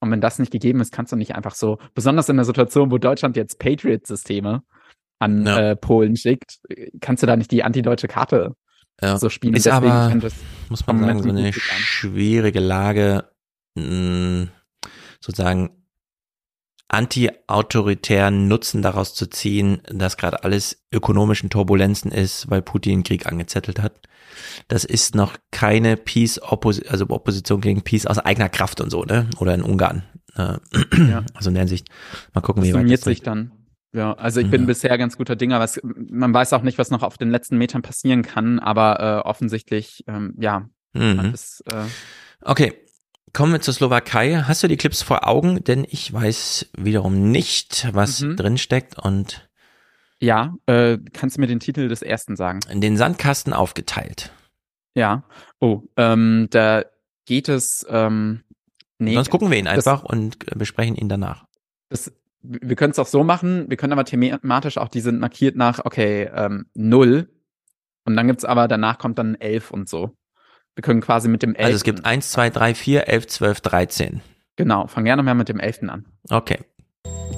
Und 0.00 0.10
wenn 0.10 0.20
das 0.20 0.38
nicht 0.38 0.52
gegeben 0.52 0.80
ist, 0.80 0.92
kannst 0.92 1.12
du 1.12 1.16
nicht 1.16 1.34
einfach 1.34 1.54
so, 1.54 1.78
besonders 1.94 2.28
in 2.28 2.36
der 2.36 2.44
Situation, 2.44 2.90
wo 2.90 2.98
Deutschland 2.98 3.36
jetzt 3.36 3.58
Patriot-Systeme 3.58 4.62
an 5.18 5.46
ja. 5.46 5.70
äh, 5.70 5.76
Polen 5.76 6.16
schickt, 6.16 6.58
kannst 7.00 7.22
du 7.22 7.26
da 7.26 7.36
nicht 7.36 7.50
die 7.50 7.64
antideutsche 7.64 8.06
Karte 8.06 8.54
ja. 9.00 9.18
so 9.18 9.28
spielen. 9.28 9.54
Ist 9.54 9.68
aber, 9.68 10.12
muss 10.68 10.86
man 10.86 11.00
sagen, 11.00 11.22
so 11.22 11.28
eine 11.30 11.52
schwierige 11.52 12.60
Lage, 12.60 13.24
sozusagen 15.20 15.70
anti-autoritären 16.88 18.46
Nutzen 18.46 18.80
daraus 18.80 19.14
zu 19.14 19.26
ziehen, 19.26 19.80
dass 19.88 20.16
gerade 20.16 20.44
alles 20.44 20.84
ökonomischen 20.92 21.50
Turbulenzen 21.50 22.12
ist, 22.12 22.48
weil 22.48 22.62
Putin 22.62 23.02
Krieg 23.02 23.26
angezettelt 23.26 23.80
hat. 23.80 24.00
Das 24.68 24.84
ist 24.84 25.14
noch 25.14 25.36
keine 25.50 25.96
Peace, 25.96 26.40
Oppos 26.40 26.80
also 26.86 27.06
Opposition 27.08 27.60
gegen 27.60 27.82
Peace 27.82 28.06
aus 28.06 28.18
eigener 28.18 28.48
Kraft 28.48 28.80
und 28.80 28.90
so, 28.90 29.04
ne? 29.04 29.28
Oder 29.38 29.54
in 29.54 29.62
Ungarn. 29.62 30.04
Äh, 30.36 30.58
ja. 31.08 31.24
Also 31.34 31.50
in 31.50 31.54
der 31.54 31.62
Hinsicht. 31.62 31.88
Mal 32.34 32.40
gucken, 32.40 32.62
das 32.62 32.70
wie 32.70 32.74
weit 32.74 32.90
das 32.90 33.00
sich 33.00 33.22
dann. 33.22 33.52
Ja, 33.92 34.12
also 34.12 34.40
ich 34.40 34.50
bin 34.50 34.62
ja. 34.62 34.66
bisher 34.66 34.98
ganz 34.98 35.16
guter 35.16 35.36
Dinger, 35.36 35.58
was 35.58 35.80
man 35.82 36.32
weiß 36.34 36.52
auch 36.52 36.62
nicht, 36.62 36.76
was 36.76 36.90
noch 36.90 37.02
auf 37.02 37.16
den 37.16 37.30
letzten 37.30 37.56
Metern 37.56 37.80
passieren 37.82 38.22
kann, 38.22 38.58
aber 38.58 39.00
äh, 39.00 39.28
offensichtlich, 39.28 40.04
ähm, 40.06 40.34
ja. 40.38 40.68
Mhm. 40.92 41.32
Ist, 41.32 41.64
äh, 41.66 41.84
okay, 42.42 42.74
Kommen 43.36 43.52
wir 43.52 43.60
zur 43.60 43.74
Slowakei. 43.74 44.44
Hast 44.44 44.62
du 44.62 44.66
die 44.66 44.78
Clips 44.78 45.02
vor 45.02 45.28
Augen? 45.28 45.62
Denn 45.62 45.86
ich 45.86 46.10
weiß 46.10 46.70
wiederum 46.78 47.30
nicht, 47.30 47.86
was 47.92 48.22
mhm. 48.22 48.34
drin 48.34 48.56
steckt 48.56 48.98
und 48.98 49.46
Ja, 50.22 50.54
äh, 50.64 50.96
kannst 51.12 51.36
du 51.36 51.42
mir 51.42 51.46
den 51.46 51.60
Titel 51.60 51.88
des 51.88 52.00
ersten 52.00 52.34
sagen? 52.34 52.60
In 52.70 52.80
den 52.80 52.96
Sandkasten 52.96 53.52
aufgeteilt. 53.52 54.32
Ja. 54.94 55.24
Oh, 55.60 55.82
ähm, 55.98 56.46
da 56.48 56.86
geht 57.26 57.50
es. 57.50 57.84
Ähm, 57.90 58.42
nee, 58.98 59.12
Sonst 59.12 59.28
gucken 59.28 59.50
wir 59.50 59.58
ihn 59.58 59.68
einfach 59.68 60.00
das, 60.00 60.10
und 60.10 60.38
besprechen 60.58 60.96
ihn 60.96 61.10
danach. 61.10 61.44
Das, 61.90 62.10
wir 62.40 62.74
können 62.74 62.92
es 62.92 62.98
auch 62.98 63.06
so 63.06 63.22
machen, 63.22 63.68
wir 63.68 63.76
können 63.76 63.92
aber 63.92 64.06
thematisch 64.06 64.78
auch, 64.78 64.88
die 64.88 65.02
sind 65.02 65.20
markiert 65.20 65.56
nach, 65.56 65.84
okay, 65.84 66.30
ähm, 66.34 66.70
0. 66.72 67.28
Und 68.06 68.16
dann 68.16 68.28
gibt's 68.28 68.46
aber, 68.46 68.66
danach 68.66 68.96
kommt 68.96 69.18
dann 69.18 69.34
11 69.34 69.72
und 69.72 69.90
so. 69.90 70.16
Wir 70.76 70.82
können 70.82 71.00
quasi 71.00 71.28
mit 71.28 71.42
dem 71.42 71.54
11. 71.54 71.64
Also 71.64 71.76
es 71.76 71.84
gibt 71.84 72.04
1, 72.04 72.30
2, 72.30 72.50
3, 72.50 72.74
4, 72.74 73.08
11, 73.08 73.26
12, 73.28 73.60
13. 73.62 74.20
Genau, 74.56 74.86
fang 74.86 75.04
gerne 75.04 75.22
mal 75.22 75.34
mit 75.34 75.48
dem 75.48 75.58
11. 75.58 75.84
an. 75.88 76.04
Okay. 76.28 76.58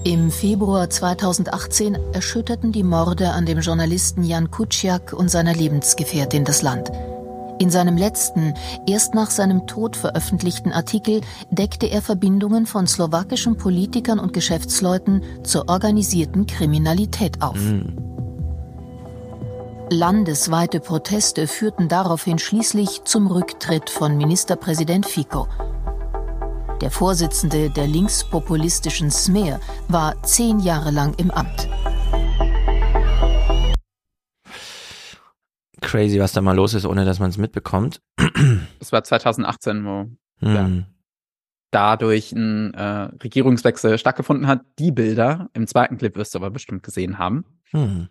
Im 0.04 0.30
Februar 0.32 0.90
2018 0.90 1.96
erschütterten 2.12 2.72
die 2.72 2.82
Morde 2.82 3.30
an 3.30 3.46
dem 3.46 3.60
Journalisten 3.60 4.24
Jan 4.24 4.50
Kuciak 4.50 5.12
und 5.12 5.30
seiner 5.30 5.54
Lebensgefährtin 5.54 6.44
das 6.44 6.62
Land. 6.62 6.90
In 7.60 7.70
seinem 7.70 7.96
letzten, 7.96 8.54
erst 8.86 9.14
nach 9.14 9.30
seinem 9.30 9.66
Tod 9.66 9.96
veröffentlichten 9.96 10.72
Artikel 10.72 11.20
deckte 11.50 11.86
er 11.86 12.02
Verbindungen 12.02 12.66
von 12.66 12.86
slowakischen 12.86 13.56
Politikern 13.56 14.18
und 14.18 14.32
Geschäftsleuten 14.32 15.22
zur 15.44 15.68
organisierten 15.68 16.46
Kriminalität 16.46 17.42
auf. 17.42 17.56
Mhm. 17.56 18.17
Landesweite 19.90 20.80
Proteste 20.80 21.46
führten 21.46 21.88
daraufhin 21.88 22.38
schließlich 22.38 23.04
zum 23.04 23.26
Rücktritt 23.26 23.88
von 23.88 24.16
Ministerpräsident 24.16 25.06
Fico. 25.06 25.48
Der 26.80 26.90
Vorsitzende 26.90 27.70
der 27.70 27.86
linkspopulistischen 27.86 29.10
Smer 29.10 29.60
war 29.88 30.22
zehn 30.22 30.60
Jahre 30.60 30.90
lang 30.90 31.14
im 31.16 31.30
Amt. 31.30 31.68
crazy, 35.88 36.20
was 36.20 36.32
da 36.32 36.42
mal 36.42 36.54
los 36.54 36.74
ist, 36.74 36.84
ohne 36.84 37.04
dass 37.06 37.18
man 37.18 37.30
es 37.30 37.38
mitbekommt. 37.38 38.02
Das 38.78 38.92
war 38.92 39.02
2018, 39.02 39.84
wo 39.84 40.10
hm. 40.40 40.54
ja, 40.54 40.70
dadurch 41.70 42.32
ein 42.32 42.74
äh, 42.74 43.08
Regierungswechsel 43.22 43.96
stattgefunden 43.96 44.46
hat. 44.46 44.60
Die 44.78 44.92
Bilder 44.92 45.48
im 45.54 45.66
zweiten 45.66 45.96
Clip 45.96 46.14
wirst 46.16 46.34
du 46.34 46.38
aber 46.38 46.50
bestimmt 46.50 46.82
gesehen 46.82 47.18
haben. 47.18 47.44
Hm. 47.70 48.08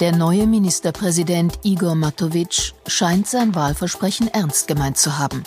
Der 0.00 0.14
neue 0.14 0.46
Ministerpräsident 0.46 1.58
Igor 1.64 1.96
Matovic 1.96 2.72
scheint 2.86 3.26
sein 3.26 3.56
Wahlversprechen 3.56 4.28
ernst 4.28 4.68
gemeint 4.68 4.96
zu 4.96 5.18
haben. 5.18 5.42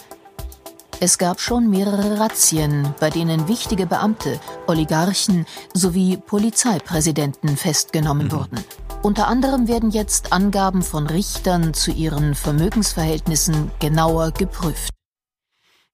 Es 0.99 1.18
gab 1.18 1.40
schon 1.40 1.69
mehrere 1.69 2.19
Razzien, 2.19 2.94
bei 2.99 3.10
denen 3.10 3.48
wichtige 3.48 3.88
Beamte, 3.88 4.41
Oligarchen 4.68 5.45
sowie 5.73 6.18
Polizeipräsidenten 6.18 7.56
festgenommen 7.56 8.28
mhm. 8.28 8.32
wurden. 8.34 8.60
Unter 9.02 9.28
anderem 9.30 9.69
werden 9.69 9.90
jetzt 9.90 10.34
Angaben 10.34 10.82
von 10.82 11.07
Richtern 11.07 11.73
zu 11.73 11.91
ihren 11.91 12.36
Vermögensverhältnissen 12.36 13.72
genauer 13.80 14.32
geprüft. 14.32 14.94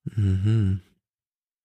Mhm. 0.04 0.82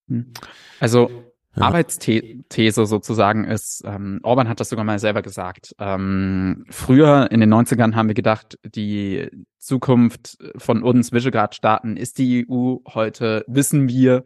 Hm. 0.09 0.35
Also 0.79 1.32
ja. 1.57 1.63
Arbeitsthese 1.63 2.87
sozusagen 2.87 3.45
ist, 3.45 3.83
ähm, 3.85 4.21
Orban 4.23 4.49
hat 4.49 4.61
das 4.61 4.71
sogar 4.71 4.85
mal 4.85 4.99
selber 4.99 5.23
gesagt. 5.23 5.75
Ähm, 5.79 6.65
früher 6.71 7.31
in 7.31 7.41
den 7.41 7.53
90ern 7.53 7.95
haben 7.95 8.09
wir 8.09 8.15
gedacht, 8.15 8.59
die 8.65 9.29
Zukunft 9.59 10.39
von 10.57 10.83
uns 10.83 11.13
Visegrad-Staaten 11.13 11.97
ist 11.97 12.19
die 12.19 12.47
EU. 12.49 12.77
Heute 12.89 13.45
wissen 13.47 13.89
wir, 13.89 14.25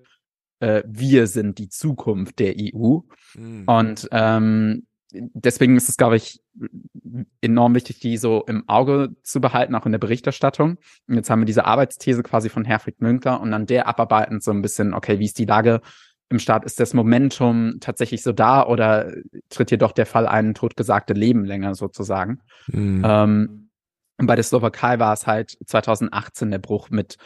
äh, 0.60 0.82
wir 0.86 1.26
sind 1.26 1.58
die 1.58 1.68
Zukunft 1.68 2.38
der 2.38 2.54
EU. 2.56 2.98
Mhm. 3.34 3.64
Und 3.66 4.08
ähm, 4.12 4.86
deswegen 5.12 5.76
ist 5.76 5.88
es, 5.88 5.96
glaube 5.96 6.16
ich, 6.16 6.40
enorm 7.40 7.74
wichtig, 7.74 8.00
die 8.00 8.16
so 8.16 8.44
im 8.46 8.68
Auge 8.68 9.14
zu 9.22 9.40
behalten, 9.40 9.74
auch 9.74 9.86
in 9.86 9.92
der 9.92 9.98
Berichterstattung. 9.98 10.78
Und 11.06 11.14
jetzt 11.14 11.30
haben 11.30 11.40
wir 11.40 11.46
diese 11.46 11.64
Arbeitsthese 11.64 12.22
quasi 12.22 12.48
von 12.48 12.64
Herfried 12.64 13.00
Münkler 13.00 13.40
und 13.40 13.50
dann 13.50 13.66
der 13.66 13.88
abarbeitend 13.88 14.42
so 14.42 14.50
ein 14.50 14.62
bisschen, 14.62 14.94
okay, 14.94 15.18
wie 15.18 15.26
ist 15.26 15.38
die 15.38 15.44
Lage 15.44 15.80
im 16.28 16.38
Staat? 16.38 16.64
Ist 16.64 16.80
das 16.80 16.94
Momentum 16.94 17.78
tatsächlich 17.80 18.22
so 18.22 18.32
da 18.32 18.66
oder 18.66 19.12
tritt 19.48 19.68
hier 19.70 19.78
doch 19.78 19.92
der 19.92 20.06
Fall 20.06 20.26
ein, 20.26 20.54
totgesagte 20.54 21.12
Leben 21.12 21.44
länger 21.44 21.74
sozusagen? 21.74 22.40
Mhm. 22.68 23.02
Ähm, 23.04 23.70
und 24.18 24.26
bei 24.26 24.34
der 24.34 24.44
Slowakei 24.44 24.98
war 24.98 25.12
es 25.12 25.26
halt 25.26 25.58
2018 25.66 26.50
der 26.50 26.58
Bruch 26.58 26.90
mit 26.90 27.16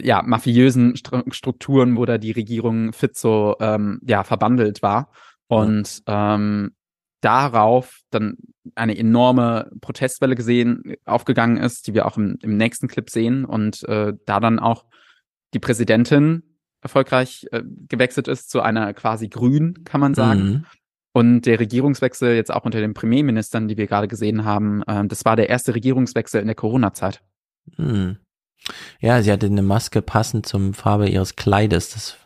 ja, 0.00 0.22
mafiösen 0.22 0.94
Strukturen, 0.96 1.96
wo 1.96 2.04
da 2.04 2.18
die 2.18 2.30
Regierung 2.30 2.92
Fitzo 2.92 3.56
ähm, 3.60 4.00
ja 4.06 4.22
verbandelt 4.22 4.82
war. 4.82 5.10
Und 5.48 6.02
ähm, 6.06 6.72
darauf 7.20 8.00
dann 8.10 8.36
eine 8.74 8.96
enorme 8.96 9.70
Protestwelle 9.80 10.36
gesehen, 10.36 10.94
aufgegangen 11.04 11.56
ist, 11.56 11.86
die 11.86 11.94
wir 11.94 12.06
auch 12.06 12.16
im, 12.16 12.38
im 12.42 12.56
nächsten 12.56 12.86
Clip 12.86 13.08
sehen 13.10 13.44
und 13.44 13.82
äh, 13.88 14.12
da 14.26 14.40
dann 14.40 14.58
auch 14.58 14.84
die 15.54 15.58
Präsidentin 15.58 16.57
erfolgreich 16.88 17.46
äh, 17.52 17.62
gewechselt 17.88 18.28
ist 18.28 18.50
zu 18.50 18.60
einer 18.60 18.92
quasi 18.94 19.28
grün, 19.28 19.84
kann 19.84 20.00
man 20.00 20.14
sagen. 20.14 20.40
Mhm. 20.40 20.64
Und 21.12 21.42
der 21.42 21.58
Regierungswechsel 21.58 22.34
jetzt 22.34 22.52
auch 22.52 22.64
unter 22.64 22.80
den 22.80 22.94
Premierministern, 22.94 23.68
die 23.68 23.76
wir 23.76 23.86
gerade 23.86 24.08
gesehen 24.08 24.44
haben, 24.44 24.82
äh, 24.82 25.06
das 25.06 25.24
war 25.24 25.36
der 25.36 25.48
erste 25.48 25.74
Regierungswechsel 25.74 26.40
in 26.40 26.46
der 26.46 26.56
Corona-Zeit. 26.56 27.22
Mhm. 27.76 28.18
Ja, 29.00 29.22
sie 29.22 29.30
hatte 29.30 29.46
eine 29.46 29.62
Maske 29.62 30.02
passend 30.02 30.46
zum 30.46 30.74
Farbe 30.74 31.08
ihres 31.08 31.36
Kleides. 31.36 31.90
Das 31.90 32.16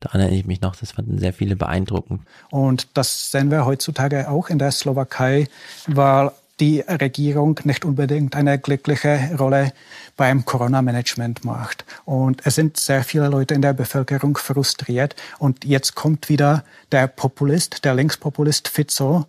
da 0.00 0.08
erinnere 0.10 0.34
ich 0.34 0.46
mich 0.46 0.62
noch, 0.62 0.74
das 0.76 0.92
fanden 0.92 1.18
sehr 1.18 1.34
viele 1.34 1.56
beeindruckend. 1.56 2.22
Und 2.50 2.96
das 2.96 3.30
sehen 3.30 3.50
wir 3.50 3.66
heutzutage 3.66 4.30
auch 4.30 4.48
in 4.48 4.58
der 4.58 4.72
Slowakei, 4.72 5.46
weil 5.86 6.32
die 6.60 6.80
Regierung 6.80 7.58
nicht 7.64 7.84
unbedingt 7.84 8.36
eine 8.36 8.58
glückliche 8.58 9.30
Rolle 9.38 9.72
beim 10.16 10.44
Corona-Management 10.44 11.44
macht. 11.44 11.84
Und 12.04 12.42
es 12.44 12.54
sind 12.54 12.76
sehr 12.76 13.02
viele 13.02 13.28
Leute 13.28 13.54
in 13.54 13.62
der 13.62 13.72
Bevölkerung 13.72 14.36
frustriert. 14.36 15.16
Und 15.38 15.64
jetzt 15.64 15.94
kommt 15.94 16.28
wieder 16.28 16.64
der 16.92 17.06
Populist, 17.06 17.84
der 17.84 17.94
Linkspopulist 17.94 18.68
Fizzo, 18.68 19.26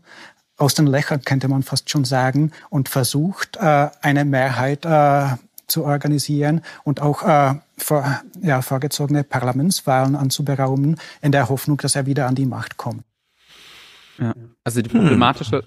aus 0.57 0.75
den 0.75 0.85
Löchern 0.85 1.21
könnte 1.23 1.47
man 1.47 1.63
fast 1.63 1.89
schon 1.89 2.05
sagen, 2.05 2.51
und 2.69 2.87
versucht, 2.87 3.57
äh, 3.57 3.89
eine 4.01 4.25
Mehrheit 4.25 4.85
äh, 4.85 5.37
zu 5.67 5.85
organisieren 5.85 6.61
und 6.83 7.01
auch 7.01 7.23
äh, 7.23 7.55
vor, 7.77 8.21
ja, 8.41 8.61
vorgezogene 8.61 9.23
Parlamentswahlen 9.23 10.15
anzuberaumen, 10.15 10.97
in 11.21 11.31
der 11.31 11.49
Hoffnung, 11.49 11.77
dass 11.77 11.95
er 11.95 12.05
wieder 12.05 12.27
an 12.27 12.35
die 12.35 12.45
Macht 12.45 12.77
kommt. 12.77 13.03
Ja, 14.19 14.35
also 14.63 14.81
die 14.81 14.89
problematische 14.89 15.63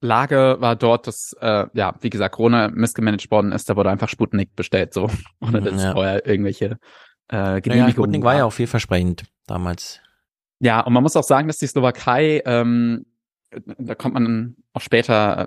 Lage 0.00 0.56
war 0.60 0.76
dort, 0.76 1.06
dass, 1.06 1.34
äh, 1.40 1.66
ja, 1.72 1.94
wie 2.00 2.10
gesagt, 2.10 2.34
Corona 2.34 2.68
missgemanagt 2.68 3.30
worden 3.30 3.52
ist, 3.52 3.68
da 3.68 3.76
wurde 3.76 3.90
einfach 3.90 4.08
Sputnik 4.08 4.54
bestellt, 4.54 4.92
so, 4.92 5.10
ohne 5.40 5.62
dass 5.62 5.82
ja. 5.82 5.92
vorher 5.92 6.26
irgendwelche 6.26 6.78
äh, 7.28 7.60
Genehmigungen 7.60 7.78
ja, 7.78 7.90
Sputnik 7.90 8.24
war 8.24 8.36
ja 8.36 8.44
auch 8.44 8.52
vielversprechend 8.52 9.24
damals. 9.46 10.00
Ja, 10.58 10.80
und 10.80 10.92
man 10.92 11.02
muss 11.02 11.16
auch 11.16 11.24
sagen, 11.24 11.48
dass 11.48 11.58
die 11.58 11.66
Slowakei, 11.66 12.42
ähm, 12.46 13.06
da 13.78 13.94
kommt 13.94 14.14
man 14.14 14.56
auch 14.72 14.80
später 14.80 15.46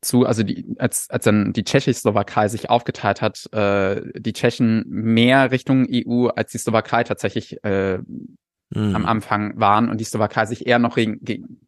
zu, 0.00 0.26
also 0.26 0.42
die, 0.42 0.74
als, 0.78 1.08
als 1.10 1.24
dann 1.24 1.52
die 1.52 1.64
Tschechoslowakei 1.64 2.48
sich 2.48 2.70
aufgeteilt 2.70 3.22
hat, 3.22 3.52
äh, 3.52 4.02
die 4.18 4.32
Tschechen 4.32 4.84
mehr 4.88 5.50
Richtung 5.50 5.86
EU 5.88 6.28
als 6.28 6.52
die 6.52 6.58
Slowakei 6.58 7.04
tatsächlich 7.04 7.62
äh, 7.64 7.98
mhm. 7.98 8.96
am 8.96 9.06
Anfang 9.06 9.58
waren 9.58 9.88
und 9.88 10.00
die 10.00 10.04
Slowakei 10.04 10.46
sich 10.46 10.66
eher 10.66 10.78
noch 10.78 10.96
gegen, 10.96 11.20
gegen, 11.22 11.60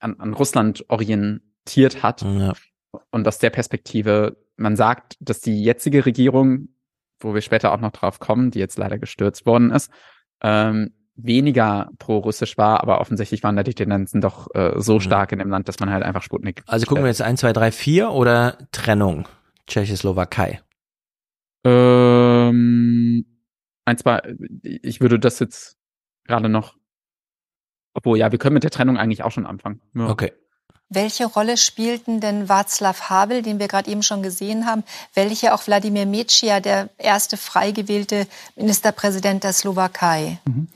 an, 0.00 0.18
an 0.18 0.34
Russland 0.34 0.84
orientiert 0.88 2.02
hat. 2.02 2.22
Ja. 2.22 2.52
Und 3.10 3.28
aus 3.28 3.38
der 3.38 3.50
Perspektive, 3.50 4.36
man 4.56 4.76
sagt, 4.76 5.16
dass 5.20 5.40
die 5.40 5.62
jetzige 5.62 6.06
Regierung, 6.06 6.68
wo 7.20 7.34
wir 7.34 7.40
später 7.40 7.72
auch 7.72 7.80
noch 7.80 7.92
drauf 7.92 8.20
kommen, 8.20 8.50
die 8.50 8.58
jetzt 8.58 8.78
leider 8.78 8.98
gestürzt 8.98 9.46
worden 9.46 9.70
ist, 9.70 9.90
ähm, 10.42 10.94
weniger 11.16 11.90
pro-russisch 11.98 12.56
war, 12.56 12.80
aber 12.80 13.00
offensichtlich 13.00 13.42
waren 13.42 13.56
da 13.56 13.64
die 13.64 13.74
Tendenzen 13.74 14.20
doch 14.20 14.46
äh, 14.54 14.74
so 14.76 14.94
mhm. 14.94 15.00
stark 15.00 15.32
in 15.32 15.40
dem 15.40 15.50
Land, 15.50 15.68
dass 15.68 15.80
man 15.80 15.90
halt 15.90 16.04
einfach 16.04 16.22
Sputnik. 16.22 16.62
Also 16.66 16.86
gucken 16.86 17.02
wir 17.02 17.08
jetzt 17.08 17.22
1, 17.22 17.40
2, 17.40 17.52
3, 17.52 17.72
4 17.72 18.10
oder 18.10 18.58
Trennung 18.70 19.26
Tschechoslowakei? 19.66 20.60
Ähm, 21.64 23.26
ein, 23.84 23.98
zwei, 23.98 24.36
ich 24.62 25.00
würde 25.00 25.18
das 25.18 25.38
jetzt 25.38 25.76
gerade 26.24 26.48
noch, 26.48 26.76
obwohl 27.98 28.16
ja, 28.18 28.30
wir 28.30 28.38
können 28.38 28.54
mit 28.54 28.62
der 28.62 28.70
Trennung 28.70 28.96
eigentlich 28.96 29.24
auch 29.24 29.32
schon 29.32 29.44
anfangen. 29.44 29.80
Ja. 29.94 30.08
Okay. 30.08 30.32
Welche 30.88 31.26
Rolle 31.26 31.58
spielten 31.58 32.20
denn 32.20 32.48
Václav 32.48 33.10
Havel, 33.10 33.42
den 33.42 33.58
wir 33.58 33.68
gerade 33.68 33.90
eben 33.90 34.02
schon 34.02 34.22
gesehen 34.22 34.64
haben, 34.64 34.84
welche 35.12 35.52
auch 35.52 35.66
Wladimir 35.66 36.06
Meccia, 36.06 36.60
der 36.60 36.88
erste 36.96 37.36
frei 37.36 37.72
gewählte 37.72 38.26
Ministerpräsident 38.56 39.44
der 39.44 39.52
Slowakei? 39.52 40.38
Mhm. 40.46 40.68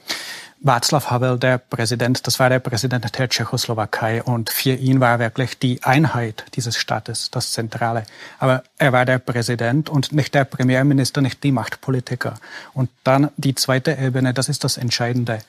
Václav 0.65 1.11
Havel, 1.11 1.39
der 1.39 1.59
Präsident, 1.59 2.27
das 2.27 2.39
war 2.39 2.49
der 2.51 2.61
Präsident 2.61 3.19
der 3.19 3.29
Tschechoslowakei 3.29 4.23
und 4.23 4.51
für 4.51 4.75
ihn 4.75 5.01
war 5.01 5.19
wirklich 5.19 5.59
die 5.59 5.83
Einheit 5.83 6.45
dieses 6.55 6.77
Staates 6.77 7.31
das 7.31 7.53
Zentrale. 7.53 8.05
Aber 8.39 8.63
er 8.79 8.93
war 8.93 9.05
der 9.05 9.19
Präsident 9.19 9.89
und 9.89 10.13
nicht 10.13 10.35
der 10.35 10.45
Premierminister, 10.45 11.21
nicht 11.21 11.43
die 11.43 11.53
Machtpolitiker. 11.53 12.35
Und 12.75 12.91
dann 13.03 13.31
die 13.37 13.55
zweite 13.55 13.93
Ebene, 13.93 14.35
das 14.35 14.49
ist 14.49 14.63
das 14.63 14.77
Entscheidende. 14.77 15.41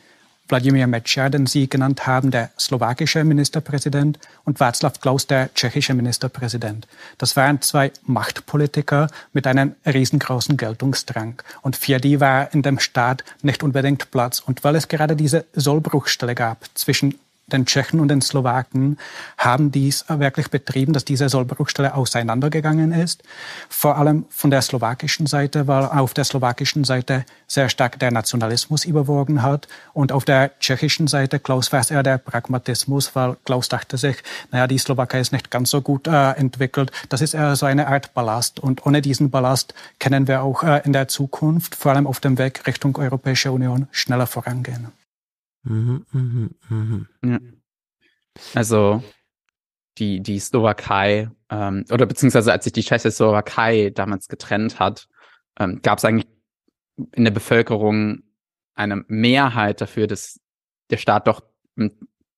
Wladimir 0.47 0.87
Mečiar, 0.87 1.29
den 1.29 1.45
Sie 1.45 1.69
genannt 1.69 2.05
haben, 2.05 2.31
der 2.31 2.51
slowakische 2.59 3.23
Ministerpräsident, 3.23 4.19
und 4.45 4.59
Václav 4.59 4.99
Klaus, 4.99 5.25
der 5.25 5.53
tschechische 5.53 5.93
Ministerpräsident. 5.93 6.87
Das 7.17 7.35
waren 7.35 7.61
zwei 7.61 7.91
Machtpolitiker 8.05 9.07
mit 9.31 9.47
einem 9.47 9.75
riesengroßen 9.85 10.57
Geltungsdrang. 10.57 11.41
Und 11.61 11.75
für 11.77 11.99
die 11.99 12.19
war 12.19 12.53
in 12.53 12.61
dem 12.61 12.79
Staat 12.79 13.23
nicht 13.41 13.63
unbedingt 13.63 14.11
Platz. 14.11 14.39
Und 14.39 14.63
weil 14.63 14.75
es 14.75 14.87
gerade 14.87 15.15
diese 15.15 15.45
Sollbruchstelle 15.53 16.35
gab 16.35 16.65
zwischen 16.73 17.17
den 17.47 17.65
Tschechen 17.65 17.99
und 17.99 18.07
den 18.07 18.21
Slowaken 18.21 18.97
haben 19.37 19.71
dies 19.71 20.05
wirklich 20.07 20.49
betrieben, 20.49 20.93
dass 20.93 21.05
diese 21.05 21.27
Sollbruchstelle 21.29 21.93
auseinandergegangen 21.93 22.91
ist. 22.91 23.23
Vor 23.69 23.97
allem 23.97 24.25
von 24.29 24.49
der 24.49 24.61
slowakischen 24.61 25.27
Seite, 25.27 25.67
weil 25.67 25.85
auf 25.85 26.13
der 26.13 26.23
slowakischen 26.23 26.83
Seite 26.83 27.25
sehr 27.47 27.69
stark 27.69 27.99
der 27.99 28.11
Nationalismus 28.11 28.85
überwogen 28.85 29.41
hat 29.41 29.67
und 29.93 30.11
auf 30.11 30.25
der 30.25 30.57
tschechischen 30.59 31.07
Seite, 31.07 31.39
Klaus, 31.39 31.71
war 31.71 31.81
es 31.81 31.91
eher 31.91 32.03
der 32.03 32.17
Pragmatismus, 32.17 33.15
weil 33.15 33.35
Klaus 33.43 33.69
dachte 33.69 33.97
sich, 33.97 34.17
naja, 34.51 34.67
die 34.67 34.77
Slowakei 34.77 35.19
ist 35.19 35.33
nicht 35.33 35.51
ganz 35.51 35.69
so 35.69 35.81
gut 35.81 36.07
äh, 36.07 36.31
entwickelt. 36.31 36.91
Das 37.09 37.21
ist 37.21 37.33
eher 37.33 37.55
so 37.55 37.65
eine 37.65 37.87
Art 37.87 38.13
Ballast 38.13 38.59
und 38.59 38.85
ohne 38.85 39.01
diesen 39.01 39.29
Ballast 39.29 39.73
können 39.99 40.27
wir 40.27 40.43
auch 40.43 40.63
äh, 40.63 40.81
in 40.85 40.93
der 40.93 41.09
Zukunft, 41.09 41.75
vor 41.75 41.91
allem 41.91 42.07
auf 42.07 42.19
dem 42.19 42.37
Weg 42.37 42.65
Richtung 42.65 42.97
Europäische 42.97 43.51
Union, 43.51 43.87
schneller 43.91 44.27
vorangehen. 44.27 45.02
Mhm, 45.63 46.05
mhm, 46.11 46.55
mhm. 46.69 47.07
Ja. 47.23 47.39
Also 48.53 49.03
die, 49.97 50.21
die 50.21 50.39
Slowakei, 50.39 51.29
ähm, 51.49 51.85
oder 51.91 52.05
beziehungsweise 52.05 52.51
als 52.51 52.63
sich 52.63 52.73
die 52.73 52.83
Tschechoslowakei 52.83 53.91
damals 53.91 54.27
getrennt 54.27 54.79
hat, 54.79 55.07
ähm, 55.59 55.81
gab 55.81 55.99
es 55.99 56.05
eigentlich 56.05 56.27
in 57.13 57.23
der 57.23 57.31
Bevölkerung 57.31 58.23
eine 58.75 59.03
Mehrheit 59.07 59.81
dafür, 59.81 60.07
dass 60.07 60.39
der 60.89 60.97
Staat 60.97 61.27
doch 61.27 61.41
im 61.75 61.91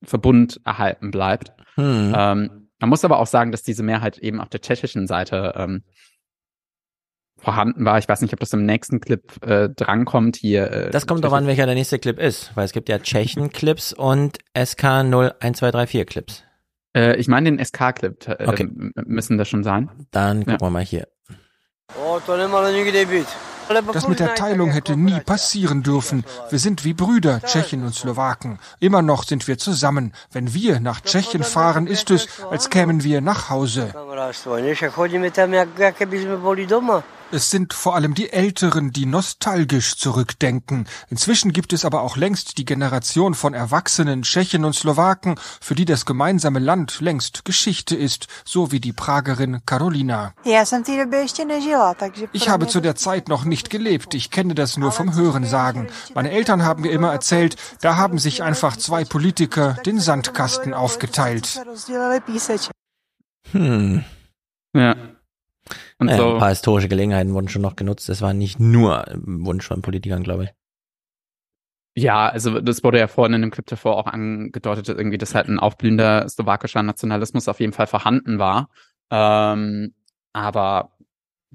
Verbund 0.04 0.62
erhalten 0.66 1.12
bleibt. 1.12 1.54
Hm. 1.76 2.14
Ähm, 2.16 2.70
man 2.80 2.90
muss 2.90 3.06
aber 3.06 3.20
auch 3.20 3.28
sagen, 3.28 3.52
dass 3.52 3.64
diese 3.64 3.84
Mehrheit 3.84 4.18
eben 4.18 4.42
auf 4.42 4.50
der 4.50 4.62
tschechischen 4.62 5.08
Seite 5.08 5.54
ähm, 5.56 5.84
vorhanden 7.38 7.86
war. 7.86 7.98
Ich 7.98 8.08
weiß 8.08 8.22
nicht, 8.22 8.34
ob 8.34 8.40
das 8.40 8.54
im 8.54 8.66
nächsten 8.66 9.00
Clip 9.00 9.24
äh, 9.46 9.70
drankommt 9.70 10.36
hier. 10.36 10.72
Äh, 10.72 10.90
das 10.90 11.08
kommt 11.08 11.24
doch 11.24 11.34
an, 11.34 11.48
welcher 11.48 11.66
der 11.66 11.76
nächste 11.76 12.00
Clip 12.00 12.20
ist, 12.20 12.52
weil 12.56 12.66
es 12.66 12.72
gibt 12.72 12.90
ja 12.90 13.00
Tschechen-Clips 13.00 13.94
und 13.94 14.40
SK01234-Clips. 14.56 16.44
Äh, 16.96 17.18
ich 17.18 17.28
meine 17.28 17.52
den 17.52 17.64
SK-Clip 17.64 18.28
äh, 18.28 18.48
okay. 18.48 18.70
müssen 19.06 19.38
das 19.38 19.50
schon 19.50 19.64
sein. 19.64 19.90
Dann 20.12 20.40
gucken 20.40 20.54
ja. 20.54 20.62
wir 20.62 20.70
mal 20.70 20.84
hier. 20.84 21.08
Oh, 22.02 22.20
das 23.94 24.08
mit 24.08 24.20
der 24.20 24.36
Teilung 24.36 24.70
hätte 24.70 24.96
nie 24.96 25.20
passieren 25.22 25.82
dürfen. 25.82 26.24
Wir 26.50 26.60
sind 26.60 26.86
wie 26.86 26.94
Brüder, 26.94 27.42
Tschechen 27.42 27.84
und 27.84 27.96
Slowaken. 27.96 28.60
Immer 28.80 29.02
noch 29.02 29.24
sind 29.24 29.48
wir 29.48 29.58
zusammen. 29.58 30.14
Wenn 30.32 30.54
wir 30.54 30.80
nach 30.80 31.02
Tschechien 31.02 31.44
fahren, 31.44 31.88
ist 31.88 32.12
es, 32.12 32.28
als 32.50 32.70
kämen 32.70 33.04
wir 33.04 33.22
nach 33.22 33.50
Hause. 33.50 33.94
Es 37.36 37.50
sind 37.50 37.74
vor 37.74 37.96
allem 37.96 38.14
die 38.14 38.32
Älteren, 38.32 38.92
die 38.92 39.06
nostalgisch 39.06 39.98
zurückdenken. 39.98 40.88
Inzwischen 41.10 41.52
gibt 41.52 41.74
es 41.74 41.84
aber 41.84 42.02
auch 42.02 42.16
längst 42.16 42.58
die 42.58 42.64
Generation 42.64 43.34
von 43.34 43.54
erwachsenen 43.54 44.22
Tschechen 44.24 44.64
und 44.64 44.72
Slowaken, 44.72 45.36
für 45.60 45.76
die 45.76 45.84
das 45.84 46.06
gemeinsame 46.06 46.60
Land 46.60 47.02
längst 47.02 47.44
Geschichte 47.44 47.94
ist, 47.94 48.28
so 48.46 48.72
wie 48.72 48.80
die 48.80 48.94
Pragerin 48.94 49.60
Karolina. 49.66 50.34
Ich 52.32 52.50
habe 52.50 52.68
zu 52.68 52.80
der 52.80 52.96
Zeit 52.96 53.28
noch 53.28 53.44
nicht 53.44 53.70
gelebt, 53.70 54.14
ich 54.14 54.32
kenne 54.32 54.56
das 54.56 54.78
nur 54.78 54.94
vom 54.94 55.14
Hören 55.14 55.44
sagen. 55.44 55.90
Meine 56.14 56.32
Eltern 56.32 56.64
haben 56.64 56.84
mir 56.84 56.92
immer 56.92 57.12
erzählt, 57.12 57.58
da 57.82 57.98
haben 57.98 58.18
sich 58.18 58.44
einfach 58.44 58.78
zwei 58.78 59.04
Politiker 59.04 59.74
den 59.86 60.00
Sandkasten 60.00 60.74
aufgeteilt. 60.74 61.62
Hm. 63.52 64.06
Ja. 64.74 64.96
Und 65.98 66.10
ja, 66.10 66.18
so. 66.18 66.34
Ein 66.34 66.40
paar 66.40 66.50
historische 66.50 66.90
Gelegenheiten 66.90 67.34
wurden 67.34 67.48
schon 67.48 67.62
noch 67.62 67.76
genutzt. 67.76 68.10
Das 68.10 68.22
war 68.22 68.34
nicht 68.34 68.60
nur 68.60 69.06
Wunsch 69.16 69.66
von 69.66 69.82
Politikern, 69.82 70.24
glaube 70.24 70.46
ich. 70.46 70.50
Ja, 71.98 72.28
also 72.28 72.60
das 72.60 72.84
wurde 72.84 73.00
ja 73.00 73.08
vorhin 73.08 73.36
in 73.36 73.42
dem 73.42 73.52
Clip 73.52 73.66
davor 73.66 73.96
auch 73.96 74.08
angedeutet, 74.08 74.90
irgendwie, 74.90 75.18
dass 75.18 75.34
halt 75.34 75.48
ein 75.48 75.60
aufblühender 75.60 76.28
slowakischer 76.28 76.84
Nationalismus 76.84 77.48
auf 77.48 77.62
jeden 77.62 77.72
Fall 77.72 77.88
vorhanden 77.88 78.38
war. 78.38 78.68
Ähm, 79.10 79.94
aber 80.34 80.92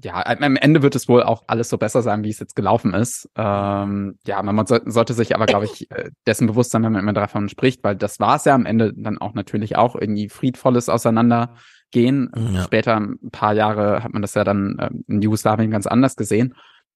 ja, 0.03 0.25
am 0.25 0.55
Ende 0.55 0.81
wird 0.81 0.95
es 0.95 1.07
wohl 1.07 1.21
auch 1.21 1.43
alles 1.45 1.69
so 1.69 1.77
besser 1.77 2.01
sein, 2.01 2.23
wie 2.23 2.29
es 2.29 2.39
jetzt 2.39 2.55
gelaufen 2.55 2.95
ist. 2.95 3.29
Ähm, 3.35 4.17
ja, 4.25 4.41
man 4.41 4.65
so, 4.65 4.79
sollte 4.85 5.13
sich 5.13 5.35
aber, 5.35 5.45
glaube 5.45 5.65
ich, 5.65 5.91
äh, 5.91 6.09
dessen 6.25 6.47
bewusst 6.47 6.71
sein, 6.71 6.81
wenn 6.81 6.93
man 6.93 7.01
immer 7.01 7.13
davon 7.13 7.47
spricht, 7.49 7.83
weil 7.83 7.95
das 7.95 8.19
war 8.19 8.37
es 8.37 8.45
ja 8.45 8.55
am 8.55 8.65
Ende 8.65 8.93
dann 8.95 9.19
auch 9.19 9.35
natürlich 9.35 9.75
auch 9.75 9.95
irgendwie 9.95 10.29
friedvolles 10.29 10.89
Auseinander 10.89 11.55
gehen. 11.91 12.31
Ja. 12.53 12.63
Später, 12.63 12.97
ein 12.97 13.29
paar 13.31 13.53
Jahre, 13.53 14.03
hat 14.03 14.13
man 14.13 14.21
das 14.21 14.33
ja 14.33 14.43
dann 14.43 14.77
ähm, 14.79 15.05
in 15.07 15.21
Jugoslawien 15.21 15.71
ganz 15.71 15.87
anders 15.87 16.15
gesehen. 16.15 16.55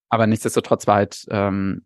Aber 0.10 0.28
nichtsdestotrotz 0.28 0.88
war 0.88 0.96
halt 0.96 1.26
ähm, 1.30 1.84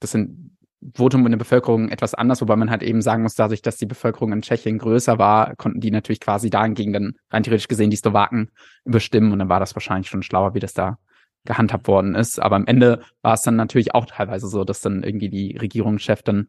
das 0.00 0.12
sind 0.12 0.56
Votum 0.94 1.26
in 1.26 1.32
der 1.32 1.38
Bevölkerung 1.38 1.88
etwas 1.88 2.14
anders, 2.14 2.40
wobei 2.40 2.54
man 2.54 2.70
halt 2.70 2.84
eben 2.84 3.02
sagen 3.02 3.24
muss, 3.24 3.34
dadurch, 3.34 3.62
dass 3.62 3.78
die 3.78 3.86
Bevölkerung 3.86 4.32
in 4.32 4.42
Tschechien 4.42 4.78
größer 4.78 5.18
war, 5.18 5.56
konnten 5.56 5.80
die 5.80 5.90
natürlich 5.90 6.20
quasi 6.20 6.50
dahingegen 6.50 6.92
dann 6.92 7.14
rein 7.30 7.42
theoretisch 7.42 7.66
gesehen 7.66 7.90
die 7.90 7.96
Slowaken 7.96 8.50
überstimmen 8.84 9.32
und 9.32 9.40
dann 9.40 9.48
war 9.48 9.58
das 9.58 9.74
wahrscheinlich 9.74 10.08
schon 10.08 10.22
schlauer, 10.22 10.54
wie 10.54 10.60
das 10.60 10.74
da 10.74 10.98
gehandhabt 11.44 11.88
worden 11.88 12.14
ist. 12.14 12.38
Aber 12.40 12.56
am 12.56 12.66
Ende 12.66 13.02
war 13.22 13.34
es 13.34 13.42
dann 13.42 13.56
natürlich 13.56 13.94
auch 13.94 14.06
teilweise 14.06 14.46
so, 14.46 14.64
dass 14.64 14.80
dann 14.80 15.02
irgendwie 15.02 15.30
die 15.30 15.56
Regierungschef 15.56 16.22
dann 16.22 16.48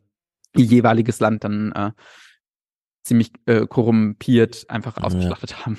ihr 0.56 0.66
jeweiliges 0.66 1.20
Land 1.20 1.44
dann 1.44 1.72
äh, 1.72 1.92
ziemlich 3.10 3.32
äh, 3.48 3.66
korrumpiert 3.68 4.70
einfach 4.70 4.98
ausgeschlachtet 4.98 5.52
ja. 5.52 5.66
haben. 5.66 5.78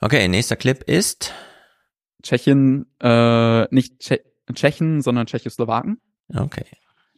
Okay, 0.00 0.28
nächster 0.28 0.56
Clip 0.56 0.82
ist 0.82 1.32
Tschechien, 2.22 2.86
äh, 3.00 3.72
nicht 3.74 4.00
Tsche 4.00 4.20
Tschechen, 4.52 5.00
sondern 5.00 5.26
Tschechoslowaken. 5.26 6.00
Okay. 6.34 6.64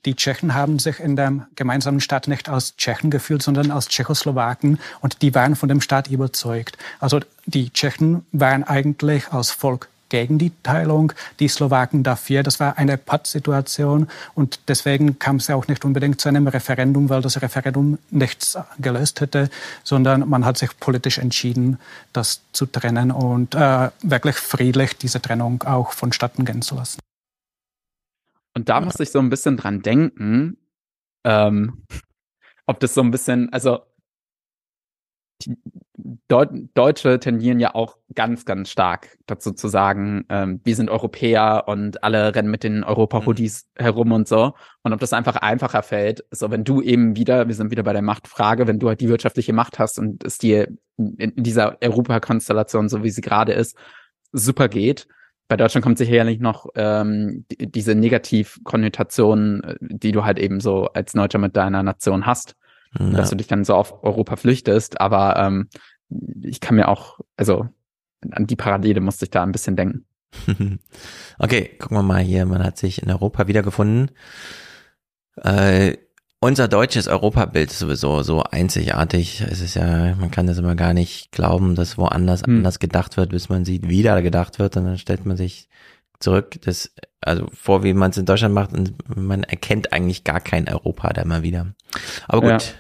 Die 0.05 0.15
Tschechen 0.15 0.53
haben 0.53 0.79
sich 0.79 1.01
in 1.01 1.17
dem 1.17 1.47
gemeinsamen 1.55 2.01
Staat 2.01 2.29
nicht 2.29 2.51
als 2.51 2.77
Tschechen 2.77 3.11
gefühlt, 3.11 3.43
sondern 3.43 3.71
als 3.71 3.89
Tschechoslowaken 3.89 4.79
und 5.01 5.23
die 5.23 5.35
waren 5.35 5.57
von 5.57 5.71
dem 5.71 5.81
Staat 5.81 6.09
überzeugt. 6.09 6.77
Also 7.01 7.21
die 7.47 7.71
Tschechen 7.71 8.27
waren 8.33 8.65
eigentlich 8.65 9.33
als 9.33 9.51
Volk 9.51 9.89
gegen 10.13 10.37
die 10.37 10.53
Teilung, 10.63 11.15
die 11.41 11.49
Slowaken 11.49 12.03
dafür. 12.03 12.43
Das 12.43 12.61
war 12.61 12.77
eine 12.77 12.99
Pattsituation 12.99 14.09
und 14.35 14.61
deswegen 14.69 15.19
kam 15.19 15.37
es 15.37 15.47
ja 15.47 15.57
auch 15.57 15.69
nicht 15.69 15.87
unbedingt 15.87 16.21
zu 16.21 16.29
einem 16.29 16.49
Referendum, 16.49 17.09
weil 17.09 17.23
das 17.23 17.41
Referendum 17.41 17.99
nichts 18.11 18.59
gelöst 18.79 19.23
hätte, 19.23 19.49
sondern 19.85 20.29
man 20.29 20.45
hat 20.45 20.59
sich 20.59 20.79
politisch 20.79 21.17
entschieden, 21.17 21.79
das 22.13 22.43
zu 22.53 22.67
trennen 22.67 23.11
und 23.11 23.55
äh, 23.55 23.91
wirklich 24.03 24.37
friedlich 24.37 24.99
diese 24.99 25.23
Trennung 25.23 25.63
auch 25.63 25.93
vonstatten 25.93 26.45
gehen 26.45 26.61
zu 26.61 26.75
lassen. 26.75 27.01
Und 28.55 28.69
da 28.69 28.83
muss 28.83 29.01
ich 29.01 29.11
so 29.11 29.19
ein 29.19 29.31
bisschen 29.31 29.57
dran 29.57 29.81
denken, 29.81 30.59
ähm, 31.25 31.85
ob 32.67 32.81
das 32.81 32.93
so 32.93 33.01
ein 33.01 33.11
bisschen, 33.11 33.51
also 33.51 33.81
Deutsche 36.29 37.21
tendieren 37.21 37.61
ja 37.61 37.75
auch 37.75 37.97
ganz, 38.15 38.45
ganz 38.45 38.71
stark 38.71 39.19
dazu 39.27 39.53
zu 39.53 39.69
sagen, 39.69 40.25
ähm, 40.29 40.61
wir 40.65 40.75
sind 40.75 40.91
Europäer 40.91 41.65
und 41.67 42.03
alle 42.03 42.35
rennen 42.35 42.51
mit 42.51 42.65
den 42.65 42.85
Europa-Hoodies 42.85 43.69
mhm. 43.79 43.83
herum 43.83 44.13
und 44.13 44.29
so. 44.29 44.55
Und 44.83 44.93
ob 44.93 45.01
das 45.01 45.13
einfach 45.13 45.37
einfacher 45.37 45.83
fällt, 45.83 46.25
so 46.31 46.51
wenn 46.51 46.65
du 46.65 46.83
eben 46.83 47.17
wieder, 47.17 47.49
wir 47.49 47.55
sind 47.55 47.71
wieder 47.71 47.83
bei 47.83 47.93
der 47.93 48.03
Machtfrage, 48.03 48.67
wenn 48.67 48.79
du 48.79 48.89
halt 48.89 49.01
die 49.01 49.09
wirtschaftliche 49.09 49.53
Macht 49.53 49.79
hast 49.79 49.99
und 49.99 50.25
es 50.25 50.39
dir 50.39 50.69
in 50.97 51.33
dieser 51.37 51.79
Europa-Konstellation, 51.83 52.89
so 52.89 53.03
wie 53.03 53.11
sie 53.11 53.23
gerade 53.23 53.53
ist, 53.53 53.77
super 54.33 54.69
geht. 54.69 55.07
Bei 55.49 55.57
Deutschland 55.57 55.85
kommt 55.85 55.99
sicherlich 55.99 56.41
noch 56.41 56.67
ähm, 56.75 57.45
die, 57.51 57.71
diese 57.71 57.95
Negativkonnotation, 57.95 59.63
äh, 59.63 59.77
die 59.81 60.13
du 60.13 60.25
halt 60.25 60.39
eben 60.39 60.61
so 60.61 60.87
als 60.87 61.13
Deutscher 61.13 61.39
mit 61.39 61.57
deiner 61.57 61.83
Nation 61.83 62.27
hast 62.27 62.57
ja. 62.99 63.11
dass 63.11 63.31
du 63.31 63.37
dich 63.37 63.47
dann 63.47 63.65
so 63.65 63.75
auf 63.75 64.03
Europa 64.03 64.37
flüchtest. 64.37 65.01
Aber 65.01 65.37
ähm, 65.37 65.69
ich 66.43 66.61
kann 66.61 66.77
mir 66.77 66.89
auch, 66.89 67.21
also 67.37 67.69
an 68.31 68.47
die 68.47 68.57
Parallele 68.57 69.01
musste 69.01 69.25
ich 69.25 69.31
da 69.31 69.43
ein 69.43 69.53
bisschen 69.53 69.77
denken. 69.77 70.05
okay, 71.39 71.71
gucken 71.79 71.97
wir 71.97 72.03
mal 72.03 72.23
hier. 72.23 72.47
Man 72.47 72.65
hat 72.65 72.79
sich 72.79 73.03
in 73.03 73.11
Europa 73.11 73.47
wiedergefunden. 73.47 74.11
Äh, 75.37 75.97
unser 76.41 76.67
deutsches 76.67 77.07
Europabild 77.07 77.71
ist 77.71 77.79
sowieso 77.79 78.23
so 78.23 78.43
einzigartig. 78.43 79.43
Es 79.43 79.61
ist 79.61 79.75
ja, 79.75 80.15
man 80.17 80.31
kann 80.31 80.47
das 80.47 80.59
immer 80.59 80.75
gar 80.75 80.93
nicht 80.93 81.31
glauben, 81.31 81.75
dass 81.75 81.99
woanders 81.99 82.43
hm. 82.43 82.59
anders 82.59 82.79
gedacht 82.81 83.17
wird, 83.17 83.31
bis 83.31 83.49
man 83.49 83.65
sieht, 83.65 83.89
wieder 83.89 84.23
gedacht 84.23 84.59
wird 84.59 84.77
und 84.77 84.85
dann 84.85 84.99
stellt 84.99 85.25
man 85.25 85.37
sich 85.37 85.69
zurück, 86.19 86.61
das, 86.63 86.93
also 87.21 87.47
vor, 87.53 87.85
wie 87.85 87.95
man 87.95 88.11
es 88.11 88.17
in 88.17 88.27
Deutschland 88.27 88.55
macht 88.55 88.73
und 88.73 88.95
man 89.17 89.45
erkennt 89.45 89.93
eigentlich 89.93 90.25
gar 90.25 90.41
kein 90.41 90.69
Europa 90.69 91.13
da 91.13 91.25
mal 91.25 91.43
wieder. 91.43 91.75
Aber 92.27 92.53
gut, 92.53 92.75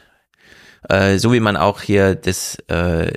äh, 0.88 1.18
so 1.18 1.32
wie 1.32 1.40
man 1.40 1.56
auch 1.56 1.80
hier 1.82 2.14
das 2.14 2.56
äh, 2.68 3.12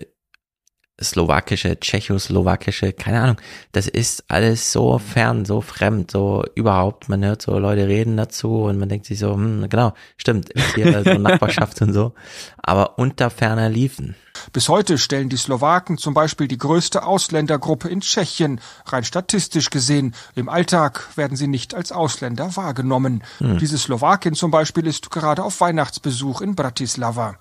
slowakische, 1.02 1.78
tschechoslowakische, 1.78 2.94
keine 2.94 3.22
Ahnung. 3.22 3.38
Das 3.74 3.88
ist 3.88 4.24
alles 4.30 4.72
so 4.72 4.98
fern, 4.98 5.44
so 5.44 5.60
fremd, 5.60 6.10
so 6.12 6.44
überhaupt. 6.56 7.10
Man 7.10 7.24
hört 7.24 7.42
so 7.42 7.58
Leute 7.60 7.88
reden 7.88 8.16
dazu 8.16 8.64
und 8.64 8.80
man 8.80 8.88
denkt 8.88 9.06
sich 9.06 9.20
so, 9.20 9.34
hm, 9.34 9.68
genau, 9.70 9.94
stimmt, 10.18 10.50
ist 10.52 10.76
hier 10.76 11.04
so 11.04 11.14
Nachbarschaft 11.20 11.82
und 11.82 11.94
so. 11.94 12.14
Aber 12.58 12.98
unter 12.98 13.30
ferner 13.30 13.70
liefen. 13.70 14.16
Bis 14.54 14.70
heute 14.70 14.98
stellen 14.98 15.30
die 15.30 15.38
Slowaken 15.38 15.98
zum 15.98 16.14
Beispiel 16.14 16.48
die 16.48 16.58
größte 16.58 17.04
Ausländergruppe 17.04 17.90
in 17.90 18.02
Tschechien. 18.02 18.62
Rein 18.86 19.04
statistisch 19.04 19.70
gesehen. 19.70 20.16
Im 20.36 20.50
Alltag 20.50 21.10
werden 21.18 21.36
sie 21.36 21.48
nicht 21.48 21.74
als 21.74 21.92
Ausländer 21.92 22.56
wahrgenommen. 22.56 23.24
Hm. 23.40 23.58
Diese 23.58 23.78
Slowakin 23.78 24.34
zum 24.34 24.52
Beispiel 24.52 24.88
ist 24.88 25.12
gerade 25.12 25.44
auf 25.44 25.60
Weihnachtsbesuch 25.60 26.42
in 26.42 26.56
Bratislava. 26.56 27.38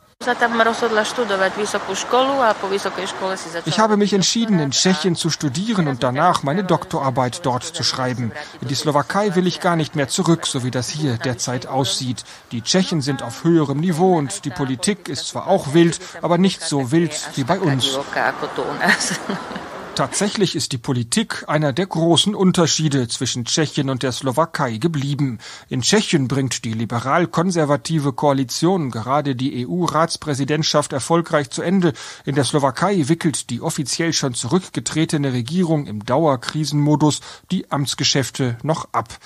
Ich 3.66 3.78
habe 3.78 3.96
mich 3.96 4.12
entschieden, 4.12 4.58
in 4.58 4.70
Tschechien 4.70 5.16
zu 5.16 5.30
studieren 5.30 5.88
und 5.88 6.02
danach 6.02 6.42
meine 6.42 6.64
Doktorarbeit 6.64 7.44
dort 7.44 7.64
zu 7.64 7.82
schreiben. 7.82 8.32
In 8.60 8.68
die 8.68 8.74
Slowakei 8.74 9.34
will 9.34 9.46
ich 9.46 9.60
gar 9.60 9.76
nicht 9.76 9.96
mehr 9.96 10.08
zurück, 10.08 10.46
so 10.46 10.64
wie 10.64 10.70
das 10.70 10.88
hier 10.88 11.18
derzeit 11.18 11.66
aussieht. 11.66 12.24
Die 12.52 12.62
Tschechen 12.62 13.00
sind 13.00 13.22
auf 13.22 13.44
höherem 13.44 13.80
Niveau 13.80 14.16
und 14.16 14.44
die 14.44 14.50
Politik 14.50 15.08
ist 15.08 15.28
zwar 15.28 15.46
auch 15.46 15.74
wild, 15.74 16.00
aber 16.22 16.38
nicht 16.38 16.62
so 16.62 16.90
wild 16.90 17.12
wie 17.34 17.44
bei 17.44 17.58
uns. 17.58 17.98
Tatsächlich 19.94 20.56
ist 20.56 20.72
die 20.72 20.78
Politik 20.78 21.44
einer 21.46 21.72
der 21.72 21.86
großen 21.86 22.34
Unterschiede 22.34 23.06
zwischen 23.06 23.44
Tschechien 23.44 23.88
und 23.88 24.02
der 24.02 24.10
Slowakei 24.10 24.78
geblieben. 24.78 25.38
In 25.68 25.82
Tschechien 25.82 26.26
bringt 26.26 26.64
die 26.64 26.72
liberal-konservative 26.72 28.12
Koalition 28.12 28.90
gerade 28.90 29.36
die 29.36 29.64
EU-Ratspräsidentschaft 29.64 30.92
erfolgreich 30.92 31.50
zu 31.50 31.62
Ende. 31.62 31.92
In 32.24 32.34
der 32.34 32.42
Slowakei 32.42 33.06
wickelt 33.06 33.50
die 33.50 33.60
offiziell 33.60 34.12
schon 34.12 34.34
zurückgetretene 34.34 35.32
Regierung 35.32 35.86
im 35.86 36.04
Dauerkrisenmodus 36.04 37.20
die 37.52 37.70
Amtsgeschäfte 37.70 38.58
noch 38.64 38.88
ab. 38.90 39.16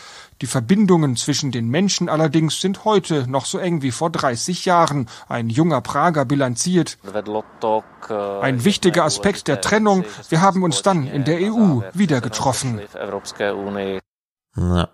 Die 0.41 0.47
Verbindungen 0.47 1.17
zwischen 1.17 1.51
den 1.51 1.69
Menschen 1.69 2.09
allerdings 2.09 2.61
sind 2.61 2.85
heute 2.85 3.29
noch 3.29 3.45
so 3.45 3.59
eng 3.59 3.83
wie 3.83 3.91
vor 3.91 4.11
30 4.11 4.65
Jahren. 4.65 5.09
Ein 5.29 5.49
junger 5.49 5.81
Prager 5.81 6.25
bilanziert. 6.25 6.99
Ein 8.09 8.65
wichtiger 8.65 9.05
Aspekt 9.05 9.49
der 9.49 9.61
Trennung. 9.61 10.05
Wir 10.29 10.41
haben 10.41 10.63
uns 10.63 10.83
dann 10.83 11.09
in 11.09 11.25
der 11.25 11.41
EU 11.53 11.81
wieder 11.93 12.21
getroffen. 12.21 12.81
Ja. 14.57 14.89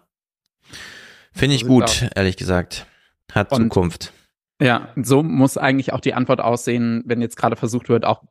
Finde 1.32 1.56
ich 1.56 1.66
gut, 1.66 2.08
ehrlich 2.14 2.36
gesagt. 2.36 2.86
Hat 3.32 3.52
Und, 3.52 3.64
Zukunft. 3.64 4.12
Ja, 4.60 4.88
so 4.96 5.22
muss 5.22 5.58
eigentlich 5.58 5.92
auch 5.92 6.00
die 6.00 6.14
Antwort 6.14 6.40
aussehen, 6.40 7.02
wenn 7.06 7.20
jetzt 7.20 7.36
gerade 7.36 7.56
versucht 7.56 7.88
wird, 7.88 8.04
auch 8.04 8.22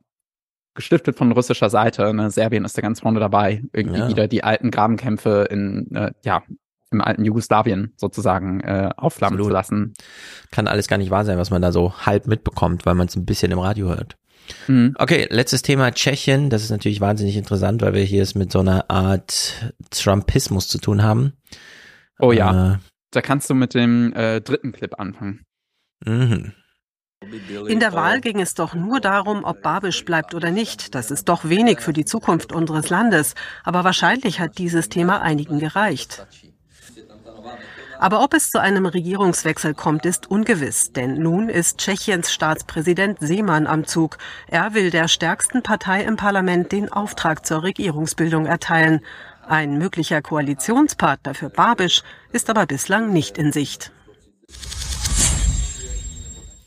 gestiftet 0.74 1.18
von 1.18 1.32
russischer 1.32 1.70
Seite. 1.70 2.12
Ne? 2.14 2.32
Serbien 2.32 2.66
ist 2.66 2.78
da 2.78 2.82
ganz 2.82 3.02
vorne 3.02 3.20
dabei, 3.20 3.62
irgendwie 3.74 4.00
ja. 4.00 4.08
wieder 4.08 4.28
die 4.28 4.44
alten 4.44 4.72
Grabenkämpfe 4.72 5.48
in 5.52 5.94
äh, 5.94 6.12
ja 6.24 6.42
im 6.94 7.02
alten 7.02 7.26
Jugoslawien 7.26 7.94
sozusagen 7.98 8.62
äh, 8.62 8.90
aufflammen 8.96 9.40
Absolut. 9.40 9.50
zu 9.50 9.54
lassen. 9.54 9.94
Kann 10.52 10.68
alles 10.68 10.88
gar 10.88 10.98
nicht 10.98 11.12
wahr 11.12 11.26
sein, 11.26 11.38
was 11.38 11.50
man 11.50 11.62
da 11.62 11.72
so 11.72 11.94
halb 12.06 12.28
mitbekommt, 12.28 12.86
weil 12.86 12.96
man 12.96 13.08
es 13.08 13.16
ein 13.16 13.26
bisschen 13.26 13.52
im 13.52 13.60
Radio 13.60 13.90
hört. 13.90 14.18
Mhm. 14.68 14.96
Okay, 14.98 15.28
letztes 15.30 15.62
Thema 15.62 15.92
Tschechien. 15.92 16.50
Das 16.50 16.64
ist 16.64 16.70
natürlich 16.70 17.02
wahnsinnig 17.02 17.38
interessant, 17.38 17.82
weil 17.82 17.94
wir 17.94 18.04
hier 18.04 18.24
es 18.24 18.36
mit 18.36 18.52
so 18.52 18.60
einer 18.60 18.90
Art 18.90 19.74
Trumpismus 19.90 20.68
zu 20.68 20.80
tun 20.80 21.04
haben. 21.04 21.34
Oh 22.20 22.32
ja, 22.32 22.74
äh, 22.74 22.78
da 23.12 23.22
kannst 23.22 23.50
du 23.50 23.54
mit 23.54 23.74
dem 23.74 24.14
äh, 24.14 24.42
dritten 24.42 24.72
Clip 24.72 25.00
anfangen. 25.00 25.46
Mhm. 26.06 26.54
In 27.68 27.80
der 27.80 27.94
Wahl 27.94 28.20
ging 28.20 28.42
es 28.42 28.54
doch 28.54 28.74
nur 28.76 29.00
darum, 29.00 29.46
ob 29.46 29.62
Babisch 29.62 30.04
bleibt 30.04 30.34
oder 30.34 30.52
nicht. 30.52 30.94
Das 30.94 31.10
ist 31.10 31.30
doch 31.30 31.46
wenig 31.46 31.80
für 31.80 31.94
die 31.94 32.04
Zukunft 32.04 32.52
unseres 32.52 32.90
Landes. 32.90 33.36
Aber 33.64 33.86
wahrscheinlich 33.86 34.42
hat 34.42 34.58
dieses 34.58 34.90
Thema 34.90 35.22
einigen 35.22 35.60
gereicht. 35.60 36.28
Aber 38.00 38.24
ob 38.24 38.34
es 38.34 38.52
zu 38.52 38.60
einem 38.60 38.86
Regierungswechsel 38.86 39.74
kommt, 39.74 40.06
ist 40.06 40.30
ungewiss, 40.30 40.92
denn 40.92 41.16
nun 41.16 41.48
ist 41.50 41.78
Tschechiens 41.78 42.34
Staatspräsident 42.34 43.20
Seemann 43.22 43.68
am 43.68 43.86
Zug. 43.86 44.18
Er 44.48 44.74
will 44.74 44.90
der 44.90 45.08
stärksten 45.08 45.64
Partei 45.64 46.04
im 46.04 46.18
Parlament 46.18 46.72
den 46.72 46.92
Auftrag 46.92 47.46
zur 47.46 47.64
Regierungsbildung 47.64 48.46
erteilen. 48.46 49.02
Ein 49.48 49.78
möglicher 49.78 50.22
Koalitionspartner 50.22 51.34
für 51.34 51.50
Babisch 51.50 52.04
ist 52.32 52.50
aber 52.50 52.66
bislang 52.66 53.14
nicht 53.14 53.38
in 53.38 53.52
Sicht. 53.52 53.92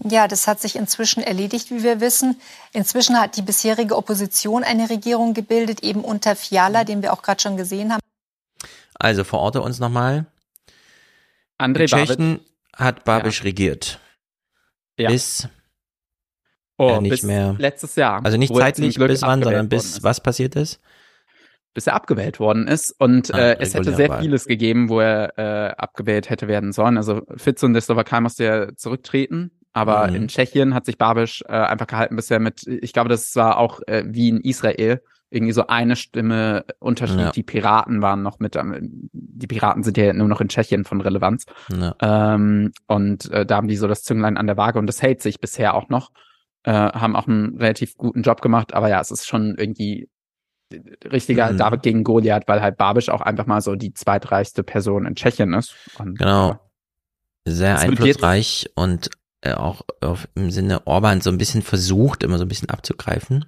Ja, 0.04 0.28
das 0.28 0.46
hat 0.46 0.60
sich 0.60 0.76
inzwischen 0.76 1.22
erledigt, 1.22 1.70
wie 1.70 1.82
wir 1.82 2.00
wissen. 2.00 2.40
Inzwischen 2.72 3.20
hat 3.20 3.36
die 3.36 3.42
bisherige 3.42 3.96
Opposition 3.96 4.62
eine 4.62 4.88
Regierung 4.88 5.34
gebildet, 5.34 5.82
eben 5.82 6.02
unter 6.02 6.36
Fiala, 6.36 6.84
den 6.84 7.02
wir 7.02 7.12
auch 7.12 7.22
gerade 7.22 7.40
schon 7.40 7.56
gesehen 7.56 7.92
haben. 7.92 8.00
Also 8.98 9.24
verorte 9.24 9.62
uns 9.62 9.80
nochmal. 9.80 10.26
André 11.58 11.86
Tschechen 11.86 12.40
hat 12.74 13.04
Babisch 13.04 13.40
ja. 13.40 13.44
regiert. 13.44 14.00
Ja. 14.98 15.10
Bis 15.10 15.48
oh, 16.78 17.00
nicht 17.00 17.10
bis 17.10 17.22
mehr. 17.22 17.54
Letztes 17.58 17.96
Jahr. 17.96 18.24
Also 18.24 18.38
nicht 18.38 18.54
zeitlich 18.54 18.98
bis 18.98 19.22
wann, 19.22 19.42
sondern 19.42 19.68
bis 19.68 20.02
was 20.02 20.20
passiert 20.20 20.56
ist? 20.56 20.80
Bis 21.74 21.86
er 21.86 21.94
abgewählt 21.94 22.40
worden 22.40 22.68
ist. 22.68 22.94
Und 22.98 23.32
ah, 23.34 23.38
äh, 23.38 23.56
es 23.60 23.74
hätte 23.74 23.94
sehr 23.94 24.08
Wahl. 24.08 24.22
vieles 24.22 24.46
gegeben, 24.46 24.88
wo 24.88 25.00
er 25.00 25.38
äh, 25.38 25.74
abgewählt 25.76 26.30
hätte 26.30 26.48
werden 26.48 26.72
sollen. 26.72 26.96
Also 26.96 27.22
Fitz 27.36 27.62
und 27.62 27.74
der 27.74 27.82
Slowakei 27.82 28.20
musste 28.20 28.44
ja 28.44 28.76
zurücktreten. 28.76 29.50
Aber 29.72 30.08
mhm. 30.08 30.14
in 30.14 30.28
Tschechien 30.28 30.72
hat 30.72 30.86
sich 30.86 30.96
Babisch 30.96 31.42
äh, 31.46 31.52
einfach 31.52 31.86
gehalten 31.86 32.16
bisher 32.16 32.40
mit, 32.40 32.66
ich 32.66 32.94
glaube, 32.94 33.10
das 33.10 33.36
war 33.36 33.58
auch 33.58 33.80
äh, 33.86 34.04
wie 34.06 34.30
in 34.30 34.40
Israel, 34.40 35.02
irgendwie 35.30 35.52
so 35.52 35.66
eine 35.66 35.96
Stimme 35.96 36.64
Unterschied. 36.78 37.18
Ja. 37.18 37.30
Die 37.32 37.42
Piraten 37.42 38.00
waren 38.00 38.22
noch 38.22 38.38
mit, 38.38 38.56
die 39.12 39.46
Piraten 39.46 39.82
sind 39.82 39.96
ja 39.96 40.12
nur 40.12 40.28
noch 40.28 40.40
in 40.40 40.48
Tschechien 40.48 40.84
von 40.84 41.00
Relevanz. 41.00 41.46
Ja. 41.76 41.94
Ähm, 42.00 42.72
und 42.86 43.30
äh, 43.30 43.44
da 43.44 43.56
haben 43.56 43.68
die 43.68 43.76
so 43.76 43.88
das 43.88 44.02
Zünglein 44.02 44.36
an 44.36 44.46
der 44.46 44.56
Waage 44.56 44.78
und 44.78 44.86
das 44.86 45.02
hält 45.02 45.22
sich 45.22 45.40
bisher 45.40 45.74
auch 45.74 45.88
noch. 45.88 46.12
Äh, 46.62 46.72
haben 46.72 47.16
auch 47.16 47.26
einen 47.26 47.56
relativ 47.56 47.96
guten 47.96 48.22
Job 48.22 48.40
gemacht, 48.40 48.74
aber 48.74 48.88
ja, 48.88 49.00
es 49.00 49.10
ist 49.10 49.26
schon 49.26 49.56
irgendwie 49.56 50.08
richtiger 51.04 51.52
mhm. 51.52 51.58
David 51.58 51.82
gegen 51.82 52.04
Goliath, 52.04 52.48
weil 52.48 52.60
halt 52.60 52.76
Babisch 52.76 53.08
auch 53.08 53.20
einfach 53.20 53.46
mal 53.46 53.60
so 53.60 53.76
die 53.76 53.94
zweitreichste 53.94 54.62
Person 54.62 55.06
in 55.06 55.14
Tschechien 55.14 55.52
ist. 55.54 55.74
Und, 55.98 56.18
genau. 56.18 56.58
Sehr 57.44 57.78
einflussreich 57.78 58.70
und 58.74 59.10
äh, 59.42 59.52
auch 59.52 59.82
auf, 60.00 60.28
im 60.34 60.50
Sinne 60.50 60.84
Orban 60.86 61.20
so 61.20 61.30
ein 61.30 61.38
bisschen 61.38 61.62
versucht, 61.62 62.24
immer 62.24 62.38
so 62.38 62.44
ein 62.44 62.48
bisschen 62.48 62.70
abzugreifen. 62.70 63.44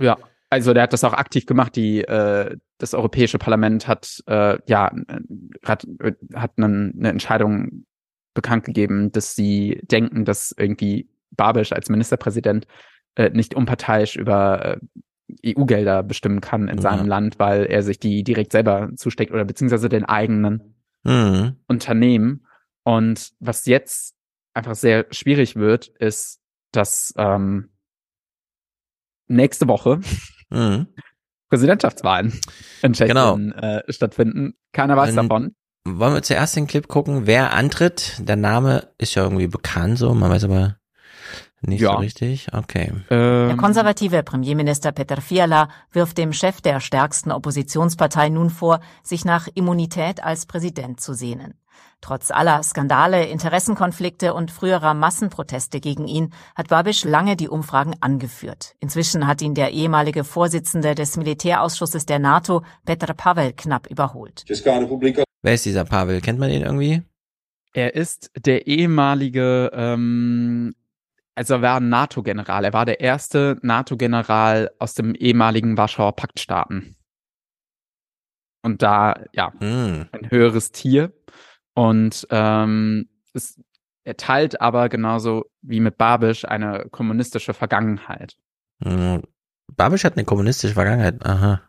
Ja, 0.00 0.18
also 0.50 0.72
der 0.72 0.84
hat 0.84 0.92
das 0.92 1.04
auch 1.04 1.12
aktiv 1.12 1.46
gemacht. 1.46 1.76
Die 1.76 2.02
äh, 2.02 2.56
das 2.78 2.94
Europäische 2.94 3.38
Parlament 3.38 3.88
hat 3.88 4.22
äh, 4.26 4.58
ja 4.66 4.92
hat, 5.64 5.86
hat 6.34 6.52
eine, 6.56 6.92
eine 6.96 7.08
Entscheidung 7.08 7.86
bekannt 8.34 8.64
gegeben, 8.64 9.10
dass 9.12 9.34
sie 9.34 9.80
denken, 9.82 10.24
dass 10.24 10.54
irgendwie 10.56 11.08
Babisch 11.30 11.72
als 11.72 11.88
Ministerpräsident 11.88 12.66
äh, 13.16 13.30
nicht 13.30 13.54
unparteiisch 13.54 14.16
über 14.16 14.78
äh, 15.42 15.54
EU-Gelder 15.56 16.02
bestimmen 16.02 16.40
kann 16.40 16.68
in 16.68 16.76
ja. 16.76 16.82
seinem 16.82 17.08
Land, 17.08 17.38
weil 17.38 17.64
er 17.66 17.82
sich 17.82 17.98
die 17.98 18.22
direkt 18.22 18.52
selber 18.52 18.90
zusteckt 18.94 19.32
oder 19.32 19.44
beziehungsweise 19.44 19.88
den 19.88 20.04
eigenen 20.04 20.76
mhm. 21.02 21.56
Unternehmen. 21.66 22.46
Und 22.84 23.32
was 23.40 23.66
jetzt 23.66 24.14
einfach 24.54 24.76
sehr 24.76 25.06
schwierig 25.10 25.56
wird, 25.56 25.88
ist, 25.88 26.40
dass 26.70 27.12
ähm, 27.16 27.70
nächste 29.26 29.66
Woche 29.66 30.00
mhm. 30.50 30.86
Präsidentschaftswahlen 31.48 32.38
in 32.82 32.92
Tschechien 32.92 33.16
genau. 33.16 33.36
äh, 33.58 33.92
stattfinden. 33.92 34.54
Keiner 34.72 34.96
weiß 34.96 35.10
Und 35.10 35.16
davon. 35.16 35.54
Wollen 35.84 36.14
wir 36.14 36.22
zuerst 36.22 36.56
den 36.56 36.66
Clip 36.66 36.88
gucken, 36.88 37.26
wer 37.26 37.52
antritt? 37.52 38.16
Der 38.18 38.34
Name 38.34 38.88
ist 38.98 39.14
ja 39.14 39.22
irgendwie 39.22 39.46
bekannt 39.46 39.98
so, 39.98 40.12
man 40.14 40.30
weiß 40.30 40.44
aber 40.44 40.76
nicht 41.60 41.80
ja. 41.80 41.92
so 41.92 41.98
richtig. 41.98 42.48
Okay. 42.52 42.92
Ähm. 43.10 43.48
Der 43.48 43.56
konservative 43.56 44.22
Premierminister 44.22 44.92
Peter 44.92 45.20
Fiala 45.20 45.68
wirft 45.92 46.18
dem 46.18 46.32
Chef 46.32 46.60
der 46.60 46.80
stärksten 46.80 47.30
Oppositionspartei 47.30 48.28
nun 48.28 48.50
vor, 48.50 48.80
sich 49.02 49.24
nach 49.24 49.48
Immunität 49.54 50.22
als 50.22 50.46
Präsident 50.46 51.00
zu 51.00 51.14
sehnen. 51.14 51.54
Trotz 52.00 52.30
aller 52.30 52.62
Skandale, 52.62 53.26
Interessenkonflikte 53.26 54.34
und 54.34 54.50
früherer 54.50 54.94
Massenproteste 54.94 55.80
gegen 55.80 56.06
ihn 56.06 56.32
hat 56.54 56.68
Babisch 56.68 57.04
lange 57.04 57.36
die 57.36 57.48
Umfragen 57.48 57.94
angeführt. 58.00 58.74
Inzwischen 58.80 59.26
hat 59.26 59.42
ihn 59.42 59.54
der 59.54 59.72
ehemalige 59.72 60.22
Vorsitzende 60.22 60.94
des 60.94 61.16
Militärausschusses 61.16 62.06
der 62.06 62.18
NATO, 62.18 62.62
Petr 62.84 63.14
Pavel, 63.14 63.52
knapp 63.54 63.88
überholt. 63.90 64.44
Wer 65.42 65.54
ist 65.54 65.64
dieser 65.64 65.84
Pavel? 65.84 66.20
Kennt 66.20 66.38
man 66.38 66.50
ihn 66.50 66.62
irgendwie? 66.62 67.02
Er 67.72 67.94
ist 67.94 68.30
der 68.36 68.66
ehemalige, 68.66 69.70
ähm, 69.74 70.74
also 71.34 71.54
er 71.54 71.62
war 71.62 71.76
ein 71.78 71.88
NATO-General. 71.88 72.64
Er 72.64 72.72
war 72.72 72.86
der 72.86 73.00
erste 73.00 73.58
NATO-General 73.62 74.70
aus 74.78 74.94
dem 74.94 75.14
ehemaligen 75.14 75.76
Warschauer 75.76 76.16
Paktstaaten. 76.16 76.96
Und 78.62 78.82
da, 78.82 79.22
ja, 79.32 79.50
mm. 79.60 80.08
ein 80.10 80.30
höheres 80.30 80.72
Tier. 80.72 81.12
Und 81.76 82.26
ähm, 82.30 83.08
es, 83.34 83.60
er 84.02 84.16
teilt 84.16 84.60
aber 84.62 84.88
genauso 84.88 85.44
wie 85.60 85.80
mit 85.80 85.98
Babisch 85.98 86.46
eine 86.46 86.86
kommunistische 86.90 87.52
Vergangenheit. 87.52 88.36
Mhm. 88.78 89.22
Babisch 89.76 90.04
hat 90.04 90.14
eine 90.14 90.24
kommunistische 90.24 90.72
Vergangenheit. 90.72 91.24
Aha. 91.24 91.60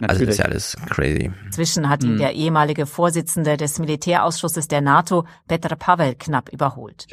Natürlich. 0.00 0.10
Also 0.10 0.24
das 0.24 0.34
ist 0.34 0.38
ja 0.38 0.44
alles 0.44 0.76
crazy. 0.88 1.30
Zwischen 1.50 1.88
hat 1.88 2.02
ihn 2.02 2.10
hm. 2.10 2.18
der 2.18 2.32
ehemalige 2.34 2.86
Vorsitzende 2.86 3.56
des 3.56 3.78
Militärausschusses 3.78 4.68
der 4.68 4.80
NATO, 4.80 5.24
Petr 5.46 5.76
Pavel, 5.76 6.14
knapp 6.14 6.50
überholt. 6.50 7.06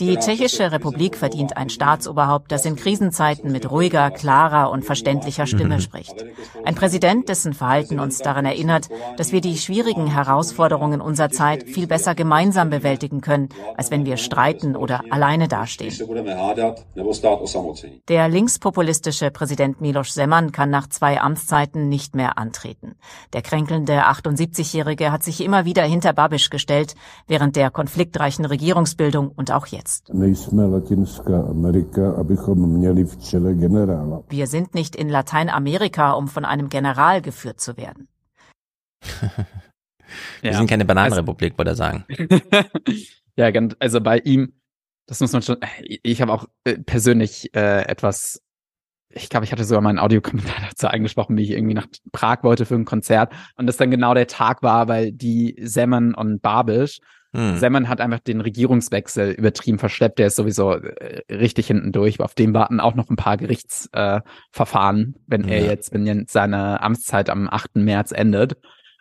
Die 0.00 0.16
Tschechische 0.16 0.72
Republik 0.72 1.14
verdient 1.18 1.58
ein 1.58 1.68
Staatsoberhaupt, 1.68 2.50
das 2.50 2.64
in 2.64 2.74
Krisenzeiten 2.74 3.52
mit 3.52 3.70
ruhiger, 3.70 4.10
klarer 4.10 4.70
und 4.70 4.82
verständlicher 4.82 5.46
Stimme 5.46 5.74
mhm. 5.74 5.80
spricht. 5.80 6.24
Ein 6.64 6.74
Präsident, 6.74 7.28
dessen 7.28 7.52
Verhalten 7.52 8.00
uns 8.00 8.16
daran 8.16 8.46
erinnert, 8.46 8.88
dass 9.18 9.30
wir 9.30 9.42
die 9.42 9.58
schwierigen 9.58 10.06
Herausforderungen 10.06 11.02
unserer 11.02 11.28
Zeit 11.28 11.64
viel 11.64 11.86
besser 11.86 12.14
gemeinsam 12.14 12.70
bewältigen 12.70 13.20
können, 13.20 13.50
als 13.76 13.90
wenn 13.90 14.06
wir 14.06 14.16
streiten 14.16 14.74
oder 14.74 15.02
alleine 15.10 15.48
dastehen. 15.48 15.92
Der 18.08 18.28
linkspopulistische 18.30 19.30
Präsident 19.30 19.82
Miloš 20.00 20.12
Zeman 20.12 20.50
kann 20.50 20.70
nach 20.70 20.88
zwei 20.88 21.20
Amtszeiten 21.20 21.90
nicht 21.90 22.16
mehr 22.16 22.38
antreten. 22.38 22.94
Der 23.34 23.42
kränkelnde 23.42 24.06
78-Jährige 24.06 25.12
hat 25.12 25.22
sich 25.22 25.44
immer 25.44 25.66
wieder 25.66 25.82
hinter 25.82 26.14
Babiš 26.14 26.48
gestellt, 26.48 26.94
während 27.26 27.54
der 27.54 27.70
konfliktreichen 27.70 28.46
Regierungsbildung 28.46 29.28
und 29.28 29.52
auch 29.52 29.66
jetzt. 29.66 30.08
Wir 30.08 30.34
sind 34.46 34.74
nicht 34.74 34.96
in 34.96 35.10
Lateinamerika, 35.10 36.12
um 36.12 36.28
von 36.28 36.46
einem 36.46 36.70
General 36.70 37.20
geführt 37.20 37.60
zu 37.60 37.76
werden. 37.76 38.08
Wir 40.40 40.52
ja. 40.52 40.56
sind 40.56 40.70
keine 40.70 40.86
Bananenrepublik, 40.86 41.58
würde 41.58 41.72
er 41.72 41.76
sagen. 41.76 42.06
ja, 43.36 43.52
also 43.78 44.00
bei 44.00 44.18
ihm, 44.18 44.54
das 45.06 45.20
muss 45.20 45.32
man 45.32 45.42
schon, 45.42 45.58
ich 45.82 46.22
habe 46.22 46.32
auch 46.32 46.46
äh, 46.64 46.78
persönlich 46.78 47.54
äh, 47.54 47.82
etwas 47.82 48.40
ich 49.12 49.28
glaube, 49.28 49.44
ich 49.44 49.52
hatte 49.52 49.64
sogar 49.64 49.82
meinen 49.82 49.98
Audiokommentar 49.98 50.56
dazu 50.70 50.86
eingesprochen, 50.86 51.36
wie 51.36 51.42
ich 51.42 51.50
irgendwie 51.50 51.74
nach 51.74 51.86
Prag 52.12 52.42
wollte 52.42 52.66
für 52.66 52.74
ein 52.74 52.84
Konzert 52.84 53.32
und 53.56 53.66
das 53.66 53.76
dann 53.76 53.90
genau 53.90 54.14
der 54.14 54.26
Tag 54.26 54.62
war, 54.62 54.88
weil 54.88 55.12
die 55.12 55.56
Semmen 55.60 56.14
und 56.14 56.40
Babisch 56.42 57.00
hm. 57.32 57.58
Semmen 57.58 57.88
hat 57.88 58.00
einfach 58.00 58.18
den 58.18 58.40
Regierungswechsel 58.40 59.30
übertrieben 59.30 59.78
verschleppt. 59.78 60.18
Der 60.18 60.26
ist 60.28 60.36
sowieso 60.36 60.72
äh, 60.72 61.22
richtig 61.32 61.68
hinten 61.68 61.92
durch. 61.92 62.18
Auf 62.18 62.34
dem 62.34 62.54
warten 62.54 62.80
auch 62.80 62.96
noch 62.96 63.08
ein 63.08 63.16
paar 63.16 63.36
Gerichtsverfahren, 63.36 65.14
äh, 65.14 65.20
wenn 65.28 65.46
er 65.46 65.64
jetzt, 65.64 65.92
wenn 65.92 66.06
jetzt 66.06 66.32
seine 66.32 66.82
Amtszeit 66.82 67.30
am 67.30 67.48
8. 67.48 67.76
März 67.76 68.10
endet. 68.10 68.56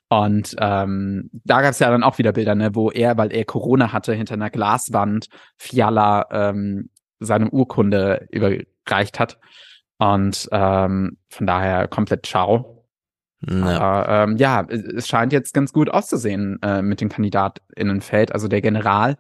Und 0.10 0.56
ähm, 0.60 1.30
da 1.44 1.62
gab 1.62 1.72
es 1.72 1.80
ja 1.80 1.90
dann 1.90 2.04
auch 2.04 2.18
wieder 2.18 2.32
Bilder, 2.32 2.56
ne, 2.56 2.76
wo 2.76 2.92
er, 2.92 3.18
weil 3.18 3.32
er 3.32 3.46
Corona 3.46 3.94
hatte, 3.94 4.14
hinter 4.14 4.36
einer 4.36 4.50
Glaswand 4.50 5.28
Fiala 5.58 6.26
ähm, 6.32 6.90
seine 7.20 7.50
Urkunde 7.50 8.28
überreicht 8.32 9.20
hat. 9.20 9.40
Und 10.00 10.48
ähm, 10.52 11.18
von 11.30 11.46
daher 11.46 11.88
komplett 11.88 12.26
ciao. 12.26 12.86
Ja. 13.48 13.80
Aber 13.80 14.10
ähm, 14.10 14.38
ja, 14.38 14.66
es 14.70 15.08
scheint 15.08 15.32
jetzt 15.32 15.54
ganz 15.54 15.72
gut 15.72 15.90
auszusehen 15.90 16.60
äh, 16.62 16.82
mit 16.82 17.00
dem 17.02 17.10
Kandidatinnenfeld. 17.10 18.34
Also 18.34 18.48
der 18.48 18.62
General 18.62 19.18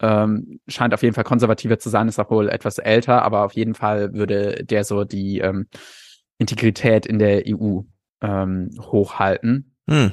ähm, 0.00 0.60
scheint 0.66 0.94
auf 0.94 1.02
jeden 1.02 1.14
Fall 1.14 1.24
konservativer 1.24 1.78
zu 1.78 1.88
sein, 1.88 2.08
ist 2.08 2.18
auch 2.18 2.30
wohl 2.30 2.48
etwas 2.48 2.78
älter, 2.78 3.22
aber 3.22 3.44
auf 3.44 3.52
jeden 3.52 3.74
Fall 3.74 4.14
würde 4.14 4.64
der 4.64 4.84
so 4.84 5.04
die 5.04 5.38
ähm, 5.38 5.66
Integrität 6.38 7.06
in 7.06 7.18
der 7.18 7.42
EU 7.46 7.80
ähm, 8.22 8.70
hochhalten. 8.80 9.76
Hm. 9.88 10.12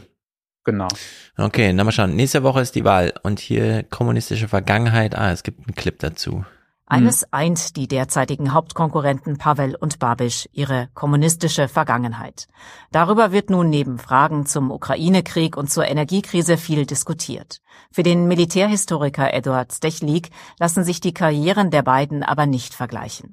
Genau. 0.66 0.90
Okay, 1.38 1.72
na 1.72 1.86
mal 1.86 1.94
schauen. 1.94 2.16
Nächste 2.16 2.44
Woche 2.44 2.60
ist 2.60 2.76
die 2.76 2.84
Wahl 2.84 3.14
und 3.24 3.40
hier 3.40 3.84
kommunistische 3.84 4.50
Vergangenheit. 4.50 5.16
Ah, 5.18 5.32
es 5.32 5.44
gibt 5.44 5.60
einen 5.60 5.76
Clip 5.76 5.98
dazu. 6.00 6.44
Eines 6.90 7.24
hm. 7.24 7.28
eint 7.32 7.76
die 7.76 7.90
derzeitigen 7.90 8.54
Hauptkonkurrenten 8.54 9.38
Pavel 9.38 9.76
und 9.76 10.00
Babisch, 10.00 10.48
ihre 10.54 10.88
kommunistische 10.94 11.68
Vergangenheit. 11.68 12.48
Darüber 12.92 13.34
wird 13.34 13.50
nun 13.50 13.70
neben 13.70 14.00
Fragen 14.00 14.46
zum 14.46 14.72
Ukraine-Krieg 14.72 15.58
und 15.58 15.70
zur 15.70 15.86
Energiekrise 15.86 16.56
viel 16.56 16.86
diskutiert. 16.86 17.62
Für 17.92 18.04
den 18.04 18.28
Militärhistoriker 18.28 19.34
Eduard 19.34 19.74
Stechlik 19.74 20.30
lassen 20.60 20.84
sich 20.84 21.00
die 21.00 21.14
Karrieren 21.14 21.72
der 21.72 21.82
beiden 21.82 22.24
aber 22.24 22.46
nicht 22.46 22.74
vergleichen. 22.74 23.32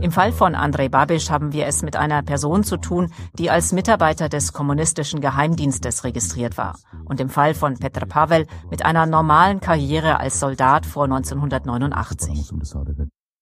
Im 0.00 0.12
Fall 0.12 0.32
von 0.32 0.54
Andrei 0.54 0.88
Babisch 0.88 1.30
haben 1.30 1.52
wir 1.52 1.66
es 1.66 1.82
mit 1.82 1.96
einer 1.96 2.22
Person 2.22 2.64
zu 2.64 2.76
tun, 2.76 3.12
die 3.38 3.50
als 3.50 3.72
Mitarbeiter 3.72 4.28
des 4.28 4.52
kommunistischen 4.52 5.20
Geheimdienstes 5.20 6.04
registriert 6.04 6.56
war. 6.56 6.78
Und 7.04 7.20
im 7.20 7.28
Fall 7.28 7.54
von 7.54 7.78
Petr 7.78 8.06
Pavel 8.06 8.46
mit 8.70 8.84
einer 8.84 9.06
normalen 9.06 9.60
Karriere 9.60 10.20
als 10.20 10.40
Soldat 10.40 10.86
vor 10.86 11.04
1989. 11.04 12.50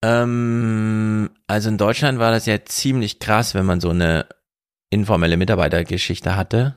Ähm, 0.03 1.31
also 1.47 1.69
in 1.71 1.79
Deutschland 1.79 2.19
war 2.19 2.31
das 2.31 2.47
ja 2.47 2.63
ziemlich 2.65 3.21
krass, 3.21 3.55
wenn 3.55 3.65
man 3.65 3.81
so 3.81 3.91
eine 3.91 4.27
informelle 4.91 5.37
Mitarbeitergeschichte 5.37 6.37
hatte. 6.37 6.77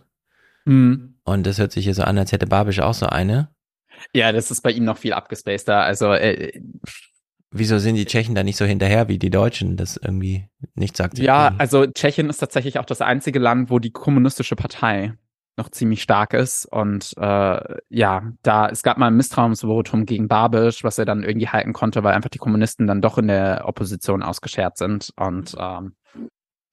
Mhm. 0.66 1.17
Und 1.28 1.46
das 1.46 1.60
hört 1.60 1.74
sich 1.74 1.84
hier 1.84 1.94
so 1.94 2.04
an, 2.04 2.18
als 2.18 2.32
hätte 2.32 2.48
Babisch 2.48 2.80
auch 2.80 2.94
so 2.94 3.06
eine. 3.06 3.50
Ja, 4.14 4.32
das 4.32 4.50
ist 4.50 4.62
bei 4.62 4.72
ihm 4.72 4.86
noch 4.86 4.98
viel 4.98 5.12
abgespaceter. 5.12 5.82
Also 5.82 6.14
äh, 6.14 6.62
Wieso 7.52 7.80
sind 7.80 7.96
die 7.96 8.06
Tschechen 8.06 8.34
da 8.34 8.44
nicht 8.44 8.58
so 8.58 8.66
hinterher 8.66 9.10
wie 9.10 9.20
die 9.20 9.30
Deutschen, 9.30 9.76
das 9.76 9.98
irgendwie 9.98 10.48
nicht 10.76 10.96
sagt? 10.96 11.18
Ja, 11.18 11.54
also 11.58 11.86
Tschechien 11.86 12.30
ist 12.30 12.38
tatsächlich 12.38 12.80
auch 12.80 12.86
das 12.86 13.02
einzige 13.02 13.40
Land, 13.40 13.70
wo 13.70 13.80
die 13.80 13.92
kommunistische 13.92 14.56
Partei 14.56 15.14
noch 15.58 15.70
ziemlich 15.70 16.02
stark 16.02 16.34
ist. 16.34 16.66
Und 16.66 17.14
äh, 17.18 17.78
ja, 17.90 18.32
da 18.44 18.70
es 18.70 18.84
gab 18.84 18.98
mal 18.98 19.08
ein 19.08 19.18
Misstrauensvotum 19.18 20.06
gegen 20.06 20.30
Babisch, 20.30 20.84
was 20.84 20.98
er 20.98 21.06
dann 21.06 21.24
irgendwie 21.24 21.50
halten 21.50 21.74
konnte, 21.74 22.04
weil 22.04 22.14
einfach 22.14 22.30
die 22.30 22.38
Kommunisten 22.38 22.88
dann 22.88 23.02
doch 23.02 23.18
in 23.18 23.28
der 23.28 23.64
Opposition 23.66 24.24
ausgeschert 24.24 24.78
sind. 24.78 25.12
Und 25.18 25.56
ähm, 25.60 25.96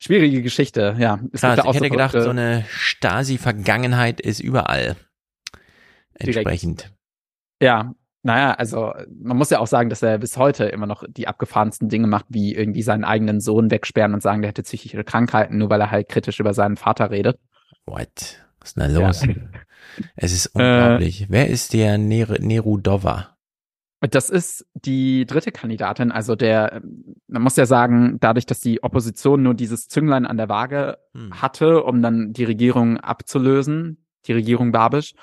Schwierige 0.04 0.42
Geschichte, 0.42 0.96
ja. 0.98 1.18
Es 1.32 1.40
Krass, 1.40 1.60
ich 1.64 1.74
hätte 1.74 1.88
gedacht, 1.88 2.12
so 2.12 2.28
eine 2.28 2.64
Stasi-Vergangenheit 2.68 4.20
ist 4.20 4.40
überall 4.40 4.96
entsprechend. 6.12 6.82
Direkt. 6.82 6.94
Ja, 7.62 7.94
naja, 8.22 8.52
also 8.52 8.92
man 9.22 9.38
muss 9.38 9.48
ja 9.48 9.60
auch 9.60 9.66
sagen, 9.66 9.88
dass 9.88 10.02
er 10.02 10.18
bis 10.18 10.36
heute 10.36 10.64
immer 10.64 10.86
noch 10.86 11.04
die 11.08 11.26
abgefahrensten 11.26 11.88
Dinge 11.88 12.06
macht, 12.06 12.26
wie 12.28 12.54
irgendwie 12.54 12.82
seinen 12.82 13.04
eigenen 13.04 13.40
Sohn 13.40 13.70
wegsperren 13.70 14.12
und 14.12 14.22
sagen, 14.22 14.42
der 14.42 14.50
hätte 14.50 14.62
psychische 14.62 15.04
Krankheiten, 15.04 15.56
nur 15.56 15.70
weil 15.70 15.80
er 15.80 15.90
halt 15.90 16.10
kritisch 16.10 16.38
über 16.38 16.52
seinen 16.52 16.76
Vater 16.76 17.10
redet. 17.10 17.38
What? 17.86 18.44
Was 18.60 18.70
ist 18.70 18.76
denn 18.76 18.94
da 18.94 19.06
los? 19.06 19.24
Ja. 19.24 19.34
Es 20.16 20.32
ist 20.32 20.46
unglaublich. 20.54 21.22
Äh, 21.22 21.26
Wer 21.30 21.48
ist 21.48 21.72
der 21.72 21.96
Neru 21.96 22.76
Dova? 22.76 23.33
Das 24.10 24.30
ist 24.30 24.66
die 24.74 25.24
dritte 25.26 25.52
Kandidatin. 25.52 26.10
Also 26.10 26.36
der, 26.36 26.82
man 27.28 27.42
muss 27.42 27.56
ja 27.56 27.66
sagen, 27.66 28.18
dadurch, 28.20 28.46
dass 28.46 28.60
die 28.60 28.82
Opposition 28.82 29.42
nur 29.42 29.54
dieses 29.54 29.88
Zünglein 29.88 30.26
an 30.26 30.36
der 30.36 30.48
Waage 30.48 30.98
hm. 31.14 31.40
hatte, 31.40 31.82
um 31.84 32.02
dann 32.02 32.32
die 32.32 32.44
Regierung 32.44 32.98
abzulösen, 32.98 34.04
die 34.26 34.32
Regierung 34.32 34.72
Babisch, 34.72 35.14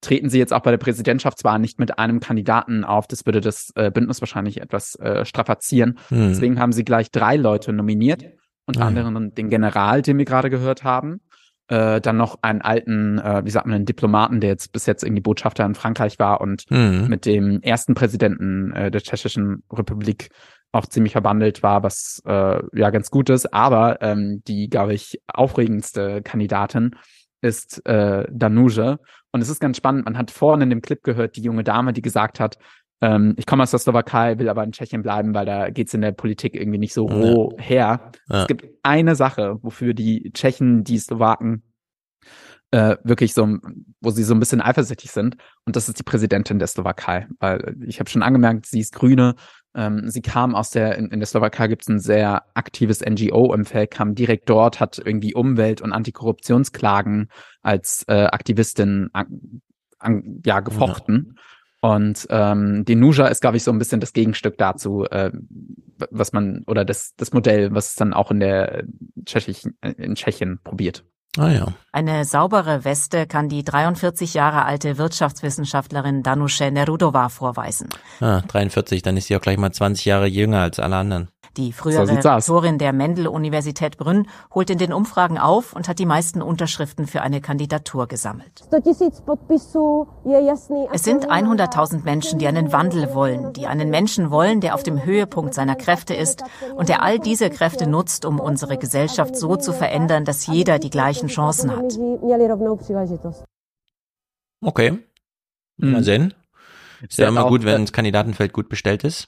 treten 0.00 0.30
sie 0.30 0.38
jetzt 0.38 0.52
auch 0.52 0.60
bei 0.60 0.70
der 0.70 0.78
Präsidentschaftswahl 0.78 1.58
nicht 1.58 1.80
mit 1.80 1.98
einem 1.98 2.20
Kandidaten 2.20 2.84
auf. 2.84 3.06
Das 3.06 3.26
würde 3.26 3.40
das 3.40 3.72
äh, 3.74 3.90
Bündnis 3.90 4.20
wahrscheinlich 4.20 4.60
etwas 4.60 4.94
äh, 4.96 5.24
strapazieren. 5.24 5.98
Hm. 6.08 6.28
Deswegen 6.28 6.60
haben 6.60 6.72
sie 6.72 6.84
gleich 6.84 7.10
drei 7.10 7.36
Leute 7.36 7.72
nominiert, 7.72 8.24
unter 8.66 8.82
ah, 8.82 8.86
anderem 8.86 9.34
den 9.34 9.48
General, 9.48 10.02
den 10.02 10.18
wir 10.18 10.24
gerade 10.24 10.50
gehört 10.50 10.84
haben, 10.84 11.20
äh, 11.68 12.00
dann 12.00 12.16
noch 12.16 12.38
einen 12.42 12.62
alten, 12.62 13.18
äh, 13.18 13.44
wie 13.44 13.50
sagt 13.50 13.66
man, 13.66 13.76
einen 13.76 13.86
Diplomaten, 13.86 14.40
der 14.40 14.50
jetzt 14.50 14.72
bis 14.72 14.86
jetzt 14.86 15.04
irgendwie 15.04 15.22
Botschafter 15.22 15.64
in 15.64 15.74
Frankreich 15.74 16.18
war 16.18 16.40
und 16.40 16.70
mhm. 16.70 17.06
mit 17.08 17.26
dem 17.26 17.60
ersten 17.62 17.94
Präsidenten 17.94 18.72
äh, 18.72 18.90
der 18.90 19.02
Tschechischen 19.02 19.62
Republik 19.72 20.30
auch 20.72 20.86
ziemlich 20.86 21.12
verbandelt 21.12 21.62
war, 21.62 21.82
was 21.82 22.22
äh, 22.26 22.60
ja 22.74 22.90
ganz 22.90 23.10
gut 23.10 23.30
ist. 23.30 23.52
Aber 23.54 24.02
ähm, 24.02 24.42
die, 24.46 24.68
glaube 24.68 24.94
ich, 24.94 25.20
aufregendste 25.26 26.22
Kandidatin 26.22 26.96
ist 27.40 27.84
äh, 27.86 28.24
Danuja. 28.30 28.98
Und 29.30 29.40
es 29.40 29.48
ist 29.48 29.60
ganz 29.60 29.76
spannend, 29.76 30.04
man 30.04 30.18
hat 30.18 30.30
vorhin 30.30 30.62
in 30.62 30.70
dem 30.70 30.82
Clip 30.82 31.02
gehört, 31.02 31.36
die 31.36 31.42
junge 31.42 31.64
Dame, 31.64 31.92
die 31.92 32.02
gesagt 32.02 32.40
hat, 32.40 32.58
ähm, 33.00 33.34
ich 33.36 33.46
komme 33.46 33.62
aus 33.62 33.70
der 33.70 33.80
Slowakei, 33.80 34.38
will 34.38 34.48
aber 34.48 34.64
in 34.64 34.72
Tschechien 34.72 35.02
bleiben, 35.02 35.34
weil 35.34 35.46
da 35.46 35.70
geht's 35.70 35.94
in 35.94 36.00
der 36.00 36.12
Politik 36.12 36.54
irgendwie 36.54 36.78
nicht 36.78 36.94
so 36.94 37.06
roh 37.06 37.54
ja. 37.56 37.64
her. 37.64 38.12
Ja. 38.28 38.42
Es 38.42 38.46
gibt 38.48 38.66
eine 38.82 39.14
Sache, 39.14 39.58
wofür 39.62 39.94
die 39.94 40.32
Tschechen, 40.32 40.84
die 40.84 40.98
Slowaken 40.98 41.62
äh, 42.70 42.96
wirklich 43.02 43.34
so, 43.34 43.58
wo 44.00 44.10
sie 44.10 44.24
so 44.24 44.34
ein 44.34 44.40
bisschen 44.40 44.60
eifersüchtig 44.60 45.10
sind. 45.10 45.36
Und 45.64 45.76
das 45.76 45.88
ist 45.88 45.98
die 45.98 46.04
Präsidentin 46.04 46.58
der 46.58 46.68
Slowakei. 46.68 47.26
Weil 47.38 47.76
ich 47.86 48.00
habe 48.00 48.10
schon 48.10 48.22
angemerkt, 48.22 48.66
sie 48.66 48.80
ist 48.80 48.94
Grüne. 48.94 49.36
Ähm, 49.74 50.10
sie 50.10 50.22
kam 50.22 50.54
aus 50.54 50.70
der, 50.70 50.96
in, 50.96 51.08
in 51.10 51.20
der 51.20 51.26
Slowakei 51.26 51.68
gibt 51.68 51.82
es 51.82 51.88
ein 51.88 52.00
sehr 52.00 52.44
aktives 52.54 53.00
NGO-Umfeld, 53.00 53.90
kam 53.90 54.14
direkt 54.14 54.50
dort, 54.50 54.80
hat 54.80 55.00
irgendwie 55.02 55.34
Umwelt- 55.34 55.80
und 55.80 55.92
Antikorruptionsklagen 55.92 57.28
als 57.62 58.04
äh, 58.08 58.24
Aktivistin 58.24 59.08
an, 59.12 59.62
an, 59.98 60.42
ja, 60.44 60.60
gefochten. 60.60 61.34
Ja. 61.36 61.42
Und 61.80 62.26
ähm, 62.30 62.84
die 62.84 62.96
Nuja 62.96 63.26
ist, 63.28 63.40
glaube 63.40 63.56
ich, 63.56 63.62
so 63.62 63.70
ein 63.70 63.78
bisschen 63.78 64.00
das 64.00 64.12
Gegenstück 64.12 64.58
dazu, 64.58 65.04
äh, 65.04 65.30
was 66.10 66.32
man, 66.32 66.64
oder 66.66 66.84
das, 66.84 67.14
das 67.16 67.32
Modell, 67.32 67.72
was 67.72 67.90
es 67.90 67.94
dann 67.94 68.12
auch 68.12 68.30
in 68.30 68.40
der 68.40 68.84
Tschechien, 69.24 69.76
in 69.96 70.14
Tschechien 70.14 70.58
probiert. 70.62 71.04
Ah 71.36 71.50
ja. 71.50 71.66
Eine 71.92 72.24
saubere 72.24 72.84
Weste 72.84 73.26
kann 73.26 73.48
die 73.48 73.62
43 73.62 74.34
Jahre 74.34 74.64
alte 74.64 74.98
Wirtschaftswissenschaftlerin 74.98 76.22
Danusche 76.24 76.70
Nerudova 76.70 77.28
vorweisen. 77.28 77.88
Ah, 78.20 78.40
43, 78.48 79.02
dann 79.02 79.16
ist 79.16 79.28
sie 79.28 79.36
auch 79.36 79.40
gleich 79.40 79.58
mal 79.58 79.70
20 79.70 80.04
Jahre 80.04 80.26
jünger 80.26 80.62
als 80.62 80.80
alle 80.80 80.96
anderen. 80.96 81.28
Die 81.58 81.72
frühere 81.72 82.06
so 82.06 82.14
Rektorin 82.14 82.78
der 82.78 82.92
Mendel-Universität 82.92 83.96
Brünn 83.96 84.28
holt 84.54 84.70
in 84.70 84.78
den 84.78 84.92
Umfragen 84.92 85.38
auf 85.38 85.72
und 85.72 85.88
hat 85.88 85.98
die 85.98 86.06
meisten 86.06 86.40
Unterschriften 86.40 87.08
für 87.08 87.20
eine 87.20 87.40
Kandidatur 87.40 88.06
gesammelt. 88.06 88.62
Es 90.92 91.04
sind 91.04 91.28
100.000 91.28 92.04
Menschen, 92.04 92.38
die 92.38 92.46
einen 92.46 92.70
Wandel 92.70 93.12
wollen, 93.12 93.52
die 93.54 93.66
einen 93.66 93.90
Menschen 93.90 94.30
wollen, 94.30 94.60
der 94.60 94.76
auf 94.76 94.84
dem 94.84 95.04
Höhepunkt 95.04 95.52
seiner 95.52 95.74
Kräfte 95.74 96.14
ist 96.14 96.44
und 96.76 96.88
der 96.88 97.02
all 97.02 97.18
diese 97.18 97.50
Kräfte 97.50 97.88
nutzt, 97.88 98.24
um 98.24 98.38
unsere 98.38 98.78
Gesellschaft 98.78 99.34
so 99.34 99.56
zu 99.56 99.72
verändern, 99.72 100.24
dass 100.24 100.46
jeder 100.46 100.78
die 100.78 100.90
gleichen 100.90 101.26
Chancen 101.26 101.72
hat. 101.72 101.98
Okay. 104.60 104.98
Mal 105.76 106.04
sehen. 106.04 106.34
Ist 107.00 107.18
ja 107.18 107.26
immer 107.26 107.48
gut, 107.48 107.64
wenn 107.64 107.82
das 107.82 107.92
Kandidatenfeld 107.92 108.52
gut 108.52 108.68
bestellt 108.68 109.02
ist. 109.02 109.26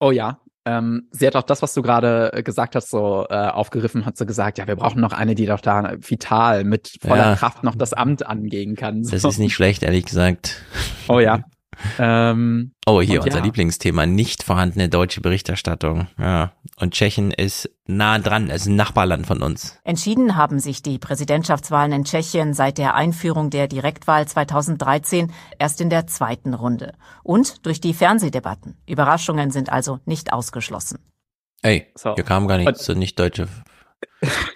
Oh 0.00 0.10
ja. 0.10 0.40
Ähm, 0.66 1.08
sie 1.12 1.28
hat 1.28 1.36
auch 1.36 1.44
das, 1.44 1.62
was 1.62 1.72
du 1.74 1.80
gerade 1.80 2.32
äh, 2.32 2.42
gesagt 2.42 2.74
hast, 2.74 2.90
so 2.90 3.24
äh, 3.30 3.34
aufgegriffen, 3.34 4.04
hat 4.04 4.16
sie 4.16 4.26
gesagt, 4.26 4.58
ja, 4.58 4.66
wir 4.66 4.74
brauchen 4.74 5.00
noch 5.00 5.12
eine, 5.12 5.36
die 5.36 5.46
doch 5.46 5.60
da 5.60 5.94
vital 6.00 6.64
mit 6.64 6.98
voller 7.00 7.30
ja. 7.30 7.36
Kraft 7.36 7.62
noch 7.62 7.76
das 7.76 7.92
Amt 7.92 8.26
angehen 8.26 8.74
kann. 8.74 9.04
So. 9.04 9.12
Das 9.12 9.22
ist 9.22 9.38
nicht 9.38 9.54
schlecht, 9.54 9.84
ehrlich 9.84 10.04
gesagt. 10.04 10.60
Oh 11.08 11.20
ja. 11.20 11.44
Ähm, 11.98 12.72
oh, 12.86 13.00
hier 13.00 13.22
unser 13.22 13.38
ja. 13.38 13.44
Lieblingsthema, 13.44 14.06
nicht 14.06 14.42
vorhandene 14.42 14.88
deutsche 14.88 15.20
Berichterstattung. 15.20 16.08
Ja. 16.18 16.52
Und 16.78 16.94
Tschechien 16.94 17.30
ist 17.30 17.70
nah 17.86 18.18
dran, 18.18 18.50
es 18.50 18.62
ist 18.62 18.68
ein 18.68 18.76
Nachbarland 18.76 19.26
von 19.26 19.42
uns. 19.42 19.78
Entschieden 19.84 20.36
haben 20.36 20.58
sich 20.58 20.82
die 20.82 20.98
Präsidentschaftswahlen 20.98 21.92
in 21.92 22.04
Tschechien 22.04 22.54
seit 22.54 22.78
der 22.78 22.94
Einführung 22.94 23.50
der 23.50 23.68
Direktwahl 23.68 24.26
2013 24.26 25.32
erst 25.58 25.80
in 25.80 25.90
der 25.90 26.06
zweiten 26.06 26.54
Runde. 26.54 26.94
Und 27.22 27.66
durch 27.66 27.80
die 27.80 27.94
Fernsehdebatten. 27.94 28.76
Überraschungen 28.86 29.50
sind 29.50 29.70
also 29.70 30.00
nicht 30.04 30.32
ausgeschlossen. 30.32 30.98
Ey, 31.62 31.86
so. 31.94 32.14
hier 32.14 32.24
kam 32.24 32.46
gar 32.46 32.58
nichts 32.58 32.84
zur 32.84 32.94
nicht 32.94 33.18
deutsche 33.18 33.48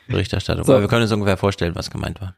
Berichterstattung. 0.09 0.65
So. 0.67 0.73
Aber 0.73 0.83
wir 0.83 0.89
können 0.89 1.03
uns 1.03 1.13
ungefähr 1.13 1.37
vorstellen, 1.37 1.75
was 1.75 1.91
gemeint 1.91 2.21
war. 2.21 2.37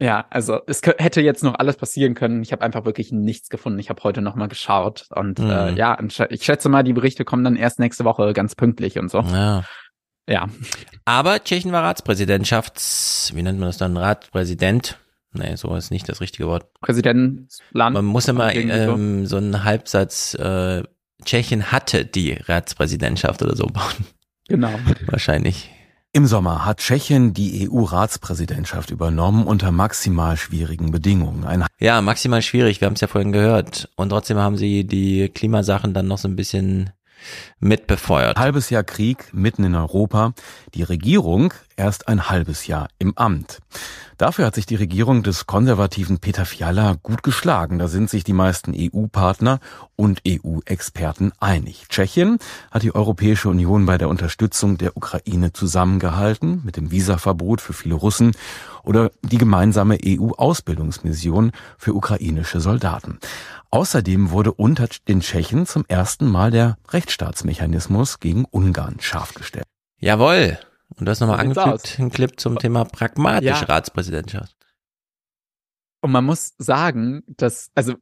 Ja, 0.00 0.26
also 0.30 0.60
es 0.66 0.80
hätte 0.98 1.20
jetzt 1.20 1.44
noch 1.44 1.54
alles 1.54 1.76
passieren 1.76 2.14
können. 2.14 2.42
Ich 2.42 2.52
habe 2.52 2.62
einfach 2.62 2.84
wirklich 2.84 3.12
nichts 3.12 3.48
gefunden. 3.48 3.78
Ich 3.78 3.88
habe 3.88 4.02
heute 4.02 4.20
noch 4.20 4.34
mal 4.34 4.48
geschaut 4.48 5.06
und 5.14 5.38
äh, 5.38 5.42
mhm. 5.42 5.50
äh, 5.50 5.72
ja, 5.74 5.96
ich 6.30 6.44
schätze 6.44 6.68
mal, 6.68 6.82
die 6.82 6.92
Berichte 6.92 7.24
kommen 7.24 7.44
dann 7.44 7.56
erst 7.56 7.78
nächste 7.78 8.04
Woche 8.04 8.32
ganz 8.32 8.54
pünktlich 8.54 8.98
und 8.98 9.10
so. 9.10 9.20
Ja. 9.20 9.64
Ja. 10.28 10.48
Aber 11.04 11.42
Tschechien 11.42 11.72
war 11.72 11.82
Ratspräsidentschafts, 11.82 13.32
wie 13.34 13.42
nennt 13.42 13.58
man 13.58 13.68
das 13.68 13.78
dann, 13.78 13.96
Ratspräsident? 13.96 14.98
Nee, 15.34 15.56
so 15.56 15.74
ist 15.74 15.90
nicht 15.90 16.08
das 16.08 16.20
richtige 16.20 16.46
Wort. 16.46 16.72
Präsidentenland. 16.80 17.94
Man 17.94 18.04
muss 18.04 18.28
immer 18.28 18.54
ähm, 18.54 19.26
so 19.26 19.36
einen 19.36 19.64
Halbsatz, 19.64 20.34
äh, 20.34 20.82
Tschechien 21.24 21.72
hatte 21.72 22.04
die 22.04 22.32
Ratspräsidentschaft 22.32 23.42
oder 23.42 23.56
so 23.56 23.66
bauen. 23.66 24.06
Genau. 24.48 24.72
Wahrscheinlich. 25.06 25.70
Im 26.14 26.26
Sommer 26.26 26.66
hat 26.66 26.80
Tschechien 26.80 27.32
die 27.32 27.70
EU-Ratspräsidentschaft 27.70 28.90
übernommen 28.90 29.46
unter 29.46 29.72
maximal 29.72 30.36
schwierigen 30.36 30.90
Bedingungen. 30.90 31.44
Ein 31.44 31.64
ja, 31.80 32.02
maximal 32.02 32.42
schwierig, 32.42 32.82
wir 32.82 32.86
haben 32.86 32.92
es 32.92 33.00
ja 33.00 33.08
vorhin 33.08 33.32
gehört. 33.32 33.88
Und 33.96 34.10
trotzdem 34.10 34.36
haben 34.36 34.58
sie 34.58 34.84
die 34.84 35.30
Klimasachen 35.30 35.94
dann 35.94 36.08
noch 36.08 36.18
so 36.18 36.28
ein 36.28 36.36
bisschen 36.36 36.90
mitbefeuert. 37.62 38.38
Halbes 38.38 38.68
Jahr 38.70 38.82
Krieg 38.82 39.32
mitten 39.32 39.64
in 39.64 39.74
Europa. 39.74 40.34
Die 40.74 40.82
Regierung 40.82 41.54
erst 41.76 42.08
ein 42.08 42.28
halbes 42.28 42.66
Jahr 42.66 42.88
im 42.98 43.16
Amt. 43.16 43.60
Dafür 44.18 44.46
hat 44.46 44.54
sich 44.54 44.66
die 44.66 44.76
Regierung 44.76 45.22
des 45.22 45.46
konservativen 45.46 46.18
Peter 46.18 46.44
Fiala 46.44 46.96
gut 47.02 47.22
geschlagen. 47.22 47.78
Da 47.78 47.88
sind 47.88 48.10
sich 48.10 48.24
die 48.24 48.32
meisten 48.32 48.72
EU-Partner 48.76 49.58
und 49.96 50.22
EU-Experten 50.26 51.32
einig. 51.40 51.86
Tschechien 51.88 52.38
hat 52.70 52.82
die 52.82 52.94
Europäische 52.94 53.48
Union 53.48 53.86
bei 53.86 53.98
der 53.98 54.08
Unterstützung 54.08 54.78
der 54.78 54.96
Ukraine 54.96 55.52
zusammengehalten, 55.52 56.62
mit 56.64 56.76
dem 56.76 56.90
Visaverbot 56.90 57.60
für 57.60 57.72
viele 57.72 57.94
Russen 57.94 58.32
oder 58.84 59.10
die 59.22 59.38
gemeinsame 59.38 59.98
EU-Ausbildungsmission 60.04 61.52
für 61.78 61.94
ukrainische 61.94 62.60
Soldaten. 62.60 63.18
Außerdem 63.70 64.30
wurde 64.30 64.52
unter 64.52 64.86
den 65.08 65.20
Tschechen 65.20 65.66
zum 65.66 65.84
ersten 65.88 66.30
Mal 66.30 66.50
der 66.50 66.76
Rechtsstaatsmechanismus 66.90 67.51
gegen 68.20 68.44
Ungarn 68.44 69.00
scharf 69.00 69.34
gestellt. 69.34 69.66
Jawohl. 69.98 70.58
Und 70.96 71.06
das 71.06 71.20
nochmal 71.20 71.40
angefügt, 71.40 71.98
ein 71.98 72.10
Clip 72.10 72.38
zum 72.38 72.58
Thema 72.58 72.84
pragmatische 72.84 73.64
ja. 73.64 73.74
Ratspräsidentschaft. 73.74 74.54
Und 76.02 76.12
man 76.12 76.24
muss 76.24 76.54
sagen, 76.58 77.22
dass, 77.26 77.70
also 77.74 77.94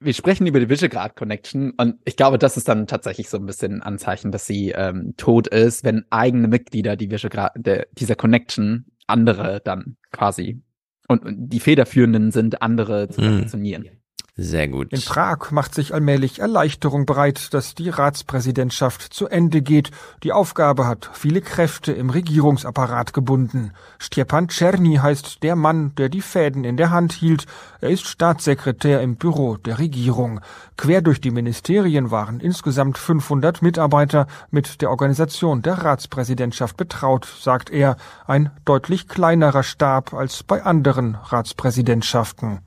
wir 0.00 0.14
sprechen 0.14 0.46
über 0.46 0.58
die 0.58 0.68
Visegrad 0.68 1.16
Connection 1.16 1.72
und 1.76 1.96
ich 2.04 2.16
glaube, 2.16 2.38
das 2.38 2.56
ist 2.56 2.68
dann 2.68 2.86
tatsächlich 2.86 3.28
so 3.28 3.36
ein 3.36 3.46
bisschen 3.46 3.74
ein 3.74 3.82
Anzeichen, 3.82 4.32
dass 4.32 4.46
sie 4.46 4.70
ähm, 4.70 5.14
tot 5.16 5.46
ist, 5.48 5.84
wenn 5.84 6.04
eigene 6.10 6.48
Mitglieder 6.48 6.96
die 6.96 7.10
Visegrad, 7.10 7.52
der, 7.56 7.86
dieser 7.92 8.16
Connection 8.16 8.86
andere 9.06 9.60
dann 9.60 9.96
quasi 10.10 10.62
und, 11.08 11.24
und 11.24 11.48
die 11.48 11.60
Federführenden 11.60 12.32
sind, 12.32 12.62
andere 12.62 13.08
zu 13.08 13.20
mhm. 13.20 14.01
Sehr 14.34 14.66
gut. 14.66 14.90
In 14.94 15.02
Prag 15.02 15.50
macht 15.50 15.74
sich 15.74 15.92
allmählich 15.92 16.38
Erleichterung 16.38 17.04
breit, 17.04 17.52
dass 17.52 17.74
die 17.74 17.90
Ratspräsidentschaft 17.90 19.12
zu 19.12 19.28
Ende 19.28 19.60
geht. 19.60 19.90
Die 20.22 20.32
Aufgabe 20.32 20.86
hat 20.86 21.10
viele 21.12 21.42
Kräfte 21.42 21.92
im 21.92 22.08
Regierungsapparat 22.08 23.12
gebunden. 23.12 23.72
Stjepan 23.98 24.48
Czerny 24.48 24.96
heißt 24.96 25.42
der 25.42 25.54
Mann, 25.54 25.94
der 25.96 26.08
die 26.08 26.22
Fäden 26.22 26.64
in 26.64 26.78
der 26.78 26.90
Hand 26.90 27.12
hielt. 27.12 27.44
Er 27.82 27.90
ist 27.90 28.06
Staatssekretär 28.06 29.02
im 29.02 29.16
Büro 29.16 29.58
der 29.58 29.78
Regierung. 29.78 30.40
Quer 30.78 31.02
durch 31.02 31.20
die 31.20 31.30
Ministerien 31.30 32.10
waren 32.10 32.40
insgesamt 32.40 32.96
500 32.96 33.60
Mitarbeiter 33.60 34.26
mit 34.50 34.80
der 34.80 34.88
Organisation 34.88 35.60
der 35.60 35.74
Ratspräsidentschaft 35.74 36.78
betraut, 36.78 37.26
sagt 37.26 37.68
er. 37.68 37.96
Ein 38.26 38.50
deutlich 38.64 39.08
kleinerer 39.08 39.62
Stab 39.62 40.14
als 40.14 40.42
bei 40.42 40.62
anderen 40.62 41.16
Ratspräsidentschaften. 41.16 42.60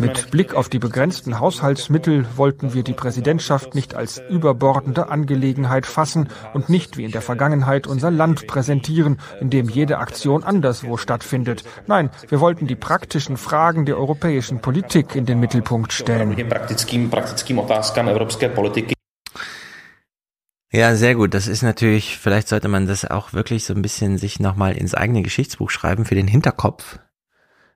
Mit 0.00 0.30
Blick 0.30 0.54
auf 0.54 0.68
die 0.68 0.78
begrenzten 0.78 1.40
Haushaltsmittel 1.40 2.26
wollten 2.36 2.74
wir 2.74 2.82
die 2.82 2.92
Präsidentschaft 2.92 3.74
nicht 3.74 3.94
als 3.94 4.22
überbordende 4.28 5.08
Angelegenheit 5.08 5.86
fassen 5.86 6.28
und 6.54 6.68
nicht 6.68 6.96
wie 6.96 7.04
in 7.04 7.12
der 7.12 7.22
Vergangenheit 7.22 7.86
unser 7.86 8.10
Land 8.10 8.46
präsentieren, 8.46 9.18
in 9.40 9.50
dem 9.50 9.68
jede 9.68 9.98
Aktion 9.98 10.44
anderswo 10.44 10.96
stattfindet. 10.96 11.64
Nein, 11.86 12.10
wir 12.28 12.40
wollten 12.40 12.66
die 12.66 12.76
praktischen 12.76 13.36
Fragen 13.36 13.86
der 13.86 13.98
europäischen 13.98 14.60
Politik 14.60 15.14
in 15.14 15.26
den 15.26 15.40
Mittelpunkt 15.40 15.92
stellen. 15.92 16.36
Ja, 20.74 20.94
sehr 20.94 21.14
gut. 21.14 21.34
Das 21.34 21.48
ist 21.48 21.62
natürlich, 21.62 22.16
vielleicht 22.16 22.48
sollte 22.48 22.68
man 22.68 22.86
das 22.86 23.04
auch 23.04 23.34
wirklich 23.34 23.64
so 23.64 23.74
ein 23.74 23.82
bisschen 23.82 24.16
sich 24.16 24.40
nochmal 24.40 24.74
ins 24.74 24.94
eigene 24.94 25.22
Geschichtsbuch 25.22 25.68
schreiben 25.68 26.06
für 26.06 26.14
den 26.14 26.26
Hinterkopf, 26.26 26.98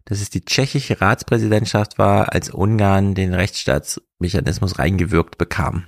dass 0.06 0.20
es 0.20 0.30
die 0.30 0.44
tschechische 0.44 1.00
Ratspräsidentschaft 1.00 1.98
war, 1.98 2.32
als 2.32 2.50
Ungarn 2.50 3.14
den 3.14 3.34
Rechtsstaatsmechanismus 3.34 4.78
reingewirkt 4.78 5.36
bekam. 5.36 5.86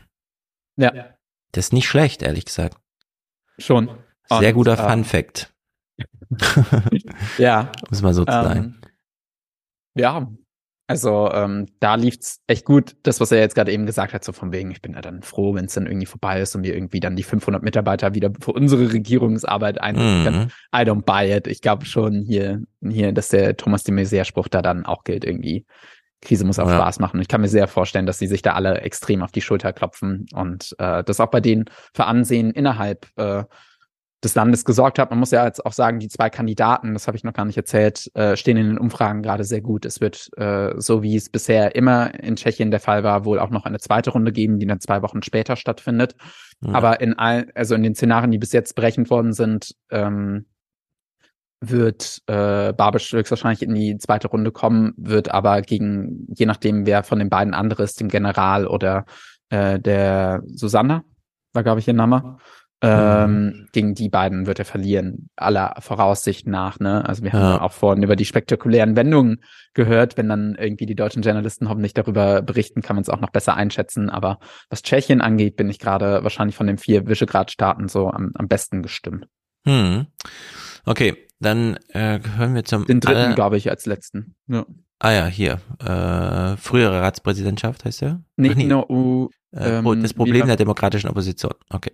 Ja. 0.76 0.92
Das 1.52 1.66
ist 1.66 1.72
nicht 1.72 1.88
schlecht, 1.88 2.22
ehrlich 2.22 2.44
gesagt. 2.44 2.78
Schon. 3.58 3.88
Sehr 4.28 4.50
Und, 4.50 4.54
guter 4.54 4.72
äh, 4.72 4.90
Fun 4.90 5.04
Fact. 5.04 5.54
ja. 7.38 7.72
Muss 7.90 8.02
mal 8.02 8.12
so 8.12 8.24
zu 8.24 8.32
ähm, 8.32 8.44
sein. 8.44 8.80
Ja, 9.94 10.30
also 10.88 11.30
ähm, 11.34 11.66
da 11.80 11.96
lief's 11.96 12.40
echt 12.46 12.64
gut. 12.64 12.96
Das, 13.02 13.20
was 13.20 13.30
er 13.30 13.40
jetzt 13.40 13.54
gerade 13.54 13.70
eben 13.70 13.84
gesagt 13.84 14.14
hat, 14.14 14.24
so 14.24 14.32
von 14.32 14.52
wegen, 14.52 14.70
ich 14.70 14.80
bin 14.80 14.94
ja 14.94 15.02
dann 15.02 15.22
froh, 15.22 15.54
wenn 15.54 15.66
es 15.66 15.74
dann 15.74 15.86
irgendwie 15.86 16.06
vorbei 16.06 16.40
ist 16.40 16.56
und 16.56 16.64
wir 16.64 16.74
irgendwie 16.74 16.98
dann 16.98 17.14
die 17.14 17.22
500 17.22 17.62
Mitarbeiter 17.62 18.14
wieder 18.14 18.30
für 18.40 18.52
unsere 18.52 18.90
Regierungsarbeit 18.90 19.82
einsetzen 19.82 20.24
können. 20.24 20.44
Mhm. 20.44 20.50
I 20.74 20.84
don't 20.84 21.02
buy 21.02 21.30
it. 21.30 21.46
Ich 21.46 21.60
glaube 21.60 21.84
schon 21.84 22.24
hier, 22.26 22.62
hier, 22.82 23.12
dass 23.12 23.28
der 23.28 23.54
Thomas 23.58 23.84
de 23.84 23.94
Maizière-Spruch 23.94 24.48
da 24.48 24.62
dann 24.62 24.86
auch 24.86 25.04
gilt 25.04 25.26
irgendwie. 25.26 25.66
Krise 26.22 26.46
muss 26.46 26.58
auch 26.58 26.68
ja. 26.68 26.76
Spaß 26.76 27.00
machen. 27.00 27.20
Ich 27.20 27.28
kann 27.28 27.42
mir 27.42 27.48
sehr 27.48 27.68
vorstellen, 27.68 28.06
dass 28.06 28.18
sie 28.18 28.26
sich 28.26 28.40
da 28.40 28.54
alle 28.54 28.80
extrem 28.80 29.22
auf 29.22 29.30
die 29.30 29.42
Schulter 29.42 29.74
klopfen 29.74 30.26
und 30.32 30.74
äh, 30.78 31.04
das 31.04 31.20
auch 31.20 31.30
bei 31.30 31.40
denen 31.40 31.66
für 31.94 32.06
Ansehen 32.06 32.50
innerhalb 32.50 33.06
äh, 33.16 33.44
des 34.24 34.34
Landes 34.34 34.64
gesorgt 34.64 34.98
hat. 34.98 35.10
Man 35.10 35.20
muss 35.20 35.30
ja 35.30 35.44
jetzt 35.44 35.64
auch 35.64 35.72
sagen, 35.72 36.00
die 36.00 36.08
zwei 36.08 36.28
Kandidaten, 36.28 36.92
das 36.92 37.06
habe 37.06 37.16
ich 37.16 37.22
noch 37.22 37.32
gar 37.32 37.44
nicht 37.44 37.56
erzählt, 37.56 38.10
äh, 38.14 38.36
stehen 38.36 38.56
in 38.56 38.66
den 38.66 38.78
Umfragen 38.78 39.22
gerade 39.22 39.44
sehr 39.44 39.60
gut. 39.60 39.84
Es 39.84 40.00
wird, 40.00 40.28
äh, 40.36 40.72
so 40.76 41.02
wie 41.02 41.14
es 41.16 41.28
bisher 41.28 41.76
immer 41.76 42.12
in 42.14 42.36
Tschechien 42.36 42.70
der 42.70 42.80
Fall 42.80 43.04
war, 43.04 43.24
wohl 43.24 43.38
auch 43.38 43.50
noch 43.50 43.64
eine 43.64 43.78
zweite 43.78 44.10
Runde 44.10 44.32
geben, 44.32 44.58
die 44.58 44.66
dann 44.66 44.80
zwei 44.80 45.02
Wochen 45.02 45.22
später 45.22 45.54
stattfindet. 45.54 46.16
Ja. 46.60 46.74
Aber 46.74 47.00
in 47.00 47.16
all, 47.16 47.46
also 47.54 47.76
in 47.76 47.84
den 47.84 47.94
Szenarien, 47.94 48.32
die 48.32 48.38
bis 48.38 48.52
jetzt 48.52 48.74
berechnet 48.74 49.08
worden 49.08 49.32
sind, 49.32 49.74
ähm, 49.90 50.46
wird 51.60 52.22
äh, 52.26 52.72
Babisch 52.72 53.12
höchstwahrscheinlich 53.12 53.62
in 53.62 53.74
die 53.74 53.98
zweite 53.98 54.28
Runde 54.28 54.52
kommen, 54.52 54.94
wird 54.96 55.30
aber 55.30 55.62
gegen, 55.62 56.26
je 56.34 56.46
nachdem, 56.46 56.86
wer 56.86 57.02
von 57.02 57.18
den 57.18 57.30
beiden 57.30 57.54
andere 57.54 57.82
ist, 57.82 58.00
dem 58.00 58.08
General 58.08 58.66
oder 58.66 59.06
äh, 59.50 59.78
der 59.78 60.42
Susanne, 60.46 61.04
war, 61.52 61.62
glaube 61.62 61.80
ich, 61.80 61.88
ihr 61.88 61.94
Name, 61.94 62.38
Ähm, 62.80 63.44
mhm. 63.44 63.68
Gegen 63.72 63.94
die 63.94 64.08
beiden 64.08 64.46
wird 64.46 64.60
er 64.60 64.64
verlieren, 64.64 65.30
aller 65.34 65.74
Voraussicht 65.80 66.46
nach. 66.46 66.78
Ne? 66.78 67.04
Also 67.08 67.24
wir 67.24 67.32
haben 67.32 67.40
ja. 67.40 67.60
auch 67.60 67.72
vorhin 67.72 68.04
über 68.04 68.14
die 68.14 68.24
spektakulären 68.24 68.94
Wendungen 68.94 69.42
gehört. 69.74 70.16
Wenn 70.16 70.28
dann 70.28 70.54
irgendwie 70.54 70.86
die 70.86 70.94
deutschen 70.94 71.22
Journalisten 71.22 71.68
hoffentlich 71.68 71.94
darüber 71.94 72.40
berichten, 72.40 72.80
kann 72.80 72.94
man 72.94 73.02
es 73.02 73.08
auch 73.08 73.20
noch 73.20 73.30
besser 73.30 73.54
einschätzen. 73.54 74.10
Aber 74.10 74.38
was 74.70 74.82
Tschechien 74.82 75.20
angeht, 75.20 75.56
bin 75.56 75.68
ich 75.68 75.80
gerade 75.80 76.22
wahrscheinlich 76.22 76.54
von 76.54 76.68
den 76.68 76.78
vier 76.78 77.08
Visegrad-Staaten 77.08 77.88
so 77.88 78.10
am, 78.10 78.30
am 78.34 78.46
besten 78.46 78.82
gestimmt. 78.82 79.26
Hm. 79.66 80.06
Okay, 80.84 81.16
dann 81.40 81.78
äh, 81.88 82.20
hören 82.36 82.54
wir 82.54 82.64
zum 82.64 82.86
den 82.86 83.00
dritten, 83.00 83.34
glaube 83.34 83.56
ich, 83.56 83.70
als 83.70 83.86
letzten. 83.86 84.36
Ja. 84.46 84.64
Ah 85.00 85.12
ja, 85.12 85.26
hier. 85.26 85.60
Äh, 85.80 86.56
frühere 86.56 87.02
Ratspräsidentschaft 87.02 87.84
heißt 87.84 88.02
der? 88.02 88.22
Nee, 88.36 88.54
nee. 88.54 88.64
No, 88.64 88.84
uh, 88.88 89.28
äh, 89.52 89.78
ähm, 89.78 90.02
das 90.02 90.14
Problem 90.14 90.46
der 90.46 90.56
demokratischen 90.56 91.08
Opposition. 91.08 91.54
Okay. 91.70 91.92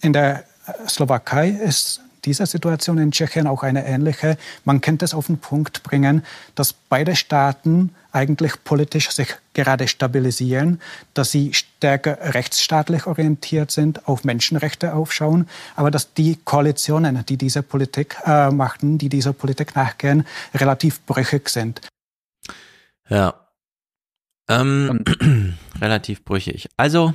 In 0.00 0.12
der 0.12 0.44
Slowakei 0.88 1.50
ist 1.50 2.00
diese 2.24 2.46
Situation 2.46 2.98
in 2.98 3.12
Tschechien 3.12 3.46
auch 3.46 3.62
eine 3.62 3.86
ähnliche. 3.86 4.36
Man 4.64 4.80
könnte 4.80 5.04
es 5.04 5.14
auf 5.14 5.26
den 5.26 5.38
Punkt 5.38 5.82
bringen, 5.82 6.22
dass 6.54 6.72
beide 6.72 7.16
Staaten 7.16 7.94
eigentlich 8.12 8.62
politisch 8.64 9.10
sich 9.10 9.36
gerade 9.54 9.88
stabilisieren, 9.88 10.80
dass 11.14 11.30
sie 11.30 11.54
stärker 11.54 12.34
rechtsstaatlich 12.34 13.06
orientiert 13.06 13.70
sind, 13.70 14.06
auf 14.08 14.24
Menschenrechte 14.24 14.94
aufschauen, 14.94 15.48
aber 15.76 15.90
dass 15.90 16.12
die 16.14 16.38
Koalitionen, 16.44 17.24
die 17.26 17.36
diese 17.36 17.62
Politik 17.62 18.16
äh, 18.26 18.50
machten, 18.50 18.98
die 18.98 19.08
dieser 19.08 19.32
Politik 19.32 19.74
nachgehen, 19.76 20.26
relativ 20.54 21.00
brüchig 21.02 21.48
sind. 21.48 21.80
Ja. 23.08 23.34
Ähm, 24.48 25.04
relativ 25.80 26.24
brüchig. 26.24 26.68
Also 26.76 27.14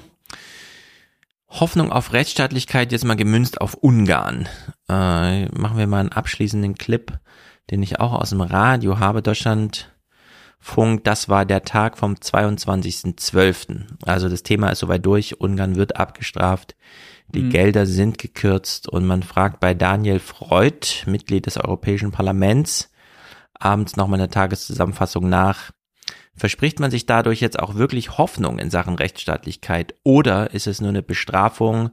Hoffnung 1.48 1.92
auf 1.92 2.14
Rechtsstaatlichkeit 2.14 2.92
jetzt 2.92 3.06
mal 3.06 3.16
gemünzt 3.16 3.62
auf 3.62 3.76
Ungarn. 3.76 4.48
Äh, 4.90 5.46
machen 5.46 5.78
wir 5.78 5.88
mal 5.88 6.00
einen 6.00 6.12
abschließenden 6.12 6.76
Clip, 6.76 7.20
den 7.72 7.84
ich 7.84 8.00
auch 8.00 8.14
aus 8.14 8.32
dem 8.32 8.42
Radio 8.42 9.00
habe. 9.00 9.22
Deutschland 9.22 9.92
Funk, 10.60 11.04
das 11.04 11.30
war 11.30 11.46
der 11.46 11.64
Tag 11.64 11.98
vom 11.98 12.16
22.12. 12.16 13.86
Also 14.04 14.30
das 14.30 14.42
Thema 14.42 14.70
ist 14.70 14.80
soweit 14.80 15.06
durch. 15.06 15.40
Ungarn 15.40 15.76
wird 15.76 15.98
abgestraft. 15.98 16.76
Die 17.28 17.44
mhm. 17.44 17.50
Gelder 17.52 17.86
sind 17.86 18.18
gekürzt 18.18 18.90
und 18.90 19.06
man 19.06 19.24
fragt 19.24 19.60
bei 19.60 19.74
Daniel 19.74 20.20
Freud, 20.20 21.04
Mitglied 21.06 21.46
des 21.46 21.58
Europäischen 21.58 22.12
Parlaments, 22.12 22.92
abends 23.54 23.96
nochmal 23.96 24.20
eine 24.20 24.30
Tageszusammenfassung 24.30 25.30
nach, 25.30 25.72
Verspricht 26.38 26.80
man 26.80 26.92
sich 26.92 27.06
dadurch 27.06 27.40
jetzt 27.40 27.60
auch 27.60 27.76
wirklich 27.76 28.18
Hoffnung 28.18 28.60
in 28.60 28.70
Sachen 28.70 28.96
Rechtsstaatlichkeit 28.96 29.96
oder 30.04 30.54
ist 30.54 30.68
es 30.68 30.82
nur 30.82 30.90
eine 30.90 31.02
Bestrafung, 31.02 31.92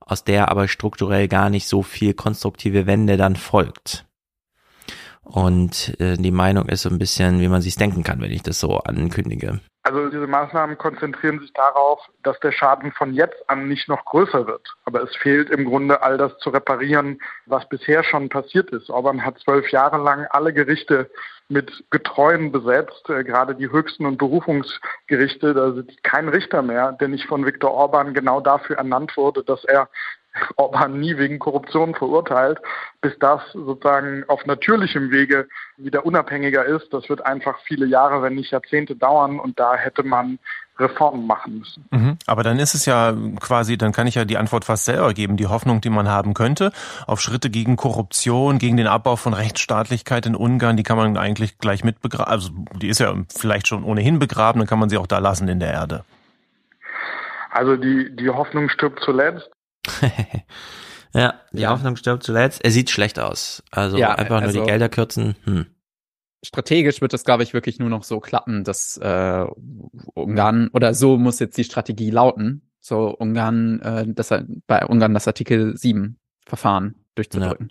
aus 0.00 0.24
der 0.24 0.50
aber 0.50 0.66
strukturell 0.66 1.28
gar 1.28 1.50
nicht 1.50 1.68
so 1.68 1.82
viel 1.82 2.14
konstruktive 2.14 2.86
Wende 2.86 3.16
dann 3.16 3.36
folgt? 3.36 4.06
Und 5.22 5.94
äh, 6.00 6.16
die 6.16 6.32
Meinung 6.32 6.68
ist 6.68 6.82
so 6.82 6.88
ein 6.88 6.98
bisschen, 6.98 7.40
wie 7.40 7.48
man 7.48 7.62
sich 7.62 7.76
denken 7.76 8.02
kann, 8.02 8.20
wenn 8.20 8.32
ich 8.32 8.42
das 8.42 8.58
so 8.58 8.78
ankündige. 8.78 9.60
Also 9.84 10.08
diese 10.08 10.26
Maßnahmen 10.26 10.78
konzentrieren 10.78 11.38
sich 11.40 11.52
darauf, 11.52 12.00
dass 12.22 12.38
der 12.40 12.52
Schaden 12.52 12.92
von 12.92 13.14
jetzt 13.14 13.48
an 13.48 13.68
nicht 13.68 13.88
noch 13.88 14.04
größer 14.04 14.46
wird. 14.46 14.68
Aber 14.84 15.02
es 15.02 15.14
fehlt 15.16 15.50
im 15.50 15.64
Grunde 15.64 16.02
all 16.02 16.18
das 16.18 16.36
zu 16.38 16.50
reparieren, 16.50 17.20
was 17.46 17.68
bisher 17.68 18.02
schon 18.04 18.28
passiert 18.28 18.70
ist. 18.70 18.90
Orban 18.90 19.24
hat 19.24 19.38
zwölf 19.38 19.70
Jahre 19.70 19.98
lang 19.98 20.26
alle 20.30 20.52
Gerichte 20.52 21.10
mit 21.52 21.84
Getreuen 21.90 22.50
besetzt, 22.50 23.08
äh, 23.08 23.22
gerade 23.22 23.54
die 23.54 23.70
höchsten 23.70 24.06
und 24.06 24.18
Berufungsgerichte. 24.18 25.54
Da 25.54 25.72
sitzt 25.72 26.02
kein 26.02 26.28
Richter 26.28 26.62
mehr, 26.62 26.92
der 26.92 27.08
nicht 27.08 27.26
von 27.26 27.46
Viktor 27.46 27.72
Orban 27.72 28.14
genau 28.14 28.40
dafür 28.40 28.78
ernannt 28.78 29.16
wurde, 29.16 29.44
dass 29.44 29.64
er 29.64 29.88
Orban 30.56 30.98
nie 30.98 31.16
wegen 31.18 31.38
Korruption 31.38 31.94
verurteilt, 31.94 32.58
bis 33.00 33.16
das 33.18 33.42
sozusagen 33.52 34.24
auf 34.28 34.44
natürlichem 34.46 35.10
Wege 35.10 35.46
wieder 35.76 36.06
unabhängiger 36.06 36.64
ist. 36.64 36.92
Das 36.92 37.08
wird 37.08 37.24
einfach 37.24 37.58
viele 37.64 37.86
Jahre, 37.86 38.22
wenn 38.22 38.34
nicht 38.34 38.50
Jahrzehnte 38.50 38.96
dauern 38.96 39.38
und 39.38 39.60
da 39.60 39.74
hätte 39.76 40.02
man 40.02 40.38
Reformen 40.82 41.26
machen 41.26 41.58
müssen. 41.58 41.86
Mhm. 41.90 42.18
Aber 42.26 42.42
dann 42.42 42.58
ist 42.58 42.74
es 42.74 42.84
ja 42.84 43.14
quasi, 43.40 43.78
dann 43.78 43.92
kann 43.92 44.06
ich 44.06 44.16
ja 44.16 44.24
die 44.24 44.36
Antwort 44.36 44.64
fast 44.64 44.84
selber 44.84 45.14
geben. 45.14 45.36
Die 45.36 45.46
Hoffnung, 45.46 45.80
die 45.80 45.90
man 45.90 46.08
haben 46.08 46.34
könnte 46.34 46.72
auf 47.06 47.20
Schritte 47.20 47.48
gegen 47.50 47.76
Korruption, 47.76 48.58
gegen 48.58 48.76
den 48.76 48.86
Abbau 48.86 49.16
von 49.16 49.34
Rechtsstaatlichkeit 49.34 50.26
in 50.26 50.34
Ungarn, 50.34 50.76
die 50.76 50.82
kann 50.82 50.96
man 50.96 51.16
eigentlich 51.16 51.58
gleich 51.58 51.84
mit 51.84 52.00
begraben. 52.00 52.30
Also 52.30 52.50
die 52.76 52.88
ist 52.88 53.00
ja 53.00 53.14
vielleicht 53.34 53.68
schon 53.68 53.84
ohnehin 53.84 54.18
begraben, 54.18 54.58
dann 54.60 54.68
kann 54.68 54.78
man 54.78 54.88
sie 54.88 54.98
auch 54.98 55.06
da 55.06 55.18
lassen 55.18 55.48
in 55.48 55.60
der 55.60 55.72
Erde. 55.72 56.04
Also 57.50 57.76
die, 57.76 58.14
die 58.16 58.30
Hoffnung 58.30 58.68
stirbt 58.68 59.00
zuletzt. 59.04 59.50
ja, 61.12 61.34
die 61.52 61.62
ja. 61.62 61.70
Hoffnung 61.70 61.96
stirbt 61.96 62.22
zuletzt. 62.22 62.64
Er 62.64 62.70
sieht 62.70 62.90
schlecht 62.90 63.18
aus. 63.20 63.62
Also 63.70 63.98
ja, 63.98 64.14
einfach 64.14 64.40
nur 64.40 64.52
die 64.52 64.58
also 64.58 64.66
Gelder 64.66 64.88
kürzen. 64.88 65.36
Hm. 65.44 65.66
Strategisch 66.44 67.00
wird 67.00 67.12
das, 67.12 67.24
glaube 67.24 67.44
ich, 67.44 67.54
wirklich 67.54 67.78
nur 67.78 67.88
noch 67.88 68.02
so 68.02 68.18
klappen, 68.18 68.64
dass 68.64 68.96
äh, 68.98 69.46
Ungarn 70.14 70.68
oder 70.72 70.94
so 70.94 71.16
muss 71.16 71.38
jetzt 71.38 71.56
die 71.56 71.64
Strategie 71.64 72.10
lauten, 72.10 72.68
so 72.80 73.16
Ungarn, 73.16 73.80
äh, 73.80 74.04
das, 74.08 74.30
bei 74.66 74.84
Ungarn 74.84 75.14
das 75.14 75.28
Artikel 75.28 75.76
7 75.76 76.18
Verfahren 76.44 76.96
durchzudrücken. 77.14 77.70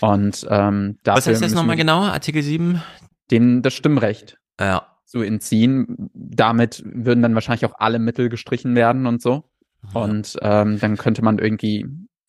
Ja. 0.00 0.08
Und 0.08 0.46
ähm, 0.48 0.98
dafür 1.02 1.18
Was 1.18 1.26
heißt 1.26 1.42
das 1.42 1.54
nochmal 1.54 1.76
genauer? 1.76 2.12
Artikel 2.12 2.42
7? 2.42 2.82
Den 3.30 3.62
das 3.62 3.74
Stimmrecht 3.74 4.38
ja. 4.60 4.86
zu 5.04 5.22
entziehen. 5.22 6.10
Damit 6.14 6.82
würden 6.84 7.22
dann 7.22 7.34
wahrscheinlich 7.34 7.66
auch 7.66 7.74
alle 7.78 7.98
Mittel 7.98 8.28
gestrichen 8.28 8.76
werden 8.76 9.06
und 9.06 9.20
so. 9.20 9.44
Und 9.94 10.38
ähm, 10.42 10.78
dann 10.78 10.96
könnte 10.96 11.22
man 11.22 11.38
irgendwie 11.38 11.86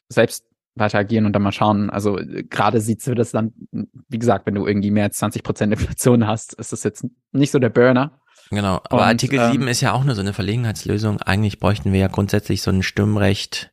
selbst 0.09 0.45
weiter 0.75 0.99
agieren 0.99 1.25
und 1.25 1.33
dann 1.33 1.41
mal 1.41 1.51
schauen. 1.51 1.89
Also 1.89 2.19
gerade 2.49 2.81
sieht's 2.81 3.05
für 3.05 3.15
das 3.15 3.33
Land, 3.33 3.53
wie 3.71 4.19
gesagt, 4.19 4.45
wenn 4.45 4.55
du 4.55 4.65
irgendwie 4.65 4.91
mehr 4.91 5.05
als 5.05 5.17
20 5.17 5.43
Prozent 5.43 5.73
Inflation 5.73 6.27
hast, 6.27 6.53
ist 6.53 6.71
das 6.71 6.83
jetzt 6.83 7.05
nicht 7.31 7.51
so 7.51 7.59
der 7.59 7.69
Burner. 7.69 8.19
Genau, 8.49 8.81
aber 8.89 9.01
und, 9.01 9.07
Artikel 9.07 9.39
ähm, 9.39 9.51
7 9.51 9.67
ist 9.67 9.81
ja 9.81 9.93
auch 9.93 10.03
nur 10.03 10.15
so 10.15 10.21
eine 10.21 10.33
Verlegenheitslösung. 10.33 11.21
Eigentlich 11.21 11.59
bräuchten 11.59 11.91
wir 11.91 11.99
ja 11.99 12.07
grundsätzlich 12.07 12.61
so 12.61 12.71
ein 12.71 12.83
Stimmrecht 12.83 13.71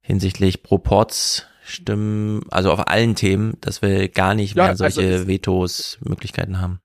hinsichtlich 0.00 0.62
Proportstimmen, 0.62 2.42
also 2.50 2.72
auf 2.72 2.88
allen 2.88 3.14
Themen, 3.14 3.54
dass 3.60 3.82
wir 3.82 4.08
gar 4.08 4.34
nicht 4.34 4.56
mehr 4.56 4.64
ja, 4.64 4.70
also 4.70 4.88
solche 4.88 5.12
also 5.12 5.28
Vetos, 5.28 5.98
Möglichkeiten 6.02 6.60
haben. 6.60 6.80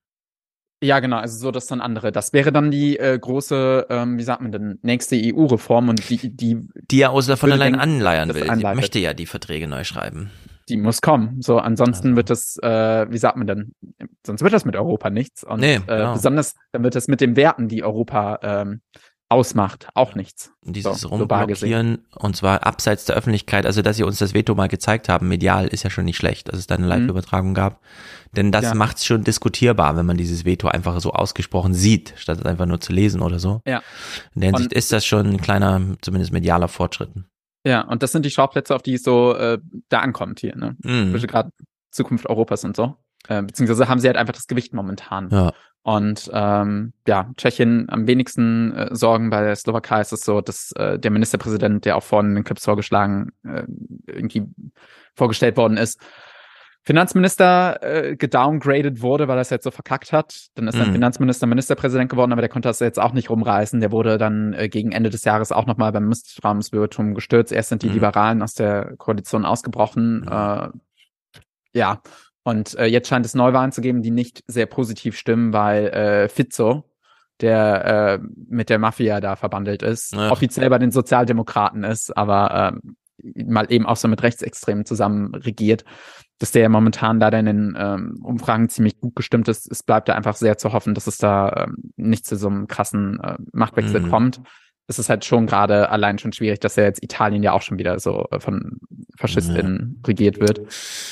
Ja, 0.84 1.00
genau, 1.00 1.18
also 1.18 1.38
so, 1.38 1.52
dass 1.52 1.68
dann 1.68 1.82
andere. 1.82 2.12
Das 2.12 2.34
wäre 2.34 2.52
dann 2.52 2.70
die 2.70 3.00
äh, 3.00 3.18
große, 3.18 3.88
ähm, 3.90 4.18
wie 4.18 4.24
sagt 4.24 4.42
man 4.42 4.52
denn, 4.52 4.80
nächste 4.82 5.16
EU-Reform 5.16 5.90
und 5.90 6.10
die, 6.10 6.36
die. 6.36 6.68
Die 6.92 6.98
ja 6.98 7.14
Ursula 7.14 7.38
von 7.38 7.50
der 7.50 7.58
Leyen 7.58 7.76
anleiern 7.76 8.34
will. 8.34 8.44
Sie 8.44 8.64
möchte 8.76 9.00
ja 9.00 9.14
die 9.14 9.26
Verträge 9.26 9.68
neu 9.68 9.84
schreiben. 9.84 10.32
Die 10.68 10.78
muss 10.78 11.02
kommen. 11.02 11.42
So, 11.42 11.60
ansonsten 11.60 12.10
also. 12.10 12.18
wird 12.18 12.30
das, 12.30 12.58
äh, 12.62 13.10
wie 13.10 13.18
sagt 13.18 13.38
man 13.38 13.48
denn, 13.48 13.74
sonst 14.26 14.42
wird 14.42 14.52
das 14.52 14.66
mit 14.66 14.76
Europa 14.76 15.10
nichts. 15.10 15.44
Und 15.44 15.60
nee, 15.60 15.80
genau. 15.80 16.12
äh, 16.12 16.14
besonders, 16.14 16.56
dann 16.72 16.84
wird 16.84 16.96
das 16.96 17.08
mit 17.08 17.22
den 17.22 17.36
Werten, 17.36 17.68
die 17.68 17.84
Europa 17.84 18.40
ähm, 18.42 18.82
ausmacht, 19.30 19.88
auch 19.96 20.16
nichts. 20.16 20.52
Dieses 20.62 21.02
so, 21.02 21.08
Rumblockieren 21.08 22.06
und 22.16 22.36
zwar 22.36 22.66
abseits 22.66 23.06
der 23.06 23.16
Öffentlichkeit, 23.16 23.66
also 23.66 23.82
dass 23.82 23.98
sie 23.98 24.04
uns 24.04 24.20
das 24.20 24.34
Veto 24.34 24.54
mal 24.54 24.68
gezeigt 24.68 25.10
haben, 25.10 25.28
medial 25.28 25.68
ist 25.68 25.84
ja 25.84 25.90
schon 25.90 26.06
nicht 26.06 26.18
schlecht, 26.18 26.50
dass 26.50 26.60
es 26.60 26.68
da 26.68 26.76
eine 26.76 26.84
mhm. 26.84 26.90
Live-Übertragung 26.90 27.54
gab. 27.54 27.82
Denn 28.34 28.52
das 28.52 28.66
ja. 28.66 28.76
macht 28.76 28.98
es 28.98 29.06
schon 29.06 29.24
diskutierbar, 29.24 29.98
wenn 29.98 30.06
man 30.06 30.18
dieses 30.18 30.46
Veto 30.46 30.68
einfach 30.68 31.00
so 31.00 31.12
ausgesprochen 31.12 31.74
sieht, 31.74 32.14
statt 32.18 32.40
es 32.40 32.46
einfach 32.46 32.66
nur 32.66 32.82
zu 32.82 32.94
lesen 32.94 33.22
oder 33.22 33.40
so. 33.40 33.62
Ja. 33.66 33.82
In 34.36 34.42
der 34.42 34.50
Hinsicht 34.52 34.72
und, 34.72 34.78
ist 34.78 34.92
das 34.92 35.06
schon 35.06 35.26
ein 35.26 35.42
kleiner, 35.42 35.82
zumindest 36.02 36.32
medialer 36.32 36.68
Fortschritt. 36.68 37.10
Ja, 37.66 37.82
und 37.82 38.04
das 38.04 38.12
sind 38.12 38.26
die 38.26 38.32
Schauplätze, 38.32 38.76
auf 38.76 38.84
die 38.84 38.94
es 38.94 39.04
so 39.04 39.34
äh, 39.34 39.58
da 39.90 40.02
ankommt 40.02 40.40
hier, 40.40 40.56
ne? 40.56 40.76
Mhm. 40.84 41.14
Gerade 41.14 41.50
Zukunft 41.90 42.28
Europas 42.28 42.64
und 42.64 42.76
so. 42.76 42.96
Äh, 43.28 43.42
beziehungsweise 43.42 43.88
haben 43.88 44.00
sie 44.00 44.08
halt 44.08 44.18
einfach 44.18 44.36
das 44.36 44.46
Gewicht 44.46 44.74
momentan. 44.74 45.30
Ja. 45.32 45.54
Und 45.86 46.32
ähm, 46.34 46.94
ja, 47.08 47.30
Tschechien 47.38 47.86
am 47.90 48.08
wenigsten 48.08 48.74
äh, 48.74 48.96
Sorgen 48.96 49.30
bei 49.30 49.44
der 49.44 49.56
Slowakei 49.56 50.02
ist 50.02 50.14
es 50.14 50.22
so, 50.22 50.42
dass 50.42 50.72
äh, 50.72 50.98
der 50.98 51.12
Ministerpräsident, 51.12 51.86
der 51.86 51.96
auch 51.96 52.02
vorhin 52.02 52.32
in 52.32 52.36
den 52.38 52.44
Clips 52.44 52.66
vorgeschlagen, 52.66 53.34
äh, 53.44 53.66
irgendwie 54.08 54.48
vorgestellt 55.14 55.58
worden 55.58 55.78
ist, 55.78 56.02
Finanzminister 56.82 57.84
äh, 57.84 58.16
gedowngradet 58.16 59.04
wurde, 59.04 59.28
weil 59.28 59.38
er 59.38 59.42
es 59.42 59.52
jetzt 59.52 59.64
so 59.64 59.70
verkackt 59.70 60.12
hat. 60.12 60.48
Dann 60.56 60.68
ist 60.68 60.74
mhm. 60.74 60.86
ein 60.86 60.92
Finanzminister 60.94 61.46
Ministerpräsident 61.46 62.10
geworden, 62.10 62.32
aber 62.32 62.42
der 62.42 62.50
konnte 62.50 62.68
das 62.68 62.80
jetzt 62.80 63.00
auch 63.00 63.14
nicht 63.14 63.30
rumreißen. 63.30 63.80
Der 63.80 63.92
wurde 63.92 64.18
dann 64.18 64.54
äh, 64.54 64.68
gegen 64.70 64.92
Ende 64.92 65.12
des 65.12 65.24
Jahres 65.24 65.52
auch 65.52 65.68
nochmal 65.68 65.92
beim 65.92 66.08
Misstrauensbürgertum 66.08 67.14
gestürzt. 67.14 67.52
Erst 67.52 67.70
sind 67.70 67.84
die 67.84 67.90
mhm. 67.90 67.94
Liberalen 67.94 68.42
aus 68.42 68.56
der 68.56 68.96
Koalition 68.98 69.46
ausgebrochen. 69.46 70.22
Mhm. 70.22 70.28
Äh, 70.32 70.70
ja, 71.76 72.02
und 72.46 72.78
äh, 72.78 72.86
jetzt 72.86 73.08
scheint 73.08 73.26
es 73.26 73.34
Neuwahlen 73.34 73.72
zu 73.72 73.82
geben, 73.82 74.04
die 74.04 74.12
nicht 74.12 74.44
sehr 74.46 74.68
positiv 74.68 75.18
stimmen, 75.18 75.52
weil 75.52 75.88
äh, 75.88 76.30
Fizzo, 76.30 76.84
der 77.42 78.20
äh, 78.22 78.26
mit 78.48 78.70
der 78.70 78.78
Mafia 78.78 79.20
da 79.20 79.36
verbandelt 79.36 79.82
ist, 79.82 80.14
ja. 80.14 80.32
offiziell 80.32 80.70
bei 80.70 80.78
den 80.78 80.92
Sozialdemokraten 80.92 81.84
ist, 81.84 82.16
aber 82.16 82.80
äh, 83.24 83.44
mal 83.44 83.66
eben 83.72 83.88
auch 83.88 83.98
so 83.98 84.08
mit 84.08 84.22
Rechtsextremen 84.22 84.86
zusammen 84.86 85.34
regiert, 85.34 85.86
dass 86.38 86.52
der 86.52 86.70
momentan 86.70 87.20
da 87.20 87.30
in 87.30 87.48
den 87.48 87.78
ähm, 87.80 88.20
Umfragen 88.22 88.70
ziemlich 88.70 89.00
gut 89.00 89.16
gestimmt 89.16 89.48
ist. 89.48 89.72
Es 89.72 89.82
bleibt 89.82 90.08
da 90.08 90.14
einfach 90.14 90.36
sehr 90.36 90.60
zu 90.60 90.72
hoffen, 90.72 90.94
dass 90.94 91.08
es 91.08 91.18
da 91.18 91.66
ähm, 91.66 91.92
nicht 91.96 92.28
zu 92.28 92.36
so 92.36 92.48
einem 92.48 92.68
krassen 92.68 93.20
äh, 93.22 93.38
Machtwechsel 93.54 94.02
mhm. 94.02 94.10
kommt. 94.12 94.42
Es 94.88 95.00
ist 95.00 95.10
halt 95.10 95.26
schon 95.26 95.48
gerade 95.48 95.90
allein 95.90 96.20
schon 96.20 96.34
schwierig, 96.34 96.60
dass 96.60 96.76
ja 96.76 96.84
jetzt 96.84 97.04
Italien 97.04 97.44
ja 97.44 97.54
auch 97.54 97.62
schon 97.62 97.80
wieder 97.80 98.00
so 98.00 98.28
äh, 98.32 98.40
von 98.40 98.80
FaschistInnen 99.18 99.96
ja. 99.98 100.08
regiert 100.08 100.40
wird. 100.40 100.62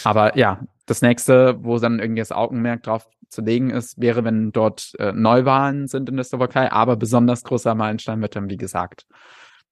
Aber 0.03 0.37
ja, 0.37 0.61
das 0.85 1.01
nächste, 1.01 1.63
wo 1.63 1.77
dann 1.79 1.99
irgendwie 1.99 2.21
das 2.21 2.31
Augenmerk 2.31 2.83
drauf 2.83 3.07
zu 3.29 3.41
legen 3.41 3.71
ist, 3.71 3.99
wäre, 3.99 4.23
wenn 4.23 4.51
dort 4.51 4.93
äh, 4.99 5.11
Neuwahlen 5.11 5.87
sind 5.87 6.09
in 6.09 6.15
der 6.15 6.23
Slowakei. 6.23 6.71
Aber 6.71 6.95
besonders 6.95 7.43
großer 7.43 7.73
Meilenstein 7.73 8.21
wird 8.21 8.35
dann, 8.35 8.49
wie 8.49 8.57
gesagt, 8.57 9.07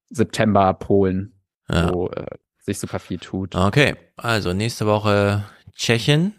September 0.09 0.73
Polen, 0.73 1.33
ja. 1.69 1.93
wo 1.93 2.07
äh, 2.09 2.25
sich 2.59 2.79
super 2.79 2.99
viel 2.99 3.19
tut. 3.19 3.55
Okay, 3.55 3.95
also 4.17 4.53
nächste 4.53 4.87
Woche 4.87 5.43
Tschechien, 5.75 6.33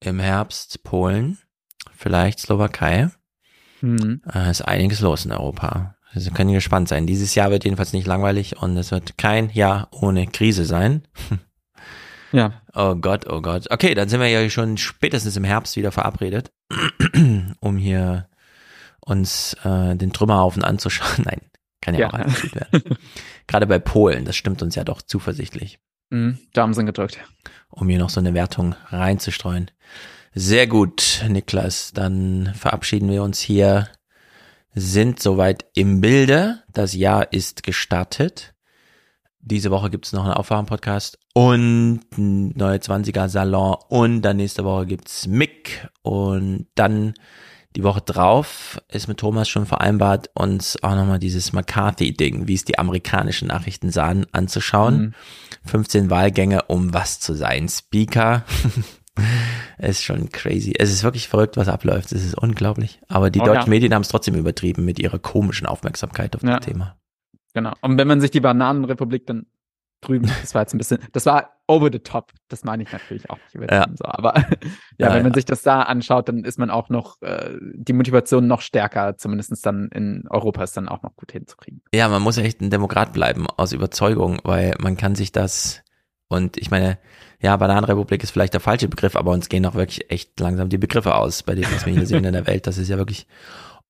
im 0.00 0.20
Herbst 0.20 0.84
Polen, 0.84 1.38
vielleicht 1.94 2.38
Slowakei. 2.38 3.10
Mhm. 3.80 4.22
Äh, 4.32 4.50
ist 4.50 4.62
einiges 4.62 5.00
los 5.00 5.24
in 5.24 5.32
Europa. 5.32 5.94
Also 6.12 6.30
können 6.30 6.52
gespannt 6.52 6.88
sein. 6.88 7.06
Dieses 7.06 7.34
Jahr 7.34 7.50
wird 7.50 7.64
jedenfalls 7.64 7.92
nicht 7.92 8.06
langweilig 8.06 8.60
und 8.60 8.76
es 8.76 8.90
wird 8.90 9.18
kein 9.18 9.50
Jahr 9.50 9.88
ohne 9.90 10.26
Krise 10.26 10.64
sein. 10.64 11.02
Ja. 12.32 12.60
Oh 12.74 12.94
Gott, 12.94 13.26
oh 13.26 13.40
Gott. 13.40 13.70
Okay, 13.70 13.94
dann 13.94 14.08
sind 14.08 14.20
wir 14.20 14.28
ja 14.28 14.48
schon 14.50 14.76
spätestens 14.76 15.36
im 15.36 15.44
Herbst 15.44 15.76
wieder 15.76 15.92
verabredet, 15.92 16.52
um 17.60 17.76
hier 17.76 18.28
uns 19.00 19.54
äh, 19.64 19.96
den 19.96 20.12
Trümmerhaufen 20.12 20.64
anzuschauen. 20.64 21.10
Nein, 21.24 21.40
kann 21.80 21.94
ja, 21.94 22.00
ja. 22.00 22.08
auch 22.08 22.14
angespielt 22.14 22.54
werden. 22.54 22.98
Gerade 23.46 23.66
bei 23.66 23.78
Polen, 23.78 24.24
das 24.24 24.36
stimmt 24.36 24.62
uns 24.62 24.74
ja 24.74 24.84
doch 24.84 25.00
zuversichtlich. 25.02 25.78
Mhm, 26.10 26.38
Daumen 26.52 26.74
sind 26.74 26.86
gedrückt. 26.86 27.18
Um 27.70 27.88
hier 27.88 27.98
noch 27.98 28.10
so 28.10 28.20
eine 28.20 28.34
Wertung 28.34 28.74
reinzustreuen. 28.88 29.70
Sehr 30.34 30.66
gut, 30.66 31.24
Niklas. 31.28 31.92
Dann 31.92 32.52
verabschieden 32.54 33.10
wir 33.10 33.22
uns 33.22 33.40
hier. 33.40 33.88
Sind 34.80 35.20
soweit 35.20 35.66
im 35.74 36.00
Bilde. 36.00 36.62
Das 36.72 36.94
Jahr 36.94 37.32
ist 37.32 37.64
gestartet. 37.64 38.54
Diese 39.40 39.72
Woche 39.72 39.90
gibt's 39.90 40.12
noch 40.12 40.24
einen 40.24 40.34
Aufwachen-Podcast 40.34 41.18
und 41.34 42.00
ein 42.16 42.50
neue 42.50 42.78
20er 42.78 43.28
Salon 43.28 43.76
und 43.88 44.22
dann 44.22 44.36
nächste 44.36 44.62
Woche 44.62 44.86
gibt's 44.86 45.26
Mick 45.26 45.88
und 46.02 46.66
dann 46.76 47.14
die 47.74 47.82
Woche 47.82 48.00
drauf 48.00 48.80
ist 48.88 49.08
mit 49.08 49.18
Thomas 49.18 49.48
schon 49.48 49.66
vereinbart, 49.66 50.30
uns 50.34 50.82
auch 50.82 50.94
nochmal 50.94 51.18
dieses 51.18 51.52
McCarthy-Ding, 51.52 52.46
wie 52.46 52.54
es 52.54 52.64
die 52.64 52.78
amerikanischen 52.78 53.48
Nachrichten 53.48 53.90
sahen, 53.90 54.26
anzuschauen. 54.32 54.98
Mhm. 55.00 55.14
15 55.64 56.10
Wahlgänge, 56.10 56.62
um 56.68 56.94
was 56.94 57.20
zu 57.20 57.34
sein. 57.34 57.68
Speaker. 57.68 58.44
ist 59.78 60.02
schon 60.02 60.30
crazy. 60.30 60.74
Es 60.78 60.90
ist 60.92 61.04
wirklich 61.04 61.28
verrückt, 61.28 61.56
was 61.56 61.68
abläuft. 61.68 62.12
Es 62.12 62.24
ist 62.24 62.36
unglaublich. 62.36 63.00
Aber 63.08 63.30
die 63.30 63.40
oh, 63.40 63.44
deutschen 63.44 63.66
ja. 63.66 63.70
Medien 63.70 63.94
haben 63.94 64.02
es 64.02 64.08
trotzdem 64.08 64.34
übertrieben 64.34 64.84
mit 64.84 64.98
ihrer 64.98 65.18
komischen 65.18 65.66
Aufmerksamkeit 65.66 66.34
auf 66.36 66.42
ja. 66.42 66.56
das 66.56 66.66
Thema. 66.66 66.96
Genau. 67.54 67.72
Und 67.80 67.98
wenn 67.98 68.08
man 68.08 68.20
sich 68.20 68.30
die 68.30 68.40
Bananenrepublik 68.40 69.26
dann 69.26 69.46
drüben. 70.00 70.30
Das 70.40 70.54
war 70.54 70.62
jetzt 70.62 70.74
ein 70.74 70.78
bisschen, 70.78 70.98
das 71.12 71.26
war 71.26 71.56
over 71.66 71.90
the 71.92 71.98
top. 71.98 72.32
Das 72.48 72.64
meine 72.64 72.82
ich 72.82 72.92
natürlich 72.92 73.28
auch 73.30 73.38
nicht 73.52 73.70
ja. 73.70 73.86
so. 73.94 74.04
Aber 74.04 74.34
ja, 74.98 75.12
wenn 75.14 75.22
man 75.22 75.34
sich 75.34 75.44
das 75.44 75.62
da 75.62 75.82
anschaut, 75.82 76.28
dann 76.28 76.44
ist 76.44 76.58
man 76.58 76.70
auch 76.70 76.88
noch, 76.88 77.20
äh, 77.22 77.56
die 77.60 77.92
Motivation 77.92 78.46
noch 78.46 78.60
stärker, 78.60 79.16
zumindest 79.16 79.64
dann 79.66 79.88
in 79.88 80.26
Europa 80.28 80.62
ist 80.62 80.76
dann 80.76 80.88
auch 80.88 81.02
noch 81.02 81.16
gut 81.16 81.32
hinzukriegen. 81.32 81.82
Ja, 81.92 82.08
man 82.08 82.22
muss 82.22 82.38
echt 82.38 82.60
ein 82.60 82.70
Demokrat 82.70 83.12
bleiben 83.12 83.46
aus 83.56 83.72
Überzeugung, 83.72 84.38
weil 84.44 84.74
man 84.78 84.96
kann 84.96 85.14
sich 85.14 85.32
das 85.32 85.82
und 86.28 86.58
ich 86.58 86.70
meine, 86.70 86.98
ja, 87.40 87.56
Bananenrepublik 87.56 88.22
ist 88.22 88.32
vielleicht 88.32 88.54
der 88.54 88.60
falsche 88.60 88.88
Begriff, 88.88 89.14
aber 89.14 89.30
uns 89.30 89.48
gehen 89.48 89.64
auch 89.66 89.74
wirklich 89.74 90.10
echt 90.10 90.38
langsam 90.40 90.68
die 90.68 90.78
Begriffe 90.78 91.14
aus 91.14 91.44
bei 91.44 91.54
hier 91.54 92.06
sehen 92.06 92.24
in 92.24 92.32
der 92.32 92.46
Welt. 92.46 92.66
Das 92.66 92.78
ist 92.78 92.88
ja 92.88 92.98
wirklich 92.98 93.26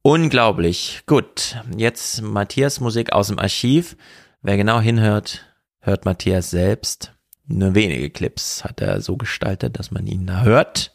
unglaublich. 0.03 1.03
Gut, 1.07 1.57
jetzt 1.77 2.21
Matthias 2.23 2.81
Musik 2.81 3.13
aus 3.13 3.29
dem 3.29 3.39
Archiv. 3.39 3.97
Wer 4.43 4.57
genau 4.57 4.81
hinhört, 4.81 5.47
hört 5.81 6.05
Matthias 6.05 6.51
selbst. 6.51 7.15
Nur 7.47 7.75
wenige 7.75 8.11
Clips 8.11 8.65
hat 8.65 8.83
er 8.83 9.01
so 9.01 9.17
gestaltet, 9.17 9.79
dass 9.79 9.91
man 9.91 10.07
ihn 10.07 10.27
da 10.27 10.43
hört. 10.43 10.93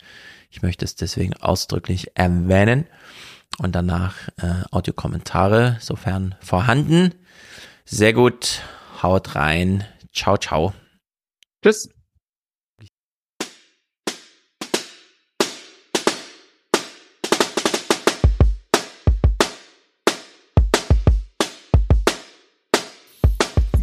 Ich 0.51 0.61
möchte 0.61 0.85
es 0.85 0.95
deswegen 0.95 1.33
ausdrücklich 1.33 2.11
erwähnen. 2.15 2.85
Und 3.57 3.75
danach 3.75 4.15
äh, 4.37 4.63
Audiokommentare, 4.71 5.77
sofern 5.79 6.35
vorhanden. 6.39 7.13
Sehr 7.85 8.13
gut. 8.13 8.61
Haut 9.01 9.35
rein. 9.35 9.83
Ciao, 10.11 10.37
ciao. 10.37 10.73
Tschüss. 11.63 11.89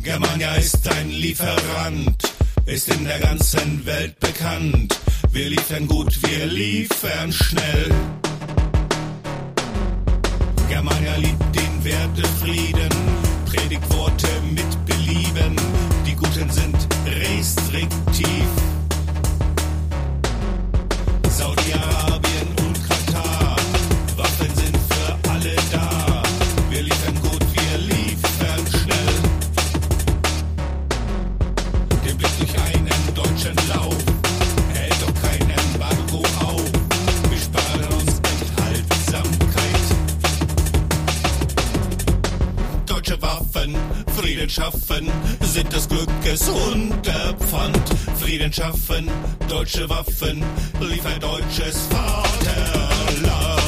Germania 0.02 0.54
ist 0.54 0.88
ein 0.88 1.10
Lieferant, 1.10 2.16
ist 2.64 2.88
in 2.88 3.04
der 3.04 3.18
ganzen 3.20 3.84
Welt 3.84 4.18
bekannt. 4.18 4.98
Wir 5.30 5.50
liefern 5.50 5.86
gut, 5.86 6.18
wir 6.22 6.46
liefern 6.46 7.30
schnell. 7.30 7.90
Germania 10.68 11.16
liebt 11.16 11.54
den 11.54 11.84
Wertefrieden, 11.84 12.90
predigt 13.44 13.94
Worte 13.94 14.28
mit 14.50 14.86
Belieben. 14.86 15.56
Die 16.06 16.14
Guten 16.14 16.48
sind 16.50 16.76
restriktiv. 17.06 18.69
Frieden 44.50 44.72
schaffen, 44.72 45.10
sind 45.42 45.72
des 45.72 45.88
Glückes 45.88 46.48
Unterpfand. 46.48 47.78
Frieden 48.18 48.52
schaffen, 48.52 49.08
deutsche 49.48 49.88
Waffen, 49.88 50.42
liefer 50.80 51.18
deutsches 51.20 51.86
Vaterland. 51.88 53.59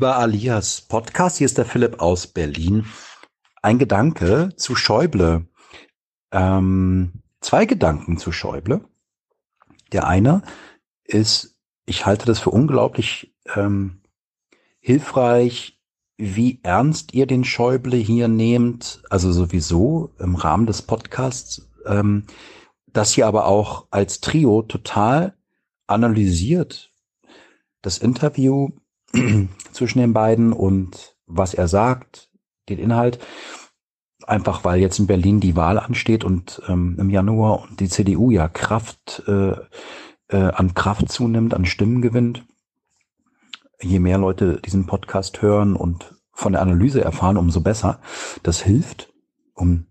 Lieber 0.00 0.16
Alias 0.16 0.80
Podcast. 0.80 1.36
Hier 1.36 1.44
ist 1.44 1.58
der 1.58 1.66
Philipp 1.66 2.00
aus 2.00 2.26
Berlin. 2.26 2.86
Ein 3.60 3.78
Gedanke 3.78 4.48
zu 4.56 4.74
Schäuble. 4.74 5.46
Ähm, 6.32 7.20
zwei 7.42 7.66
Gedanken 7.66 8.16
zu 8.16 8.32
Schäuble. 8.32 8.80
Der 9.92 10.06
eine 10.06 10.40
ist, 11.04 11.58
ich 11.84 12.06
halte 12.06 12.24
das 12.24 12.38
für 12.38 12.48
unglaublich 12.48 13.34
ähm, 13.54 14.00
hilfreich, 14.78 15.78
wie 16.16 16.60
ernst 16.62 17.12
ihr 17.12 17.26
den 17.26 17.44
Schäuble 17.44 17.98
hier 17.98 18.28
nehmt. 18.28 19.02
Also 19.10 19.32
sowieso 19.32 20.14
im 20.18 20.34
Rahmen 20.34 20.64
des 20.64 20.80
Podcasts. 20.80 21.68
Ähm, 21.84 22.24
das 22.86 23.12
hier 23.12 23.26
aber 23.26 23.44
auch 23.44 23.86
als 23.90 24.22
Trio 24.22 24.62
total 24.62 25.36
analysiert. 25.86 26.90
Das 27.82 27.98
Interview 27.98 28.70
zwischen 29.72 29.98
den 29.98 30.12
beiden 30.12 30.52
und 30.52 31.16
was 31.26 31.54
er 31.54 31.68
sagt, 31.68 32.30
den 32.68 32.78
Inhalt. 32.78 33.18
Einfach 34.26 34.64
weil 34.64 34.80
jetzt 34.80 34.98
in 34.98 35.06
Berlin 35.06 35.40
die 35.40 35.56
Wahl 35.56 35.78
ansteht 35.78 36.24
und 36.24 36.62
ähm, 36.68 36.96
im 36.98 37.10
Januar 37.10 37.62
und 37.62 37.80
die 37.80 37.88
CDU 37.88 38.30
ja 38.30 38.48
Kraft 38.48 39.22
äh, 39.26 39.54
äh, 40.28 40.36
an 40.52 40.74
Kraft 40.74 41.10
zunimmt, 41.10 41.54
an 41.54 41.64
Stimmen 41.64 42.02
gewinnt. 42.02 42.44
Je 43.82 43.98
mehr 43.98 44.18
Leute 44.18 44.60
diesen 44.64 44.86
Podcast 44.86 45.42
hören 45.42 45.74
und 45.74 46.14
von 46.32 46.52
der 46.52 46.62
Analyse 46.62 47.02
erfahren, 47.02 47.36
umso 47.36 47.60
besser. 47.60 48.00
Das 48.42 48.62
hilft, 48.62 49.12
um 49.54 49.86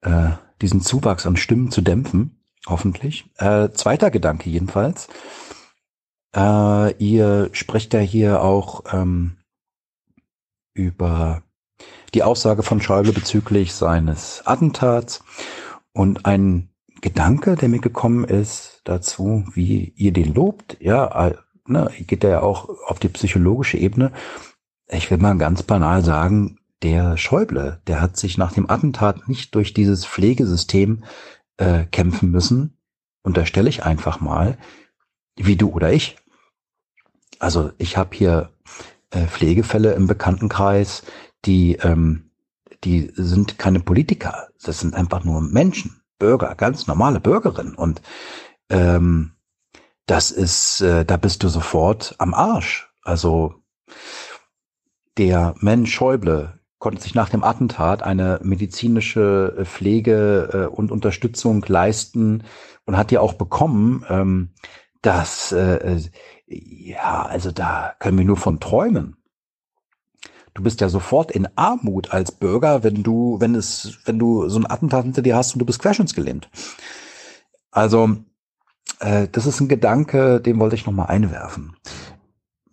äh, 0.00 0.30
diesen 0.60 0.80
Zuwachs 0.80 1.26
an 1.26 1.36
Stimmen 1.36 1.70
zu 1.70 1.80
dämpfen, 1.80 2.42
hoffentlich. 2.66 3.30
Äh, 3.36 3.70
zweiter 3.70 4.10
Gedanke 4.10 4.48
jedenfalls. 4.48 5.08
Äh, 6.34 6.92
ihr 6.96 7.50
sprecht 7.52 7.94
ja 7.94 8.00
hier 8.00 8.42
auch 8.42 8.84
ähm, 8.92 9.36
über 10.74 11.42
die 12.14 12.22
Aussage 12.22 12.62
von 12.62 12.80
Schäuble 12.80 13.12
bezüglich 13.12 13.74
seines 13.74 14.42
Attentats 14.46 15.22
und 15.92 16.26
ein 16.26 16.70
Gedanke, 17.00 17.56
der 17.56 17.68
mir 17.68 17.80
gekommen 17.80 18.24
ist 18.24 18.80
dazu, 18.84 19.44
wie 19.54 19.92
ihr 19.96 20.12
den 20.12 20.34
lobt, 20.34 20.76
ja, 20.80 21.32
ne, 21.66 21.90
geht 21.98 22.22
ja 22.24 22.40
auch 22.40 22.68
auf 22.86 22.98
die 23.00 23.08
psychologische 23.08 23.76
Ebene. 23.76 24.12
Ich 24.88 25.10
will 25.10 25.18
mal 25.18 25.36
ganz 25.36 25.62
banal 25.62 26.04
sagen, 26.04 26.58
der 26.82 27.16
Schäuble, 27.16 27.80
der 27.86 28.00
hat 28.00 28.16
sich 28.16 28.38
nach 28.38 28.52
dem 28.52 28.70
Attentat 28.70 29.28
nicht 29.28 29.54
durch 29.54 29.74
dieses 29.74 30.06
Pflegesystem 30.06 31.04
äh, 31.56 31.84
kämpfen 31.84 32.30
müssen, 32.30 32.78
unterstelle 33.22 33.68
ich 33.68 33.84
einfach 33.84 34.20
mal, 34.20 34.58
wie 35.36 35.56
du 35.56 35.70
oder 35.70 35.92
ich. 35.92 36.16
Also 37.42 37.72
ich 37.76 37.96
habe 37.96 38.16
hier 38.16 38.50
äh, 39.10 39.26
Pflegefälle 39.26 39.94
im 39.94 40.06
Bekanntenkreis, 40.06 41.02
die, 41.44 41.74
ähm, 41.82 42.30
die 42.84 43.10
sind 43.16 43.58
keine 43.58 43.80
Politiker, 43.80 44.48
das 44.62 44.78
sind 44.78 44.94
einfach 44.94 45.24
nur 45.24 45.40
Menschen, 45.40 46.02
Bürger, 46.20 46.54
ganz 46.54 46.86
normale 46.86 47.18
Bürgerinnen. 47.18 47.74
Und 47.74 48.00
ähm, 48.70 49.32
das 50.06 50.30
ist, 50.30 50.82
äh, 50.82 51.04
da 51.04 51.16
bist 51.16 51.42
du 51.42 51.48
sofort 51.48 52.14
am 52.18 52.32
Arsch. 52.32 52.88
Also 53.02 53.56
der 55.18 55.56
Mensch 55.58 55.92
Schäuble 55.92 56.60
konnte 56.78 57.02
sich 57.02 57.16
nach 57.16 57.28
dem 57.28 57.42
Attentat 57.42 58.04
eine 58.04 58.38
medizinische 58.44 59.56
äh, 59.58 59.64
Pflege 59.64 60.68
äh, 60.70 60.72
und 60.72 60.92
Unterstützung 60.92 61.64
leisten 61.66 62.44
und 62.84 62.96
hat 62.96 63.10
die 63.10 63.18
auch 63.18 63.32
bekommen. 63.32 64.06
Ähm, 64.08 64.50
das, 65.02 65.50
äh, 65.50 65.98
ja, 66.52 67.22
also 67.22 67.50
da 67.50 67.94
können 67.98 68.18
wir 68.18 68.24
nur 68.24 68.36
von 68.36 68.60
träumen. 68.60 69.16
Du 70.54 70.62
bist 70.62 70.80
ja 70.80 70.88
sofort 70.88 71.30
in 71.30 71.48
Armut 71.56 72.12
als 72.12 72.32
Bürger, 72.32 72.82
wenn 72.82 73.02
du, 73.02 73.40
wenn 73.40 73.54
es, 73.54 73.98
wenn 74.04 74.18
du 74.18 74.48
so 74.48 74.58
ein 74.58 74.70
Attentat 74.70 75.04
hinter 75.04 75.22
dir 75.22 75.36
hast 75.36 75.54
und 75.54 75.60
du 75.60 75.64
bist 75.64 75.80
querschnittsgelähmt. 75.80 76.50
Also, 77.70 78.16
äh, 79.00 79.28
das 79.32 79.46
ist 79.46 79.60
ein 79.60 79.68
Gedanke, 79.68 80.40
den 80.40 80.60
wollte 80.60 80.74
ich 80.74 80.84
nochmal 80.84 81.06
einwerfen. 81.06 81.76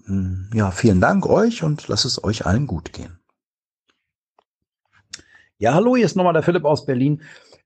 Hm, 0.06 0.50
ja, 0.54 0.72
vielen 0.72 1.00
Dank 1.00 1.26
euch 1.26 1.64
und 1.64 1.88
lasst 1.88 2.06
es 2.06 2.22
euch 2.22 2.46
allen 2.46 2.68
gut 2.68 2.92
gehen. 2.92 3.20
Ja, 5.58 5.74
hallo, 5.74 5.96
hier 5.96 6.06
ist 6.06 6.16
nochmal 6.16 6.34
der 6.34 6.44
Philipp 6.44 6.66
aus 6.66 6.86
Berlin. 6.86 7.22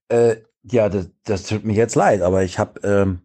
Äh, 0.09 0.37
ja, 0.63 0.89
das, 0.89 1.09
das 1.23 1.43
tut 1.43 1.63
mir 1.63 1.73
jetzt 1.73 1.95
leid, 1.95 2.21
aber 2.21 2.43
ich 2.43 2.59
habe 2.59 2.79
ähm, 2.83 3.21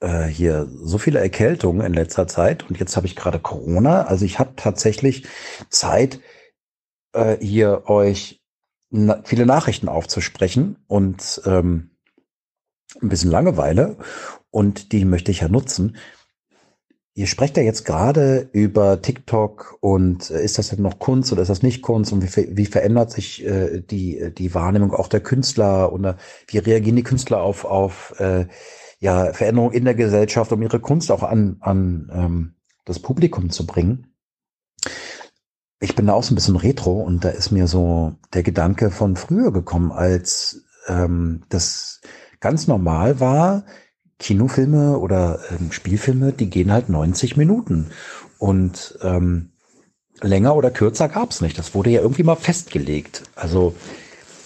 äh, 0.00 0.24
hier 0.24 0.68
so 0.70 0.98
viele 0.98 1.20
Erkältungen 1.20 1.84
in 1.84 1.94
letzter 1.94 2.26
Zeit 2.26 2.68
und 2.68 2.78
jetzt 2.78 2.96
habe 2.96 3.06
ich 3.06 3.16
gerade 3.16 3.38
Corona. 3.38 4.02
Also 4.02 4.24
ich 4.24 4.38
habe 4.38 4.54
tatsächlich 4.56 5.26
Zeit, 5.70 6.20
äh, 7.12 7.36
hier 7.40 7.88
euch 7.88 8.42
na 8.90 9.22
viele 9.24 9.46
Nachrichten 9.46 9.88
aufzusprechen 9.88 10.76
und 10.86 11.42
ähm, 11.46 11.90
ein 13.00 13.08
bisschen 13.08 13.30
Langeweile 13.30 13.96
und 14.50 14.92
die 14.92 15.04
möchte 15.04 15.30
ich 15.30 15.40
ja 15.40 15.48
nutzen. 15.48 15.96
Ihr 17.16 17.28
sprecht 17.28 17.56
ja 17.56 17.62
jetzt 17.62 17.84
gerade 17.84 18.48
über 18.52 19.00
TikTok 19.00 19.78
und 19.80 20.30
äh, 20.30 20.42
ist 20.42 20.58
das 20.58 20.68
denn 20.70 20.82
noch 20.82 20.98
Kunst 20.98 21.32
oder 21.32 21.42
ist 21.42 21.48
das 21.48 21.62
nicht 21.62 21.82
Kunst 21.82 22.12
und 22.12 22.22
wie, 22.22 22.56
wie 22.56 22.66
verändert 22.66 23.10
sich 23.10 23.44
äh, 23.44 23.80
die, 23.80 24.32
die 24.36 24.54
Wahrnehmung 24.54 24.92
auch 24.92 25.08
der 25.08 25.20
Künstler 25.20 25.92
oder 25.92 26.16
wie 26.48 26.58
reagieren 26.58 26.96
die 26.96 27.04
Künstler 27.04 27.40
auf, 27.40 27.64
auf 27.64 28.18
äh, 28.18 28.46
ja, 29.04 29.34
Veränderungen 29.34 29.74
in 29.74 29.84
der 29.84 29.94
Gesellschaft, 29.94 30.50
um 30.50 30.62
ihre 30.62 30.80
Kunst 30.80 31.12
auch 31.12 31.22
an, 31.22 31.58
an 31.60 32.10
ähm, 32.10 32.54
das 32.86 33.00
Publikum 33.00 33.50
zu 33.50 33.66
bringen? 33.66 34.14
Ich 35.78 35.94
bin 35.94 36.06
da 36.06 36.14
auch 36.14 36.22
so 36.22 36.32
ein 36.32 36.36
bisschen 36.36 36.56
retro 36.56 37.02
und 37.02 37.22
da 37.22 37.28
ist 37.28 37.50
mir 37.50 37.66
so 37.66 38.14
der 38.32 38.42
Gedanke 38.42 38.90
von 38.90 39.16
früher 39.16 39.52
gekommen, 39.52 39.92
als 39.92 40.64
ähm, 40.88 41.42
das 41.50 42.00
ganz 42.40 42.66
normal 42.66 43.20
war, 43.20 43.66
Kinofilme 44.18 44.98
oder 44.98 45.40
ähm, 45.50 45.70
Spielfilme, 45.70 46.32
die 46.32 46.48
gehen 46.48 46.72
halt 46.72 46.88
90 46.88 47.36
Minuten. 47.36 47.90
Und 48.38 48.98
ähm, 49.02 49.50
länger 50.22 50.56
oder 50.56 50.70
kürzer 50.70 51.10
gab's 51.10 51.42
nicht. 51.42 51.58
Das 51.58 51.74
wurde 51.74 51.90
ja 51.90 52.00
irgendwie 52.00 52.22
mal 52.22 52.36
festgelegt. 52.36 53.24
Also 53.34 53.74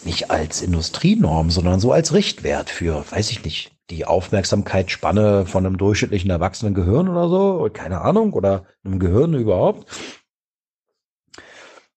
nicht 0.05 0.33
als 0.33 0.63
Industrienorm, 0.63 1.53
sondern 1.53 1.79
so 1.79 1.93
als 1.93 2.13
Richtwert 2.13 2.71
für, 2.71 3.05
weiß 3.09 3.31
ich 3.31 3.45
nicht, 3.45 3.78
die 3.91 4.05
Aufmerksamkeitsspanne 4.05 5.47
von 5.47 5.65
einem 5.65 5.79
durchschnittlichen 5.79 6.31
erwachsenen 6.31 6.75
Gehirn 6.75 7.09
oder 7.09 7.29
so, 7.29 7.71
keine 7.73 8.03
Ahnung, 8.03 8.33
oder 8.33 8.67
einem 8.85 8.99
Gehirn 8.99 9.35
überhaupt. 9.35 9.91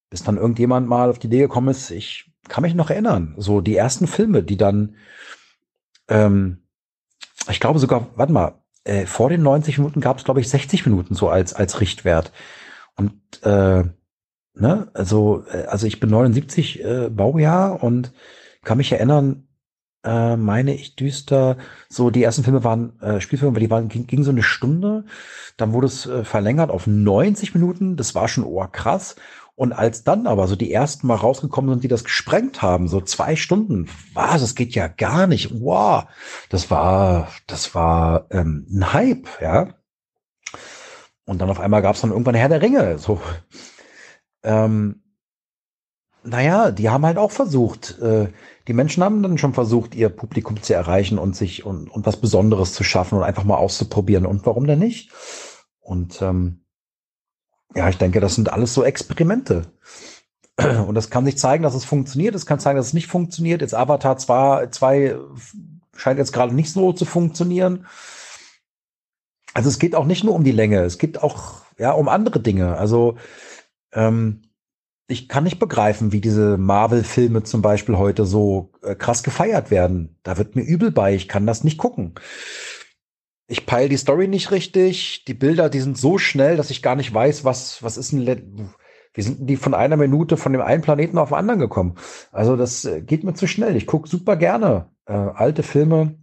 Bis 0.10 0.24
dann 0.24 0.38
irgendjemand 0.38 0.88
mal 0.88 1.10
auf 1.10 1.20
die 1.20 1.28
Idee 1.28 1.40
gekommen 1.40 1.70
ist, 1.70 1.92
ich 1.92 2.32
kann 2.48 2.64
mich 2.64 2.76
noch 2.76 2.90
erinnern, 2.90 3.36
so 3.38 3.62
die 3.62 3.76
ersten 3.76 4.08
Filme, 4.08 4.44
die 4.44 4.58
dann 4.58 4.96
ähm, 6.10 6.62
ich 7.50 7.60
glaube 7.60 7.80
sogar, 7.80 8.08
warte 8.16 8.34
mal, 8.34 8.62
äh, 8.84 9.06
vor 9.06 9.30
den 9.30 9.42
90 9.42 9.78
Minuten 9.78 10.02
gab 10.02 10.18
es, 10.18 10.24
glaube 10.24 10.42
ich, 10.42 10.50
60 10.50 10.86
Minuten 10.86 11.16
so 11.16 11.30
als, 11.30 11.54
als 11.54 11.82
Richtwert. 11.82 12.32
Und 12.96 13.14
äh, 13.44 13.84
ne, 14.54 14.92
also, 14.94 15.44
äh, 15.52 15.66
also 15.66 15.88
ich 15.88 16.00
bin 16.00 16.10
79 16.10 16.84
äh, 16.84 17.10
Baujahr 17.10 17.84
und 17.84 18.12
kann 18.64 18.78
mich 18.78 18.92
erinnern, 18.92 19.48
äh, 20.04 20.36
meine 20.36 20.74
ich 20.74 20.96
düster, 20.96 21.58
so 21.90 22.10
die 22.10 22.24
ersten 22.24 22.44
Filme 22.44 22.64
waren 22.64 23.00
äh, 23.02 23.22
Spielfilme, 23.22 23.60
die 23.60 23.70
waren 23.70 23.88
ging, 23.88 24.08
ging 24.08 24.24
so 24.24 24.32
eine 24.32 24.44
Stunde, 24.44 25.06
dann 25.58 25.74
wurde 25.74 25.88
es 25.88 26.06
äh, 26.06 26.24
verlängert 26.24 26.72
auf 26.72 26.88
90 26.88 27.54
Minuten, 27.54 27.98
das 27.98 28.16
war 28.16 28.28
schon 28.28 28.44
oh 28.44 28.66
krass. 28.72 29.16
Und 29.56 29.74
als 29.74 30.04
dann 30.04 30.26
aber 30.26 30.48
so 30.48 30.56
die 30.56 30.74
ersten 30.74 31.06
mal 31.06 31.16
rausgekommen 31.16 31.70
sind, 31.70 31.84
die 31.84 31.88
das 31.88 32.04
gesprengt 32.04 32.62
haben, 32.62 32.88
so 32.88 33.02
zwei 33.02 33.36
Stunden, 33.36 33.90
was, 34.14 34.42
das 34.42 34.56
geht 34.56 34.74
ja 34.74 34.88
gar 34.88 35.28
nicht, 35.28 35.62
wow, 35.62 36.06
das 36.50 36.72
war, 36.72 37.28
das 37.48 37.76
war 37.76 38.26
ähm, 38.32 38.66
ein 38.72 38.94
Hype, 38.94 39.28
ja. 39.40 39.76
Und 41.26 41.40
dann 41.40 41.50
auf 41.50 41.60
einmal 41.60 41.82
gab 41.82 41.96
es 41.96 42.02
dann 42.02 42.12
irgendwann 42.12 42.34
Herr 42.34 42.50
der 42.50 42.62
Ringe, 42.62 42.98
so. 42.98 43.22
Ähm, 44.44 45.04
naja, 46.24 46.72
die 46.72 46.90
haben 46.90 47.06
halt 47.06 47.18
auch 47.18 47.32
versucht, 47.32 48.00
äh, 48.00 48.30
die 48.68 48.74
Menschen 48.74 49.04
haben 49.04 49.24
dann 49.24 49.38
schon 49.38 49.54
versucht, 49.54 49.96
ihr 49.96 50.10
Publikum 50.10 50.62
zu 50.62 50.74
erreichen 50.74 51.18
und 51.18 51.36
sich 51.36 51.66
und, 51.66 51.90
und 51.90 52.06
was 52.06 52.18
Besonderes 52.18 52.74
zu 52.74 52.84
schaffen 52.84 53.18
und 53.18 53.24
einfach 53.24 53.44
mal 53.44 53.58
auszuprobieren. 53.58 54.26
Und 54.26 54.46
warum 54.46 54.68
denn 54.68 54.80
nicht? 54.80 55.12
Und 55.80 56.22
ähm, 56.22 56.66
ja, 57.76 57.90
ich 57.90 57.98
denke, 57.98 58.20
das 58.20 58.36
sind 58.36 58.52
alles 58.52 58.74
so 58.74 58.84
Experimente. 58.84 59.72
Und 60.58 60.96
das 60.96 61.10
kann 61.10 61.26
sich 61.26 61.38
zeigen, 61.38 61.64
dass 61.64 61.74
es 61.74 61.86
funktioniert. 61.86 62.36
Es 62.36 62.46
kann 62.46 62.60
zeigen, 62.60 62.76
dass 62.76 62.88
es 62.88 62.94
nicht 62.94 63.08
funktioniert. 63.08 63.62
Jetzt 63.62 63.74
Avatar 63.74 64.18
2, 64.20 65.18
scheint 65.96 66.20
jetzt 66.20 66.34
gerade 66.34 66.54
nicht 66.54 66.72
so 66.72 66.92
zu 66.92 67.06
funktionieren. 67.06 67.86
Also 69.54 69.70
es 69.70 69.80
geht 69.80 69.96
auch 69.96 70.06
nicht 70.06 70.24
nur 70.24 70.36
um 70.36 70.44
die 70.44 70.52
Länge, 70.52 70.82
es 70.84 70.98
geht 70.98 71.22
auch 71.22 71.62
ja 71.78 71.92
um 71.92 72.08
andere 72.08 72.40
Dinge. 72.40 72.78
Also 72.78 73.18
ähm, 73.92 74.44
ich 75.08 75.28
kann 75.28 75.44
nicht 75.44 75.60
begreifen, 75.60 76.12
wie 76.12 76.22
diese 76.22 76.58
Marvel-Filme 76.58 77.44
zum 77.44 77.62
Beispiel 77.62 77.98
heute 77.98 78.26
so 78.26 78.72
äh, 78.82 78.96
krass 78.96 79.24
gefeiert 79.24 79.72
werden. 79.72 80.18
Da 80.24 80.38
wird 80.38 80.56
mir 80.56 80.64
übel 80.64 80.92
bei. 80.92 81.14
Ich 81.16 81.28
kann 81.28 81.46
das 81.46 81.64
nicht 81.64 81.78
gucken 81.78 82.16
ich 83.52 83.66
peile 83.66 83.90
die 83.90 83.98
Story 83.98 84.30
nicht 84.30 84.52
richtig. 84.52 85.26
Die 85.26 85.34
Bilder, 85.34 85.70
die 85.70 85.82
sind 85.82 85.98
so 85.98 86.18
schnell, 86.18 86.56
dass 86.56 86.70
ich 86.70 86.82
gar 86.82 86.96
nicht 86.96 87.14
weiß, 87.14 87.44
was, 87.44 87.84
was 87.84 87.98
ist 87.98 88.14
ein, 88.14 88.74
wie 89.14 89.22
sind 89.22 89.46
die 89.46 89.58
von 89.58 89.74
einer 89.74 89.98
Minute 89.98 90.38
von 90.38 90.54
dem 90.54 90.62
einen 90.62 90.82
Planeten 90.82 91.18
auf 91.18 91.30
den 91.30 91.38
anderen 91.38 91.60
gekommen? 91.60 91.96
Also 92.32 92.56
das 92.56 92.86
äh, 92.86 93.02
geht 93.02 93.26
mir 93.26 93.34
zu 93.34 93.48
schnell. 93.48 93.76
Ich 93.76 93.88
gucke 93.88 94.08
super 94.08 94.38
gerne 94.38 94.90
äh, 95.06 95.12
alte 95.12 95.64
Filme, 95.64 96.16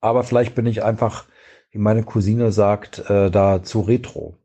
aber 0.00 0.24
vielleicht 0.24 0.54
bin 0.54 0.64
ich 0.64 0.82
einfach, 0.82 1.26
wie 1.70 1.78
meine 1.78 2.02
Cousine 2.02 2.50
sagt, 2.50 3.10
äh, 3.10 3.30
da 3.30 3.62
zu 3.62 3.82
retro. 3.82 4.38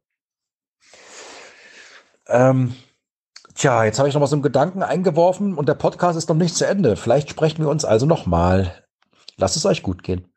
Ähm, 2.28 2.76
tja, 3.62 3.84
jetzt 3.84 4.00
habe 4.00 4.10
ich 4.10 4.16
noch 4.16 4.22
mal 4.22 4.28
so 4.28 4.36
einen 4.36 4.42
Gedanken 4.42 4.82
eingeworfen 4.82 5.54
und 5.54 5.70
der 5.70 5.76
Podcast 5.76 6.18
ist 6.18 6.30
noch 6.30 6.36
nicht 6.36 6.56
zu 6.56 6.66
Ende. 6.66 6.96
Vielleicht 6.96 7.30
sprechen 7.30 7.64
wir 7.64 7.70
uns 7.70 7.86
also 7.86 8.08
noch 8.08 8.26
mal. 8.26 8.74
Lasst 9.38 9.56
es 9.56 9.66
euch 9.66 9.84
gut 9.84 10.02
gehen. 10.02 10.31